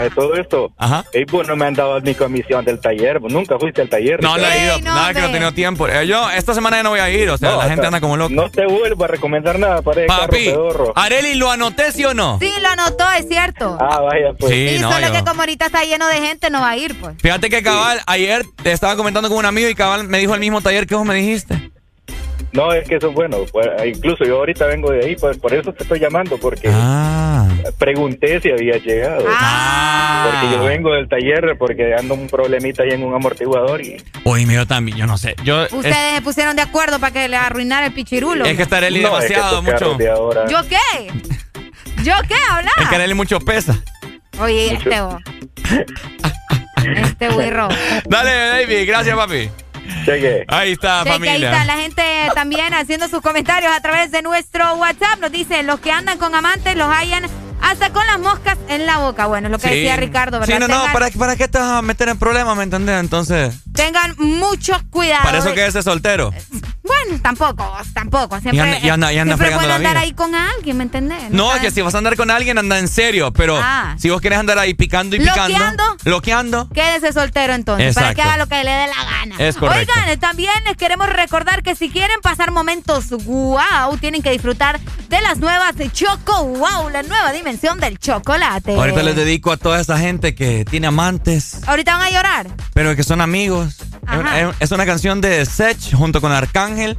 Oye, 0.00 0.10
todo 0.14 0.34
esto, 0.34 0.72
Ajá. 0.78 1.04
ey, 1.12 1.24
vos 1.24 1.46
no 1.46 1.56
me 1.56 1.66
han 1.66 1.74
dado 1.74 2.00
mi 2.00 2.14
comisión 2.14 2.64
del 2.64 2.80
taller, 2.80 3.18
vos 3.18 3.32
nunca 3.32 3.58
fuiste 3.58 3.82
al 3.82 3.88
taller. 3.88 4.22
No, 4.22 4.36
no 4.36 4.44
he 4.46 4.64
ido. 4.64 4.78
No, 4.80 4.94
nada 4.94 5.12
que 5.14 5.20
no 5.20 5.26
he 5.28 5.32
tenido 5.32 5.52
tiempo. 5.52 5.86
Eh, 5.88 6.06
yo 6.06 6.30
esta 6.30 6.54
semana 6.54 6.78
ya 6.78 6.82
no 6.82 6.90
voy 6.90 7.00
a 7.00 7.10
ir. 7.10 7.28
O 7.30 7.36
sea, 7.38 7.50
No, 7.50 7.56
la 7.58 7.64
o 7.66 7.68
gente 7.68 7.82
sea, 7.82 7.88
anda 7.88 8.00
como 8.00 8.16
loca. 8.16 8.34
No 8.34 8.50
te 8.50 8.66
vuelvo 8.66 9.04
a 9.04 9.08
recomendar 9.08 9.58
nada 9.58 9.82
para 9.82 10.02
el 10.02 10.06
carro 10.08 10.20
Papi, 10.22 10.44
pedorro. 10.46 10.92
Areli, 10.96 11.34
¿lo 11.34 11.50
anoté, 11.50 11.92
sí 11.92 12.04
o 12.04 12.14
no? 12.14 12.38
Sí, 12.40 12.50
lo 12.60 12.68
anotó, 12.68 13.04
es 13.18 13.28
cierto. 13.28 13.76
Ah, 13.80 14.00
vaya, 14.00 14.32
pues. 14.38 14.52
Sí, 14.52 14.68
Sí, 14.76 14.78
no, 14.80 14.90
solo 14.92 15.06
yo- 15.08 15.12
que 15.12 15.24
como 15.24 15.40
ahorita 15.42 15.66
está 15.66 15.84
lleno 15.84 16.06
de 16.08 16.16
gente, 16.16 16.50
no 16.50 16.60
va 16.60 16.70
a 16.70 16.76
ir, 16.76 16.98
pues. 16.98 17.14
Fíjate 17.20 17.50
que 17.50 17.62
Cabal, 17.62 18.00
ayer 18.06 18.44
te 18.62 18.72
estaba 18.72 18.96
comentando 18.96 19.28
con 19.28 19.38
un 19.38 19.46
amigo 19.46 19.68
y 19.68 19.74
Cabal 19.74 20.04
me 20.08 20.18
dijo 20.18 20.34
el 20.34 20.40
mismo 20.40 20.60
taller 20.64 20.86
que 20.88 20.96
vos 20.96 21.06
me 21.06 21.14
dijiste. 21.14 21.70
No, 22.52 22.72
es 22.72 22.88
que 22.88 22.96
eso 22.96 23.08
es 23.08 23.14
bueno. 23.14 23.38
pues, 23.52 23.66
incluso 23.84 24.24
yo 24.24 24.36
ahorita 24.38 24.66
vengo 24.66 24.90
de 24.92 25.04
ahí, 25.04 25.16
pues, 25.16 25.36
por 25.38 25.52
eso 25.52 25.72
te 25.72 25.82
estoy 25.82 25.98
llamando, 25.98 26.38
porque 26.38 26.68
Ah. 26.72 27.48
pregunté 27.78 28.40
si 28.40 28.50
había 28.50 28.76
llegado. 28.78 29.24
Ah. 29.28 30.28
Porque 30.30 30.54
yo 30.56 30.64
vengo 30.64 30.92
del 30.92 31.08
taller 31.08 31.56
porque 31.58 31.94
ando 31.94 32.14
un 32.14 32.28
problemita 32.28 32.82
ahí 32.84 32.90
en 32.90 33.02
un 33.02 33.12
amortiguador 33.14 33.80
y 33.82 33.96
Oye, 34.24 34.46
mío 34.46 34.66
también, 34.66 34.96
yo 34.96 35.06
no 35.06 35.18
sé. 35.18 35.34
Yo, 35.44 35.64
es, 35.64 35.72
Ustedes 35.72 36.14
se 36.16 36.22
pusieron 36.22 36.54
de 36.56 36.62
acuerdo 36.62 36.98
para 37.00 37.12
que 37.12 37.28
le 37.28 37.36
arruinara 37.36 37.86
el 37.86 37.92
pichirulo. 37.92 38.44
es 38.44 38.56
que 38.56 38.62
está 38.62 38.76
Areli 38.76 39.00
No, 39.02 39.18
es 39.18 39.24
que 39.26 39.34
demasiado, 39.34 39.62
mucho. 39.62 39.94
de 39.94 40.10
ahora- 40.10 40.46
¿Yo 40.48 40.58
qué? 40.68 41.12
¿Yo 42.04 42.12
qué? 42.28 42.34
Habla. 42.50 42.70
Es 42.80 42.88
que 42.88 42.94
Areli 42.94 43.14
mucho 43.14 43.40
pesa. 43.40 43.76
Oye, 44.38 44.74
este 44.74 45.00
vos. 45.00 45.20
Este. 46.84 47.28
Dale, 48.06 48.30
David, 48.30 48.86
gracias, 48.86 49.16
papi. 49.16 49.48
Cheque. 50.04 50.44
Ahí 50.48 50.72
está, 50.72 51.02
Cheque, 51.04 51.12
familia. 51.12 51.34
ahí 51.34 51.44
está 51.44 51.64
la 51.64 51.76
gente 51.76 52.02
también 52.34 52.72
haciendo 52.74 53.08
sus 53.08 53.20
comentarios 53.20 53.72
a 53.72 53.80
través 53.80 54.10
de 54.10 54.22
nuestro 54.22 54.74
WhatsApp. 54.74 55.20
Nos 55.20 55.32
dice, 55.32 55.62
los 55.62 55.80
que 55.80 55.90
andan 55.90 56.18
con 56.18 56.34
amantes 56.34 56.76
los 56.76 56.88
hayan 56.88 57.24
hasta 57.64 57.90
con 57.92 58.06
las 58.06 58.18
moscas 58.20 58.58
en 58.68 58.86
la 58.86 58.98
boca. 58.98 59.26
Bueno, 59.26 59.48
es 59.48 59.52
lo 59.52 59.58
que 59.58 59.68
Sí. 59.68 59.74
decía 59.74 59.96
Ricardo, 59.96 60.40
¿verdad? 60.40 60.54
Sí, 60.54 60.60
no, 60.60 60.68
no, 60.68 60.74
tengan, 60.76 60.92
¿para, 60.92 61.10
¿para 61.10 61.36
qué 61.36 61.48
te 61.48 61.58
vas 61.58 61.70
a 61.70 61.82
meter 61.82 62.08
en 62.08 62.18
problemas, 62.18 62.56
me 62.56 62.62
entendés? 62.64 63.00
Entonces, 63.00 63.54
tengan 63.74 64.14
mucho 64.18 64.80
cuidado. 64.90 65.24
para 65.24 65.38
eso 65.38 65.52
que 65.54 65.66
ese 65.66 65.82
soltero. 65.82 66.32
Bueno, 66.82 67.18
tampoco, 67.22 67.72
tampoco. 67.94 68.38
Siempre, 68.40 68.56
Y 68.56 68.60
anda- 68.60 68.78
y 68.78 68.88
anda- 68.90 69.12
y 69.12 69.18
anda 69.18 69.36
siempre 69.36 69.54
andar 69.54 69.80
vida. 69.80 70.00
ahí 70.00 70.12
con 70.12 70.34
alguien, 70.34 70.76
¿me 70.76 70.84
entendés? 70.84 71.30
No, 71.30 71.46
sabes. 71.48 71.62
que 71.62 71.70
si 71.70 71.80
vas 71.82 71.94
a 71.94 71.98
andar 71.98 72.14
con 72.16 72.30
alguien, 72.30 72.58
anda 72.58 72.78
en 72.78 72.88
serio. 72.88 73.32
Pero 73.32 73.58
Ah. 73.62 73.94
si 73.98 74.10
vos 74.10 74.20
querés 74.20 74.38
andar 74.38 74.58
ahí 74.58 74.74
picando 74.74 75.16
y 75.16 75.20
picando. 75.20 75.44
¿Bloqueando? 75.46 75.82
Bloqueando. 76.04 76.68
Quédese 76.74 77.12
soltero 77.12 77.54
entonces, 77.54 77.94
para 77.94 78.14
que 78.14 78.20
haga 78.22 78.36
lo 78.36 78.46
que 78.46 78.62
le 78.62 78.70
dé 78.70 78.86
la 78.86 79.04
gana. 79.04 79.34
Es 79.38 79.56
correcto. 79.56 79.92
Oigan, 79.96 80.08
eh, 80.10 80.16
también 80.18 80.52
les 80.66 80.76
queremos 80.76 81.08
recordar 81.08 81.62
que 81.62 81.74
si 81.74 81.88
quieren 81.90 82.20
pasar 82.22 82.50
momentos 82.50 83.08
wow, 83.10 83.96
tienen 84.00 84.22
que 84.22 84.30
disfrutar 84.30 84.78
de 85.08 85.20
las 85.22 85.38
nuevas 85.38 85.76
de 85.76 85.90
Choco 85.90 86.44
Wow, 86.44 86.90
la 86.90 87.02
nueva 87.02 87.32
dimensión 87.32 87.53
del 87.60 87.98
chocolate. 87.98 88.74
Ahorita 88.74 89.02
les 89.02 89.16
dedico 89.16 89.52
a 89.52 89.56
toda 89.56 89.80
esa 89.80 89.98
gente 89.98 90.34
que 90.34 90.64
tiene 90.64 90.86
amantes, 90.88 91.58
Ahorita 91.66 91.96
van 91.96 92.06
a 92.06 92.10
llorar. 92.10 92.46
pero 92.74 92.94
que 92.96 93.02
son 93.04 93.20
amigos. 93.20 93.76
Ajá. 94.06 94.40
Es, 94.40 94.48
es 94.60 94.70
una 94.72 94.84
canción 94.86 95.20
de 95.20 95.44
Sech 95.46 95.94
junto 95.94 96.20
con 96.20 96.32
Arcángel. 96.32 96.98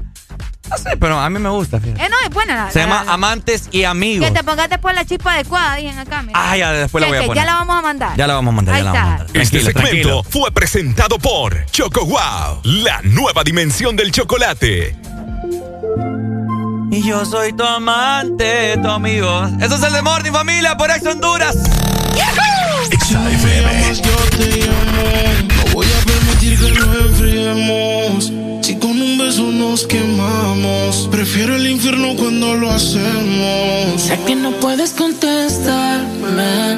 No 0.69 0.77
sé, 0.79 0.97
pero 0.97 1.19
a 1.19 1.29
mí 1.29 1.37
me 1.37 1.49
gusta. 1.49 1.79
fíjate. 1.79 2.03
Eh, 2.03 2.09
no, 2.09 2.15
es 2.27 2.33
buena. 2.33 2.55
la- 2.65 2.71
Se 2.71 2.79
la- 2.79 2.85
llama 2.85 3.03
la- 3.03 3.13
Amantes 3.13 3.69
y 3.71 3.83
Amigos. 3.83 4.27
Que 4.27 4.33
te 4.33 4.43
pongas 4.43 4.67
después 4.69 4.95
la 4.95 5.05
chispa 5.05 5.33
adecuada, 5.33 5.75
dicen 5.75 5.99
acá. 5.99 6.23
mira. 6.23 6.31
Ah, 6.41 6.57
ya 6.57 6.71
después 6.71 7.01
la 7.03 7.07
voy 7.09 7.17
a 7.17 7.21
poner. 7.21 7.35
Ya 7.35 7.45
la 7.45 7.53
vamos 7.53 7.75
a 7.77 7.81
mandar. 7.81 8.17
Ya 8.17 8.27
la 8.27 8.33
vamos 8.33 8.51
a 8.51 8.55
mandar, 8.55 8.75
Ahí 8.75 8.81
ya 8.81 8.85
la 8.85 8.91
vamos 8.93 9.07
a 9.09 9.13
está. 9.13 9.23
mandar. 9.25 9.41
Este 9.43 9.57
segmento 9.61 9.81
tranquilo. 9.81 10.23
fue 10.23 10.51
presentado 10.51 11.19
por 11.19 11.65
Choco 11.67 12.05
Wow, 12.05 12.61
la 12.63 13.01
nueva 13.03 13.43
dimensión 13.43 13.95
del 13.95 14.11
chocolate. 14.11 14.95
Y 16.95 17.01
yo 17.01 17.25
soy 17.25 17.51
tu 17.51 17.61
amante, 17.61 18.77
tu 18.81 18.87
amigo. 18.87 19.27
Eso 19.61 19.75
es 19.75 19.83
el 19.83 19.91
de 19.91 20.01
Morning 20.01 20.31
Familia 20.31 20.77
por 20.77 20.89
Ex 20.89 21.05
Honduras. 21.05 21.57
No 23.11 23.19
voy 25.73 25.87
a 25.87 26.05
permitir 26.05 26.57
que 26.57 26.71
nos 26.71 26.95
enfriemos. 26.95 28.31
Si 28.65 28.79
con 28.79 28.91
un 28.91 29.17
beso 29.17 29.51
nos 29.51 29.85
quemamos, 29.85 31.09
prefiero 31.11 31.57
el 31.57 31.67
infierno 31.67 32.15
cuando 32.15 32.55
lo 32.55 32.71
hacemos. 32.71 34.01
Sé 34.01 34.17
que 34.25 34.37
no 34.37 34.51
puedes 34.51 34.91
contestarme, 34.91 36.77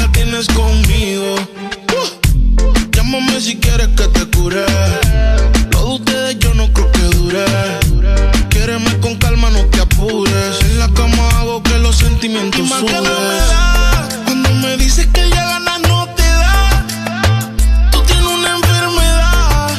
conmigo. 0.47 1.35
Uh. 1.35 2.91
Llámame 2.91 3.39
si 3.41 3.57
quieres 3.57 3.89
que 3.89 4.07
te 4.07 4.25
cure. 4.37 4.65
Lo 5.71 5.85
de 5.85 5.93
ustedes 5.93 6.39
yo 6.39 6.53
no 6.53 6.71
creo 6.73 6.91
que 6.91 7.01
dure. 7.15 7.45
Quiereme 8.49 8.97
con 8.99 9.15
calma, 9.17 9.49
no 9.49 9.63
te 9.65 9.81
apures. 9.81 10.61
En 10.61 10.79
la 10.79 10.87
cama 10.93 11.29
hago 11.39 11.61
que 11.63 11.77
los 11.79 11.97
sentimientos 11.97 12.67
suben. 12.69 13.03
Cuando 14.25 14.49
me 14.55 14.77
dices 14.77 15.07
que 15.07 15.29
ya 15.29 15.45
ganas 15.45 15.79
no 15.87 16.07
te 16.15 16.23
da. 16.23 16.85
Tú 17.91 18.01
tienes 18.03 18.25
una 18.25 18.55
enfermedad 18.55 19.69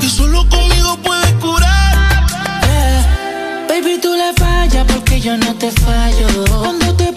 que 0.00 0.08
solo 0.08 0.48
conmigo 0.48 0.96
puedes 1.02 1.32
curar. 1.34 2.26
Yeah. 2.62 3.66
Baby, 3.68 3.98
tú 4.00 4.12
le 4.14 4.32
fallas 4.34 4.84
porque 4.92 5.20
yo 5.20 5.36
no 5.36 5.54
te 5.54 5.70
fallo. 5.70 6.44
Cuando 6.60 6.94
te 6.94 7.11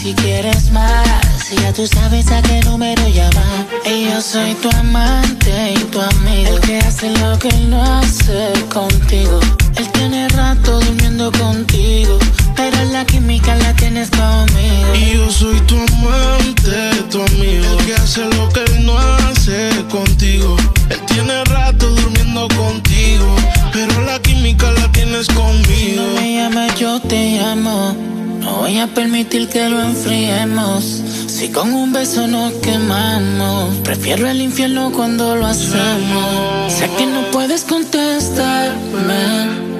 si 0.00 0.14
quieres 0.14 0.70
más. 0.72 1.44
Si 1.44 1.56
ya 1.56 1.72
tú 1.72 1.86
sabes 1.86 2.30
a 2.30 2.40
qué 2.42 2.60
número 2.60 3.06
llamar. 3.08 3.66
Y 3.84 4.04
yo 4.08 4.20
soy 4.20 4.54
tu 4.54 4.70
amante 4.70 5.74
y 5.74 5.78
tu 5.84 6.00
amigo. 6.00 6.56
El 6.56 6.60
que 6.60 6.78
hace 6.78 7.10
lo 7.18 7.38
que 7.38 7.48
él 7.48 7.70
no 7.70 7.82
hace 7.82 8.52
contigo. 8.72 9.40
Él 9.76 9.88
tiene 9.92 10.28
rato 10.30 10.80
durmiendo 10.80 11.30
contigo. 11.32 12.18
Pero 12.56 12.84
la 12.92 13.04
química 13.04 13.54
la 13.56 13.74
tienes 13.74 14.10
conmigo. 14.10 14.94
Y 14.94 15.14
yo 15.14 15.30
soy 15.30 15.60
tu 15.62 15.76
amante, 15.76 17.02
tu 17.10 17.22
amigo. 17.22 17.78
El 17.78 17.86
que 17.86 17.94
hace 17.94 18.24
lo 18.24 18.48
que 18.50 18.64
él 18.64 18.86
no 18.86 18.98
hace 18.98 19.70
contigo. 19.90 20.56
Él 20.88 21.00
tiene 21.06 21.44
rato 21.44 21.90
durmiendo 21.90 22.48
contigo. 22.56 23.36
Pero 23.72 24.00
la 24.02 24.18
química 24.18 24.29
la 24.58 24.92
tienes 24.92 25.26
Si 25.26 25.34
conmigo. 25.34 26.02
no 26.02 26.20
me 26.20 26.34
llamas, 26.34 26.74
yo 26.78 27.00
te 27.00 27.38
llamo. 27.38 27.94
No 28.40 28.56
voy 28.56 28.78
a 28.78 28.86
permitir 28.86 29.48
que 29.48 29.68
lo 29.68 29.80
enfriemos. 29.82 31.02
Si 31.26 31.50
con 31.50 31.72
un 31.72 31.92
beso 31.92 32.26
nos 32.26 32.52
quemamos, 32.54 33.74
prefiero 33.84 34.28
el 34.28 34.40
infierno 34.40 34.90
cuando 34.92 35.36
lo 35.36 35.46
hacemos. 35.46 36.72
Sé 36.72 36.88
que 36.98 37.06
no 37.06 37.22
puedes 37.30 37.64
contestarme. 37.64 39.79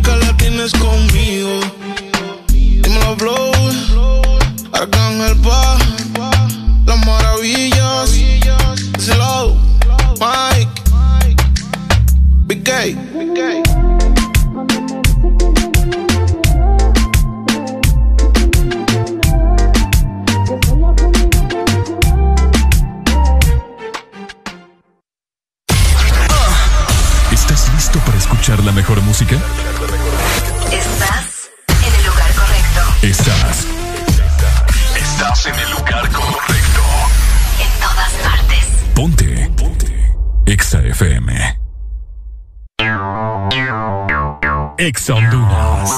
química 0.00 0.16
la 0.16 0.36
tienes 0.36 0.72
conmigo. 0.72 1.60
Dímelo, 2.48 3.16
Blow. 3.16 3.52
Arcángel 4.72 5.36
Pa. 5.38 5.78
Las 6.86 7.06
maravillas. 7.06 8.10
Slow. 8.98 9.56
Mike. 10.20 10.68
Big 12.46 12.64
K. 12.64 13.89
escuchar 28.40 28.64
la 28.64 28.72
mejor 28.72 29.02
música? 29.02 29.36
Estás 30.72 31.50
en 31.68 31.94
el 31.94 32.06
lugar 32.06 32.32
correcto. 32.34 32.80
Estás. 33.02 33.66
Estás 34.96 35.46
en 35.46 35.54
el 35.56 35.70
lugar 35.72 36.10
correcto. 36.10 36.80
En 37.60 37.80
todas 37.80 38.12
partes. 38.24 38.66
Ponte. 38.94 39.50
Ponte. 39.58 40.14
Exa 40.46 40.80
FM. 40.82 41.58
Exa 44.78 45.14
Honduras. 45.14 45.90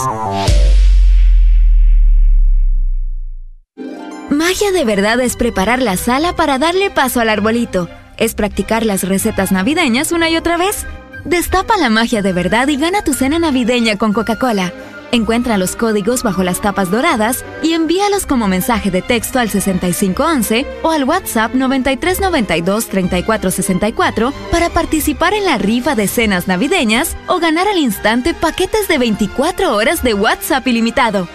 Magia 4.31 4.73
de 4.73 4.85
verdad 4.85 5.21
es 5.21 5.37
preparar 5.37 5.81
la 5.81 5.97
sala 5.97 6.35
para 6.35 6.59
darle 6.59 6.91
paso 6.91 7.21
al 7.21 7.29
arbolito. 7.29 7.89
Es 8.17 8.35
practicar 8.35 8.85
las 8.85 9.05
recetas 9.05 9.53
navideñas 9.53 10.11
una 10.11 10.29
y 10.29 10.37
otra 10.37 10.57
vez. 10.57 10.87
Destapa 11.25 11.76
la 11.76 11.89
magia 11.89 12.20
de 12.20 12.33
verdad 12.33 12.67
y 12.68 12.76
gana 12.76 13.02
tu 13.02 13.15
cena 13.15 13.39
navideña 13.39 13.97
con 13.97 14.12
Coca-Cola. 14.12 14.73
Encuentra 15.12 15.57
los 15.57 15.76
códigos 15.76 16.25
bajo 16.25 16.42
las 16.42 16.60
tapas 16.60 16.91
doradas 16.91 17.44
y 17.62 17.75
envíalos 17.75 18.26
como 18.26 18.49
mensaje 18.49 18.91
de 18.91 19.02
texto 19.02 19.39
al 19.39 19.49
6511 19.51 20.67
o 20.83 20.91
al 20.91 21.05
WhatsApp 21.05 21.55
9392-3464 21.55 24.33
para 24.51 24.68
participar 24.70 25.33
en 25.34 25.44
la 25.44 25.59
rifa 25.59 25.94
de 25.94 26.09
cenas 26.09 26.49
navideñas 26.49 27.17
o 27.28 27.39
ganar 27.39 27.68
al 27.68 27.78
instante 27.78 28.34
paquetes 28.34 28.89
de 28.89 28.99
24 28.99 29.76
horas 29.76 30.02
de 30.02 30.15
WhatsApp 30.15 30.67
ilimitado. 30.67 31.28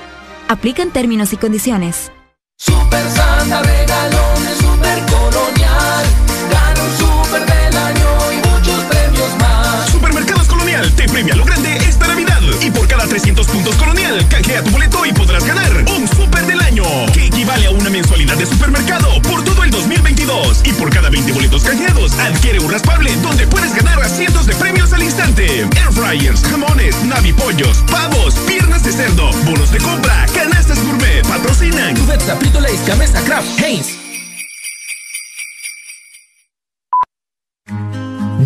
Aplican 0.49 0.91
términos 0.91 1.31
y 1.31 1.37
condiciones. 1.37 2.11
Super 2.57 3.09
Santa 3.11 3.61
regalón, 3.61 4.43
super 4.59 5.07
corona. 10.91 11.11
premia 11.11 11.35
lo 11.35 11.45
grande 11.45 11.77
esta 11.77 12.07
Navidad. 12.07 12.41
Y 12.61 12.71
por 12.71 12.87
cada 12.87 13.07
300 13.07 13.47
puntos 13.47 13.75
Colonial, 13.75 14.25
canjea 14.29 14.63
tu 14.63 14.71
boleto 14.71 15.05
y 15.05 15.13
podrás 15.13 15.45
ganar 15.45 15.71
un 15.97 16.07
super 16.07 16.45
del 16.45 16.59
año, 16.61 16.83
que 17.13 17.25
equivale 17.25 17.67
a 17.67 17.71
una 17.71 17.89
mensualidad 17.89 18.35
de 18.37 18.45
supermercado 18.45 19.21
por 19.23 19.43
todo 19.43 19.63
el 19.63 19.71
2022. 19.71 20.61
Y 20.65 20.73
por 20.73 20.89
cada 20.89 21.09
20 21.09 21.31
boletos 21.31 21.63
canjeados, 21.63 22.13
adquiere 22.13 22.59
un 22.59 22.71
raspable 22.71 23.15
donde 23.17 23.47
puedes 23.47 23.73
ganar 23.73 24.07
cientos 24.09 24.45
de 24.45 24.55
premios 24.55 24.93
al 24.93 25.03
instante. 25.03 25.61
Air 25.61 25.91
fryers, 25.91 26.41
jamones, 26.43 26.95
navipollos, 27.03 27.83
pavos, 27.91 28.35
piernas 28.47 28.83
de 28.83 28.91
cerdo, 28.91 29.31
bonos 29.45 29.71
de 29.71 29.79
compra, 29.79 30.25
canastas 30.33 30.83
gourmet, 30.83 31.25
patrocinan. 31.27 31.95
Cubeta, 31.95 32.35
Frito 32.37 32.59
Lays, 32.59 32.85
Gamesa, 32.85 33.21
Kraft, 33.21 33.59
Heinz. 33.59 34.06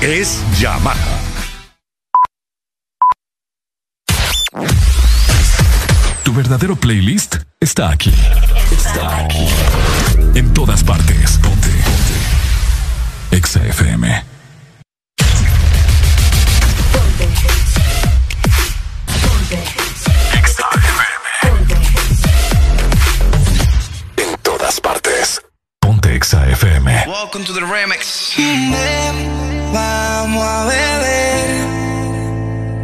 es 0.00 0.42
Yamaha. 0.58 1.20
Tu 6.22 6.32
verdadero 6.32 6.76
playlist 6.76 7.36
está 7.60 7.90
aquí. 7.90 8.12
Está 8.70 9.18
aquí. 9.18 9.46
En 10.34 10.52
todas 10.54 10.82
partes. 10.82 11.38
Ponte. 11.38 11.68
Ponte. 11.68 13.36
Exa 13.36 13.60
FM. 13.66 14.24
Exa 20.38 20.66
FM. 20.72 21.26
En 24.16 24.36
todas 24.42 24.80
partes. 24.80 25.40
Ponte 25.80 26.14
Exa 26.14 26.48
FM. 26.48 27.04
Welcome 27.06 27.44
to 27.44 27.52
the 27.52 27.60
remix. 27.60 28.34
Vamos 29.74 30.44
a 30.46 30.66
beber 30.66 31.48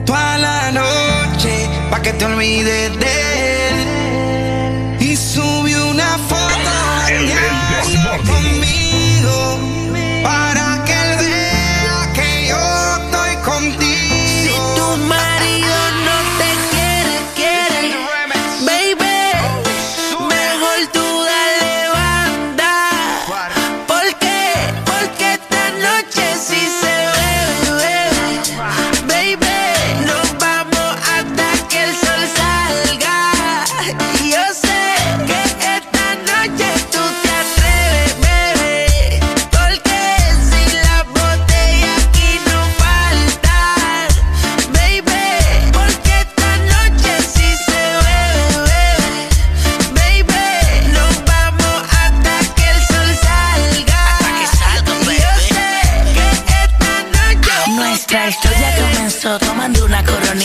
toda 0.05 0.39
la 0.39 0.73
noche 0.73 1.69
pa' 1.89 2.03
que 2.03 2.13
te 2.15 2.25
olvides 2.25 2.99
de 2.99 3.20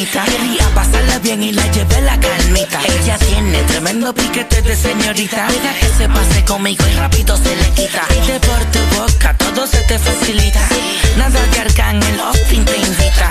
coronita. 0.06 0.26
Quería 0.26 0.68
pasarla 0.74 1.20
bien 1.20 1.44
y 1.44 1.52
la 1.52 1.66
llevé 1.72 2.02
la 2.02 2.20
calmita. 2.20 2.80
Ella 3.00 3.18
tiene 3.18 3.62
tremendo 3.64 4.14
piquete 4.14 4.62
de 4.62 4.76
señorita. 4.76 5.48
Deja 5.48 5.74
que 5.80 5.88
se 5.98 6.10
pase 6.10 6.46
conmigo 6.46 6.86
y 6.88 6.96
rápido 6.96 7.38
se 7.38 7.56
le 7.56 7.70
quita. 7.72 8.06
Pide 8.08 8.40
por 8.40 8.64
tu 8.72 8.80
boca, 8.96 9.36
todo 9.38 9.68
se 9.68 9.82
te 9.82 9.98
facilita. 10.00 10.62
Nada 11.18 11.40
que 11.52 11.62
Arcángel 11.62 12.20
Austin 12.20 12.66
te 12.66 12.78
invita. 12.78 13.30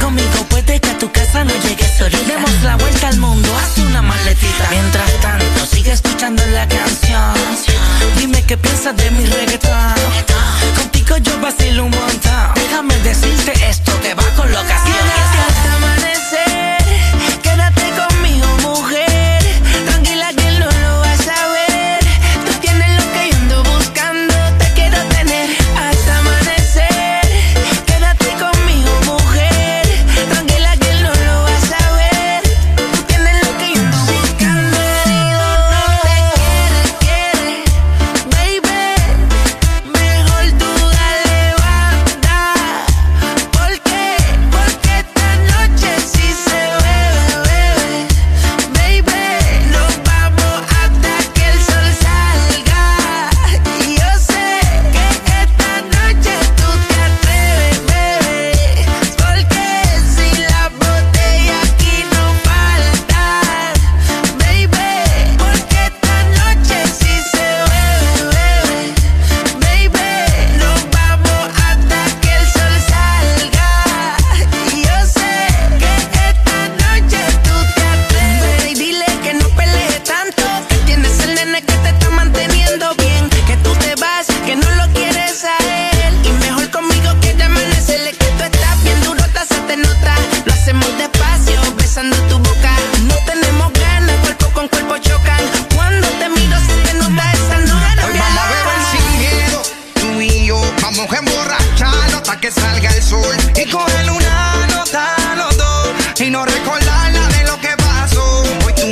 Conmigo 0.00 0.44
puede 0.48 0.80
que 0.80 0.90
a 0.90 0.98
tu 0.98 1.10
casa 1.10 1.44
no 1.44 1.52
llegues 1.62 1.92
solita. 1.98 2.26
Demos 2.26 2.62
la 2.62 2.76
vuelta 2.76 3.08
al 3.08 3.18
mundo, 3.18 3.48
haz 3.56 3.78
una 3.78 4.02
maletita. 4.02 4.68
Mientras 4.70 5.12
tanto, 5.20 5.66
sigue 5.66 5.92
escuchando 5.92 6.42
la 6.46 6.66
canción. 6.68 7.34
Dime 8.18 8.42
qué 8.44 8.56
piensas 8.56 8.96
de 8.96 9.10
mi 9.10 9.26
reggaetón. 9.26 9.94
Contigo 10.76 11.16
yo 11.18 11.38
vacilo 11.40 11.84
un 11.84 11.90
montón. 11.90 12.54
Déjame 12.54 12.96
decirte 13.00 13.52
esto 13.68 13.92
que 14.00 14.14
va 14.14 14.24
con 14.36 14.45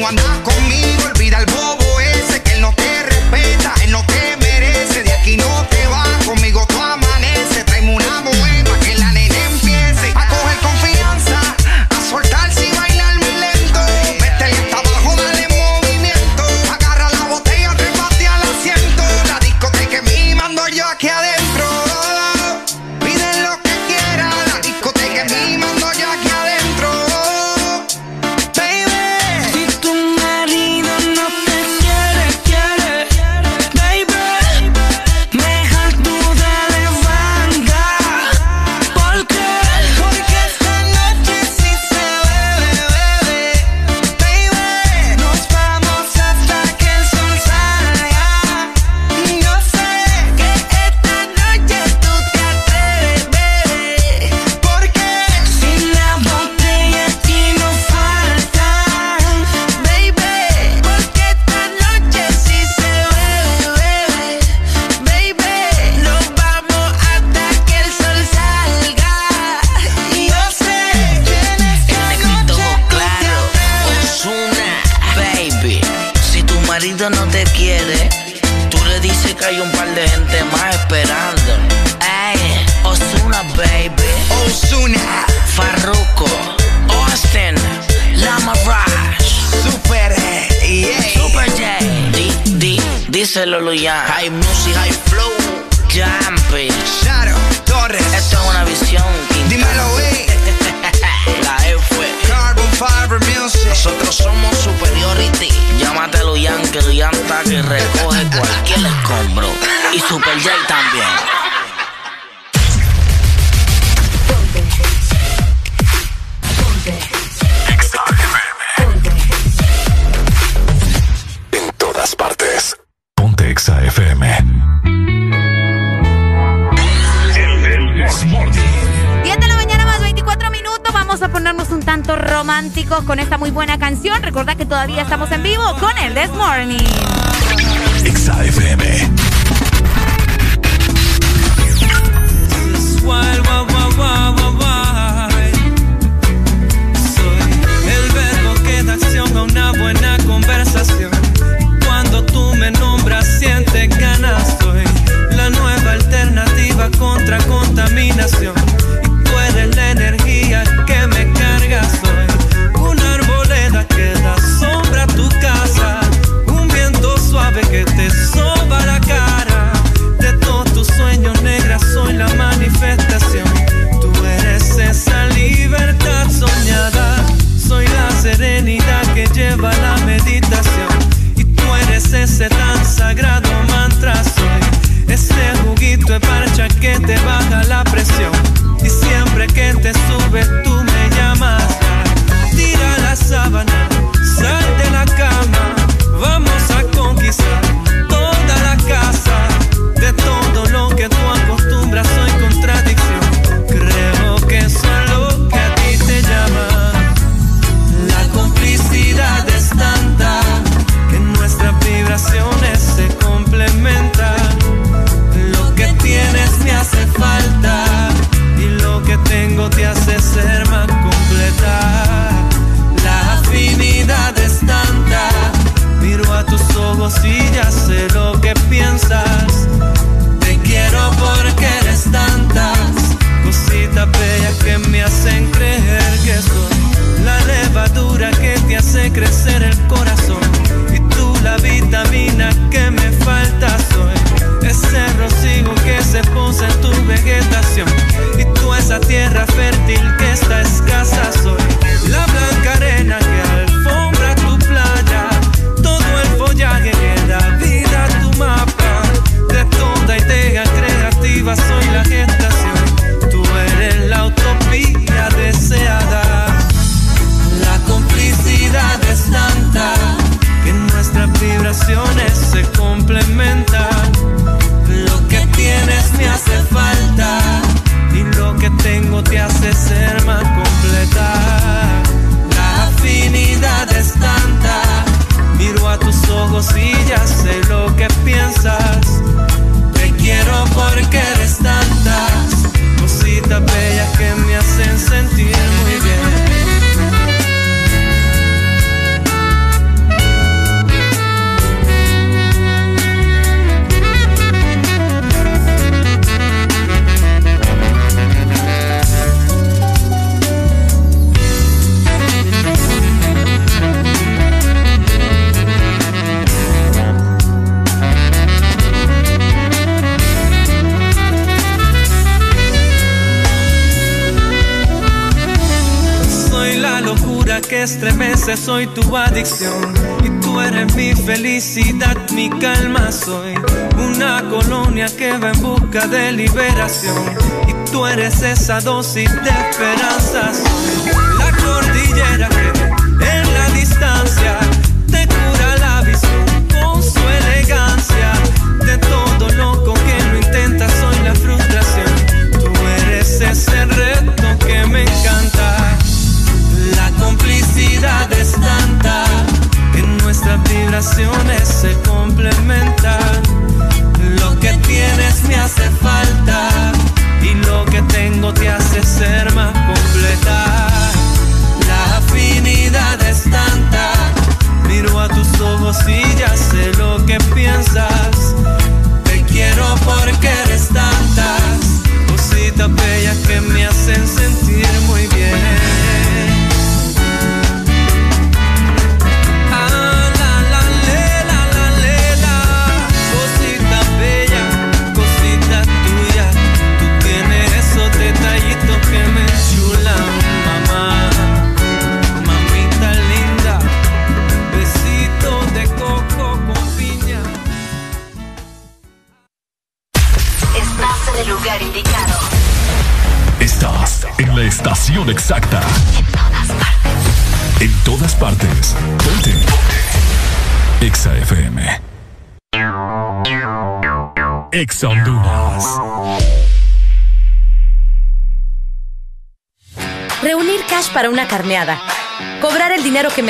one 0.05 0.17
dark 0.17 0.54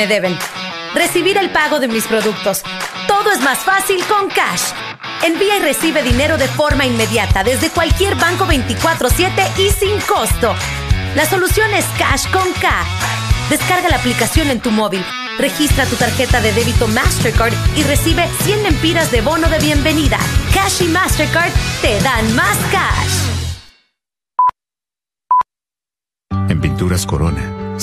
deben. 0.07 0.37
Recibir 0.93 1.37
el 1.37 1.49
pago 1.49 1.79
de 1.79 1.87
mis 1.87 2.05
productos. 2.05 2.63
Todo 3.07 3.31
es 3.31 3.41
más 3.41 3.59
fácil 3.59 4.03
con 4.05 4.29
Cash. 4.29 4.73
Envía 5.23 5.57
y 5.57 5.59
recibe 5.59 6.03
dinero 6.03 6.37
de 6.37 6.47
forma 6.47 6.85
inmediata 6.85 7.43
desde 7.43 7.69
cualquier 7.69 8.15
banco 8.15 8.45
24/7 8.45 9.51
y 9.57 9.69
sin 9.71 9.99
costo. 10.01 10.55
La 11.15 11.25
solución 11.25 11.73
es 11.73 11.85
Cash 11.97 12.29
con 12.31 12.51
K. 12.53 12.69
Descarga 13.49 13.89
la 13.89 13.97
aplicación 13.97 14.49
en 14.49 14.59
tu 14.59 14.71
móvil. 14.71 15.05
Registra 15.37 15.85
tu 15.85 15.95
tarjeta 15.95 16.39
de 16.41 16.53
débito 16.53 16.87
Mastercard 16.87 17.53
y 17.75 17.83
recibe 17.83 18.27
100 18.43 18.63
lempiras 18.63 19.11
de 19.11 19.21
bono 19.21 19.49
de 19.49 19.59
bienvenida. 19.59 20.17
Cash 20.53 20.83
y 20.83 20.87
Mastercard 20.87 21.51
te 21.81 21.99
dan 22.01 22.35
más 22.35 22.57
cash. 22.71 23.24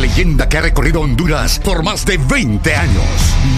Leyenda 0.00 0.48
que 0.48 0.58
ha 0.58 0.62
recorrido 0.62 1.02
Honduras 1.02 1.58
por 1.58 1.82
más 1.82 2.06
de 2.06 2.16
20 2.16 2.74
años. 2.74 3.04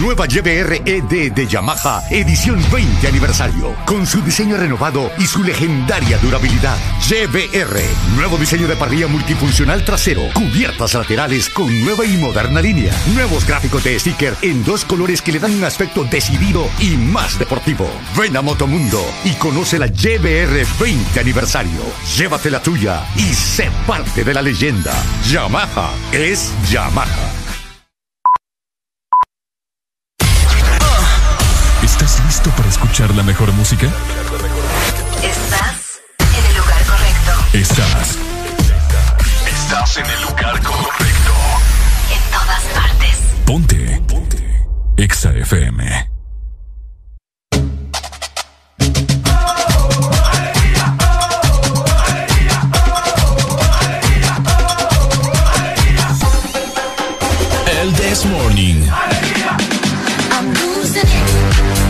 Nueva 0.01 0.25
YBR 0.27 0.81
ED 0.85 1.31
de 1.31 1.47
Yamaha, 1.47 2.03
edición 2.09 2.59
20 2.71 3.07
aniversario. 3.07 3.75
Con 3.85 4.05
su 4.05 4.21
diseño 4.21 4.57
renovado 4.57 5.09
y 5.17 5.25
su 5.25 5.43
legendaria 5.43 6.17
durabilidad. 6.17 6.77
YBR, 7.05 7.81
nuevo 8.15 8.37
diseño 8.37 8.65
de 8.65 8.77
parrilla 8.77 9.07
multifuncional 9.07 9.83
trasero. 9.83 10.21
Cubiertas 10.33 10.93
laterales 10.93 11.49
con 11.49 11.67
nueva 11.83 12.05
y 12.05 12.15
moderna 12.15 12.61
línea. 12.61 12.93
Nuevos 13.13 13.45
gráficos 13.45 13.83
de 13.83 13.99
sticker 13.99 14.33
en 14.41 14.63
dos 14.63 14.85
colores 14.85 15.21
que 15.21 15.33
le 15.33 15.39
dan 15.39 15.53
un 15.53 15.65
aspecto 15.65 16.05
decidido 16.05 16.65
y 16.79 16.95
más 16.95 17.37
deportivo. 17.37 17.89
Ven 18.17 18.37
a 18.37 18.41
Motomundo 18.41 19.03
y 19.25 19.33
conoce 19.33 19.79
la 19.79 19.87
YBR 19.87 20.65
20 20.79 21.19
aniversario. 21.19 21.81
Llévate 22.15 22.49
la 22.49 22.61
tuya 22.61 23.03
y 23.17 23.33
sé 23.33 23.69
parte 23.85 24.23
de 24.23 24.33
la 24.33 24.41
leyenda. 24.41 24.93
Yamaha 25.27 25.91
es 26.13 26.53
Yamaha. 26.71 27.33
¿Estás 31.83 32.23
listo 32.25 32.49
para 32.51 32.69
escuchar 32.69 33.13
la 33.13 33.23
mejor 33.23 33.51
música? 33.51 33.91
FM. 45.43 46.09
El 57.67 57.93
This 57.95 58.25
Morning. 58.25 58.85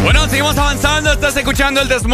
Bueno, 0.03 0.27
seguimos 0.27 0.57
avanzando. 0.57 1.13
Estás 1.13 1.37
escuchando 1.37 1.81
el 1.81 1.91
Ex 1.91 2.05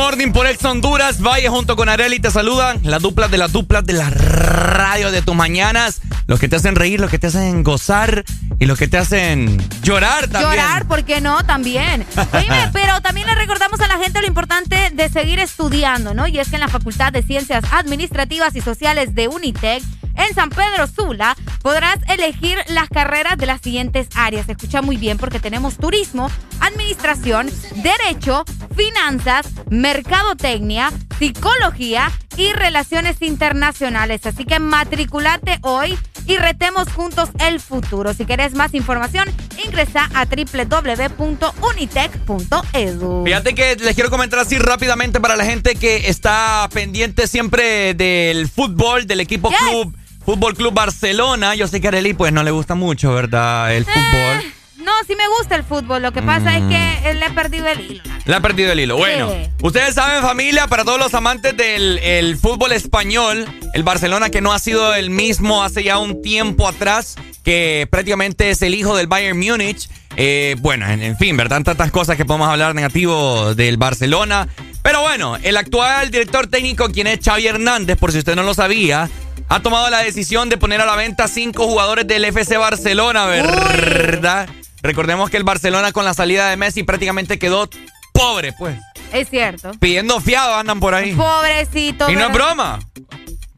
Honduras. 0.69 1.21
Valle 1.21 1.49
junto 1.49 1.75
con 1.75 1.89
Areli 1.89 2.19
te 2.19 2.31
saludan. 2.31 2.79
Las 2.83 3.01
duplas 3.01 3.31
de 3.31 3.37
las 3.37 3.51
duplas 3.51 3.85
de 3.85 3.93
la 3.93 4.09
radio 4.09 5.11
de 5.11 5.21
tus 5.21 5.35
mañanas. 5.35 6.01
Los 6.27 6.39
que 6.39 6.47
te 6.47 6.55
hacen 6.55 6.75
reír, 6.75 6.99
los 6.99 7.09
que 7.09 7.17
te 7.17 7.27
hacen 7.27 7.63
gozar 7.63 8.23
y 8.59 8.65
los 8.65 8.77
que 8.77 8.87
te 8.87 8.97
hacen 8.97 9.57
llorar 9.81 10.27
también. 10.27 10.51
Llorar, 10.51 10.87
¿por 10.87 11.03
qué 11.03 11.21
no? 11.21 11.43
También. 11.43 12.05
Oíme, 12.33 12.69
pero 12.71 13.01
también 13.01 13.27
le 13.27 13.35
recordamos 13.35 13.79
a 13.81 13.87
la 13.87 13.97
gente 13.97 14.21
lo 14.21 14.27
importante 14.27 14.91
de 14.93 15.09
seguir 15.09 15.39
estudiando, 15.39 16.13
¿no? 16.13 16.27
Y 16.27 16.39
es 16.39 16.49
que 16.49 16.55
en 16.55 16.61
la 16.61 16.67
Facultad 16.67 17.11
de 17.11 17.23
Ciencias 17.23 17.63
Administrativas 17.71 18.55
y 18.55 18.61
Sociales 18.61 19.15
de 19.15 19.27
Unitec, 19.27 19.81
en 20.27 20.35
San 20.35 20.49
Pedro 20.49 20.87
Sula, 20.87 21.35
podrás 21.61 21.97
elegir 22.07 22.57
las 22.67 22.89
carreras 22.89 23.37
de 23.37 23.45
las 23.45 23.61
siguientes 23.61 24.07
áreas. 24.15 24.49
Escucha 24.49 24.81
muy 24.81 24.97
bien 24.97 25.17
porque 25.17 25.39
tenemos 25.39 25.77
turismo, 25.77 26.29
administración, 26.59 27.49
derecho, 27.75 28.43
finanzas, 28.75 29.47
mercadotecnia, 29.69 30.91
psicología 31.17 32.11
y 32.37 32.51
relaciones 32.53 33.21
internacionales. 33.21 34.25
Así 34.25 34.45
que 34.45 34.59
matriculate 34.59 35.59
hoy 35.61 35.97
y 36.25 36.37
retemos 36.37 36.87
juntos 36.89 37.29
el 37.39 37.59
futuro. 37.59 38.13
Si 38.13 38.25
querés 38.25 38.53
más 38.53 38.73
información, 38.73 39.29
ingresa 39.65 40.09
a 40.13 40.25
www.unitec.edu. 40.25 43.25
Fíjate 43.25 43.55
que 43.55 43.75
les 43.75 43.95
quiero 43.95 44.09
comentar 44.09 44.39
así 44.39 44.57
rápidamente 44.57 45.19
para 45.19 45.35
la 45.35 45.43
gente 45.43 45.75
que 45.75 46.07
está 46.07 46.69
pendiente 46.71 47.27
siempre 47.27 47.93
del 47.95 48.47
fútbol, 48.47 49.05
del 49.07 49.19
equipo 49.21 49.49
club, 49.49 49.97
Fútbol 50.29 50.53
Club 50.53 50.75
Barcelona. 50.75 51.55
Yo 51.55 51.67
sé 51.67 51.81
que 51.81 51.87
a 51.87 51.89
Arely 51.89 52.13
pues 52.13 52.31
no 52.31 52.43
le 52.43 52.51
gusta 52.51 52.75
mucho, 52.75 53.11
¿verdad? 53.15 53.75
El 53.75 53.83
fútbol. 53.83 54.53
No, 54.77 54.91
sí 55.07 55.15
me 55.15 55.27
gusta 55.39 55.55
el 55.55 55.63
fútbol. 55.63 56.03
Lo 56.03 56.11
que 56.11 56.21
pasa 56.21 56.55
es 56.55 56.65
que 56.65 57.09
él 57.09 57.19
le 57.19 57.25
he 57.25 57.31
perdido 57.31 57.65
el 57.65 57.81
hilo. 57.81 58.03
Le 58.25 58.35
ha 58.35 58.39
perdido 58.39 58.71
el 58.71 58.79
hilo. 58.79 58.95
Bueno, 58.95 59.33
ustedes 59.63 59.95
saben, 59.95 60.21
familia, 60.21 60.67
para 60.67 60.85
todos 60.85 60.99
los 60.99 61.15
amantes 61.15 61.57
del 61.57 61.97
el 62.03 62.37
fútbol 62.37 62.73
español, 62.73 63.47
el 63.73 63.81
Barcelona 63.81 64.29
que 64.29 64.39
no 64.39 64.53
ha 64.53 64.59
sido 64.59 64.93
el 64.93 65.09
mismo 65.09 65.63
hace 65.63 65.83
ya 65.83 65.97
un 65.97 66.21
tiempo 66.21 66.67
atrás, 66.67 67.15
que 67.43 67.49
que 67.49 67.87
prácticamente 67.89 68.51
es 68.51 68.61
el 68.61 68.75
hijo 68.75 68.95
del 68.95 69.07
Bayern 69.07 69.39
Múnich. 69.39 69.89
Eh, 70.15 70.55
bueno, 70.59 70.87
en, 70.87 71.17
fin, 71.17 71.35
¿verdad? 71.35 71.63
Tantas 71.63 71.89
cosas 71.89 72.15
que 72.15 72.23
podemos 72.23 72.47
hablar 72.47 72.75
negativo 72.75 73.55
del 73.55 73.77
Barcelona. 73.77 74.47
Pero 74.83 75.01
bueno, 75.01 75.35
el 75.41 75.57
actual 75.57 76.11
director 76.11 76.45
técnico, 76.45 76.89
quien 76.89 77.07
es 77.07 77.19
Xavi 77.25 77.47
Hernández, 77.47 77.97
por 77.97 78.11
si 78.11 78.19
usted 78.19 78.35
no 78.35 78.43
lo 78.43 78.53
sabía, 78.53 79.09
ha 79.49 79.59
tomado 79.61 79.89
la 79.89 79.99
decisión 79.99 80.47
de 80.49 80.57
poner 80.57 80.79
a 80.79 80.85
la 80.85 80.95
venta 80.95 81.27
cinco 81.27 81.65
jugadores 81.65 82.07
del 82.07 82.23
FC 82.23 82.57
Barcelona, 82.57 83.25
¿verdad? 83.25 84.47
Recordemos 84.81 85.29
que 85.29 85.37
el 85.37 85.43
Barcelona 85.43 85.91
con 85.91 86.05
la 86.05 86.13
salida 86.13 86.49
de 86.49 86.55
Messi 86.57 86.83
prácticamente 86.83 87.39
quedó 87.39 87.67
pobre, 88.13 88.53
pues. 88.53 88.77
Es 89.11 89.29
cierto. 89.29 89.71
Pidiendo 89.79 90.21
fiado 90.21 90.55
andan 90.55 90.79
por 90.79 90.93
ahí. 90.93 91.13
Pobrecito. 91.13 92.09
Y 92.09 92.15
no 92.15 92.27
es 92.27 92.33
broma. 92.33 92.79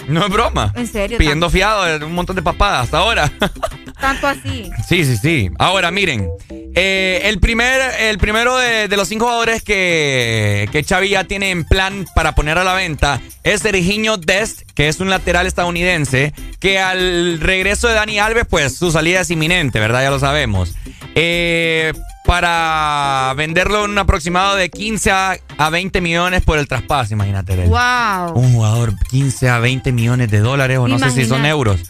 No 0.08 0.26
es 0.26 0.32
broma. 0.32 0.74
En 0.76 0.88
serio. 0.88 1.18
Pidiendo 1.18 1.50
fiado 1.50 2.06
un 2.06 2.14
montón 2.14 2.36
de 2.36 2.42
papadas 2.42 2.86
hasta 2.86 2.98
ahora. 2.98 3.32
Tanto 4.00 4.28
así. 4.28 4.70
Sí, 4.88 5.06
sí, 5.06 5.18
sí. 5.18 5.52
Ahora, 5.60 5.92
miren. 5.92 6.28
Eh, 6.74 7.22
el, 7.26 7.40
primer, 7.40 7.82
el 8.00 8.18
primero 8.18 8.58
de, 8.58 8.88
los 8.96 9.08
cinco 9.08 9.26
jugadores 9.26 9.62
que, 9.62 10.70
que 10.72 10.84
Xavi 10.84 11.10
ya 11.10 11.26
tiene 11.26 11.52
en 11.52 11.66
plan 11.66 12.06
para 12.16 12.34
poner 12.34 12.58
a 12.58 12.64
la 12.64 12.74
venta 12.74 13.22
es 13.44 13.62
Serginho 13.62 14.18
Dest, 14.18 14.62
que 14.74 14.88
es 14.88 15.00
un 15.00 15.10
lateral 15.10 15.48
estadounidense, 15.48 16.34
que 16.60 16.80
al 16.80 17.40
regreso 17.40 17.88
de 17.88 17.96
Dani 17.96 18.20
Alves, 18.20 18.46
pues 18.50 18.76
su 18.76 18.92
salida 18.92 19.22
es 19.22 19.30
inminente, 19.32 19.80
¿verdad? 19.80 20.04
Ya 20.04 20.12
lo 20.12 20.20
sabemos. 20.20 20.76
Eh, 21.16 21.94
para 22.32 23.34
venderlo 23.36 23.84
en 23.84 23.92
un 23.92 23.98
aproximado 23.98 24.56
de 24.56 24.70
15 24.70 25.12
a, 25.12 25.70
20 25.70 26.00
millones 26.00 26.42
por 26.42 26.60
el 26.60 26.66
traspaso, 26.66 27.14
imagínate. 27.14 27.58
Wow. 27.66 28.40
Un 28.40 28.54
jugador 28.54 28.94
15 29.10 29.50
a 29.50 29.60
20 29.60 29.92
millones 29.92 30.32
de 30.32 30.40
dólares 30.40 30.78
o 30.78 30.88
no 30.88 30.98
sé 30.98 31.12
si 31.12 31.26
son 31.26 31.46
euros. 31.46 31.82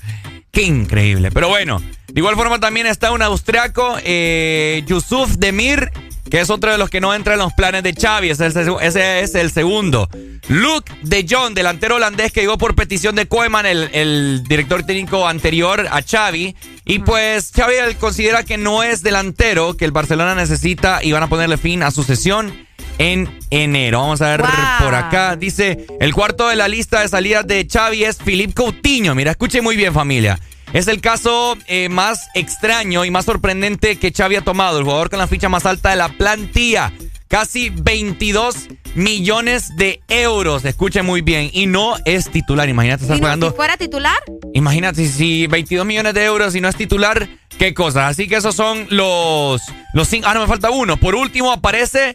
Qué 0.50 0.64
increíble. 0.64 1.30
Pero 1.30 1.48
bueno, 1.48 1.80
de 1.80 2.20
igual 2.20 2.36
forma 2.36 2.60
también 2.60 2.88
está 2.88 3.12
un 3.12 3.22
austriaco, 3.22 3.98
eh, 4.04 4.84
Yusuf 4.88 5.36
Demir, 5.36 5.92
que 6.32 6.40
es 6.40 6.50
otro 6.50 6.72
de 6.72 6.78
los 6.78 6.90
que 6.90 7.02
no 7.02 7.14
entra 7.14 7.34
en 7.34 7.40
los 7.40 7.52
planes 7.52 7.84
de 7.84 7.94
Xavi. 7.94 8.30
Ese 8.30 8.48
es 8.48 9.36
el, 9.36 9.52
segundo. 9.52 10.10
Luke 10.48 10.92
de 11.04 11.26
Jong, 11.30 11.54
delantero 11.54 11.98
holandés 11.98 12.32
que 12.32 12.40
llegó 12.40 12.58
por 12.58 12.74
petición 12.74 13.16
de 13.16 13.28
Koeman, 13.28 13.66
el, 13.66 14.42
director 14.48 14.84
técnico 14.84 15.28
anterior 15.28 15.88
a 15.92 16.02
Xavi. 16.02 16.56
Y 16.86 17.00
pues 17.00 17.52
Xavi 17.54 17.96
considera 18.00 18.44
que 18.44 18.58
no 18.58 18.82
es 18.82 19.04
delantero, 19.04 19.76
que 19.76 19.84
el 19.84 19.92
Barcelona 19.92 20.34
necesita 20.34 21.04
y 21.04 21.12
van 21.12 21.24
a 21.24 21.28
ponerle 21.28 21.58
fin 21.58 21.84
a 21.84 21.92
su 21.92 22.04
sesión 22.04 22.66
en 22.98 23.30
enero. 23.50 24.00
Vamos 24.00 24.22
a 24.22 24.38
ver 24.38 24.46
por 24.80 24.96
acá. 24.96 25.36
Dice, 25.36 25.86
el 26.00 26.14
cuarto 26.14 26.48
de 26.48 26.56
la 26.56 26.70
lista 26.70 27.02
de 27.02 27.10
salidas 27.10 27.46
de 27.46 27.68
Xavi 27.70 28.06
es 28.06 28.18
Philippe 28.18 28.54
Coutinho. 28.54 29.16
Mira, 29.16 29.32
escuche 29.32 29.62
muy 29.62 29.76
bien 29.76 29.94
familia. 29.94 30.40
Es 30.74 30.88
el 30.88 31.02
caso 31.02 31.58
eh, 31.68 31.90
más 31.90 32.30
extraño 32.34 33.04
y 33.04 33.12
más 33.12 33.26
sorprendente 33.26 33.98
que 33.98 34.12
Xavi 34.12 34.38
ha 34.38 34.42
tomado. 34.42 34.78
El 34.78 34.86
jugador 34.86 35.10
con 35.10 35.20
la 35.20 35.28
ficha 35.28 35.50
más 35.50 35.66
alta 35.66 35.90
de 35.90 35.98
la 35.98 36.10
plantilla. 36.10 36.94
Casi 37.28 37.70
22 37.70 38.68
millones 38.96 39.76
de 39.76 40.02
euros. 40.08 40.64
Escuche 40.64 41.02
muy 41.02 41.22
bien. 41.22 41.50
Y 41.54 41.66
no 41.66 41.96
es 42.06 42.30
titular. 42.30 42.70
Imagínate 42.70 43.04
estar 43.04 43.20
pagando. 43.20 43.50
Si 43.50 43.56
fuera 43.56 43.76
titular. 43.76 44.18
Imagínate 44.54 45.08
si 45.08 45.48
22 45.48 45.86
millones 45.86 46.14
de 46.14 46.24
euros 46.24 46.56
y 46.56 46.62
no 46.62 46.70
es 46.70 46.76
titular. 46.76 47.28
¿Qué 47.58 47.74
cosa? 47.74 48.08
Así 48.08 48.28
que 48.28 48.38
esos 48.38 48.56
son 48.56 48.88
los, 48.90 49.62
los 49.94 50.08
cinco. 50.08 50.28
Ah, 50.30 50.34
no 50.34 50.42
me 50.42 50.48
falta 50.48 50.72
uno. 50.72 50.98
Por 50.98 51.16
último 51.16 51.52
aparece 51.52 52.14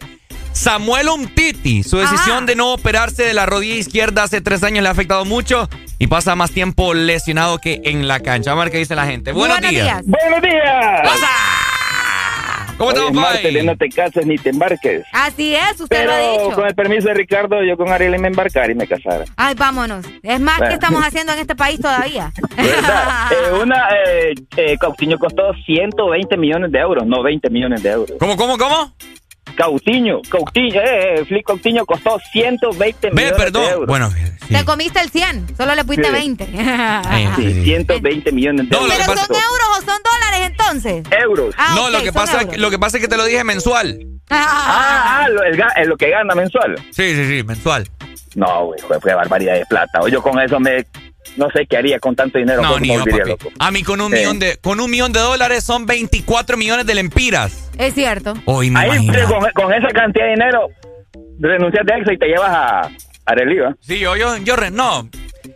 Samuel 0.51 1.09
Umtiti, 1.09 1.83
su 1.83 1.97
decisión 1.97 2.47
de 2.47 2.55
no 2.55 2.73
operarse 2.73 3.23
de 3.23 3.33
la 3.33 3.45
rodilla 3.45 3.75
izquierda 3.75 4.23
hace 4.23 4.41
tres 4.41 4.63
años 4.63 4.81
le 4.81 4.89
ha 4.89 4.91
afectado 4.91 5.23
mucho 5.23 5.69
y 5.99 6.07
pasa 6.07 6.35
más 6.35 6.51
tiempo 6.51 6.93
lesionado 6.93 7.57
que 7.57 7.81
en 7.83 8.07
la 8.07 8.19
cancha. 8.19 8.51
Vamos 8.51 8.63
a 8.63 8.65
ver 8.65 8.71
qué 8.71 8.77
dice 8.79 8.95
la 8.95 9.05
gente. 9.05 9.31
Buenos, 9.31 9.59
días. 9.61 10.01
Buenos 10.05 10.41
días. 10.41 11.01
¡Pasa! 11.03 11.27
¿Cómo 12.77 12.91
estamos, 12.91 13.13
Martes, 13.13 13.63
no 13.63 13.75
te 13.75 13.89
cases 13.89 14.25
ni 14.27 14.37
te 14.37 14.51
embarques. 14.51 15.03
Así 15.11 15.55
es, 15.55 15.81
usted 15.81 16.05
lo 16.05 16.11
ha 16.11 16.19
dicho. 16.19 16.51
con 16.51 16.67
el 16.67 16.75
permiso 16.75 17.07
de 17.07 17.15
Ricardo, 17.15 17.63
yo 17.63 17.75
con 17.75 17.89
Ariel 17.89 18.19
me 18.19 18.27
embarcar 18.27 18.69
y 18.69 18.75
me 18.75 18.85
casara. 18.85 19.25
Ay, 19.35 19.55
vámonos. 19.55 20.05
Es 20.21 20.39
más, 20.39 20.59
¿qué 20.59 20.73
estamos 20.73 21.01
haciendo 21.03 21.33
en 21.33 21.39
este 21.39 21.55
país 21.55 21.79
todavía? 21.81 22.31
eh, 22.57 23.51
una, 23.59 23.87
eh, 24.05 24.35
eh, 24.57 24.77
costó 24.77 25.53
120 25.65 26.37
millones 26.37 26.71
de 26.71 26.79
euros, 26.79 27.07
no 27.07 27.23
20 27.23 27.49
millones 27.49 27.81
de 27.81 27.89
euros. 27.89 28.17
¿Cómo, 28.19 28.37
cómo, 28.37 28.59
cómo? 28.59 28.93
Cautiño, 29.57 30.21
Cautiño, 30.29 30.79
eh, 30.81 31.25
Flick 31.27 31.47
Cautiño 31.47 31.83
costó 31.85 32.19
120 32.31 33.09
millones 33.09 33.33
perdón. 33.33 33.63
de 33.63 33.71
euros. 33.71 33.87
Bueno, 33.87 34.13
Te 34.47 34.63
comiste 34.63 34.99
el 35.01 35.09
100, 35.09 35.57
solo 35.57 35.73
le 35.73 35.83
pusiste 35.83 36.11
20. 36.11 36.45
sí, 36.45 37.63
120 37.63 38.31
millones 38.33 38.69
de 38.69 38.77
euros. 38.77 38.93
¿Pero 38.95 39.17
son 39.17 39.35
euros 39.35 39.67
o 39.71 39.81
son 39.81 39.99
dólares 40.03 40.51
entonces? 40.51 41.03
Euros. 41.23 41.55
Ah, 41.57 41.73
no, 41.75 41.89
lo, 41.89 42.03
que 42.03 42.13
pasa, 42.13 42.43
lo 42.55 42.69
que 42.69 42.77
pasa 42.77 42.97
es 42.97 43.01
que 43.01 43.09
te 43.09 43.17
lo 43.17 43.25
dije 43.25 43.43
mensual. 43.43 43.99
Ah, 44.29 45.23
ah 45.23 45.29
lo, 45.29 45.41
el, 45.43 45.89
lo 45.89 45.97
que 45.97 46.11
gana 46.11 46.35
mensual. 46.35 46.75
Sí, 46.91 47.15
sí, 47.15 47.27
sí, 47.27 47.43
mensual. 47.43 47.89
No, 48.35 48.65
güey, 48.67 48.79
fue, 48.81 48.99
fue 49.01 49.15
barbaridad 49.15 49.55
de 49.55 49.65
plata. 49.65 50.01
Yo 50.07 50.21
con 50.21 50.39
eso 50.39 50.59
me 50.59 50.85
no 51.35 51.49
sé 51.51 51.67
qué 51.67 51.77
haría 51.77 51.99
con 51.99 52.15
tanto 52.15 52.37
dinero. 52.37 52.61
No, 52.61 52.79
ni 52.79 52.91
A 53.59 53.71
mí 53.71 53.83
con 53.83 54.01
un, 54.01 54.11
millón 54.11 54.39
de, 54.39 54.57
con 54.57 54.79
un 54.79 54.89
millón 54.89 55.11
de 55.11 55.19
dólares 55.19 55.63
son 55.63 55.85
24 55.85 56.57
millones 56.57 56.85
de 56.85 56.95
lempiras. 56.95 57.69
Es 57.77 57.93
cierto. 57.93 58.33
Hoy 58.45 58.71
Ahí, 58.75 59.07
con, 59.53 59.73
esa 59.73 59.89
cantidad 59.89 60.25
de 60.25 60.31
dinero, 60.31 60.69
renuncias 61.39 61.85
de 61.85 61.93
EXA 61.93 62.13
y 62.13 62.17
te 62.17 62.27
llevas 62.27 62.49
a, 62.49 62.81
a 62.81 63.35
Sí, 63.81 63.99
yo, 63.99 64.15
yo, 64.15 64.37
yo 64.37 64.55
no. 64.71 65.09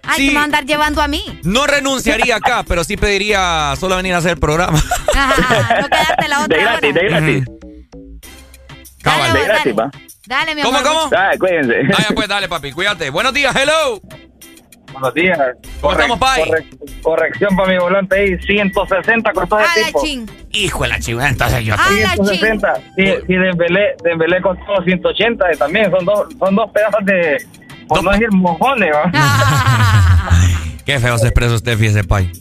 Ay, 0.04 0.28
sí, 0.28 0.34
me 0.34 0.40
a 0.40 0.44
andar 0.44 0.66
llevando 0.66 1.02
a 1.02 1.08
mí. 1.08 1.24
No 1.44 1.68
renunciaría 1.68 2.38
acá, 2.38 2.64
pero 2.68 2.84
sí 2.84 2.98
pediría 2.98 3.74
solo 3.80 3.96
venir 3.96 4.14
a 4.14 4.18
hacer 4.18 4.32
el 4.32 4.40
programa. 4.40 4.78
no 5.82 5.88
quedarte 5.88 6.28
la 6.28 6.44
otra 6.44 6.58
De 6.58 6.64
gratis, 6.64 6.94
de 6.94 7.04
gratis. 7.04 7.46
Dale, 9.04 9.40
de 9.40 9.46
gratis, 9.46 9.74
va. 9.78 9.92
Dale, 10.28 10.56
mi 10.56 10.62
amor. 10.62 10.84
¿Cómo, 10.84 10.88
cómo? 10.88 11.10
Dale, 11.10 11.38
cuídense. 11.40 11.76
Ah, 11.98 12.12
pues 12.14 12.28
dale, 12.28 12.48
papi, 12.48 12.72
cuídate. 12.72 13.10
Buenos 13.10 13.34
días, 13.34 13.56
hello. 13.56 14.00
Buenos 14.92 15.14
días. 15.14 15.40
¿Cómo 15.80 15.94
estamos, 15.94 16.20
Pai? 16.20 16.42
corrección 17.02 17.56
para 17.56 17.72
mi 17.72 17.78
volante 17.80 18.20
ahí, 18.20 18.38
160 18.40 19.32
costó 19.34 19.58
de 19.58 19.64
tipo. 19.86 20.04
Hijo 20.52 20.84
de 20.84 20.90
la 20.90 21.00
chingada, 21.00 21.30
entonces 21.30 21.66
yo... 21.66 21.76
160. 21.76 22.76
Sí, 22.96 23.06
sí, 23.28 23.34
Dembélé, 23.34 23.96
Dembélé 24.04 24.42
costó 24.42 24.84
180 24.84 25.46
también, 25.58 25.90
son 25.92 26.06
dos, 26.06 26.28
son 26.38 26.56
dos 26.56 26.72
pedazos 26.72 27.06
de... 27.06 27.38
Por 27.88 28.04
no 28.04 28.12
decir 28.12 28.32
mojones, 28.32 28.92
¿va? 28.94 29.12
Qué 30.86 31.00
feo 31.00 31.18
se 31.18 31.28
expresa 31.28 31.56
usted, 31.56 31.78
fíjese, 31.78 32.04
Pai. 32.04 32.32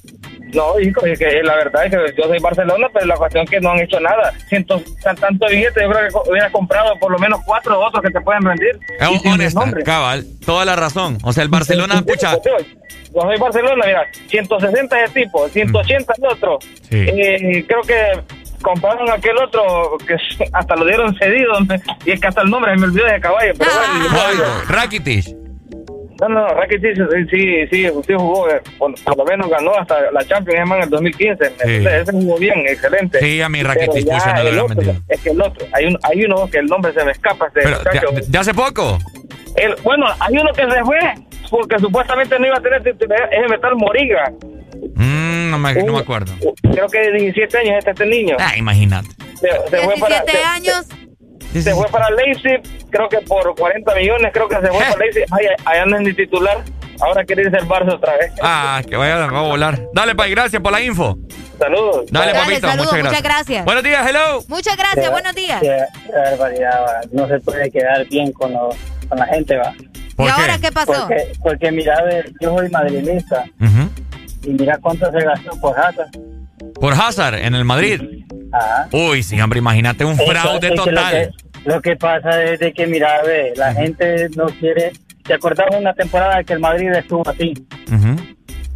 No, 0.52 0.80
hijo, 0.80 1.04
es 1.06 1.18
que 1.18 1.42
la 1.42 1.54
verdad 1.56 1.86
es 1.86 1.90
que 1.90 2.20
yo 2.20 2.28
soy 2.28 2.38
Barcelona, 2.38 2.88
pero 2.92 3.06
la 3.06 3.16
cuestión 3.16 3.44
es 3.44 3.50
que 3.50 3.60
no 3.60 3.70
han 3.70 3.80
hecho 3.80 4.00
nada. 4.00 4.32
Siento 4.48 4.82
tanto 5.02 5.46
billete, 5.48 5.82
yo 5.82 5.90
creo 5.90 6.08
que 6.08 6.30
hubiera 6.30 6.50
comprado 6.50 6.98
por 6.98 7.12
lo 7.12 7.18
menos 7.18 7.40
cuatro 7.44 7.78
otros 7.78 8.02
que 8.02 8.10
te 8.10 8.20
pueden 8.20 8.42
rendir. 8.42 8.78
Es 8.98 9.26
honesta, 9.26 9.64
cabal, 9.84 10.26
toda 10.44 10.64
la 10.64 10.76
razón. 10.76 11.18
O 11.22 11.32
sea, 11.32 11.42
el 11.42 11.48
Barcelona, 11.48 12.02
pucha. 12.02 12.36
Yo 13.12 13.22
soy 13.22 13.38
Barcelona, 13.38 13.84
mira, 13.86 14.06
160 14.28 14.96
de 14.96 15.08
tipo, 15.08 15.48
180 15.48 16.12
de 16.16 16.28
otro. 16.28 16.58
Eh, 16.90 17.64
creo 17.66 17.82
que 17.82 18.22
compraron 18.62 19.10
aquel 19.10 19.36
otro 19.38 19.98
que 20.06 20.16
hasta 20.52 20.76
lo 20.76 20.84
dieron 20.84 21.14
cedido 21.16 21.52
y 22.04 22.12
es 22.12 22.20
que 22.20 22.26
hasta 22.28 22.42
el 22.42 22.50
nombre 22.50 22.76
me 22.76 22.86
olvidó 22.86 23.06
de 23.06 23.20
caballo. 23.20 23.52
Pero 23.58 23.70
bueno, 24.10 24.44
Rakitic. 24.68 25.49
No, 26.20 26.28
no, 26.28 26.48
Rakitic 26.48 26.96
sí, 27.30 27.66
sí, 27.70 27.86
sí, 28.06 28.14
jugó, 28.14 28.50
eh, 28.50 28.60
por, 28.78 28.92
lo 29.16 29.24
menos 29.24 29.48
ganó 29.48 29.74
hasta 29.74 30.10
la 30.10 30.22
Champions 30.24 30.70
en 30.70 30.82
el 30.82 30.90
2015. 30.90 31.44
Sí. 31.48 31.86
Ese, 31.86 32.12
jugó 32.12 32.38
bien, 32.38 32.58
excelente. 32.66 33.18
Sí, 33.20 33.40
a 33.40 33.48
mi 33.48 33.62
Rakitic 33.62 34.06
el 34.44 34.58
otro, 34.58 34.82
Es 35.08 35.20
que 35.20 35.30
el 35.30 35.40
otro, 35.40 35.66
hay, 35.72 35.86
un, 35.86 35.98
hay 36.02 36.24
uno 36.24 36.48
que 36.50 36.58
el 36.58 36.66
nombre 36.66 36.92
se 36.92 37.04
me 37.04 37.12
escapa. 37.12 37.46
Este 37.46 37.62
Pero, 37.62 38.10
¿de, 38.12 38.38
hace 38.38 38.52
poco? 38.52 38.98
El, 39.56 39.74
bueno, 39.82 40.06
hay 40.20 40.36
uno 40.36 40.52
que 40.52 40.70
se 40.70 40.84
fue 40.84 40.98
porque 41.50 41.78
supuestamente 41.78 42.38
no 42.38 42.46
iba 42.46 42.58
a 42.58 42.60
tener 42.60 42.82
titularidad, 42.82 43.32
es 43.32 43.42
el 43.42 43.48
Metal 43.48 43.74
Moriga. 43.76 44.32
Mm, 44.94 45.50
no, 45.50 45.58
me, 45.58 45.74
no 45.82 45.92
me 45.94 45.98
acuerdo. 45.98 46.32
Creo 46.62 46.86
que 46.88 46.98
de 47.00 47.12
17 47.12 47.58
años 47.58 47.74
este, 47.78 47.90
este 47.90 48.06
niño. 48.06 48.36
Ah, 48.38 48.56
imagínate. 48.56 49.08
Se, 49.34 49.48
se 49.48 49.76
17 49.76 49.84
fue 49.84 49.96
para, 49.98 50.54
años 50.54 50.86
se 50.86 51.09
fue 51.52 51.88
para 51.90 52.10
Leipzig, 52.10 52.60
creo 52.90 53.08
que 53.08 53.18
por 53.18 53.54
40 53.54 53.94
millones, 53.94 54.30
creo 54.32 54.48
que 54.48 54.56
se 54.56 54.68
fue 54.68 54.78
para 54.78 54.96
Leipzig. 54.96 55.24
Ay, 55.30 55.46
allá 55.64 55.86
no 55.86 55.96
es 55.96 56.02
ni 56.02 56.12
titular. 56.14 56.62
Ahora 57.00 57.24
quiere 57.24 57.42
irse 57.42 57.56
el 57.56 57.66
Barça 57.66 57.94
otra 57.94 58.16
vez. 58.18 58.30
Ah, 58.42 58.82
que 58.86 58.94
vaya 58.94 59.24
a 59.24 59.28
volar. 59.28 59.80
Dale, 59.94 60.14
Pai, 60.14 60.30
gracias 60.30 60.60
por 60.60 60.70
la 60.70 60.82
info. 60.82 61.16
Saludos. 61.58 62.06
Dale, 62.10 62.32
papito, 62.32 62.66
muchas, 62.68 62.76
gracias. 62.76 63.04
muchas 63.04 63.22
gracias. 63.22 63.64
Buenos 63.64 63.84
días, 63.84 64.06
hello. 64.08 64.44
Muchas 64.48 64.76
gracias, 64.76 65.10
buenos 65.10 65.34
días. 65.34 65.60
Qué, 65.60 65.78
barbaridad, 66.12 66.82
va. 66.82 67.00
No 67.12 67.26
se 67.28 67.40
puede 67.40 67.70
quedar 67.70 68.06
bien 68.06 68.32
con, 68.32 68.52
con 68.52 69.18
la 69.18 69.26
gente, 69.26 69.56
va. 69.56 69.74
¿Y 70.18 70.28
ahora 70.28 70.58
qué 70.58 70.72
pasó? 70.72 70.92
Porque, 70.92 71.32
porque 71.42 71.72
mira, 71.72 71.94
yo 72.40 72.56
soy 72.56 72.68
madridista. 72.68 73.44
Y 74.42 74.50
mira 74.50 74.78
cuánto 74.80 75.10
se 75.10 75.20
gastó 75.20 75.58
por 75.60 75.78
Hazard. 75.78 76.10
¿Por 76.74 76.94
Hazard 76.94 77.34
en 77.34 77.54
el 77.54 77.64
Madrid? 77.64 78.00
Ah. 78.52 78.86
Uy, 78.92 79.22
sí, 79.22 79.40
hombre, 79.40 79.58
imagínate 79.58 80.04
un 80.04 80.16
fraude 80.16 80.70
total. 80.72 81.32
Lo 81.64 81.80
que 81.82 81.96
pasa 81.96 82.42
es 82.44 82.58
de 82.60 82.72
que, 82.72 82.86
mira, 82.86 83.22
ve, 83.24 83.52
la 83.56 83.74
gente 83.74 84.28
no 84.36 84.46
quiere... 84.46 84.92
¿Te 85.24 85.34
acordás 85.34 85.66
una 85.78 85.92
temporada 85.92 86.42
que 86.42 86.54
el 86.54 86.60
Madrid 86.60 86.90
estuvo 86.92 87.22
así? 87.28 87.54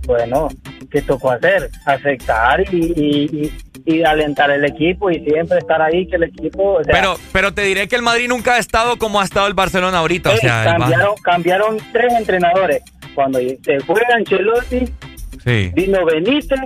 bueno, 0.07 0.49
¿qué 0.91 1.01
tocó 1.03 1.31
hacer? 1.31 1.71
Aceptar 1.87 2.61
y, 2.73 2.93
y, 2.95 3.53
y, 3.87 3.95
y 3.97 4.03
alentar 4.05 4.51
el 4.51 4.65
equipo 4.67 5.11
y 5.11 5.25
siempre 5.25 5.59
estar 5.59 5.81
ahí, 5.81 6.07
que 6.07 6.17
el 6.17 6.25
equipo... 6.25 6.75
o 6.75 6.85
sea, 6.85 6.93
Pero, 6.95 7.17
pero 7.33 7.55
te 7.55 7.63
diré 7.63 7.89
que 7.89 7.97
el 7.97 8.03
Madrid 8.03 8.29
nunca 8.29 8.55
ha 8.55 8.59
estado 8.59 8.99
como 8.99 9.21
ha 9.21 9.25
estado 9.25 9.47
el 9.47 9.55
Barcelona 9.55 9.99
ahorita. 9.99 10.31
O 10.33 10.37
sea, 10.37 10.77
cambiaron, 10.77 11.15
cambiaron 11.23 11.79
tres 11.93 12.13
entrenadores. 12.13 12.83
Cuando 13.15 13.39
se 13.39 13.81
fue 13.81 14.03
Ancelotti, 14.15 14.85
Sí. 15.45 15.71
vino 15.75 16.05
Benítez 16.05 16.59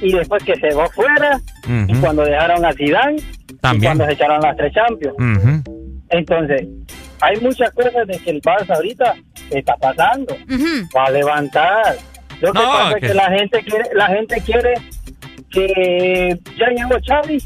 y 0.00 0.12
después 0.12 0.42
que 0.44 0.54
se 0.56 0.74
va 0.74 0.88
fuera 0.90 1.40
y 1.86 1.94
cuando 1.96 2.22
dejaron 2.24 2.64
a 2.64 2.72
Zidane 2.72 3.16
y 3.74 3.80
cuando 3.80 4.04
se 4.06 4.12
echaron 4.12 4.40
las 4.40 4.56
tres 4.56 4.72
Champions. 4.72 5.64
Entonces, 6.10 6.66
hay 7.20 7.36
muchas 7.40 7.70
cosas 7.72 8.06
de 8.06 8.18
que 8.18 8.30
el 8.30 8.40
Barça 8.42 8.74
ahorita 8.76 9.14
está 9.50 9.76
pasando. 9.76 10.36
Va 10.96 11.04
a 11.04 11.10
levantar. 11.10 11.96
Lo 12.40 12.52
que 12.52 12.58
No, 12.58 12.64
pasa 12.66 12.94
que- 12.98 13.06
es 13.06 13.12
que 13.12 13.14
la 13.18 13.30
gente 13.30 13.62
quiere, 13.64 13.84
la 13.94 14.06
gente 14.06 14.40
quiere 14.42 14.74
que 15.50 16.38
ya 16.58 16.68
llegó 16.68 16.96
Xavi 17.04 17.38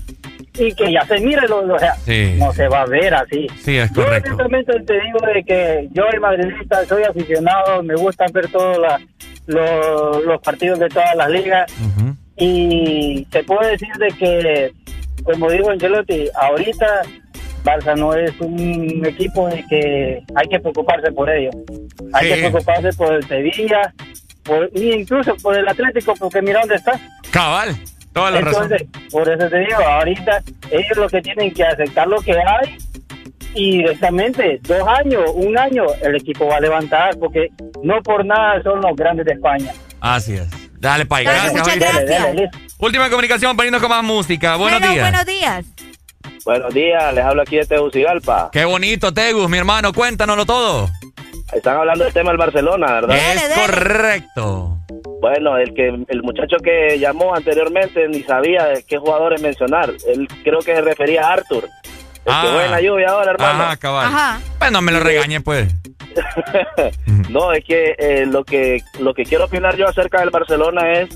y 0.59 0.75
que 0.75 0.93
ya 0.93 1.05
se 1.07 1.19
mire, 1.21 1.49
lo, 1.49 1.61
o 1.75 1.79
sea, 1.79 1.95
Sí. 1.97 2.35
no 2.39 2.53
se 2.53 2.69
va 2.69 2.83
a 2.83 2.87
ver 2.87 3.15
así. 3.15 3.47
Sí, 3.63 3.79
es 3.79 3.91
Yo 3.93 4.05
correcto. 4.05 4.33
honestamente 4.35 4.81
te 4.81 5.01
digo 5.01 5.19
de 5.35 5.43
que 5.45 5.89
yo 5.93 6.05
el 6.13 6.21
madridista 6.21 6.85
soy 6.85 7.05
aficionado, 7.05 7.83
me 7.83 7.95
gusta 7.95 8.27
ver 8.33 8.49
todos 8.49 8.77
los 9.47 10.41
partidos 10.43 10.79
de 10.79 10.89
todas 10.89 11.15
las 11.17 11.31
ligas 11.31 11.73
y 12.37 13.25
te 13.27 13.45
puedo 13.45 13.61
decir 13.69 13.93
de 13.99 14.09
que, 14.09 14.73
como 15.25 15.51
digo 15.51 15.71
Angelotti, 15.71 16.29
ahorita 16.35 17.03
Barça 17.65 17.97
no 17.97 18.13
es 18.15 18.33
un 18.41 19.05
equipo 19.07 19.49
de 19.49 19.65
que 19.69 20.23
hay 20.35 20.49
que 20.49 20.59
preocuparse 20.59 21.13
por 21.13 21.31
ellos. 21.31 21.55
Hay 22.13 22.27
Sí. 22.29 22.35
que 22.35 22.41
preocuparse 22.49 22.93
por 22.95 23.13
el 23.15 23.23
Sevilla, 23.29 23.95
por, 24.43 24.69
incluso 24.75 25.37
por 25.37 25.57
el 25.57 25.69
Atlético, 25.69 26.15
porque 26.19 26.43
mira 26.43 26.61
dónde 26.61 26.75
está. 26.77 26.99
Cabal, 27.31 27.77
toda 28.13 28.33
la 28.33 28.41
razón. 28.41 28.65
Entonces, 28.65 28.89
por 29.13 29.29
eso 29.29 29.49
te 29.49 29.59
digo, 29.61 29.77
ahorita 29.77 30.43
ellos 30.73 30.97
lo 30.97 31.09
que 31.09 31.23
tienen 31.23 31.53
que 31.55 31.63
aceptar 31.65 32.09
lo 32.09 32.21
que 32.21 32.33
hay 32.33 32.77
y 33.55 33.77
directamente 33.79 34.59
dos 34.67 34.89
años, 34.89 35.31
un 35.35 35.57
año, 35.57 35.85
el 36.03 36.17
equipo 36.17 36.47
va 36.47 36.57
a 36.57 36.61
levantar 36.61 37.17
porque 37.19 37.49
no 37.85 38.03
por 38.03 38.25
nada 38.25 38.61
son 38.65 38.81
los 38.81 38.97
grandes 38.97 39.27
de 39.27 39.35
España. 39.35 39.73
Así 40.01 40.35
es. 40.35 40.49
Dale, 40.83 41.07
Pai. 41.07 41.23
Gracias, 41.23 41.53
muchas 41.55 41.79
gracias. 41.79 42.51
Última 42.77 43.09
comunicación 43.09 43.57
para 43.57 43.69
irnos 43.69 43.81
con 43.81 43.89
más 43.89 44.03
música. 44.03 44.57
Buenos 44.57 44.81
Bueno, 44.81 44.93
días. 44.93 45.11
buenos 45.11 45.27
días. 45.27 45.65
Buenos 46.45 46.75
días, 46.75 47.15
les 47.15 47.25
hablo 47.25 47.43
aquí 47.43 47.55
de 47.55 47.67
Tegucigalpa. 47.67 48.51
Qué 48.53 48.65
bonito, 48.65 49.15
Tegus, 49.15 49.49
mi 49.49 49.59
hermano. 49.59 49.93
Cuéntanoslo 49.93 50.45
todo. 50.45 50.91
Están 51.53 51.77
hablando 51.77 52.03
del 52.03 52.13
tema 52.13 52.31
del 52.31 52.39
Barcelona, 52.39 52.95
¿verdad? 52.95 53.17
Es 53.17 53.49
correcto. 53.61 54.77
Bueno, 55.21 55.57
el 55.57 55.73
que 55.73 55.87
el 55.87 56.23
muchacho 56.25 56.57
que 56.57 56.99
llamó 56.99 57.33
anteriormente 57.37 58.09
ni 58.09 58.25
sabía 58.25 58.65
de 58.65 58.83
qué 58.85 58.99
jugadores 58.99 59.41
mencionar. 59.41 59.93
Él 60.13 60.27
creo 60.43 60.59
que 60.59 60.75
se 60.75 60.81
refería 60.81 61.29
a 61.29 61.35
Arthur. 61.35 61.69
El 62.25 62.33
que 62.35 62.49
juega 62.49 62.65
en 62.65 62.71
la 62.73 62.81
lluvia 62.81 63.09
ahora, 63.11 63.31
hermano. 63.31 63.63
Ajá, 63.63 63.77
cabal. 63.77 64.41
Pues 64.59 64.73
no 64.73 64.83
me 64.83 64.91
lo 64.91 64.99
regañe, 64.99 65.41
pues. 65.41 65.73
No, 67.31 67.53
es 67.53 67.65
que 67.65 67.95
eh, 67.99 68.27
lo 68.27 68.45
que 68.45 68.83
lo 69.01 69.15
que 69.15 69.25
quiero 69.25 69.47
opinar 69.47 69.77
yo 69.77 69.89
acerca 69.89 70.21
del 70.21 70.31
Barcelona 70.31 70.93
es 70.93 71.09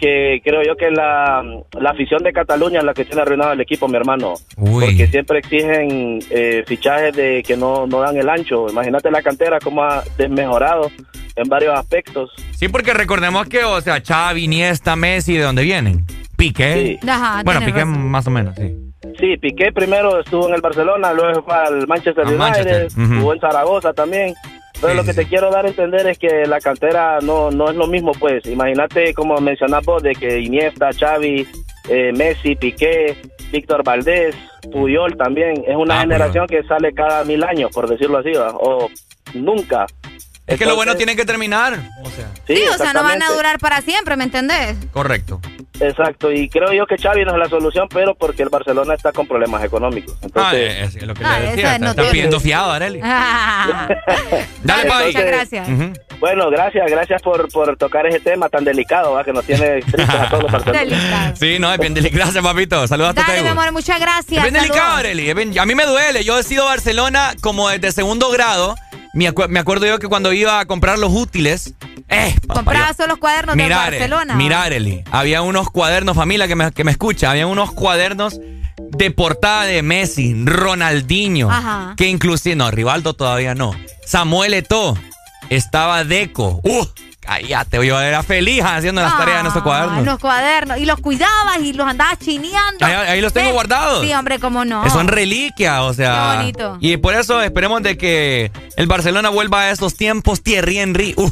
que 0.00 0.40
creo 0.42 0.62
yo 0.64 0.76
que 0.76 0.90
la, 0.90 1.42
la 1.78 1.90
afición 1.90 2.22
de 2.24 2.32
Cataluña 2.32 2.80
es 2.80 2.84
la 2.84 2.94
que 2.94 3.04
tiene 3.04 3.22
arruinado 3.22 3.52
el 3.52 3.60
equipo, 3.60 3.86
mi 3.86 3.96
hermano. 3.96 4.34
Uy. 4.56 4.86
Porque 4.86 5.06
siempre 5.06 5.38
exigen 5.38 6.18
eh, 6.30 6.64
fichajes 6.66 7.14
de 7.14 7.42
que 7.46 7.56
no, 7.56 7.86
no 7.86 8.00
dan 8.00 8.16
el 8.16 8.28
ancho. 8.28 8.66
Imagínate 8.68 9.10
la 9.10 9.22
cantera 9.22 9.60
cómo 9.60 9.84
ha 9.84 10.02
desmejorado 10.18 10.90
en 11.36 11.48
varios 11.48 11.78
aspectos. 11.78 12.30
Sí, 12.52 12.68
porque 12.68 12.92
recordemos 12.92 13.46
que, 13.46 13.62
o 13.64 13.80
sea, 13.80 14.02
Xavi, 14.04 14.44
Iniesta, 14.44 14.96
Messi, 14.96 15.36
¿de 15.36 15.44
dónde 15.44 15.62
vienen? 15.62 16.04
Piqué. 16.36 16.98
Ajá, 17.06 17.42
bueno, 17.44 17.60
Piqué 17.60 17.84
razón. 17.84 18.10
más 18.10 18.26
o 18.26 18.30
menos, 18.30 18.56
sí. 18.56 18.91
Sí, 19.18 19.36
Piqué 19.36 19.72
primero 19.72 20.20
estuvo 20.20 20.48
en 20.48 20.54
el 20.54 20.60
Barcelona, 20.60 21.12
luego 21.12 21.42
fue 21.42 21.54
al 21.54 21.86
Manchester 21.86 22.24
United, 22.26 22.38
Manchester, 22.38 22.88
jugó 23.18 23.34
en 23.34 23.40
Zaragoza 23.40 23.92
también. 23.92 24.34
Pero 24.80 24.94
lo 24.94 25.04
que 25.04 25.14
te 25.14 25.26
quiero 25.26 25.48
dar 25.50 25.64
a 25.64 25.68
entender 25.68 26.06
es 26.08 26.18
que 26.18 26.44
la 26.46 26.58
cantera 26.60 27.18
no, 27.22 27.52
no 27.52 27.70
es 27.70 27.76
lo 27.76 27.86
mismo, 27.86 28.10
pues. 28.18 28.44
Imagínate, 28.46 29.14
como 29.14 29.36
mencionás 29.40 29.84
vos, 29.84 30.02
de 30.02 30.12
que 30.12 30.40
Iniesta, 30.40 30.90
Xavi, 30.98 31.46
eh, 31.88 32.10
Messi, 32.12 32.56
Piqué, 32.56 33.16
Víctor 33.52 33.84
Valdés, 33.84 34.34
Puyol 34.72 35.16
también. 35.16 35.62
Es 35.68 35.76
una 35.76 35.98
Ah, 35.98 36.00
generación 36.00 36.48
que 36.48 36.64
sale 36.64 36.92
cada 36.94 37.22
mil 37.22 37.44
años, 37.44 37.70
por 37.72 37.88
decirlo 37.88 38.18
así, 38.18 38.32
¿va? 38.32 38.48
o 38.56 38.88
nunca. 39.34 39.86
Es 40.48 40.58
que 40.58 40.66
lo 40.66 40.74
bueno 40.74 40.96
tiene 40.96 41.14
que 41.14 41.24
terminar. 41.24 41.74
O 42.04 42.10
sea, 42.10 42.28
Sí, 42.48 42.56
Sí, 42.56 42.62
o 42.74 42.76
sea, 42.76 42.92
no 42.92 43.04
van 43.04 43.22
a 43.22 43.30
durar 43.30 43.60
para 43.60 43.80
siempre, 43.82 44.16
¿me 44.16 44.24
entendés? 44.24 44.76
correcto. 44.92 45.40
Exacto, 45.82 46.30
y 46.30 46.48
creo 46.48 46.72
yo 46.72 46.86
que 46.86 46.96
Xavi 46.96 47.24
no 47.24 47.32
es 47.32 47.38
la 47.38 47.48
solución, 47.48 47.88
pero 47.92 48.14
porque 48.14 48.42
el 48.44 48.48
Barcelona 48.48 48.94
está 48.94 49.10
con 49.12 49.26
problemas 49.26 49.64
económicos. 49.64 50.14
Ah, 50.16 50.24
Entonces, 50.26 50.76
es, 50.80 50.96
es 50.96 51.02
lo 51.02 51.14
que 51.14 51.24
Ah, 51.24 51.40
le 51.40 51.48
decía. 51.50 51.78
no 51.78 51.90
Está, 51.90 52.10
pidiendo 52.10 52.38
fiado, 52.40 52.70
Areli. 52.70 53.00
Ah, 53.02 53.88
Dale, 54.62 54.88
Pai. 54.88 55.06
muchas 55.06 55.24
gracias. 55.24 55.68
Bueno, 56.20 56.50
gracias, 56.50 56.88
gracias 56.90 57.20
por, 57.22 57.50
por 57.50 57.76
tocar 57.76 58.06
ese 58.06 58.20
tema 58.20 58.48
tan 58.48 58.64
delicado, 58.64 59.12
¿va? 59.12 59.24
que 59.24 59.32
nos 59.32 59.44
tiene 59.44 59.80
tristes 59.82 60.08
a 60.08 60.28
todos 60.28 60.44
los 60.44 60.52
barceloneses. 60.64 61.38
Sí, 61.38 61.58
no, 61.58 61.72
es 61.72 61.78
bien 61.80 61.94
delicado. 61.94 62.22
Gracias, 62.24 62.44
papito. 62.44 62.86
Saludos 62.86 63.10
a 63.10 63.14
tu 63.14 63.20
Dale, 63.22 63.42
mi 63.42 63.48
amor, 63.48 63.72
muchas 63.72 63.98
gracias. 63.98 64.44
Es 64.44 64.52
bien 64.52 64.54
delicado. 64.62 64.96
Areli. 64.96 65.34
bien- 65.34 65.58
A 65.58 65.66
mí 65.66 65.74
me 65.74 65.84
duele. 65.84 66.22
Yo 66.22 66.38
he 66.38 66.42
sido 66.44 66.64
Barcelona 66.66 67.32
como 67.40 67.68
desde 67.68 67.90
segundo 67.90 68.30
grado. 68.30 68.76
Me, 69.14 69.28
acu- 69.30 69.48
me 69.48 69.58
acuerdo 69.58 69.86
yo 69.86 69.98
que 69.98 70.06
cuando 70.08 70.32
iba 70.32 70.60
a 70.60 70.64
comprar 70.66 70.98
los 70.98 71.10
útiles. 71.12 71.74
Eh, 72.12 72.34
Compraba 72.48 72.92
solo 72.94 73.08
los 73.08 73.18
cuadernos 73.18 73.56
de 73.56 73.68
Barcelona. 73.68 74.34
mira, 74.34 74.62
Areli, 74.62 75.02
Había 75.10 75.42
unos 75.42 75.70
cuadernos, 75.70 76.16
familia 76.16 76.46
que 76.48 76.54
me, 76.56 76.70
que 76.72 76.84
me 76.84 76.90
escucha. 76.92 77.30
Había 77.30 77.46
unos 77.46 77.72
cuadernos 77.72 78.38
de 78.76 79.10
portada 79.10 79.64
de 79.64 79.82
Messi, 79.82 80.34
Ronaldinho. 80.44 81.50
Ajá. 81.50 81.94
Que 81.96 82.08
inclusive, 82.08 82.54
no, 82.56 82.70
Rivaldo 82.70 83.14
todavía 83.14 83.54
no. 83.54 83.72
Samuel 84.06 84.54
Eto'o. 84.54 84.96
Estaba 85.50 86.04
Deco. 86.04 86.60
¡Uh! 86.62 86.86
Cállate, 87.20 87.86
yo 87.86 88.00
era 88.00 88.24
feliz 88.24 88.64
haciendo 88.64 89.00
las 89.00 89.16
tareas 89.16 89.40
en 89.42 89.46
estos 89.46 89.60
Ah, 89.60 89.64
cuadernos. 89.64 90.04
los 90.04 90.18
cuadernos. 90.18 90.78
Y 90.78 90.86
los 90.86 90.98
cuidabas 90.98 91.58
y 91.60 91.72
los 91.72 91.86
andabas 91.86 92.18
chineando. 92.18 92.84
Ahí- 92.84 92.94
ahí 92.94 93.20
los 93.20 93.32
tengo 93.32 93.46
¿Ves? 93.46 93.54
guardados. 93.54 94.04
Sí, 94.04 94.12
hombre, 94.12 94.40
cómo 94.40 94.64
no. 94.64 94.88
Son 94.90 95.06
reliquias, 95.06 95.80
o 95.82 95.94
sea. 95.94 96.30
Qué 96.32 96.36
bonito. 96.38 96.78
Y 96.80 96.96
por 96.96 97.14
eso 97.14 97.40
esperemos 97.40 97.80
de 97.82 97.96
que 97.96 98.50
el 98.76 98.86
Barcelona 98.88 99.28
vuelva 99.28 99.60
a 99.62 99.70
esos 99.70 99.94
tiempos. 99.94 100.42
Thierry 100.42 100.78
Henry. 100.80 101.14
Uh, 101.16 101.30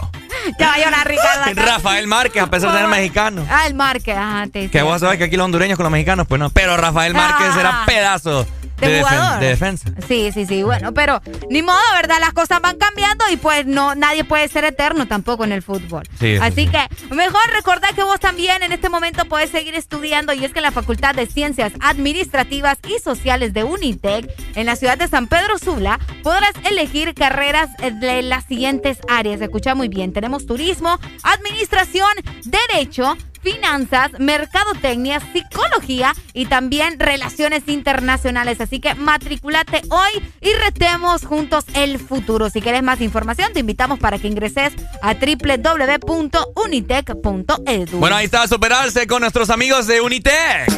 oh. 0.00 0.10
Ya 0.58 0.66
va 0.68 0.74
a 0.74 0.78
llorar 0.78 1.08
Ricardo. 1.08 1.62
Rafael 1.62 2.06
Márquez, 2.06 2.42
a 2.42 2.46
pesar 2.50 2.72
de 2.72 2.78
ser 2.78 2.88
mexicano. 2.88 3.46
Ah, 3.50 3.66
el 3.66 3.74
Márquez. 3.74 4.16
Ajá, 4.16 4.46
te 4.46 4.70
Que 4.70 4.82
vos 4.82 5.00
sabés 5.00 5.18
que 5.18 5.24
aquí 5.24 5.36
los 5.36 5.44
hondureños 5.44 5.76
con 5.76 5.84
los 5.84 5.92
mexicanos, 5.92 6.26
pues 6.26 6.38
no. 6.38 6.50
Pero 6.50 6.76
Rafael 6.76 7.14
Márquez 7.14 7.48
Ah. 7.56 7.60
era 7.60 7.82
pedazo 7.86 8.46
De 8.88 9.00
jugador. 9.00 9.40
de 9.40 9.46
defensa. 9.48 9.90
Sí, 10.06 10.30
sí, 10.32 10.46
sí, 10.46 10.62
bueno, 10.62 10.92
pero 10.94 11.20
ni 11.50 11.62
modo, 11.62 11.78
¿verdad? 11.94 12.16
Las 12.20 12.32
cosas 12.32 12.60
van 12.60 12.76
cambiando 12.78 13.24
y 13.32 13.36
pues 13.36 13.66
no 13.66 13.94
nadie 13.94 14.24
puede 14.24 14.48
ser 14.48 14.64
eterno 14.64 15.06
tampoco 15.06 15.44
en 15.44 15.52
el 15.52 15.62
fútbol. 15.62 16.02
Sí, 16.18 16.36
Así 16.40 16.66
sí. 16.66 16.68
que 16.68 17.14
mejor 17.14 17.40
recordar 17.52 17.94
que 17.94 18.02
vos 18.02 18.20
también 18.20 18.62
en 18.62 18.72
este 18.72 18.88
momento 18.88 19.24
puedes 19.26 19.50
seguir 19.50 19.74
estudiando 19.74 20.32
y 20.32 20.44
es 20.44 20.52
que 20.52 20.58
en 20.60 20.64
la 20.64 20.72
Facultad 20.72 21.14
de 21.14 21.26
Ciencias 21.26 21.72
Administrativas 21.80 22.78
y 22.88 22.98
Sociales 23.02 23.52
de 23.52 23.64
Unitec 23.64 24.30
en 24.56 24.66
la 24.66 24.76
ciudad 24.76 24.98
de 24.98 25.08
San 25.08 25.26
Pedro 25.26 25.58
Sula 25.58 25.98
podrás 26.22 26.52
elegir 26.68 27.14
carreras 27.14 27.70
de 28.00 28.22
las 28.22 28.44
siguientes 28.44 28.98
áreas. 29.08 29.40
Escucha 29.40 29.74
muy 29.74 29.88
bien, 29.88 30.12
tenemos 30.12 30.46
turismo, 30.46 30.98
administración, 31.22 32.08
derecho, 32.44 33.16
finanzas, 33.42 34.10
mercadotecnia, 34.18 35.20
psicología 35.32 36.12
y 36.32 36.46
también 36.46 36.98
relaciones 36.98 37.62
internacionales. 37.66 38.60
Así 38.60 38.80
que 38.80 38.94
matriculate 38.94 39.82
hoy 39.90 40.32
y 40.40 40.52
retemos 40.54 41.24
juntos 41.24 41.64
el 41.74 41.98
futuro. 41.98 42.50
Si 42.50 42.60
quieres 42.60 42.82
más 42.82 43.00
información, 43.00 43.52
te 43.52 43.60
invitamos 43.60 43.98
para 43.98 44.18
que 44.18 44.28
ingreses 44.28 44.72
a 45.02 45.14
www.unitec.edu. 45.14 47.98
Bueno, 47.98 48.16
ahí 48.16 48.24
está, 48.26 48.46
superarse 48.46 49.06
con 49.06 49.20
nuestros 49.20 49.50
amigos 49.50 49.86
de 49.86 50.00
Unitec. 50.00 50.68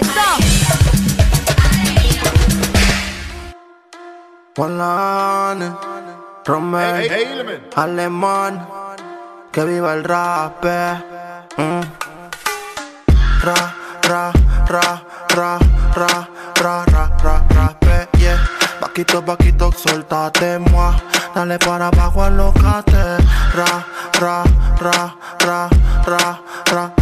Juan 4.56 5.76
Romeo, 6.44 7.60
Alemán, 7.76 8.66
que 9.52 9.64
viva 9.64 9.94
el 9.94 10.04
rap. 10.04 10.64
eh. 10.64 10.94
Mm. 11.56 12.11
Ra, 13.42 13.74
ra, 14.08 14.32
ra, 14.68 15.02
ra, 15.34 15.58
ra, 15.96 16.26
ra, 16.62 16.84
ra, 17.24 17.44
ra, 17.50 17.74
eh, 17.86 18.06
yeah. 18.18 18.38
Vaquito, 18.80 19.20
vaquito, 19.20 19.72
soltate, 19.76 20.58
moi. 20.70 20.94
Dale 21.34 21.58
para 21.58 21.88
abajo, 21.88 22.22
alocate. 22.22 23.18
Ra, 23.52 23.84
ra, 24.20 24.44
ra, 24.80 25.14
ra, 25.44 25.68
ra, 26.06 26.38
ra, 26.70 26.92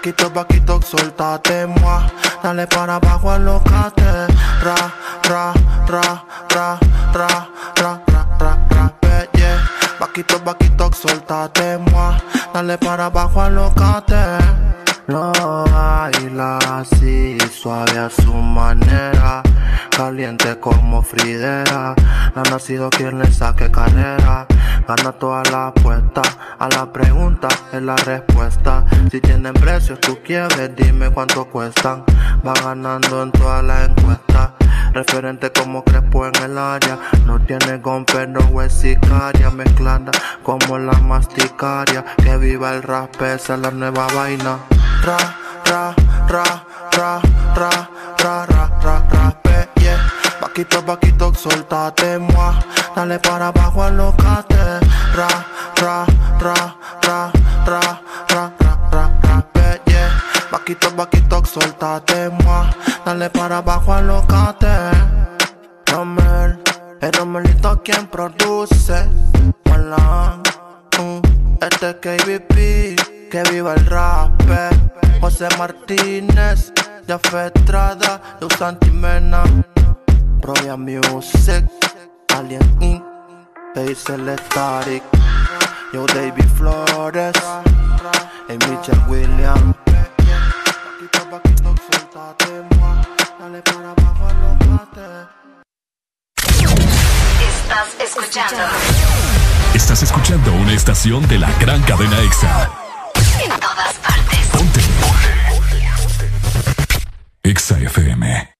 Vaquito, 0.00 0.30
vaquito, 0.30 0.80
suéltate, 0.80 1.66
moi. 1.66 2.00
Dale 2.42 2.66
para 2.66 2.94
abajo, 2.94 3.28
alocate. 3.28 4.28
Ra, 4.62 4.74
ra, 5.28 5.52
ra, 5.86 6.24
ra, 6.48 6.80
ra, 7.12 7.38
ra, 7.76 8.00
ra, 8.08 8.26
ra, 8.38 8.56
ra, 8.70 9.28
yeah. 9.34 9.60
Vaquito, 9.98 10.40
vaquito, 10.42 10.90
suéltate, 10.94 11.76
moi. 11.92 12.16
Dale 12.50 12.78
para 12.78 13.04
abajo, 13.04 13.42
alocate. 13.42 14.89
Lo 15.10 15.32
baila 15.72 16.58
así, 16.58 17.36
suave 17.52 17.98
a 17.98 18.08
su 18.08 18.32
manera, 18.32 19.42
caliente 19.90 20.60
como 20.60 21.02
Fridera. 21.02 21.96
No 22.36 22.42
ha 22.42 22.48
nacido 22.48 22.88
quien 22.90 23.18
le 23.18 23.28
saque 23.32 23.72
carrera, 23.72 24.46
gana 24.86 25.10
toda 25.10 25.42
la 25.50 25.66
apuesta. 25.66 26.22
A 26.60 26.68
la 26.68 26.92
pregunta 26.92 27.48
es 27.72 27.82
la 27.82 27.96
respuesta. 27.96 28.84
Si 29.10 29.20
tienen 29.20 29.54
precios, 29.54 29.98
tú 29.98 30.16
quieres, 30.24 30.76
dime 30.76 31.10
cuánto 31.10 31.44
cuestan. 31.46 32.04
Va 32.46 32.52
ganando 32.62 33.24
en 33.24 33.32
todas 33.32 33.64
las 33.64 33.88
encuestas. 33.88 34.50
Referente 34.92 35.50
como 35.50 35.82
Crespo 35.82 36.26
en 36.26 36.36
el 36.36 36.56
área. 36.56 36.98
No 37.26 37.40
tiene 37.40 37.78
gomper, 37.78 38.28
no 38.28 38.62
es 38.62 38.72
sicaria. 38.72 39.50
Mezclada 39.50 40.12
como 40.44 40.78
la 40.78 40.92
masticaria. 41.00 42.04
Que 42.22 42.36
viva 42.36 42.74
el 42.74 42.84
rap, 42.84 43.20
esa 43.22 43.54
es 43.54 43.60
la 43.60 43.72
nueva 43.72 44.06
vaina. 44.14 44.58
Ra, 45.02 45.16
ra, 45.64 45.94
ra, 46.28 46.44
ra, 46.92 47.20
ra, 47.56 47.70
ra, 48.18 48.46
ra, 48.46 48.70
ra, 48.82 49.04
ra, 49.10 49.34
pe, 49.42 49.68
yeah. 49.80 49.98
Vaquito, 50.40 50.82
vaquito, 50.82 51.32
suéltate, 51.34 52.18
moi. 52.18 52.54
Dale 52.94 53.18
para 53.18 53.48
abajo, 53.48 53.82
alocate. 53.82 54.80
Ra, 55.14 55.28
ra, 55.76 56.04
ra, 56.40 56.54
ra, 57.02 57.32
ra, 57.66 57.82
ra, 58.28 58.52
ra, 58.60 58.72
ra, 58.92 59.10
ra, 59.22 59.42
pe, 59.52 59.80
yeah. 59.86 60.10
Vaquito, 60.50 60.90
vaquito, 60.94 61.42
suéltate, 61.46 62.28
moi. 62.44 62.68
Dale 63.04 63.30
para 63.30 63.58
abajo, 63.58 63.94
alocate. 63.94 64.90
Romel, 65.86 66.62
el 67.00 67.12
Romelito 67.12 67.80
quien 67.82 68.06
produce. 68.06 69.08
Malan, 69.64 70.42
mm, 70.98 71.20
este 71.62 71.90
es 71.90 71.96
KBP, 71.96 72.99
que 73.30 73.42
viva 73.44 73.74
el 73.74 73.86
rap. 73.86 74.30
José 75.20 75.46
Martínez, 75.56 76.72
Jaffe 77.06 77.46
Estrada, 77.46 78.20
Luz 78.40 78.52
Santimena, 78.58 79.44
Royal 80.40 80.78
Music, 80.78 81.64
Alien 82.34 82.76
Inc., 82.80 83.04
Static, 83.76 85.02
Yo 85.92 86.06
David 86.06 86.44
Flores, 86.56 87.36
y 88.48 88.52
Mitchell 88.52 88.98
Williams. 89.08 89.76
Estás 97.38 97.88
escuchando. 98.00 98.56
Estás 99.74 100.02
escuchando 100.02 100.52
una 100.54 100.72
estación 100.72 101.28
de 101.28 101.38
la 101.38 101.50
gran 101.60 101.80
cadena 101.82 102.18
EXA. 102.20 102.89
En 103.42 103.50
todas 103.58 103.94
partes. 103.94 104.38
Ponte. 104.52 104.80
EXA 107.42 107.78
FM. 107.78 108.54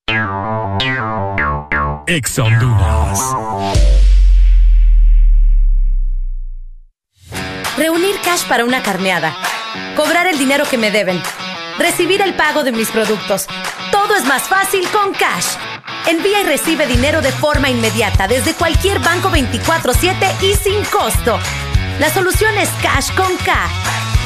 EXA 2.07 2.43
Honduras. 2.43 3.21
Reunir 7.77 8.17
cash 8.25 8.45
para 8.49 8.65
una 8.65 8.83
carneada. 8.83 9.35
Cobrar 9.97 10.27
el 10.27 10.39
dinero 10.39 10.65
que 10.69 10.79
me 10.79 10.91
deben. 10.91 11.23
Recibir 11.79 12.21
el 12.23 12.35
pago 12.35 12.63
de 12.65 12.73
mis 12.73 12.89
productos. 12.89 13.47
Todo 13.93 14.17
es 14.17 14.25
más 14.25 14.43
fácil 14.43 14.89
con 14.91 15.13
Cash. 15.15 15.57
Envía 16.07 16.41
y 16.41 16.45
recibe 16.45 16.87
dinero 16.87 17.21
de 17.23 17.33
forma 17.33 17.71
inmediata 17.71 18.29
desde 18.29 18.55
cualquier 18.55 18.99
banco 18.99 19.31
24/7 19.31 20.35
y 20.43 20.55
sin 20.55 20.85
costo. 20.85 21.39
La 21.99 22.11
solución 22.11 22.57
es 22.59 22.69
Cash 22.83 23.15
con 23.15 23.37
K. 23.39 23.69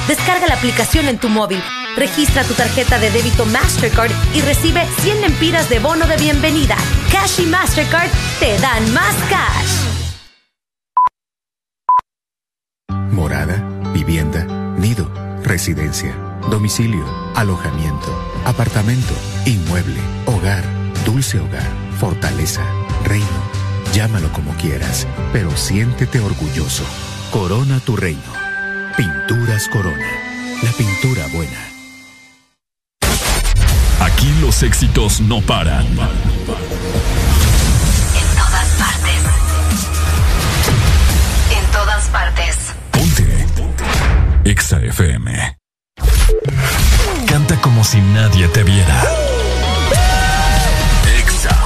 Descarga 0.09 0.47
la 0.47 0.55
aplicación 0.57 1.09
en 1.09 1.19
tu 1.19 1.31
móvil, 1.31 1.63
registra 1.97 2.45
tu 2.45 2.53
tarjeta 2.53 2.99
de 2.99 3.11
débito 3.11 3.47
Mastercard 3.47 4.13
y 4.35 4.43
recibe 4.43 4.87
100 5.01 5.23
lempiras 5.23 5.71
de 5.71 5.79
bono 5.79 6.07
de 6.07 6.19
bienvenida. 6.19 6.77
Cash 7.11 7.41
y 7.41 7.47
Mastercard 7.47 8.11
te 8.39 8.59
dan 8.59 8.93
más 8.93 9.15
cash. 9.31 9.95
Morada, 13.11 13.57
vivienda, 13.95 14.45
nido, 14.77 15.11
residencia, 15.43 16.15
domicilio, 16.51 17.07
alojamiento, 17.35 18.15
apartamento, 18.45 19.15
inmueble, 19.47 20.01
hogar, 20.27 20.65
dulce 21.07 21.41
hogar, 21.41 21.67
fortaleza, 21.99 22.63
reino. 23.05 23.27
Llámalo 23.95 24.31
como 24.33 24.55
quieras, 24.57 25.07
pero 25.33 25.57
siéntete 25.57 26.21
orgulloso. 26.21 26.85
Corona 27.31 27.81
tu 27.81 27.97
reino. 27.97 28.44
Pinturas 28.97 29.69
Corona. 29.69 30.07
La 30.63 30.71
pintura 30.73 31.27
buena. 31.33 31.59
Aquí 34.01 34.33
los 34.41 34.63
éxitos 34.63 35.21
no 35.21 35.41
paran. 35.41 35.85
En 35.85 35.97
todas 38.37 38.69
partes. 38.79 39.23
En 41.59 41.67
todas 41.73 42.09
partes. 42.09 42.57
EXA 44.45 44.79
FM. 44.83 45.59
Canta 47.27 47.61
como 47.61 47.83
si 47.83 48.01
nadie 48.01 48.47
te 48.49 48.63
viera. 48.63 49.03
EXA 51.19 51.57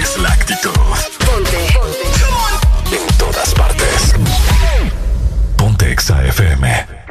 es 0.00 0.16
la 0.18 0.32
actitud. 0.32 0.87
EXA 5.98 6.30
FM. 6.30 7.07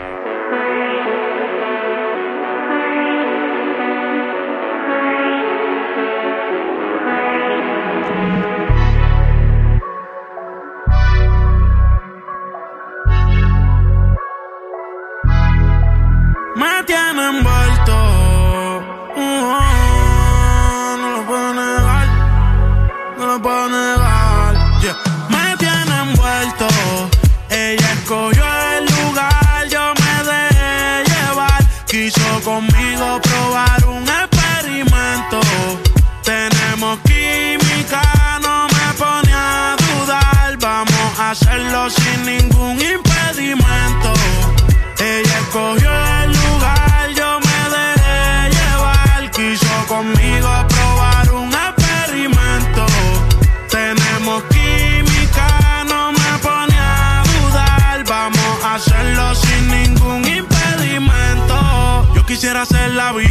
Ningún 42.68 42.82
impedimento. 42.82 44.14
Ella 45.00 45.40
escogió 45.40 45.90
el 46.24 46.32
lugar, 46.32 47.10
yo 47.16 47.40
me 47.40 47.70
dejé 47.76 48.50
llevar. 48.50 49.32
Quiso 49.32 49.88
conmigo 49.88 50.50
probar 50.68 51.32
un 51.32 51.52
experimento. 51.54 52.86
Tenemos 53.70 54.44
química, 54.50 55.86
no 55.88 56.12
me 56.12 56.40
pone 56.42 56.78
a 56.78 57.24
dudar. 57.42 58.04
Vamos 58.04 58.64
a 58.64 58.76
hacerlo 58.76 59.36
sin 59.36 59.68
ningún 59.68 60.28
impedimento. 60.28 62.14
Yo 62.16 62.26
quisiera 62.26 62.66
ser 62.66 62.92
la 62.92 63.12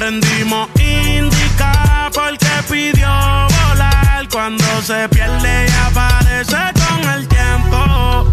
Prendimos 0.00 0.66
indica 0.76 2.10
porque 2.14 2.46
pidió 2.70 3.06
volar. 3.06 4.26
Cuando 4.32 4.64
se 4.80 5.06
pierde 5.10 5.66
y 5.68 5.86
aparece 5.86 6.56
con 6.72 7.10
el 7.10 7.28
tiempo. 7.28 8.32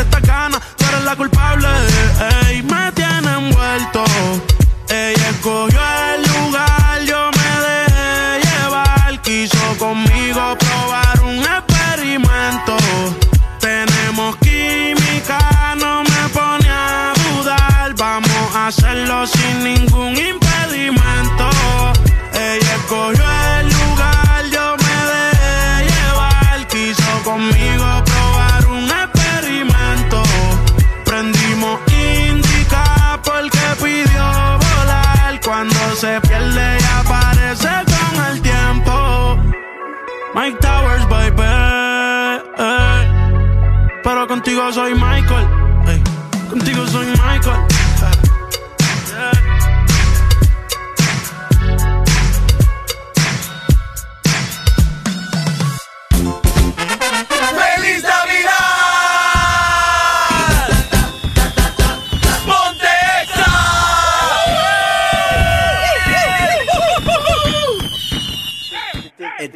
esta 0.00 0.20
gana, 0.20 0.60
tú 0.76 0.84
eres 0.86 1.04
la 1.04 1.16
culpable. 1.16 1.68
Ey, 2.46 2.62
me 2.62 2.92
tiene 2.92 3.32
envuelto. 3.32 4.04
Ella 4.88 5.28
escogió 5.30 5.80
el 6.14 6.29
Mike 40.34 40.58
Towers, 40.60 41.06
baby. 41.08 41.42
Pero 44.02 44.26
contigo 44.28 44.72
soy 44.72 44.94
Michael. 44.94 45.59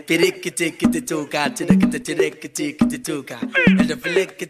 Ticky 0.06 0.50
the 0.50 1.00
tuka, 1.00 1.48
tiricky 1.54 2.48
ticky 2.48 2.84
the 2.84 2.98
tuka. 2.98 3.38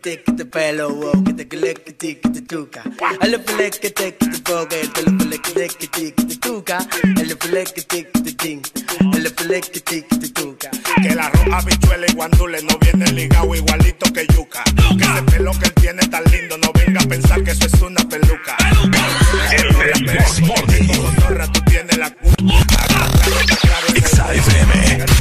Ticky 0.02 0.32
the 0.32 0.44
fellow 0.50 0.92
walk, 0.92 1.24
the 1.36 1.44
glicky 1.44 1.96
ticky 1.96 2.28
the 2.28 2.40
tuka. 2.40 2.82
Flicky 2.82 3.94
ticky 3.94 4.26
the 4.26 4.38
boga, 4.42 4.82
ticky 4.92 5.86
ticky 5.86 6.10
the 6.10 6.34
tuka. 6.40 6.78
Flicky 7.38 7.82
ticky 7.86 8.20
the 8.20 8.32
ting, 8.32 8.62
flicky 8.62 9.80
ticky 9.80 10.16
the 10.18 10.28
tuka. 10.34 10.70
Que 11.02 11.14
la 11.14 11.28
roja 11.30 11.60
bichuela 11.64 12.06
y 12.08 12.14
guandule 12.14 12.60
no 12.62 12.76
viene 12.78 13.12
ligado 13.12 13.54
igualito 13.54 14.12
que 14.12 14.26
yuca. 14.34 14.64
Que 14.98 15.04
ese 15.04 15.22
pelo 15.22 15.52
que 15.52 15.66
él 15.66 15.74
tiene 15.74 16.02
tan 16.08 16.24
lindo, 16.32 16.58
no 16.58 16.72
venga 16.72 17.00
a 17.00 17.06
pensar 17.06 17.44
que 17.44 17.52
eso 17.52 17.66
es 17.66 17.80
una 17.80 18.02
peluca. 18.08 18.56
Cotorra, 20.96 21.46
tú 21.52 21.60
tienes 21.66 21.96
la 21.96 22.10
Que 23.94 25.13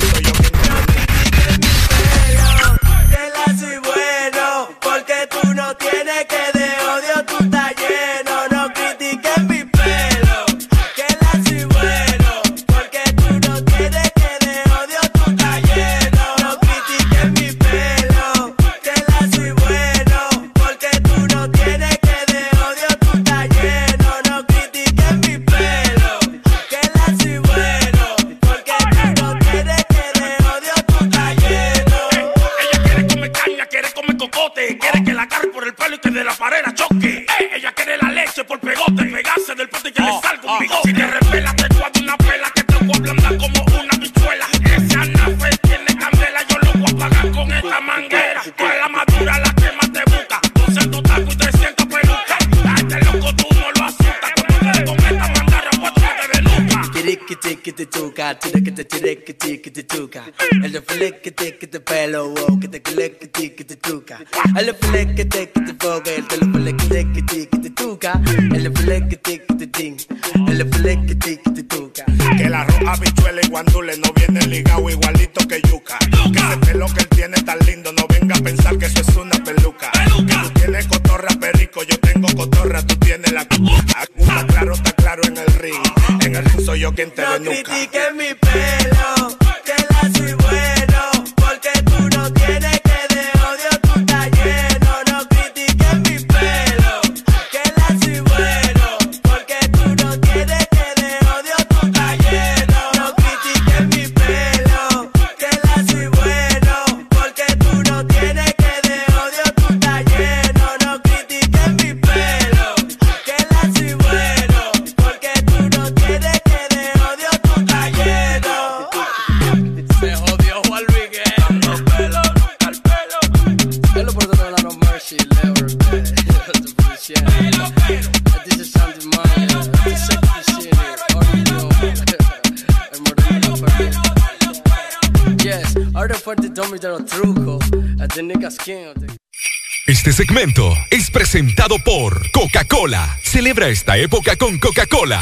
Este 139.88 140.13
segmento 140.13 140.74
es 140.90 141.12
presentado 141.12 141.79
por 141.79 142.31
Coca-Cola. 142.31 143.19
Celebra 143.22 143.67
esta 143.67 143.97
época 143.97 144.38
con 144.38 144.58
Coca-Cola. 144.58 145.22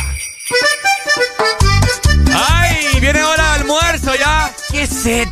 ¡Ay! 2.31 2.99
Viene 2.99 3.23
hora 3.23 3.43
de 3.43 3.61
almuerzo 3.61 4.13
ya. 4.13 4.53
¡Qué 4.71 4.85
sed! 4.85 5.27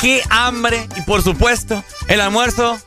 ¡Qué 0.00 0.22
hambre! 0.30 0.88
Y 0.96 1.02
por 1.02 1.22
supuesto, 1.22 1.84
el 2.08 2.22
almuerzo 2.22 2.80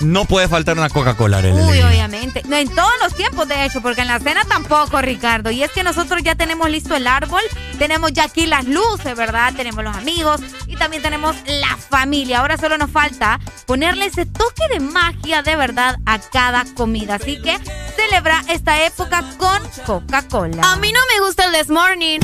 no 0.00 0.24
puede 0.24 0.48
faltar 0.48 0.78
una 0.78 0.88
Coca-Cola, 0.88 1.38
Uy, 1.38 1.82
obviamente. 1.82 2.42
No, 2.46 2.56
en 2.56 2.68
todos 2.74 2.92
los 3.02 3.14
tiempos, 3.14 3.48
de 3.48 3.64
hecho, 3.64 3.80
porque 3.80 4.02
en 4.02 4.08
la 4.08 4.18
cena 4.20 4.44
tampoco, 4.44 5.00
Ricardo. 5.00 5.50
Y 5.50 5.62
es 5.62 5.72
que 5.72 5.82
nosotros 5.82 6.22
ya 6.22 6.34
tenemos 6.34 6.70
listo 6.70 6.94
el 6.94 7.06
árbol, 7.06 7.42
tenemos 7.78 8.12
ya 8.12 8.24
aquí 8.24 8.46
las 8.46 8.66
luces, 8.66 9.16
¿verdad? 9.16 9.52
Tenemos 9.56 9.82
los 9.82 9.96
amigos 9.96 10.40
y 10.66 10.76
también 10.76 11.02
tenemos 11.02 11.36
la 11.46 11.76
familia. 11.76 12.40
Ahora 12.40 12.56
solo 12.56 12.78
nos 12.78 12.90
falta 12.90 13.40
ponerle 13.66 14.06
ese 14.06 14.26
toque 14.26 14.62
de 14.70 14.80
magia 14.80 15.42
de 15.42 15.56
verdad 15.56 15.96
a 16.06 16.18
cada 16.18 16.64
comida. 16.74 17.16
Así 17.16 17.40
que 17.42 17.58
celebra 17.96 18.44
esta 18.48 18.84
época 18.84 19.24
con 19.36 19.60
Coca-Cola. 19.84 20.62
A 20.62 20.76
mí 20.76 20.92
no 20.92 21.00
me 21.12 21.26
gusta 21.26 21.44
el 21.46 21.52
This 21.52 21.70
Morning. 21.70 22.20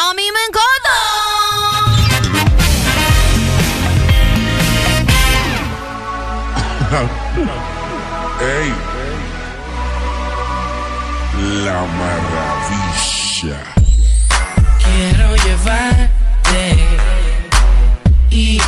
A 0.00 0.14
mí 0.14 0.22
me 0.22 0.40
encanta. 0.48 1.67
¡Ey! 8.40 8.72
La 11.64 11.84
maravilla. 12.00 13.60
Quiero 14.82 15.36
llevarte 15.36 16.76
y 18.30 18.58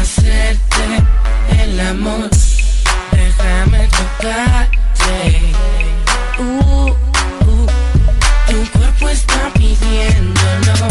hacerte 0.00 1.02
el 1.58 1.80
amor. 1.80 2.30
Déjame 3.10 3.88
tocarte. 3.88 5.42
Uh, 6.38 6.90
uh, 6.92 7.66
tu 8.48 8.78
cuerpo 8.78 9.08
está 9.08 9.50
pidiéndolo. 9.54 10.86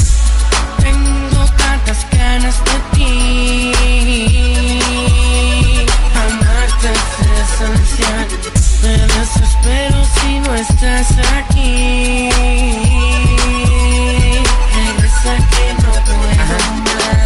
Tengo 0.78 1.46
tantas 1.58 2.06
ganas 2.12 2.62
de 2.66 2.95
Me 7.58 8.98
desespero 8.98 10.04
si 10.04 10.40
no 10.42 10.56
estás 10.56 11.08
aquí. 11.38 12.30
Regresa 14.76 15.38
que 15.52 15.74
no 15.82 15.92
puedo 16.04 16.36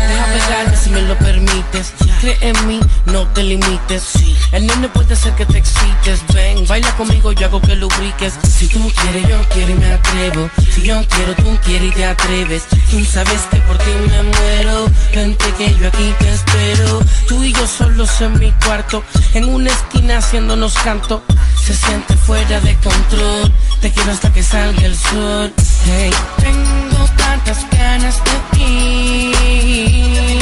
Deja 0.07 0.25
pegarme 0.25 0.77
si 0.77 0.89
me 0.91 1.01
lo 1.01 1.17
permites. 1.17 2.08
Cree 2.19 2.37
en 2.41 2.67
mí, 2.67 2.79
no 3.05 3.25
te 3.27 3.43
limites. 3.43 4.13
El 4.51 4.67
nene 4.67 4.89
puede 4.89 5.15
ser 5.15 5.33
que 5.35 5.45
te 5.45 5.59
excites. 5.59 6.21
Ven, 6.33 6.67
baila 6.67 6.93
conmigo, 6.97 7.31
yo 7.31 7.47
hago 7.47 7.61
que 7.61 7.75
lubriques. 7.75 8.33
Si 8.57 8.67
tú 8.67 8.91
quieres, 9.01 9.29
yo 9.29 9.37
quiero 9.53 9.71
y 9.71 9.75
me 9.75 9.93
atrevo. 9.93 10.49
Si 10.73 10.81
yo 10.81 11.01
quiero, 11.07 11.33
tú 11.35 11.57
quieres 11.63 11.87
y 11.87 11.91
te 11.91 12.05
atreves. 12.05 12.63
Tú 12.91 13.05
sabes 13.05 13.41
que 13.49 13.57
por 13.59 13.77
ti 13.77 13.91
me 14.09 14.23
muero. 14.23 14.87
Vente 15.15 15.45
que 15.57 15.73
yo 15.75 15.87
aquí 15.87 16.13
te 16.19 16.29
espero. 16.33 16.99
Tú 17.27 17.41
y 17.41 17.53
yo 17.53 17.65
solos 17.65 18.19
en 18.19 18.37
mi 18.37 18.51
cuarto. 18.65 19.01
En 19.33 19.45
una 19.45 19.69
esquina 19.69 20.17
haciéndonos 20.17 20.73
canto. 20.73 21.23
Se 21.63 21.73
siente 21.73 22.17
fuera 22.17 22.59
de 22.59 22.75
control. 22.77 23.53
Te 23.79 23.91
quiero 23.91 24.11
hasta 24.11 24.33
que 24.33 24.43
salga 24.43 24.85
el 24.85 24.97
sol. 24.97 25.53
Hey, 25.85 26.11
tengo 26.37 27.09
tantas 27.15 27.65
ganas 27.69 28.17
de 28.25 28.57
ti. 28.57 30.38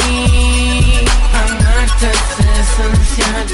Es 3.18 3.26
esencial. 3.26 3.46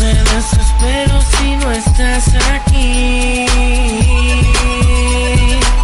Me 0.00 0.14
desespero 0.14 1.20
si 1.36 1.56
no 1.56 1.70
estás 1.70 2.28
aquí. 2.52 3.46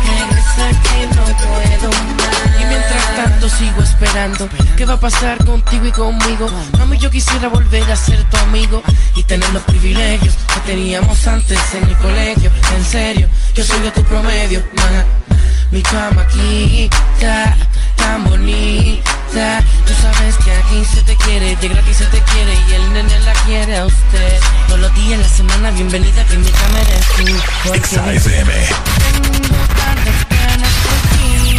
Regresa 0.07 0.67
que 0.83 1.07
no 1.15 1.25
puedo 1.25 1.91
más. 2.19 2.61
Y 2.61 2.65
mientras 2.65 3.17
tanto 3.17 3.49
sigo 3.49 3.83
esperando. 3.83 4.49
¿Qué 4.77 4.85
va 4.85 4.95
a 4.95 5.01
pasar 5.01 5.45
contigo 5.45 5.87
y 5.87 5.93
conmigo? 5.93 6.49
Mami, 6.79 6.99
yo 6.99 7.11
quisiera 7.11 7.49
volver 7.49 7.91
a 7.91 7.97
ser 7.97 8.23
tu 8.25 8.37
amigo 8.39 8.83
y 9.17 9.23
tener 9.23 9.49
los 9.51 9.63
privilegios 9.63 10.35
que 10.55 10.61
teníamos 10.73 11.27
antes 11.27 11.59
en 11.75 11.85
el 11.85 11.97
colegio. 11.97 12.51
En 12.77 12.85
serio, 12.85 13.29
yo 13.55 13.65
soy 13.65 13.81
de 13.81 13.91
tu 13.91 14.03
promedio, 14.05 14.63
ma. 14.77 15.32
Mi 15.73 15.81
está 15.81 17.57
tan 17.97 18.25
bonita. 18.25 19.65
Tú 19.87 19.95
sabes 20.03 20.37
que 20.45 20.53
aquí 20.53 20.85
se 20.85 21.01
te 21.01 21.17
quiere, 21.17 21.57
de 21.57 21.69
gratis 21.69 21.97
se 21.97 22.05
te 22.05 22.21
quiere 22.21 22.53
y 22.69 22.75
el 22.75 22.93
nene 22.93 23.19
la 23.21 23.33
quiere 23.47 23.79
a 23.79 23.87
usted. 23.87 24.39
Todos 24.67 24.81
los 24.81 24.95
días 24.95 25.19
la 25.19 25.29
semana, 25.29 25.71
bienvenida 25.71 26.27
que 26.27 26.37
mi 26.37 26.51
cama 26.51 26.79
eres 26.79 27.07
tú. 27.17 27.25
porque. 27.65 28.69
Tengo 29.01 29.65
tantas 29.81 30.29
ganas 30.29 30.75
de 30.85 30.95
ti. 31.09 31.57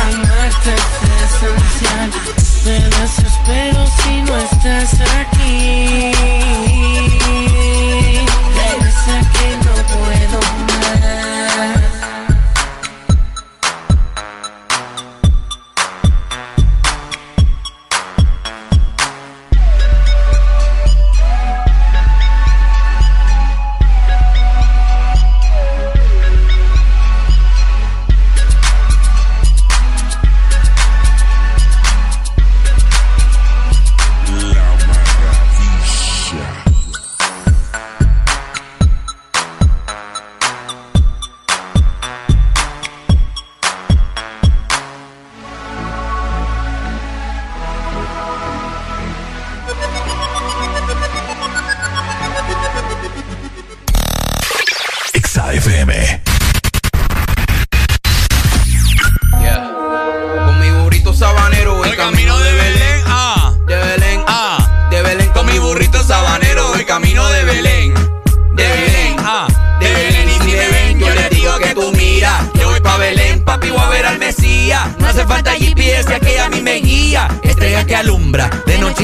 Amarte 0.00 0.72
es 0.72 0.84
esencial. 1.36 2.10
Me 2.64 2.76
desespero 2.96 3.86
si 4.02 4.22
no 4.22 4.34
estás 4.38 4.90
aquí. 5.20 6.45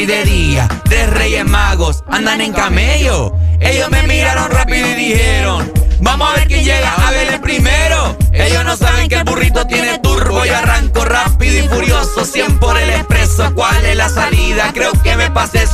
De 0.07 0.25
día. 0.25 0.69
Tres 0.85 1.11
reyes 1.11 1.45
magos 1.45 2.03
andan 2.09 2.41
en 2.41 2.53
camello. 2.53 3.35
Ellos 3.61 3.91
me 3.91 4.03
miraron 4.05 4.51
rápido 4.51 4.89
y 4.89 4.95
dijeron. 4.95 5.73
Vamos 6.01 6.31
a 6.31 6.35
ver 6.35 6.49
quién 6.49 6.65
llega 6.65 6.93
a 6.95 7.11
Belén 7.11 7.41
primero. 7.41 8.17
Ellos 8.33 8.65
no 8.65 8.77
saben 8.77 9.09
que 9.09 9.17
el 9.17 9.25
burrito 9.25 9.65
tiene 9.67 9.99
turbo 10.01 10.45
y 10.45 10.49
arranco 10.49 11.05
rápido 11.05 11.65
y 11.65 11.69
furioso. 11.69 12.25
100 12.25 12.59
por 12.59 12.77
el 12.77 12.91
expreso. 12.91 13.55
¿Cuál 13.55 13.85
es 13.85 13.97
la 13.97 14.09
salida? 14.09 14.73
Creo 14.75 14.93
que 15.03 15.17
me 15.17 15.31
pasé. 15.31 15.65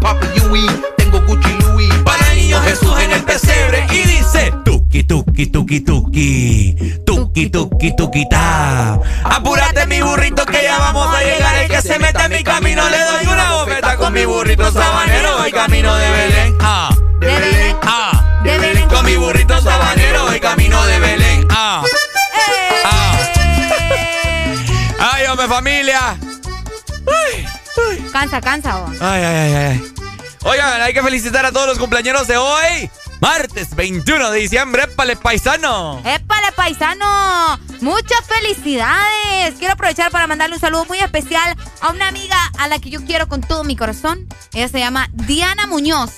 Papi 0.00 0.26
Yui, 0.40 0.66
tengo 0.96 1.20
Gucci 1.20 1.52
Louis. 1.60 1.94
Para 2.04 2.32
el 2.32 2.38
niño 2.38 2.60
Jesús 2.62 2.98
en 3.00 3.12
el 3.12 3.22
pesebre. 3.22 3.86
Y 3.92 4.02
dice: 4.02 4.52
Tuki, 4.92 5.04
tuki, 5.04 5.46
tuki, 5.46 5.80
tuki. 5.80 6.76
Tuki, 7.06 7.48
tuki, 7.48 7.92
tuki, 7.96 8.28
ta. 8.28 8.98
Apúrate 9.24 9.86
mi 9.86 10.02
burrito 10.02 10.44
que 10.44 10.62
ya 10.62 10.76
vamos 10.78 11.06
a 11.16 11.20
llegar. 11.22 11.54
El 11.62 11.70
que 11.70 11.80
se 11.80 11.98
meta 11.98 12.26
en 12.26 12.32
mi 12.32 12.44
camino 12.44 12.86
le 12.90 12.98
doy 12.98 13.26
una 13.32 13.52
bofeta 13.52 13.96
con 13.96 14.12
mi 14.12 14.26
burrito 14.26 14.70
sabanero. 14.70 15.38
Voy 15.38 15.50
camino 15.50 15.94
de 15.96 16.10
Belén. 16.10 16.58
Ah, 16.60 16.94
De 17.20 17.26
Belén. 17.26 17.76
ah, 17.84 18.40
De 18.44 18.58
Belén 18.58 18.86
con 18.90 19.06
mi 19.06 19.16
burrito 19.16 19.58
sabanero. 19.62 20.26
Voy 20.26 20.38
camino 20.40 20.84
de 20.86 20.98
Belén. 20.98 21.46
ah. 21.50 21.82
Ah. 22.84 23.16
Ay, 25.14 25.24
hombre, 25.26 25.48
familia. 25.48 26.18
Cansa, 28.12 28.42
cansa, 28.42 28.76
vos. 28.76 28.90
Ay, 29.00 29.22
ay, 29.24 29.36
ay, 29.36 29.54
ay. 29.54 29.82
Oigan, 30.44 30.82
hay 30.82 30.92
que 30.92 31.02
felicitar 31.02 31.46
a 31.46 31.50
todos 31.52 31.66
los 31.66 31.78
cumpleaños 31.78 32.26
de 32.28 32.36
hoy. 32.36 32.90
Martes 33.22 33.76
21 33.76 34.32
de 34.32 34.40
diciembre, 34.40 34.82
épale 34.82 35.14
paisano. 35.14 36.00
Épale 36.00 36.50
paisano. 36.56 37.56
Muchas 37.80 38.18
felicidades. 38.26 39.54
Quiero 39.60 39.74
aprovechar 39.74 40.10
para 40.10 40.26
mandarle 40.26 40.56
un 40.56 40.60
saludo 40.60 40.86
muy 40.86 40.98
especial 40.98 41.56
a 41.82 41.90
una 41.90 42.08
amiga 42.08 42.36
a 42.58 42.66
la 42.66 42.80
que 42.80 42.90
yo 42.90 43.04
quiero 43.04 43.28
con 43.28 43.40
todo 43.40 43.62
mi 43.62 43.76
corazón. 43.76 44.26
Ella 44.52 44.66
se 44.66 44.80
llama 44.80 45.08
Diana 45.12 45.68
Muñoz. 45.68 46.10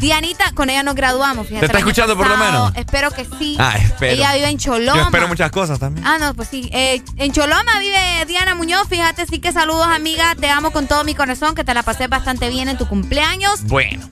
Dianita, 0.00 0.50
con 0.52 0.70
ella 0.70 0.82
nos 0.82 0.96
graduamos. 0.96 1.46
¿Te 1.46 1.64
está 1.64 1.78
escuchando 1.78 2.16
por 2.16 2.26
lo 2.26 2.36
menos? 2.36 2.72
Espero 2.74 3.12
que 3.12 3.28
sí. 3.38 3.56
Ah, 3.60 3.76
espero. 3.78 4.14
Ella 4.14 4.34
vive 4.34 4.48
en 4.48 4.58
Choloma. 4.58 4.96
Yo 4.96 5.04
espero 5.04 5.28
muchas 5.28 5.52
cosas 5.52 5.78
también. 5.78 6.04
Ah, 6.04 6.18
no, 6.18 6.34
pues 6.34 6.48
sí. 6.48 6.68
Eh, 6.72 7.00
en 7.16 7.30
Choloma 7.30 7.78
vive 7.78 8.24
Diana 8.26 8.56
Muñoz. 8.56 8.88
Fíjate, 8.88 9.24
sí 9.26 9.38
que 9.38 9.52
saludos, 9.52 9.86
amiga. 9.86 10.34
Te 10.34 10.50
amo 10.50 10.72
con 10.72 10.88
todo 10.88 11.04
mi 11.04 11.14
corazón, 11.14 11.54
que 11.54 11.62
te 11.62 11.74
la 11.74 11.84
pasé 11.84 12.08
bastante 12.08 12.48
bien 12.48 12.68
en 12.68 12.76
tu 12.76 12.88
cumpleaños. 12.88 13.62
Bueno. 13.66 14.10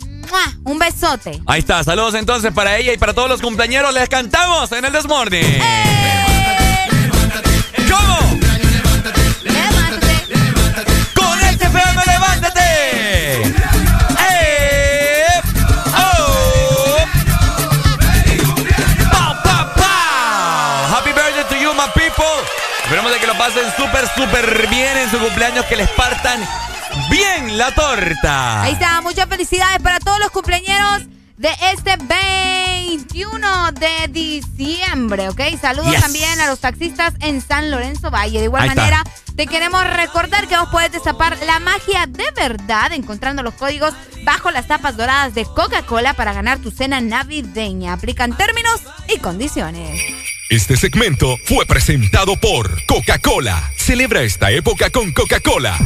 Un 0.65 0.79
besote. 0.79 1.41
Ahí 1.47 1.61
está. 1.61 1.83
Saludos 1.85 2.15
entonces 2.15 2.53
para 2.53 2.77
ella 2.77 2.93
y 2.93 2.99
para 2.99 3.15
todos 3.15 3.29
los 3.29 3.41
cumpleaños. 3.41 3.93
Les 3.95 4.09
cantamos 4.09 4.71
en 4.73 4.85
el 4.85 4.93
Desmorning. 4.93 5.43
¡Eh! 5.45 6.28
Pasen 23.49 23.73
súper, 23.77 24.07
súper 24.09 24.69
bien 24.69 24.97
en 24.99 25.11
su 25.11 25.19
cumpleaños, 25.19 25.65
que 25.67 25.77
les 25.77 25.89
partan 25.91 26.41
bien 27.11 27.57
la 27.57 27.75
torta. 27.75 28.63
Ahí 28.63 28.73
está, 28.73 29.01
muchas 29.01 29.27
felicidades 29.27 29.81
para 29.83 29.99
todos 30.01 30.19
los 30.19 30.31
cumpleaños 30.31 31.05
de 31.39 31.49
este 31.73 31.97
21 31.97 33.73
de 33.73 34.09
diciembre, 34.09 35.29
¿ok? 35.29 35.41
Saludos 35.61 35.93
Yes. 35.93 36.01
también 36.01 36.41
a 36.41 36.47
los 36.49 36.59
taxistas 36.61 37.15
en 37.21 37.41
San 37.41 37.71
Lorenzo 37.71 38.11
Valle. 38.11 38.39
De 38.41 38.45
igual 38.47 38.63
Ahí 38.65 38.69
está. 38.71 38.81
manera, 38.83 39.05
te 39.37 39.47
queremos 39.47 39.85
recordar 39.89 40.49
que 40.49 40.57
vos 40.57 40.69
podés 40.71 40.91
destapar 40.93 41.39
la 41.47 41.61
magia 41.61 42.07
de 42.07 42.25
verdad 42.37 42.93
encontrando 42.93 43.43
los 43.43 43.55
códigos 43.55 43.95
bajo 44.25 44.51
las 44.51 44.67
tapas 44.67 44.97
doradas 44.97 45.35
de 45.35 45.45
Coca-Cola 45.45 46.15
para 46.15 46.33
ganar 46.33 46.59
tu 46.59 46.71
cena 46.73 47.01
navideña. 47.01 47.93
Aplican 47.93 48.37
términos 48.37 48.81
y 49.15 49.19
condiciones. 49.19 50.01
Este 50.51 50.77
segmento 50.77 51.37
fue 51.45 51.67
presentado 51.67 52.35
por 52.41 52.85
Coca-Cola. 52.87 53.71
Celebra 53.77 54.23
esta 54.23 54.51
época 54.51 54.91
con 54.91 55.13
Coca-Cola. 55.13 55.79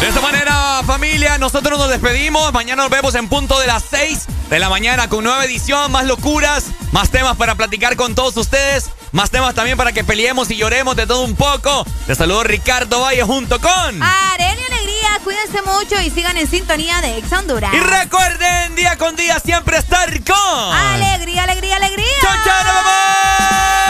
De 0.00 0.08
esta 0.08 0.22
manera, 0.22 0.82
familia, 0.86 1.36
nosotros 1.36 1.78
nos 1.78 1.90
despedimos. 1.90 2.52
Mañana 2.54 2.84
nos 2.84 2.90
vemos 2.90 3.14
en 3.14 3.28
punto 3.28 3.60
de 3.60 3.66
las 3.66 3.84
6 3.90 4.26
de 4.48 4.58
la 4.58 4.70
mañana 4.70 5.08
con 5.10 5.22
nueva 5.22 5.44
edición, 5.44 5.92
más 5.92 6.06
locuras, 6.06 6.68
más 6.90 7.10
temas 7.10 7.36
para 7.36 7.54
platicar 7.54 7.96
con 7.96 8.14
todos 8.14 8.34
ustedes, 8.38 8.88
más 9.12 9.30
temas 9.30 9.54
también 9.54 9.76
para 9.76 9.92
que 9.92 10.02
peleemos 10.02 10.50
y 10.50 10.56
lloremos 10.56 10.96
de 10.96 11.06
todo 11.06 11.22
un 11.22 11.36
poco. 11.36 11.84
Te 12.06 12.14
saludo 12.14 12.44
Ricardo 12.44 13.02
Valle 13.02 13.22
junto 13.24 13.60
con... 13.60 14.02
Arely 14.02 14.62
Alegría, 14.72 15.20
cuídense 15.22 15.60
mucho 15.62 16.00
y 16.00 16.08
sigan 16.08 16.38
en 16.38 16.48
sintonía 16.48 17.02
de 17.02 17.18
Ex 17.18 17.30
Honduras. 17.32 17.74
Y 17.74 17.78
recuerden, 17.78 18.74
día 18.76 18.96
con 18.96 19.16
día 19.16 19.38
siempre 19.38 19.76
estar 19.76 20.08
con... 20.24 20.74
Alegría, 20.74 21.44
alegría, 21.44 21.76
alegría. 21.76 22.06
¡Chao, 22.22 22.36
chao, 22.42 22.64
nos 22.64 22.84
vamos! 22.84 23.89